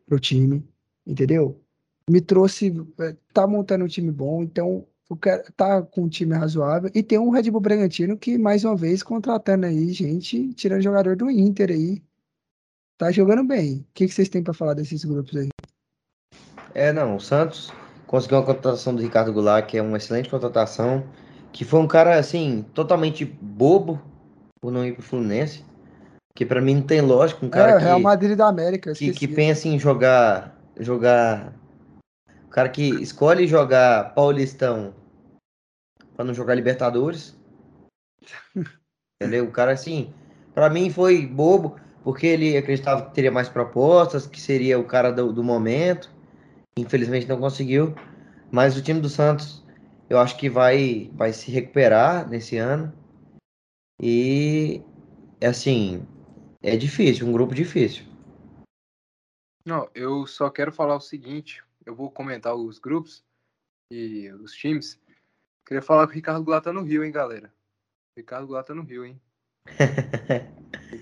pro 0.07 0.19
time, 0.19 0.67
entendeu? 1.05 1.61
Me 2.09 2.19
trouxe, 2.19 2.73
eh, 2.99 3.15
tá 3.31 3.45
montando 3.45 3.85
um 3.85 3.87
time 3.87 4.11
bom, 4.11 4.41
então 4.41 4.87
o 5.07 5.15
tá 5.55 5.83
com 5.83 6.05
um 6.05 6.09
time 6.09 6.33
razoável. 6.33 6.89
E 6.95 7.03
tem 7.03 7.19
um 7.19 7.29
Red 7.29 7.51
Bull 7.51 7.61
Bragantino 7.61 8.17
que, 8.17 8.39
mais 8.39 8.65
uma 8.65 8.75
vez, 8.75 9.03
contratando 9.03 9.67
aí 9.67 9.91
gente, 9.91 10.51
tirando 10.55 10.81
jogador 10.81 11.15
do 11.15 11.29
Inter 11.29 11.69
aí. 11.69 12.01
Tá 13.01 13.09
jogando 13.09 13.43
bem. 13.43 13.77
O 13.77 13.85
que, 13.95 14.05
que 14.05 14.13
vocês 14.13 14.29
têm 14.29 14.43
pra 14.43 14.53
falar 14.53 14.75
desses 14.75 15.03
grupos 15.03 15.35
aí? 15.35 15.49
É, 16.75 16.93
não, 16.93 17.15
o 17.15 17.19
Santos 17.19 17.73
conseguiu 18.05 18.37
uma 18.37 18.45
contratação 18.45 18.93
do 18.93 19.01
Ricardo 19.01 19.33
Goulart, 19.33 19.65
que 19.65 19.75
é 19.75 19.81
uma 19.81 19.97
excelente 19.97 20.29
contratação, 20.29 21.03
que 21.51 21.65
foi 21.65 21.79
um 21.79 21.87
cara, 21.87 22.19
assim, 22.19 22.63
totalmente 22.75 23.25
bobo 23.25 23.99
por 24.61 24.71
não 24.71 24.85
ir 24.85 24.93
pro 24.93 25.01
Fluminense, 25.01 25.65
que 26.35 26.45
pra 26.45 26.61
mim 26.61 26.75
não 26.75 26.83
tem 26.83 27.01
lógica, 27.01 27.43
um 27.43 27.49
é, 27.49 27.51
cara 27.51 27.79
Real 27.79 27.97
que, 27.97 28.03
Madrid 28.03 28.37
da 28.37 28.47
América, 28.47 28.93
que, 28.93 29.11
que 29.11 29.27
pensa 29.27 29.67
em 29.67 29.79
jogar, 29.79 30.55
jogar, 30.79 31.55
o 32.45 32.49
cara 32.49 32.69
que 32.69 32.87
escolhe 33.01 33.47
jogar 33.47 34.13
Paulistão 34.13 34.93
pra 36.15 36.23
não 36.23 36.35
jogar 36.35 36.53
Libertadores, 36.53 37.35
entendeu? 39.19 39.45
O 39.45 39.51
cara, 39.51 39.71
assim, 39.71 40.13
pra 40.53 40.69
mim 40.69 40.91
foi 40.91 41.25
bobo, 41.25 41.79
porque 42.03 42.27
ele 42.27 42.57
acreditava 42.57 43.05
que 43.05 43.13
teria 43.13 43.31
mais 43.31 43.49
propostas, 43.49 44.25
que 44.27 44.39
seria 44.39 44.79
o 44.79 44.85
cara 44.85 45.11
do, 45.11 45.31
do 45.31 45.43
momento, 45.43 46.11
infelizmente 46.77 47.27
não 47.27 47.39
conseguiu, 47.39 47.93
mas 48.51 48.77
o 48.77 48.81
time 48.81 48.99
do 48.99 49.09
Santos, 49.09 49.63
eu 50.09 50.19
acho 50.19 50.37
que 50.37 50.49
vai, 50.49 51.09
vai 51.13 51.31
se 51.33 51.51
recuperar 51.51 52.27
nesse 52.29 52.57
ano, 52.57 52.93
e, 54.03 54.81
assim, 55.43 56.07
é 56.63 56.75
difícil, 56.75 57.27
um 57.27 57.31
grupo 57.31 57.53
difícil. 57.53 58.03
Não, 59.63 59.87
eu 59.93 60.25
só 60.25 60.49
quero 60.49 60.71
falar 60.71 60.95
o 60.95 61.01
seguinte. 61.01 61.63
Eu 61.85 61.95
vou 61.95 62.09
comentar 62.09 62.55
os 62.55 62.79
grupos 62.79 63.23
e 63.91 64.27
os 64.31 64.53
times. 64.53 64.99
Queria 65.67 65.83
falar 65.83 66.07
que 66.07 66.13
o 66.13 66.15
Ricardo 66.15 66.43
Goulart 66.43 66.63
tá 66.63 66.73
no 66.73 66.81
Rio, 66.81 67.03
hein, 67.03 67.11
galera? 67.11 67.53
Ricardo 68.17 68.47
Goulart 68.47 68.65
tá 68.65 68.73
no 68.73 68.81
Rio, 68.81 69.05
hein? 69.05 69.21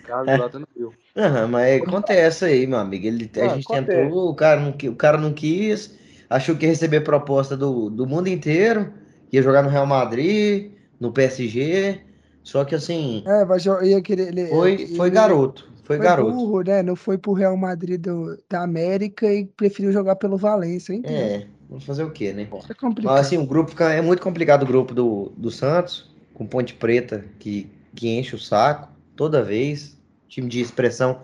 Tá 0.09 0.59
no 0.59 0.67
Rio. 0.75 0.97
Aham, 1.15 1.47
mas 1.47 1.81
acontece 1.83 2.45
aí, 2.45 2.67
meu 2.67 2.79
amigo. 2.79 3.05
Ele, 3.07 3.29
a 3.41 3.47
Ah, 3.47 3.47
gente 3.47 3.67
acontece. 3.67 3.89
tentou, 3.89 4.29
o 4.29 4.35
cara, 4.35 4.59
não, 4.61 4.71
o 4.91 4.95
cara 4.95 5.17
não 5.17 5.33
quis, 5.33 5.97
achou 6.29 6.55
que 6.57 6.65
ia 6.65 6.69
receber 6.71 7.01
proposta 7.01 7.57
do, 7.57 7.89
do 7.89 8.05
mundo 8.07 8.27
inteiro, 8.27 8.93
ia 9.31 9.41
jogar 9.41 9.61
no 9.63 9.69
Real 9.69 9.85
Madrid, 9.87 10.73
no 10.99 11.11
PSG, 11.11 12.01
só 12.43 12.63
que 12.65 12.75
assim, 12.75 13.25
É, 13.25 13.45
vai 13.45 13.59
jo- 13.59 13.81
ia 13.83 14.01
querer. 14.01 14.29
Ele, 14.29 14.41
foi, 14.47 14.85
ele- 14.85 14.87
foi 14.87 15.09
garoto, 15.09 15.71
foi, 15.83 15.97
Foi 15.97 16.07
garoto. 16.07 16.45
burro, 16.47 16.63
né? 16.63 16.83
Não 16.83 16.95
foi 16.95 17.17
pro 17.17 17.33
Real 17.33 17.57
Madrid 17.57 18.01
do- 18.01 18.37
da 18.49 18.63
América 18.63 19.31
e 19.33 19.45
preferiu 19.47 19.91
jogar 19.91 20.15
pelo 20.17 20.37
Valência, 20.37 20.93
hein? 20.93 21.03
É, 21.03 21.47
vamos 21.67 21.85
fazer 21.85 22.03
o 22.03 22.11
quê, 22.11 22.33
né? 22.33 22.53
Isso 22.57 22.71
é 22.71 22.75
complicado. 22.75 23.15
Mas 23.15 23.27
assim, 23.27 23.37
o 23.37 23.45
grupo 23.47 23.71
fica- 23.71 23.91
é 23.93 24.01
muito 24.01 24.21
complicado 24.21 24.63
o 24.63 24.65
grupo 24.65 24.93
do, 24.93 25.29
do 25.37 25.49
Santos, 25.51 26.13
com 26.33 26.45
Ponte 26.47 26.73
Preta, 26.73 27.25
que, 27.39 27.69
que 27.95 28.09
enche 28.09 28.35
o 28.35 28.39
saco 28.39 28.89
toda 29.15 29.43
vez. 29.43 29.97
Time 30.29 30.47
de 30.47 30.61
expressão. 30.61 31.23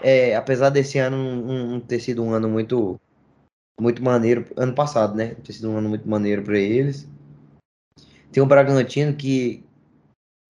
É, 0.00 0.34
apesar 0.34 0.70
desse 0.70 0.98
ano 0.98 1.42
não, 1.42 1.66
não 1.72 1.80
ter 1.80 2.00
sido 2.00 2.22
um 2.22 2.32
ano 2.32 2.48
muito, 2.48 2.98
muito 3.78 4.02
maneiro, 4.02 4.46
ano 4.56 4.74
passado, 4.74 5.14
né? 5.14 5.34
Ter 5.34 5.52
sido 5.52 5.70
um 5.70 5.76
ano 5.76 5.88
muito 5.90 6.08
maneiro 6.08 6.42
para 6.42 6.58
eles. 6.58 7.06
Tem 8.32 8.42
o 8.42 8.46
Bragantino, 8.46 9.14
que, 9.14 9.64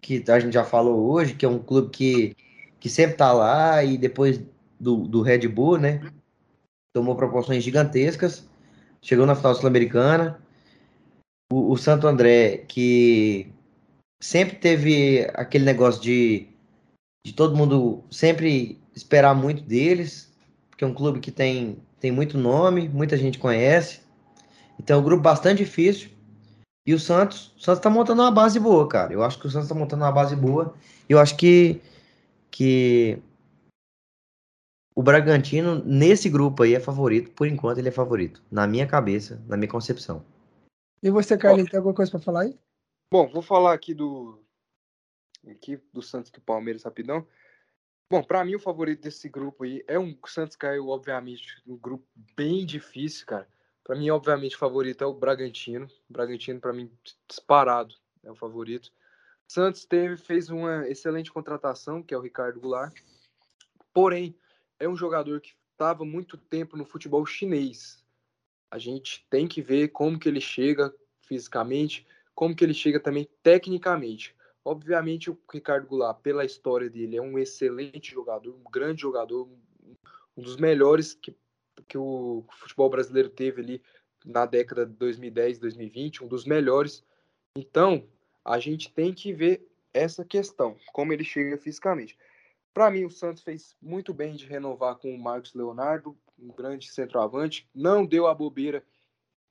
que 0.01 0.23
a 0.29 0.39
gente 0.39 0.53
já 0.53 0.65
falou 0.65 1.11
hoje, 1.11 1.35
que 1.35 1.45
é 1.45 1.49
um 1.49 1.59
clube 1.59 1.91
que, 1.91 2.37
que 2.79 2.89
sempre 2.89 3.17
tá 3.17 3.33
lá 3.33 3.83
e 3.83 3.97
depois 3.97 4.41
do, 4.79 5.09
do 5.09 5.23
Red 5.23 5.49
Bull, 5.49 5.79
né? 5.79 6.01
Tomou 6.95 7.17
proporções 7.17 7.65
gigantescas. 7.65 8.49
Chegou 9.03 9.25
na 9.25 9.35
final 9.35 9.55
sul-americana. 9.55 10.41
O, 11.51 11.73
o 11.73 11.77
Santo 11.77 12.07
André, 12.07 12.59
que 12.69 13.51
sempre 14.21 14.57
teve 14.57 15.27
aquele 15.35 15.65
negócio 15.65 16.03
de, 16.03 16.50
de 17.25 17.33
todo 17.33 17.57
mundo 17.57 18.03
sempre 18.11 18.81
esperar 18.95 19.35
muito 19.35 19.63
deles, 19.63 20.33
porque 20.69 20.85
é 20.85 20.87
um 20.87 20.95
clube 20.95 21.21
que 21.21 21.31
tem, 21.31 21.79
tem 21.99 22.11
muito 22.11 22.39
nome, 22.39 22.89
muita 22.89 23.17
gente 23.17 23.39
conhece. 23.39 24.01
Então 24.79 24.97
é 24.97 25.01
um 25.01 25.05
grupo 25.05 25.23
bastante 25.23 25.59
difícil. 25.59 26.11
E 26.87 26.95
o 26.95 26.99
Santos, 26.99 27.55
o 27.59 27.61
Santos 27.61 27.83
tá 27.83 27.91
montando 27.91 28.23
uma 28.23 28.31
base 28.31 28.59
boa, 28.59 28.89
cara. 28.89 29.13
Eu 29.13 29.23
acho 29.23 29.39
que 29.39 29.47
o 29.47 29.51
Santos 29.51 29.69
tá 29.69 29.75
montando 29.75 30.03
uma 30.03 30.13
base 30.13 30.35
boa. 30.35 30.75
E 31.09 31.13
eu 31.13 31.19
acho 31.19 31.37
que, 31.37 31.81
que 32.51 33.23
o 34.97 35.03
Bragantino, 35.03 35.85
nesse 35.85 36.31
grupo 36.31 36.63
aí, 36.63 36.75
é 36.75 36.81
favorito. 36.81 37.31
Por 37.33 37.47
enquanto, 37.47 37.79
ele 37.79 37.89
é 37.89 37.93
favorito. 37.93 38.43
Na 38.51 38.67
minha 38.67 38.87
cabeça, 38.87 39.41
na 39.47 39.57
minha 39.57 39.71
concepção. 39.71 40.25
E 41.03 41.11
você, 41.11 41.37
Carlinhos, 41.37 41.71
tem 41.71 41.79
alguma 41.79 41.95
coisa 41.95 42.11
pra 42.11 42.21
falar 42.21 42.43
aí? 42.43 42.59
Bom, 43.13 43.29
vou 43.31 43.43
falar 43.43 43.75
aqui 43.75 43.93
do 43.93 44.39
aqui 45.49 45.81
do 45.93 46.03
Santos 46.03 46.31
e 46.31 46.33
do 46.33 46.41
Palmeiras 46.41 46.83
rapidão. 46.83 47.27
Bom, 48.11 48.23
pra 48.25 48.45
mim 48.45 48.57
o 48.57 48.61
favorito 48.61 49.03
desse 49.03 49.29
grupo 49.29 49.65
aí 49.65 49.85
é 49.87 49.99
um 49.99 50.17
o 50.21 50.29
Santos 50.29 50.57
caiu, 50.57 50.89
obviamente, 50.89 51.63
um 51.67 51.77
grupo 51.77 52.07
bem 52.37 52.67
difícil, 52.67 53.27
cara. 53.27 53.49
Pra 53.85 53.97
mim, 53.97 54.11
obviamente, 54.11 54.57
o 54.57 54.59
favorito 54.59 55.03
é 55.03 55.07
o 55.07 55.15
Bragantino. 55.15 55.87
O 56.09 56.13
Bragantino 56.13 56.61
pra 56.61 56.73
mim 56.73 56.91
disparado 57.29 57.95
é 58.23 58.31
o 58.31 58.35
favorito. 58.35 58.93
Santos 59.49 59.85
teve 59.85 60.17
fez 60.17 60.49
uma 60.49 60.89
excelente 60.89 61.33
contratação, 61.33 62.03
que 62.03 62.15
é 62.15 62.17
o 62.17 62.21
Ricardo 62.21 62.61
Goulart. 62.61 63.01
Porém, 63.93 64.37
é 64.79 64.89
um 64.89 64.97
jogador 64.97 65.41
que 65.41 65.55
estava 65.73 66.05
muito 66.05 66.37
tempo 66.37 66.77
no 66.77 66.85
futebol 66.85 67.25
chinês. 67.27 68.05
A 68.71 68.79
gente 68.79 69.27
tem 69.29 69.49
que 69.49 69.61
ver 69.61 69.89
como 69.89 70.19
que 70.19 70.29
ele 70.29 70.41
chega 70.41 70.95
fisicamente, 71.23 72.07
como 72.35 72.55
que 72.55 72.63
ele 72.63 72.75
chega 72.75 73.01
também 73.01 73.29
tecnicamente. 73.43 74.37
Obviamente, 74.65 75.31
o 75.31 75.39
Ricardo 75.51 75.87
Goulart, 75.87 76.21
pela 76.21 76.45
história 76.45 76.91
dele, 76.91 77.17
é 77.17 77.23
um 77.23 77.39
excelente 77.39 78.13
jogador, 78.13 78.55
um 78.55 78.71
grande 78.71 79.01
jogador, 79.01 79.49
um 80.37 80.43
dos 80.43 80.57
melhores 80.57 81.15
que, 81.15 81.35
que 81.89 81.97
o 81.97 82.45
futebol 82.51 82.91
brasileiro 82.91 83.31
teve 83.31 83.63
ali 83.63 83.83
na 84.25 84.45
década 84.45 84.85
de 84.85 84.93
2010, 84.93 85.59
2020, 85.59 86.25
um 86.25 86.29
dos 86.29 86.45
melhores. 86.45 87.05
Então, 87.57 88.07
a 88.45 88.59
gente 88.59 88.93
tem 88.93 89.15
que 89.15 89.33
ver 89.33 89.67
essa 89.95 90.25
questão, 90.25 90.77
como 90.93 91.13
ele 91.13 91.25
chega 91.25 91.57
fisicamente. 91.57 92.19
Para 92.73 92.91
mim, 92.91 93.05
o 93.05 93.11
Santos 93.11 93.43
fez 93.43 93.75
muito 93.81 94.15
bem 94.15 94.35
de 94.35 94.47
renovar 94.47 94.97
com 94.97 95.13
o 95.13 95.19
Marcos 95.19 95.55
Leonardo, 95.55 96.17
um 96.39 96.49
grande 96.49 96.91
centroavante. 96.91 97.69
Não 97.75 98.07
deu 98.07 98.27
a 98.27 98.35
bobeira 98.35 98.85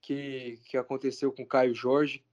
que, 0.02 0.60
que 0.66 0.78
aconteceu 0.78 1.32
com 1.32 1.44
o 1.44 1.48
Caio 1.48 1.74
Jorge, 1.74 2.24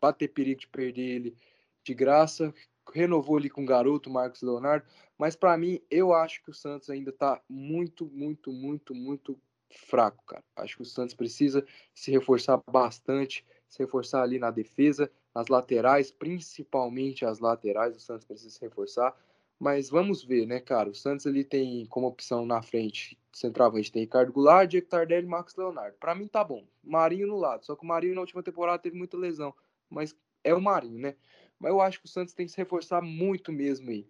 para 0.00 0.14
ter 0.14 0.28
perigo 0.28 0.60
de 0.60 0.66
perder 0.66 1.02
ele 1.02 1.36
de 1.84 1.94
graça. 1.94 2.52
Renovou 2.92 3.36
ali 3.36 3.48
com 3.48 3.62
o 3.62 3.66
garoto, 3.66 4.10
Marcos 4.10 4.42
Leonardo. 4.42 4.86
Mas 5.18 5.36
para 5.36 5.56
mim, 5.56 5.80
eu 5.90 6.12
acho 6.12 6.42
que 6.42 6.50
o 6.50 6.54
Santos 6.54 6.90
ainda 6.90 7.10
está 7.10 7.40
muito, 7.48 8.06
muito, 8.06 8.52
muito, 8.52 8.94
muito 8.94 9.38
fraco, 9.70 10.24
cara. 10.26 10.42
Acho 10.56 10.76
que 10.76 10.82
o 10.82 10.86
Santos 10.86 11.14
precisa 11.14 11.64
se 11.94 12.10
reforçar 12.10 12.60
bastante, 12.70 13.46
se 13.68 13.78
reforçar 13.78 14.22
ali 14.22 14.38
na 14.38 14.50
defesa, 14.50 15.10
nas 15.34 15.48
laterais, 15.48 16.10
principalmente 16.10 17.24
as 17.24 17.38
laterais, 17.38 17.96
o 17.96 18.00
Santos 18.00 18.24
precisa 18.24 18.50
se 18.50 18.60
reforçar. 18.60 19.14
Mas 19.58 19.90
vamos 19.90 20.24
ver, 20.24 20.46
né, 20.46 20.58
cara? 20.58 20.88
O 20.88 20.94
Santos 20.94 21.26
ele 21.26 21.44
tem 21.44 21.84
como 21.86 22.06
opção 22.06 22.46
na 22.46 22.62
frente, 22.62 23.18
centroavante, 23.30 23.92
tem 23.92 24.02
Ricardo 24.02 24.32
Goulart, 24.32 24.70
Diego 24.70 24.88
Tardelli 24.88 25.26
e 25.26 25.30
Marcos 25.30 25.54
Leonardo. 25.54 25.98
Para 25.98 26.14
mim 26.14 26.26
tá 26.26 26.42
bom. 26.42 26.66
Marinho 26.82 27.26
no 27.26 27.36
lado. 27.36 27.66
Só 27.66 27.76
que 27.76 27.84
o 27.84 27.86
Marinho 27.86 28.14
na 28.14 28.22
última 28.22 28.42
temporada 28.42 28.82
teve 28.82 28.96
muita 28.96 29.18
lesão. 29.18 29.54
Mas 29.90 30.16
é 30.42 30.54
o 30.54 30.60
Marinho, 30.62 30.98
né? 30.98 31.14
Mas 31.60 31.70
eu 31.70 31.80
acho 31.80 32.00
que 32.00 32.06
o 32.06 32.08
Santos 32.08 32.32
tem 32.32 32.46
que 32.46 32.52
se 32.52 32.58
reforçar 32.58 33.02
muito 33.02 33.52
mesmo 33.52 33.90
aí. 33.90 34.06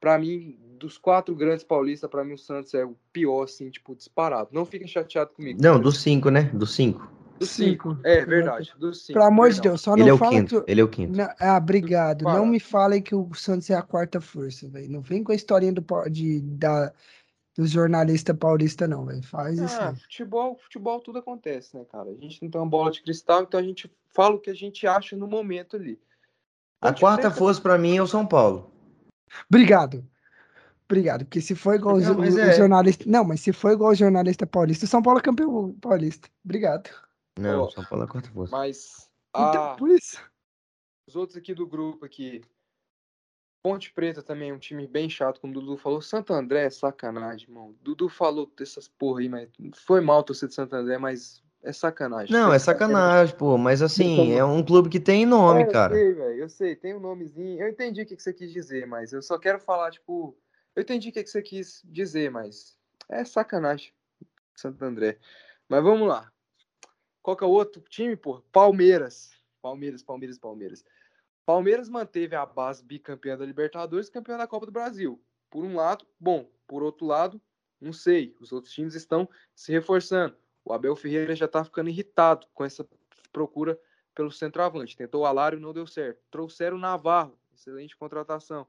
Para 0.00 0.18
mim, 0.18 0.58
dos 0.78 0.98
quatro 0.98 1.34
grandes 1.34 1.64
paulistas, 1.64 2.10
para 2.10 2.24
mim 2.24 2.34
o 2.34 2.38
Santos 2.38 2.74
é 2.74 2.84
o 2.84 2.96
pior, 3.12 3.44
assim, 3.44 3.70
tipo, 3.70 3.94
disparado. 3.94 4.50
Não 4.52 4.64
fiquem 4.64 4.88
chateados 4.88 5.34
comigo. 5.34 5.62
Não, 5.62 5.78
dos 5.80 6.00
cinco, 6.00 6.30
né? 6.30 6.50
Dos 6.54 6.74
cinco. 6.74 7.08
Dos 7.38 7.50
cinco. 7.50 7.98
É 8.04 8.24
verdade. 8.24 8.72
Dos 8.78 9.04
cinco. 9.04 9.18
Pelo 9.18 9.26
amor 9.26 9.50
de 9.50 9.60
Deus, 9.60 9.80
só 9.80 9.94
ele 9.94 10.02
não 10.02 10.08
é 10.10 10.12
o 10.14 10.18
fala 10.18 10.32
quinto. 10.32 10.62
que... 10.62 10.70
Ele 10.70 10.80
é 10.80 10.84
o 10.84 10.88
quinto. 10.88 11.16
Não, 11.16 11.28
ah, 11.40 11.56
obrigado. 11.56 12.22
Não 12.22 12.46
me 12.46 12.60
falem 12.60 13.02
que 13.02 13.14
o 13.14 13.32
Santos 13.34 13.68
é 13.70 13.74
a 13.74 13.82
quarta 13.82 14.20
força, 14.20 14.68
velho. 14.68 14.90
Não 14.90 15.00
vem 15.00 15.22
com 15.22 15.32
a 15.32 15.34
historinha 15.34 15.72
do, 15.72 15.84
de, 16.10 16.40
da, 16.40 16.92
dos 17.56 17.70
jornalistas 17.70 18.36
paulistas, 18.36 18.88
não, 18.88 19.04
velho. 19.04 19.22
Faz 19.22 19.58
isso. 19.58 19.80
Ah, 19.80 19.90
aí. 19.90 19.96
futebol, 19.96 20.56
futebol 20.56 21.00
tudo 21.00 21.18
acontece, 21.18 21.76
né, 21.76 21.84
cara? 21.90 22.10
A 22.10 22.14
gente 22.14 22.42
não 22.42 22.50
tem 22.50 22.60
uma 22.60 22.68
bola 22.68 22.90
de 22.90 23.02
cristal, 23.02 23.42
então 23.42 23.58
a 23.58 23.62
gente 23.62 23.90
fala 24.12 24.34
o 24.34 24.40
que 24.40 24.50
a 24.50 24.54
gente 24.54 24.86
acha 24.86 25.16
no 25.16 25.26
momento 25.26 25.76
ali. 25.76 25.98
A 26.84 26.92
quarta 26.92 27.30
força 27.30 27.60
pra 27.60 27.78
mim 27.78 27.96
é 27.96 28.02
o 28.02 28.06
São 28.06 28.26
Paulo. 28.26 28.70
Obrigado. 29.48 30.06
Obrigado, 30.84 31.24
porque 31.24 31.40
se 31.40 31.54
for 31.54 31.74
igual 31.74 31.98
Não, 31.98 32.14
mas 32.18 32.34
os 32.34 32.38
é. 32.40 32.52
jornalistas. 32.56 33.06
Não, 33.06 33.24
mas 33.24 33.40
se 33.40 33.52
for 33.52 33.72
igual 33.72 33.90
o 33.92 33.94
jornalista 33.94 34.46
paulista, 34.46 34.84
o 34.84 34.88
São 34.88 35.02
Paulo 35.02 35.18
é 35.18 35.22
campeão 35.22 35.72
paulista. 35.80 36.28
Obrigado. 36.44 36.90
Não, 37.38 37.62
Ó, 37.62 37.70
São 37.70 37.84
Paulo 37.84 38.04
é 38.04 38.08
quarta 38.08 38.30
força. 38.30 38.52
Mas 38.54 39.08
Então, 39.34 39.64
a- 39.72 39.76
por 39.76 39.88
isso. 39.90 40.20
os 41.08 41.16
outros 41.16 41.36
aqui 41.38 41.54
do 41.54 41.66
grupo 41.66 42.04
aqui. 42.04 42.42
Ponte 43.64 43.90
Preta 43.94 44.22
também 44.22 44.50
é 44.50 44.54
um 44.54 44.58
time 44.58 44.86
bem 44.86 45.08
chato, 45.08 45.40
como 45.40 45.50
o 45.56 45.60
Dudu 45.60 45.78
falou. 45.78 46.02
Santo 46.02 46.34
André 46.34 46.64
é 46.66 46.70
sacanagem, 46.70 47.48
irmão. 47.48 47.74
Dudu 47.82 48.10
falou 48.10 48.52
dessas 48.56 48.86
porra 48.88 49.20
aí, 49.20 49.28
mas 49.28 49.48
foi 49.86 50.02
mal 50.02 50.22
torcer 50.22 50.50
de 50.50 50.54
Santo 50.54 50.76
André, 50.76 50.98
mas 50.98 51.42
é 51.64 51.72
sacanagem. 51.72 52.30
Não, 52.30 52.52
é 52.52 52.58
sacanagem, 52.58 53.34
pô. 53.36 53.56
Mas 53.56 53.80
assim, 53.80 54.32
é 54.32 54.44
um 54.44 54.62
clube 54.62 54.90
que 54.90 55.00
tem 55.00 55.24
nome, 55.24 55.62
É, 55.62 55.66
cara. 55.66 55.96
Eu 55.96 55.98
sei, 55.98 56.14
velho, 56.14 56.38
eu 56.38 56.48
sei, 56.48 56.76
tem 56.76 56.94
um 56.94 57.00
nomezinho. 57.00 57.58
Eu 57.58 57.68
entendi 57.68 58.02
o 58.02 58.06
que 58.06 58.14
que 58.14 58.22
você 58.22 58.34
quis 58.34 58.52
dizer, 58.52 58.86
mas 58.86 59.12
eu 59.12 59.22
só 59.22 59.38
quero 59.38 59.58
falar, 59.58 59.90
tipo. 59.90 60.36
Eu 60.76 60.82
entendi 60.82 61.08
o 61.08 61.12
que 61.12 61.22
que 61.22 61.30
você 61.30 61.40
quis 61.40 61.80
dizer, 61.84 62.30
mas 62.30 62.76
é 63.08 63.24
sacanagem. 63.24 63.92
Santo 64.54 64.84
André. 64.84 65.18
Mas 65.68 65.82
vamos 65.82 66.06
lá. 66.06 66.30
Qual 67.22 67.36
que 67.36 67.42
é 67.42 67.46
o 67.46 67.50
outro 67.50 67.80
time, 67.88 68.14
pô? 68.14 68.42
Palmeiras. 68.52 69.30
Palmeiras, 69.62 70.02
Palmeiras, 70.02 70.38
Palmeiras. 70.38 70.84
Palmeiras 71.46 71.88
manteve 71.88 72.36
a 72.36 72.44
base 72.44 72.84
bicampeã 72.84 73.38
da 73.38 73.46
Libertadores 73.46 74.08
e 74.08 74.12
campeã 74.12 74.36
da 74.36 74.46
Copa 74.46 74.66
do 74.66 74.72
Brasil. 74.72 75.20
Por 75.48 75.64
um 75.64 75.76
lado, 75.76 76.06
bom. 76.20 76.46
Por 76.66 76.82
outro 76.82 77.06
lado, 77.06 77.40
não 77.80 77.92
sei. 77.92 78.36
Os 78.40 78.52
outros 78.52 78.74
times 78.74 78.94
estão 78.94 79.28
se 79.54 79.72
reforçando. 79.72 80.36
O 80.64 80.72
Abel 80.72 80.96
Ferreira 80.96 81.34
já 81.36 81.46
tá 81.46 81.62
ficando 81.64 81.90
irritado 81.90 82.46
com 82.54 82.64
essa 82.64 82.86
procura 83.32 83.78
pelo 84.14 84.30
centroavante. 84.30 84.96
Tentou 84.96 85.22
o 85.22 85.26
Alário, 85.26 85.60
não 85.60 85.72
deu 85.72 85.86
certo. 85.86 86.20
Trouxeram 86.30 86.76
o 86.76 86.80
Navarro, 86.80 87.36
excelente 87.52 87.96
contratação. 87.96 88.66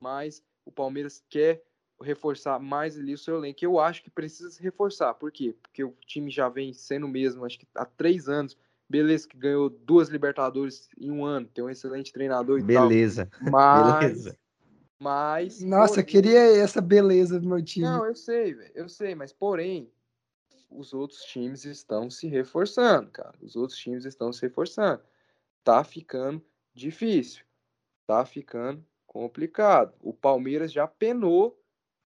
Mas 0.00 0.42
o 0.64 0.70
Palmeiras 0.72 1.24
quer 1.28 1.62
reforçar 2.00 2.58
mais 2.60 2.98
ali 2.98 3.14
o 3.14 3.18
seu 3.18 3.36
elenco. 3.36 3.58
Eu 3.64 3.80
acho 3.80 4.02
que 4.02 4.10
precisa 4.10 4.50
se 4.50 4.62
reforçar. 4.62 5.14
Por 5.14 5.32
quê? 5.32 5.56
Porque 5.62 5.82
o 5.82 5.94
time 6.06 6.30
já 6.30 6.48
vem 6.48 6.72
sendo 6.72 7.06
o 7.06 7.08
mesmo, 7.08 7.44
acho 7.44 7.58
que 7.58 7.66
há 7.74 7.84
três 7.84 8.28
anos. 8.28 8.56
Beleza, 8.90 9.28
que 9.28 9.36
ganhou 9.36 9.68
duas 9.68 10.08
Libertadores 10.08 10.88
em 10.98 11.10
um 11.10 11.24
ano, 11.24 11.46
tem 11.48 11.62
um 11.62 11.68
excelente 11.68 12.12
treinador 12.12 12.58
e 12.58 12.62
Beleza. 12.62 13.26
tal. 13.26 13.50
Mas, 13.50 13.98
Beleza. 14.00 14.38
mas. 14.98 15.60
Nossa, 15.60 16.00
eu 16.00 16.04
porém- 16.04 16.06
queria 16.06 16.38
essa 16.56 16.80
beleza 16.80 17.38
do 17.38 17.46
meu 17.48 17.62
time. 17.62 17.86
Não, 17.86 18.06
eu 18.06 18.14
sei, 18.14 18.54
velho. 18.54 18.72
Eu 18.74 18.88
sei, 18.88 19.14
mas 19.14 19.30
porém, 19.32 19.90
os 20.70 20.92
outros 20.92 21.22
times 21.22 21.64
estão 21.64 22.10
se 22.10 22.26
reforçando, 22.28 23.10
cara. 23.10 23.34
Os 23.40 23.56
outros 23.56 23.78
times 23.78 24.04
estão 24.04 24.32
se 24.32 24.42
reforçando. 24.42 25.02
Tá 25.64 25.82
ficando 25.82 26.44
difícil. 26.74 27.44
Tá 28.06 28.24
ficando 28.24 28.84
complicado. 29.06 29.94
O 30.00 30.12
Palmeiras 30.12 30.72
já 30.72 30.86
penou 30.86 31.58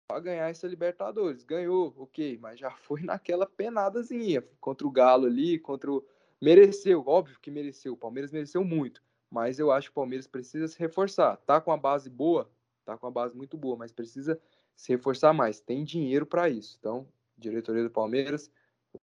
para 0.06 0.20
ganhar 0.20 0.50
essa 0.50 0.66
Libertadores. 0.66 1.44
Ganhou, 1.44 1.94
ok, 1.96 2.38
mas 2.38 2.58
já 2.58 2.70
foi 2.82 3.02
naquela 3.02 3.46
penadazinha 3.46 4.42
contra 4.60 4.86
o 4.86 4.90
Galo 4.90 5.26
ali, 5.26 5.58
contra 5.58 5.90
o. 5.90 6.04
Mereceu, 6.40 7.04
óbvio 7.06 7.38
que 7.40 7.50
mereceu. 7.50 7.92
O 7.92 7.96
Palmeiras 7.96 8.32
mereceu 8.32 8.64
muito. 8.64 9.02
Mas 9.30 9.58
eu 9.58 9.70
acho 9.70 9.88
que 9.88 9.92
o 9.92 9.94
Palmeiras 9.94 10.26
precisa 10.26 10.66
se 10.66 10.78
reforçar. 10.78 11.36
Tá 11.38 11.60
com 11.60 11.70
a 11.70 11.76
base 11.76 12.10
boa, 12.10 12.50
tá 12.84 12.96
com 12.96 13.06
a 13.06 13.10
base 13.10 13.36
muito 13.36 13.56
boa, 13.56 13.76
mas 13.76 13.92
precisa 13.92 14.40
se 14.74 14.90
reforçar 14.90 15.32
mais. 15.32 15.60
Tem 15.60 15.84
dinheiro 15.84 16.26
para 16.26 16.48
isso. 16.48 16.76
Então, 16.80 17.06
diretoria 17.40 17.82
do 17.82 17.90
Palmeiras, 17.90 18.50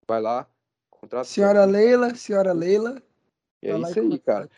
vai 0.08 0.22
lá, 0.22 0.50
contrata. 0.90 1.26
Senhora 1.26 1.66
Leila, 1.66 2.16
senhora 2.16 2.54
Leila. 2.54 3.02
É 3.62 3.78
isso 3.78 4.00
aí, 4.00 4.10
contrata. 4.10 4.48
cara. 4.48 4.50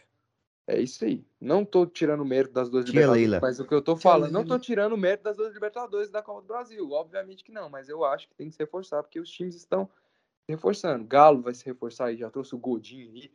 É 0.67 0.79
isso 0.79 1.03
aí. 1.03 1.25
Não 1.41 1.65
tô 1.65 1.85
tirando 1.87 2.21
o 2.21 2.25
mérito 2.25 2.53
das 2.53 2.69
duas 2.69 2.85
Tia 2.85 2.91
Libertadores, 2.91 3.21
Leila. 3.23 3.39
mas 3.41 3.59
o 3.59 3.65
que 3.65 3.73
eu 3.73 3.81
tô 3.81 3.93
Tia 3.95 4.01
falando, 4.01 4.31
não 4.31 4.45
tô 4.45 4.59
tirando 4.59 4.93
o 4.93 4.97
mérito 4.97 5.23
das 5.23 5.35
duas 5.35 5.51
Libertadores 5.53 6.11
da 6.11 6.21
Copa 6.21 6.41
do 6.41 6.47
Brasil. 6.47 6.91
Obviamente 6.91 7.43
que 7.43 7.51
não, 7.51 7.69
mas 7.69 7.89
eu 7.89 8.05
acho 8.05 8.27
que 8.27 8.35
tem 8.35 8.49
que 8.49 8.55
se 8.55 8.59
reforçar, 8.59 9.01
porque 9.01 9.19
os 9.19 9.31
times 9.31 9.55
estão 9.55 9.89
se 10.45 10.51
reforçando. 10.51 11.03
Galo 11.05 11.41
vai 11.41 11.55
se 11.55 11.65
reforçar 11.65 12.05
aí, 12.05 12.17
já 12.17 12.29
trouxe 12.29 12.53
o 12.53 12.59
Godinho 12.59 13.11
aí. 13.11 13.31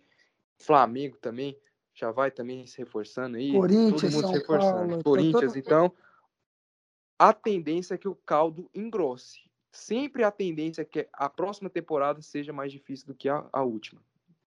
Flamengo 0.60 1.16
também 1.16 1.58
já 1.92 2.12
vai 2.12 2.30
também 2.30 2.66
se 2.66 2.78
reforçando 2.78 3.36
aí. 3.36 3.50
Corinthians, 3.52 4.00
todo 4.00 4.12
mundo 4.12 4.20
São 4.20 4.30
se 4.30 4.38
reforçando. 4.38 4.76
Paulo, 4.76 4.96
tá 4.98 5.02
Corinthians, 5.02 5.52
todo- 5.52 5.58
então, 5.58 5.92
a 7.18 7.32
tendência 7.32 7.94
é 7.94 7.98
que 7.98 8.08
o 8.08 8.14
caldo 8.14 8.70
engrosse. 8.72 9.40
Sempre 9.74 10.22
a 10.22 10.30
tendência 10.30 10.82
é 10.82 10.84
que 10.84 11.08
a 11.12 11.28
próxima 11.28 11.68
temporada 11.68 12.22
seja 12.22 12.52
mais 12.52 12.70
difícil 12.70 13.08
do 13.08 13.14
que 13.14 13.28
a, 13.28 13.44
a 13.52 13.64
última. 13.64 14.00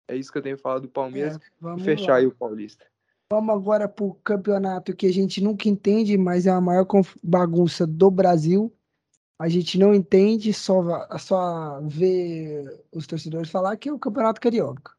É 0.08 0.16
isso 0.16 0.32
que 0.32 0.38
eu 0.38 0.42
tenho 0.42 0.58
falado 0.58 0.84
do 0.84 0.88
Palmeiras 0.88 1.38
É, 1.38 1.40
vamos 1.60 1.82
e 1.82 1.86
fechar 1.86 2.12
lá. 2.12 2.18
aí 2.20 2.28
o 2.28 2.32
Paulista. 2.32 2.86
Vamos 3.32 3.56
agora 3.56 3.90
pro 3.90 4.14
campeonato 4.24 4.96
que 4.96 5.08
a 5.08 5.12
gente 5.12 5.44
nunca 5.44 5.68
entende, 5.68 6.16
mas 6.16 6.46
é 6.46 6.52
a 6.52 6.62
maior 6.62 6.86
bagunça 7.24 7.88
do 7.88 8.12
Brasil. 8.12 8.72
A 9.40 9.50
gente 9.50 9.80
não 9.80 9.96
entende, 9.96 10.54
só, 10.54 10.84
só 11.18 11.82
vê 11.82 12.64
os 12.92 13.08
torcedores 13.08 13.50
falar 13.50 13.78
que 13.78 13.90
é 13.90 13.94
o 13.94 14.00
Campeonato 14.00 14.40
Carioca. 14.40 14.94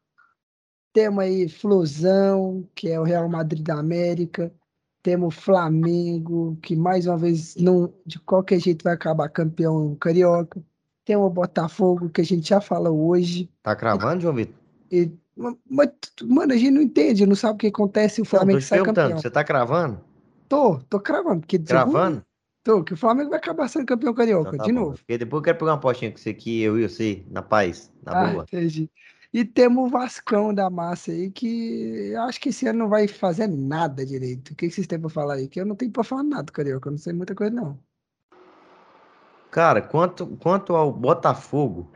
Temos 0.91 1.23
aí 1.23 1.47
Flusão, 1.47 2.67
que 2.75 2.89
é 2.89 2.99
o 2.99 3.03
Real 3.03 3.29
Madrid 3.29 3.65
da 3.65 3.79
América. 3.79 4.53
Temos 5.07 5.35
Flamengo, 5.35 6.57
que 6.61 6.75
mais 6.75 7.07
uma 7.07 7.15
vez 7.17 7.55
não, 7.55 7.93
de 8.05 8.19
qualquer 8.19 8.59
jeito 8.59 8.83
vai 8.83 8.93
acabar 8.93 9.29
campeão 9.29 9.95
carioca. 9.95 10.61
Temos 11.05 11.27
o 11.27 11.29
Botafogo, 11.29 12.09
que 12.09 12.19
a 12.19 12.25
gente 12.25 12.49
já 12.49 12.59
falou 12.59 13.07
hoje. 13.07 13.49
Tá 13.63 13.73
cravando, 13.73 14.23
João 14.23 14.35
Vitor? 14.35 14.53
E, 14.91 15.09
mas, 15.65 15.87
mano, 16.25 16.51
a 16.51 16.57
gente 16.57 16.71
não 16.71 16.81
entende, 16.81 17.25
não 17.25 17.37
sabe 17.37 17.53
o 17.55 17.57
que 17.57 17.67
acontece. 17.67 18.19
O 18.19 18.25
Não, 18.25 18.29
tô 18.31 18.37
Flamengo 18.37 18.59
te 18.59 18.65
sai 18.65 18.83
campeão. 18.83 19.17
você 19.17 19.31
tá 19.31 19.45
cravando? 19.45 20.01
Tô, 20.49 20.77
tô 20.89 20.99
cravando. 20.99 21.39
Porque 21.39 21.57
Cravando? 21.57 22.21
Tô, 22.61 22.83
que 22.83 22.93
o 22.93 22.97
Flamengo 22.97 23.29
vai 23.29 23.39
acabar 23.39 23.69
sendo 23.69 23.85
campeão 23.85 24.13
carioca, 24.13 24.49
Então 24.49 24.57
tá 24.57 24.65
de 24.65 24.73
bom. 24.73 24.79
novo. 24.81 24.97
Porque 24.97 25.17
depois 25.17 25.39
eu 25.39 25.43
quero 25.45 25.57
pegar 25.57 25.71
uma 25.71 25.77
apostinha 25.77 26.11
com 26.11 26.17
você 26.17 26.31
aqui, 26.31 26.59
eu 26.63 26.77
e 26.77 26.85
você, 26.85 27.23
na 27.31 27.41
paz, 27.41 27.89
na 28.03 28.11
Ah, 28.13 28.29
boa. 28.29 28.43
entendi. 28.43 28.89
E 29.33 29.43
temos 29.43 29.87
o 29.87 29.89
Vascão 29.89 30.53
da 30.53 30.69
massa 30.69 31.11
aí, 31.11 31.29
que 31.29 32.11
eu 32.13 32.21
acho 32.23 32.39
que 32.39 32.49
esse 32.49 32.67
ano 32.67 32.79
não 32.79 32.89
vai 32.89 33.07
fazer 33.07 33.47
nada 33.47 34.05
direito. 34.05 34.51
O 34.51 34.55
que 34.55 34.69
vocês 34.69 34.87
têm 34.87 34.99
pra 34.99 35.09
falar 35.09 35.35
aí? 35.35 35.47
Que 35.47 35.59
eu 35.59 35.65
não 35.65 35.75
tenho 35.75 35.91
pra 35.91 36.03
falar 36.03 36.23
nada, 36.23 36.51
carioca. 36.51 36.87
Eu 36.87 36.91
não 36.91 36.97
sei 36.97 37.13
muita 37.13 37.35
coisa, 37.35 37.53
não. 37.53 37.79
Cara, 39.51 39.81
quanto, 39.81 40.27
quanto 40.37 40.75
ao 40.75 40.91
Botafogo, 40.91 41.91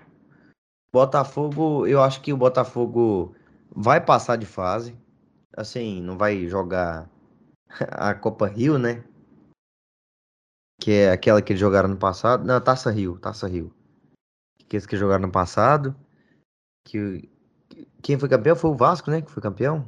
Botafogo, 0.94 1.88
eu 1.88 2.02
acho 2.02 2.22
que 2.22 2.34
o 2.34 2.38
Botafogo 2.38 3.34
vai 3.74 4.04
passar 4.04 4.36
de 4.36 4.46
fase. 4.46 4.98
assim, 5.56 6.02
não 6.02 6.18
vai 6.18 6.48
jogar 6.48 7.10
a 7.92 8.14
Copa 8.14 8.48
Rio, 8.48 8.78
né? 8.78 9.04
Que 10.82 10.92
é 10.92 11.12
aquela 11.12 11.42
que 11.42 11.54
eles 11.54 11.60
jogaram 11.60 11.90
no 11.90 11.98
passado. 11.98 12.46
Não, 12.46 12.60
Taça 12.60 12.92
Rio, 12.92 13.18
Taça 13.20 13.48
Rio. 13.48 13.74
Que 14.68 14.76
eles 14.76 14.86
que 14.86 14.98
jogaram 14.98 15.28
no 15.28 15.32
passado. 15.32 15.96
Que 16.86 17.30
quem 18.02 18.18
foi 18.18 18.28
campeão 18.30 18.56
foi 18.56 18.70
o 18.72 18.76
Vasco, 18.76 19.10
né? 19.12 19.22
Que 19.22 19.32
foi 19.32 19.42
campeão. 19.42 19.88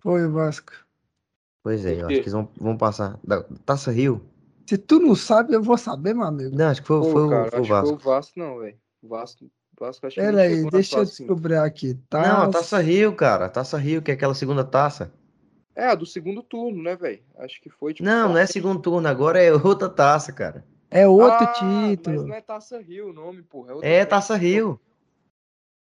Foi 0.00 0.24
o 0.26 0.32
Vasco. 0.32 0.72
Pois 1.64 1.84
é, 1.84 1.94
eu 2.00 2.06
acho 2.06 2.14
que 2.16 2.20
eles 2.22 2.32
vão, 2.32 2.48
vão 2.56 2.76
passar. 2.76 3.18
Da 3.24 3.42
Taça 3.64 3.90
Rio. 3.90 4.24
Se 4.68 4.76
tu 4.78 5.00
não 5.00 5.14
sabe, 5.14 5.54
eu 5.54 5.62
vou 5.62 5.76
saber, 5.78 6.14
meu 6.14 6.24
amigo. 6.24 6.54
Não, 6.56 6.68
acho 6.68 6.80
que 6.82 6.86
foi, 6.86 7.00
Pô, 7.00 7.10
foi, 7.10 7.22
o- 7.26 7.30
cara, 7.30 7.50
foi 7.50 7.58
o 7.60 7.62
acho 7.62 7.62
que 7.62 7.68
foi 7.68 7.80
Vasco. 7.80 7.94
o 7.94 7.98
Vasco 7.98 8.38
não, 8.38 8.58
velho. 8.58 8.78
O 9.02 9.08
Vasco, 9.08 9.50
Vasco 9.80 10.06
acho 10.06 10.16
Pera 10.16 10.40
aí, 10.42 10.50
chegou 10.50 10.64
na 10.64 10.70
deixa 10.70 10.94
eu 10.94 10.98
fase, 11.00 11.12
sim. 11.12 11.24
descobrir 11.24 11.56
aqui. 11.56 11.94
Tá? 12.08 12.22
Não, 12.22 12.42
a 12.42 12.48
Taça 12.50 12.78
Rio, 12.80 13.14
cara. 13.14 13.46
A 13.46 13.48
Taça 13.48 13.78
Rio, 13.78 14.02
que 14.02 14.10
é 14.10 14.14
aquela 14.14 14.34
segunda 14.34 14.64
taça. 14.64 15.12
É, 15.74 15.86
a 15.86 15.94
do 15.94 16.04
segundo 16.04 16.42
turno, 16.42 16.82
né, 16.82 16.96
velho? 16.96 17.22
Acho 17.38 17.60
que 17.60 17.70
foi, 17.70 17.94
tipo... 17.94 18.08
Não, 18.08 18.30
não 18.30 18.38
é 18.38 18.46
segundo 18.46 18.80
turno, 18.80 19.06
agora 19.08 19.40
é 19.42 19.52
outra 19.52 19.88
taça, 19.88 20.32
cara. 20.32 20.64
É 20.90 21.06
outro 21.06 21.44
Ah, 21.46 21.52
título. 21.88 22.16
mas 22.18 22.26
não 22.26 22.34
é 22.34 22.40
Taça 22.40 22.80
Rio 22.80 23.10
o 23.10 23.12
nome, 23.12 23.42
porra. 23.42 23.74
outra 23.74 23.88
É 23.88 23.96
coisa. 23.98 24.06
Taça 24.08 24.36
Rio. 24.36 24.80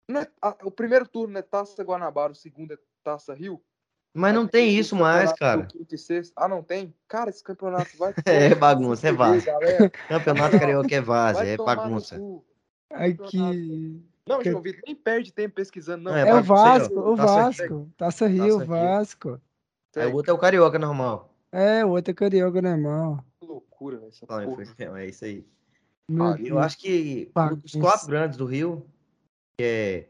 É- 0.10 0.28
a- 0.42 0.56
o 0.64 0.72
primeiro 0.72 1.08
turno 1.08 1.38
é 1.38 1.42
Taça 1.42 1.84
Guanabara, 1.84 2.32
o 2.32 2.36
segundo 2.36 2.74
é 2.74 2.78
Taça 3.04 3.34
Rio? 3.34 3.62
Mas 4.14 4.34
não 4.34 4.48
tem 4.48 4.68
o 4.70 4.80
isso 4.80 4.96
mais, 4.96 5.32
cara. 5.34 5.68
e 5.76 5.86
Ah, 6.36 6.48
não 6.48 6.64
tem? 6.64 6.94
Cara, 7.08 7.30
esse 7.30 7.44
campeonato 7.44 7.96
vai... 7.98 8.14
É 8.26 8.56
bagunça, 8.56 9.08
é 9.10 9.12
vaza. 9.12 9.46
Campeonato 10.10 10.60
Carioca 10.60 10.96
é 10.96 11.02
vaza, 11.02 11.46
é 11.46 11.58
bagunça. 11.58 12.20
Aqui. 12.90 14.02
Não, 14.28 14.40
Que- 14.40 14.50
João 14.52 14.62
Vitor, 14.62 14.82
nem 14.86 14.96
perde 14.96 15.32
tempo 15.32 15.56
pesquisando, 15.56 16.04
não. 16.04 16.12
Não, 16.12 16.18
É, 16.18 16.28
É 16.30 16.34
o. 16.36 16.44
Vasco, 16.44 17.00
o 17.00 17.16
Taça 17.16 17.34
Vasco. 17.36 17.90
Taça 17.98 18.28
Rio, 18.28 18.44
Taça 18.44 18.58
Rio. 18.58 18.68
Vasco. 18.68 19.42
Aí 19.96 20.06
o 20.08 20.14
outro 20.16 20.32
é 20.32 20.34
o 20.34 20.38
Carioca 20.38 20.80
normal. 20.80 21.34
É, 21.52 21.86
o 21.86 21.90
outro 21.90 22.12
é 22.12 22.14
carioca 22.14 22.62
normal. 22.62 23.24
Que 23.40 23.48
loucura, 23.48 23.98
velho. 23.98 24.12
Foi- 24.28 25.00
É 25.00 25.06
isso 25.08 25.26
aí. 25.26 25.46
Ah, 26.12 26.36
Eu 26.40 26.60
acho 26.60 26.78
que 26.78 27.32
os 27.64 27.72
quatro 27.76 28.08
grandes 28.08 28.38
do 28.38 28.46
Rio, 28.46 28.86
que 29.58 29.64
é 29.64 30.08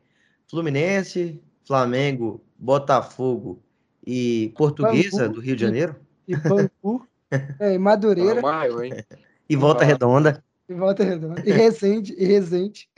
Fluminense, 0.49 1.41
Flamengo, 1.65 2.41
Botafogo 2.59 3.61
e 4.05 4.53
Portuguesa 4.57 5.23
Bangu 5.23 5.33
do 5.35 5.39
Rio 5.41 5.55
de 5.55 5.63
e- 5.63 5.67
Janeiro 5.67 5.95
E 6.27 6.35
Bangu. 6.35 7.07
É, 7.59 7.73
e 7.73 7.77
Madureira. 7.77 8.39
Hein? 8.85 9.03
e 9.49 9.55
Volta 9.57 9.83
Ah. 9.83 9.87
Redonda, 9.87 10.41
E 10.69 10.73
Volta 10.73 11.03
Redonda. 11.03 11.43
E 11.45 11.51
Resende. 11.51 12.13
E 12.17 12.23
Resende. 12.25 12.89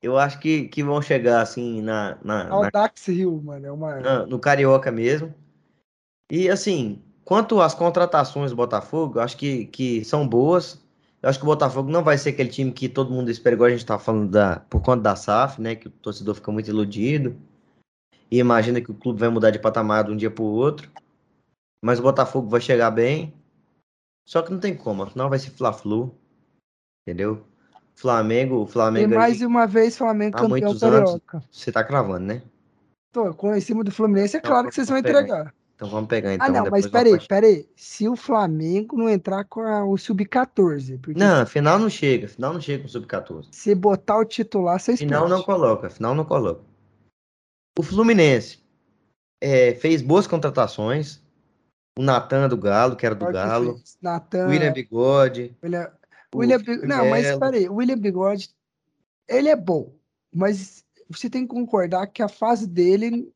eu 0.00 0.16
acho 0.16 0.38
que, 0.38 0.68
que 0.68 0.82
vão 0.82 1.02
chegar 1.02 1.42
assim 1.42 1.82
na, 1.82 2.16
na- 2.24 2.44
na- 2.44 2.90
Rio, 3.06 3.38
mano. 3.42 3.66
É 3.66 3.70
o 3.70 3.76
maior. 3.76 4.00
na- 4.00 4.24
no 4.26 4.38
Carioca 4.38 4.90
mesmo. 4.90 5.34
E 6.32 6.48
assim, 6.48 7.02
quanto 7.26 7.60
às 7.60 7.74
contratações 7.74 8.52
do 8.52 8.56
Botafogo, 8.56 9.18
eu 9.18 9.22
acho 9.22 9.36
que, 9.36 9.66
que 9.66 10.02
são 10.02 10.26
boas. 10.26 10.82
Eu 11.22 11.28
acho 11.28 11.38
que 11.38 11.44
o 11.44 11.46
Botafogo 11.46 11.90
não 11.90 12.04
vai 12.04 12.18
ser 12.18 12.30
aquele 12.30 12.50
time 12.50 12.72
que 12.72 12.88
todo 12.88 13.12
mundo 13.12 13.30
espera, 13.30 13.54
igual 13.54 13.68
a 13.68 13.70
gente 13.70 13.86
tá 13.86 13.98
falando 13.98 14.30
da, 14.30 14.60
por 14.60 14.80
conta 14.82 15.02
da 15.02 15.16
SAF, 15.16 15.60
né? 15.60 15.74
Que 15.74 15.88
o 15.88 15.90
torcedor 15.90 16.34
fica 16.34 16.52
muito 16.52 16.68
iludido. 16.68 17.36
E 18.30 18.38
imagina 18.38 18.80
que 18.80 18.90
o 18.90 18.94
clube 18.94 19.20
vai 19.20 19.28
mudar 19.28 19.50
de 19.50 19.58
patamar 19.58 20.04
de 20.04 20.12
um 20.12 20.16
dia 20.16 20.30
pro 20.30 20.44
outro. 20.44 20.90
Mas 21.84 21.98
o 21.98 22.02
Botafogo 22.02 22.48
vai 22.48 22.60
chegar 22.60 22.90
bem. 22.90 23.34
Só 24.28 24.42
que 24.42 24.52
não 24.52 24.58
tem 24.58 24.76
como, 24.76 25.04
afinal 25.04 25.30
vai 25.30 25.38
ser 25.38 25.50
Fla-Flu. 25.50 26.14
Entendeu? 27.06 27.44
Flamengo, 27.94 28.56
o 28.56 28.64
E 28.64 28.68
Flamengo 28.68 29.12
aí, 29.12 29.18
mais 29.18 29.40
uma 29.40 29.66
vez, 29.66 29.96
Flamengo 29.96 30.36
há 30.36 30.40
campeão 30.42 30.68
muitos 30.68 30.82
anos. 30.82 31.18
você 31.50 31.72
tá 31.72 31.82
cravando, 31.82 32.26
né? 32.26 32.42
Tô, 33.10 33.32
com 33.32 33.54
em 33.54 33.60
cima 33.60 33.82
do 33.82 33.90
Fluminense, 33.90 34.36
é 34.36 34.40
claro 34.40 34.68
que 34.68 34.74
vocês 34.74 34.88
vão 34.88 34.98
entregar. 34.98 35.54
Então 35.76 35.88
vamos 35.90 36.08
pegar 36.08 36.32
então. 36.32 36.46
Ah, 36.46 36.50
não, 36.50 36.70
mas 36.70 36.86
peraí, 36.86 37.18
peraí. 37.28 37.68
Se 37.76 38.08
o 38.08 38.16
Flamengo 38.16 38.96
não 38.96 39.10
entrar 39.10 39.44
com 39.44 39.60
a- 39.60 39.84
o 39.84 39.98
Sub-14, 39.98 40.98
porque 40.98 41.20
Não, 41.20 41.44
final 41.46 41.78
não 41.78 41.90
chega. 41.90 42.26
Final 42.28 42.54
não 42.54 42.60
chega 42.62 42.82
com 42.82 42.88
o 42.88 42.90
Sub-14. 42.90 43.48
se 43.52 43.74
botar 43.74 44.16
o 44.18 44.24
titular, 44.24 44.80
vocês 44.80 44.98
Final 44.98 45.28
não 45.28 45.42
coloca. 45.42 45.90
Final 45.90 46.14
não 46.14 46.24
coloca. 46.24 46.62
O 47.78 47.82
Fluminense 47.82 48.58
é, 49.42 49.74
fez 49.74 50.00
boas 50.00 50.26
contratações. 50.26 51.20
O 51.98 52.02
Natan 52.02 52.48
do 52.48 52.56
Galo, 52.56 52.96
que 52.96 53.04
era 53.04 53.14
do 53.14 53.30
Galo. 53.30 53.76
fez. 53.76 53.98
Natan, 54.00 54.48
William 54.48 54.72
Bigode. 54.72 55.54
William, 55.62 55.92
William 56.34 56.58
Felipe 56.58 56.82
Bi- 56.82 56.88
Não, 56.88 57.10
mas 57.10 57.38
peraí, 57.38 57.68
o 57.68 57.74
William 57.74 57.98
Bigode, 57.98 58.48
ele 59.28 59.48
é 59.50 59.56
bom, 59.56 59.94
mas 60.34 60.82
você 61.08 61.28
tem 61.28 61.42
que 61.46 61.54
concordar 61.54 62.06
que 62.06 62.22
a 62.22 62.28
fase 62.28 62.66
dele 62.66 63.30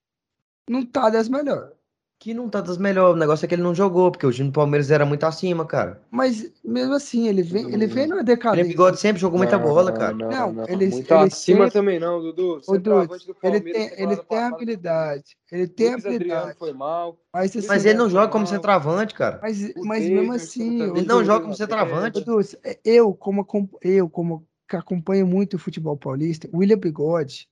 não 0.69 0.85
tá 0.87 1.11
das 1.11 1.29
melhores. 1.29 1.79
Que 2.23 2.35
não 2.35 2.51
tá 2.51 2.61
das 2.61 2.77
melhores. 2.77 3.17
O 3.17 3.19
negócio 3.19 3.47
é 3.47 3.49
que 3.49 3.55
ele 3.55 3.63
não 3.63 3.75
jogou, 3.75 4.11
porque 4.11 4.27
o 4.27 4.31
time 4.31 4.51
do 4.51 4.53
Palmeiras 4.53 4.91
era 4.91 5.07
muito 5.07 5.25
acima, 5.25 5.65
cara. 5.65 6.03
Mas 6.11 6.53
mesmo 6.63 6.93
assim, 6.93 7.27
ele 7.27 7.43
vem, 7.43 7.73
ele 7.73 7.87
vem 7.87 8.07
numa 8.07 8.17
O 8.17 8.19
William 8.19 8.25
decadência. 8.25 8.69
Bigode 8.69 9.01
sempre 9.01 9.19
jogou 9.23 9.39
muita 9.39 9.59
bola, 9.59 9.91
cara. 9.91 10.13
Não, 10.13 10.29
Não, 10.31 10.53
não, 10.53 10.65
ele- 10.69 10.89
Muito 10.89 11.11
ele 11.15 11.21
acima 11.25 11.59
sempre- 11.65 11.71
também 11.71 11.99
não, 11.99 12.21
Dudu. 12.21 12.59
Ô, 12.59 12.63
Centroavante 12.63 13.27
Dudu, 13.27 13.39
do 13.41 13.47
ele 13.49 13.61
tem, 13.63 13.91
ele 13.97 14.17
tem 14.19 14.39
habilidade, 14.39 15.37
ele 15.51 15.67
tem 15.67 15.87
Luiz 15.93 16.05
Adriano 16.05 16.17
habilidade, 16.17 16.59
foi 16.59 16.73
mal. 16.75 17.19
mas 17.33 17.57
assim, 17.57 17.67
Mas 17.67 17.85
ele 17.87 17.99
não 17.99 18.11
joga 18.11 18.29
como 18.29 18.45
mal. 18.45 18.53
centroavante, 18.53 19.15
cara. 19.15 19.39
mas, 19.41 19.59
mas 19.77 20.05
mesmo 20.05 20.17
Davidson 20.27 20.35
assim, 20.35 20.83
Ele 20.83 21.03
não 21.07 21.17
Dudu, 21.17 21.25
joga 21.25 21.39
como 21.41 21.49
na 21.53 21.57
centroavante. 21.57 22.25
É, 22.63 22.79
eu 22.85 23.15
como 23.15 23.47
eu 23.81 24.11
como 24.11 24.47
que 24.69 24.77
acompanho 24.77 25.27
muito 25.27 25.55
o 25.55 25.59
futebol 25.59 25.97
paulista, 25.97 26.47
o 26.53 26.59
William 26.59 26.77
Bigode 26.79 27.49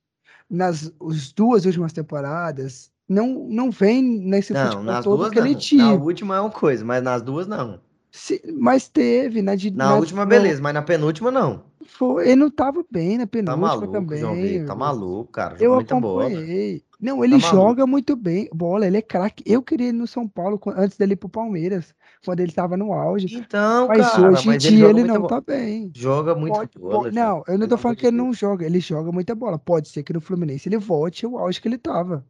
nas 0.51 0.93
as 1.01 1.33
duas 1.33 1.65
últimas 1.65 1.95
temporadas 1.95 2.93
não 3.09 3.47
não 3.49 3.71
vem 3.71 4.03
nesse 4.03 4.53
Não, 4.53 4.65
futebol 4.65 4.85
nas 4.85 5.05
todo 5.05 5.17
duas 5.19 5.31
que 5.31 5.39
ele 5.39 5.53
não. 5.53 5.59
tinha. 5.59 5.85
Na 5.85 5.93
última 5.95 6.37
é 6.37 6.41
uma 6.41 6.51
coisa, 6.51 6.85
mas 6.85 7.03
nas 7.03 7.23
duas 7.23 7.47
não. 7.47 7.81
Se- 8.11 8.43
mas 8.59 8.89
teve 8.89 9.43
na 9.43 9.55
de 9.55 9.71
Na 9.71 9.95
última, 9.97 10.25
no- 10.25 10.29
beleza, 10.29 10.61
mas 10.63 10.75
na 10.75 10.83
penúltima 10.83 11.31
não. 11.31 11.63
foi, 11.87 12.27
ele 12.27 12.37
não 12.37 12.51
tava 12.51 12.85
bem 12.91 13.19
na 13.19 13.25
Tá 13.27 13.31
penúltima 13.31 13.57
maluco, 13.69 13.93
também. 13.93 14.19
João 14.21 14.35
Vitor. 14.35 14.67
Tá 14.67 14.75
maluco, 14.75 15.31
cara. 15.33 15.51
Jogou 15.59 15.67
Eu 15.67 15.75
muita 15.77 16.01
bola. 16.01 16.25
acompanhei. 16.27 16.83
Não, 17.01 17.23
ele 17.25 17.39
Tá 17.39 17.47
maluco. 17.47 17.63
joga 17.69 17.87
muito 17.87 18.17
bem 18.17 18.49
bola, 18.53 18.87
ele 18.87 18.97
é 18.97 19.03
craque. 19.03 19.45
Eu 19.47 19.63
queria 19.63 19.89
ele 19.89 19.99
no 19.99 20.07
São 20.07 20.27
Paulo 20.27 20.59
antes 20.77 20.97
dele 20.99 21.13
ir 21.13 21.17
pro 21.17 21.29
Palmeiras, 21.29 21.95
quando 22.25 22.41
ele 22.41 22.51
tava 22.51 22.77
no 22.77 22.93
auge. 22.93 23.37
Então, 23.37 23.87
Mas 23.89 24.11
cara, 24.11 24.31
hoje 24.33 24.49
em 24.51 24.59
dia 24.59 24.71
joga 24.79 24.85
ele 24.91 24.93
muita 25.01 25.13
não 25.15 25.21
bola. 25.21 25.29
tá 25.29 25.41
bem. 25.53 25.91
Joga 25.95 26.35
muita 26.35 26.57
Pode- 26.59 26.79
bola. 26.79 26.95
po- 26.95 27.03
João. 27.05 27.15
não, 27.15 27.45
eu 27.47 27.59
não 27.59 27.67
amor 27.67 27.79
falando 27.79 27.97
que 27.99 28.07
ele 28.07 28.17
não 28.17 28.33
joga, 28.33 28.67
ele 28.67 28.81
joga 28.81 29.13
muita 29.13 29.35
bola. 29.35 29.59
Pode 29.59 29.89
ser 29.91 30.03
que 30.03 30.13
no 30.13 30.21
Fluminense 30.21 30.69
ele 30.69 30.79
volte 30.79 31.25
ao 31.27 31.39
auge 31.39 31.61
que 31.61 31.69
ele 31.69 31.79
tava. 31.79 32.25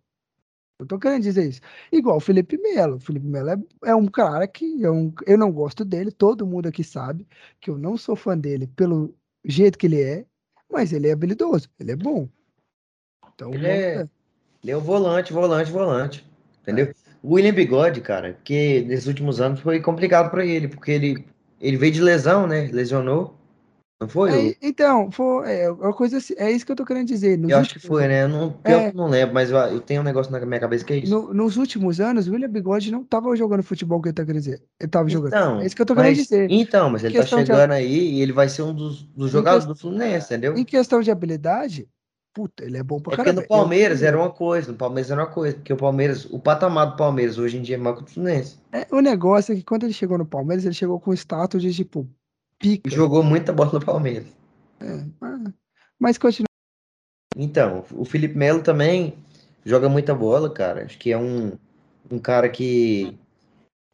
Eu 0.79 0.87
tô 0.87 0.99
querendo 0.99 1.23
dizer 1.23 1.49
isso. 1.49 1.61
Igual 1.91 2.19
o 2.19 2.21
Felipe 2.21 2.57
Melo. 2.57 2.97
O 2.97 3.01
Felipe 3.01 3.27
Melo 3.27 3.51
é, 3.51 3.57
é 3.87 3.95
um 3.95 4.07
cara 4.07 4.47
que 4.47 4.85
é 4.85 4.91
um, 4.91 5.13
eu 5.27 5.37
não 5.37 5.51
gosto 5.51 5.85
dele, 5.85 6.13
todo 6.13 6.47
mundo 6.47 6.69
aqui 6.69 6.85
sabe 6.85 7.27
que 7.61 7.69
eu 7.69 7.77
não 7.77 7.97
sou 7.97 8.15
fã 8.15 8.39
dele 8.39 8.69
pelo 8.69 9.15
jeito 9.45 9.79
que 9.79 9.87
ele 9.87 10.01
é, 10.01 10.25
mas 10.71 10.93
ele 10.93 11.09
é 11.09 11.13
habilidoso, 11.13 11.69
ele 11.81 11.93
é 11.93 11.97
bom. 11.97 12.29
Então, 13.35 13.55
Ele 13.55 13.67
é-. 13.67 14.09
Ele 14.63 14.73
é 14.73 14.77
o 14.77 14.81
volante, 14.81 15.33
volante, 15.33 15.71
volante. 15.71 16.27
Entendeu? 16.63 16.93
O 17.23 17.35
William 17.35 17.55
Bigode, 17.55 18.01
cara, 18.01 18.35
porque 18.35 18.85
nesses 18.87 19.07
últimos 19.07 19.41
anos 19.41 19.61
foi 19.61 19.81
complicado 19.81 20.31
pra 20.31 20.45
ele, 20.45 20.67
porque 20.67 20.91
ele, 20.91 21.25
ele 21.61 21.77
veio 21.77 21.93
de 21.93 22.03
lesão, 22.03 22.47
né? 22.47 22.69
Lesionou. 22.73 23.38
Não 24.01 24.09
foi? 24.09 24.51
É, 24.51 24.57
então, 24.63 25.11
foi, 25.11 25.51
é, 25.53 25.71
uma 25.71 25.93
coisa 25.93 26.19
assim, 26.19 26.33
é 26.37 26.49
isso 26.53 26.65
que 26.65 26.71
eu 26.71 26.77
tô 26.77 26.85
querendo 26.85 27.09
dizer. 27.09 27.37
Nos 27.37 27.51
eu 27.51 27.59
acho 27.59 27.71
que 27.71 27.77
últimos 27.79 27.99
foi, 27.99 28.07
né? 28.07 28.23
Eu 28.23 28.29
não, 28.29 28.61
É. 28.63 28.89
eu 28.91 28.93
não 28.95 29.09
lembro, 29.09 29.35
mas 29.35 29.51
eu, 29.51 29.57
eu 29.59 29.81
tenho 29.81 30.03
um 30.03 30.05
negócio 30.05 30.31
na 30.31 30.39
minha 30.47 30.61
cabeça 30.61 30.85
que 30.85 30.93
é 30.93 30.97
isso. 30.99 31.13
No- 31.13 31.35
nos 31.35 31.57
últimos 31.57 31.99
anos, 32.01 32.29
o 32.29 32.33
William 32.33 32.49
Bigode 32.49 32.93
não 32.93 33.03
estava 33.03 33.35
jogando 33.35 33.65
futebol 33.65 34.01
que 34.01 34.09
ele 34.11 34.15
tá 34.15 34.25
querendo 34.25 34.41
dizer. 34.41 34.63
Ele 34.79 34.89
tava 34.89 35.09
jogando. 35.09 35.29
Então, 35.33 35.61
É 35.61 35.67
isso 35.67 35.75
que 35.75 35.83
eu 35.83 35.87
tô 35.87 35.97
querendo 35.97 36.11
mas, 36.11 36.19
dizer. 36.19 36.49
então, 36.49 36.89
mas 36.91 37.03
ele 37.03 37.15
tá 37.15 37.21
questão 37.23 37.41
de- 37.41 37.47
chegando 37.47 37.73
aí 37.73 38.11
e 38.15 38.21
ele 38.23 38.33
vai 38.33 38.49
ser 38.49 38.63
um 38.63 38.73
dos, 38.73 39.03
dos 39.03 39.31
Em 39.31 39.33
jogadores 39.33 39.67
do 39.67 39.75
Fluminense, 39.75 40.27
entendeu? 40.27 40.57
Em 40.57 40.65
questão 40.65 41.01
de 41.01 41.11
habilidade, 41.11 41.89
puta, 42.33 42.65
ele 42.65 42.77
é 42.79 42.83
bom 42.85 43.01
pra 43.01 43.15
É 43.15 43.17
porque 43.17 43.25
caramba. 43.25 43.43
no 43.43 43.49
Palmeiras 43.49 44.01
Eu- 44.03 44.09
era 44.09 44.17
uma 44.17 44.31
coisa, 44.31 44.71
no 44.71 44.79
Palmeiras 44.79 45.11
era 45.11 45.21
uma 45.21 45.27
coisa, 45.27 45.57
porque 45.57 45.73
o 45.73 45.77
Palmeiras, 45.77 46.25
o 46.27 46.39
patamar 46.39 46.91
do 46.93 46.97
Palmeiras 46.97 47.37
hoje 47.37 47.57
em 47.59 47.63
dia 47.63 47.75
é 47.75 47.79
maior 47.79 47.97
que 47.97 48.03
o 48.03 48.05
do 48.05 48.11
Fluminense. 48.13 48.59
É, 48.71 48.87
o 48.95 49.01
negócio 49.01 49.53
é 49.53 49.57
que 49.57 49.65
quando 49.65 49.83
ele 49.83 49.93
chegou 49.93 50.17
no 50.17 50.25
Palmeiras, 50.25 50.65
ele 50.65 50.75
chegou 50.75 51.01
com 51.01 51.13
status 51.13 51.61
de 51.61 51.75
tipo, 51.75 52.09
pica. 52.59 52.91
Jogou 52.91 53.23
muita 53.23 53.53
bola 53.53 53.73
no 53.73 53.85
Palmeiras. 53.85 54.27
Ah, 54.81 55.53
Mas 55.99 56.19
continua. 56.19 56.49
Então, 57.37 57.85
o 57.93 58.05
Felipe 58.05 58.37
Melo 58.37 58.63
também 58.63 59.15
joga 59.65 59.89
muita 59.89 60.15
bola, 60.15 60.51
cara. 60.53 60.85
Acho 60.85 60.99
que 60.99 61.13
é 61.13 61.19
um, 61.19 61.53
um 62.11 62.19
cara 62.19 62.49
que. 62.49 63.17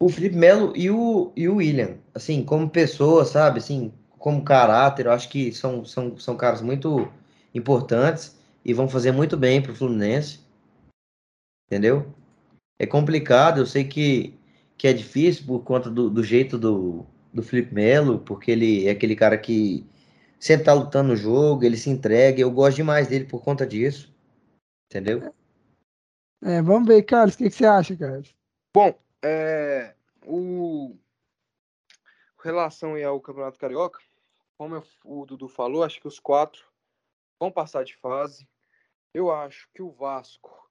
O 0.01 0.09
Felipe 0.09 0.35
Melo 0.35 0.73
e 0.75 0.89
o, 0.89 1.31
e 1.35 1.47
o 1.47 1.55
William, 1.55 1.97
assim, 2.13 2.43
como 2.43 2.69
pessoa, 2.69 3.23
sabe? 3.23 3.59
Assim, 3.59 3.93
como 4.17 4.43
caráter, 4.43 5.05
eu 5.05 5.11
acho 5.11 5.29
que 5.29 5.53
são, 5.53 5.85
são, 5.85 6.17
são 6.17 6.35
caras 6.35 6.61
muito 6.61 7.09
importantes 7.53 8.35
e 8.63 8.73
vão 8.73 8.89
fazer 8.89 9.11
muito 9.11 9.37
bem 9.37 9.61
pro 9.61 9.75
Fluminense. 9.75 10.39
Entendeu? 11.67 12.13
É 12.77 12.85
complicado, 12.85 13.59
eu 13.59 13.65
sei 13.65 13.85
que, 13.85 14.37
que 14.77 14.87
é 14.87 14.93
difícil 14.93 15.45
por 15.45 15.63
conta 15.63 15.89
do, 15.89 16.09
do 16.09 16.23
jeito 16.23 16.57
do, 16.57 17.05
do 17.35 17.43
Felipe 17.43 17.73
Melo, 17.73 18.19
porque 18.19 18.49
ele 18.49 18.87
é 18.87 18.91
aquele 18.91 19.15
cara 19.15 19.37
que 19.37 19.85
sempre 20.39 20.65
tá 20.65 20.73
lutando 20.73 21.09
no 21.09 21.15
jogo, 21.15 21.65
ele 21.65 21.75
se 21.75 21.89
entrega, 21.89 22.39
eu 22.39 22.49
gosto 22.49 22.77
demais 22.77 23.07
dele 23.07 23.25
por 23.25 23.43
conta 23.43 23.67
disso. 23.67 24.15
Entendeu? 24.89 25.33
É, 26.41 26.61
vamos 26.61 26.87
ver, 26.87 27.03
Carlos, 27.03 27.35
o 27.35 27.37
que, 27.37 27.49
que 27.49 27.55
você 27.55 27.65
acha, 27.65 27.95
Carlos? 27.97 28.33
Bom, 28.73 28.97
é, 29.21 29.93
o 30.25 30.95
relação 32.41 32.93
aí 32.93 33.03
ao 33.03 33.19
Campeonato 33.19 33.59
Carioca, 33.59 33.99
como 34.57 34.75
eu- 34.75 34.83
o 35.03 35.25
Dudu 35.25 35.49
falou, 35.49 35.83
acho 35.83 35.99
que 35.99 36.07
os 36.07 36.19
quatro 36.19 36.63
vão 37.39 37.51
passar 37.51 37.83
de 37.83 37.95
fase. 37.97 38.47
Eu 39.13 39.31
acho 39.31 39.67
que 39.73 39.81
o 39.81 39.91
Vasco 39.91 40.69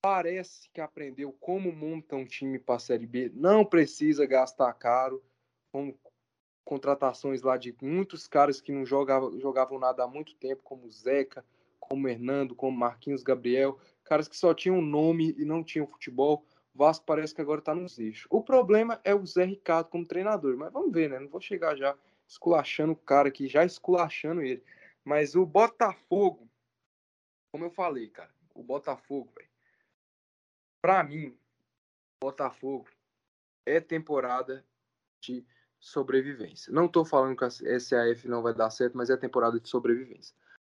parece 0.00 0.70
que 0.70 0.80
aprendeu 0.80 1.30
como 1.32 1.70
monta 1.70 2.16
um 2.16 2.24
time 2.24 2.58
para 2.58 2.76
a 2.76 2.80
Série 2.80 3.06
B. 3.06 3.30
Não 3.34 3.64
precisa 3.64 4.26
gastar 4.26 4.72
caro, 4.72 5.22
com 5.72 5.94
contratações 6.64 7.42
lá 7.42 7.56
de 7.56 7.74
muitos 7.82 8.28
caras 8.28 8.60
que 8.60 8.70
não 8.70 8.86
jogavam, 8.86 9.38
jogavam 9.40 9.78
nada 9.78 10.04
há 10.04 10.06
muito 10.06 10.34
tempo, 10.36 10.62
como 10.62 10.88
Zeca, 10.90 11.44
como 11.80 12.06
Hernando, 12.06 12.54
como 12.54 12.76
Marquinhos 12.76 13.22
Gabriel, 13.22 13.78
caras 14.04 14.28
que 14.28 14.36
só 14.36 14.54
tinham 14.54 14.80
nome 14.80 15.34
e 15.36 15.44
não 15.44 15.64
tinham 15.64 15.86
futebol. 15.86 16.46
Vasco 16.74 17.04
parece 17.04 17.34
que 17.34 17.40
agora 17.40 17.58
está 17.58 17.74
nos 17.74 17.98
eixos. 17.98 18.26
O 18.30 18.42
problema 18.42 19.00
é 19.04 19.14
o 19.14 19.26
Zé 19.26 19.44
Ricardo 19.44 19.90
como 19.90 20.06
treinador, 20.06 20.56
mas 20.56 20.72
vamos 20.72 20.92
ver, 20.92 21.10
né? 21.10 21.18
Não 21.18 21.28
vou 21.28 21.40
chegar 21.40 21.76
já 21.76 21.96
esculachando 22.26 22.92
o 22.92 22.96
cara 22.96 23.28
aqui, 23.28 23.48
já 23.48 23.64
esculachando 23.64 24.40
ele. 24.40 24.62
Mas 25.04 25.34
o 25.34 25.44
Botafogo, 25.44 26.48
como 27.52 27.64
eu 27.64 27.70
falei, 27.70 28.08
cara, 28.08 28.32
o 28.54 28.62
Botafogo, 28.62 29.30
velho, 29.36 29.50
pra 30.80 31.02
mim, 31.02 31.36
Botafogo 32.22 32.88
é 33.66 33.80
temporada 33.80 34.64
de 35.20 35.44
sobrevivência. 35.82 36.72
Não 36.72 36.86
tô 36.86 37.04
falando 37.04 37.36
que 37.36 37.44
a 37.44 37.50
SAF 37.50 38.28
não 38.28 38.40
vai 38.40 38.54
dar 38.54 38.70
certo, 38.70 38.96
mas 38.96 39.10
é 39.10 39.16
temporada 39.16 39.58
de 39.58 39.68
sobrevivência. 39.68 40.32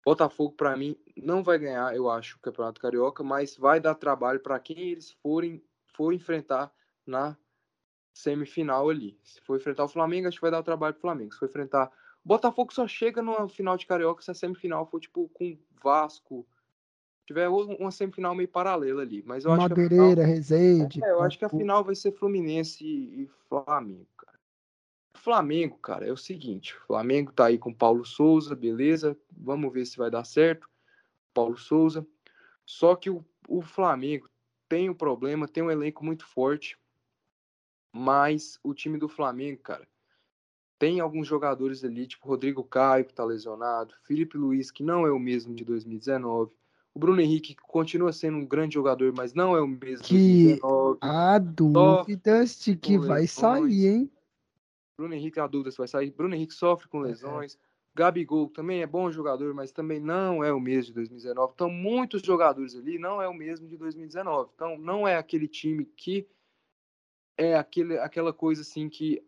Botafogo, 0.04 0.52
pra 0.52 0.76
mim, 0.76 0.96
não 1.16 1.42
vai 1.42 1.58
ganhar, 1.58 1.94
eu 1.94 2.08
acho, 2.08 2.36
o 2.36 2.40
Campeonato 2.40 2.80
Carioca, 2.80 3.22
mas 3.24 3.56
vai 3.56 3.80
dar 3.80 3.96
trabalho 3.96 4.38
para 4.38 4.58
quem 4.60 4.78
eles 4.78 5.10
forem 5.10 5.62
for 5.88 6.12
enfrentar 6.12 6.72
na 7.04 7.36
semifinal 8.14 8.88
ali. 8.88 9.18
Se 9.24 9.40
for 9.40 9.56
enfrentar 9.56 9.84
o 9.84 9.88
Flamengo, 9.88 10.28
acho 10.28 10.36
que 10.36 10.42
vai 10.42 10.50
dar 10.52 10.62
trabalho 10.62 10.94
pro 10.94 11.02
Flamengo. 11.02 11.32
Se 11.32 11.38
for 11.38 11.48
enfrentar 11.48 11.90
o 12.24 12.28
Botafogo 12.28 12.72
só 12.72 12.86
chega 12.86 13.20
numa 13.20 13.48
final 13.48 13.76
de 13.76 13.86
Carioca 13.86 14.22
se 14.22 14.30
a 14.30 14.34
semifinal 14.34 14.86
for 14.86 15.00
tipo 15.00 15.28
com 15.30 15.58
Vasco. 15.82 16.46
Tiver 17.26 17.48
uma 17.48 17.90
semifinal 17.90 18.34
meio 18.34 18.48
paralela 18.48 19.02
ali, 19.02 19.22
mas 19.26 19.44
eu 19.44 19.52
acho 19.52 19.66
que 19.66 19.72
a 19.72 19.76
final, 19.76 20.08
Madeireira, 20.08 20.24
Rezende. 20.24 21.04
é, 21.04 21.10
eu 21.10 21.22
acho 21.22 21.38
que 21.38 21.44
a 21.44 21.48
final 21.48 21.82
vai 21.82 21.94
ser 21.94 22.12
Fluminense 22.12 22.84
e 22.84 23.28
Flamengo. 23.48 24.06
Flamengo, 25.22 25.78
cara, 25.78 26.04
é 26.04 26.10
o 26.10 26.16
seguinte, 26.16 26.74
o 26.76 26.80
Flamengo 26.88 27.32
tá 27.32 27.46
aí 27.46 27.56
com 27.56 27.72
Paulo 27.72 28.04
Souza, 28.04 28.56
beleza? 28.56 29.16
Vamos 29.30 29.72
ver 29.72 29.86
se 29.86 29.96
vai 29.96 30.10
dar 30.10 30.24
certo. 30.24 30.68
Paulo 31.32 31.56
Souza. 31.56 32.04
Só 32.66 32.96
que 32.96 33.08
o, 33.08 33.24
o 33.46 33.62
Flamengo 33.62 34.28
tem 34.68 34.90
um 34.90 34.94
problema, 34.94 35.46
tem 35.46 35.62
um 35.62 35.70
elenco 35.70 36.04
muito 36.04 36.26
forte, 36.26 36.76
mas 37.94 38.58
o 38.64 38.74
time 38.74 38.98
do 38.98 39.08
Flamengo, 39.08 39.60
cara, 39.62 39.86
tem 40.76 40.98
alguns 40.98 41.28
jogadores 41.28 41.84
ali, 41.84 42.08
tipo 42.08 42.26
Rodrigo 42.26 42.64
Caio, 42.64 43.04
que 43.04 43.14
tá 43.14 43.24
lesionado, 43.24 43.94
Felipe 44.02 44.36
Luiz, 44.36 44.72
que 44.72 44.82
não 44.82 45.06
é 45.06 45.12
o 45.12 45.20
mesmo 45.20 45.54
de 45.54 45.64
2019, 45.64 46.50
o 46.92 46.98
Bruno 46.98 47.20
Henrique, 47.20 47.54
que 47.54 47.62
continua 47.62 48.12
sendo 48.12 48.38
um 48.38 48.44
grande 48.44 48.74
jogador, 48.74 49.14
mas 49.16 49.34
não 49.34 49.56
é 49.56 49.60
o 49.62 49.68
mesmo 49.68 50.02
de 50.04 50.08
Que 50.08 50.58
2019. 50.60 50.98
há 51.00 51.38
dúvidas 51.38 52.58
de 52.58 52.74
que 52.74 52.98
vai 52.98 53.24
sair, 53.28 53.86
hein? 53.86 54.10
Bruno 54.96 55.14
Henrique, 55.14 55.40
a 55.40 55.46
dúvida 55.46 55.70
se 55.70 55.78
vai 55.78 55.88
sair. 55.88 56.10
Bruno 56.10 56.34
Henrique 56.34 56.54
sofre 56.54 56.88
com 56.88 57.00
lesões. 57.00 57.58
Gabigol 57.94 58.48
também 58.48 58.82
é 58.82 58.86
bom 58.86 59.10
jogador, 59.10 59.52
mas 59.52 59.70
também 59.70 60.00
não 60.00 60.42
é 60.42 60.52
o 60.52 60.60
mesmo 60.60 60.86
de 60.86 60.94
2019. 60.94 61.52
Então, 61.54 61.68
muitos 61.68 62.22
jogadores 62.22 62.74
ali 62.74 62.98
não 62.98 63.20
é 63.20 63.28
o 63.28 63.34
mesmo 63.34 63.68
de 63.68 63.76
2019. 63.76 64.50
Então, 64.54 64.78
não 64.78 65.06
é 65.06 65.16
aquele 65.16 65.46
time 65.46 65.84
que 65.84 66.26
é 67.36 67.54
aquele, 67.56 67.98
aquela 67.98 68.32
coisa 68.32 68.62
assim 68.62 68.88
que. 68.88 69.22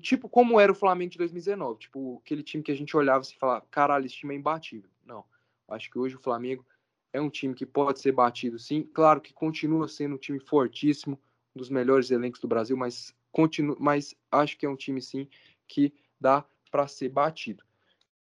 Tipo, 0.00 0.28
como 0.28 0.58
era 0.58 0.72
o 0.72 0.74
Flamengo 0.74 1.12
de 1.12 1.18
2019. 1.18 1.78
Tipo, 1.80 2.20
aquele 2.24 2.42
time 2.42 2.62
que 2.62 2.72
a 2.72 2.76
gente 2.76 2.96
olhava 2.96 3.24
e 3.24 3.38
falava, 3.38 3.64
caralho, 3.70 4.06
esse 4.06 4.16
time 4.16 4.34
é 4.34 4.38
imbatível. 4.38 4.90
Não. 5.04 5.24
Acho 5.68 5.90
que 5.90 5.98
hoje 5.98 6.16
o 6.16 6.20
Flamengo 6.20 6.64
é 7.12 7.20
um 7.20 7.30
time 7.30 7.54
que 7.54 7.66
pode 7.66 8.00
ser 8.00 8.12
batido, 8.12 8.58
sim. 8.58 8.82
Claro 8.82 9.20
que 9.20 9.32
continua 9.32 9.88
sendo 9.88 10.14
um 10.14 10.18
time 10.18 10.40
fortíssimo, 10.40 11.18
um 11.54 11.58
dos 11.58 11.70
melhores 11.70 12.10
elencos 12.10 12.40
do 12.40 12.48
Brasil, 12.48 12.76
mas, 12.76 13.14
continua, 13.32 13.76
mas 13.78 14.14
acho 14.30 14.56
que 14.56 14.66
é 14.66 14.68
um 14.68 14.76
time, 14.76 15.00
sim, 15.00 15.28
que 15.66 15.92
dá 16.20 16.44
para 16.70 16.86
ser 16.86 17.08
batido. 17.08 17.64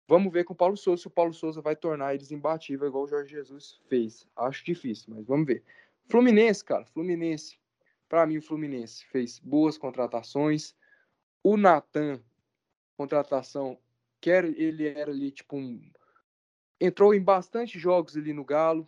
Vamos 0.07 0.31
ver 0.31 0.43
com 0.43 0.53
o 0.53 0.55
Paulo 0.55 0.77
Souza 0.77 1.01
se 1.01 1.07
o 1.07 1.11
Paulo 1.11 1.33
Souza 1.33 1.61
vai 1.61 1.75
tornar 1.75 2.13
eles 2.13 2.31
imbatível, 2.31 2.87
igual 2.87 3.05
o 3.05 3.07
Jorge 3.07 3.31
Jesus 3.31 3.81
fez. 3.87 4.27
Acho 4.35 4.63
difícil, 4.63 5.13
mas 5.15 5.25
vamos 5.25 5.47
ver. 5.47 5.63
Fluminense, 6.07 6.63
cara, 6.63 6.85
Fluminense. 6.85 7.57
Para 8.07 8.27
mim, 8.27 8.37
o 8.37 8.41
Fluminense 8.41 9.03
fez 9.07 9.39
boas 9.39 9.79
contratações. 9.79 10.75
O 11.43 11.57
Natan, 11.57 12.21
contratação, 12.95 13.79
que 14.21 14.29
era, 14.29 14.47
ele 14.47 14.87
era 14.87 15.11
ali, 15.11 15.31
tipo, 15.31 15.57
um. 15.57 15.81
Entrou 16.79 17.13
em 17.13 17.21
bastante 17.21 17.79
jogos 17.79 18.15
ali 18.15 18.31
no 18.31 18.45
Galo. 18.45 18.87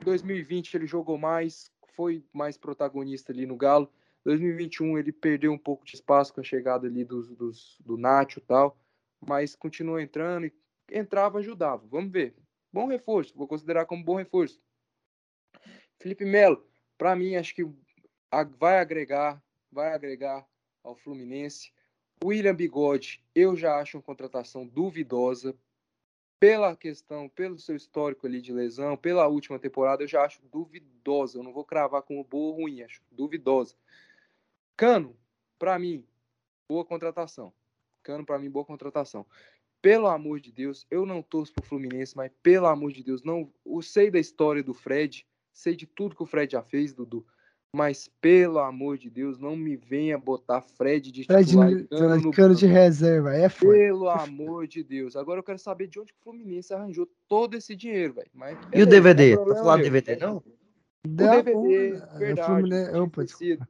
Em 0.00 0.04
2020 0.04 0.74
ele 0.74 0.86
jogou 0.86 1.16
mais, 1.16 1.70
foi 1.94 2.24
mais 2.32 2.56
protagonista 2.56 3.32
ali 3.32 3.46
no 3.46 3.56
Galo. 3.56 3.92
2021 4.26 4.98
ele 4.98 5.12
perdeu 5.12 5.52
um 5.52 5.58
pouco 5.58 5.84
de 5.84 5.94
espaço 5.94 6.34
com 6.34 6.40
a 6.40 6.44
chegada 6.44 6.88
ali 6.88 7.04
dos, 7.04 7.28
dos, 7.36 7.78
do 7.78 7.96
Nacho 7.96 8.40
e 8.40 8.42
tal, 8.42 8.76
mas 9.24 9.54
continuou 9.54 10.00
entrando 10.00 10.46
e 10.46 10.52
entrava, 10.90 11.38
ajudava. 11.38 11.86
Vamos 11.86 12.10
ver. 12.10 12.34
Bom 12.72 12.88
reforço, 12.88 13.36
vou 13.36 13.46
considerar 13.46 13.86
como 13.86 14.02
bom 14.02 14.16
reforço. 14.16 14.60
Felipe 16.00 16.24
Melo, 16.24 16.66
para 16.98 17.14
mim, 17.14 17.36
acho 17.36 17.54
que 17.54 17.64
vai 18.58 18.80
agregar, 18.80 19.40
vai 19.70 19.94
agregar 19.94 20.44
ao 20.82 20.96
Fluminense. 20.96 21.72
William 22.24 22.54
Bigode, 22.54 23.24
eu 23.32 23.54
já 23.54 23.78
acho 23.78 23.96
uma 23.96 24.02
contratação 24.02 24.66
duvidosa. 24.66 25.56
Pela 26.40 26.76
questão, 26.76 27.28
pelo 27.28 27.58
seu 27.60 27.76
histórico 27.76 28.26
ali 28.26 28.42
de 28.42 28.52
lesão, 28.52 28.96
pela 28.96 29.28
última 29.28 29.58
temporada, 29.58 30.02
eu 30.02 30.08
já 30.08 30.22
acho 30.22 30.42
duvidosa. 30.48 31.38
Eu 31.38 31.44
não 31.44 31.52
vou 31.52 31.64
cravar 31.64 32.02
como 32.02 32.24
boa 32.24 32.56
ou 32.56 32.62
ruim, 32.62 32.82
acho 32.82 33.00
duvidosa. 33.10 33.76
Cano, 34.76 35.16
para 35.58 35.78
mim, 35.78 36.04
boa 36.68 36.84
contratação. 36.84 37.52
Cano, 38.02 38.24
para 38.24 38.38
mim, 38.38 38.50
boa 38.50 38.64
contratação. 38.64 39.26
Pelo 39.80 40.06
amor 40.06 40.40
de 40.40 40.52
Deus, 40.52 40.86
eu 40.90 41.06
não 41.06 41.22
torço 41.22 41.52
pro 41.52 41.64
Fluminense, 41.64 42.16
mas 42.16 42.30
pelo 42.42 42.66
amor 42.66 42.92
de 42.92 43.02
Deus, 43.02 43.22
não. 43.22 43.50
Eu 43.64 43.80
sei 43.82 44.10
da 44.10 44.18
história 44.18 44.62
do 44.62 44.74
Fred, 44.74 45.26
sei 45.52 45.76
de 45.76 45.86
tudo 45.86 46.16
que 46.16 46.22
o 46.22 46.26
Fred 46.26 46.52
já 46.52 46.62
fez, 46.62 46.92
Dudu. 46.92 47.24
Mas 47.74 48.08
pelo 48.20 48.58
amor 48.58 48.96
de 48.96 49.10
Deus, 49.10 49.38
não 49.38 49.54
me 49.54 49.76
venha 49.76 50.16
botar 50.16 50.62
Fred 50.62 51.10
de 51.12 51.24
Fred 51.24 51.44
titular 51.46 51.70
e 51.70 51.74
no- 51.74 51.88
Cano 51.88 52.16
no 52.20 52.30
cano 52.30 52.54
de 52.54 52.66
reserva, 52.66 53.34
é 53.34 53.48
foda. 53.48 53.72
Pelo 53.72 54.08
amor 54.08 54.66
de 54.66 54.82
Deus. 54.82 55.14
Agora 55.14 55.40
eu 55.40 55.44
quero 55.44 55.58
saber 55.58 55.86
de 55.86 56.00
onde 56.00 56.12
que 56.12 56.18
o 56.20 56.22
Fluminense 56.22 56.72
arranjou 56.72 57.08
todo 57.28 57.54
esse 57.56 57.76
dinheiro, 57.76 58.14
velho. 58.14 58.30
Mas 58.32 58.56
E 58.56 58.62
o 58.64 58.68
beleza, 58.70 58.90
DVD? 58.90 59.36
não 59.36 59.42
é 59.42 59.46
Tá 59.46 59.54
falando 59.56 59.74
meu. 59.82 59.84
DVD 59.90 60.16
não? 60.16 60.36
O 60.38 60.44
Da 61.08 61.42
DVD, 61.42 61.96
é 61.96 62.18
verdade. 62.18 62.46
Fluminense- 62.52 62.90
tinha 63.36 63.54
Opa, 63.54 63.68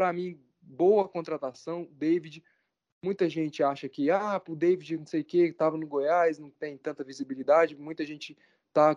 Pra 0.00 0.14
mim, 0.14 0.40
boa 0.62 1.06
contratação. 1.06 1.86
David, 1.92 2.42
muita 3.04 3.28
gente 3.28 3.62
acha 3.62 3.86
que, 3.86 4.10
ah, 4.10 4.40
o 4.48 4.56
David, 4.56 4.96
não 4.96 5.04
sei 5.04 5.20
o 5.20 5.24
que, 5.24 5.52
tava 5.52 5.76
no 5.76 5.86
Goiás, 5.86 6.38
não 6.38 6.48
tem 6.48 6.78
tanta 6.78 7.04
visibilidade. 7.04 7.76
Muita 7.76 8.02
gente 8.02 8.34
tá 8.72 8.96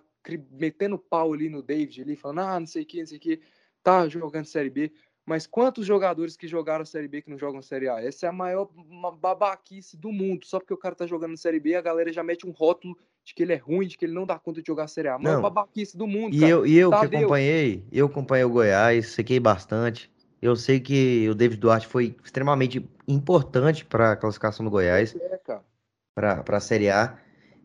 metendo 0.49 0.98
pau 0.98 1.33
ali 1.33 1.49
no 1.49 1.61
David, 1.61 2.03
ali, 2.03 2.15
falando, 2.15 2.40
ah, 2.40 2.57
não 2.57 2.65
sei 2.65 2.83
o 2.83 2.85
que, 2.85 2.99
não 3.01 3.07
sei 3.07 3.17
o 3.17 3.19
que, 3.19 3.41
tá 3.83 4.07
jogando 4.07 4.45
Série 4.45 4.69
B. 4.69 4.93
Mas 5.25 5.45
quantos 5.45 5.85
jogadores 5.85 6.38
que 6.38 6.48
jogaram 6.48 6.85
Série 6.85 7.09
B 7.09 7.22
que 7.22 7.30
não 7.30 7.38
jogam 7.38 7.61
Série 7.61 7.90
A? 7.90 8.01
Essa 8.01 8.27
é 8.27 8.30
a 8.30 8.32
maior 8.32 8.69
ma- 8.73 9.11
babaquice 9.11 9.98
do 9.98 10.09
mundo. 10.09 10.45
Só 10.45 10.57
porque 10.57 10.73
o 10.73 10.77
cara 10.77 10.95
tá 10.95 11.06
jogando 11.06 11.35
Série 11.35 11.59
B, 11.59 11.75
a 11.75 11.82
galera 11.82 12.14
já 12.14 12.23
mete 12.23 12.48
um 12.48 12.51
rótulo 12.51 12.98
de 13.25 13.33
que 13.33 13.43
ele 13.43 13.51
é 13.51 13.57
ruim, 13.57 13.88
de 13.88 13.98
que 13.98 14.06
ele 14.06 14.14
não 14.14 14.25
dá 14.25 14.40
conta 14.40 14.61
de 14.61 14.67
jogar 14.67 14.88
Série 14.88 15.09
A. 15.09 15.19
Maior 15.19 15.35
Não. 15.35 15.41
babaquice 15.41 15.98
do 15.98 16.07
mundo, 16.07 16.33
E 16.33 16.40
cara. 16.40 16.49
eu, 16.53 16.65
e 16.65 16.77
eu 16.77 16.91
que 16.91 16.95
Tadeu. 16.95 17.19
acompanhei, 17.19 17.83
eu 17.91 18.06
acompanhei 18.06 18.45
o 18.45 18.49
Goiás, 18.49 19.07
sequei 19.07 19.38
bastante. 19.38 20.09
Eu 20.43 20.57
sei 20.57 20.77
que 20.81 21.30
o 21.30 21.33
David 21.33 21.57
Duarte 21.61 21.88
foi 21.88 22.17
extremamente 22.22 22.85
importante 23.07 23.85
para 23.85 24.11
a 24.11 24.15
classificação 24.17 24.65
do 24.65 24.69
Goiás, 24.69 25.15
É, 25.15 25.38
cara. 25.38 26.43
para 26.43 26.57
a 26.57 26.59
Série 26.59 26.89
A. 26.89 27.17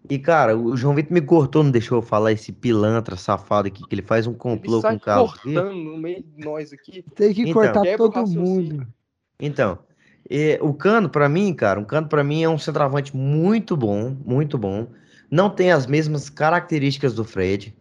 E, 0.08 0.16
cara, 0.16 0.56
o 0.56 0.76
João 0.76 0.94
Vitor 0.94 1.12
me 1.12 1.20
cortou, 1.20 1.64
não 1.64 1.72
deixou 1.72 1.98
eu 1.98 2.02
falar 2.02 2.30
esse 2.30 2.52
pilantra 2.52 3.16
safado 3.16 3.66
aqui, 3.66 3.84
que 3.84 3.92
ele 3.94 4.02
faz 4.02 4.28
um 4.28 4.30
Ele 4.30 4.38
complô 4.38 4.80
com 4.80 4.94
o 4.94 5.00
Carlos. 5.00 5.34
aqui. 5.34 5.52
cortando 5.54 5.74
no 5.74 5.98
meio 5.98 6.22
de 6.22 6.44
nós 6.44 6.72
aqui. 6.72 7.04
Tem 7.16 7.34
que 7.34 7.42
Então. 7.42 7.52
cortar 7.54 7.96
todo 7.96 8.26
mundo. 8.28 8.86
Então, 9.40 9.80
é, 10.30 10.60
o 10.62 10.72
Cano, 10.72 11.08
pra 11.10 11.28
mim, 11.28 11.52
cara, 11.52 11.80
o 11.80 11.84
Cano 11.84 12.06
pra 12.08 12.22
mim 12.22 12.44
é 12.44 12.48
um 12.48 12.58
centroavante 12.58 13.14
muito 13.16 13.76
bom, 13.76 14.16
muito 14.24 14.56
bom. 14.56 14.86
Não 15.28 15.50
tem 15.50 15.72
as 15.72 15.84
mesmas 15.84 16.30
características 16.30 17.12
do 17.12 17.24
Fred, 17.24 17.76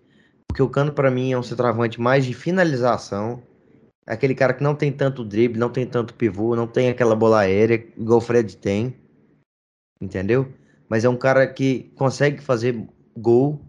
porque 0.48 0.62
o 0.64 0.70
Cano 0.70 0.92
pra 0.92 1.12
mim 1.12 1.32
é 1.34 1.38
um 1.38 1.44
centroavante 1.44 2.02
mais 2.02 2.26
de 2.26 2.34
finalização. 2.34 3.44
Aquele 4.08 4.34
cara 4.34 4.54
que 4.54 4.64
não 4.64 4.74
tem 4.74 4.90
tanto 4.90 5.26
drible, 5.26 5.60
não 5.60 5.70
tem 5.70 5.86
tanto 5.86 6.14
pivô, 6.14 6.56
não 6.56 6.66
tem 6.66 6.88
aquela 6.88 7.14
bola 7.14 7.42
aérea 7.42 7.76
igual 7.76 8.20
o 8.20 8.22
Fred 8.22 8.56
tem. 8.56 8.96
Entendeu? 10.00 10.54
Mas 10.88 11.04
é 11.04 11.10
um 11.10 11.18
cara 11.18 11.46
que 11.46 11.92
consegue 11.94 12.42
fazer 12.42 12.88
gol. 13.18 13.62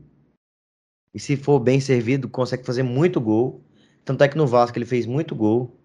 E 1.12 1.18
se 1.18 1.36
for 1.36 1.58
bem 1.58 1.80
servido, 1.80 2.28
consegue 2.28 2.64
fazer 2.64 2.84
muito 2.84 3.20
gol. 3.20 3.64
Tanto 4.04 4.22
é 4.22 4.28
que 4.28 4.36
no 4.36 4.46
Vasco 4.46 4.78
ele 4.78 4.86
fez 4.86 5.06
muito 5.06 5.34
gol. 5.34 5.76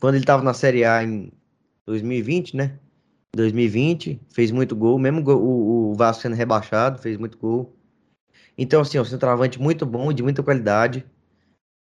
Quando 0.00 0.14
ele 0.14 0.24
tava 0.24 0.42
na 0.42 0.54
Série 0.54 0.82
A 0.84 1.04
em 1.04 1.30
2020, 1.84 2.56
né? 2.56 2.78
2020, 3.36 4.20
fez 4.30 4.50
muito 4.50 4.74
gol. 4.74 4.98
Mesmo 4.98 5.22
o, 5.30 5.90
o 5.90 5.94
Vasco 5.94 6.22
sendo 6.22 6.34
rebaixado, 6.34 6.98
fez 6.98 7.18
muito 7.18 7.36
gol. 7.36 7.76
Então, 8.56 8.80
assim, 8.80 8.96
é 8.96 9.02
um 9.02 9.04
centroavante 9.04 9.60
muito 9.60 9.84
bom 9.84 10.10
e 10.10 10.14
de 10.14 10.22
muita 10.22 10.42
qualidade. 10.42 11.04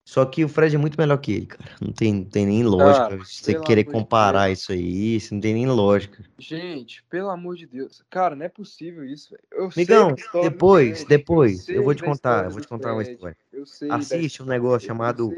Só 0.04 0.26
que 0.26 0.44
o 0.44 0.50
Fred 0.50 0.76
é 0.76 0.80
muito 0.80 1.00
melhor 1.00 1.18
que 1.18 1.32
ele, 1.32 1.46
cara. 1.46 1.72
Não 1.80 1.94
tem, 1.94 2.14
não 2.14 2.26
tem 2.26 2.46
nem 2.46 2.64
lógica 2.64 3.10
Cara, 3.10 3.18
você 3.18 3.60
querer 3.60 3.84
de 3.84 3.92
comparar 3.92 4.48
Deus. 4.48 4.60
isso 4.60 4.72
aí. 4.72 5.16
Isso 5.16 5.34
não 5.34 5.42
tem 5.42 5.54
nem 5.54 5.68
lógica. 5.68 6.24
Gente, 6.40 7.04
pelo 7.04 7.30
amor 7.30 7.56
de 7.56 7.68
Deus. 7.68 8.04
Cara, 8.10 8.36
não 8.36 8.46
é 8.46 8.50
possível 8.50 9.06
isso, 9.06 9.30
velho. 9.30 9.44
Eu 9.52 9.70
Migão, 9.78 10.16
depois, 10.42 11.04
Fred, 11.04 11.10
depois, 11.10 11.64
sei 11.64 11.78
eu 11.78 11.84
vou 11.84 11.94
te 11.94 12.04
contar, 12.04 12.46
eu 12.46 12.52
vou 12.52 12.60
te 12.60 12.68
contar 12.68 12.94
uma 12.94 13.04
história. 13.04 13.38
Eu 13.54 13.64
Assiste 13.92 14.42
um 14.42 14.46
negócio 14.46 14.86
eu 14.86 14.88
chamado. 14.88 15.32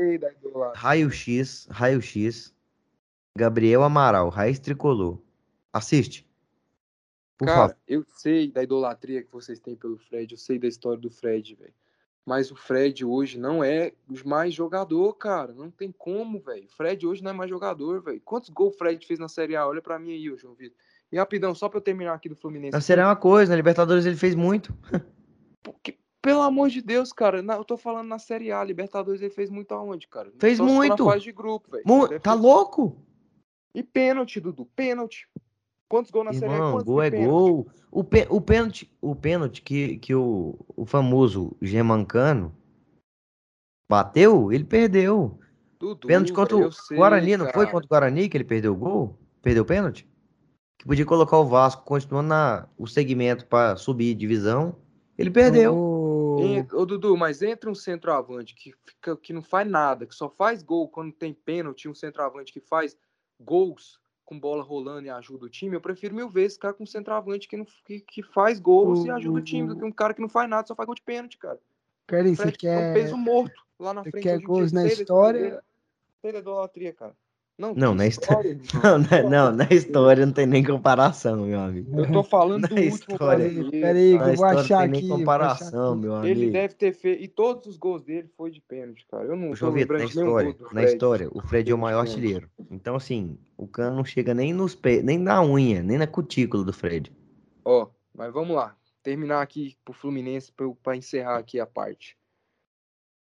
Raio-X, 0.76 1.68
Raio-X, 1.70 2.54
Gabriel 3.38 3.84
Amaral, 3.84 4.30
Raiz 4.30 4.60
Tricolor. 4.60 5.20
Assiste. 5.74 6.26
Por 7.38 7.48
Cara, 7.48 7.60
favor. 7.70 7.78
eu 7.88 8.06
sei 8.16 8.50
da 8.50 8.64
idolatria 8.64 9.22
que 9.24 9.32
vocês 9.32 9.60
têm 9.60 9.76
pelo 9.76 9.98
Fred, 9.98 10.32
eu 10.32 10.38
sei 10.38 10.58
da 10.58 10.68
história 10.68 11.00
do 11.00 11.10
Fred, 11.10 11.56
velho. 11.56 11.74
Mas 12.26 12.52
o 12.52 12.56
Fred 12.56 13.04
hoje 13.04 13.38
não 13.38 13.64
é 13.64 13.92
mais 14.26 14.54
jogador, 14.54 15.14
cara. 15.14 15.52
Não 15.54 15.70
tem 15.70 15.92
como, 15.92 16.40
velho. 16.40 16.66
O 16.66 16.76
Fred 16.76 17.06
hoje 17.06 17.22
não 17.22 17.32
é 17.32 17.34
mais 17.34 17.50
jogador, 17.50 18.02
velho. 18.02 18.22
Quantos 18.24 18.50
gols 18.50 18.74
o 18.76 18.78
Fred 18.78 19.06
fez 19.06 19.20
na 19.20 19.28
Série 19.28 19.56
A? 19.56 19.68
Olha 19.68 19.82
pra 19.82 20.00
mim 20.00 20.14
aí, 20.14 20.34
João 20.38 20.54
Vitor. 20.54 20.78
E 21.12 21.18
rapidão, 21.18 21.54
só 21.54 21.70
pra 21.70 21.78
eu 21.78 21.84
terminar 21.84 22.14
aqui 22.14 22.30
do 22.30 22.36
Fluminense. 22.36 22.76
A 22.76 23.02
é 23.02 23.06
uma 23.06 23.16
coisa, 23.16 23.52
na 23.52 23.56
Libertadores 23.58 24.06
ele 24.06 24.16
fez 24.16 24.34
muito. 24.34 24.74
Porque, 25.62 26.00
pelo 26.22 26.42
amor 26.42 26.70
de 26.70 26.82
Deus, 26.82 27.12
cara, 27.14 27.40
eu 27.40 27.64
tô 27.64 27.78
falando 27.78 28.08
na 28.08 28.18
Série 28.18 28.52
A, 28.52 28.64
Libertadores 28.64 29.22
ele 29.22 29.30
fez 29.30 29.50
muito 29.50 29.74
aonde, 29.74 30.08
cara? 30.08 30.32
Fez 30.40 30.58
Só 30.58 30.64
muito. 30.64 31.06
Na 31.06 31.12
fase 31.12 31.26
de 31.26 31.32
grupo, 31.32 31.70
velho. 31.70 31.84
Tá 32.20 32.34
ter- 32.34 32.42
louco? 32.42 32.98
E 33.76 33.84
pênalti, 33.84 34.40
Dudu, 34.40 34.66
pênalti. 34.66 35.28
Quantos 35.94 36.10
gols 36.10 36.26
na 36.26 36.34
Série 36.34 36.56
A? 36.56 36.72
Quantos 36.72 36.86
gol 36.86 37.04
é 37.04 37.12
pênalti? 37.12 37.30
gol. 37.30 37.68
O, 37.92 38.04
pê- 38.04 38.28
o 38.28 38.42
pênalti, 38.42 38.92
o 39.00 39.16
pênalti 39.16 39.62
que, 39.62 39.98
que 40.00 40.16
o, 40.16 40.58
o 40.76 40.88
famoso 40.88 41.56
Gemancano 41.62 42.52
bateu, 43.88 44.52
ele 44.52 44.64
perdeu. 44.64 45.40
Dudu, 45.80 46.08
Pênalti 46.08 46.34
contra 46.34 46.58
o 46.58 46.72
sei, 46.72 46.98
Guarani, 46.98 47.38
não 47.38 47.46
foi 47.46 47.66
cara. 47.66 47.72
contra 47.72 47.86
o 47.86 47.88
Guarani 47.90 48.28
que 48.28 48.36
ele 48.36 48.44
perdeu 48.44 48.74
o 48.74 48.76
gol? 48.76 49.20
Perdeu 49.44 49.62
o 49.62 49.66
pênalti? 49.68 50.10
Que 50.80 50.88
podia 50.88 51.06
colocar 51.06 51.38
o 51.38 51.46
Vasco 51.46 51.86
continuando 51.86 52.30
na, 52.30 52.68
o 52.76 52.88
segmento 52.88 53.46
para 53.46 53.76
subir 53.76 54.16
divisão. 54.16 54.76
Ele 55.16 55.30
perdeu. 55.30 55.76
O- 55.76 56.40
Ô, 56.74 56.86
Dudu, 56.88 57.16
mas 57.16 57.44
entre 57.44 57.70
um 57.70 57.76
centroavante 57.76 58.56
que, 58.56 58.74
fica, 58.84 59.16
que 59.16 59.32
não 59.32 59.44
faz 59.44 59.70
nada, 59.70 60.08
que 60.08 60.16
só 60.16 60.28
faz 60.28 60.64
gol 60.64 60.90
quando 60.90 61.14
tem 61.14 61.36
pênalti, 61.36 61.84
e 61.84 61.88
um 61.88 61.94
centroavante 61.94 62.52
que 62.52 62.60
faz 62.60 62.98
gols 63.40 64.02
com 64.34 64.40
bola 64.40 64.64
rolando 64.64 65.06
e 65.06 65.10
ajuda 65.10 65.46
o 65.46 65.50
time, 65.50 65.76
eu 65.76 65.82
prefiro 65.82 66.16
mil 66.16 66.28
vezes 66.28 66.56
ficar 66.56 66.74
com 66.74 66.84
um 66.84 66.88
centroavante 66.88 67.48
que, 67.48 67.56
não, 67.56 67.66
que, 67.86 68.00
que 68.00 68.24
faz 68.24 68.60
gols 68.60 69.06
e 69.06 69.12
ajuda 69.12 69.40
o 69.40 69.44
time 69.44 69.68
do 69.68 69.78
que 69.78 69.86
um 69.86 69.92
cara 69.92 70.14
que 70.14 70.22
não 70.22 70.30
faz 70.30 70.50
nada, 70.50 70.68
só 70.68 70.76
faz 70.76 70.88
gol 70.88 70.96
de 70.96 71.02
pênalti, 71.04 71.38
cara. 71.38 71.60
Carlinhos, 72.08 72.40
você 72.40 72.52
Fred 72.52 72.68
é 72.68 72.72
um 72.72 72.82
quer. 72.82 72.94
peso 72.94 73.18
morto 73.18 73.62
lá 73.80 73.94
na 73.94 74.04
você 74.04 74.12
frente. 74.12 74.24
quer 74.24 74.42
gols 74.42 74.72
na 74.72 74.88
história? 74.88 75.64
da 76.24 76.40
idolatria, 76.40 76.94
cara. 76.94 77.16
Não, 77.56 77.76
Não, 77.76 77.94
na 77.94 78.08
história, 78.08 78.50
irmão. 78.50 78.64
Não, 78.84 78.98
na, 78.98 79.30
não, 79.30 79.52
na 79.56 79.68
história 79.70 80.26
não 80.26 80.34
tem 80.34 80.48
nem 80.48 80.64
comparação, 80.64 81.46
meu 81.46 81.60
amigo. 81.60 82.00
Eu 82.00 82.12
tô 82.12 82.24
falando 82.24 82.66
do 82.68 82.74
Na 82.74 82.82
história. 82.82 83.48
Peraí, 83.70 84.12
eu 84.14 84.36
vou 84.36 84.46
achar 84.46 84.88
não 84.88 84.92
tem 84.92 84.92
nem 84.92 85.00
aqui, 85.00 85.08
vou 85.08 85.16
achar 85.16 85.20
comparação, 85.20 85.96
meu 85.96 86.16
Ele 86.26 86.32
amigo. 86.32 86.52
deve 86.52 86.74
ter 86.74 86.94
feito. 86.94 87.22
E 87.24 87.28
todos 87.28 87.68
os 87.68 87.78
gols 87.78 88.04
dele 88.04 88.28
foi 88.36 88.50
de 88.50 88.60
pênalti, 88.60 89.06
cara. 89.08 89.26
Eu 89.26 89.36
não 89.36 89.52
Vitor, 89.52 89.72
lembrando 89.72 90.00
na 90.00 90.06
história, 90.06 90.52
gol 90.52 90.68
do 90.70 90.74
na 90.74 90.84
história, 90.84 91.30
o 91.32 91.42
Fred 91.42 91.72
é 91.72 91.76
o 91.76 91.78
maior 91.78 92.00
artilheiro. 92.00 92.50
Então, 92.72 92.96
assim, 92.96 93.38
o 93.56 93.68
cano 93.68 93.98
não 93.98 94.04
chega 94.06 94.34
nem 94.34 94.52
nos 94.52 94.74
pés, 94.74 95.04
nem 95.04 95.20
na 95.20 95.44
unha, 95.44 95.84
nem 95.84 96.00
na 96.00 96.08
cutícula 96.08 96.64
do 96.64 96.74
Fred. 96.74 97.12
Ó, 97.64 97.88
mas 98.14 98.34
vamos 98.34 98.56
lá. 98.56 98.76
Terminar 99.04 99.42
aqui 99.44 99.76
pro 99.86 99.94
Fluminense 99.94 100.52
pra, 100.52 100.66
eu- 100.66 100.76
pra 100.82 100.96
encerrar 100.98 101.38
aqui 101.38 101.60
a 101.60 101.68
parte. 101.68 102.18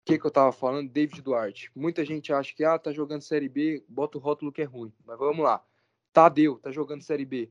Que, 0.05 0.19
que 0.19 0.25
eu 0.25 0.31
tava 0.31 0.51
falando? 0.51 0.89
David 0.89 1.21
Duarte. 1.21 1.71
Muita 1.73 2.03
gente 2.03 2.33
acha 2.33 2.53
que, 2.53 2.63
ah, 2.63 2.77
tá 2.77 2.91
jogando 2.91 3.21
Série 3.21 3.47
B, 3.47 3.83
bota 3.87 4.17
o 4.17 4.21
rótulo 4.21 4.51
que 4.51 4.61
é 4.61 4.65
ruim. 4.65 4.93
Mas 5.05 5.17
vamos 5.17 5.43
lá. 5.43 5.63
Tadeu, 6.11 6.59
tá 6.59 6.71
jogando 6.71 7.01
Série 7.01 7.25
B. 7.25 7.49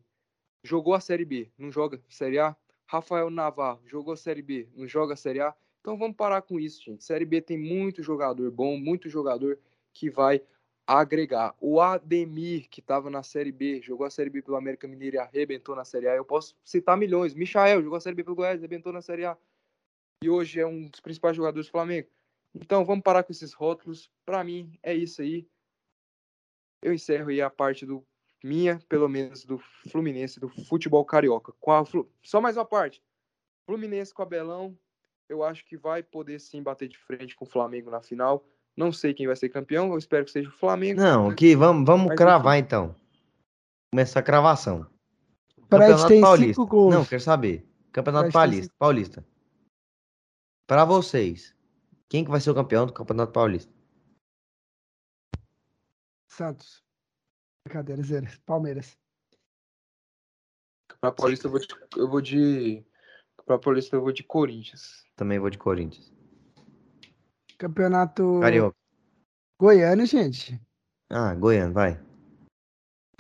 Jogou 0.63 0.95
a 0.95 1.01
Série 1.01 1.25
B, 1.25 1.51
não 1.59 1.73
joga 1.73 2.01
Série 2.09 2.39
A. 2.39 2.57
Rafael 2.87 3.31
Navarro, 3.31 3.81
jogou 3.87 4.15
Série 4.17 4.43
B, 4.43 4.69
não 4.75 4.87
joga 4.87 5.17
Série 5.17 5.41
A. 5.41 5.55
Então 5.81 5.97
vamos 5.97 6.17
parar 6.17 6.43
com 6.43 6.61
isso, 6.61 6.85
gente. 6.85 7.03
Série 7.03 7.25
B 7.25 7.41
tem 7.41 7.59
muito 7.59 8.03
jogador 8.03 8.51
bom, 8.51 8.79
muito 8.79 9.09
jogador 9.09 9.59
que 9.93 10.11
vai 10.11 10.43
agregar. 10.87 11.55
O 11.61 11.81
Ademir, 11.81 12.69
que 12.69 12.81
estava 12.81 13.09
na 13.11 13.23
Série 13.23 13.51
B, 13.51 13.81
jogou 13.81 14.07
a 14.07 14.11
Série 14.11 14.31
B 14.31 14.43
pelo 14.43 14.57
América 14.57 14.87
Mineiro 14.87 15.17
e 15.17 15.19
arrebentou 15.19 15.75
na 15.75 15.85
Série 15.85 16.07
A. 16.07 16.15
Eu 16.15 16.25
posso 16.25 16.55
citar 16.63 16.97
milhões. 16.97 17.35
Michael 17.35 17.83
jogou 17.83 17.97
a 17.97 18.01
Série 18.01 18.15
B 18.15 18.23
pelo 18.23 18.37
Goiás, 18.37 18.61
arrebentou 18.61 18.93
na 18.93 19.03
Série 19.03 19.25
A. 19.25 19.37
E 20.23 20.31
hoje 20.31 20.61
é 20.61 20.67
um 20.67 20.87
dos 20.87 21.01
principais 21.01 21.37
jogadores 21.37 21.67
do 21.67 21.73
Flamengo. 21.73 22.09
Então 22.55 22.85
vamos 22.85 23.03
parar 23.03 23.23
com 23.23 23.33
esses 23.33 23.53
rótulos. 23.53 24.11
Para 24.25 24.45
mim 24.45 24.79
é 24.83 24.95
isso 24.95 25.23
aí. 25.23 25.47
Eu 26.83 26.93
encerro 26.93 27.31
aí 27.31 27.41
a 27.41 27.49
parte 27.49 27.87
do 27.87 28.05
minha, 28.43 28.81
pelo 28.89 29.09
menos 29.09 29.45
do 29.45 29.59
Fluminense, 29.89 30.41
do 30.41 30.49
futebol 30.49 31.05
carioca. 31.05 31.53
Com 31.61 31.73
a 31.73 31.85
Flu- 31.85 32.11
Só 32.23 32.41
mais 32.41 32.57
uma 32.57 32.65
parte. 32.65 33.03
Fluminense 33.67 34.13
com 34.13 34.23
Abelão, 34.23 34.77
eu 35.29 35.45
acho 35.45 35.65
que 35.65 35.77
vai 35.77 36.03
poder 36.03 36.41
sim 36.41 36.61
bater 36.63 36.89
de 36.89 36.99
frente 36.99 37.37
com 37.37 37.45
o 37.45 37.49
Flamengo 37.49 37.91
na 37.91 38.03
final. 38.03 38.45
Não 38.77 38.93
sei 38.93 39.15
quem 39.15 39.27
vai 39.27 39.37
ser 39.37 39.49
campeão, 39.49 39.93
eu 39.93 39.99
espero 39.99 40.25
que 40.25 40.33
seja 40.33 40.49
o 40.49 40.53
Flamengo. 40.53 41.01
Não, 41.01 41.29
aqui, 41.31 41.55
vamos, 41.55 41.87
vamos 41.87 42.09
Mas 42.09 42.17
cravar 42.17 42.59
então. 42.59 42.97
Começar 43.95 44.21
a 44.21 44.23
cravação. 44.23 44.91
Fred 45.71 46.09
tem 46.09 46.21
Paulista. 46.21 46.55
cinco 46.55 46.67
gols. 46.67 46.95
Não, 46.95 47.05
quero 47.05 47.23
saber. 47.23 47.67
Campeonato 47.93 48.33
Paulista. 48.33 48.75
Paulista. 48.79 49.27
Para 50.67 50.85
vocês, 50.85 51.55
quem 52.13 52.27
que 52.27 52.31
vai 52.31 52.43
ser 52.43 52.51
o 52.51 52.55
campeão 52.55 52.85
do 52.85 52.93
Campeonato 52.93 53.33
Paulista? 53.33 53.73
Santos. 56.31 56.85
Brincadeira, 57.67 58.03
zero. 58.03 58.27
Palmeiras. 58.45 58.99
Pra 61.01 61.11
Paulista 61.11 61.47
eu 61.47 61.51
vou 61.51 61.59
de, 61.59 61.67
eu 61.97 62.11
vou 62.11 62.21
de 62.21 62.85
pra 63.47 63.59
Paulista 63.59 63.97
eu 63.97 64.03
vou 64.03 64.13
de 64.13 64.23
Corinthians. 64.23 65.07
Também 65.17 65.39
vou 65.39 65.49
de 65.49 65.57
Corinthians. 65.57 66.13
Campeonato 67.57 68.41
Carioca. 68.43 68.77
Goiano, 69.59 70.05
gente. 70.05 70.61
Ah, 71.09 71.35
Goiano, 71.35 71.73
vai. 71.73 71.99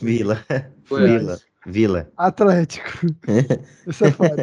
Vila. 0.02 0.36
Goiás. 0.86 1.18
Vila. 1.22 1.40
Vila. 1.64 2.12
Atlético. 2.18 2.88
Isso 3.88 4.04
é 4.04 4.10
foda. 4.10 4.42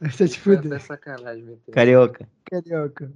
Essa 0.00 0.24
é 0.24 0.28
te 0.28 0.34
Essa 0.34 0.40
fuder. 0.40 0.72
é 0.74 0.78
sacanagem. 0.78 1.60
Carioca. 1.72 2.30
Carioca. 2.48 3.12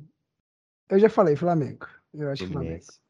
Eu 0.89 0.99
já 0.99 1.09
falei, 1.09 1.37
Flamengo. 1.37 1.87
Eu 2.13 2.31
acho 2.31 2.45
que 2.45 2.53
Flamengo. 2.53 2.83
Fluminense. 2.83 3.01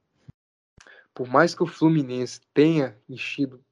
Por 1.12 1.28
mais 1.28 1.54
que 1.54 1.62
o 1.62 1.66
Fluminense 1.66 2.40
tenha 2.52 2.96
enchido, 3.08 3.62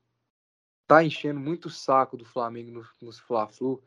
tá 0.87 1.03
enchendo 1.03 1.41
muito 1.41 1.67
o 1.67 1.71
saco 1.71 2.17
do 2.17 2.25
Flamengo 2.25 2.71
no- 2.71 2.87
nos 3.01 3.19
Fla-Flu, 3.19 3.83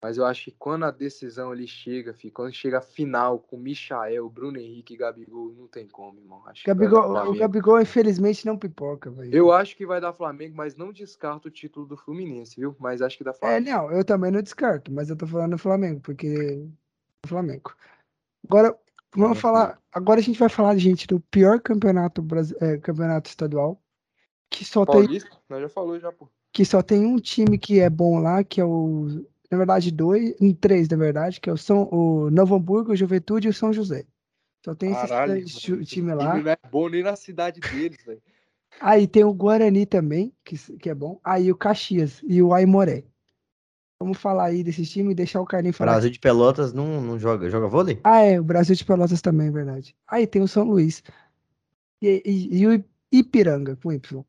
mas 0.00 0.16
eu 0.16 0.24
acho 0.24 0.44
que 0.44 0.52
quando 0.52 0.84
a 0.84 0.90
decisão 0.90 1.50
ali 1.50 1.66
chega, 1.66 2.14
fi, 2.14 2.30
quando 2.30 2.54
chega 2.54 2.78
a 2.78 2.82
final 2.82 3.40
com 3.40 3.58
Michael, 3.58 4.28
Bruno 4.30 4.56
Henrique 4.58 4.94
e 4.94 4.96
Gabigol, 4.96 5.52
não 5.52 5.66
tem 5.66 5.88
como, 5.88 6.20
irmão. 6.20 6.42
Acho 6.46 6.64
Gabigol, 6.64 7.30
o. 7.30 7.34
Gabigol, 7.34 7.80
infelizmente, 7.80 8.46
não 8.46 8.56
pipoca, 8.56 9.10
velho. 9.10 9.34
Eu 9.34 9.52
acho 9.52 9.76
que 9.76 9.84
vai 9.84 10.00
dar 10.00 10.12
Flamengo, 10.12 10.56
mas 10.56 10.76
não 10.76 10.92
descarto 10.92 11.48
o 11.48 11.50
título 11.50 11.84
do 11.84 11.96
Fluminense, 11.96 12.56
viu? 12.56 12.76
Mas 12.78 13.02
acho 13.02 13.18
que 13.18 13.24
dá 13.24 13.32
É, 13.32 13.34
Flamengo. 13.34 13.70
não, 13.70 13.90
eu 13.90 14.04
também 14.04 14.30
não 14.30 14.40
descarto, 14.40 14.92
mas 14.92 15.10
eu 15.10 15.16
tô 15.16 15.26
falando 15.26 15.52
do 15.52 15.58
Flamengo, 15.58 16.00
porque. 16.00 16.64
Flamengo. 17.26 17.74
Agora, 18.48 18.78
vamos 19.18 19.40
falar. 19.40 19.78
Agora 19.92 20.20
a 20.20 20.22
gente 20.22 20.38
vai 20.38 20.48
falar, 20.48 20.76
gente, 20.76 21.06
do 21.06 21.20
pior 21.20 21.60
campeonato, 21.60 22.24
é, 22.60 22.78
campeonato 22.78 23.28
estadual. 23.28 23.80
Que 24.50 24.64
só, 24.64 24.84
tem, 24.86 24.94
Paulista, 24.94 25.36
nós 25.48 25.60
já 25.60 25.68
falou 25.68 26.00
já, 26.00 26.10
pô. 26.10 26.28
que 26.52 26.64
só 26.64 26.82
tem 26.82 27.04
um 27.04 27.18
time 27.18 27.58
que 27.58 27.80
é 27.80 27.90
bom 27.90 28.18
lá, 28.18 28.42
que 28.42 28.60
é 28.60 28.64
o. 28.64 29.24
Na 29.50 29.56
verdade, 29.58 29.90
dois, 29.90 30.34
três, 30.60 30.88
na 30.88 30.96
verdade, 30.96 31.40
que 31.40 31.48
é 31.48 31.52
o, 31.52 31.56
São, 31.56 31.88
o 31.90 32.30
Novo 32.30 32.54
Hamburgo, 32.54 32.92
o 32.92 32.96
Juventude 32.96 33.48
e 33.48 33.50
o 33.50 33.54
São 33.54 33.72
José. 33.72 34.06
Só 34.64 34.74
tem 34.74 34.90
esses 34.90 35.08
Caralho, 35.08 35.32
três 35.32 35.44
mano, 35.46 35.60
times 35.60 35.80
esse 35.80 35.90
time 35.90 36.14
lá. 36.14 36.30
time 36.32 36.42
não 36.42 36.50
é 36.50 36.56
bom 36.70 36.88
nem 36.88 37.02
na 37.02 37.16
cidade 37.16 37.60
deles, 37.60 37.98
velho. 38.04 38.22
Aí 38.80 39.06
tem 39.06 39.24
o 39.24 39.32
Guarani 39.32 39.86
também, 39.86 40.32
que, 40.44 40.56
que 40.76 40.90
é 40.90 40.94
bom. 40.94 41.18
Aí 41.24 41.50
o 41.50 41.56
Caxias 41.56 42.20
e 42.24 42.42
o 42.42 42.52
Aimoré. 42.52 43.04
Vamos 44.00 44.18
falar 44.18 44.44
aí 44.46 44.62
desses 44.62 44.88
times 44.88 45.10
e 45.12 45.14
deixar 45.16 45.40
o 45.40 45.44
Carlinhos 45.44 45.76
falar. 45.76 45.92
Brasil 45.92 46.10
de 46.10 46.20
Pelotas 46.20 46.72
não, 46.72 47.00
não 47.00 47.18
joga. 47.18 47.50
Joga 47.50 47.66
vôlei? 47.66 47.98
Ah, 48.04 48.20
é, 48.20 48.38
o 48.40 48.44
Brasil 48.44 48.76
de 48.76 48.84
Pelotas 48.84 49.20
também, 49.20 49.48
é 49.48 49.50
verdade. 49.50 49.94
Aí 50.06 50.24
tem 50.26 50.40
o 50.40 50.46
São 50.46 50.62
Luís. 50.64 51.02
E, 52.00 52.22
e- 52.24 52.58
e 52.60 52.66
o 52.66 52.84
Ipiranga, 53.10 53.74
com 53.76 53.92
Y. 53.92 54.24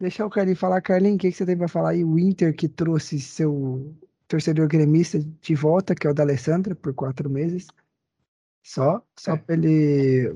Deixar 0.00 0.24
o 0.26 0.30
Carlinhos 0.30 0.60
falar. 0.60 0.80
Carlinhos, 0.80 1.16
o 1.16 1.18
que, 1.18 1.30
que 1.32 1.36
você 1.36 1.44
tem 1.44 1.56
pra 1.56 1.66
falar 1.66 1.90
aí? 1.90 2.04
O 2.04 2.18
Inter 2.20 2.54
que 2.54 2.68
trouxe 2.68 3.18
seu 3.20 3.92
torcedor 4.28 4.68
gremista 4.68 5.18
de 5.18 5.54
volta, 5.56 5.92
que 5.94 6.06
é 6.06 6.10
o 6.10 6.14
da 6.14 6.22
Alessandra, 6.22 6.76
por 6.76 6.94
quatro 6.94 7.28
meses. 7.28 7.66
Só, 8.62 9.02
só 9.18 9.32
É. 9.32 9.36
pra 9.38 9.56
ele 9.56 10.32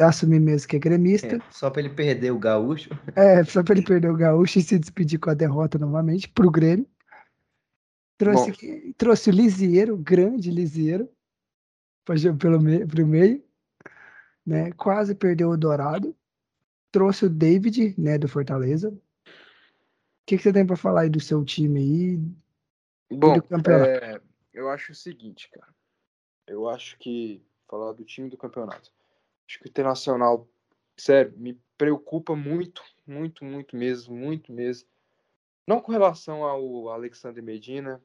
assumir 0.00 0.38
mesmo 0.40 0.68
que 0.68 0.76
é 0.76 0.78
gremista. 0.78 1.36
É, 1.36 1.40
só 1.50 1.70
pra 1.70 1.80
ele 1.80 1.88
perder 1.90 2.30
o 2.32 2.38
gaúcho. 2.38 2.90
É, 3.16 3.42
só 3.44 3.62
pra 3.62 3.74
ele 3.74 3.86
perder 3.86 4.10
o 4.10 4.16
gaúcho 4.16 4.58
e 4.58 4.62
se 4.62 4.78
despedir 4.78 5.18
com 5.18 5.30
a 5.30 5.34
derrota 5.34 5.78
novamente 5.78 6.28
pro 6.28 6.50
Grêmio. 6.50 6.86
Trouxe, 8.18 8.94
trouxe 8.98 9.30
o 9.30 9.32
Lisieiro, 9.32 9.94
o 9.94 9.98
grande 9.98 10.50
Lisieiro, 10.50 11.08
pelo 12.38 12.60
meio, 12.60 12.86
pro 12.86 13.06
meio, 13.06 13.44
né? 14.44 14.72
Quase 14.72 15.14
perdeu 15.14 15.50
o 15.50 15.56
Dourado. 15.56 16.16
Trouxe 16.90 17.26
o 17.26 17.30
David, 17.30 17.94
né, 17.96 18.18
do 18.18 18.28
Fortaleza. 18.28 18.88
O 18.90 19.00
que, 20.26 20.36
que 20.36 20.42
você 20.42 20.52
tem 20.52 20.66
pra 20.66 20.76
falar 20.76 21.02
aí 21.02 21.10
do 21.10 21.20
seu 21.20 21.44
time 21.44 21.80
aí? 21.80 22.16
Bom, 23.16 23.34
do 23.34 23.42
campeonato. 23.42 23.88
é, 23.88 24.20
eu 24.52 24.68
acho 24.68 24.92
o 24.92 24.94
seguinte, 24.94 25.48
cara. 25.52 25.72
Eu 26.46 26.68
acho 26.68 26.98
que, 26.98 27.42
falar 27.68 27.92
do 27.92 28.04
time 28.04 28.28
do 28.28 28.36
campeonato, 28.36 28.90
acho 29.46 29.58
que 29.58 29.66
o 29.66 29.68
Internacional, 29.68 30.48
sério, 30.96 31.32
me 31.36 31.60
preocupa 31.76 32.34
muito, 32.34 32.82
muito, 33.06 33.44
muito 33.44 33.76
mesmo, 33.76 34.16
muito 34.16 34.50
mesmo. 34.50 34.88
Não 35.66 35.80
com 35.80 35.92
relação 35.92 36.42
ao 36.42 36.88
Alexander 36.88 37.42
Medina, 37.42 38.02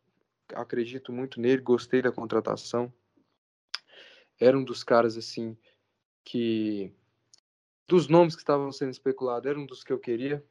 acredito 0.53 1.11
muito 1.11 1.39
nele, 1.39 1.61
gostei 1.61 2.01
da 2.01 2.11
contratação. 2.11 2.93
Era 4.39 4.57
um 4.57 4.63
dos 4.63 4.83
caras, 4.83 5.17
assim, 5.17 5.57
que. 6.23 6.93
Dos 7.88 8.07
nomes 8.07 8.35
que 8.35 8.41
estavam 8.41 8.72
sendo 8.72 8.91
especulados, 8.91 9.49
era 9.49 9.59
um 9.59 9.65
dos 9.65 9.83
que 9.83 9.91
eu 9.91 9.99
queria. 9.99 10.43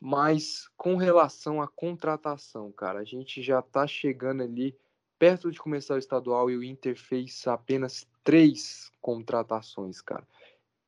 Mas 0.00 0.68
com 0.76 0.96
relação 0.96 1.62
à 1.62 1.68
contratação, 1.68 2.70
cara, 2.70 3.00
a 3.00 3.04
gente 3.04 3.42
já 3.42 3.62
tá 3.62 3.86
chegando 3.86 4.42
ali 4.42 4.76
perto 5.18 5.50
de 5.50 5.58
começar 5.58 5.94
o 5.94 5.98
estadual 5.98 6.50
e 6.50 6.56
o 6.56 6.62
Inter 6.62 6.96
fez 6.96 7.46
apenas 7.46 8.06
três 8.22 8.90
contratações, 9.00 10.00
cara. 10.02 10.26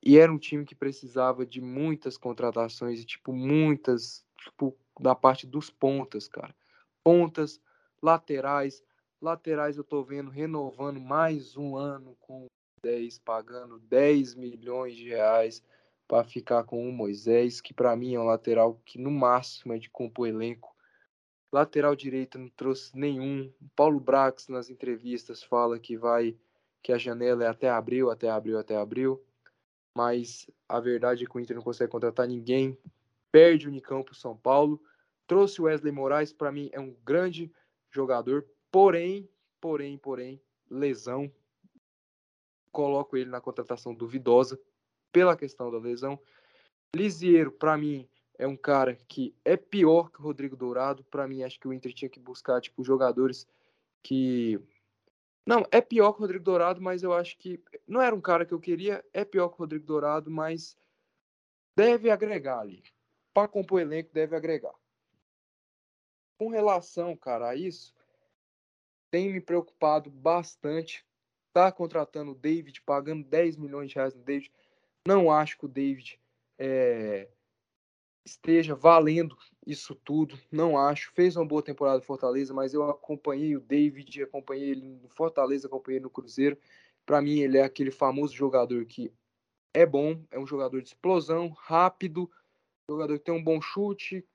E 0.03 0.19
era 0.19 0.33
um 0.33 0.39
time 0.39 0.65
que 0.65 0.75
precisava 0.75 1.47
de 1.47 1.61
muitas 1.61 2.17
contratações, 2.17 3.01
e 3.01 3.05
tipo, 3.05 3.33
muitas, 3.33 4.27
tipo, 4.39 4.77
da 5.01 5.15
parte 5.15 5.47
dos 5.47 5.71
pontas, 5.71 6.29
cara. 6.29 6.55
Pontas, 7.03 7.61
laterais. 8.07 8.85
Laterais 9.21 9.77
eu 9.77 9.83
tô 9.83 10.05
vendo 10.05 10.31
renovando 10.31 11.01
mais 11.01 11.57
um 11.57 11.77
ano 11.77 12.17
com 12.21 12.47
10, 12.85 13.19
pagando 13.19 13.81
10 13.81 14.37
milhões 14.37 14.95
de 14.95 15.09
reais 15.09 15.61
para 16.07 16.23
ficar 16.23 16.63
com 16.63 16.89
o 16.89 16.93
Moisés, 16.93 17.61
que 17.61 17.75
para 17.75 17.97
mim 17.97 18.15
é 18.15 18.21
um 18.21 18.27
lateral 18.27 18.81
que 18.85 18.97
no 18.97 19.11
máximo 19.11 19.73
é 19.73 19.79
de 19.79 19.91
compor 19.91 20.29
elenco. 20.29 20.73
Lateral 21.53 21.97
direito 21.97 22.39
não 22.39 22.49
trouxe 22.51 22.97
nenhum. 22.97 23.53
Paulo 23.75 23.99
Brax 23.99 24.47
nas 24.47 24.71
entrevistas 24.71 25.43
fala 25.43 25.77
que 25.77 25.97
vai 25.97 26.37
que 26.85 26.93
a 26.93 26.99
janela 26.99 27.43
é 27.43 27.49
até 27.49 27.69
abril, 27.69 28.09
até 28.09 28.31
abril, 28.31 28.57
até 28.57 28.77
abril. 28.77 29.21
Mas 29.97 30.49
a 30.69 30.79
verdade 30.79 31.25
é 31.25 31.27
que 31.27 31.37
o 31.37 31.41
Inter 31.41 31.57
não 31.57 31.63
consegue 31.65 31.91
contratar 31.91 32.29
ninguém. 32.29 32.79
Perde 33.33 33.67
o 33.67 33.71
Nicão 33.73 34.05
para 34.05 34.15
São 34.15 34.37
Paulo. 34.37 34.81
Trouxe 35.27 35.61
o 35.61 35.65
Wesley 35.65 35.93
Moraes, 35.93 36.33
para 36.33 36.53
mim 36.53 36.71
é 36.73 36.79
um 36.79 36.95
grande 37.05 37.51
jogador, 37.91 38.47
porém, 38.71 39.29
porém, 39.61 39.99
porém, 39.99 40.41
lesão. 40.71 41.33
Coloco 42.71 43.17
ele 43.17 43.31
na 43.31 43.41
contratação 43.41 43.95
duvidosa 43.95 44.61
pela 45.11 45.37
questão 45.37 45.71
da 45.71 45.79
lesão. 45.79 46.21
Lisieiro, 46.95 47.51
para 47.51 47.77
mim, 47.77 48.09
é 48.39 48.47
um 48.47 48.57
cara 48.57 48.97
que 49.09 49.35
é 49.45 49.57
pior 49.57 50.11
que 50.11 50.21
o 50.21 50.25
Rodrigo 50.25 50.57
Dourado. 50.57 51.03
Para 51.05 51.27
mim, 51.27 51.43
acho 51.43 51.59
que 51.59 51.67
o 51.67 51.73
Inter 51.73 51.93
tinha 51.93 52.09
que 52.09 52.21
buscar 52.21 52.61
tipo 52.61 52.85
jogadores 52.85 53.47
que 54.03 54.61
não 55.47 55.65
é 55.71 55.81
pior 55.81 56.13
que 56.13 56.19
o 56.19 56.21
Rodrigo 56.23 56.45
Dourado, 56.45 56.81
mas 56.83 57.03
eu 57.03 57.13
acho 57.13 57.39
que 57.39 57.63
não 57.87 58.03
era 58.03 58.15
um 58.15 58.21
cara 58.21 58.45
que 58.45 58.53
eu 58.53 58.61
queria. 58.61 59.05
É 59.15 59.25
pior 59.25 59.49
que 59.49 59.55
o 59.55 59.59
Rodrigo 59.59 59.87
Dourado, 59.87 60.31
mas 60.31 60.77
deve 61.77 62.11
agregar 62.11 62.61
ali. 62.61 62.83
Para 63.33 63.49
compor 63.49 63.81
elenco, 63.81 64.13
deve 64.13 64.35
agregar. 64.35 64.75
Com 66.39 66.49
relação, 66.49 67.17
cara, 67.17 67.51
a 67.51 67.57
isso, 67.57 67.95
tem 69.11 69.33
me 69.33 69.41
preocupado 69.41 70.11
bastante. 70.11 71.05
Tá 71.53 71.73
contratando 71.73 72.33
o 72.33 72.35
David, 72.35 72.83
pagando 72.83 73.25
10 73.25 73.57
milhões 73.57 73.89
de 73.89 73.95
reais 73.95 74.15
no 74.15 74.23
David. 74.23 74.53
Não 75.07 75.31
acho 75.31 75.57
que 75.57 75.65
o 75.65 75.69
David 75.69 76.21
é, 76.59 77.29
esteja 78.25 78.75
valendo 78.75 79.37
isso 79.67 79.95
tudo. 79.95 80.39
Não 80.51 80.77
acho. 80.77 81.13
Fez 81.13 81.37
uma 81.37 81.47
boa 81.47 81.63
temporada 81.63 81.99
no 81.99 82.05
Fortaleza, 82.05 82.53
mas 82.53 82.75
eu 82.75 82.83
acompanhei 82.91 83.57
o 83.57 83.61
David, 83.61 84.23
acompanhei 84.23 84.71
ele 84.71 84.85
no 84.85 85.09
Fortaleza, 85.09 85.67
acompanhei 85.67 85.99
ele 85.99 86.05
no 86.05 86.11
Cruzeiro. 86.11 86.59
Para 87.07 87.23
mim, 87.23 87.39
ele 87.39 87.57
é 87.57 87.63
aquele 87.63 87.91
famoso 87.91 88.35
jogador 88.35 88.85
que 88.85 89.13
é 89.73 89.87
bom, 89.87 90.21
é 90.31 90.39
um 90.39 90.47
jogador 90.47 90.83
de 90.83 90.89
explosão, 90.89 91.49
rápido, 91.51 92.31
jogador 92.91 93.19
que 93.19 93.25
tem 93.25 93.35
um 93.35 93.43
bom 93.43 93.61
chute, 93.61 94.27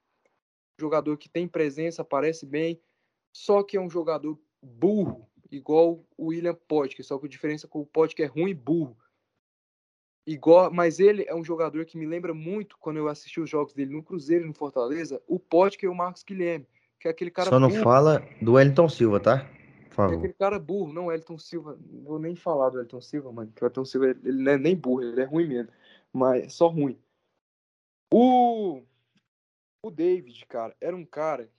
jogador 0.82 1.18
que 1.18 1.30
tem 1.30 1.48
presença, 1.48 2.04
parece 2.04 2.46
bem, 2.46 2.82
só 3.32 3.64
que 3.64 3.78
é 3.78 3.82
um 3.82 3.90
jogador 3.90 4.38
burro, 4.62 5.30
igual 5.50 6.04
o 6.18 6.28
William 6.28 6.58
Potker, 6.68 7.06
só 7.06 7.18
que 7.18 7.28
a 7.28 7.30
diferença 7.30 7.68
com 7.68 7.80
o 7.82 7.86
Potker 7.86 8.26
é 8.26 8.30
ruim 8.30 8.52
e 8.52 8.54
burro. 8.54 8.98
Igual, 10.26 10.72
mas 10.72 11.00
ele 11.00 11.26
é 11.28 11.34
um 11.34 11.44
jogador 11.44 11.86
que 11.86 11.98
me 11.98 12.06
lembra 12.06 12.34
muito 12.34 12.78
quando 12.78 12.98
eu 12.98 13.08
assisti 13.08 13.40
os 13.40 13.50
jogos 13.50 13.74
dele 13.74 13.94
no 13.94 14.04
Cruzeiro 14.04 14.46
e 14.46 14.48
no 14.48 14.54
Fortaleza, 14.54 15.22
o 15.28 15.40
Potker 15.40 15.90
e 15.90 15.92
o 15.92 15.96
Marcos 15.96 16.24
Guilherme, 16.24 16.68
que 17.00 17.08
é 17.08 17.12
aquele 17.12 17.32
cara 17.32 17.50
Só 17.50 17.60
não 17.60 17.70
burro, 17.70 17.84
fala 17.84 18.24
do 18.42 18.54
Wellington 18.54 18.88
Silva, 18.88 19.20
tá? 19.20 19.50
Por 19.96 20.08
que 20.08 20.14
é 20.14 20.18
aquele 20.18 20.34
cara 20.34 20.60
burro, 20.60 20.94
não, 20.94 21.12
Elton 21.12 21.38
Silva, 21.38 21.78
não 21.90 22.04
vou 22.04 22.20
nem 22.20 22.36
falar 22.36 22.70
do 22.70 22.80
Elton 22.80 23.02
Silva, 23.02 23.32
mano, 23.32 23.52
que 23.54 23.64
o 23.64 23.66
Elton 23.66 23.86
Silva, 23.86 24.10
ele 24.10 24.44
não 24.44 24.52
é 24.52 24.58
nem 24.58 24.76
burro, 24.76 25.04
ele 25.04 25.22
é 25.22 25.26
ruim 25.26 25.48
mesmo, 25.48 25.72
mas 26.14 26.46
é 26.46 26.50
só 26.50 26.68
ruim. 26.68 26.98
O, 28.14 28.82
o 29.84 29.90
David, 29.90 30.46
cara, 30.46 30.76
era 30.80 30.96
um 30.96 31.06
cara 31.06 31.50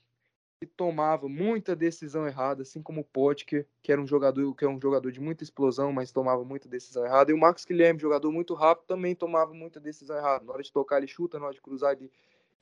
que 0.61 0.67
tomava 0.67 1.29
muita 1.29 1.75
decisão 1.75 2.27
errada, 2.27 2.63
assim 2.63 2.81
como 2.81 3.01
o 3.01 3.05
Potker, 3.05 3.67
que 3.83 3.91
era 3.91 4.01
um 4.01 4.07
jogador 4.07 4.55
que 4.55 4.65
é 4.65 4.69
um 4.69 4.81
jogador 4.81 5.11
de 5.11 5.21
muita 5.21 5.43
explosão, 5.43 5.93
mas 5.93 6.13
tomava 6.13 6.45
muita 6.45 6.69
decisão 6.69 7.05
errada. 7.05 7.33
E 7.33 7.35
o 7.35 7.39
Marcos 7.39 7.65
Guilherme, 7.65 7.99
jogador 7.99 8.31
muito 8.31 8.55
rápido, 8.55 8.87
também 8.87 9.15
tomava 9.15 9.53
muita 9.53 9.81
decisão 9.81 10.17
errada. 10.17 10.45
Na 10.45 10.53
hora 10.53 10.63
de 10.63 10.73
tocar, 10.73 10.99
ele 10.99 11.09
chuta, 11.09 11.39
na 11.39 11.47
hora 11.47 11.55
de 11.55 11.61
cruzar, 11.61 11.95
ele, 11.95 12.13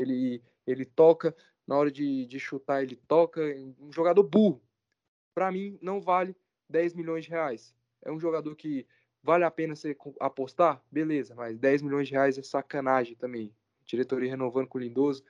ele, 0.00 0.42
ele 0.66 0.86
toca, 0.86 1.36
na 1.66 1.76
hora 1.76 1.90
de, 1.90 2.24
de 2.24 2.40
chutar, 2.40 2.82
ele 2.82 2.96
toca. 2.96 3.42
Um 3.78 3.92
jogador 3.92 4.22
burro. 4.22 4.62
Para 5.34 5.52
mim, 5.52 5.78
não 5.82 6.00
vale 6.00 6.34
10 6.70 6.94
milhões 6.94 7.24
de 7.26 7.30
reais. 7.30 7.74
É 8.00 8.10
um 8.10 8.18
jogador 8.18 8.56
que 8.56 8.86
vale 9.22 9.44
a 9.44 9.50
pena 9.50 9.76
você 9.76 9.94
apostar? 10.18 10.82
Beleza, 10.90 11.34
mas 11.34 11.58
10 11.58 11.82
milhões 11.82 12.08
de 12.08 12.14
reais 12.14 12.38
é 12.38 12.42
sacanagem 12.42 13.14
também. 13.14 13.54
Diretoria 13.84 14.30
renovando 14.30 14.68
com 14.68 14.78
o 14.78 14.80
Lindoso 14.80 15.22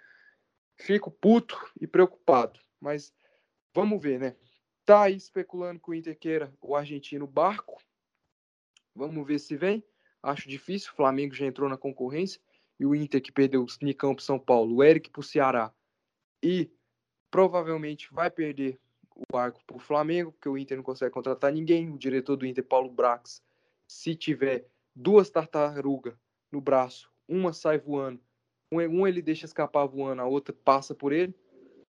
fico 0.80 1.10
puto 1.10 1.56
e 1.80 1.86
preocupado. 1.86 2.58
Mas 2.80 3.12
vamos 3.74 4.02
ver, 4.02 4.18
né? 4.18 4.36
Tá 4.84 5.02
aí 5.02 5.16
especulando 5.16 5.78
que 5.78 5.90
o 5.90 5.94
Inter 5.94 6.18
queira 6.18 6.52
o 6.60 6.74
argentino 6.74 7.26
Barco. 7.26 7.80
Vamos 8.94 9.26
ver 9.26 9.38
se 9.38 9.56
vem. 9.56 9.84
Acho 10.22 10.48
difícil. 10.48 10.90
O 10.92 10.96
Flamengo 10.96 11.34
já 11.34 11.46
entrou 11.46 11.68
na 11.68 11.76
concorrência. 11.76 12.40
E 12.78 12.86
o 12.86 12.94
Inter 12.94 13.22
que 13.22 13.30
perdeu 13.30 13.62
o 13.62 13.84
Nicão 13.84 14.14
para 14.14 14.24
São 14.24 14.38
Paulo, 14.38 14.76
o 14.76 14.82
Eric 14.82 15.10
para 15.10 15.20
o 15.20 15.22
Ceará. 15.22 15.72
E 16.42 16.70
provavelmente 17.30 18.12
vai 18.12 18.30
perder 18.30 18.80
o 19.14 19.22
Barco 19.30 19.62
para 19.66 19.76
o 19.76 19.80
Flamengo, 19.80 20.32
porque 20.32 20.48
o 20.48 20.56
Inter 20.56 20.78
não 20.78 20.84
consegue 20.84 21.12
contratar 21.12 21.52
ninguém. 21.52 21.90
O 21.90 21.98
diretor 21.98 22.36
do 22.36 22.46
Inter, 22.46 22.64
Paulo 22.64 22.90
Brax, 22.90 23.42
se 23.86 24.14
tiver 24.16 24.66
duas 24.96 25.28
tartarugas 25.28 26.14
no 26.50 26.60
braço, 26.60 27.12
uma 27.28 27.52
sai 27.52 27.78
voando 27.78 28.20
um 28.72 29.06
ele 29.06 29.20
deixa 29.20 29.46
escapar 29.46 29.86
voando, 29.86 30.22
a 30.22 30.26
outra 30.26 30.54
passa 30.64 30.94
por 30.94 31.12
ele. 31.12 31.34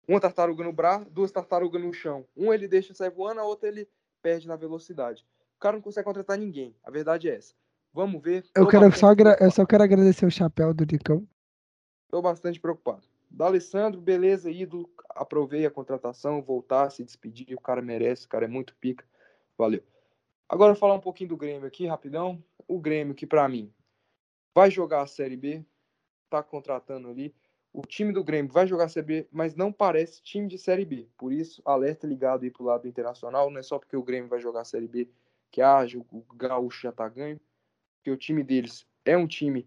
Uma 0.07 0.21
tartaruga 0.21 0.65
no 0.65 0.73
braço, 0.73 1.11
duas 1.11 1.31
tartarugas 1.31 1.83
no 1.83 1.93
chão. 1.93 2.25
Um 2.37 2.53
ele 2.53 2.67
deixa 2.69 2.95
sair 2.95 3.11
voando, 3.11 3.41
a 3.41 3.45
outra 3.45 3.69
ele 3.69 3.89
perde 4.23 4.47
na 4.49 4.57
velocidade. 4.57 5.27
O 5.57 5.61
cara 5.61 5.77
não 5.77 5.83
consegue 5.83 6.05
contratar 6.05 6.39
ninguém. 6.39 6.75
A 6.85 6.91
verdade 6.91 7.29
é 7.29 7.35
essa. 7.35 7.55
Vamos 7.93 8.23
ver. 8.23 8.45
Eu, 8.55 8.65
Tô 8.65 8.71
quero 8.71 8.85
bastante 8.85 9.01
só, 9.01 9.09
agra- 9.09 9.37
eu 9.41 9.51
só 9.51 9.67
quero 9.67 9.83
agradecer 9.83 10.25
o 10.25 10.31
chapéu 10.31 10.73
do 10.73 10.85
Nicão. 10.85 11.27
Tô 12.09 12.23
bastante 12.23 12.61
preocupado. 12.61 13.07
D'Alessandro, 13.31 14.01
beleza, 14.01 14.51
ídolo. 14.51 14.89
Aprovei 15.11 15.67
a 15.67 15.71
contratação, 15.71 16.41
voltar, 16.41 16.91
se 16.91 17.05
despedir. 17.05 17.55
O 17.55 17.61
cara 17.61 17.83
merece, 17.83 18.25
o 18.25 18.29
cara 18.29 18.45
é 18.47 18.49
muito 18.49 18.75
pica. 18.77 19.05
Valeu. 19.59 19.83
Agora 20.49 20.75
falar 20.75 20.95
um 20.95 21.01
pouquinho 21.01 21.29
do 21.31 21.37
Grêmio 21.37 21.67
aqui, 21.67 21.87
rapidão. 21.87 22.43
O 22.67 22.79
Grêmio, 22.79 23.15
que 23.15 23.27
pra 23.27 23.47
mim 23.49 23.71
vai 24.55 24.71
jogar 24.71 25.03
a 25.03 25.07
Série 25.07 25.37
B, 25.37 25.63
tá 26.29 26.43
contratando 26.43 27.09
ali. 27.09 27.35
O 27.73 27.83
time 27.83 28.13
do 28.13 28.25
Grêmio 28.25 28.51
vai 28.51 28.67
jogar 28.67 28.89
Série 28.89 29.07
B, 29.07 29.29
mas 29.31 29.55
não 29.55 29.73
parece 29.73 30.23
time 30.23 30.49
de 30.49 30.59
Série 30.59 30.85
B. 30.85 31.09
Por 31.17 31.33
isso, 31.33 31.63
alerta 31.65 32.07
ligado 32.07 32.45
aí 32.45 32.51
pro 32.51 32.65
lado 32.65 32.89
internacional. 32.89 33.51
Não 33.51 33.59
é 33.59 33.63
só 33.63 33.79
porque 33.79 33.97
o 33.97 34.03
Grêmio 34.03 34.29
vai 34.29 34.41
jogar 34.41 34.65
Série 34.65 34.89
B 34.89 35.09
que 35.51 35.63
haja, 35.63 35.99
o 35.99 36.25
Gaúcho 36.35 36.83
já 36.83 36.93
tá 36.93 37.09
ganho. 37.09 37.41
Porque 37.97 38.11
o 38.11 38.17
time 38.17 38.43
deles 38.43 38.87
é 39.05 39.17
um 39.17 39.27
time 39.27 39.67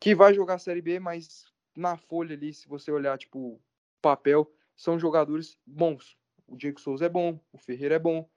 que 0.00 0.14
vai 0.14 0.32
jogar 0.34 0.58
Série 0.58 0.82
B, 0.82 0.98
mas 0.98 1.46
na 1.76 1.96
folha 1.96 2.34
ali, 2.34 2.52
se 2.52 2.68
você 2.68 2.90
olhar, 2.90 3.16
tipo, 3.18 3.60
papel, 4.00 4.50
são 4.76 4.98
jogadores 4.98 5.58
bons. 5.66 6.16
O 6.46 6.56
Diego 6.56 6.80
Souza 6.80 7.06
é 7.06 7.08
bom, 7.08 7.38
o 7.52 7.58
Ferreira 7.58 7.96
é 7.96 7.98
bom, 7.98 8.28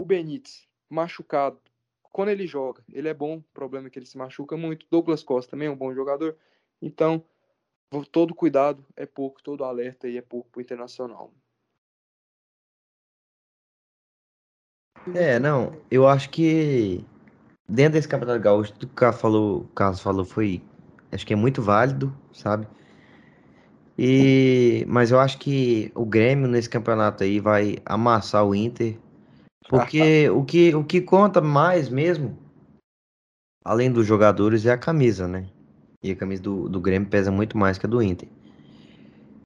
o 0.00 0.04
Benítez, 0.04 0.66
machucado, 0.88 1.60
quando 2.12 2.28
ele 2.28 2.46
joga, 2.46 2.84
ele 2.92 3.08
é 3.08 3.14
bom. 3.14 3.38
O 3.38 3.42
problema 3.54 3.86
é 3.86 3.90
que 3.90 3.98
ele 3.98 4.06
se 4.06 4.18
machuca 4.18 4.56
muito. 4.56 4.86
Douglas 4.90 5.22
Costa 5.22 5.52
também 5.52 5.68
é 5.68 5.70
um 5.70 5.76
bom 5.76 5.94
jogador. 5.94 6.36
Então, 6.82 7.24
todo 8.10 8.34
cuidado 8.34 8.84
é 8.96 9.06
pouco, 9.06 9.40
todo 9.40 9.62
alerta 9.62 10.08
aí 10.08 10.18
é 10.18 10.22
pouco 10.22 10.50
pro 10.50 10.60
Internacional. 10.60 11.32
É, 15.14 15.38
não, 15.38 15.80
eu 15.90 16.08
acho 16.08 16.28
que 16.30 17.04
dentro 17.68 17.94
desse 17.94 18.08
Campeonato 18.08 18.40
Gaúcho, 18.40 18.72
tudo 18.72 18.88
que 18.88 18.92
o 18.92 18.96
Carlos 18.96 19.20
falou, 19.20 19.60
o 19.60 19.68
Carlos 19.68 20.00
falou 20.00 20.24
foi, 20.24 20.60
acho 21.12 21.24
que 21.24 21.32
é 21.32 21.36
muito 21.36 21.62
válido, 21.62 22.12
sabe? 22.32 22.66
E, 23.96 24.84
mas 24.88 25.12
eu 25.12 25.20
acho 25.20 25.38
que 25.38 25.92
o 25.94 26.04
Grêmio 26.04 26.48
nesse 26.48 26.68
campeonato 26.68 27.22
aí 27.22 27.38
vai 27.38 27.76
amassar 27.84 28.44
o 28.44 28.54
Inter, 28.54 28.98
porque 29.68 30.28
o 30.30 30.44
que, 30.44 30.74
o 30.74 30.82
que 30.82 31.00
conta 31.00 31.40
mais 31.40 31.88
mesmo, 31.88 32.36
além 33.64 33.92
dos 33.92 34.06
jogadores, 34.06 34.66
é 34.66 34.72
a 34.72 34.78
camisa, 34.78 35.28
né? 35.28 35.48
E 36.02 36.10
a 36.10 36.16
camisa 36.16 36.42
do, 36.42 36.68
do 36.68 36.80
Grêmio 36.80 37.08
pesa 37.08 37.30
muito 37.30 37.56
mais 37.56 37.78
que 37.78 37.86
a 37.86 37.88
do 37.88 38.02
Inter. 38.02 38.28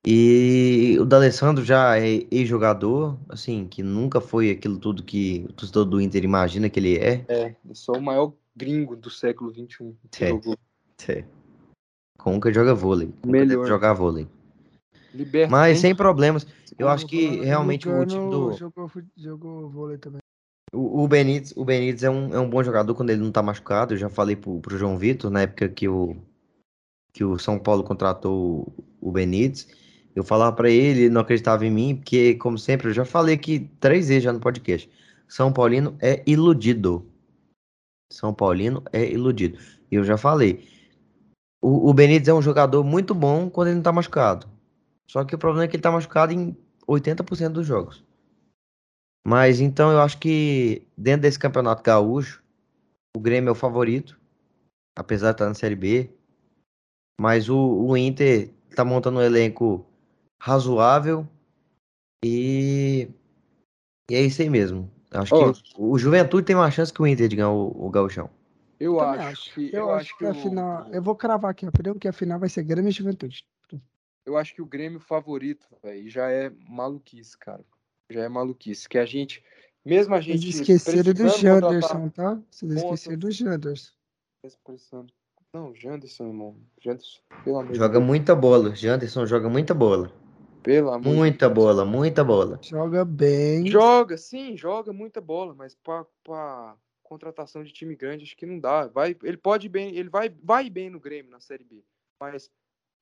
E 0.09 0.97
o 1.01 1.05
D'Alessandro 1.05 1.65
já 1.65 1.99
é 1.99 2.25
ex-jogador, 2.31 3.19
assim, 3.29 3.67
que 3.67 3.83
nunca 3.83 4.21
foi 4.21 4.51
aquilo 4.51 4.79
tudo 4.79 5.03
que 5.03 5.45
o 5.49 5.53
torcedor 5.53 5.85
do 5.85 6.01
Inter 6.01 6.23
imagina 6.23 6.71
que 6.71 6.79
ele 6.79 6.97
é. 6.97 7.25
É, 7.29 7.55
eu 7.69 7.75
sou 7.75 7.99
o 7.99 8.03
maior 8.03 8.33
gringo 8.55 8.95
do 8.95 9.11
século 9.11 9.53
XXI. 9.53 9.93
que 10.11 10.25
É. 10.25 10.29
jogou. 10.29 10.57
É. 11.09 11.25
Nunca 12.25 12.53
joga 12.53 12.75
vôlei. 12.75 13.13
Melhor. 13.25 13.67
jogar 13.67 13.93
vôlei. 13.93 14.29
Liberta 15.13 15.51
Mas 15.51 15.73
quem? 15.73 15.81
sem 15.81 15.95
problemas. 15.95 16.47
Eu 16.79 16.87
O 16.87 16.91
acho 16.91 17.07
que 17.07 17.41
realmente 17.41 17.89
o 17.89 18.07
time 18.07 18.31
do. 18.31 18.53
Jogou, 18.53 18.91
jogou 19.17 19.69
vôlei 19.69 19.99
também. 19.99 20.21
O, 20.73 21.05
o 21.05 21.09
Benítez, 21.09 21.53
o 21.57 21.65
Benítez 21.65 22.03
é, 22.03 22.11
um, 22.11 22.35
é 22.35 22.39
um 22.39 22.51
bom 22.51 22.63
jogador 22.63 22.95
quando 22.95 23.11
ele 23.11 23.23
não 23.23 23.33
tá 23.33 23.43
machucado. 23.43 23.95
Eu 23.95 23.99
já 23.99 24.09
falei 24.09 24.37
pro, 24.37 24.61
pro 24.61 24.77
João 24.77 24.99
Vitor, 24.99 25.31
na 25.31 25.43
época 25.43 25.69
que 25.69 25.89
o, 25.89 26.17
que 27.17 27.25
o 27.25 27.39
São 27.39 27.59
Paulo 27.59 27.83
contratou 27.83 28.71
o, 29.01 29.11
Benítez. 29.11 29.67
Eu 30.15 30.23
falava 30.23 30.55
pra 30.55 30.69
ele, 30.69 31.05
ele 31.05 31.09
não 31.09 31.23
acreditava 31.23 31.65
em 31.65 31.71
mim, 31.71 31.97
porque, 31.97 32.35
como 32.35 32.59
sempre, 32.59 32.89
eu 32.89 32.93
já 32.93 33.07
falei 33.07 33.35
aqui 33.35 33.71
três 33.81 34.09
vezes 34.09 34.25
já 34.25 34.35
no 34.35 34.39
podcast. 34.39 34.91
São 35.27 35.51
Paulino 35.51 35.97
é 35.99 36.23
iludido. 36.27 37.11
São 38.13 38.35
Paulino 38.35 38.83
é 38.93 39.11
iludido. 39.11 39.59
E 39.91 39.95
eu 39.95 40.05
já 40.05 40.19
falei. 40.19 40.69
O, 41.63 41.89
o 41.89 41.95
Benítez 41.95 42.29
é 42.29 42.35
um 42.35 42.43
jogador 42.43 42.85
muito 42.85 43.15
bom 43.15 43.49
quando 43.49 43.69
ele 43.69 43.77
não 43.77 43.83
tá 43.83 43.93
machucado. 43.93 44.47
Só 45.11 45.25
que 45.25 45.35
o 45.35 45.39
problema 45.39 45.65
é 45.65 45.69
que 45.69 45.77
ele 45.77 45.83
tá 45.83 45.91
machucado 45.91 46.35
em 46.35 46.55
80% 46.87 47.49
dos 47.49 47.67
jogos. 47.67 48.05
Mas 49.27 49.59
então 49.59 49.91
eu 49.91 50.03
acho 50.03 50.19
que 50.19 50.87
dentro 50.99 51.23
desse 51.23 51.39
campeonato 51.39 51.83
gaúcho, 51.83 52.43
o 53.17 53.21
Grêmio 53.21 53.49
é 53.49 53.53
o 53.53 53.55
favorito, 53.55 54.21
apesar 54.95 55.29
de 55.29 55.37
estar 55.37 55.49
na 55.49 55.55
Série 55.55 55.75
B. 55.75 56.11
Mas 57.21 57.49
o, 57.49 57.57
o 57.57 57.97
Inter 57.97 58.51
tá 58.75 58.85
montando 58.85 59.19
um 59.19 59.23
elenco 59.23 59.87
razoável 60.41 61.27
e, 62.25 63.09
e 64.11 64.15
é 64.15 64.21
isso 64.23 64.43
aí 64.43 64.51
mesmo. 64.51 64.91
Acho 65.11 65.35
Ó. 65.35 65.53
que 65.53 65.61
o, 65.77 65.91
o 65.93 65.99
Juventude 65.99 66.45
tem 66.47 66.57
mais 66.57 66.75
chance 66.75 66.93
que 66.93 67.01
o 67.01 67.07
Inter 67.07 67.29
de 67.29 67.37
ganhar 67.37 67.51
o, 67.51 67.87
o 67.87 67.91
gauchão. 67.91 68.29
Eu 68.79 68.99
Também 68.99 69.21
acho, 69.21 69.55
que 69.55 69.71
Eu, 69.75 69.91
acho 69.91 70.17
que, 70.19 70.27
a 70.27 70.31
o- 70.31 70.35
final. 70.35 70.87
Eu 70.93 71.03
vou 71.03 71.17
cravar 71.17 71.51
aqui, 71.51 71.65
rapidão, 71.65 71.95
que 71.99 72.07
a 72.07 72.13
final 72.13 72.39
vai 72.39 72.49
ser 72.49 72.63
Grêmio 72.63 72.91
e 72.91 72.93
Juventude. 72.93 73.47
eu 74.27 74.37
acho 74.37 74.55
que 74.55 74.61
o 74.61 74.67
Grêmio 74.67 75.01
favorito, 75.01 75.67
velho, 75.83 76.09
já 76.11 76.29
é 76.31 76.51
maluquice, 76.69 77.39
cara. 77.39 77.65
Já 78.11 78.25
é 78.25 78.29
maluquice. 78.29 78.87
Que 78.87 78.99
a 78.99 79.07
gente, 79.07 79.43
mesmo 79.83 80.15
a 80.15 80.21
gente. 80.21 80.53
Vocês 80.53 80.61
esqueceram 80.61 81.15
do 81.15 81.29
Janderson, 81.29 82.11
tá? 82.11 82.39
Vocês 82.51 82.73
esqueceram 82.73 83.19
do 83.19 83.31
Janderson. 83.31 83.93
Não, 85.57 85.75
Janderson, 85.75 86.27
irmão. 86.27 86.55
Janderson, 86.83 87.19
pelo 87.43 87.59
amor 87.61 87.75
Joga 87.75 87.95
Deus. 87.95 88.05
muita 88.05 88.35
bola. 88.35 88.75
Janderson 88.75 89.25
joga 89.25 89.49
muita 89.49 89.73
bola. 89.73 90.13
Pelo 90.63 90.91
amor 90.91 91.01
de 91.03 91.09
Muita 91.09 91.47
Deus. 91.49 91.55
bola, 91.55 91.85
muita 91.87 92.23
bola. 92.23 92.59
Joga 92.63 93.05
bem. 93.07 93.67
Joga, 93.67 94.19
sim, 94.19 94.55
joga 94.55 94.93
muita 94.93 95.19
bola, 95.19 95.55
mas 95.55 95.75
pra, 95.75 96.05
pra 96.23 96.77
contratação 97.03 97.65
de 97.65 97.73
time 97.73 97.97
grande 97.97 98.25
acho 98.25 98.37
que 98.37 98.45
não 98.45 98.59
dá. 98.59 98.87
Vai, 98.89 99.17
ele 99.23 99.39
pode 99.39 99.67
ir 99.67 99.71
bem, 99.71 99.97
ele 99.97 100.11
vai, 100.11 100.29
vai 100.43 100.69
bem 100.69 100.91
no 100.91 101.01
Grêmio 101.01 101.31
na 101.31 101.41
Série 101.41 101.65
B, 101.65 101.83
mas 102.21 102.51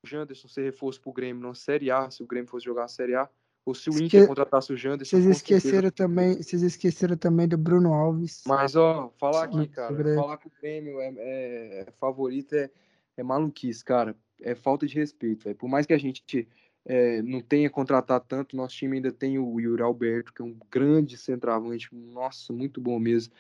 o 0.05 0.07
Janderson 0.07 0.47
ser 0.47 0.62
reforço 0.62 1.00
pro 1.00 1.12
Grêmio 1.12 1.42
na 1.42 1.55
Série 1.55 1.91
A, 1.91 2.08
se 2.08 2.23
o 2.23 2.26
Grêmio 2.26 2.49
fosse 2.49 2.65
jogar 2.66 2.84
a 2.84 2.89
Série 2.89 3.16
A, 3.16 3.28
ou 3.66 3.74
se 3.74 3.88
o 3.88 3.92
Esque- 3.92 4.04
Inter 4.04 4.26
contratasse 4.26 4.72
o 4.72 4.76
Janderson, 4.76 5.16
Vocês 5.16 5.36
certeza- 5.38 5.56
esqueceram 5.58 5.90
também, 5.90 6.36
vocês 6.42 6.62
esqueceram 6.62 7.16
também 7.16 7.48
do 7.48 7.56
Bruno 7.56 7.92
Alves. 7.94 8.42
Mas, 8.46 8.76
ó, 8.76 9.10
falar 9.18 9.44
aqui, 9.44 9.66
cara, 9.68 10.14
falar 10.14 10.36
que 10.36 10.48
o 10.48 10.52
Grêmio 10.60 11.00
é, 11.00 11.12
é- 11.16 11.80
é 11.80 11.92
favorito 11.98 12.54
é, 12.54 12.70
é 13.16 13.22
maluquice, 13.22 13.84
cara. 13.84 14.14
É 14.40 14.54
falta 14.54 14.86
de 14.86 14.94
respeito, 14.94 15.44
velho. 15.44 15.56
Por 15.56 15.68
mais 15.68 15.86
que 15.86 15.92
a 15.94 15.98
gente 15.98 16.46
é, 16.86 17.22
não 17.22 17.40
tenha 17.40 17.70
contratado 17.70 18.26
tanto, 18.28 18.54
nosso 18.54 18.76
time 18.76 18.96
ainda 18.96 19.10
tem 19.10 19.38
o 19.38 19.58
Yuri 19.58 19.80
Alberto, 19.82 20.34
que 20.34 20.42
é 20.42 20.44
um 20.44 20.54
grande 20.70 21.16
centroavante, 21.16 21.88
nossa, 21.94 22.52
muito 22.52 22.78
bom 22.78 22.98
mesmo. 22.98 23.32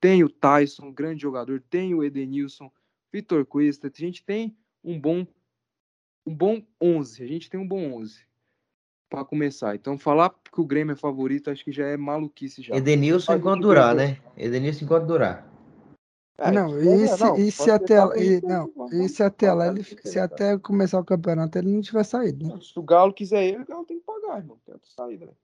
Tem 0.00 0.22
o 0.22 0.28
Tyson, 0.28 0.86
um 0.86 0.92
grande 0.92 1.20
jogador, 1.22 1.60
tem 1.68 1.92
o 1.94 2.04
Edenilson, 2.04 2.70
Vitor 3.12 3.44
Cuesta, 3.44 3.88
a 3.88 3.90
gente 3.92 4.24
tem 4.24 4.56
um 4.84 5.00
bom 5.00 5.26
um 6.24 6.32
bom 6.32 6.62
11, 6.80 7.24
a 7.24 7.26
gente 7.26 7.50
tem 7.50 7.58
um 7.58 7.66
bom 7.66 7.92
11 7.94 8.24
para 9.16 9.24
começar. 9.24 9.74
Então, 9.74 9.98
falar 9.98 10.30
que 10.30 10.60
o 10.60 10.64
Grêmio 10.64 10.92
é 10.94 10.96
favorito, 10.96 11.50
acho 11.50 11.64
que 11.64 11.70
já 11.72 11.86
é 11.86 11.96
maluquice 11.96 12.62
já. 12.62 12.74
Edenilson 12.74 13.36
enquanto 13.36 13.62
durar, 13.62 13.94
né? 13.94 14.18
Edenilson 14.36 14.84
enquanto 14.84 15.06
durar. 15.06 15.46
É, 16.38 16.50
não, 16.50 16.74
é, 16.74 16.80
e 16.82 17.08
se, 17.08 17.20
não, 17.20 17.34
e 17.36 17.38
pode 17.38 17.50
se 17.52 17.70
até, 17.70 17.94
e, 18.20 18.40
não, 18.40 18.72
e 18.90 19.08
se 19.08 19.22
até 19.22 19.52
lá, 19.52 19.68
ele, 19.68 19.84
se 19.84 20.18
é, 20.18 20.22
até 20.22 20.58
começar 20.58 20.98
o 20.98 21.04
campeonato 21.04 21.56
ele 21.58 21.70
não 21.70 21.80
tiver 21.80 22.02
saído, 22.04 22.48
né? 22.48 22.58
Se 22.60 22.76
o 22.78 22.82
Galo 22.82 23.12
quiser 23.12 23.44
ele, 23.44 23.62
o 23.62 23.66
Galo 23.66 23.84
tem 23.84 23.98
que 24.00 24.04
pagar, 24.04 24.38
irmão. 24.38 24.58
Tem 24.64 24.74
outra 24.74 24.90
saída. 24.90 25.26
né? 25.26 25.32
O 25.32 25.36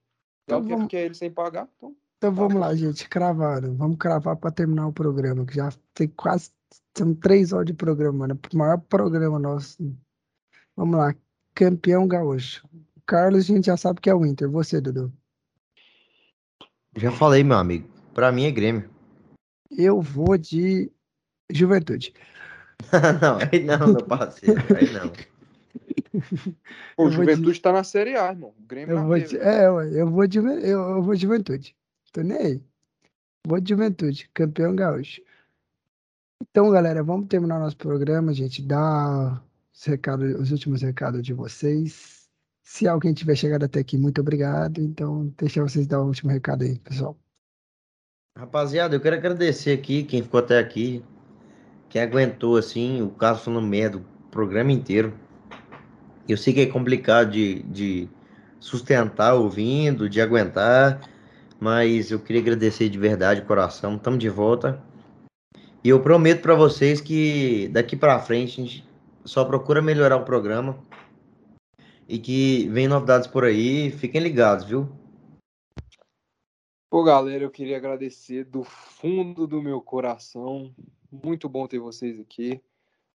Então 0.45 0.61
Galo 0.61 0.69
vamos- 0.71 0.91
quer 0.91 1.05
ele 1.05 1.15
sem 1.15 1.31
pagar, 1.31 1.69
então. 1.77 1.95
Então 2.17 2.33
vamos 2.35 2.55
lá, 2.55 2.75
gente, 2.75 3.09
cravaram. 3.09 3.77
Vamos 3.77 3.97
cravar 3.97 4.35
para 4.37 4.51
terminar 4.51 4.89
o 4.89 4.93
programa, 4.93 5.45
que 5.47 5.55
já 5.55 5.69
tem 5.95 6.09
quase 6.09 6.51
são 6.97 7.15
três 7.15 7.53
horas 7.53 7.67
de 7.67 7.75
programa, 7.75 8.19
mano. 8.19 8.41
O 8.53 8.57
maior 8.57 8.79
programa 8.79 9.39
nosso. 9.39 9.77
Vamos 10.77 10.99
lá, 10.99 11.15
campeão 11.55 12.09
gaúcho. 12.09 12.67
Carlos, 13.09 13.45
a 13.51 13.55
gente 13.55 13.65
já 13.65 13.77
sabe 13.77 14.03
que 14.03 14.11
é 14.11 14.15
o 14.15 14.27
Inter. 14.27 14.51
Você, 14.51 14.83
Dudu. 14.83 15.11
Já 16.95 17.11
falei, 17.11 17.43
meu 17.43 17.57
amigo. 17.57 17.89
Pra 18.13 18.31
mim 18.31 18.45
é 18.45 18.51
Grêmio. 18.51 18.91
Eu 19.71 20.03
vou 20.03 20.37
de 20.37 20.93
Juventude. 21.51 22.13
não, 23.23 23.39
aí 23.39 23.65
não, 23.65 23.95
meu 23.95 24.05
parceiro. 24.05 24.61
Aí 24.77 24.93
não. 24.93 25.11
Pô, 26.97 27.05
o 27.05 27.09
Eu 27.09 27.11
vou 27.13 27.25
de- 27.25 27.33
Juventude 27.33 27.61
tá 27.63 27.73
na 27.73 27.83
Série 27.83 28.15
A, 28.15 28.31
irmão. 28.31 28.53
O 28.59 28.67
Grêmio 28.67 28.93
Eu 28.93 29.01
na 29.01 29.07
vou 29.07 29.19
de, 29.19 29.39
é, 29.39 29.67
eu 29.67 30.11
vou 30.11 30.27
de, 30.27 30.39
eu, 30.39 30.45
eu 30.69 31.03
vou 31.03 31.15
de 31.15 31.23
Juventude. 31.23 31.75
Tô 32.13 32.21
nem 32.21 32.37
aí. 32.37 32.63
Vou 33.47 33.59
de 33.59 33.71
Juventude, 33.71 34.29
campeão 34.35 34.77
gaúcho. 34.77 35.23
Então, 36.43 36.71
galera, 36.71 37.03
vamos 37.03 37.27
terminar 37.29 37.59
nosso 37.59 37.77
programa, 37.77 38.35
gente. 38.35 38.61
Dá 38.61 39.43
os, 39.75 39.85
recados, 39.85 40.39
os 40.39 40.53
últimos 40.53 40.83
recados 40.83 41.23
de 41.23 41.33
vocês. 41.33 42.18
Se 42.71 42.87
alguém 42.87 43.15
tiver 43.15 43.35
chegado 43.35 43.65
até 43.65 43.81
aqui, 43.81 43.97
muito 43.97 44.21
obrigado. 44.21 44.79
Então, 44.79 45.33
deixa 45.39 45.63
vocês 45.63 45.87
dar 45.87 46.03
o 46.03 46.07
último 46.07 46.31
recado 46.31 46.65
aí, 46.65 46.79
pessoal. 46.79 47.19
Rapaziada, 48.37 48.95
eu 48.95 49.01
quero 49.01 49.17
agradecer 49.17 49.73
aqui 49.73 50.05
quem 50.05 50.23
ficou 50.23 50.39
até 50.39 50.59
aqui, 50.59 51.03
quem 51.89 52.03
aguentou 52.03 52.59
assim, 52.59 53.01
o 53.01 53.09
Carlos 53.09 53.43
falando 53.43 53.67
merda 53.67 53.97
o 53.97 54.05
programa 54.31 54.71
inteiro. 54.71 55.15
Eu 56.29 56.37
sei 56.37 56.53
que 56.53 56.61
é 56.61 56.67
complicado 56.67 57.31
de, 57.31 57.63
de 57.63 58.07
sustentar 58.61 59.33
ouvindo, 59.33 60.07
de 60.07 60.21
aguentar, 60.21 61.01
mas 61.59 62.11
eu 62.11 62.21
queria 62.21 62.43
agradecer 62.43 62.91
de 62.91 62.99
verdade, 62.99 63.41
coração. 63.41 63.97
Estamos 63.97 64.21
de 64.21 64.29
volta. 64.29 64.79
E 65.83 65.89
eu 65.89 66.01
prometo 66.01 66.43
para 66.43 66.55
vocês 66.55 67.01
que 67.01 67.69
daqui 67.73 67.97
para 67.97 68.21
frente 68.21 68.61
a 68.61 68.65
gente 68.65 68.89
só 69.25 69.43
procura 69.43 69.81
melhorar 69.81 70.17
o 70.17 70.25
programa 70.25 70.87
e 72.09 72.19
que 72.19 72.67
vem 72.69 72.89
novidades 72.89 73.27
por 73.27 73.45
aí. 73.45 73.91
Fiquem 73.91 74.21
ligados, 74.21 74.65
viu? 74.65 74.89
Pô, 76.91 77.05
galera, 77.05 77.45
eu 77.45 77.51
queria 77.51 77.77
agradecer 77.77 78.45
do 78.45 78.65
fundo 78.65 79.47
do 79.47 79.61
meu 79.61 79.83
coração. 79.83 80.75
Muito 81.13 81.47
bom 81.47 81.69
ter 81.69 81.79
vocês 81.79 82.19
aqui. 82.19 82.63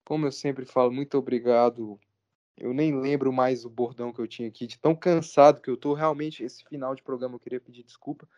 Como 0.05 0.27
eu 0.27 0.31
sempre 0.31 0.63
falo, 0.63 0.91
muito 0.91 1.17
obrigado. 1.17 1.99
Eu 2.55 2.72
nem 2.72 2.95
lembro 2.95 3.33
mais 3.33 3.65
o 3.65 3.69
bordão 3.69 4.13
que 4.13 4.19
eu 4.19 4.27
tinha 4.27 4.47
aqui, 4.47 4.67
de 4.67 4.77
tão 4.77 4.95
cansado 4.95 5.59
que 5.59 5.72
eu 5.72 5.77
tô. 5.77 5.93
Realmente, 5.93 6.43
esse 6.43 6.63
final 6.65 6.93
de 6.93 7.01
programa, 7.01 7.35
eu 7.35 7.39
queria 7.39 7.59
pedir 7.59 7.83
desculpa 7.83 8.30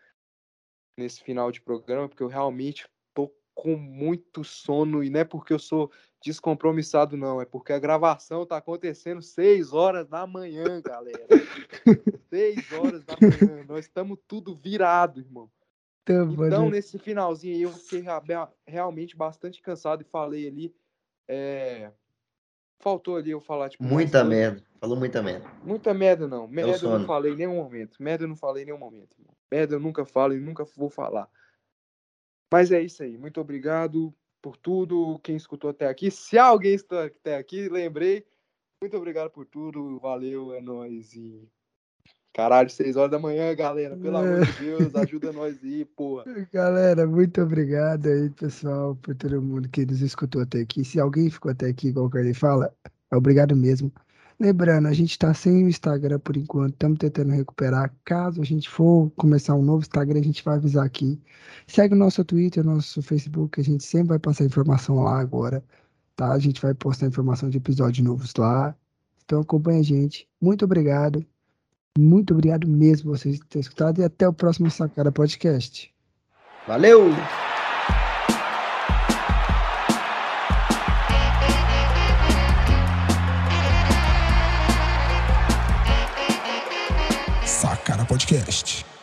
nesse 0.98 1.22
final 1.22 1.52
de 1.52 1.60
programa, 1.60 2.08
porque 2.08 2.22
eu 2.22 2.28
realmente 2.28 2.88
tô 3.12 3.30
com 3.54 3.76
muito 3.76 4.42
sono. 4.42 5.04
E 5.04 5.10
não 5.10 5.20
é 5.20 5.24
porque 5.24 5.52
eu 5.52 5.58
sou 5.58 5.92
descompromissado, 6.22 7.16
não. 7.16 7.40
É 7.40 7.44
porque 7.44 7.72
a 7.72 7.78
gravação 7.78 8.46
tá 8.46 8.56
acontecendo 8.56 9.22
6 9.22 9.72
horas 9.72 10.08
da 10.08 10.26
manhã, 10.26 10.80
galera. 10.80 11.26
6 12.30 12.72
horas 12.72 13.04
da 13.04 13.14
manhã. 13.20 13.64
Nós 13.68 13.86
estamos 13.86 14.18
tudo 14.26 14.54
virado, 14.54 15.20
irmão. 15.20 15.50
Então, 16.08 16.70
nesse 16.70 16.98
finalzinho 16.98 17.56
aí, 17.56 17.62
eu 17.62 17.72
fiquei 17.72 18.04
realmente 18.64 19.16
bastante 19.16 19.60
cansado 19.60 20.02
e 20.02 20.04
falei 20.04 20.46
ali. 20.46 20.74
É... 21.28 21.90
Faltou 22.78 23.16
ali 23.16 23.30
eu 23.30 23.40
falar, 23.40 23.70
tipo. 23.70 23.82
Muita 23.82 24.22
merda. 24.22 24.62
Falou 24.78 24.96
muita 24.96 25.22
merda. 25.22 25.50
Muita 25.64 25.92
merda, 25.92 26.28
não. 26.28 26.46
Merda 26.46 26.72
é 26.72 26.84
eu 26.84 26.98
não 26.98 27.06
falei 27.06 27.32
em 27.32 27.36
nenhum 27.36 27.56
momento. 27.56 28.00
Merda 28.00 28.24
eu 28.24 28.28
não 28.28 28.36
falei 28.36 28.62
em 28.62 28.66
nenhum 28.66 28.78
momento. 28.78 29.16
Merda 29.50 29.74
eu 29.74 29.80
nunca 29.80 30.04
falo 30.04 30.34
e 30.34 30.38
nunca 30.38 30.64
vou 30.76 30.90
falar. 30.90 31.28
Mas 32.52 32.70
é 32.70 32.80
isso 32.80 33.02
aí. 33.02 33.18
Muito 33.18 33.40
obrigado 33.40 34.14
por 34.46 34.56
tudo. 34.56 35.18
Quem 35.24 35.34
escutou 35.34 35.70
até 35.70 35.88
aqui. 35.88 36.08
Se 36.08 36.38
alguém 36.38 36.74
está 36.74 37.06
até 37.06 37.36
aqui, 37.36 37.68
lembrei. 37.68 38.24
Muito 38.80 38.96
obrigado 38.96 39.28
por 39.28 39.44
tudo. 39.44 39.98
Valeu, 39.98 40.54
é 40.54 40.60
nóis. 40.60 41.12
E 41.14 41.48
Caralho, 42.32 42.70
seis 42.70 42.94
horas 42.94 43.10
da 43.10 43.18
manhã, 43.18 43.52
galera. 43.56 43.96
Pelo 43.96 44.18
amor 44.18 44.46
de 44.46 44.52
Deus, 44.52 44.94
ajuda 44.94 45.32
nós 45.32 45.58
aí, 45.64 45.84
porra. 45.84 46.24
Galera, 46.52 47.04
muito 47.08 47.42
obrigado 47.42 48.06
aí, 48.06 48.30
pessoal, 48.30 48.94
por 48.94 49.16
todo 49.16 49.42
mundo 49.42 49.68
que 49.68 49.84
nos 49.84 50.00
escutou 50.00 50.42
até 50.42 50.60
aqui. 50.60 50.84
Se 50.84 51.00
alguém 51.00 51.28
ficou 51.28 51.50
até 51.50 51.66
aqui, 51.66 51.88
igual 51.88 52.06
o 52.06 52.10
Carly 52.10 52.32
fala, 52.32 52.72
é 53.10 53.16
obrigado 53.16 53.56
mesmo. 53.56 53.90
Lembrando, 54.38 54.86
a 54.86 54.92
gente 54.92 55.18
tá 55.18 55.32
sem 55.32 55.64
o 55.64 55.68
Instagram 55.68 56.18
por 56.18 56.36
enquanto, 56.36 56.74
estamos 56.74 56.98
tentando 56.98 57.32
recuperar. 57.32 57.94
Caso 58.04 58.42
a 58.42 58.44
gente 58.44 58.68
for 58.68 59.10
começar 59.16 59.54
um 59.54 59.62
novo 59.62 59.80
Instagram, 59.80 60.20
a 60.20 60.22
gente 60.22 60.44
vai 60.44 60.56
avisar 60.56 60.84
aqui. 60.84 61.18
Segue 61.66 61.94
o 61.94 61.96
nosso 61.96 62.22
Twitter, 62.22 62.62
nosso 62.62 63.00
Facebook, 63.00 63.58
a 63.58 63.64
gente 63.64 63.82
sempre 63.82 64.08
vai 64.08 64.18
passar 64.18 64.44
informação 64.44 65.02
lá 65.02 65.18
agora, 65.18 65.64
tá? 66.14 66.32
A 66.32 66.38
gente 66.38 66.60
vai 66.60 66.74
postar 66.74 67.06
informação 67.06 67.48
de 67.48 67.56
episódios 67.56 68.04
novos 68.06 68.34
lá. 68.36 68.76
Então 69.24 69.40
acompanha 69.40 69.80
a 69.80 69.84
gente. 69.84 70.28
Muito 70.40 70.66
obrigado. 70.66 71.24
Muito 71.98 72.34
obrigado 72.34 72.68
mesmo 72.68 73.10
por 73.10 73.18
vocês 73.18 73.40
terem 73.48 73.62
escutado 73.62 74.00
e 74.00 74.04
até 74.04 74.28
o 74.28 74.34
próximo 74.34 74.70
Sacada 74.70 75.10
Podcast. 75.10 75.90
Valeu! 76.66 77.06
Sacada 88.56 88.86
Podcast. 88.86 88.95